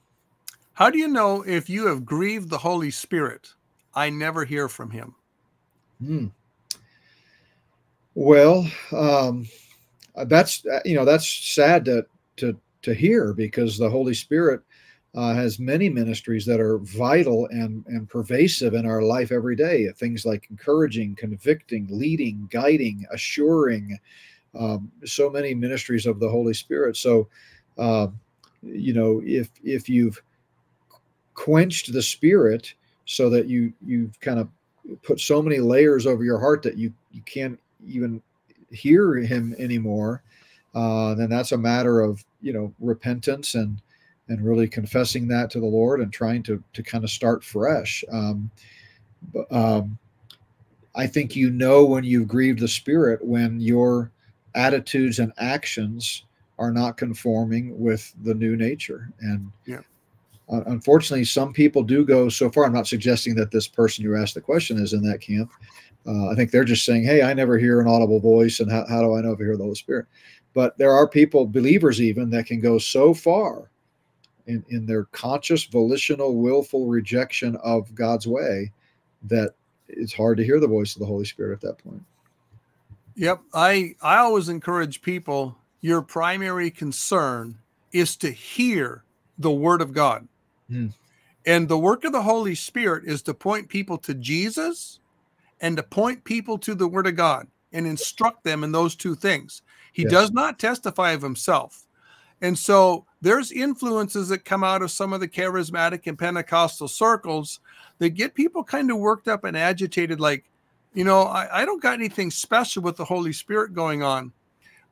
How 0.73 0.89
do 0.89 0.97
you 0.99 1.07
know 1.07 1.41
if 1.41 1.69
you 1.69 1.87
have 1.87 2.05
grieved 2.05 2.49
the 2.49 2.59
Holy 2.59 2.91
Spirit? 2.91 3.49
I 3.93 4.09
never 4.11 4.45
hear 4.45 4.69
from 4.69 4.91
him. 4.91 5.15
Hmm. 5.99 6.27
Well, 8.13 8.67
um, 8.95 9.47
that's 10.25 10.63
you 10.85 10.95
know 10.95 11.05
that's 11.05 11.27
sad 11.27 11.85
to 11.85 12.05
to 12.37 12.57
to 12.83 12.93
hear 12.93 13.33
because 13.33 13.77
the 13.77 13.89
Holy 13.89 14.13
Spirit 14.13 14.61
uh, 15.15 15.33
has 15.33 15.59
many 15.59 15.89
ministries 15.89 16.45
that 16.45 16.59
are 16.59 16.77
vital 16.79 17.47
and 17.47 17.83
and 17.87 18.09
pervasive 18.09 18.73
in 18.73 18.85
our 18.85 19.01
life 19.01 19.31
every 19.31 19.55
day. 19.55 19.89
Things 19.95 20.25
like 20.25 20.47
encouraging, 20.49 21.15
convicting, 21.15 21.87
leading, 21.89 22.47
guiding, 22.51 23.05
assuring. 23.11 23.97
Um, 24.57 24.91
so 25.05 25.29
many 25.29 25.53
ministries 25.53 26.05
of 26.05 26.19
the 26.19 26.29
Holy 26.29 26.53
Spirit. 26.53 26.97
So, 26.97 27.27
uh, 27.77 28.07
you 28.63 28.93
know, 28.93 29.21
if 29.25 29.49
if 29.63 29.89
you've 29.89 30.21
quenched 31.33 31.93
the 31.93 32.01
Spirit 32.01 32.73
so 33.05 33.29
that 33.29 33.47
you 33.47 33.73
you've 33.85 34.19
kind 34.19 34.39
of 34.39 34.49
put 35.03 35.19
so 35.19 35.41
many 35.41 35.59
layers 35.59 36.05
over 36.05 36.23
your 36.23 36.39
heart 36.39 36.61
that 36.63 36.77
you 36.77 36.93
you 37.11 37.21
can't 37.23 37.59
even 37.87 38.21
hear 38.71 39.15
Him 39.15 39.55
anymore, 39.57 40.21
uh, 40.75 41.15
then 41.15 41.29
that's 41.29 41.53
a 41.53 41.57
matter 41.57 42.01
of 42.01 42.23
you 42.41 42.53
know 42.53 42.73
repentance 42.79 43.55
and 43.55 43.81
and 44.29 44.45
really 44.45 44.67
confessing 44.67 45.27
that 45.27 45.49
to 45.51 45.59
the 45.59 45.65
Lord 45.65 46.01
and 46.01 46.11
trying 46.11 46.43
to 46.43 46.63
to 46.73 46.83
kind 46.83 47.03
of 47.03 47.09
start 47.09 47.43
fresh. 47.43 48.03
Um, 48.11 48.51
but, 49.33 49.51
um, 49.51 49.97
I 50.95 51.07
think 51.07 51.35
you 51.35 51.51
know 51.51 51.85
when 51.85 52.03
you've 52.03 52.27
grieved 52.27 52.59
the 52.59 52.67
Spirit 52.67 53.23
when 53.23 53.59
your 53.59 54.11
attitudes 54.55 55.19
and 55.19 55.31
actions 55.37 56.23
are 56.59 56.71
not 56.71 56.97
conforming 56.97 57.79
with 57.79 58.13
the 58.23 58.33
new 58.33 58.55
nature. 58.55 59.11
And 59.19 59.51
yeah. 59.65 59.81
uh, 60.51 60.63
unfortunately, 60.65 61.25
some 61.25 61.53
people 61.53 61.83
do 61.83 62.03
go 62.03 62.29
so 62.29 62.49
far. 62.49 62.65
I'm 62.65 62.73
not 62.73 62.87
suggesting 62.87 63.35
that 63.35 63.51
this 63.51 63.67
person 63.67 64.03
who 64.03 64.15
asked 64.15 64.33
the 64.33 64.41
question 64.41 64.79
is 64.79 64.93
in 64.93 65.03
that 65.03 65.21
camp. 65.21 65.51
Uh, 66.07 66.29
I 66.29 66.35
think 66.35 66.49
they're 66.51 66.63
just 66.63 66.85
saying, 66.85 67.03
"Hey, 67.03 67.21
I 67.21 67.33
never 67.33 67.57
hear 67.57 67.79
an 67.79 67.87
audible 67.87 68.19
voice, 68.19 68.59
and 68.59 68.71
how, 68.71 68.85
how 68.87 69.01
do 69.01 69.15
I 69.15 69.21
know 69.21 69.33
if 69.33 69.39
I 69.39 69.43
hear 69.43 69.57
the 69.57 69.63
Holy 69.63 69.75
Spirit?" 69.75 70.07
But 70.53 70.77
there 70.77 70.93
are 70.93 71.07
people, 71.07 71.45
believers 71.45 72.01
even, 72.01 72.29
that 72.31 72.47
can 72.47 72.59
go 72.59 72.79
so 72.79 73.13
far 73.13 73.69
in, 74.47 74.65
in 74.69 74.85
their 74.85 75.05
conscious, 75.05 75.65
volitional, 75.65 76.35
willful 76.35 76.87
rejection 76.87 77.55
of 77.57 77.93
God's 77.93 78.25
way 78.27 78.71
that 79.23 79.53
it's 79.87 80.13
hard 80.13 80.37
to 80.37 80.43
hear 80.43 80.59
the 80.59 80.67
voice 80.67 80.95
of 80.95 80.99
the 80.99 81.05
Holy 81.05 81.25
Spirit 81.25 81.53
at 81.53 81.61
that 81.61 81.77
point. 81.77 82.03
Yep. 83.15 83.41
I, 83.53 83.95
I 84.01 84.17
always 84.17 84.49
encourage 84.49 85.01
people 85.01 85.57
your 85.81 86.01
primary 86.01 86.71
concern 86.71 87.57
is 87.91 88.15
to 88.17 88.31
hear 88.31 89.03
the 89.37 89.51
word 89.51 89.81
of 89.81 89.93
God. 89.93 90.27
Hmm. 90.69 90.87
And 91.45 91.67
the 91.67 91.77
work 91.77 92.03
of 92.03 92.11
the 92.11 92.21
Holy 92.21 92.55
Spirit 92.55 93.05
is 93.05 93.21
to 93.23 93.33
point 93.33 93.69
people 93.69 93.97
to 93.99 94.13
Jesus 94.13 94.99
and 95.61 95.77
to 95.77 95.83
point 95.83 96.23
people 96.23 96.57
to 96.59 96.75
the 96.75 96.87
word 96.87 97.07
of 97.07 97.15
God 97.15 97.47
and 97.71 97.87
instruct 97.87 98.43
them 98.43 98.63
in 98.63 98.71
those 98.71 98.95
two 98.95 99.15
things. 99.15 99.61
He 99.93 100.03
yes. 100.03 100.11
does 100.11 100.31
not 100.31 100.59
testify 100.59 101.11
of 101.11 101.21
himself. 101.21 101.87
And 102.41 102.57
so 102.57 103.06
there's 103.21 103.51
influences 103.51 104.29
that 104.29 104.45
come 104.45 104.63
out 104.63 104.81
of 104.81 104.91
some 104.91 105.13
of 105.13 105.19
the 105.19 105.27
charismatic 105.27 106.07
and 106.07 106.17
Pentecostal 106.17 106.87
circles 106.87 107.59
that 107.99 108.11
get 108.11 108.35
people 108.35 108.63
kind 108.63 108.91
of 108.91 108.97
worked 108.97 109.27
up 109.27 109.43
and 109.43 109.57
agitated, 109.57 110.19
like, 110.19 110.45
you 110.93 111.03
know, 111.03 111.23
I, 111.23 111.61
I 111.61 111.65
don't 111.65 111.81
got 111.81 111.95
anything 111.95 112.31
special 112.31 112.83
with 112.83 112.95
the 112.95 113.05
Holy 113.05 113.33
Spirit 113.33 113.73
going 113.73 114.03
on. 114.03 114.31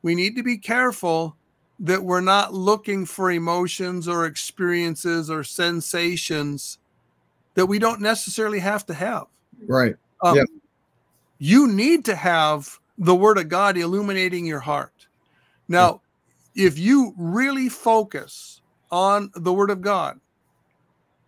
We 0.02 0.14
need 0.14 0.36
to 0.36 0.42
be 0.42 0.58
careful 0.58 1.36
that 1.80 2.02
we're 2.02 2.20
not 2.20 2.54
looking 2.54 3.04
for 3.06 3.30
emotions 3.30 4.08
or 4.08 4.26
experiences 4.26 5.30
or 5.30 5.44
sensations 5.44 6.78
that 7.54 7.66
we 7.66 7.78
don't 7.78 8.00
necessarily 8.00 8.58
have 8.58 8.86
to 8.86 8.94
have. 8.94 9.26
Right. 9.66 9.94
Um, 10.22 10.36
yep. 10.36 10.46
You 11.38 11.68
need 11.68 12.04
to 12.06 12.16
have 12.16 12.78
the 12.98 13.14
Word 13.14 13.38
of 13.38 13.48
God 13.48 13.76
illuminating 13.76 14.46
your 14.46 14.60
heart. 14.60 15.06
Now, 15.68 16.00
if 16.56 16.78
you 16.78 17.14
really 17.18 17.68
focus 17.68 18.62
on 18.90 19.30
the 19.36 19.52
Word 19.52 19.70
of 19.70 19.82
God 19.82 20.18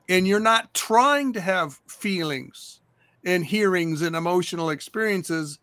and 0.08 0.26
you're 0.26 0.40
not 0.40 0.72
trying 0.72 1.34
to 1.34 1.40
have 1.40 1.78
feelings 1.86 2.80
and 3.24 3.44
hearings 3.44 4.00
and 4.00 4.16
emotional 4.16 4.70
experiences 4.70 5.58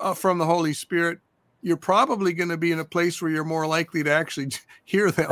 uh, 0.00 0.14
from 0.14 0.38
the 0.38 0.46
Holy 0.46 0.72
Spirit, 0.72 1.18
you're 1.60 1.76
probably 1.76 2.32
going 2.32 2.48
to 2.48 2.56
be 2.56 2.72
in 2.72 2.80
a 2.80 2.84
place 2.84 3.20
where 3.20 3.30
you're 3.30 3.44
more 3.44 3.66
likely 3.66 4.02
to 4.02 4.10
actually 4.10 4.48
hear 4.84 5.10
them. 5.10 5.30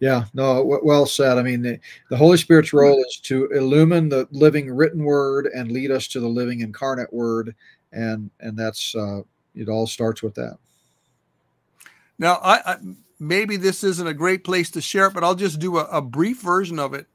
Yeah, 0.00 0.24
no, 0.32 0.80
well 0.82 1.06
said. 1.06 1.38
I 1.38 1.42
mean, 1.42 1.62
the, 1.62 1.78
the, 2.10 2.16
Holy 2.16 2.36
Spirit's 2.36 2.72
role 2.72 2.98
is 3.06 3.20
to 3.24 3.46
illumine 3.50 4.08
the 4.08 4.26
living 4.32 4.70
written 4.70 5.04
word 5.04 5.46
and 5.46 5.70
lead 5.70 5.90
us 5.90 6.08
to 6.08 6.20
the 6.20 6.28
living 6.28 6.60
incarnate 6.60 7.12
word, 7.12 7.54
and 7.92 8.28
and 8.40 8.58
that's 8.58 8.94
uh, 8.96 9.20
it. 9.54 9.68
All 9.68 9.86
starts 9.86 10.22
with 10.22 10.34
that. 10.34 10.58
Now, 12.18 12.34
I, 12.42 12.72
I, 12.72 12.76
maybe 13.18 13.56
this 13.56 13.84
isn't 13.84 14.06
a 14.06 14.14
great 14.14 14.44
place 14.44 14.70
to 14.72 14.80
share 14.80 15.06
it, 15.06 15.14
but 15.14 15.24
I'll 15.24 15.34
just 15.34 15.58
do 15.58 15.78
a, 15.78 15.84
a 15.84 16.02
brief 16.02 16.40
version 16.40 16.78
of 16.78 16.94
it. 16.94 17.06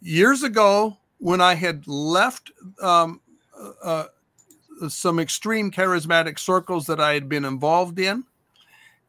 Years 0.00 0.42
ago, 0.42 0.98
when 1.18 1.40
I 1.40 1.54
had 1.54 1.86
left 1.86 2.50
um, 2.80 3.20
uh, 3.58 4.04
uh, 4.80 4.88
some 4.88 5.18
extreme 5.18 5.70
charismatic 5.70 6.38
circles 6.38 6.86
that 6.86 7.00
I 7.00 7.14
had 7.14 7.28
been 7.28 7.44
involved 7.44 7.98
in, 7.98 8.24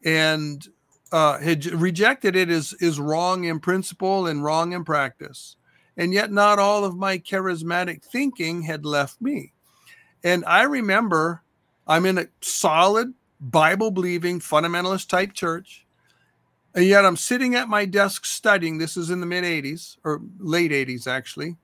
and 0.04 0.66
uh, 1.10 1.38
had 1.38 1.64
rejected 1.66 2.36
it 2.36 2.50
as 2.50 2.72
is 2.74 3.00
wrong 3.00 3.44
in 3.44 3.60
principle 3.60 4.26
and 4.26 4.44
wrong 4.44 4.72
in 4.72 4.84
practice, 4.84 5.56
and 5.96 6.12
yet 6.12 6.30
not 6.30 6.58
all 6.58 6.84
of 6.84 6.96
my 6.96 7.18
charismatic 7.18 8.02
thinking 8.02 8.62
had 8.62 8.84
left 8.84 9.20
me. 9.20 9.52
And 10.22 10.44
I 10.44 10.62
remember 10.62 11.42
I'm 11.86 12.06
in 12.06 12.18
a 12.18 12.28
solid 12.40 13.12
Bible 13.50 13.90
believing 13.90 14.40
fundamentalist 14.40 15.08
type 15.08 15.32
church. 15.32 15.86
And 16.74 16.84
yet 16.84 17.04
I'm 17.04 17.16
sitting 17.16 17.54
at 17.54 17.68
my 17.68 17.84
desk 17.84 18.24
studying. 18.24 18.78
This 18.78 18.96
is 18.96 19.10
in 19.10 19.20
the 19.20 19.26
mid 19.26 19.44
80s 19.44 19.96
or 20.02 20.20
late 20.38 20.72
80s, 20.72 21.06
actually. 21.06 21.56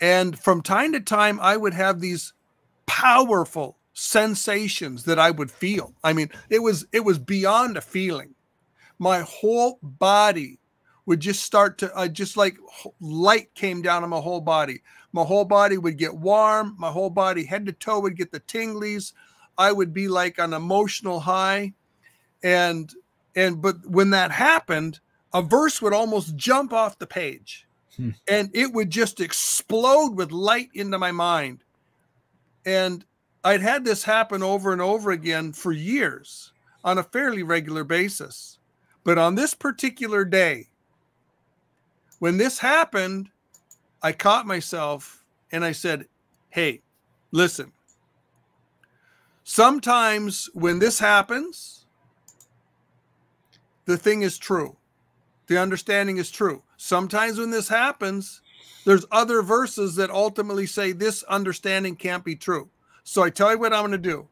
And 0.00 0.38
from 0.38 0.62
time 0.62 0.92
to 0.92 1.00
time, 1.00 1.40
I 1.40 1.56
would 1.56 1.72
have 1.72 2.00
these 2.00 2.34
powerful 2.86 3.78
sensations 3.94 5.04
that 5.04 5.18
I 5.18 5.30
would 5.30 5.50
feel. 5.50 5.94
I 6.04 6.12
mean, 6.12 6.30
it 6.50 6.58
was 6.58 6.86
it 6.92 7.00
was 7.00 7.18
beyond 7.18 7.78
a 7.78 7.80
feeling. 7.80 8.34
My 8.98 9.20
whole 9.20 9.78
body 9.82 10.58
would 11.06 11.20
just 11.20 11.42
start 11.44 11.78
to 11.78 11.94
uh, 11.96 12.08
just 12.08 12.36
like 12.36 12.58
light 13.00 13.54
came 13.54 13.80
down 13.80 14.02
on 14.02 14.10
my 14.10 14.20
whole 14.20 14.40
body. 14.40 14.82
My 15.12 15.22
whole 15.22 15.44
body 15.44 15.78
would 15.78 15.96
get 15.96 16.14
warm. 16.14 16.74
My 16.78 16.90
whole 16.90 17.08
body, 17.08 17.46
head 17.46 17.64
to 17.66 17.72
toe, 17.72 18.00
would 18.00 18.16
get 18.16 18.32
the 18.32 18.40
tinglies. 18.40 19.12
I 19.58 19.72
would 19.72 19.92
be 19.92 20.08
like 20.08 20.38
an 20.38 20.52
emotional 20.52 21.20
high. 21.20 21.72
And 22.42 22.92
and 23.34 23.60
but 23.60 23.84
when 23.86 24.10
that 24.10 24.30
happened, 24.30 25.00
a 25.32 25.42
verse 25.42 25.82
would 25.82 25.92
almost 25.92 26.36
jump 26.36 26.72
off 26.72 26.98
the 26.98 27.06
page. 27.06 27.66
Hmm. 27.96 28.10
And 28.28 28.50
it 28.54 28.72
would 28.72 28.90
just 28.90 29.20
explode 29.20 30.10
with 30.16 30.32
light 30.32 30.70
into 30.74 30.98
my 30.98 31.12
mind. 31.12 31.64
And 32.64 33.04
I'd 33.44 33.60
had 33.60 33.84
this 33.84 34.02
happen 34.02 34.42
over 34.42 34.72
and 34.72 34.82
over 34.82 35.10
again 35.10 35.52
for 35.52 35.72
years 35.72 36.52
on 36.84 36.98
a 36.98 37.02
fairly 37.02 37.42
regular 37.42 37.84
basis. 37.84 38.58
But 39.04 39.18
on 39.18 39.34
this 39.34 39.54
particular 39.54 40.24
day, 40.24 40.68
when 42.18 42.38
this 42.38 42.58
happened, 42.58 43.30
I 44.02 44.12
caught 44.12 44.46
myself 44.46 45.24
and 45.52 45.64
I 45.64 45.72
said, 45.72 46.06
Hey, 46.48 46.80
listen, 47.30 47.72
Sometimes 49.48 50.50
when 50.52 50.78
this 50.80 50.98
happens, 50.98 51.86
the 53.84 53.96
thing 53.96 54.22
is 54.22 54.36
true. 54.36 54.76
The 55.46 55.58
understanding 55.58 56.16
is 56.16 56.30
true. 56.30 56.62
Sometimes 56.76 57.38
when 57.38 57.50
this 57.50 57.68
happens, 57.68 58.42
there's 58.84 59.06
other 59.10 59.42
verses 59.42 59.94
that 59.96 60.10
ultimately 60.10 60.66
say 60.66 60.92
this 60.92 61.22
understanding 61.24 61.96
can't 61.96 62.24
be 62.24 62.34
true. 62.34 62.68
So 63.04 63.22
I 63.22 63.30
tell 63.30 63.52
you 63.52 63.58
what 63.58 63.72
I'm 63.72 63.82
going 63.82 63.92
to 63.92 63.98
do. 63.98 64.28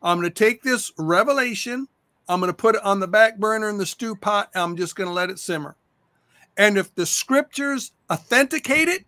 I'm 0.00 0.18
going 0.18 0.30
to 0.30 0.34
take 0.34 0.62
this 0.62 0.92
revelation 0.96 1.88
I'm 2.28 2.40
going 2.40 2.50
to 2.50 2.56
put 2.56 2.74
it 2.74 2.84
on 2.84 3.00
the 3.00 3.08
back 3.08 3.38
burner 3.38 3.68
in 3.68 3.78
the 3.78 3.86
stew 3.86 4.14
pot. 4.14 4.50
I'm 4.54 4.76
just 4.76 4.94
going 4.94 5.08
to 5.08 5.14
let 5.14 5.30
it 5.30 5.38
simmer. 5.38 5.76
And 6.56 6.76
if 6.76 6.94
the 6.94 7.06
scriptures 7.06 7.92
authenticate 8.10 8.88
it, 8.88 9.06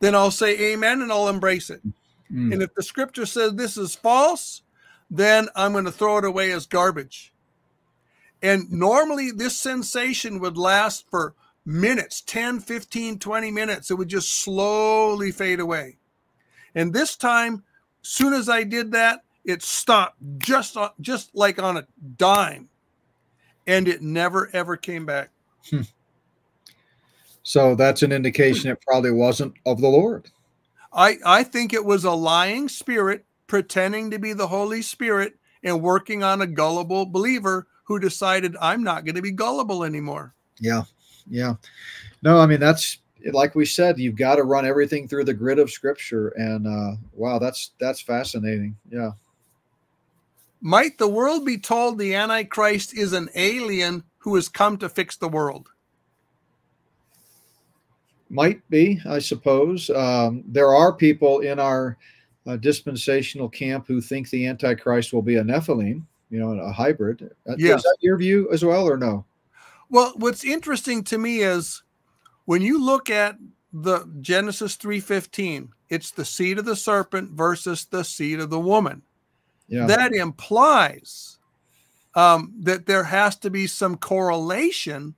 then 0.00 0.14
I'll 0.14 0.30
say 0.30 0.72
amen 0.72 1.02
and 1.02 1.12
I'll 1.12 1.28
embrace 1.28 1.68
it. 1.70 1.82
Mm. 2.32 2.52
And 2.52 2.62
if 2.62 2.74
the 2.74 2.82
scripture 2.82 3.26
says 3.26 3.54
this 3.54 3.76
is 3.76 3.94
false, 3.94 4.62
then 5.16 5.48
I'm 5.54 5.72
going 5.72 5.84
to 5.84 5.92
throw 5.92 6.18
it 6.18 6.24
away 6.24 6.50
as 6.50 6.66
garbage. 6.66 7.32
And 8.42 8.70
normally 8.70 9.30
this 9.30 9.56
sensation 9.56 10.40
would 10.40 10.58
last 10.58 11.08
for 11.08 11.34
minutes 11.64 12.20
10, 12.22 12.60
15, 12.60 13.20
20 13.20 13.50
minutes. 13.52 13.90
It 13.90 13.94
would 13.94 14.08
just 14.08 14.40
slowly 14.40 15.30
fade 15.30 15.60
away. 15.60 15.98
And 16.74 16.92
this 16.92 17.16
time, 17.16 17.62
soon 18.02 18.32
as 18.32 18.48
I 18.48 18.64
did 18.64 18.90
that, 18.92 19.22
it 19.44 19.62
stopped 19.62 20.16
just, 20.38 20.76
on, 20.76 20.90
just 21.00 21.34
like 21.34 21.62
on 21.62 21.76
a 21.76 21.86
dime. 22.16 22.68
And 23.68 23.86
it 23.86 24.02
never, 24.02 24.50
ever 24.52 24.76
came 24.76 25.06
back. 25.06 25.30
Hmm. 25.70 25.82
So 27.44 27.76
that's 27.76 28.02
an 28.02 28.10
indication 28.10 28.70
it 28.70 28.80
probably 28.80 29.12
wasn't 29.12 29.54
of 29.64 29.80
the 29.80 29.88
Lord. 29.88 30.28
I, 30.92 31.18
I 31.24 31.44
think 31.44 31.72
it 31.72 31.84
was 31.84 32.04
a 32.04 32.10
lying 32.10 32.68
spirit 32.68 33.24
pretending 33.46 34.10
to 34.10 34.18
be 34.18 34.32
the 34.32 34.48
Holy 34.48 34.82
Spirit 34.82 35.34
and 35.62 35.82
working 35.82 36.22
on 36.22 36.42
a 36.42 36.46
gullible 36.46 37.06
believer 37.06 37.66
who 37.84 37.98
decided 37.98 38.56
I'm 38.60 38.82
not 38.82 39.04
going 39.04 39.16
to 39.16 39.22
be 39.22 39.30
gullible 39.30 39.84
anymore. 39.84 40.34
Yeah. 40.58 40.82
Yeah. 41.28 41.54
No, 42.22 42.38
I 42.38 42.46
mean, 42.46 42.60
that's 42.60 42.98
like 43.32 43.54
we 43.54 43.64
said, 43.64 43.98
you've 43.98 44.16
got 44.16 44.36
to 44.36 44.42
run 44.42 44.66
everything 44.66 45.08
through 45.08 45.24
the 45.24 45.34
grid 45.34 45.58
of 45.58 45.70
scripture. 45.70 46.28
And 46.28 46.66
uh, 46.66 46.96
wow, 47.14 47.38
that's 47.38 47.72
that's 47.78 48.00
fascinating. 48.00 48.76
Yeah. 48.90 49.12
Might 50.60 50.98
the 50.98 51.08
world 51.08 51.44
be 51.44 51.58
told 51.58 51.98
the 51.98 52.14
Antichrist 52.14 52.96
is 52.96 53.12
an 53.12 53.28
alien 53.34 54.04
who 54.18 54.34
has 54.34 54.48
come 54.48 54.78
to 54.78 54.88
fix 54.88 55.16
the 55.16 55.28
world? 55.28 55.68
Might 58.30 58.68
be, 58.70 59.00
I 59.06 59.18
suppose. 59.18 59.90
Um, 59.90 60.42
there 60.46 60.74
are 60.74 60.92
people 60.92 61.40
in 61.40 61.60
our 61.60 61.98
uh, 62.46 62.56
dispensational 62.56 63.48
camp 63.48 63.86
who 63.86 64.00
think 64.00 64.30
the 64.30 64.46
Antichrist 64.46 65.12
will 65.12 65.22
be 65.22 65.36
a 65.36 65.42
Nephilim, 65.42 66.02
you 66.30 66.38
know, 66.38 66.50
a 66.50 66.72
hybrid. 66.72 67.30
Uh, 67.48 67.54
yes. 67.58 67.78
Is 67.78 67.82
that 67.84 67.96
your 68.00 68.16
view 68.16 68.50
as 68.52 68.64
well, 68.64 68.88
or 68.88 68.96
no? 68.96 69.24
Well, 69.90 70.12
what's 70.16 70.44
interesting 70.44 71.04
to 71.04 71.18
me 71.18 71.40
is 71.40 71.82
when 72.44 72.62
you 72.62 72.82
look 72.82 73.10
at 73.10 73.36
the 73.72 74.08
Genesis 74.20 74.76
3:15, 74.76 75.68
it's 75.88 76.10
the 76.10 76.24
seed 76.24 76.58
of 76.58 76.64
the 76.64 76.76
serpent 76.76 77.30
versus 77.32 77.84
the 77.86 78.04
seed 78.04 78.40
of 78.40 78.50
the 78.50 78.60
woman. 78.60 79.02
Yeah. 79.68 79.86
That 79.86 80.12
implies 80.12 81.38
um, 82.14 82.52
that 82.60 82.86
there 82.86 83.04
has 83.04 83.36
to 83.38 83.50
be 83.50 83.66
some 83.66 83.96
correlation 83.96 85.14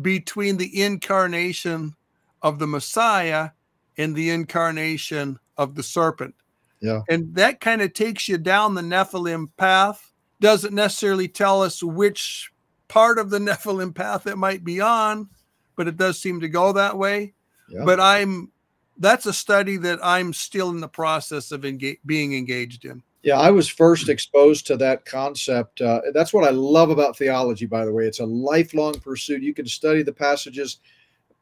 between 0.00 0.56
the 0.56 0.82
incarnation 0.82 1.94
of 2.42 2.58
the 2.58 2.66
Messiah 2.66 3.50
and 3.98 4.16
the 4.16 4.30
incarnation 4.30 5.38
of 5.56 5.74
the 5.74 5.82
serpent. 5.82 6.34
Yeah. 6.82 7.02
And 7.08 7.34
that 7.36 7.60
kind 7.60 7.80
of 7.80 7.94
takes 7.94 8.28
you 8.28 8.36
down 8.36 8.74
the 8.74 8.82
Nephilim 8.82 9.48
path. 9.56 10.12
Doesn't 10.40 10.74
necessarily 10.74 11.28
tell 11.28 11.62
us 11.62 11.82
which 11.82 12.50
part 12.88 13.18
of 13.18 13.30
the 13.30 13.38
Nephilim 13.40 13.94
path 13.94 14.26
it 14.26 14.36
might 14.36 14.64
be 14.64 14.80
on, 14.80 15.30
but 15.76 15.88
it 15.88 15.96
does 15.96 16.20
seem 16.20 16.40
to 16.40 16.48
go 16.48 16.72
that 16.72 16.98
way. 16.98 17.34
Yeah. 17.68 17.84
But 17.84 18.00
I'm 18.00 18.50
that's 18.98 19.26
a 19.26 19.32
study 19.32 19.76
that 19.78 19.98
I'm 20.02 20.32
still 20.32 20.70
in 20.70 20.80
the 20.80 20.88
process 20.88 21.50
of 21.50 21.64
engage, 21.64 21.98
being 22.04 22.34
engaged 22.34 22.84
in. 22.84 23.02
Yeah, 23.22 23.38
I 23.38 23.50
was 23.50 23.68
first 23.68 24.08
exposed 24.08 24.66
to 24.66 24.76
that 24.78 25.04
concept. 25.04 25.80
Uh, 25.80 26.00
that's 26.12 26.32
what 26.32 26.44
I 26.44 26.50
love 26.50 26.90
about 26.90 27.16
theology, 27.16 27.66
by 27.66 27.84
the 27.84 27.92
way. 27.92 28.04
It's 28.04 28.18
a 28.18 28.26
lifelong 28.26 28.94
pursuit. 28.94 29.42
You 29.42 29.54
can 29.54 29.66
study 29.66 30.02
the 30.02 30.12
passages 30.12 30.78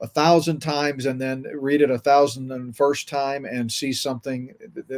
a 0.00 0.06
thousand 0.06 0.60
times 0.60 1.04
and 1.04 1.20
then 1.20 1.44
read 1.54 1.82
it 1.82 1.90
a 1.90 1.98
thousand 1.98 2.50
and 2.52 2.74
first 2.74 3.08
time 3.08 3.44
and 3.44 3.70
see 3.70 3.92
something 3.92 4.54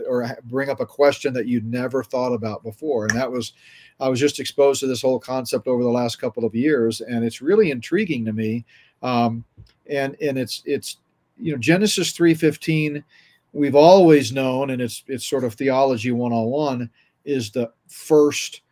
or 0.08 0.36
bring 0.44 0.70
up 0.70 0.80
a 0.80 0.86
question 0.86 1.32
that 1.34 1.46
you'd 1.46 1.66
never 1.66 2.04
thought 2.04 2.32
about 2.32 2.62
before. 2.62 3.06
And 3.06 3.18
that 3.18 3.30
was, 3.30 3.52
I 3.98 4.08
was 4.08 4.20
just 4.20 4.38
exposed 4.38 4.80
to 4.80 4.86
this 4.86 5.02
whole 5.02 5.18
concept 5.18 5.66
over 5.66 5.82
the 5.82 5.88
last 5.90 6.16
couple 6.16 6.44
of 6.44 6.54
years, 6.54 7.00
and 7.00 7.24
it's 7.24 7.42
really 7.42 7.70
intriguing 7.70 8.24
to 8.26 8.32
me. 8.32 8.64
Um, 9.02 9.44
and 9.90 10.16
and 10.20 10.38
it's 10.38 10.62
it's 10.64 10.98
you 11.38 11.52
know 11.52 11.58
Genesis 11.58 12.12
three 12.12 12.34
fifteen, 12.34 13.02
we've 13.52 13.74
always 13.74 14.32
known, 14.32 14.70
and 14.70 14.80
it's 14.80 15.02
it's 15.08 15.26
sort 15.26 15.44
of 15.44 15.54
theology 15.54 16.12
one 16.12 16.32
on 16.32 16.46
one, 16.46 16.90
is 17.24 17.50
the 17.50 17.72
first 17.88 18.62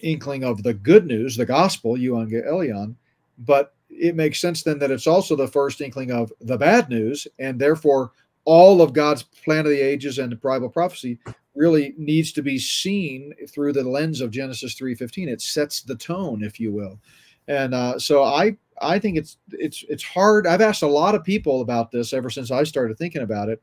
inkling 0.00 0.44
of 0.44 0.62
the 0.62 0.74
good 0.74 1.06
news, 1.06 1.36
the 1.36 1.46
gospel, 1.46 1.96
euangelion. 1.96 2.94
But 3.38 3.73
it 3.98 4.16
makes 4.16 4.40
sense 4.40 4.62
then 4.62 4.78
that 4.80 4.90
it's 4.90 5.06
also 5.06 5.36
the 5.36 5.48
first 5.48 5.80
inkling 5.80 6.10
of 6.10 6.32
the 6.40 6.58
bad 6.58 6.88
news, 6.88 7.26
and 7.38 7.60
therefore 7.60 8.12
all 8.44 8.82
of 8.82 8.92
God's 8.92 9.22
plan 9.22 9.60
of 9.60 9.72
the 9.72 9.80
ages 9.80 10.18
and 10.18 10.32
the 10.32 10.36
Bible 10.36 10.68
prophecy 10.68 11.18
really 11.54 11.94
needs 11.96 12.32
to 12.32 12.42
be 12.42 12.58
seen 12.58 13.32
through 13.48 13.72
the 13.72 13.84
lens 13.84 14.20
of 14.20 14.30
Genesis 14.30 14.74
3:15. 14.74 15.28
It 15.28 15.40
sets 15.40 15.82
the 15.82 15.96
tone, 15.96 16.42
if 16.42 16.58
you 16.58 16.72
will. 16.72 17.00
And 17.48 17.74
uh, 17.74 17.98
so 17.98 18.24
I 18.24 18.56
I 18.80 18.98
think 18.98 19.16
it's 19.16 19.38
it's 19.52 19.84
it's 19.88 20.02
hard. 20.02 20.46
I've 20.46 20.60
asked 20.60 20.82
a 20.82 20.88
lot 20.88 21.14
of 21.14 21.24
people 21.24 21.60
about 21.60 21.90
this 21.90 22.12
ever 22.12 22.30
since 22.30 22.50
I 22.50 22.64
started 22.64 22.98
thinking 22.98 23.22
about 23.22 23.48
it. 23.48 23.62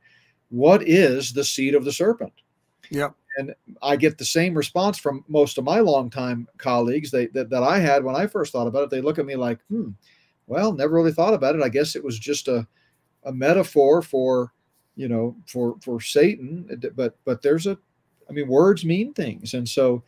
What 0.50 0.88
is 0.88 1.34
the 1.34 1.43
seed 1.43 1.76
of 1.76 1.85
the 1.85 1.92
serpent? 1.92 2.34
Yeah. 2.90 3.10
And 3.38 3.56
I 3.82 3.95
get 3.95 4.18
the 4.18 4.26
same 4.26 4.53
response 4.53 4.98
from 4.98 5.24
most 5.30 5.58
of 5.58 5.64
my 5.64 5.80
longtime 5.80 6.48
colleagues 6.58 7.11
they, 7.11 7.27
that, 7.27 7.50
that 7.50 7.64
I 7.64 7.80
had 7.80 8.03
when 8.03 8.16
I 8.16 8.27
first 8.27 8.51
thought 8.51 8.68
about 8.68 8.84
it. 8.84 8.90
They 8.90 9.00
look 9.00 9.18
at 9.19 9.26
me 9.26 9.38
like, 9.38 9.60
hmm, 9.69 9.92
well, 10.51 10.73
never 10.73 10.95
really 10.95 11.13
thought 11.13 11.33
about 11.33 11.55
it. 11.55 11.63
I 11.63 11.69
guess 11.69 11.95
it 11.95 12.03
was 12.03 12.19
just 12.19 12.49
a, 12.49 12.67
a 13.23 13.31
metaphor 13.31 14.01
for, 14.01 14.51
you 14.97 15.07
know, 15.07 15.33
for 15.47 15.77
for 15.81 16.01
Satan. 16.01 16.81
But 16.93 17.17
but 17.23 17.41
there's 17.41 17.67
a, 17.67 17.77
I 18.30 18.33
mean, 18.33 18.49
words 18.49 18.83
mean 18.83 19.13
things, 19.13 19.53
and 19.53 19.67
so 19.67 20.03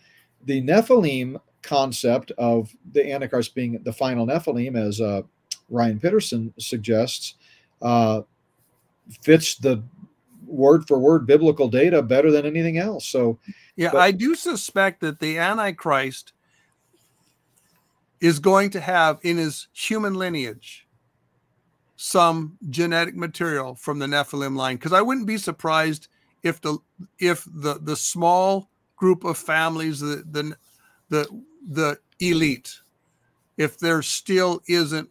the 0.45 0.61
Nephilim 0.61 1.39
concept 1.61 2.33
of 2.37 2.75
the 2.91 3.09
Antichrist 3.09 3.55
being 3.55 3.81
the 3.83 3.93
final 3.93 4.27
Nephilim, 4.27 4.75
as 4.75 4.99
uh, 4.99 5.21
Ryan 5.69 5.99
Pitterson 5.99 6.53
suggests, 6.59 7.35
uh, 7.81 8.23
fits 9.21 9.55
the 9.55 9.81
word 10.45 10.85
for 10.87 10.99
word 10.99 11.25
biblical 11.25 11.69
data 11.69 12.01
better 12.01 12.31
than 12.31 12.45
anything 12.45 12.77
else. 12.77 13.05
So, 13.05 13.39
yeah, 13.77 13.91
but, 13.93 14.01
I 14.01 14.11
do 14.11 14.35
suspect 14.35 14.99
that 14.99 15.19
the 15.19 15.37
Antichrist 15.37 16.33
is 18.23 18.39
going 18.39 18.69
to 18.69 18.79
have 18.79 19.19
in 19.21 19.35
his 19.35 19.67
human 19.73 20.15
lineage 20.15 20.87
some 21.97 22.57
genetic 22.69 23.15
material 23.17 23.75
from 23.75 23.99
the 23.99 24.05
Nephilim 24.05 24.55
line 24.55 24.77
because 24.77 24.93
I 24.93 25.01
wouldn't 25.01 25.27
be 25.27 25.37
surprised 25.37 26.07
if 26.41 26.61
the 26.61 26.77
if 27.19 27.45
the 27.53 27.79
the 27.81 27.97
small 27.97 28.69
group 28.95 29.25
of 29.25 29.37
families 29.37 29.99
the 29.99 30.23
the 30.31 30.55
the, 31.09 31.43
the 31.69 31.99
elite 32.21 32.79
if 33.57 33.77
there 33.77 34.01
still 34.01 34.61
isn't 34.69 35.09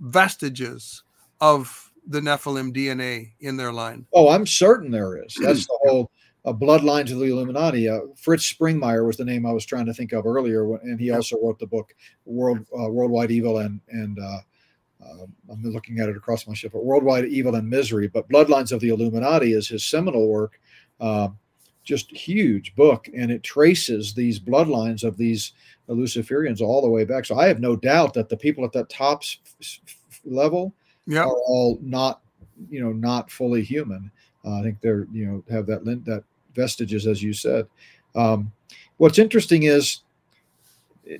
vestiges 0.00 1.02
of 1.42 1.92
the 2.06 2.20
Nephilim 2.20 2.72
DNA 2.74 3.32
in 3.40 3.58
their 3.58 3.72
line. 3.72 4.06
Oh, 4.14 4.30
I'm 4.30 4.46
certain 4.46 4.90
there 4.90 5.22
is. 5.22 5.36
That's 5.38 5.66
the 5.66 5.78
whole 5.82 6.10
bloodlines 6.52 7.12
of 7.12 7.18
the 7.18 7.26
Illuminati. 7.26 7.88
Uh, 7.88 8.00
Fritz 8.16 8.52
Springmeier 8.52 9.06
was 9.06 9.16
the 9.16 9.24
name 9.24 9.46
I 9.46 9.52
was 9.52 9.66
trying 9.66 9.86
to 9.86 9.94
think 9.94 10.12
of 10.12 10.26
earlier, 10.26 10.76
and 10.76 11.00
he 11.00 11.10
also 11.10 11.36
wrote 11.42 11.58
the 11.58 11.66
book 11.66 11.94
World 12.24 12.66
uh, 12.78 12.88
Worldwide 12.88 13.30
Evil 13.30 13.58
and 13.58 13.80
and 13.88 14.18
uh, 14.18 14.38
uh, 15.04 15.26
I'm 15.50 15.62
looking 15.62 16.00
at 16.00 16.08
it 16.08 16.16
across 16.16 16.46
my 16.46 16.54
ship. 16.54 16.72
but 16.72 16.84
Worldwide 16.84 17.26
Evil 17.26 17.54
and 17.54 17.68
Misery, 17.68 18.08
but 18.08 18.28
Bloodlines 18.28 18.72
of 18.72 18.80
the 18.80 18.88
Illuminati 18.88 19.52
is 19.52 19.68
his 19.68 19.84
seminal 19.84 20.28
work. 20.28 20.60
Uh, 21.00 21.28
just 21.84 22.10
huge 22.10 22.74
book, 22.76 23.08
and 23.16 23.30
it 23.30 23.42
traces 23.42 24.12
these 24.12 24.38
bloodlines 24.38 25.04
of 25.04 25.16
these 25.16 25.52
Luciferians 25.88 26.60
all 26.60 26.82
the 26.82 26.90
way 26.90 27.04
back. 27.04 27.24
So 27.24 27.38
I 27.38 27.48
have 27.48 27.60
no 27.60 27.76
doubt 27.76 28.12
that 28.14 28.28
the 28.28 28.36
people 28.36 28.64
at 28.64 28.72
that 28.72 28.90
top 28.90 29.22
level 30.24 30.74
yep. 31.06 31.24
are 31.24 31.40
all 31.46 31.78
not, 31.80 32.20
you 32.68 32.82
know, 32.82 32.92
not 32.92 33.30
fully 33.30 33.62
human. 33.62 34.10
Uh, 34.44 34.58
I 34.58 34.62
think 34.62 34.80
they're, 34.82 35.06
you 35.12 35.26
know, 35.26 35.44
have 35.50 35.66
that 35.66 35.84
that 35.84 36.24
vestiges, 36.54 37.06
as 37.06 37.22
you 37.22 37.32
said. 37.32 37.66
Um, 38.14 38.52
what's 38.96 39.18
interesting 39.18 39.64
is 39.64 40.00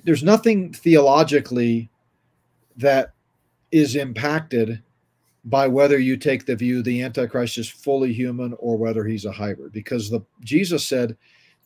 there's 0.03 0.23
nothing 0.23 0.73
theologically 0.73 1.89
that 2.77 3.13
is 3.71 3.95
impacted 3.95 4.81
by 5.45 5.67
whether 5.67 5.97
you 5.97 6.17
take 6.17 6.45
the 6.45 6.55
view 6.55 6.83
the 6.83 7.01
antichrist 7.01 7.57
is 7.57 7.69
fully 7.69 8.11
human 8.13 8.53
or 8.59 8.77
whether 8.77 9.05
he's 9.05 9.25
a 9.25 9.31
hybrid 9.31 9.71
because 9.71 10.09
the 10.09 10.19
jesus 10.43 10.85
said 10.85 11.15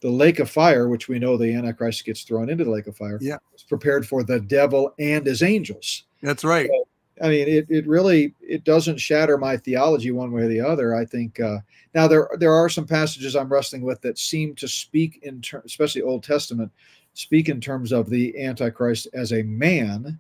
the 0.04 0.10
lake 0.10 0.40
of 0.40 0.50
fire 0.50 0.90
which 0.90 1.08
we 1.08 1.18
know 1.18 1.38
the 1.38 1.54
antichrist 1.54 2.06
gets 2.06 2.24
thrown 2.24 2.50
into 2.50 2.66
the 2.66 2.70
lake 2.70 2.88
of 2.88 2.96
fire 2.96 3.18
yeah. 3.22 3.38
is 3.56 3.64
prepared 3.64 4.06
for 4.06 4.22
the 4.22 4.40
devil 4.42 4.94
and 5.00 5.26
his 5.26 5.42
angels. 5.42 6.04
That's 6.22 6.44
right. 6.44 6.70
So, 6.70 6.88
i 7.22 7.30
mean 7.30 7.48
it, 7.48 7.66
it 7.70 7.86
really 7.88 8.34
it 8.42 8.64
doesn't 8.64 9.00
shatter 9.00 9.38
my 9.38 9.56
theology 9.56 10.12
one 10.12 10.32
way 10.32 10.44
or 10.44 10.48
the 10.48 10.60
other 10.60 10.96
i 10.96 11.06
think 11.06 11.40
uh, 11.40 11.58
now 11.94 12.08
there 12.08 12.30
there 12.40 12.54
are 12.54 12.70
some 12.70 12.88
passages 12.88 13.36
i'm 13.36 13.52
wrestling 13.52 13.82
with 13.82 14.02
that 14.02 14.18
seem 14.18 14.56
to 14.56 14.68
speak 14.68 15.20
in 15.24 15.42
ter- 15.42 15.62
especially 15.66 16.02
old 16.02 16.24
testament 16.24 16.72
speak 17.14 17.50
in 17.50 17.62
terms 17.62 17.92
of 17.92 18.10
the 18.10 18.38
Antichrist 18.44 19.08
as 19.14 19.34
a 19.34 19.44
man. 19.44 20.20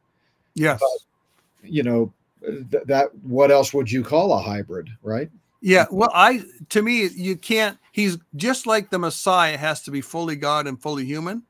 Yes. 0.53 0.79
But, 0.79 1.69
you 1.69 1.83
know, 1.83 2.13
th- 2.41 2.83
that 2.85 3.13
what 3.23 3.51
else 3.51 3.73
would 3.73 3.91
you 3.91 4.03
call 4.03 4.33
a 4.33 4.41
hybrid, 4.41 4.89
right? 5.01 5.29
Yeah. 5.61 5.85
Well, 5.91 6.11
I 6.13 6.43
to 6.69 6.81
me, 6.81 7.07
you 7.07 7.35
can't. 7.35 7.77
He's 7.91 8.17
just 8.35 8.67
like 8.67 8.89
the 8.89 8.99
Messiah 8.99 9.57
has 9.57 9.81
to 9.83 9.91
be 9.91 10.01
fully 10.01 10.35
God 10.35 10.67
and 10.67 10.81
fully 10.81 11.05
human. 11.05 11.43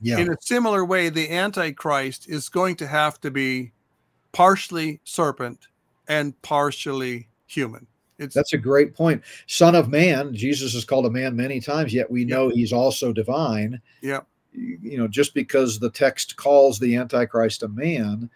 Yeah. 0.00 0.18
In 0.18 0.32
a 0.32 0.36
similar 0.40 0.84
way, 0.84 1.08
the 1.08 1.30
Antichrist 1.30 2.28
is 2.28 2.48
going 2.48 2.76
to 2.76 2.86
have 2.86 3.20
to 3.20 3.30
be 3.30 3.72
partially 4.32 5.00
serpent 5.04 5.68
and 6.08 6.40
partially 6.42 7.28
human. 7.46 7.86
It's, 8.18 8.34
That's 8.34 8.52
a 8.52 8.58
great 8.58 8.94
point. 8.94 9.22
Son 9.46 9.74
of 9.74 9.88
man, 9.88 10.34
Jesus 10.34 10.74
is 10.74 10.84
called 10.84 11.06
a 11.06 11.10
man 11.10 11.34
many 11.34 11.60
times, 11.60 11.92
yet 11.92 12.10
we 12.10 12.24
know 12.24 12.48
he's 12.48 12.72
also 12.72 13.12
divine. 13.12 13.80
Yeah. 14.00 14.20
You 14.52 14.98
know, 14.98 15.08
just 15.08 15.34
because 15.34 15.78
the 15.78 15.90
text 15.90 16.36
calls 16.36 16.78
the 16.78 16.96
Antichrist 16.96 17.62
a 17.62 17.68
man 17.68 18.30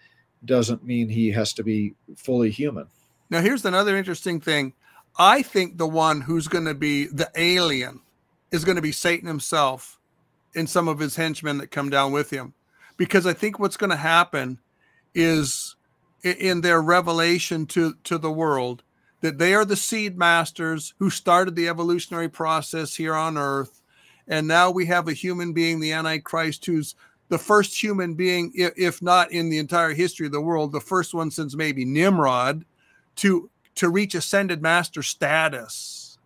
doesn't 0.45 0.85
mean 0.85 1.09
he 1.09 1.31
has 1.31 1.53
to 1.55 1.63
be 1.63 1.95
fully 2.17 2.51
human. 2.51 2.87
Now, 3.29 3.41
here's 3.41 3.65
another 3.65 3.97
interesting 3.97 4.41
thing. 4.41 4.73
I 5.19 5.43
think 5.43 5.79
the 5.79 5.87
one 5.87 6.21
who's 6.21 6.49
going 6.49 6.65
to 6.67 6.75
be 6.75 7.07
the 7.07 7.31
alien 7.37 8.01
is 8.51 8.65
going 8.65 8.77
to 8.77 8.83
be 8.83 8.93
Satan 8.93 9.27
himself 9.27 9.99
and 10.55 10.69
some 10.69 10.89
of 10.89 10.99
his 10.99 11.17
henchmen 11.17 11.59
that 11.59 11.71
come 11.71 11.91
down 11.91 12.13
with 12.13 12.31
him. 12.31 12.55
Because 12.97 13.27
I 13.27 13.33
think 13.35 13.59
what's 13.59 13.77
going 13.77 13.91
to 13.91 13.97
happen 13.97 14.59
is 15.15 15.76
in 16.27 16.61
their 16.61 16.83
revelation 16.83 17.67
to, 17.67 17.95
to 18.05 18.19
the 18.19 18.31
world, 18.31 18.83
that 19.21 19.39
they 19.39 19.55
are 19.55 19.65
the 19.65 19.77
seed 19.77 20.19
masters 20.19 20.95
who 20.99 21.11
started 21.11 21.57
the 21.57 21.69
evolutionary 21.69 22.29
process 22.29 22.95
here 22.95 23.15
on 23.15 23.39
earth. 23.39 23.83
And 24.29 24.49
now 24.49 24.71
we 24.71 24.87
have 24.87 25.09
a 25.09 25.13
human 25.13 25.53
being, 25.53 25.81
the 25.81 25.93
Antichrist, 25.93 26.67
who's 26.67 26.95
the 27.29 27.39
first 27.39 27.81
human 27.81 28.15
being, 28.15 28.53
if 28.55 29.03
not 29.03 29.33
in 29.33 29.51
the 29.51 29.59
entire 29.59 29.93
history 29.95 30.27
of 30.27 30.33
the 30.33 30.41
world, 30.41 30.73
the 30.73 30.81
first 30.81 31.15
one 31.15 31.31
since 31.31 31.55
maybe 31.55 31.85
Nimrod 31.85 32.65
to 33.17 33.51
to 33.77 33.91
reach 33.91 34.15
ascended 34.15 34.63
master 34.63 35.03
status. 35.03 36.19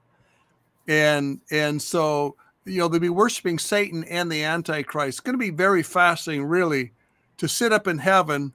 And 0.86 1.40
and 1.50 1.80
so 1.80 2.36
you 2.64 2.78
know 2.78 2.88
they'll 2.88 3.00
be 3.00 3.08
worshiping 3.08 3.58
Satan 3.58 4.04
and 4.04 4.30
the 4.30 4.44
Antichrist. 4.44 5.08
It's 5.08 5.20
going 5.20 5.34
to 5.34 5.38
be 5.38 5.50
very 5.50 5.82
fascinating, 5.82 6.44
really, 6.44 6.92
to 7.38 7.48
sit 7.48 7.72
up 7.72 7.86
in 7.86 7.98
heaven 7.98 8.52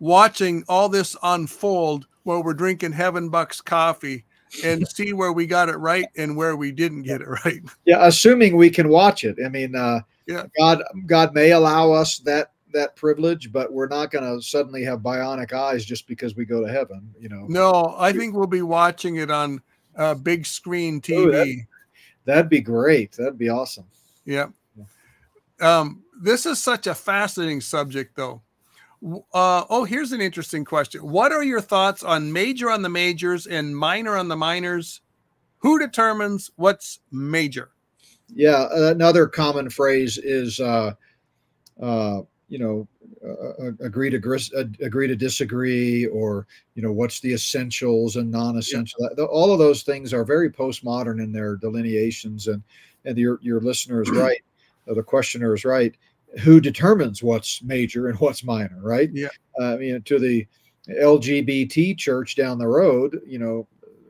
watching 0.00 0.64
all 0.68 0.88
this 0.88 1.16
unfold 1.22 2.06
while 2.24 2.42
we're 2.42 2.54
drinking 2.54 2.92
Heaven 2.92 3.28
Bucks 3.28 3.60
coffee 3.60 4.24
and 4.64 4.86
see 4.88 5.12
where 5.12 5.32
we 5.32 5.46
got 5.46 5.68
it 5.68 5.76
right 5.76 6.06
and 6.16 6.36
where 6.36 6.56
we 6.56 6.72
didn't 6.72 7.02
get 7.02 7.20
it 7.20 7.28
right. 7.44 7.60
Yeah, 7.84 8.06
assuming 8.06 8.56
we 8.56 8.70
can 8.70 8.88
watch 8.88 9.22
it. 9.24 9.36
I 9.44 9.48
mean, 9.48 9.76
uh, 9.76 10.00
yeah, 10.26 10.46
God, 10.58 10.82
God 11.06 11.34
may 11.34 11.52
allow 11.52 11.92
us 11.92 12.18
that 12.20 12.52
that 12.72 12.94
privilege, 12.94 13.52
but 13.52 13.72
we're 13.72 13.88
not 13.88 14.12
going 14.12 14.24
to 14.24 14.40
suddenly 14.40 14.84
have 14.84 15.00
bionic 15.00 15.52
eyes 15.52 15.84
just 15.84 16.06
because 16.06 16.36
we 16.36 16.44
go 16.44 16.64
to 16.64 16.72
heaven. 16.72 17.12
You 17.18 17.28
know. 17.28 17.46
No, 17.48 17.96
I 17.98 18.12
think 18.12 18.34
we'll 18.34 18.46
be 18.46 18.62
watching 18.62 19.16
it 19.16 19.30
on 19.30 19.60
uh, 19.96 20.14
big 20.14 20.46
screen 20.46 21.00
TV. 21.00 21.16
Ooh, 21.18 21.30
that, 21.32 21.66
that'd 22.24 22.48
be 22.48 22.60
great. 22.60 23.12
That'd 23.12 23.38
be 23.38 23.48
awesome. 23.48 23.86
Yeah. 24.24 24.48
Um, 25.60 26.04
this 26.20 26.46
is 26.46 26.58
such 26.58 26.86
a 26.86 26.94
fascinating 26.94 27.60
subject, 27.60 28.16
though. 28.16 28.40
Uh, 29.02 29.64
oh, 29.70 29.84
here's 29.84 30.12
an 30.12 30.20
interesting 30.20 30.64
question. 30.64 31.00
What 31.00 31.32
are 31.32 31.42
your 31.42 31.60
thoughts 31.60 32.02
on 32.02 32.32
major 32.32 32.70
on 32.70 32.82
the 32.82 32.88
majors 32.88 33.46
and 33.46 33.76
minor 33.76 34.16
on 34.16 34.28
the 34.28 34.36
minors? 34.36 35.00
Who 35.58 35.78
determines 35.78 36.50
what's 36.56 37.00
major? 37.10 37.70
Yeah, 38.28 38.68
another 38.72 39.26
common 39.26 39.70
phrase 39.70 40.18
is, 40.18 40.60
uh, 40.60 40.92
uh, 41.82 42.20
you 42.48 42.58
know, 42.58 42.88
agree 43.80 44.10
to 44.10 44.16
uh, 44.56 44.64
agree 44.84 45.06
to 45.08 45.16
disagree, 45.16 46.06
or 46.06 46.46
you 46.74 46.82
know, 46.82 46.92
what's 46.92 47.20
the 47.20 47.32
essentials 47.32 48.16
and 48.16 48.30
non-essential. 48.30 49.10
Yeah. 49.16 49.24
All 49.24 49.52
of 49.52 49.58
those 49.58 49.82
things 49.82 50.14
are 50.14 50.24
very 50.24 50.50
postmodern 50.50 51.22
in 51.22 51.32
their 51.32 51.56
delineations, 51.56 52.48
and 52.48 52.62
and 53.04 53.18
your 53.18 53.38
your 53.42 53.60
listener 53.60 54.02
is 54.02 54.10
right, 54.12 54.40
the 54.86 55.02
questioner 55.02 55.54
is 55.54 55.64
right 55.64 55.94
who 56.38 56.60
determines 56.60 57.22
what's 57.22 57.62
major 57.62 58.08
and 58.08 58.18
what's 58.20 58.44
minor, 58.44 58.78
right? 58.80 59.10
Yeah. 59.12 59.28
Uh, 59.58 59.74
I 59.74 59.76
mean, 59.76 60.02
to 60.02 60.18
the 60.18 60.46
LGBT 60.88 61.96
church 61.98 62.36
down 62.36 62.58
the 62.58 62.68
road, 62.68 63.20
you 63.26 63.38
know, 63.38 63.66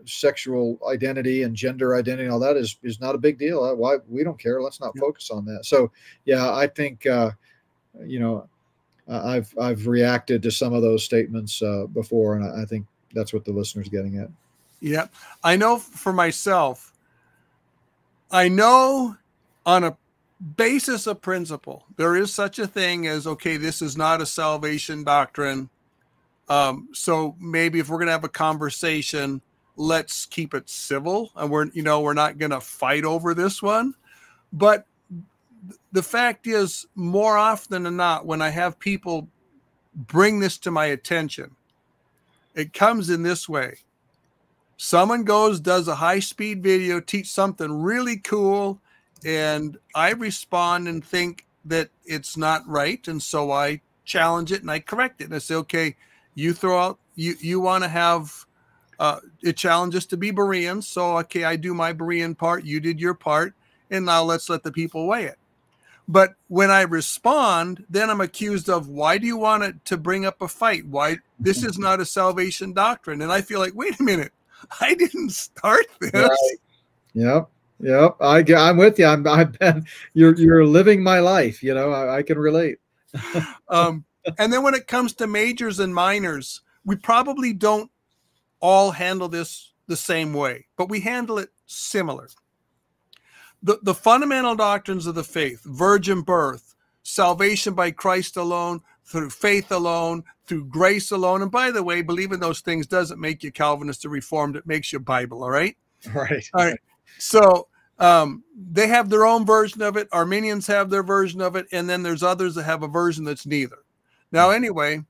sexual 0.06 0.78
identity 0.88 1.44
and 1.44 1.54
gender 1.54 1.94
identity 1.94 2.24
and 2.24 2.32
all 2.32 2.40
that 2.40 2.56
is 2.56 2.76
is 2.82 3.00
not 3.00 3.14
a 3.14 3.18
big 3.18 3.38
deal. 3.38 3.62
Uh, 3.62 3.74
why 3.74 3.96
we 4.08 4.24
don't 4.24 4.38
care. 4.38 4.62
Let's 4.62 4.80
not 4.80 4.92
yeah. 4.94 5.00
focus 5.00 5.30
on 5.30 5.44
that. 5.46 5.64
So, 5.64 5.90
yeah, 6.24 6.52
I 6.52 6.66
think 6.66 7.06
uh, 7.06 7.30
you 8.04 8.20
know, 8.20 8.48
I've 9.08 9.54
I've 9.60 9.86
reacted 9.86 10.42
to 10.42 10.50
some 10.50 10.72
of 10.72 10.82
those 10.82 11.04
statements 11.04 11.62
uh, 11.62 11.86
before, 11.92 12.36
and 12.36 12.44
I 12.44 12.64
think 12.64 12.86
that's 13.14 13.32
what 13.32 13.44
the 13.44 13.52
listener's 13.52 13.88
getting 13.88 14.18
at. 14.18 14.28
Yeah, 14.80 15.06
I 15.42 15.56
know 15.56 15.78
for 15.78 16.12
myself. 16.12 16.92
I 18.30 18.48
know 18.48 19.16
on 19.66 19.84
a 19.84 19.96
basis 20.56 21.06
of 21.06 21.20
principle. 21.20 21.84
There 21.96 22.16
is 22.16 22.32
such 22.32 22.58
a 22.58 22.66
thing 22.66 23.06
as 23.06 23.26
okay, 23.26 23.56
this 23.56 23.82
is 23.82 23.96
not 23.96 24.20
a 24.20 24.26
salvation 24.26 25.04
doctrine. 25.04 25.68
Um, 26.48 26.88
so 26.92 27.36
maybe 27.38 27.78
if 27.78 27.88
we're 27.88 27.98
going 27.98 28.06
to 28.06 28.12
have 28.12 28.24
a 28.24 28.28
conversation, 28.28 29.40
let's 29.76 30.26
keep 30.26 30.54
it 30.54 30.68
civil, 30.68 31.30
and 31.36 31.50
we're 31.50 31.66
you 31.66 31.82
know 31.82 32.00
we're 32.00 32.14
not 32.14 32.38
going 32.38 32.50
to 32.50 32.60
fight 32.60 33.04
over 33.04 33.34
this 33.34 33.62
one. 33.62 33.94
But 34.52 34.86
the 35.92 36.02
fact 36.02 36.46
is, 36.46 36.86
more 36.94 37.36
often 37.36 37.82
than 37.82 37.96
not, 37.96 38.26
when 38.26 38.42
I 38.42 38.48
have 38.48 38.78
people 38.78 39.28
bring 39.94 40.40
this 40.40 40.58
to 40.58 40.70
my 40.70 40.86
attention, 40.86 41.54
it 42.54 42.72
comes 42.72 43.10
in 43.10 43.22
this 43.22 43.48
way. 43.48 43.78
Someone 44.76 45.24
goes, 45.24 45.60
does 45.60 45.88
a 45.88 45.96
high 45.96 46.20
speed 46.20 46.62
video, 46.62 47.00
teach 47.00 47.30
something 47.30 47.82
really 47.82 48.16
cool, 48.16 48.80
and 49.24 49.76
I 49.94 50.12
respond 50.12 50.88
and 50.88 51.04
think 51.04 51.46
that 51.64 51.90
it's 52.04 52.36
not 52.36 52.66
right, 52.66 53.06
and 53.08 53.22
so 53.22 53.50
I 53.50 53.80
challenge 54.04 54.50
it 54.50 54.62
and 54.62 54.70
I 54.70 54.80
correct 54.80 55.20
it. 55.20 55.24
And 55.24 55.34
I 55.34 55.38
say, 55.38 55.54
okay, 55.56 55.96
you 56.34 56.52
throw 56.52 56.80
out 56.80 56.98
you 57.20 57.34
you 57.40 57.60
want 57.60 57.84
to 57.84 57.88
have 57.88 58.46
uh, 58.98 59.20
it 59.42 59.56
challenges 59.56 60.06
to 60.06 60.16
be 60.16 60.30
Bereans, 60.30 60.86
so 60.86 61.18
okay, 61.18 61.44
I 61.44 61.56
do 61.56 61.74
my 61.74 61.92
Berean 61.92 62.36
part, 62.36 62.64
you 62.64 62.80
did 62.80 63.00
your 63.00 63.14
part, 63.14 63.54
and 63.90 64.04
now 64.04 64.22
let's 64.22 64.48
let 64.48 64.62
the 64.62 64.72
people 64.72 65.06
weigh 65.06 65.24
it. 65.24 65.38
But 66.06 66.34
when 66.48 66.70
I 66.70 66.82
respond, 66.82 67.84
then 67.88 68.10
I'm 68.10 68.20
accused 68.20 68.68
of 68.68 68.88
why 68.88 69.16
do 69.16 69.26
you 69.26 69.36
want 69.36 69.62
it 69.62 69.84
to 69.86 69.96
bring 69.96 70.26
up 70.26 70.42
a 70.42 70.48
fight? 70.48 70.84
Why 70.86 71.18
this 71.38 71.62
is 71.62 71.78
not 71.78 72.00
a 72.00 72.04
salvation 72.04 72.72
doctrine? 72.72 73.22
And 73.22 73.30
I 73.30 73.42
feel 73.42 73.60
like, 73.60 73.74
wait 73.74 73.98
a 74.00 74.02
minute, 74.02 74.32
I 74.80 74.94
didn't 74.94 75.30
start 75.30 75.86
this. 76.00 76.12
Right. 76.12 76.58
Yep. 77.14 77.48
Yep, 77.82 78.16
I, 78.20 78.44
I'm 78.56 78.76
with 78.76 78.98
you. 78.98 79.06
I'm, 79.06 79.26
I've 79.26 79.58
been 79.58 79.86
you're 80.12 80.36
you're 80.36 80.66
living 80.66 81.02
my 81.02 81.20
life. 81.20 81.62
You 81.62 81.74
know, 81.74 81.90
I, 81.92 82.18
I 82.18 82.22
can 82.22 82.38
relate. 82.38 82.78
um, 83.68 84.04
and 84.38 84.52
then 84.52 84.62
when 84.62 84.74
it 84.74 84.86
comes 84.86 85.14
to 85.14 85.26
majors 85.26 85.80
and 85.80 85.94
minors, 85.94 86.60
we 86.84 86.96
probably 86.96 87.52
don't 87.52 87.90
all 88.60 88.90
handle 88.90 89.28
this 89.28 89.72
the 89.86 89.96
same 89.96 90.32
way, 90.34 90.66
but 90.76 90.88
we 90.88 91.00
handle 91.00 91.38
it 91.38 91.50
similar. 91.66 92.28
The 93.62 93.78
the 93.82 93.94
fundamental 93.94 94.56
doctrines 94.56 95.06
of 95.06 95.14
the 95.14 95.24
faith: 95.24 95.62
virgin 95.64 96.20
birth, 96.20 96.74
salvation 97.02 97.74
by 97.74 97.92
Christ 97.92 98.36
alone, 98.36 98.80
through 99.06 99.30
faith 99.30 99.72
alone, 99.72 100.22
through 100.46 100.66
grace 100.66 101.10
alone. 101.12 101.40
And 101.40 101.50
by 101.50 101.70
the 101.70 101.82
way, 101.82 102.02
believing 102.02 102.40
those 102.40 102.60
things 102.60 102.86
doesn't 102.86 103.20
make 103.20 103.42
you 103.42 103.50
Calvinist 103.50 104.04
or 104.04 104.10
Reformed; 104.10 104.56
it 104.56 104.66
makes 104.66 104.92
you 104.92 105.00
Bible. 105.00 105.42
All 105.42 105.50
right. 105.50 105.76
Right. 106.14 106.48
All 106.54 106.64
right. 106.64 106.80
So 107.18 107.68
um, 108.00 108.42
they 108.54 108.88
have 108.88 109.10
their 109.10 109.26
own 109.26 109.44
version 109.44 109.82
of 109.82 109.96
it. 109.96 110.08
Arminians 110.10 110.66
have 110.66 110.90
their 110.90 111.02
version 111.02 111.40
of 111.40 111.54
it, 111.54 111.66
and 111.70 111.88
then 111.88 112.02
there's 112.02 112.22
others 112.22 112.54
that 112.54 112.64
have 112.64 112.82
a 112.82 112.88
version 112.88 113.24
that's 113.24 113.46
neither. 113.46 113.78
Now, 114.32 114.48
hmm. 114.48 114.56
anyway, 114.56 115.04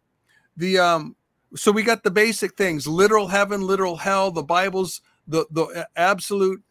the 0.57 0.79
um, 0.79 1.17
so 1.55 1.73
we 1.73 1.83
got 1.83 2.03
the 2.03 2.11
basic 2.11 2.57
things: 2.57 2.87
literal 2.87 3.29
heaven, 3.29 3.67
literal 3.67 3.97
hell. 3.97 4.31
The 4.33 4.43
Bible's 4.43 5.01
the 5.29 5.47
the 5.53 5.89
absolute 5.97 6.63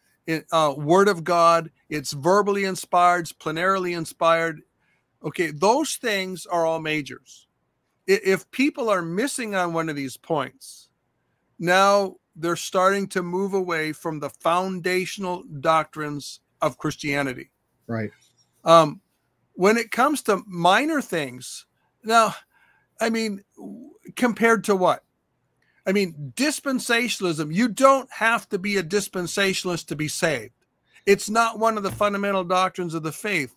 uh, 0.52 0.74
word 0.76 1.08
of 1.08 1.24
God. 1.24 1.70
It's 1.88 2.12
verbally 2.12 2.64
inspired, 2.64 3.20
it's 3.20 3.32
plenarily 3.32 3.94
inspired. 3.94 4.60
Okay, 5.22 5.50
those 5.50 5.96
things 5.96 6.46
are 6.46 6.64
all 6.66 6.80
majors. 6.80 7.46
If 8.06 8.50
people 8.50 8.88
are 8.88 9.02
missing 9.02 9.54
on 9.54 9.72
one 9.72 9.88
of 9.88 9.96
these 9.96 10.16
points, 10.16 10.88
now 11.58 12.16
they're 12.40 12.56
starting 12.56 13.06
to 13.08 13.22
move 13.22 13.54
away 13.54 13.92
from 13.92 14.20
the 14.20 14.30
foundational 14.30 15.44
doctrines 15.60 16.40
of 16.60 16.78
Christianity. 16.78 17.50
Right. 17.86 18.10
Um, 18.64 19.00
when 19.54 19.76
it 19.76 19.90
comes 19.90 20.22
to 20.22 20.42
minor 20.46 21.02
things, 21.02 21.66
now, 22.02 22.34
I 23.00 23.10
mean, 23.10 23.44
compared 24.16 24.64
to 24.64 24.76
what? 24.76 25.04
I 25.86 25.92
mean, 25.92 26.32
dispensationalism, 26.36 27.52
you 27.52 27.68
don't 27.68 28.10
have 28.12 28.48
to 28.50 28.58
be 28.58 28.76
a 28.76 28.82
dispensationalist 28.82 29.86
to 29.86 29.96
be 29.96 30.08
saved. 30.08 30.52
It's 31.06 31.30
not 31.30 31.58
one 31.58 31.76
of 31.76 31.82
the 31.82 31.90
fundamental 31.90 32.44
doctrines 32.44 32.94
of 32.94 33.02
the 33.02 33.12
faith. 33.12 33.56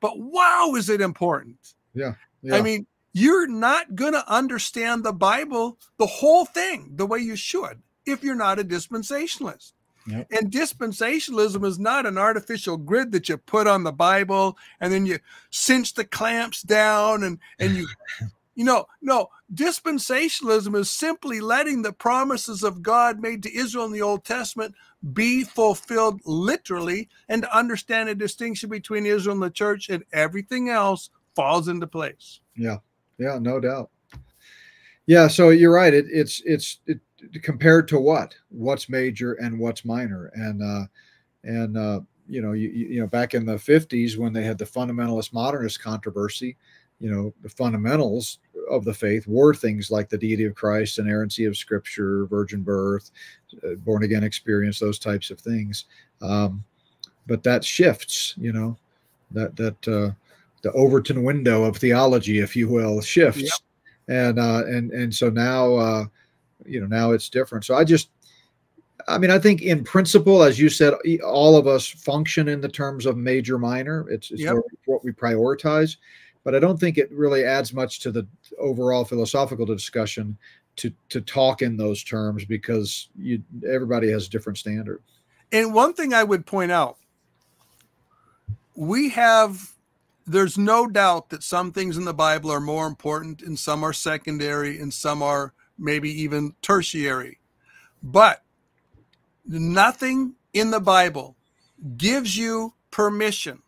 but 0.00 0.18
wow, 0.18 0.74
is 0.76 0.88
it 0.88 1.00
important? 1.00 1.74
Yeah. 1.94 2.14
yeah. 2.42 2.56
I 2.56 2.62
mean, 2.62 2.86
you're 3.12 3.46
not 3.46 3.94
going 3.94 4.14
to 4.14 4.32
understand 4.32 5.04
the 5.04 5.12
Bible, 5.12 5.78
the 5.98 6.06
whole 6.06 6.44
thing, 6.44 6.92
the 6.96 7.06
way 7.06 7.18
you 7.18 7.36
should 7.36 7.82
if 8.06 8.22
you're 8.22 8.34
not 8.34 8.58
a 8.58 8.64
dispensationalist. 8.64 9.72
Yep. 10.06 10.26
And 10.32 10.50
dispensationalism 10.50 11.64
is 11.64 11.78
not 11.78 12.06
an 12.06 12.18
artificial 12.18 12.76
grid 12.76 13.12
that 13.12 13.28
you 13.28 13.36
put 13.36 13.68
on 13.68 13.84
the 13.84 13.92
Bible 13.92 14.58
and 14.80 14.92
then 14.92 15.06
you 15.06 15.20
cinch 15.50 15.94
the 15.94 16.04
clamps 16.04 16.62
down 16.62 17.22
and 17.22 17.38
and 17.60 17.76
you 17.76 17.86
you 18.56 18.64
know 18.64 18.86
no 19.00 19.28
dispensationalism 19.54 20.76
is 20.76 20.90
simply 20.90 21.40
letting 21.40 21.82
the 21.82 21.92
promises 21.92 22.64
of 22.64 22.82
God 22.82 23.20
made 23.20 23.44
to 23.44 23.56
Israel 23.56 23.84
in 23.84 23.92
the 23.92 24.02
Old 24.02 24.24
Testament 24.24 24.74
be 25.12 25.44
fulfilled 25.44 26.20
literally 26.24 27.08
and 27.28 27.42
to 27.42 27.56
understand 27.56 28.08
a 28.08 28.14
distinction 28.16 28.70
between 28.70 29.06
Israel 29.06 29.34
and 29.34 29.42
the 29.42 29.50
church 29.50 29.88
and 29.88 30.02
everything 30.12 30.68
else 30.68 31.10
falls 31.36 31.68
into 31.68 31.86
place. 31.86 32.40
Yeah. 32.56 32.78
Yeah, 33.18 33.38
no 33.40 33.60
doubt. 33.60 33.90
Yeah, 35.06 35.28
so 35.28 35.50
you're 35.50 35.72
right. 35.72 35.92
It, 35.92 36.06
it's 36.08 36.42
it's 36.44 36.78
it, 36.86 37.00
compared 37.42 37.88
to 37.88 37.98
what? 37.98 38.34
What's 38.50 38.88
major 38.88 39.34
and 39.34 39.58
what's 39.58 39.84
minor? 39.84 40.30
And 40.34 40.62
uh, 40.62 40.86
and 41.44 41.76
uh, 41.76 42.00
you 42.28 42.40
know, 42.40 42.52
you, 42.52 42.70
you 42.70 43.00
know, 43.00 43.06
back 43.06 43.34
in 43.34 43.44
the 43.44 43.56
50s 43.56 44.16
when 44.16 44.32
they 44.32 44.44
had 44.44 44.58
the 44.58 44.64
fundamentalist 44.64 45.32
modernist 45.32 45.82
controversy, 45.82 46.56
you 47.00 47.10
know, 47.10 47.34
the 47.42 47.48
fundamentals 47.48 48.38
of 48.70 48.84
the 48.84 48.94
faith 48.94 49.26
were 49.26 49.52
things 49.52 49.90
like 49.90 50.08
the 50.08 50.16
deity 50.16 50.44
of 50.44 50.54
Christ, 50.54 50.98
inerrancy 50.98 51.44
of 51.46 51.56
Scripture, 51.56 52.26
virgin 52.26 52.62
birth, 52.62 53.10
uh, 53.64 53.74
born 53.84 54.04
again 54.04 54.22
experience, 54.22 54.78
those 54.78 54.98
types 54.98 55.30
of 55.30 55.40
things. 55.40 55.86
Um, 56.20 56.64
but 57.26 57.42
that 57.42 57.64
shifts, 57.64 58.34
you 58.36 58.52
know, 58.52 58.76
that 59.32 59.56
that 59.56 59.88
uh, 59.88 60.12
the 60.62 60.72
Overton 60.72 61.24
window 61.24 61.64
of 61.64 61.76
theology, 61.76 62.38
if 62.38 62.54
you 62.54 62.68
will, 62.68 63.00
shifts, 63.00 63.42
yep. 63.42 63.50
and 64.08 64.38
uh, 64.38 64.62
and 64.66 64.92
and 64.92 65.14
so 65.14 65.28
now, 65.28 65.74
uh, 65.74 66.04
you 66.66 66.80
know, 66.80 66.86
now 66.86 67.12
it's 67.12 67.28
different. 67.28 67.64
So 67.64 67.74
I 67.74 67.84
just, 67.84 68.10
I 69.08 69.18
mean, 69.18 69.30
I 69.30 69.38
think 69.38 69.62
in 69.62 69.82
principle, 69.84 70.42
as 70.42 70.58
you 70.58 70.68
said, 70.68 70.94
all 71.24 71.56
of 71.56 71.66
us 71.66 71.86
function 71.86 72.48
in 72.48 72.60
the 72.60 72.68
terms 72.68 73.06
of 73.06 73.16
major 73.16 73.58
minor. 73.58 74.08
It's, 74.08 74.30
it's 74.30 74.42
yep. 74.42 74.56
what 74.86 75.04
we 75.04 75.12
prioritize, 75.12 75.96
but 76.44 76.54
I 76.54 76.58
don't 76.58 76.78
think 76.78 76.98
it 76.98 77.10
really 77.12 77.44
adds 77.44 77.72
much 77.72 78.00
to 78.00 78.12
the 78.12 78.26
overall 78.58 79.04
philosophical 79.04 79.66
discussion 79.66 80.36
to 80.76 80.92
to 81.10 81.20
talk 81.20 81.62
in 81.62 81.76
those 81.76 82.02
terms 82.02 82.44
because 82.44 83.08
you 83.18 83.42
everybody 83.68 84.10
has 84.10 84.26
a 84.26 84.30
different 84.30 84.58
standard. 84.58 85.02
And 85.50 85.74
one 85.74 85.92
thing 85.92 86.14
I 86.14 86.24
would 86.24 86.46
point 86.46 86.72
out, 86.72 86.96
we 88.74 89.10
have 89.10 89.72
there's 90.26 90.56
no 90.56 90.86
doubt 90.86 91.30
that 91.30 91.42
some 91.42 91.72
things 91.72 91.96
in 91.96 92.04
the 92.04 92.14
Bible 92.14 92.50
are 92.50 92.60
more 92.60 92.86
important 92.86 93.42
and 93.42 93.58
some 93.58 93.84
are 93.84 93.92
secondary 93.92 94.80
and 94.80 94.92
some 94.92 95.22
are 95.22 95.52
maybe 95.82 96.10
even 96.22 96.54
tertiary. 96.62 97.38
But 98.02 98.42
nothing 99.46 100.34
in 100.52 100.70
the 100.70 100.80
Bible 100.80 101.36
gives 101.96 102.36
you 102.36 102.74
permission 102.90 103.62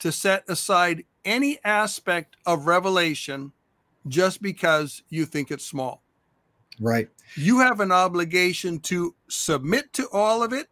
to 0.00 0.10
set 0.10 0.44
aside 0.48 1.04
any 1.24 1.58
aspect 1.64 2.36
of 2.46 2.66
revelation 2.66 3.52
just 4.08 4.42
because 4.42 5.02
you 5.08 5.26
think 5.26 5.50
it's 5.50 5.64
small. 5.64 6.02
Right. 6.80 7.08
You 7.36 7.60
have 7.60 7.80
an 7.80 7.92
obligation 7.92 8.80
to 8.80 9.14
submit 9.28 9.92
to 9.94 10.08
all 10.12 10.42
of 10.42 10.52
it 10.52 10.68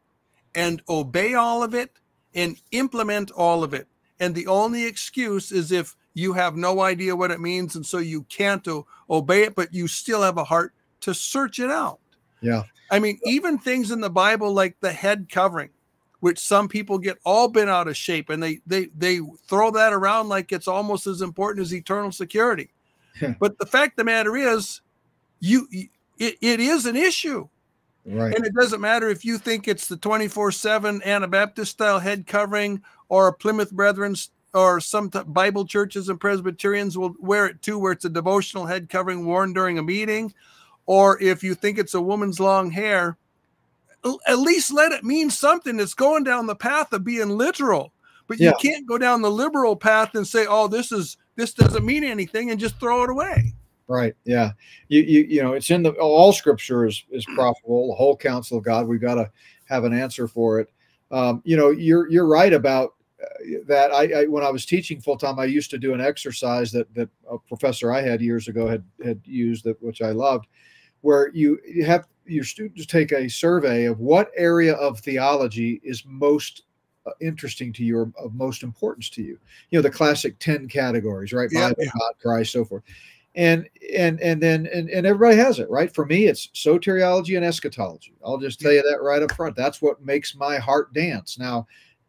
and 0.55 0.83
obey 0.89 1.35
all 1.35 1.63
of 1.63 1.75
it 1.75 1.93
and 2.35 2.61
implement 2.73 3.31
all 3.31 3.63
of 3.63 3.75
it. 3.75 3.87
And 4.19 4.35
the 4.35 4.47
only 4.47 4.87
excuse 4.87 5.53
is 5.53 5.71
if 5.71 5.95
you 6.19 6.33
have 6.33 6.57
no 6.57 6.81
idea 6.81 7.15
what 7.15 7.31
it 7.31 7.41
means 7.41 7.77
and 7.77 7.87
so 7.87 7.99
you 7.99 8.23
can't 8.25 8.67
obey 9.09 9.45
it, 9.45 9.55
but 9.55 9.73
you 9.73 9.87
still 9.87 10.21
have 10.21 10.37
a 10.37 10.43
heart 10.43 10.75
to 11.01 11.15
search 11.15 11.61
it 11.61 11.71
out. 11.71 12.01
Yeah. 12.41 12.65
I 12.91 12.99
mean, 12.99 13.21
even 13.25 13.57
things 13.57 13.93
in 13.93 14.01
the 14.01 14.11
Bible 14.11 14.53
like 14.53 14.77
the 14.81 14.93
head 14.93 15.29
covering, 15.31 15.71
which 16.19 16.41
some 16.41 16.67
people 16.67 16.99
get 16.99 17.19
all 17.25 17.47
bent 17.47 17.71
out 17.71 17.87
of 17.87 17.97
shape 17.97 18.31
and 18.31 18.43
they 18.43 18.61
they 18.67 18.87
they 18.97 19.21
throw 19.47 19.71
that 19.71 19.93
around 19.93 20.29
like 20.29 20.51
it's 20.51 20.67
almost 20.67 21.07
as 21.07 21.23
important 21.23 21.65
as 21.65 21.73
eternal 21.73 22.11
security. 22.11 22.71
but 23.39 23.57
the 23.59 23.67
fact 23.67 23.93
of 23.93 23.97
the 23.99 24.05
matter 24.05 24.37
is, 24.37 24.81
you 25.39 25.69
it, 26.19 26.37
it 26.41 26.59
is 26.59 26.87
an 26.87 26.97
issue. 26.97 27.49
Right. 28.05 28.35
And 28.35 28.45
it 28.45 28.55
doesn't 28.55 28.81
matter 28.81 29.09
if 29.09 29.25
you 29.25 29.39
think 29.39 29.69
it's 29.69 29.87
the 29.87 29.97
24 29.97 30.51
7 30.51 31.01
Anabaptist 31.05 31.71
style 31.73 32.01
head 32.01 32.27
covering 32.27 32.83
or 33.09 33.29
a 33.29 33.33
Plymouth 33.33 33.71
Brethren 33.71 34.17
or 34.55 34.81
some 34.81 35.11
t- 35.11 35.21
Bible 35.27 35.67
churches 35.67 36.09
and 36.09 36.21
Presbyterians 36.21 36.97
will 36.97 37.15
wear 37.21 37.47
it 37.47 37.63
too, 37.63 37.79
where 37.79 37.93
it's 37.93 38.05
a 38.05 38.11
devotional 38.11 38.67
head 38.67 38.89
covering 38.89 39.27
worn 39.27 39.53
during 39.53 39.79
a 39.79 39.83
meeting. 39.83 40.33
Or 40.87 41.21
if 41.23 41.43
you 41.43 41.55
think 41.55 41.79
it's 41.79 41.95
a 41.95 42.01
woman's 42.01 42.41
long 42.41 42.71
hair, 42.71 43.19
at 44.27 44.39
least 44.39 44.73
let 44.73 44.93
it 44.93 45.05
mean 45.05 45.31
something 45.31 45.77
that's 45.77 45.95
going 45.95 46.25
down 46.25 46.47
the 46.47 46.55
path 46.55 46.93
of 46.93 47.05
being 47.05 47.29
literal. 47.29 47.93
But 48.27 48.39
yeah. 48.39 48.51
you 48.51 48.71
can't 48.71 48.87
go 48.87 48.99
down 48.99 49.23
the 49.23 49.31
liberal 49.31 49.77
path 49.77 50.15
and 50.15 50.27
say, 50.27 50.47
"Oh, 50.49 50.69
this 50.69 50.93
is 50.93 51.17
this 51.37 51.55
doesn't 51.55 51.85
mean 51.85 52.05
anything," 52.05 52.51
and 52.51 52.61
just 52.61 52.79
throw 52.79 53.03
it 53.03 53.11
away. 53.11 53.55
Right. 53.87 54.15
Yeah. 54.25 54.53
You 54.89 55.01
you 55.01 55.25
you 55.25 55.43
know, 55.43 55.55
it's 55.55 55.71
in 55.71 55.83
the 55.83 55.93
all 55.93 56.33
Scripture 56.33 56.87
is 56.87 57.05
is 57.11 57.25
profitable. 57.25 57.89
The 57.89 57.95
whole 57.95 58.17
counsel 58.17 58.59
of 58.59 58.65
God. 58.65 58.87
We've 58.87 59.01
got 59.01 59.15
to 59.15 59.31
have 59.65 59.85
an 59.85 59.95
answer 59.95 60.29
for 60.29 60.61
it. 60.61 60.71
Um, 61.11 61.43
you 61.45 61.57
know, 61.57 61.71
you're 61.71 62.09
you're 62.11 62.27
right 62.27 62.53
about 62.53 62.95
that 63.67 63.93
I, 63.93 64.23
I, 64.23 64.25
when 64.27 64.45
I 64.45 64.51
was 64.51 64.65
teaching 64.65 65.01
full 65.01 65.17
time, 65.17 65.39
I 65.39 65.45
used 65.45 65.71
to 65.71 65.79
do 65.79 65.93
an 65.93 66.01
exercise 66.01 66.71
that 66.73 66.93
that 66.95 67.09
a 67.31 67.39
professor 67.39 67.93
I 67.93 68.01
had 68.01 68.21
years 68.21 68.49
ago 68.49 68.69
had 68.69 68.85
had 69.05 69.21
used 69.25 69.65
that 69.65 69.83
which 69.83 70.03
I 70.03 70.11
loved, 70.11 70.47
where 71.01 71.31
you, 71.35 71.59
you 71.67 71.85
have 71.85 72.07
your 72.27 72.45
students 72.45 72.87
take 72.87 73.13
a 73.13 73.29
survey 73.29 73.87
of 73.87 73.99
what 73.99 74.31
area 74.37 74.75
of 74.75 75.01
theology 75.01 75.81
is 75.83 76.05
most 76.07 76.63
uh, 77.07 77.11
interesting 77.21 77.73
to 77.73 77.85
you 77.85 77.99
or 77.99 78.13
of 78.19 78.35
most 78.35 78.63
importance 78.63 79.11
to 79.11 79.23
you. 79.23 79.39
You 79.71 79.79
know 79.79 79.83
the 79.83 79.91
classic 79.91 80.39
ten 80.39 80.69
categories, 80.69 81.33
right? 81.33 81.49
Yeah, 81.51 81.71
Bible, 81.71 81.85
yeah. 81.85 81.91
God, 81.99 82.13
Christ, 82.21 82.53
so 82.53 82.65
forth. 82.65 82.83
And 83.35 83.69
and 83.95 84.21
and 84.21 84.43
then 84.43 84.69
and, 84.73 84.91
and 84.91 85.07
everybody 85.07 85.37
has 85.37 85.59
it, 85.59 85.71
right? 85.71 85.93
For 85.95 86.05
me, 86.07 86.27
it's 86.27 86.49
soteriology 86.49 87.37
and 87.37 87.45
eschatology. 87.45 88.15
I'll 88.25 88.39
just 88.39 88.61
tell 88.61 88.73
you 88.73 88.83
that 88.83 89.03
right 89.03 89.23
up 89.23 89.33
front. 89.33 89.55
That's 89.57 89.81
what 89.81 90.05
makes 90.05 90.35
my 90.35 90.59
heart 90.59 90.93
dance. 90.93 91.39
Now 91.39 91.67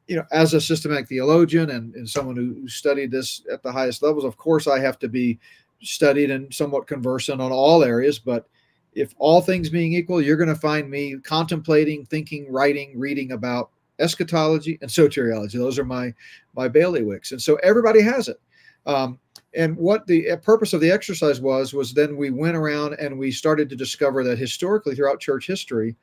you 0.10 0.16
know, 0.16 0.26
as 0.32 0.56
a 0.56 0.60
systematic 0.60 1.08
theologian 1.08 1.70
and, 1.70 1.94
and 1.94 2.10
someone 2.10 2.36
who 2.36 2.68
studied 2.68 3.12
this 3.12 3.44
at 3.52 3.62
the 3.62 3.72
highest 3.72 4.02
levels, 4.02 4.26
of 4.26 4.38
course, 4.38 4.66
I 4.66 4.80
have 4.80 4.98
to 5.00 5.08
be 5.08 5.38
studied 5.84 6.32
and 6.32 6.52
somewhat 6.52 6.88
conversant 6.88 7.40
on 7.40 7.52
all 7.52 7.84
areas. 7.84 8.18
But 8.18 8.48
if 8.94 9.14
all 9.20 9.40
things 9.40 9.70
being 9.70 9.94
equal, 9.94 10.20
you're 10.20 10.36
going 10.36 10.50
to 10.50 10.56
find 10.56 10.90
me 10.90 11.18
contemplating, 11.24 12.06
thinking, 12.06 12.52
writing, 12.52 12.98
reading 12.98 13.34
about 13.34 13.70
eschatology 14.00 14.80
and 14.82 14.90
soteriology. 14.90 15.54
Those 15.54 15.78
are 15.78 15.86
my 15.86 16.12
my 16.56 16.68
bailiwicks, 16.68 17.32
and 17.32 17.42
so 17.42 17.58
everybody 17.58 18.02
has 18.02 18.30
it. 18.30 18.42
Um, 18.88 19.20
and 19.54 19.78
what 19.78 20.08
the 20.08 20.38
purpose 20.42 20.74
of 20.74 20.82
the 20.82 20.90
exercise 20.90 21.40
was 21.40 21.72
was 21.72 21.94
then 21.94 22.18
we 22.18 22.32
went 22.32 22.58
around 22.58 22.94
and 22.94 23.18
we 23.18 23.30
started 23.30 23.70
to 23.70 23.76
discover 23.76 24.24
that 24.24 24.40
historically 24.40 24.96
throughout 24.96 25.20
church 25.20 25.46
history 25.46 25.96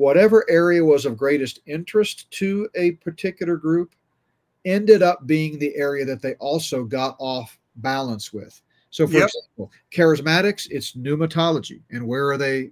whatever 0.00 0.48
area 0.48 0.82
was 0.82 1.04
of 1.04 1.14
greatest 1.14 1.60
interest 1.66 2.30
to 2.30 2.66
a 2.74 2.92
particular 2.92 3.58
group 3.58 3.94
ended 4.64 5.02
up 5.02 5.26
being 5.26 5.58
the 5.58 5.76
area 5.76 6.06
that 6.06 6.22
they 6.22 6.32
also 6.36 6.84
got 6.84 7.16
off 7.18 7.58
balance 7.76 8.32
with. 8.32 8.62
So, 8.88 9.06
for 9.06 9.18
yep. 9.18 9.28
example, 9.28 9.70
charismatics, 9.92 10.68
it's 10.70 10.92
pneumatology. 10.92 11.82
And 11.90 12.06
where 12.06 12.30
are 12.30 12.38
they, 12.38 12.70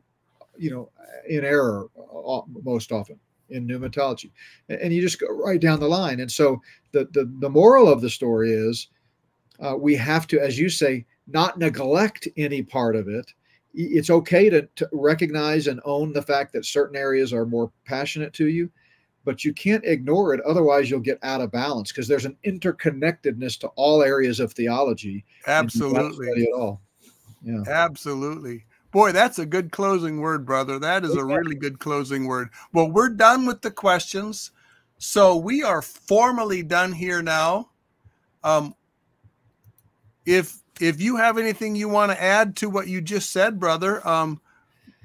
you 0.56 0.70
know, 0.70 0.90
in 1.28 1.44
error 1.44 1.88
uh, 1.98 2.40
most 2.64 2.92
often? 2.92 3.20
In 3.50 3.66
pneumatology. 3.66 4.30
And 4.70 4.90
you 4.92 5.02
just 5.02 5.20
go 5.20 5.28
right 5.28 5.60
down 5.60 5.80
the 5.80 5.88
line. 5.88 6.20
And 6.20 6.32
so, 6.32 6.62
the, 6.92 7.08
the, 7.12 7.30
the 7.40 7.50
moral 7.50 7.90
of 7.90 8.00
the 8.00 8.08
story 8.08 8.52
is 8.52 8.88
uh, 9.60 9.76
we 9.76 9.94
have 9.96 10.26
to, 10.28 10.40
as 10.40 10.58
you 10.58 10.70
say, 10.70 11.04
not 11.26 11.58
neglect 11.58 12.26
any 12.38 12.62
part 12.62 12.96
of 12.96 13.06
it 13.06 13.34
it's 13.74 14.10
okay 14.10 14.48
to, 14.50 14.68
to 14.76 14.88
recognize 14.92 15.66
and 15.66 15.80
own 15.84 16.12
the 16.12 16.22
fact 16.22 16.52
that 16.52 16.64
certain 16.64 16.96
areas 16.96 17.32
are 17.32 17.46
more 17.46 17.70
passionate 17.84 18.32
to 18.32 18.48
you 18.48 18.70
but 19.28 19.44
you 19.44 19.52
can't 19.52 19.84
ignore 19.84 20.32
it. 20.32 20.40
Otherwise 20.46 20.88
you'll 20.88 21.00
get 21.00 21.18
out 21.22 21.42
of 21.42 21.52
balance 21.52 21.92
because 21.92 22.08
there's 22.08 22.24
an 22.24 22.34
interconnectedness 22.46 23.60
to 23.60 23.68
all 23.76 24.02
areas 24.02 24.40
of 24.40 24.54
theology. 24.54 25.22
Absolutely. 25.46 26.44
at 26.44 26.58
all. 26.58 26.80
Yeah. 27.42 27.62
Absolutely. 27.68 28.64
Boy 28.90 29.12
that's 29.12 29.38
a 29.38 29.44
good 29.44 29.70
closing 29.70 30.20
word 30.20 30.46
brother. 30.46 30.78
That 30.78 31.04
is 31.04 31.14
a 31.14 31.22
really 31.22 31.56
good 31.56 31.78
closing 31.78 32.26
word. 32.26 32.48
Well 32.72 32.90
we're 32.90 33.10
done 33.10 33.44
with 33.44 33.60
the 33.60 33.70
questions. 33.70 34.52
So 34.96 35.36
we 35.36 35.62
are 35.62 35.82
formally 35.82 36.62
done 36.62 36.92
here 36.92 37.20
now. 37.20 37.68
Um 38.42 38.74
if 40.24 40.62
if 40.80 41.00
you 41.00 41.16
have 41.16 41.38
anything 41.38 41.74
you 41.74 41.88
want 41.88 42.12
to 42.12 42.22
add 42.22 42.56
to 42.56 42.70
what 42.70 42.88
you 42.88 43.00
just 43.00 43.30
said, 43.30 43.58
brother, 43.58 44.06
um, 44.06 44.40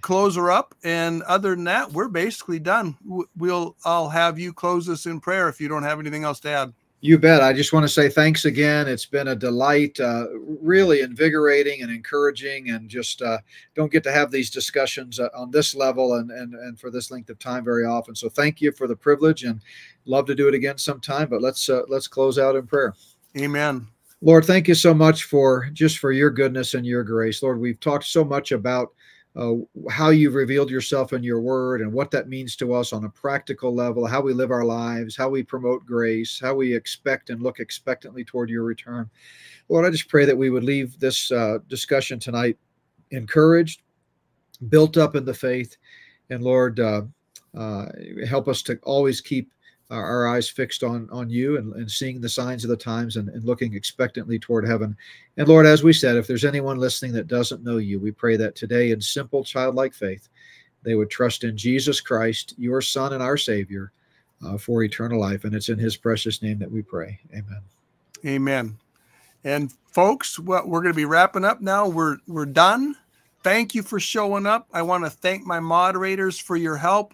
close 0.02 0.36
her 0.36 0.52
up. 0.52 0.76
And 0.84 1.24
other 1.24 1.56
than 1.56 1.64
that, 1.66 1.92
we're 1.92 2.10
basically 2.10 2.60
done. 2.60 2.96
We'll 3.36 3.76
I'll 3.86 4.10
have 4.10 4.38
you 4.38 4.54
close 4.54 4.90
us 4.90 5.06
in 5.06 5.20
prayer 5.20 5.50
if 5.50 5.60
you 5.60 5.68
don't 5.68 5.84
have 5.84 6.00
anything 6.00 6.24
else 6.24 6.40
to 6.42 6.50
add. 6.50 6.74
You 7.02 7.18
bet. 7.18 7.42
I 7.42 7.52
just 7.52 7.74
want 7.74 7.84
to 7.84 7.90
say 7.90 8.08
thanks 8.08 8.46
again. 8.46 8.88
It's 8.88 9.06
been 9.06 9.28
a 9.28 9.36
delight, 9.36 10.00
uh, 10.00 10.28
really 10.40 11.02
invigorating 11.02 11.82
and 11.82 11.92
encouraging, 11.92 12.70
and 12.70 12.88
just 12.88 13.22
uh, 13.22 13.40
don't 13.76 13.92
get 13.92 14.04
to 14.04 14.12
have 14.14 14.32
these 14.32 14.50
discussions 14.50 15.20
uh, 15.20 15.28
on 15.36 15.52
this 15.52 15.76
level 15.76 16.14
and, 16.14 16.32
and 16.32 16.54
and 16.54 16.80
for 16.80 16.90
this 16.90 17.12
length 17.12 17.30
of 17.30 17.40
time 17.40 17.66
very 17.66 17.84
often. 17.84 18.16
So 18.16 18.30
thank 18.30 18.62
you 18.62 18.72
for 18.72 18.88
the 18.88 18.96
privilege, 18.96 19.44
and 19.44 19.60
love 20.06 20.26
to 20.28 20.36
do 20.36 20.48
it 20.48 20.54
again 20.54 20.78
sometime. 20.78 21.28
But 21.28 21.42
let's 21.42 21.68
uh, 21.68 21.82
let's 21.90 22.08
close 22.08 22.40
out 22.40 22.56
in 22.56 22.68
prayer. 22.68 22.94
Amen. 23.38 23.86
Lord, 24.26 24.46
thank 24.46 24.70
you 24.70 24.74
so 24.74 24.94
much 24.94 25.26
for 25.26 25.70
just 25.74 25.98
for 25.98 26.14
your 26.14 26.30
goodness 26.30 26.76
and 26.76 26.86
your 26.86 27.04
grace. 27.04 27.44
Lord, 27.44 27.60
we've 27.60 27.80
talked 27.82 28.06
so 28.06 28.24
much 28.24 28.54
about 28.54 28.94
uh, 29.36 29.56
how 29.90 30.12
you've 30.12 30.36
revealed 30.36 30.70
yourself 30.70 31.12
in 31.12 31.24
your 31.24 31.42
word 31.42 31.82
and 31.82 31.92
what 31.92 32.10
that 32.12 32.30
means 32.30 32.56
to 32.56 32.74
us 32.74 32.94
on 32.94 33.04
a 33.04 33.10
practical 33.10 33.76
level, 33.76 34.06
how 34.06 34.22
we 34.22 34.32
live 34.32 34.50
our 34.50 34.64
lives, 34.64 35.18
how 35.18 35.28
we 35.28 35.44
promote 35.44 35.86
grace, 35.86 36.40
how 36.40 36.54
we 36.54 36.74
expect 36.74 37.32
and 37.32 37.44
look 37.44 37.60
expectantly 37.60 38.24
toward 38.24 38.50
your 38.50 38.64
return. 38.64 39.10
Lord, 39.68 39.84
I 39.84 39.90
just 39.90 40.08
pray 40.08 40.24
that 40.24 40.38
we 40.38 40.50
would 40.50 40.64
leave 40.64 40.98
this 41.00 41.30
uh, 41.30 41.58
discussion 41.68 42.18
tonight 42.18 42.58
encouraged, 43.12 43.82
built 44.70 44.96
up 44.96 45.18
in 45.18 45.26
the 45.26 45.34
faith, 45.34 45.76
and 46.30 46.42
Lord, 46.42 46.80
uh, 46.80 47.02
uh 47.58 47.88
help 48.26 48.48
us 48.48 48.62
to 48.64 48.80
always 48.84 49.20
keep 49.20 49.52
our, 49.94 50.04
our 50.04 50.28
eyes 50.28 50.50
fixed 50.50 50.84
on 50.84 51.08
on 51.12 51.30
you 51.30 51.58
and, 51.58 51.74
and 51.74 51.90
seeing 51.90 52.20
the 52.20 52.30
signs 52.30 52.64
of 52.64 52.70
the 52.70 52.78
times 52.78 53.16
and, 53.16 53.30
and 53.30 53.44
looking 53.44 53.74
expectantly 53.74 54.40
toward 54.40 54.68
heaven. 54.68 54.98
And 55.38 55.48
Lord, 55.48 55.66
as 55.66 55.84
we 55.84 55.94
said, 55.94 56.18
if 56.18 56.28
there's 56.28 56.46
anyone 56.46 56.78
listening 56.78 57.14
that 57.14 57.28
doesn't 57.28 57.64
know 57.64 57.78
you, 57.78 58.00
we 58.00 58.12
pray 58.12 58.36
that 58.38 58.56
today 58.56 58.92
in 58.92 59.00
simple 59.00 59.44
childlike 59.44 59.94
faith, 59.94 60.30
they 60.84 60.96
would 60.96 61.10
trust 61.10 61.44
in 61.44 61.56
Jesus 61.56 62.02
Christ, 62.02 62.56
your 62.58 62.82
Son 62.82 63.14
and 63.14 63.24
our 63.24 63.38
Savior, 63.38 63.92
uh, 64.46 64.58
for 64.58 64.84
eternal 64.84 65.20
life. 65.20 65.46
And 65.46 65.54
it's 65.56 65.70
in 65.70 65.80
His 65.80 65.96
precious 65.96 66.42
name 66.42 66.60
that 66.60 66.72
we 66.72 66.82
pray. 66.82 67.20
Amen. 67.32 67.62
Amen. 68.26 68.78
And 69.44 69.72
folks, 69.92 70.40
what 70.40 70.68
we're 70.68 70.82
going 70.82 70.94
to 70.94 70.98
be 70.98 71.06
wrapping 71.06 71.46
up 71.46 71.62
now. 71.62 71.88
We're 71.88 72.18
we're 72.28 72.46
done. 72.46 72.96
Thank 73.44 73.76
you 73.76 73.84
for 73.84 74.00
showing 74.00 74.46
up. 74.46 74.68
I 74.72 74.82
want 74.82 75.04
to 75.04 75.10
thank 75.10 75.46
my 75.46 75.60
moderators 75.60 76.40
for 76.40 76.56
your 76.56 76.78
help 76.78 77.14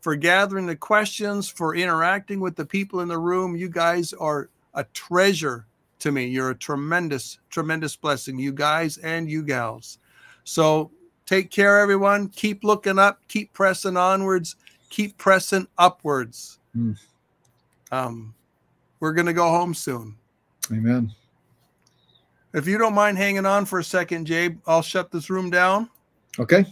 for 0.00 0.16
gathering 0.16 0.66
the 0.66 0.76
questions, 0.76 1.48
for 1.48 1.74
interacting 1.74 2.40
with 2.40 2.56
the 2.56 2.64
people 2.64 3.00
in 3.00 3.08
the 3.08 3.18
room. 3.18 3.56
You 3.56 3.68
guys 3.68 4.12
are 4.14 4.48
a 4.74 4.84
treasure 4.84 5.66
to 6.00 6.12
me. 6.12 6.26
You're 6.26 6.50
a 6.50 6.54
tremendous, 6.54 7.38
tremendous 7.50 7.96
blessing, 7.96 8.38
you 8.38 8.52
guys 8.52 8.98
and 8.98 9.30
you 9.30 9.42
gals. 9.42 9.98
So 10.44 10.90
take 11.26 11.50
care, 11.50 11.78
everyone. 11.78 12.28
Keep 12.28 12.64
looking 12.64 12.98
up, 12.98 13.20
keep 13.28 13.52
pressing 13.52 13.96
onwards, 13.96 14.56
keep 14.88 15.16
pressing 15.18 15.66
upwards. 15.78 16.58
Mm. 16.76 16.96
Um, 17.92 18.34
we're 19.00 19.12
going 19.12 19.26
to 19.26 19.32
go 19.32 19.48
home 19.48 19.74
soon. 19.74 20.16
Amen. 20.72 21.12
If 22.52 22.66
you 22.66 22.78
don't 22.78 22.94
mind 22.94 23.16
hanging 23.16 23.46
on 23.46 23.64
for 23.64 23.78
a 23.78 23.84
second, 23.84 24.26
Jabe, 24.26 24.58
I'll 24.66 24.82
shut 24.82 25.10
this 25.10 25.30
room 25.30 25.50
down. 25.50 25.88
Okay. 26.38 26.64